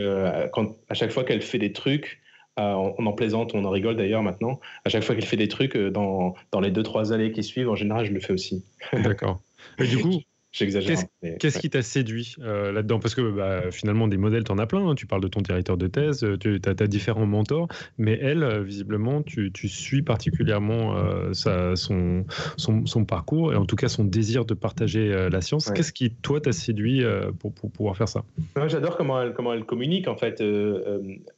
quand, 0.52 0.76
à 0.88 0.94
chaque 0.94 1.10
fois 1.10 1.24
qu'elle 1.24 1.42
fait 1.42 1.58
des 1.58 1.72
trucs, 1.72 2.20
on 2.56 3.06
en 3.06 3.12
plaisante, 3.12 3.54
on 3.54 3.64
en 3.64 3.70
rigole 3.70 3.96
d'ailleurs 3.96 4.22
maintenant. 4.22 4.60
À 4.84 4.88
chaque 4.88 5.02
fois 5.04 5.14
qu'elle 5.14 5.24
fait 5.24 5.36
des 5.36 5.48
trucs, 5.48 5.76
dans, 5.76 6.34
dans 6.52 6.60
les 6.60 6.70
deux, 6.70 6.82
trois 6.82 7.12
années 7.12 7.32
qui 7.32 7.42
suivent, 7.42 7.70
en 7.70 7.76
général, 7.76 8.06
je 8.06 8.12
le 8.12 8.20
fais 8.20 8.32
aussi. 8.32 8.64
D'accord. 8.92 9.40
Et 9.78 9.86
du 9.86 9.98
coup, 9.98 10.20
J'exagère. 10.58 10.98
Qu'est-ce 11.38 11.58
qui 11.58 11.70
t'a 11.70 11.82
séduit 11.82 12.34
euh, 12.40 12.72
là-dedans? 12.72 12.98
Parce 12.98 13.14
que 13.14 13.30
bah, 13.30 13.70
finalement, 13.70 14.08
des 14.08 14.16
modèles, 14.16 14.44
tu 14.44 14.50
en 14.50 14.58
as 14.58 14.66
plein. 14.66 14.88
Hein. 14.88 14.94
Tu 14.96 15.06
parles 15.06 15.22
de 15.22 15.28
ton 15.28 15.40
directeur 15.40 15.76
de 15.76 15.86
thèse, 15.86 16.24
euh, 16.24 16.36
tu 16.36 16.60
as, 16.66 16.86
différents 16.88 17.26
mentors, 17.26 17.68
mais 17.96 18.18
elle, 18.20 18.42
euh, 18.42 18.62
visiblement, 18.62 19.22
tu, 19.22 19.52
suis 19.68 20.02
particulièrement 20.02 20.94
son, 21.32 22.24
son, 22.56 23.04
parcours 23.04 23.52
et 23.52 23.56
en 23.56 23.66
tout 23.66 23.76
cas 23.76 23.88
son 23.88 24.04
désir 24.04 24.44
de 24.44 24.54
partager 24.54 25.28
la 25.30 25.40
science. 25.40 25.70
Qu'est-ce 25.70 25.92
qui, 25.92 26.10
toi, 26.10 26.40
t'a 26.40 26.52
séduit 26.52 27.04
pour, 27.38 27.52
pour, 27.52 27.70
pouvoir 27.70 27.96
faire 27.96 28.08
ça? 28.08 28.24
J'adore 28.66 28.96
comment 28.96 29.20
elle, 29.20 29.32
comment 29.34 29.52
elle 29.52 29.64
communique, 29.64 30.08
en 30.08 30.16
fait. 30.16 30.42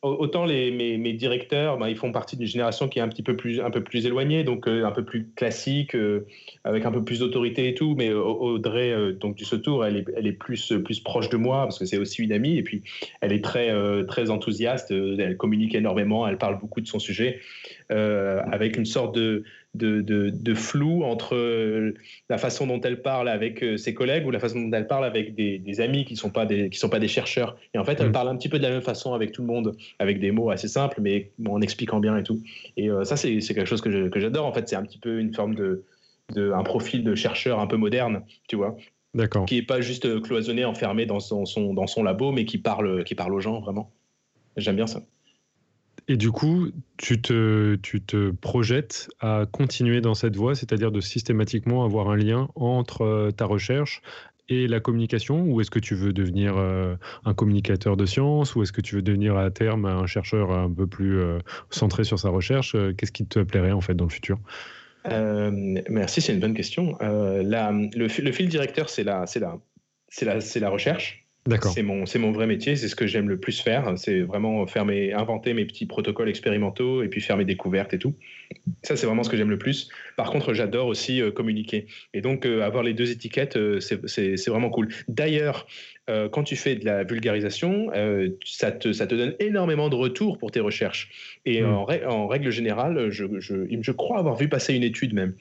autant 0.02 0.44
les, 0.44 0.70
mes, 0.70 0.96
mes 0.96 1.12
directeurs, 1.12 1.78
bah, 1.78 1.90
ils 1.90 1.96
font 1.96 2.12
partie 2.12 2.36
d'une 2.36 2.46
génération 2.46 2.88
qui 2.88 2.98
est 3.00 3.02
un 3.02 3.08
petit 3.08 3.22
peu 3.22 3.36
plus, 3.36 3.60
un 3.60 3.70
peu 3.70 3.82
plus 3.82 4.06
éloignée, 4.06 4.44
donc 4.44 4.68
un 4.68 4.92
peu 4.92 5.04
plus 5.04 5.28
classique, 5.34 5.96
avec 6.64 6.84
un 6.84 6.92
peu 6.92 7.02
plus 7.02 7.20
d'autorité 7.20 7.68
et 7.68 7.74
tout, 7.74 7.94
mais 7.96 8.12
Audrey 8.12 8.92
euh, 8.92 9.12
donc 9.12 9.34
du 9.34 9.44
Sautour, 9.44 9.84
elle 9.84 9.96
est, 9.96 10.04
elle 10.16 10.26
est 10.26 10.32
plus, 10.32 10.72
plus 10.84 11.00
proche 11.00 11.30
de 11.30 11.36
moi 11.36 11.62
parce 11.62 11.78
que 11.78 11.86
c'est 11.86 11.96
aussi 11.96 12.22
une 12.22 12.32
amie 12.32 12.58
et 12.58 12.62
puis 12.62 12.82
elle 13.20 13.32
est 13.32 13.42
très, 13.42 13.70
euh, 13.70 14.04
très 14.04 14.30
enthousiaste, 14.30 14.90
elle 14.90 15.36
communique 15.36 15.74
énormément, 15.74 16.28
elle 16.28 16.36
parle 16.36 16.58
beaucoup 16.58 16.80
de 16.80 16.86
son 16.86 16.98
sujet 16.98 17.40
euh, 17.90 18.42
avec 18.52 18.76
une 18.76 18.84
sorte 18.84 19.14
de, 19.14 19.42
de, 19.74 20.02
de, 20.02 20.54
flou 20.54 21.02
entre 21.04 21.94
la 22.28 22.38
façon 22.38 22.66
dont 22.66 22.80
elle 22.80 23.00
parle 23.00 23.28
avec 23.28 23.64
ses 23.76 23.94
collègues 23.94 24.26
ou 24.26 24.30
la 24.30 24.40
façon 24.40 24.60
dont 24.60 24.76
elle 24.76 24.86
parle 24.86 25.04
avec 25.04 25.34
des, 25.34 25.80
amis 25.80 26.04
qui 26.04 26.14
ne 26.14 26.18
sont, 26.18 26.30
pas 26.30 26.44
des, 26.44 26.68
qui 26.68 26.78
sont 26.78 26.90
pas 26.90 26.98
des 26.98 27.08
chercheurs. 27.08 27.56
Et 27.72 27.78
en 27.78 27.84
fait, 27.84 28.00
elle 28.00 28.08
mm. 28.08 28.12
parle 28.12 28.28
un 28.28 28.36
petit 28.36 28.48
peu 28.48 28.58
de 28.58 28.64
la 28.64 28.70
même 28.70 28.82
façon 28.82 29.14
avec 29.14 29.32
tout 29.32 29.42
le 29.42 29.48
monde, 29.48 29.76
avec 30.00 30.18
des 30.18 30.32
mots 30.32 30.50
assez 30.50 30.68
simples, 30.68 31.00
mais 31.00 31.30
en 31.48 31.60
expliquant 31.60 32.00
bien 32.00 32.16
et 32.16 32.24
tout. 32.24 32.42
Et 32.76 32.90
ça, 33.04 33.16
c'est 33.16 33.38
quelque 33.38 33.64
chose 33.64 33.80
que 33.80 34.20
j'adore. 34.20 34.44
En 34.44 34.52
fait, 34.52 34.68
c'est 34.68 34.76
un 34.76 34.82
petit 34.82 34.98
peu 34.98 35.20
une 35.20 35.32
forme 35.32 35.54
de, 35.54 35.84
de, 36.32 36.52
un 36.52 36.62
profil 36.62 37.04
de 37.04 37.14
chercheur 37.14 37.60
un 37.60 37.66
peu 37.66 37.76
moderne, 37.76 38.22
tu 38.48 38.56
vois. 38.56 38.76
D'accord. 39.14 39.44
Qui 39.44 39.56
n'est 39.56 39.62
pas 39.62 39.80
juste 39.80 40.06
euh, 40.06 40.20
cloisonné, 40.20 40.64
enfermé 40.64 41.06
dans 41.06 41.20
son, 41.20 41.44
dans 41.74 41.86
son 41.86 42.02
labo, 42.02 42.30
mais 42.32 42.44
qui 42.44 42.58
parle, 42.58 43.02
qui 43.04 43.14
parle 43.14 43.34
aux 43.34 43.40
gens, 43.40 43.60
vraiment. 43.60 43.92
J'aime 44.56 44.76
bien 44.76 44.86
ça. 44.86 45.02
Et 46.06 46.16
du 46.16 46.30
coup, 46.30 46.68
tu 46.96 47.20
te, 47.20 47.76
tu 47.76 48.00
te 48.00 48.30
projettes 48.30 49.10
à 49.20 49.46
continuer 49.50 50.00
dans 50.00 50.14
cette 50.14 50.36
voie, 50.36 50.54
c'est-à-dire 50.54 50.92
de 50.92 51.00
systématiquement 51.00 51.84
avoir 51.84 52.08
un 52.08 52.16
lien 52.16 52.48
entre 52.54 53.02
euh, 53.02 53.30
ta 53.30 53.46
recherche 53.46 54.00
et 54.48 54.66
la 54.66 54.80
communication 54.80 55.44
Ou 55.44 55.60
est-ce 55.60 55.70
que 55.70 55.78
tu 55.78 55.94
veux 55.94 56.12
devenir 56.12 56.56
euh, 56.56 56.96
un 57.24 57.34
communicateur 57.34 57.96
de 57.96 58.06
science 58.06 58.54
Ou 58.54 58.62
est-ce 58.62 58.72
que 58.72 58.80
tu 58.80 58.96
veux 58.96 59.02
devenir 59.02 59.36
à 59.36 59.50
terme 59.50 59.86
un 59.86 60.06
chercheur 60.06 60.52
un 60.52 60.70
peu 60.70 60.86
plus 60.86 61.20
centré 61.70 62.02
sur 62.02 62.18
sa 62.18 62.30
recherche? 62.30 62.76
Qu'est-ce 62.96 63.12
qui 63.12 63.26
te 63.26 63.38
plairait 63.40 63.70
en 63.70 63.80
fait 63.80 63.94
dans 63.94 64.06
le 64.06 64.10
futur? 64.10 64.40
Euh, 65.06 65.50
merci, 65.88 66.20
c'est 66.20 66.32
une 66.32 66.40
bonne 66.40 66.54
question. 66.54 66.96
Euh, 67.00 67.42
le, 67.94 68.08
fil 68.08 68.48
directeur, 68.48 68.88
c'est 68.88 69.04
la, 69.04 69.24
la, 69.36 69.58
la, 70.22 70.38
la 70.60 70.70
recherche. 70.70 71.20
C'est 71.72 71.82
mon, 71.82 72.04
mon 72.16 72.32
vrai 72.32 72.46
métier, 72.46 72.76
c'est 72.76 72.88
ce 72.88 72.94
que 72.94 73.06
j'aime 73.06 73.28
le 73.28 73.40
plus 73.40 73.60
faire. 73.60 73.94
C'est 73.96 74.20
vraiment 74.20 74.66
faire 74.66 74.84
mes, 74.84 75.14
inventer 75.14 75.54
mes 75.54 75.64
petits 75.64 75.86
protocoles 75.86 76.28
expérimentaux 76.28 77.02
et 77.02 77.08
puis 77.08 77.22
faire 77.22 77.38
mes 77.38 77.46
découvertes 77.46 77.94
et 77.94 77.98
tout. 77.98 78.14
Ça, 78.82 78.94
c'est 78.94 79.06
vraiment 79.06 79.22
ce 79.22 79.30
que 79.30 79.38
j'aime 79.38 79.50
le 79.50 79.58
plus. 79.58 79.88
Par 80.16 80.30
contre, 80.30 80.52
j'adore 80.52 80.86
aussi 80.86 81.22
euh, 81.22 81.30
communiquer. 81.30 81.86
Et 82.12 82.20
donc, 82.20 82.44
euh, 82.44 82.62
avoir 82.62 82.82
les 82.82 82.92
deux 82.92 83.10
étiquettes, 83.10 83.56
euh, 83.56 83.80
c'est 83.80 84.48
vraiment 84.48 84.68
cool. 84.68 84.88
D'ailleurs, 85.08 85.66
quand 86.32 86.42
tu 86.42 86.56
fais 86.56 86.76
de 86.76 86.84
la 86.84 87.04
vulgarisation, 87.04 87.90
ça 88.44 88.72
te, 88.72 88.92
ça, 88.92 89.06
te, 89.06 89.14
donne 89.14 89.34
énormément 89.38 89.88
de 89.88 89.96
retours 89.96 90.38
pour 90.38 90.50
tes 90.50 90.60
recherches. 90.60 91.38
Et 91.44 91.62
hmm. 91.62 91.74
en, 91.74 91.86
en, 92.08 92.26
règle 92.26 92.50
générale, 92.50 93.10
je, 93.10 93.24
je, 93.38 93.54
je 93.68 93.92
crois 93.92 94.18
avoir 94.18 94.36
vu 94.36 94.48
passer 94.48 94.74
une 94.74 94.82
étude 94.82 95.14
même 95.14 95.34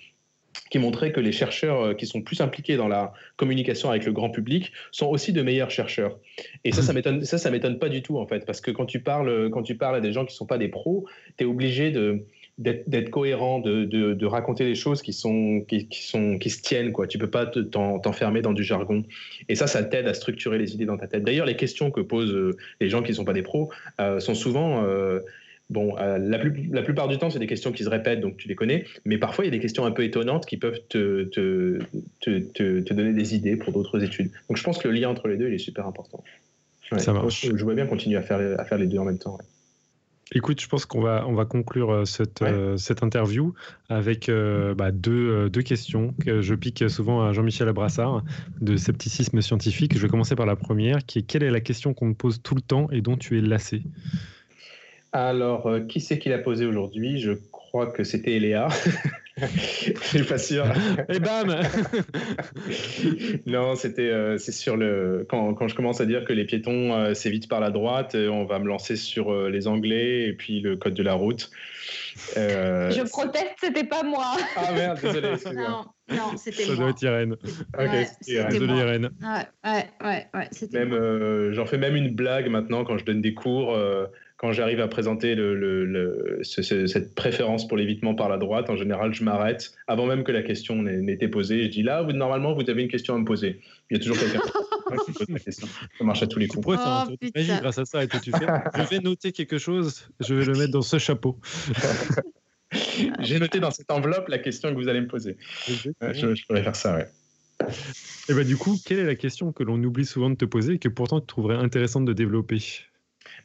qui 0.70 0.80
montrait 0.80 1.12
que 1.12 1.20
les 1.20 1.32
chercheurs 1.32 1.82
euh, 1.82 1.94
qui 1.94 2.06
sont 2.06 2.22
plus 2.22 2.42
impliqués 2.42 2.78
dans 2.78 2.88
la 2.88 3.14
communication 3.38 3.90
avec 3.90 4.06
le 4.06 4.12
grand 4.12 4.30
public 4.30 4.72
sont 4.92 5.08
aussi 5.08 5.34
de 5.34 5.42
meilleurs 5.42 5.72
chercheurs. 5.72 6.18
Et 6.64 6.72
ça, 6.72 6.82
ça 6.82 6.94
m'étonne, 6.94 7.24
ça, 7.24 7.38
ça 7.38 7.52
m'étonne 7.52 7.80
pas 7.80 7.90
du 7.90 8.02
tout 8.02 8.18
en 8.18 8.28
fait, 8.28 8.46
parce 8.46 8.62
que 8.62 8.72
quand 8.72 8.86
tu 8.86 9.02
parles, 9.02 9.50
quand 9.52 9.64
tu 9.64 9.76
parles 9.76 9.96
à 9.96 10.02
des 10.02 10.14
gens 10.14 10.26
qui 10.26 10.36
sont 10.36 10.46
pas 10.46 10.58
des 10.58 10.68
pros, 10.68 11.06
tu 11.38 11.44
es 11.44 11.48
obligé 11.48 11.92
de 11.92 12.26
d'être 12.60 13.10
cohérent, 13.10 13.60
de, 13.60 13.86
de, 13.86 14.26
raconter 14.26 14.66
des 14.66 14.76
choses 14.76 15.02
qui 15.02 15.14
sont 15.14 15.64
qui, 15.68 15.88
sont 15.92 16.38
qui 16.38 16.50
se 16.50 16.62
tiennent 16.62 16.92
quoi. 16.92 17.08
Tu 17.08 17.18
peux 17.18 17.30
pas 17.30 17.46
t'enfermer 17.46 18.42
dans 18.42 18.54
du 18.54 18.64
jargon. 18.64 19.04
Et 19.48 19.56
ça, 19.56 19.66
ça 19.66 19.82
t'aide 19.84 20.08
à 20.08 20.14
structurer 20.14 20.58
les 20.58 20.74
idées 20.74 20.86
dans 20.86 20.98
ta 20.98 21.08
tête. 21.08 21.24
D'ailleurs, 21.24 21.46
les 21.46 21.56
questions 21.56 21.90
que 21.90 22.02
posent 22.02 22.34
euh, 22.34 22.58
les 22.82 22.90
gens 22.90 23.02
qui 23.02 23.14
sont 23.14 23.26
pas 23.26 23.34
des 23.34 23.42
pros 23.42 23.72
euh, 24.00 24.20
sont 24.20 24.36
souvent 24.36 24.84
Bon, 25.70 25.96
euh, 26.00 26.18
la, 26.18 26.40
la, 26.72 26.82
plupart 26.82 27.08
du 27.08 27.20
temps, 27.20 27.30
c'est 27.30 27.38
des 27.38 27.46
questions 27.46 27.72
qui 27.72 27.84
se 27.84 27.90
répètent, 27.90 28.22
donc 28.22 28.38
tu 28.38 28.48
les 28.48 28.56
connais, 28.56 28.86
mais 29.06 29.20
parfois, 29.20 29.46
il 29.46 29.50
y 29.50 29.52
a 29.52 29.56
des 29.56 29.60
questions 29.60 29.86
un 29.86 29.92
peu 29.92 30.04
étonnantes 30.04 30.48
qui 30.48 30.58
peuvent 30.58 30.82
te, 30.90 31.26
te, 31.26 31.78
te, 32.22 32.80
te 32.80 32.94
donner 32.94 33.14
des 33.14 33.36
idées 33.36 33.56
pour 33.56 33.72
d'autres 33.72 34.04
études. 34.04 34.32
Donc 34.48 34.58
je 34.58 34.64
pense 34.64 34.80
que 34.80 34.88
le 34.88 34.96
lien 34.96 35.10
entre 35.10 35.28
les 35.28 35.38
deux, 35.38 35.48
il 35.48 35.54
est 35.54 35.60
super 35.60 35.86
important. 35.86 36.24
Ça 36.98 37.14
marche. 37.14 37.46
Je, 37.46 37.64
vois 37.64 37.76
bien 37.76 37.86
continuer 37.86 38.18
à 38.18 38.24
faire, 38.24 38.60
à 38.60 38.66
faire 38.66 38.80
les 38.80 38.88
deux 38.88 38.98
en 38.98 39.06
même 39.06 39.20
temps. 39.20 39.38
Écoute, 40.36 40.62
je 40.62 40.68
pense 40.68 40.86
qu'on 40.86 41.02
va, 41.02 41.26
on 41.28 41.34
va 41.34 41.46
conclure 41.46 41.92
euh, 41.92 42.06
cette, 42.06 42.42
Ouais. 42.42 42.52
euh, 42.52 42.78
cette 42.78 43.02
interview 43.02 43.54
avec 43.90 44.30
euh, 44.30 44.76
bah, 44.76 44.92
deux, 44.92 45.50
deux 45.50 45.64
questions 45.64 46.14
que 46.24 46.42
je 46.42 46.54
pique 46.54 46.88
souvent 46.88 47.26
à 47.26 47.34
Jean-Michel 47.34 47.68
Abrassard 47.68 48.24
de 48.62 48.78
scepticisme 48.78 49.42
scientifique. 49.42 49.96
Je 49.96 50.00
vais 50.00 50.08
commencer 50.08 50.36
par 50.36 50.46
la 50.46 50.56
première, 50.56 51.04
qui 51.06 51.20
est 51.20 51.22
quelle 51.24 51.42
est 51.42 51.50
la 51.50 51.62
question 51.62 51.96
qu'on 51.96 52.12
te 52.14 52.18
pose 52.18 52.42
tout 52.44 52.54
le 52.54 52.62
temps 52.62 52.88
et 52.92 53.02
dont 53.02 53.18
tu 53.18 53.40
es 53.40 53.42
lassé? 53.42 53.82
Alors, 55.12 55.66
euh, 55.66 55.80
qui 55.80 56.00
c'est 56.02 56.20
qui 56.20 56.30
l'a 56.30 56.38
posé 56.38 56.68
aujourd'hui? 56.68 57.20
Je 57.20 57.32
crois 57.52 57.88
que 57.88 58.04
c'était 58.04 58.34
Eléa. 58.36 58.68
Je 60.02 60.08
suis 60.08 60.24
pas 60.24 60.38
sûr. 60.38 60.66
Et 61.10 61.20
bam 61.20 61.56
non, 63.46 63.76
c'était 63.76 64.10
euh, 64.10 64.38
c'est 64.38 64.52
sur 64.52 64.78
le 64.78 65.26
quand, 65.30 65.54
quand 65.54 65.68
je 65.68 65.76
commence 65.76 66.02
à 66.02 66.06
dire 66.06 66.26
que 66.26 66.34
les 66.34 66.46
piétons 66.46 66.94
euh, 66.94 67.14
s'évitent 67.14 67.48
par 67.50 67.60
la 67.60 67.70
droite, 67.72 68.16
euh, 68.16 68.30
on 68.30 68.46
va 68.46 68.60
me 68.60 68.68
lancer 68.68 68.96
sur 68.96 69.32
euh, 69.34 69.50
les 69.50 69.68
Anglais 69.68 70.28
et 70.28 70.34
puis 70.34 70.60
le 70.60 70.76
code 70.76 70.94
de 70.94 71.04
la 71.04 71.14
route. 71.14 71.50
Euh, 72.38 72.92
Je 72.92 73.02
proteste, 73.02 73.56
c'était 73.62 73.84
pas 73.86 74.04
moi. 74.04 74.36
Ah 74.56 74.72
merde, 74.74 75.00
désolé. 75.02 75.30
Non, 75.56 75.86
non, 76.10 76.38
c'était 76.38 76.64
Ça 76.64 76.74
moi. 76.74 76.76
doit 76.78 76.90
être 76.90 77.02
Irène. 77.02 77.34
Ok, 77.34 77.40
Ouais, 77.78 78.08
Irène. 78.28 78.50
Désolé 78.50 78.74
moi. 78.74 78.82
Irène. 78.82 79.10
Ouais, 79.22 79.72
ouais, 79.72 79.86
ouais, 80.04 80.28
ouais, 80.34 80.48
c'était 80.52 80.80
Même, 80.80 80.94
euh, 80.94 81.54
j'en 81.54 81.66
fais 81.66 81.78
même 81.78 81.96
une 81.96 82.14
blague 82.14 82.50
maintenant 82.50 82.84
quand 82.84 82.98
je 82.98 83.06
donne 83.06 83.22
des 83.22 83.34
cours. 83.34 83.78
Quand 84.40 84.54
j'arrive 84.54 84.80
à 84.80 84.88
présenter 84.88 85.36
le, 85.36 85.54
le- 85.54 85.84
le- 85.86 86.40
ce- 86.44 86.62
ce- 86.62 86.88
cette 86.88 87.14
préférence 87.14 87.68
pour 87.68 87.76
l'évitement 87.76 88.16
par 88.16 88.30
la 88.30 88.38
droite, 88.38 88.70
en 88.70 88.78
général, 88.78 89.14
je 89.14 89.22
m'arrête 89.26 89.74
avant 89.86 90.06
même 90.08 90.24
que 90.24 90.32
la 90.32 90.42
question 90.44 90.82
n'ait 90.82 91.02
n'ait 91.02 91.12
été 91.14 91.28
posée. 91.28 91.64
Je 91.64 91.68
dis 91.68 91.84
là, 91.84 92.02
vous, 92.04 92.14
normalement, 92.14 92.54
vous 92.54 92.70
avez 92.70 92.82
une 92.84 92.88
question 92.90 93.16
à 93.16 93.18
me 93.20 93.26
poser. 93.26 93.60
Il 93.92 93.98
y 93.98 94.00
a 94.00 94.00
toujours 94.02 94.18
quelqu'un 94.18 94.40
qui 94.40 95.12
pose 95.14 95.26
la 95.30 95.40
question. 95.40 95.68
Ça 95.98 96.04
marche 96.06 96.24
à 96.24 96.28
tous 96.28 96.40
les 96.40 96.48
Tu 96.48 96.52
coups. 96.54 96.64
pourrais 96.64 96.78
faire 96.78 96.88
un 96.88 97.02
Oh, 97.04 97.08
tour 97.08 97.18
de 97.22 97.26
putain. 97.28 97.40
magie 97.42 97.60
grâce 97.62 97.78
à 97.80 97.84
ça. 97.86 98.02
Et 98.02 98.08
toi, 98.08 98.20
tu 98.22 98.32
fais, 98.32 98.46
je 98.78 98.90
vais 98.90 99.00
noter 99.00 99.34
quelque 99.34 99.58
chose, 99.58 100.10
je 100.22 100.34
vais 100.34 100.46
le 100.46 100.54
mettre 100.58 100.72
dans 100.72 100.82
ce 100.82 100.98
chapeau. 100.98 101.38
J'ai 103.20 103.40
noté 103.40 103.60
dans 103.60 103.72
cette 103.72 103.92
enveloppe 103.92 104.28
la 104.30 104.38
question 104.38 104.70
que 104.70 104.76
vous 104.76 104.88
allez 104.88 105.02
me 105.02 105.08
poser. 105.08 105.38
Je, 105.68 106.36
je 106.36 106.46
pourrais 106.48 106.64
faire 106.64 106.76
ça, 106.76 106.96
ouais. 106.96 107.08
Et 108.30 108.34
bah, 108.34 108.44
du 108.46 108.56
coup, 108.56 108.78
quelle 108.86 109.00
est 109.00 109.06
la 109.06 109.16
question 109.16 109.52
que 109.52 109.64
l'on 109.64 109.84
oublie 109.84 110.06
souvent 110.06 110.30
de 110.30 110.36
te 110.36 110.46
poser 110.46 110.74
et 110.76 110.80
que 110.80 110.88
pourtant 110.88 111.20
tu 111.20 111.28
trouverais 111.28 111.56
intéressante 111.58 112.06
de 112.06 112.14
développer? 112.14 112.60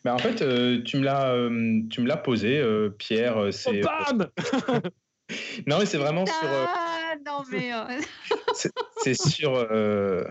Bah, 0.04 0.14
en 0.14 0.18
fait, 0.18 0.42
euh, 0.42 0.82
tu 0.82 0.98
me 0.98 1.04
l'as, 1.04 1.32
euh, 1.32 1.80
tu 1.90 2.02
me 2.02 2.06
l'as 2.06 2.18
posé, 2.18 2.58
euh, 2.58 2.90
Pierre. 2.90 3.38
euh, 3.38 3.48
Oh, 3.48 3.52
C'est 3.52 3.80
bam 3.80 4.28
non, 5.66 5.78
mais 5.78 5.86
c'est 5.86 5.96
vraiment 5.96 6.26
sur, 6.26 6.34
euh, 6.34 6.66
Ah, 6.68 7.14
non, 7.24 7.42
mais. 7.50 7.72
euh, 7.72 8.00
c'est- 8.54 8.72
c'est 8.98 9.14
sur. 9.14 9.54
euh, 9.54 10.24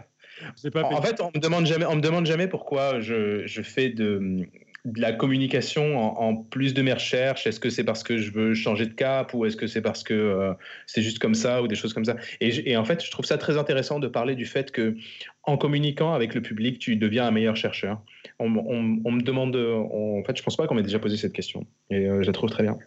pas 0.71 0.83
En 0.83 1.01
fait. 1.01 1.15
fait, 1.17 1.21
on 1.21 1.31
me 1.33 1.39
demande 1.39 1.65
jamais, 1.65 1.85
on 1.85 1.95
me 1.95 2.01
demande 2.01 2.27
jamais 2.27 2.47
pourquoi 2.47 2.99
je, 2.99 3.47
je 3.47 3.61
fais 3.63 3.89
de, 3.89 4.45
de 4.85 4.99
la 4.99 5.13
communication 5.13 5.97
en, 5.97 6.35
plus 6.35 6.73
de 6.73 6.81
mes 6.81 6.93
recherches? 6.93 7.47
Est-ce 7.47 7.59
que 7.59 7.69
c'est 7.69 7.83
parce 7.83 8.03
que 8.03 8.17
je 8.17 8.31
veux 8.31 8.53
changer 8.53 8.85
de 8.85 8.93
cap 8.93 9.33
ou 9.33 9.45
est-ce 9.45 9.55
que 9.55 9.67
c'est 9.67 9.81
parce 9.81 10.03
que 10.03 10.13
euh, 10.13 10.53
c'est 10.87 11.01
juste 11.01 11.19
comme 11.19 11.35
ça 11.35 11.61
ou 11.61 11.67
des 11.67 11.75
choses 11.75 11.93
comme 11.93 12.05
ça? 12.05 12.15
Et, 12.41 12.75
en 12.75 12.85
fait, 12.85 13.03
je 13.03 13.11
trouve 13.11 13.25
ça 13.25 13.37
très 13.37 13.57
intéressant 13.57 13.99
de 13.99 14.07
parler 14.07 14.35
du 14.35 14.45
fait 14.45 14.71
que 14.71 14.95
en 15.43 15.57
communiquant 15.57 16.13
avec 16.13 16.35
le 16.35 16.41
public, 16.41 16.79
tu 16.79 16.95
deviens 16.95 17.25
un 17.25 17.31
meilleur 17.31 17.55
chercheur. 17.55 18.01
On, 18.39 18.49
me 18.49 19.21
demande, 19.21 19.55
on- 19.55 20.19
en 20.19 20.23
fait, 20.23 20.37
je 20.37 20.43
pense 20.43 20.57
pas 20.57 20.67
qu'on 20.67 20.75
m'ait 20.75 20.83
déjà 20.83 20.99
posé 20.99 21.17
cette 21.17 21.33
question 21.33 21.65
et 21.89 22.07
euh, 22.07 22.21
je 22.21 22.27
la 22.27 22.33
trouve 22.33 22.49
très 22.49 22.63
bien. 22.63 22.77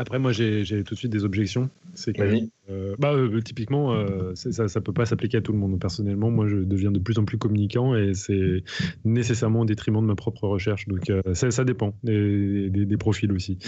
Après, 0.00 0.18
moi, 0.18 0.32
j'ai 0.32 0.64
tout 0.82 0.94
de 0.94 0.98
suite 0.98 1.12
des 1.12 1.24
objections. 1.26 1.68
C'est 1.92 2.14
que, 2.14 2.22
Vas-y. 2.22 2.50
euh, 2.70 2.96
bah, 2.98 3.12
euh, 3.12 3.38
typiquement, 3.42 3.92
euh, 3.92 4.34
ça, 4.34 4.66
ça 4.66 4.80
peut 4.80 4.94
pas 4.94 5.04
s'appliquer 5.04 5.36
à 5.36 5.40
tout 5.42 5.52
le 5.52 5.58
monde. 5.58 5.78
Personnellement, 5.78 6.30
moi, 6.30 6.48
je 6.48 6.56
deviens 6.56 6.90
de 6.90 6.98
plus 6.98 7.18
en 7.18 7.26
plus 7.26 7.36
communicant 7.36 7.94
et 7.94 8.14
c'est 8.14 8.64
nécessairement 9.04 9.60
au 9.60 9.64
détriment 9.66 10.00
de 10.00 10.06
ma 10.06 10.14
propre 10.14 10.48
recherche. 10.48 10.88
Donc, 10.88 11.12
ça, 11.34 11.50
ça 11.50 11.64
dépend 11.64 11.94
des, 12.02 12.70
des- 12.70 12.86
des 12.86 12.96
profils 12.96 13.30
aussi. 13.30 13.58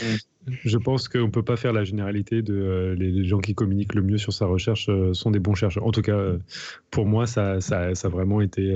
Je 0.64 0.78
pense 0.78 1.06
qu'on 1.06 1.30
peut 1.30 1.42
pas 1.42 1.56
faire 1.56 1.74
la 1.74 1.84
généralité 1.84 2.40
de 2.40 2.94
les, 2.98 3.10
les 3.10 3.24
gens 3.24 3.40
qui 3.40 3.54
communiquent 3.54 3.94
le 3.94 4.02
mieux 4.02 4.18
sur 4.18 4.32
sa 4.32 4.46
recherche 4.46 4.88
sont 5.12 5.30
des 5.30 5.38
bons 5.38 5.54
chercheurs. 5.54 5.86
En 5.86 5.92
tout 5.92 6.00
cas, 6.02 6.32
pour 6.90 7.04
moi, 7.04 7.26
ça, 7.26 7.60
ça, 7.60 7.94
ça 7.94 8.08
a 8.08 8.10
vraiment 8.10 8.40
été 8.40 8.74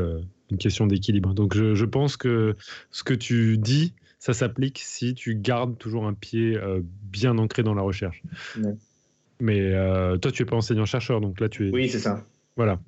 une 0.50 0.58
question 0.58 0.86
d'équilibre. 0.86 1.32
Donc, 1.32 1.56
je, 1.56 1.74
je 1.74 1.84
pense 1.86 2.18
que 2.18 2.54
ce 2.90 3.02
que 3.02 3.14
tu 3.14 3.56
dis, 3.56 3.94
ça 4.26 4.32
s'applique 4.32 4.80
si 4.82 5.14
tu 5.14 5.36
gardes 5.36 5.78
toujours 5.78 6.04
un 6.04 6.12
pied 6.12 6.56
euh, 6.56 6.80
bien 6.82 7.38
ancré 7.38 7.62
dans 7.62 7.74
la 7.74 7.82
recherche. 7.82 8.22
Ouais. 8.60 8.74
Mais 9.38 9.60
euh, 9.60 10.16
toi, 10.16 10.32
tu 10.32 10.42
es 10.42 10.44
pas 10.46 10.56
enseignant-chercheur, 10.56 11.20
donc 11.20 11.38
là, 11.38 11.48
tu 11.48 11.68
es. 11.68 11.70
Oui, 11.70 11.88
c'est 11.88 12.00
ça. 12.00 12.26
Voilà. 12.56 12.80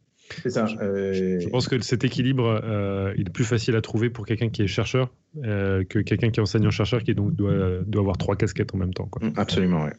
C'est 0.42 0.50
ça. 0.50 0.66
euh, 0.82 1.38
Je 1.40 1.48
pense 1.48 1.68
que 1.68 1.78
cet 1.78 2.02
équilibre, 2.02 2.60
euh, 2.64 3.14
il 3.16 3.28
est 3.28 3.32
plus 3.32 3.44
facile 3.44 3.76
à 3.76 3.80
trouver 3.80 4.10
pour 4.10 4.26
quelqu'un 4.26 4.48
qui 4.48 4.62
est 4.62 4.66
chercheur 4.66 5.10
euh, 5.44 5.84
que 5.84 6.00
quelqu'un 6.00 6.30
qui 6.30 6.40
est 6.40 6.42
enseignant-chercheur 6.42 7.04
qui 7.04 7.14
donc 7.14 7.34
doit, 7.36 7.82
doit 7.86 8.00
avoir 8.02 8.18
trois 8.18 8.34
casquettes 8.34 8.74
en 8.74 8.78
même 8.78 8.92
temps. 8.92 9.06
Quoi. 9.06 9.22
Absolument, 9.36 9.84
ouais. 9.84 9.94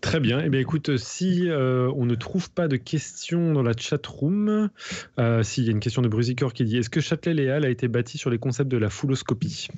Très 0.00 0.20
bien. 0.20 0.40
Eh 0.40 0.58
écoute, 0.58 0.96
si 0.96 1.48
euh, 1.48 1.90
on 1.96 2.06
ne 2.06 2.14
trouve 2.14 2.50
pas 2.50 2.68
de 2.68 2.76
questions 2.76 3.52
dans 3.52 3.62
la 3.62 3.72
chat 3.76 4.04
room, 4.06 4.70
euh, 5.18 5.42
s'il 5.42 5.64
y 5.64 5.68
a 5.68 5.70
une 5.70 5.80
question 5.80 6.02
de 6.02 6.08
Brusicor 6.08 6.52
qui 6.52 6.64
dit 6.64 6.78
Est-ce 6.78 6.90
que 6.90 7.00
Châtelet-Léal 7.00 7.64
a 7.64 7.68
été 7.68 7.88
bâti 7.88 8.18
sur 8.18 8.30
les 8.30 8.38
concepts 8.38 8.70
de 8.70 8.78
la 8.78 8.90
fouloscopie? 8.90 9.68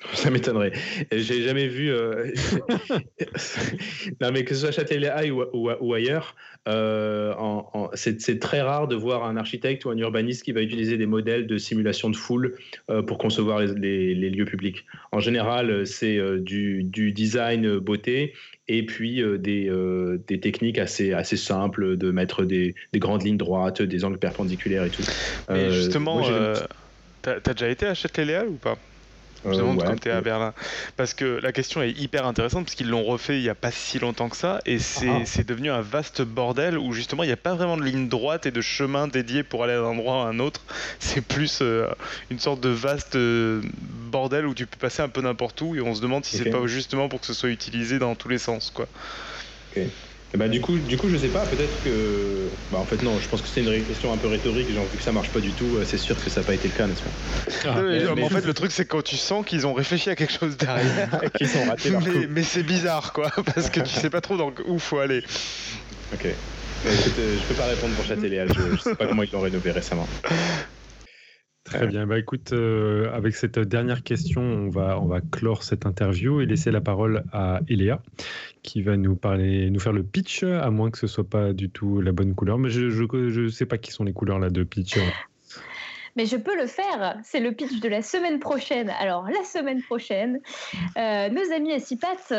Ça 0.14 0.30
m'étonnerait. 0.30 0.72
J'ai 1.10 1.42
jamais 1.42 1.66
vu. 1.66 1.90
euh, 1.90 2.30
non, 4.20 4.30
mais 4.32 4.44
que 4.44 4.54
ce 4.54 4.60
soit 4.60 4.70
Châtelet 4.70 5.30
ou, 5.30 5.42
ou, 5.52 5.70
ou 5.80 5.94
ailleurs, 5.94 6.36
euh, 6.68 7.34
c'est 7.94 8.38
très 8.38 8.60
rare 8.60 8.86
de 8.88 8.94
voir 8.94 9.24
un 9.24 9.36
architecte 9.36 9.84
ou 9.84 9.90
un 9.90 9.96
urbaniste 9.98 10.44
qui 10.44 10.52
va 10.52 10.62
utiliser 10.62 10.96
des 10.98 11.06
modèles 11.06 11.46
de 11.46 11.58
simulation 11.58 12.10
de 12.10 12.16
foule 12.16 12.56
euh, 12.90 13.02
pour 13.02 13.18
concevoir 13.18 13.60
les, 13.60 13.74
les- 13.74 14.14
les 14.14 14.30
lieux 14.30 14.44
publics. 14.44 14.86
En 15.12 15.20
général, 15.20 15.86
c'est 15.86 16.18
du, 16.38 16.84
du 16.84 17.12
design 17.12 17.78
beauté 17.78 18.34
et 18.68 18.84
puis 18.86 19.22
des, 19.38 19.70
des 20.26 20.40
techniques 20.40 20.78
assez, 20.78 21.12
assez 21.12 21.36
simples 21.36 21.96
de 21.96 22.10
mettre 22.10 22.44
des, 22.44 22.74
des 22.92 22.98
grandes 22.98 23.24
lignes 23.24 23.36
droites, 23.38 23.82
des 23.82 24.04
angles 24.04 24.18
perpendiculaires 24.18 24.84
et 24.84 24.90
tout. 24.90 25.02
Mais 25.48 25.70
justement, 25.70 26.22
t'as 27.22 27.40
t'as 27.40 27.54
déjà 27.54 27.68
été 27.68 27.86
à 27.86 27.94
Châtelet-Léal 27.94 28.48
ou 28.48 28.58
pas? 28.58 28.78
Je 29.44 29.48
me 29.50 29.54
euh, 29.54 29.58
demande 29.58 29.80
ouais, 29.80 29.86
comme 29.86 29.98
tu 30.00 30.08
es 30.08 30.12
à 30.12 30.20
Berlin. 30.20 30.52
Parce 30.96 31.14
que 31.14 31.24
la 31.42 31.52
question 31.52 31.82
est 31.82 31.90
hyper 31.92 32.26
intéressante, 32.26 32.64
parce 32.64 32.74
qu'ils 32.74 32.88
l'ont 32.88 33.04
refait 33.04 33.38
il 33.38 33.42
n'y 33.42 33.48
a 33.48 33.54
pas 33.54 33.70
si 33.70 33.98
longtemps 33.98 34.28
que 34.28 34.36
ça, 34.36 34.60
et 34.66 34.78
c'est 34.78 35.08
Ah. 35.08 35.22
c'est 35.24 35.46
devenu 35.46 35.70
un 35.70 35.80
vaste 35.80 36.22
bordel 36.22 36.76
où 36.76 36.92
justement 36.92 37.22
il 37.22 37.26
n'y 37.28 37.32
a 37.32 37.36
pas 37.36 37.54
vraiment 37.54 37.76
de 37.76 37.82
ligne 37.84 38.08
droite 38.08 38.46
et 38.46 38.50
de 38.50 38.60
chemin 38.60 39.06
dédié 39.08 39.42
pour 39.44 39.62
aller 39.64 39.74
d'un 39.74 39.84
endroit 39.84 40.24
à 40.24 40.26
un 40.28 40.38
autre. 40.40 40.62
C'est 40.98 41.20
plus 41.20 41.60
euh, 41.62 41.86
une 42.30 42.38
sorte 42.40 42.60
de 42.60 42.68
vaste 42.68 43.14
euh, 43.16 43.62
bordel 44.10 44.46
où 44.46 44.54
tu 44.54 44.66
peux 44.66 44.78
passer 44.78 45.02
un 45.02 45.08
peu 45.08 45.20
n'importe 45.20 45.60
où, 45.60 45.76
et 45.76 45.80
on 45.80 45.94
se 45.94 46.00
demande 46.00 46.24
si 46.24 46.36
c'est 46.36 46.52
Ok. 46.52 46.60
pas 46.60 46.66
justement 46.66 47.08
pour 47.08 47.20
que 47.20 47.26
ce 47.26 47.34
soit 47.34 47.50
utilisé 47.50 47.98
dans 47.98 48.14
tous 48.14 48.28
les 48.28 48.38
sens. 48.38 48.70
quoi. 48.74 48.86
Eh 50.34 50.36
ben, 50.36 50.50
du 50.50 50.60
coup, 50.60 50.78
du 50.78 50.98
coup, 50.98 51.08
je 51.08 51.16
sais 51.16 51.30
pas. 51.30 51.46
Peut-être 51.46 51.80
que, 51.82 52.50
bah, 52.70 52.78
en 52.78 52.84
fait, 52.84 53.02
non. 53.02 53.18
Je 53.18 53.28
pense 53.28 53.40
que 53.40 53.48
c'est 53.48 53.62
une 53.62 53.86
question 53.86 54.12
un 54.12 54.18
peu 54.18 54.28
rhétorique. 54.28 54.70
Genre, 54.70 54.86
vu 54.86 54.98
que 54.98 55.02
ça 55.02 55.10
marche 55.12 55.30
pas 55.32 55.40
du 55.40 55.54
tout, 55.54 55.76
euh, 55.76 55.84
c'est 55.84 55.96
sûr 55.96 56.16
que 56.22 56.28
ça 56.28 56.40
n'a 56.40 56.44
pas 56.44 56.54
été 56.54 56.68
le 56.68 56.74
cas, 56.74 56.86
n'est-ce 56.86 57.02
pas? 57.02 57.10
Non, 57.64 57.82
mais, 57.82 58.14
mais- 58.14 58.22
en 58.24 58.28
fait, 58.28 58.44
le 58.44 58.52
truc 58.52 58.70
c'est 58.70 58.84
quand 58.86 59.02
tu 59.02 59.16
sens 59.16 59.44
qu'ils 59.46 59.66
ont 59.66 59.72
réfléchi 59.72 60.10
à 60.10 60.16
quelque 60.16 60.32
chose 60.32 60.56
derrière. 60.58 61.08
Qu'ils 61.34 61.56
ont 61.56 61.64
raté 61.64 61.88
leur 61.90 62.02
coup. 62.02 62.08
mais 62.14 62.26
mais 62.26 62.42
c'est 62.42 62.62
bizarre 62.62 63.12
quoi, 63.14 63.30
parce 63.54 63.70
que 63.70 63.80
tu 63.80 63.88
sais 63.94 64.10
pas 64.10 64.20
trop 64.20 64.36
dans 64.36 64.52
où 64.66 64.78
faut 64.78 64.98
aller. 64.98 65.22
Ok. 66.12 66.26
Mais 66.84 66.94
écoute, 66.94 67.18
euh, 67.18 67.38
je 67.38 67.46
peux 67.46 67.54
pas 67.54 67.66
répondre 67.66 67.94
pour 67.94 68.04
Châtelet-Léal. 68.04 68.48
Je, 68.54 68.76
je 68.76 68.80
sais 68.82 68.94
pas 68.94 69.06
comment 69.06 69.22
ils 69.22 69.30
l'ont 69.32 69.40
rénové 69.40 69.70
récemment. 69.72 70.06
Très 71.70 71.86
bien. 71.86 72.06
Bah, 72.06 72.18
écoute, 72.18 72.52
euh, 72.52 73.12
avec 73.12 73.34
cette 73.34 73.58
dernière 73.58 74.02
question, 74.02 74.40
on 74.40 74.70
va, 74.70 74.98
on 75.00 75.06
va 75.06 75.20
clore 75.20 75.62
cette 75.62 75.84
interview 75.84 76.40
et 76.40 76.46
laisser 76.46 76.70
la 76.70 76.80
parole 76.80 77.24
à 77.32 77.60
Eléa, 77.68 78.00
qui 78.62 78.82
va 78.82 78.96
nous 78.96 79.16
parler, 79.16 79.68
nous 79.70 79.80
faire 79.80 79.92
le 79.92 80.02
pitch, 80.02 80.42
à 80.44 80.70
moins 80.70 80.90
que 80.90 80.98
ce 80.98 81.06
soit 81.06 81.28
pas 81.28 81.52
du 81.52 81.68
tout 81.68 82.00
la 82.00 82.12
bonne 82.12 82.34
couleur. 82.34 82.58
Mais 82.58 82.70
je 82.70 82.86
ne 82.86 83.28
je 83.28 83.48
sais 83.48 83.66
pas 83.66 83.76
qui 83.76 83.92
sont 83.92 84.04
les 84.04 84.12
couleurs 84.12 84.38
là 84.38 84.48
de 84.48 84.62
pitch. 84.62 84.98
Mais 86.16 86.26
je 86.26 86.36
peux 86.36 86.56
le 86.56 86.66
faire. 86.66 87.18
C'est 87.22 87.40
le 87.40 87.52
pitch 87.52 87.80
de 87.80 87.88
la 87.88 88.02
semaine 88.02 88.38
prochaine. 88.38 88.90
Alors, 88.98 89.28
la 89.28 89.44
semaine 89.44 89.82
prochaine, 89.82 90.40
euh, 90.96 91.28
nos 91.28 91.52
amis 91.54 91.72
à 91.72 91.80
six 91.80 91.96
pattes, 91.96 92.32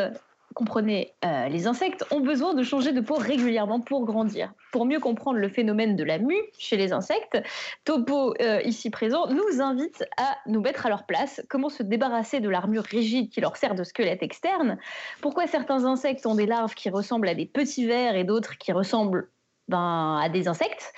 comprenez, 0.54 1.14
euh, 1.24 1.48
les 1.48 1.66
insectes, 1.66 2.04
ont 2.10 2.20
besoin 2.20 2.54
de 2.54 2.62
changer 2.62 2.92
de 2.92 3.00
peau 3.00 3.14
régulièrement 3.14 3.80
pour 3.80 4.04
grandir. 4.04 4.52
Pour 4.72 4.84
mieux 4.84 4.98
comprendre 4.98 5.38
le 5.38 5.48
phénomène 5.48 5.96
de 5.96 6.04
la 6.04 6.18
mue 6.18 6.40
chez 6.58 6.76
les 6.76 6.92
insectes, 6.92 7.40
Topo, 7.84 8.34
euh, 8.40 8.60
ici 8.62 8.90
présent, 8.90 9.26
nous 9.28 9.60
invite 9.60 10.04
à 10.16 10.36
nous 10.46 10.60
mettre 10.60 10.86
à 10.86 10.88
leur 10.88 11.06
place. 11.06 11.42
Comment 11.48 11.68
se 11.68 11.82
débarrasser 11.82 12.40
de 12.40 12.48
l'armure 12.48 12.82
rigide 12.82 13.30
qui 13.30 13.40
leur 13.40 13.56
sert 13.56 13.74
de 13.74 13.84
squelette 13.84 14.22
externe? 14.22 14.78
Pourquoi 15.20 15.46
certains 15.46 15.84
insectes 15.84 16.26
ont 16.26 16.34
des 16.34 16.46
larves 16.46 16.74
qui 16.74 16.90
ressemblent 16.90 17.28
à 17.28 17.34
des 17.34 17.46
petits 17.46 17.86
vers 17.86 18.16
et 18.16 18.24
d'autres 18.24 18.58
qui 18.58 18.72
ressemblent 18.72 19.30
ben, 19.68 20.18
à 20.20 20.28
des 20.28 20.48
insectes? 20.48 20.92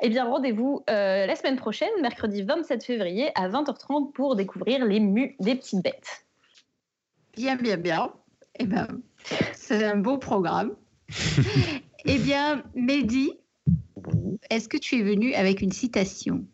Eh 0.00 0.08
bien, 0.08 0.24
rendez-vous 0.24 0.82
euh, 0.90 1.26
la 1.26 1.36
semaine 1.36 1.56
prochaine, 1.56 1.90
mercredi 2.02 2.42
27 2.42 2.84
février 2.84 3.30
à 3.36 3.48
20h30 3.48 4.12
pour 4.12 4.34
découvrir 4.34 4.84
les 4.84 4.98
mus 4.98 5.36
des 5.38 5.54
petites 5.54 5.82
bêtes. 5.82 6.26
Bien, 7.36 7.54
bien, 7.54 7.76
bien. 7.76 8.12
Eh 8.58 8.64
ben, 8.66 8.86
c'est 9.54 9.84
un 9.84 9.96
beau 9.96 10.18
programme. 10.18 10.72
eh 12.04 12.18
bien, 12.18 12.62
Mehdi, 12.74 13.32
est-ce 14.50 14.68
que 14.68 14.76
tu 14.76 14.98
es 14.98 15.02
venu 15.02 15.34
avec 15.34 15.60
une 15.60 15.72
citation? 15.72 16.44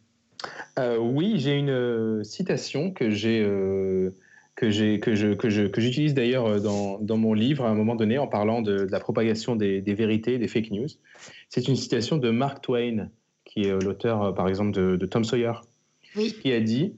Euh, 0.79 0.99
oui, 0.99 1.35
j'ai 1.39 1.57
une 1.57 2.25
citation 2.25 2.91
que 2.91 3.11
j'ai 3.11 3.43
euh, 3.45 4.11
que 4.57 4.71
j'ai 4.71 4.99
que 5.01 5.15
je 5.15 5.35
que 5.35 5.49
je 5.49 5.65
que 5.65 5.81
j'utilise 5.81 6.15
d'ailleurs 6.15 6.47
euh, 6.47 6.59
dans, 6.59 6.99
dans 6.99 7.17
mon 7.17 7.33
livre 7.33 7.65
à 7.65 7.71
un 7.71 7.75
moment 7.75 7.95
donné 7.95 8.19
en 8.19 8.27
parlant 8.27 8.61
de, 8.61 8.85
de 8.85 8.91
la 8.91 8.99
propagation 9.01 9.55
des, 9.55 9.81
des 9.81 9.95
vérités, 9.95 10.39
des 10.39 10.49
fake 10.49 10.71
news. 10.73 10.89
C'est 11.49 11.69
une 11.69 11.77
citation 11.77 12.17
de 12.17 12.31
Mark 12.31 12.63
Twain, 12.63 13.09
qui 13.45 13.65
est 13.65 13.71
euh, 13.71 13.79
l'auteur, 13.79 14.35
par 14.35 14.49
exemple, 14.49 14.73
de, 14.73 14.97
de 14.97 15.07
Tom 15.07 15.23
Sawyer, 15.25 15.53
Oui. 16.17 16.35
qui 16.43 16.53
a 16.53 16.61
dit 16.61 16.97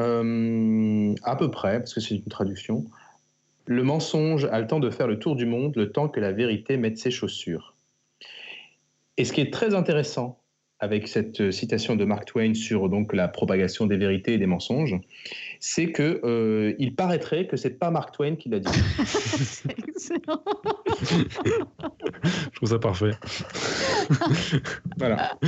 euh, 0.00 1.14
à 1.22 1.36
peu 1.36 1.50
près, 1.50 1.78
parce 1.78 1.94
que 1.94 2.00
c'est 2.00 2.16
une 2.16 2.24
traduction, 2.24 2.86
le 3.66 3.82
mensonge 3.82 4.44
a 4.46 4.60
le 4.60 4.66
temps 4.66 4.80
de 4.80 4.90
faire 4.90 5.06
le 5.06 5.18
tour 5.18 5.36
du 5.36 5.46
monde, 5.46 5.74
le 5.76 5.90
temps 5.90 6.08
que 6.08 6.20
la 6.20 6.32
vérité 6.32 6.76
mette 6.76 6.98
ses 6.98 7.10
chaussures. 7.10 7.74
Et 9.16 9.24
ce 9.24 9.32
qui 9.32 9.40
est 9.40 9.52
très 9.52 9.74
intéressant 9.74 10.40
avec 10.80 11.08
cette 11.08 11.50
citation 11.50 11.96
de 11.96 12.04
Mark 12.04 12.26
Twain 12.26 12.52
sur 12.54 12.88
donc 12.88 13.14
la 13.14 13.28
propagation 13.28 13.86
des 13.86 13.96
vérités 13.96 14.34
et 14.34 14.38
des 14.38 14.46
mensonges, 14.46 14.96
c'est 15.66 15.92
que 15.92 16.20
euh, 16.24 16.74
il 16.78 16.94
paraîtrait 16.94 17.46
que 17.46 17.56
c'est 17.56 17.78
pas 17.78 17.90
Mark 17.90 18.14
Twain 18.14 18.36
qui 18.36 18.50
l'a 18.50 18.58
dit. 18.58 18.68
C'est 19.06 19.78
excellent. 19.78 20.44
Je 22.20 22.56
trouve 22.56 22.68
ça 22.68 22.78
parfait. 22.78 23.12
Voilà. 24.98 25.38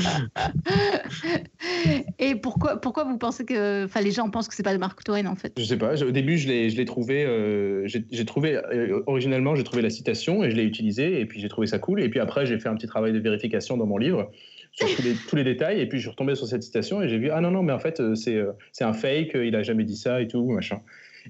Et 2.18 2.34
pourquoi, 2.34 2.80
pourquoi 2.80 3.05
vous 3.05 3.18
pensez 3.18 3.44
que. 3.44 3.84
Enfin, 3.84 4.01
les 4.01 4.10
gens 4.10 4.30
pensent 4.30 4.48
que 4.48 4.55
c'est 4.55 4.62
pas 4.62 4.76
Mark 4.78 5.05
Twain, 5.05 5.26
en 5.26 5.36
fait? 5.36 5.52
Je 5.59 5.64
sais 5.64 5.76
pas. 5.76 6.02
Au 6.02 6.10
début, 6.10 6.38
je 6.38 6.48
l'ai, 6.48 6.70
je 6.70 6.78
l'ai 6.78 6.86
trouvé. 6.86 7.26
euh, 7.26 7.86
j'ai, 7.86 8.06
j'ai 8.10 8.24
trouvé 8.24 8.56
euh, 8.56 9.02
originalement, 9.06 9.55
j'ai 9.55 9.64
trouvé 9.64 9.82
la 9.82 9.90
citation 9.90 10.43
et 10.43 10.51
je 10.51 10.56
l'ai 10.56 10.64
utilisée 10.64 11.20
et 11.20 11.26
puis 11.26 11.40
j'ai 11.40 11.48
trouvé 11.48 11.66
ça 11.66 11.78
cool. 11.78 12.01
Et 12.01 12.09
puis 12.09 12.20
après, 12.20 12.47
j'ai 12.47 12.59
fait 12.59 12.70
un 12.70 12.74
petit 12.74 12.86
travail 12.86 13.12
de 13.12 13.18
vérification 13.18 13.76
dans 13.76 13.86
mon 13.86 13.98
livre 13.98 14.30
sur 14.76 14.94
tous 14.94 15.02
les, 15.02 15.14
tous 15.14 15.36
les 15.36 15.44
détails. 15.44 15.80
Et 15.80 15.86
puis 15.86 15.98
je 15.98 16.02
suis 16.02 16.10
retombé 16.10 16.34
sur 16.34 16.46
cette 16.46 16.62
citation 16.62 17.02
et 17.02 17.08
j'ai 17.08 17.18
vu 17.18 17.30
ah 17.30 17.40
non 17.40 17.50
non 17.50 17.62
mais 17.62 17.72
en 17.72 17.78
fait 17.78 18.00
euh, 18.00 18.14
c'est 18.14 18.36
euh, 18.36 18.52
c'est 18.72 18.84
un 18.84 18.92
fake. 18.92 19.34
euh, 19.34 19.46
Il 19.46 19.56
a 19.56 19.62
jamais 19.62 19.84
dit 19.84 19.96
ça 19.96 20.20
et 20.20 20.28
tout 20.28 20.44
machin. 20.50 20.80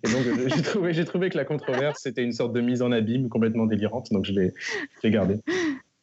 Et 0.05 0.11
donc 0.11 0.23
j'ai 0.55 0.63
trouvé 0.63 0.93
j'ai 0.93 1.05
trouvé 1.05 1.31
que 1.31 1.37
la 1.37 1.45
controverse 1.45 2.01
c'était 2.03 2.23
une 2.23 2.33
sorte 2.33 2.53
de 2.53 2.61
mise 2.61 2.83
en 2.83 2.93
abîme 2.93 3.29
complètement 3.29 3.67
délirante. 3.67 4.13
Donc 4.13 4.25
je 4.25 4.33
l'ai 4.33 4.53
je 4.97 5.01
l'ai 5.05 5.11
gardé. 5.11 5.41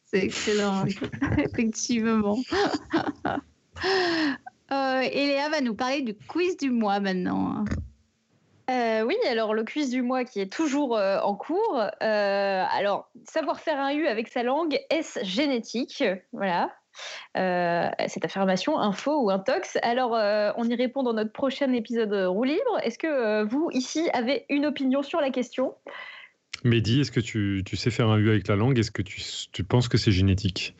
C'est 0.06 0.24
excellent, 0.24 0.84
effectivement. 1.38 2.38
Euh, 4.72 5.00
et 5.02 5.26
Léa 5.26 5.50
va 5.50 5.60
nous 5.60 5.74
parler 5.74 6.00
du 6.00 6.14
quiz 6.14 6.56
du 6.56 6.70
mois 6.70 6.98
maintenant. 6.98 7.64
Euh, 8.70 9.02
oui, 9.02 9.14
alors 9.28 9.52
le 9.52 9.62
quiz 9.62 9.90
du 9.90 10.00
mois 10.00 10.24
qui 10.24 10.40
est 10.40 10.50
toujours 10.50 10.96
euh, 10.96 11.18
en 11.20 11.34
cours. 11.34 11.82
Euh, 12.02 12.64
alors, 12.72 13.10
savoir 13.28 13.60
faire 13.60 13.78
un 13.78 13.92
U 13.92 14.06
avec 14.06 14.28
sa 14.28 14.42
langue, 14.42 14.78
est-ce 14.88 15.22
génétique? 15.22 16.02
Voilà. 16.32 16.72
Euh, 17.36 17.88
cette 18.08 18.24
affirmation, 18.24 18.78
un 18.78 18.92
faux 18.92 19.24
ou 19.24 19.30
un 19.30 19.38
tox. 19.38 19.78
Alors, 19.82 20.14
euh, 20.14 20.52
on 20.56 20.64
y 20.64 20.74
répond 20.74 21.02
dans 21.02 21.12
notre 21.12 21.32
prochain 21.32 21.72
épisode 21.72 22.12
roue 22.28 22.44
libre. 22.44 22.78
Est-ce 22.82 22.98
que 22.98 23.06
euh, 23.06 23.44
vous, 23.44 23.70
ici, 23.72 24.08
avez 24.12 24.44
une 24.48 24.66
opinion 24.66 25.02
sur 25.02 25.20
la 25.20 25.30
question? 25.30 25.74
Mehdi, 26.62 27.00
est-ce 27.00 27.12
que 27.12 27.20
tu, 27.20 27.62
tu 27.66 27.76
sais 27.76 27.90
faire 27.90 28.08
un 28.08 28.16
U 28.16 28.30
avec 28.30 28.48
la 28.48 28.56
langue? 28.56 28.78
Est-ce 28.78 28.90
que 28.90 29.02
tu, 29.02 29.20
tu 29.52 29.64
penses 29.64 29.88
que 29.88 29.98
c'est 29.98 30.12
génétique? 30.12 30.74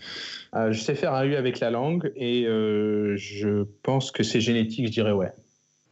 Euh, 0.54 0.72
je 0.72 0.80
sais 0.80 0.94
faire 0.94 1.12
un 1.12 1.24
U 1.24 1.34
avec 1.34 1.60
la 1.60 1.70
langue 1.70 2.10
et 2.16 2.46
euh, 2.46 3.16
je 3.16 3.64
pense 3.82 4.10
que 4.10 4.22
c'est 4.22 4.40
génétique. 4.40 4.86
Je 4.86 4.92
dirais 4.92 5.12
ouais. 5.12 5.32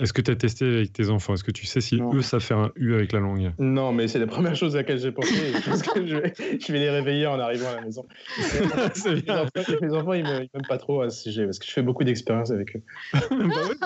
Est-ce 0.02 0.12
que 0.12 0.20
tu 0.20 0.32
as 0.32 0.36
testé 0.36 0.64
avec 0.66 0.92
tes 0.92 1.10
enfants? 1.10 1.32
Est-ce 1.34 1.44
que 1.44 1.52
tu 1.52 1.64
sais 1.64 1.80
si 1.80 1.96
Non. 2.00 2.12
eux 2.12 2.22
savent 2.22 2.42
faire 2.42 2.58
un 2.58 2.72
U 2.74 2.92
avec 2.94 3.12
la 3.12 3.20
langue? 3.20 3.52
Non, 3.58 3.92
mais 3.92 4.08
c'est 4.08 4.18
la 4.18 4.26
première 4.26 4.56
chose 4.56 4.74
à 4.74 4.78
laquelle 4.78 4.98
j'ai 4.98 5.12
pensé. 5.12 5.32
je 5.64 5.70
pense 5.70 5.82
que 5.82 6.04
je 6.04 6.16
vais, 6.16 6.34
je 6.38 6.72
vais 6.72 6.78
les 6.80 6.90
réveiller 6.90 7.26
en 7.28 7.38
arrivant 7.38 7.68
à 7.68 7.76
la 7.76 7.82
maison. 7.82 8.04
C'est 8.94 9.14
Mes 9.14 9.20
bien. 9.22 9.42
enfants, 9.42 9.72
mes 9.80 9.92
enfants, 9.94 10.12
ils 10.14 10.24
ne 10.24 10.38
m'aiment 10.40 10.66
pas 10.68 10.78
trop 10.78 11.02
à 11.02 11.10
ce 11.10 11.22
sujet 11.22 11.44
parce 11.44 11.60
que 11.60 11.66
je 11.66 11.70
fais 11.70 11.82
beaucoup 11.82 12.02
d'expériences 12.02 12.50
avec 12.50 12.74
eux. 12.76 12.82
bah 13.12 13.20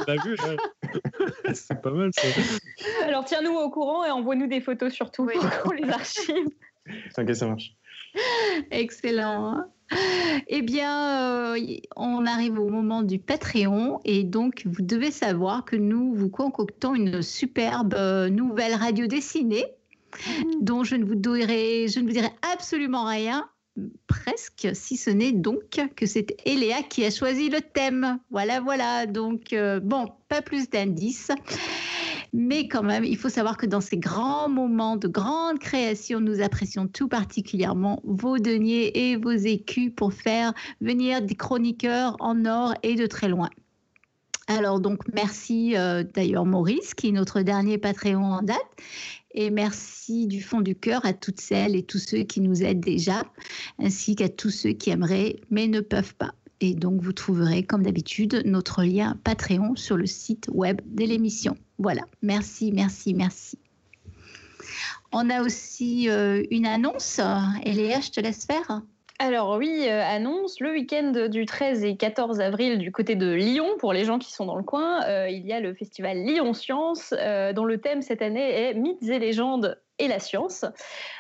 ouais, 0.08 0.16
vu. 0.24 0.36
C'est 1.52 1.80
pas 1.82 1.90
mal 1.90 2.10
ça. 2.14 2.26
Alors, 3.04 3.24
tiens-nous 3.26 3.52
au 3.54 3.70
courant 3.70 4.04
et 4.04 4.10
envoie-nous 4.10 4.46
des 4.46 4.60
photos 4.62 4.92
surtout 4.94 5.26
Oui. 5.26 5.34
pour 5.38 5.50
qu'on 5.64 5.72
les 5.72 5.88
archive. 5.90 6.46
Ok, 7.18 7.34
ça 7.34 7.46
marche. 7.46 7.72
Excellent. 8.70 9.64
Eh 10.48 10.62
bien, 10.62 11.54
euh, 11.54 11.58
on 11.94 12.26
arrive 12.26 12.58
au 12.58 12.68
moment 12.68 13.02
du 13.02 13.18
Patreon 13.18 14.00
et 14.04 14.24
donc 14.24 14.62
vous 14.66 14.82
devez 14.82 15.10
savoir 15.10 15.64
que 15.64 15.76
nous 15.76 16.12
vous 16.14 16.28
concoctons 16.28 16.94
une 16.94 17.22
superbe 17.22 17.94
euh, 17.94 18.28
nouvelle 18.28 18.74
radio 18.74 19.06
dessinée 19.06 19.64
dont 20.60 20.82
je 20.82 20.96
ne 20.96 21.04
vous 21.04 21.14
dirai, 21.14 21.86
je 21.88 22.00
ne 22.00 22.06
vous 22.06 22.12
dirai 22.12 22.30
absolument 22.52 23.04
rien, 23.04 23.48
presque, 24.06 24.68
si 24.72 24.96
ce 24.96 25.10
n'est 25.10 25.32
donc 25.32 25.80
que 25.94 26.06
c'est 26.06 26.36
Eléa 26.46 26.82
qui 26.82 27.04
a 27.04 27.10
choisi 27.10 27.50
le 27.50 27.60
thème. 27.60 28.18
Voilà, 28.30 28.60
voilà. 28.60 29.06
Donc, 29.06 29.52
euh, 29.52 29.80
bon, 29.80 30.08
pas 30.28 30.42
plus 30.42 30.70
d'indices. 30.70 31.30
Mais 32.32 32.68
quand 32.68 32.82
même, 32.82 33.04
il 33.04 33.16
faut 33.16 33.28
savoir 33.28 33.56
que 33.56 33.66
dans 33.66 33.80
ces 33.80 33.96
grands 33.96 34.48
moments 34.48 34.96
de 34.96 35.08
grande 35.08 35.58
création, 35.58 36.20
nous 36.20 36.40
apprécions 36.40 36.86
tout 36.86 37.08
particulièrement 37.08 38.00
vos 38.04 38.38
deniers 38.38 39.10
et 39.10 39.16
vos 39.16 39.30
écus 39.30 39.92
pour 39.94 40.12
faire 40.12 40.52
venir 40.80 41.22
des 41.22 41.34
chroniqueurs 41.34 42.16
en 42.20 42.44
or 42.44 42.74
et 42.82 42.94
de 42.94 43.06
très 43.06 43.28
loin. 43.28 43.50
Alors 44.48 44.78
donc 44.78 45.00
merci 45.12 45.76
euh, 45.76 46.04
d'ailleurs 46.04 46.46
Maurice 46.46 46.94
qui 46.94 47.08
est 47.08 47.12
notre 47.12 47.42
dernier 47.42 47.78
Patreon 47.78 48.22
en 48.22 48.42
date 48.42 48.58
et 49.32 49.50
merci 49.50 50.28
du 50.28 50.40
fond 50.40 50.60
du 50.60 50.76
cœur 50.76 51.04
à 51.04 51.12
toutes 51.12 51.40
celles 51.40 51.74
et 51.74 51.82
tous 51.82 51.98
ceux 51.98 52.22
qui 52.22 52.40
nous 52.40 52.62
aident 52.62 52.80
déjà 52.80 53.24
ainsi 53.80 54.14
qu'à 54.14 54.28
tous 54.28 54.50
ceux 54.50 54.70
qui 54.70 54.90
aimeraient 54.90 55.40
mais 55.50 55.66
ne 55.66 55.80
peuvent 55.80 56.14
pas. 56.14 56.32
Et 56.60 56.74
donc 56.74 57.00
vous 57.02 57.12
trouverez 57.12 57.62
comme 57.62 57.82
d'habitude 57.82 58.42
notre 58.44 58.82
lien 58.82 59.18
Patreon 59.24 59.76
sur 59.76 59.96
le 59.96 60.06
site 60.06 60.48
web 60.52 60.80
de 60.86 61.04
l'émission. 61.04 61.56
Voilà, 61.78 62.02
merci, 62.22 62.72
merci, 62.72 63.12
merci. 63.12 63.58
On 65.12 65.30
a 65.30 65.42
aussi 65.42 66.08
euh, 66.08 66.42
une 66.50 66.66
annonce. 66.66 67.20
Eléa, 67.64 68.00
je 68.00 68.10
te 68.10 68.20
laisse 68.20 68.46
faire. 68.46 68.82
Alors 69.18 69.56
oui, 69.56 69.84
euh, 69.86 70.02
annonce, 70.02 70.60
le 70.60 70.72
week-end 70.72 71.28
du 71.30 71.46
13 71.46 71.84
et 71.84 71.96
14 71.96 72.40
avril 72.40 72.78
du 72.78 72.92
côté 72.92 73.14
de 73.14 73.32
Lyon, 73.32 73.66
pour 73.78 73.92
les 73.92 74.04
gens 74.04 74.18
qui 74.18 74.32
sont 74.32 74.44
dans 74.44 74.56
le 74.56 74.62
coin, 74.62 75.04
euh, 75.04 75.28
il 75.30 75.46
y 75.46 75.52
a 75.52 75.60
le 75.60 75.74
festival 75.74 76.18
Lyon 76.18 76.52
Science, 76.52 77.14
dont 77.54 77.64
le 77.64 77.78
thème 77.78 78.02
cette 78.02 78.20
année 78.20 78.50
est 78.50 78.74
Mythes 78.74 79.02
et 79.04 79.18
légendes 79.18 79.78
et 79.98 80.08
la 80.08 80.18
science. 80.18 80.64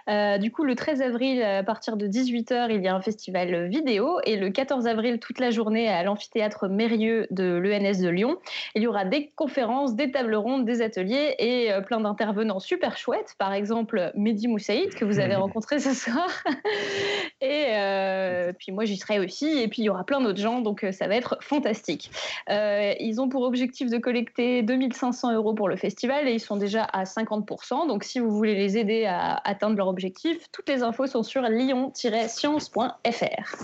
Euh, 0.08 0.38
du 0.38 0.52
coup, 0.52 0.64
le 0.64 0.74
13 0.74 1.02
avril, 1.02 1.42
à 1.42 1.62
partir 1.62 1.96
de 1.96 2.06
18h, 2.06 2.68
il 2.70 2.82
y 2.82 2.88
a 2.88 2.94
un 2.94 3.00
festival 3.00 3.68
vidéo, 3.68 4.18
et 4.24 4.36
le 4.36 4.50
14 4.50 4.86
avril, 4.86 5.18
toute 5.18 5.40
la 5.40 5.50
journée, 5.50 5.88
à 5.88 6.02
l'amphithéâtre 6.02 6.68
Mérieux 6.68 7.26
de 7.30 7.44
l'ENS 7.44 8.02
de 8.02 8.08
Lyon, 8.08 8.38
il 8.74 8.82
y 8.82 8.86
aura 8.86 9.04
des 9.04 9.32
conférences, 9.34 9.94
des 9.94 10.10
tables 10.10 10.34
rondes, 10.34 10.64
des 10.64 10.82
ateliers 10.82 11.34
et 11.38 11.72
euh, 11.72 11.80
plein 11.80 12.00
d'intervenants 12.00 12.60
super 12.60 12.96
chouettes. 12.96 13.34
Par 13.38 13.52
exemple, 13.52 14.12
Mehdi 14.14 14.48
Moussaïd, 14.48 14.94
que 14.94 15.04
vous 15.04 15.18
avez 15.18 15.34
rencontré 15.36 15.80
ce 15.80 15.94
soir. 15.94 16.28
et 17.40 17.64
euh, 17.70 18.52
puis 18.58 18.72
moi, 18.72 18.84
j'y 18.84 18.96
serai 18.96 19.18
aussi. 19.18 19.46
Et 19.58 19.68
puis, 19.68 19.82
il 19.82 19.84
y 19.86 19.90
aura 19.90 20.04
plein 20.04 20.20
d'autres 20.20 20.40
gens, 20.40 20.60
donc 20.60 20.86
ça 20.92 21.08
va 21.08 21.16
être 21.16 21.38
fantastique. 21.40 22.10
Ils 22.48 23.20
ont 23.20 23.28
pour 23.28 23.42
objectif 23.42 23.90
de 23.90 23.98
collecter 23.98 24.62
2500 24.62 25.34
euros 25.34 25.54
pour 25.54 25.68
le 25.68 25.76
festival 25.76 26.28
et 26.28 26.32
ils 26.32 26.40
sont 26.40 26.56
déjà 26.56 26.84
à 26.84 27.04
50%. 27.04 27.86
Donc, 27.88 28.04
si 28.04 28.18
vous 28.18 28.30
voulez 28.30 28.54
les 28.54 28.65
aider 28.74 29.06
à 29.06 29.40
atteindre 29.44 29.76
leur 29.76 29.86
objectif, 29.88 30.38
toutes 30.52 30.68
les 30.68 30.82
infos 30.82 31.06
sont 31.06 31.22
sur 31.22 31.42
lyon-science.fr. 31.42 33.54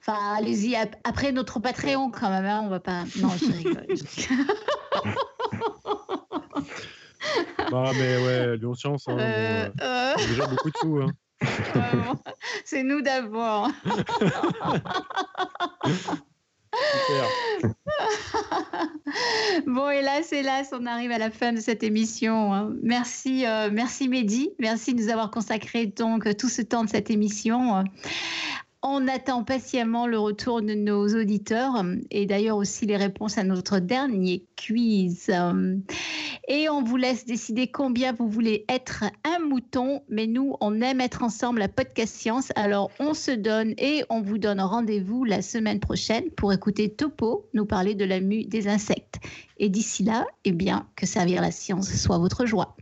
Enfin, 0.00 0.34
allez-y 0.36 0.74
ap- 0.74 0.96
après 1.04 1.30
notre 1.32 1.60
Patreon 1.60 2.10
quand 2.10 2.30
même. 2.30 2.46
hein, 2.46 2.62
on 2.64 2.68
va 2.68 2.80
pas. 2.80 3.04
Non, 3.16 3.28
je 3.38 3.52
rigole. 3.52 3.86
Bah, 7.70 7.92
mais 7.94 8.24
ouais, 8.24 8.56
Lyon 8.56 8.74
Science, 8.74 9.06
hein, 9.08 9.14
bon, 9.14 9.20
Euh, 9.22 9.68
euh, 9.80 9.82
euh, 9.82 10.14
c'est 10.18 10.28
déjà 10.28 10.46
beaucoup 10.46 10.70
de 10.70 10.76
sous. 10.76 11.00
Hein. 11.02 11.12
C'est 12.64 12.82
nous 12.82 13.00
d'abord. 13.02 13.68
Bon, 19.66 19.90
hélas, 19.90 20.32
hélas, 20.32 20.70
on 20.72 20.86
arrive 20.86 21.10
à 21.10 21.18
la 21.18 21.30
fin 21.30 21.52
de 21.52 21.60
cette 21.60 21.82
émission. 21.82 22.54
hein. 22.54 22.72
Merci, 22.82 23.46
euh, 23.46 23.70
merci 23.72 24.08
Mehdi. 24.08 24.50
Merci 24.58 24.94
de 24.94 25.02
nous 25.02 25.10
avoir 25.10 25.30
consacré 25.30 25.86
donc 25.86 26.36
tout 26.36 26.48
ce 26.48 26.62
temps 26.62 26.84
de 26.84 26.90
cette 26.90 27.10
émission. 27.10 27.84
On 28.84 29.06
attend 29.06 29.44
patiemment 29.44 30.08
le 30.08 30.18
retour 30.18 30.60
de 30.60 30.74
nos 30.74 31.06
auditeurs 31.06 31.84
et 32.10 32.26
d'ailleurs 32.26 32.56
aussi 32.56 32.84
les 32.84 32.96
réponses 32.96 33.38
à 33.38 33.44
notre 33.44 33.78
dernier 33.78 34.44
quiz. 34.56 35.30
Et 36.48 36.68
on 36.68 36.82
vous 36.82 36.96
laisse 36.96 37.24
décider 37.24 37.68
combien 37.68 38.12
vous 38.12 38.28
voulez 38.28 38.64
être 38.68 39.04
un 39.24 39.38
mouton, 39.38 40.02
mais 40.08 40.26
nous, 40.26 40.56
on 40.60 40.80
aime 40.80 41.00
être 41.00 41.22
ensemble 41.22 41.60
la 41.60 41.68
podcast 41.68 42.12
science. 42.12 42.48
Alors 42.56 42.90
on 42.98 43.14
se 43.14 43.30
donne 43.30 43.74
et 43.78 44.02
on 44.10 44.20
vous 44.20 44.38
donne 44.38 44.60
rendez-vous 44.60 45.24
la 45.24 45.42
semaine 45.42 45.78
prochaine 45.78 46.30
pour 46.36 46.52
écouter 46.52 46.92
Topo 46.92 47.48
nous 47.54 47.66
parler 47.66 47.94
de 47.94 48.04
la 48.04 48.18
mue 48.18 48.44
des 48.44 48.66
insectes. 48.66 49.20
Et 49.58 49.68
d'ici 49.68 50.02
là, 50.02 50.26
eh 50.44 50.50
bien, 50.50 50.88
que 50.96 51.06
servir 51.06 51.40
la 51.40 51.52
science 51.52 51.88
soit 51.94 52.18
votre 52.18 52.46
joie. 52.46 52.74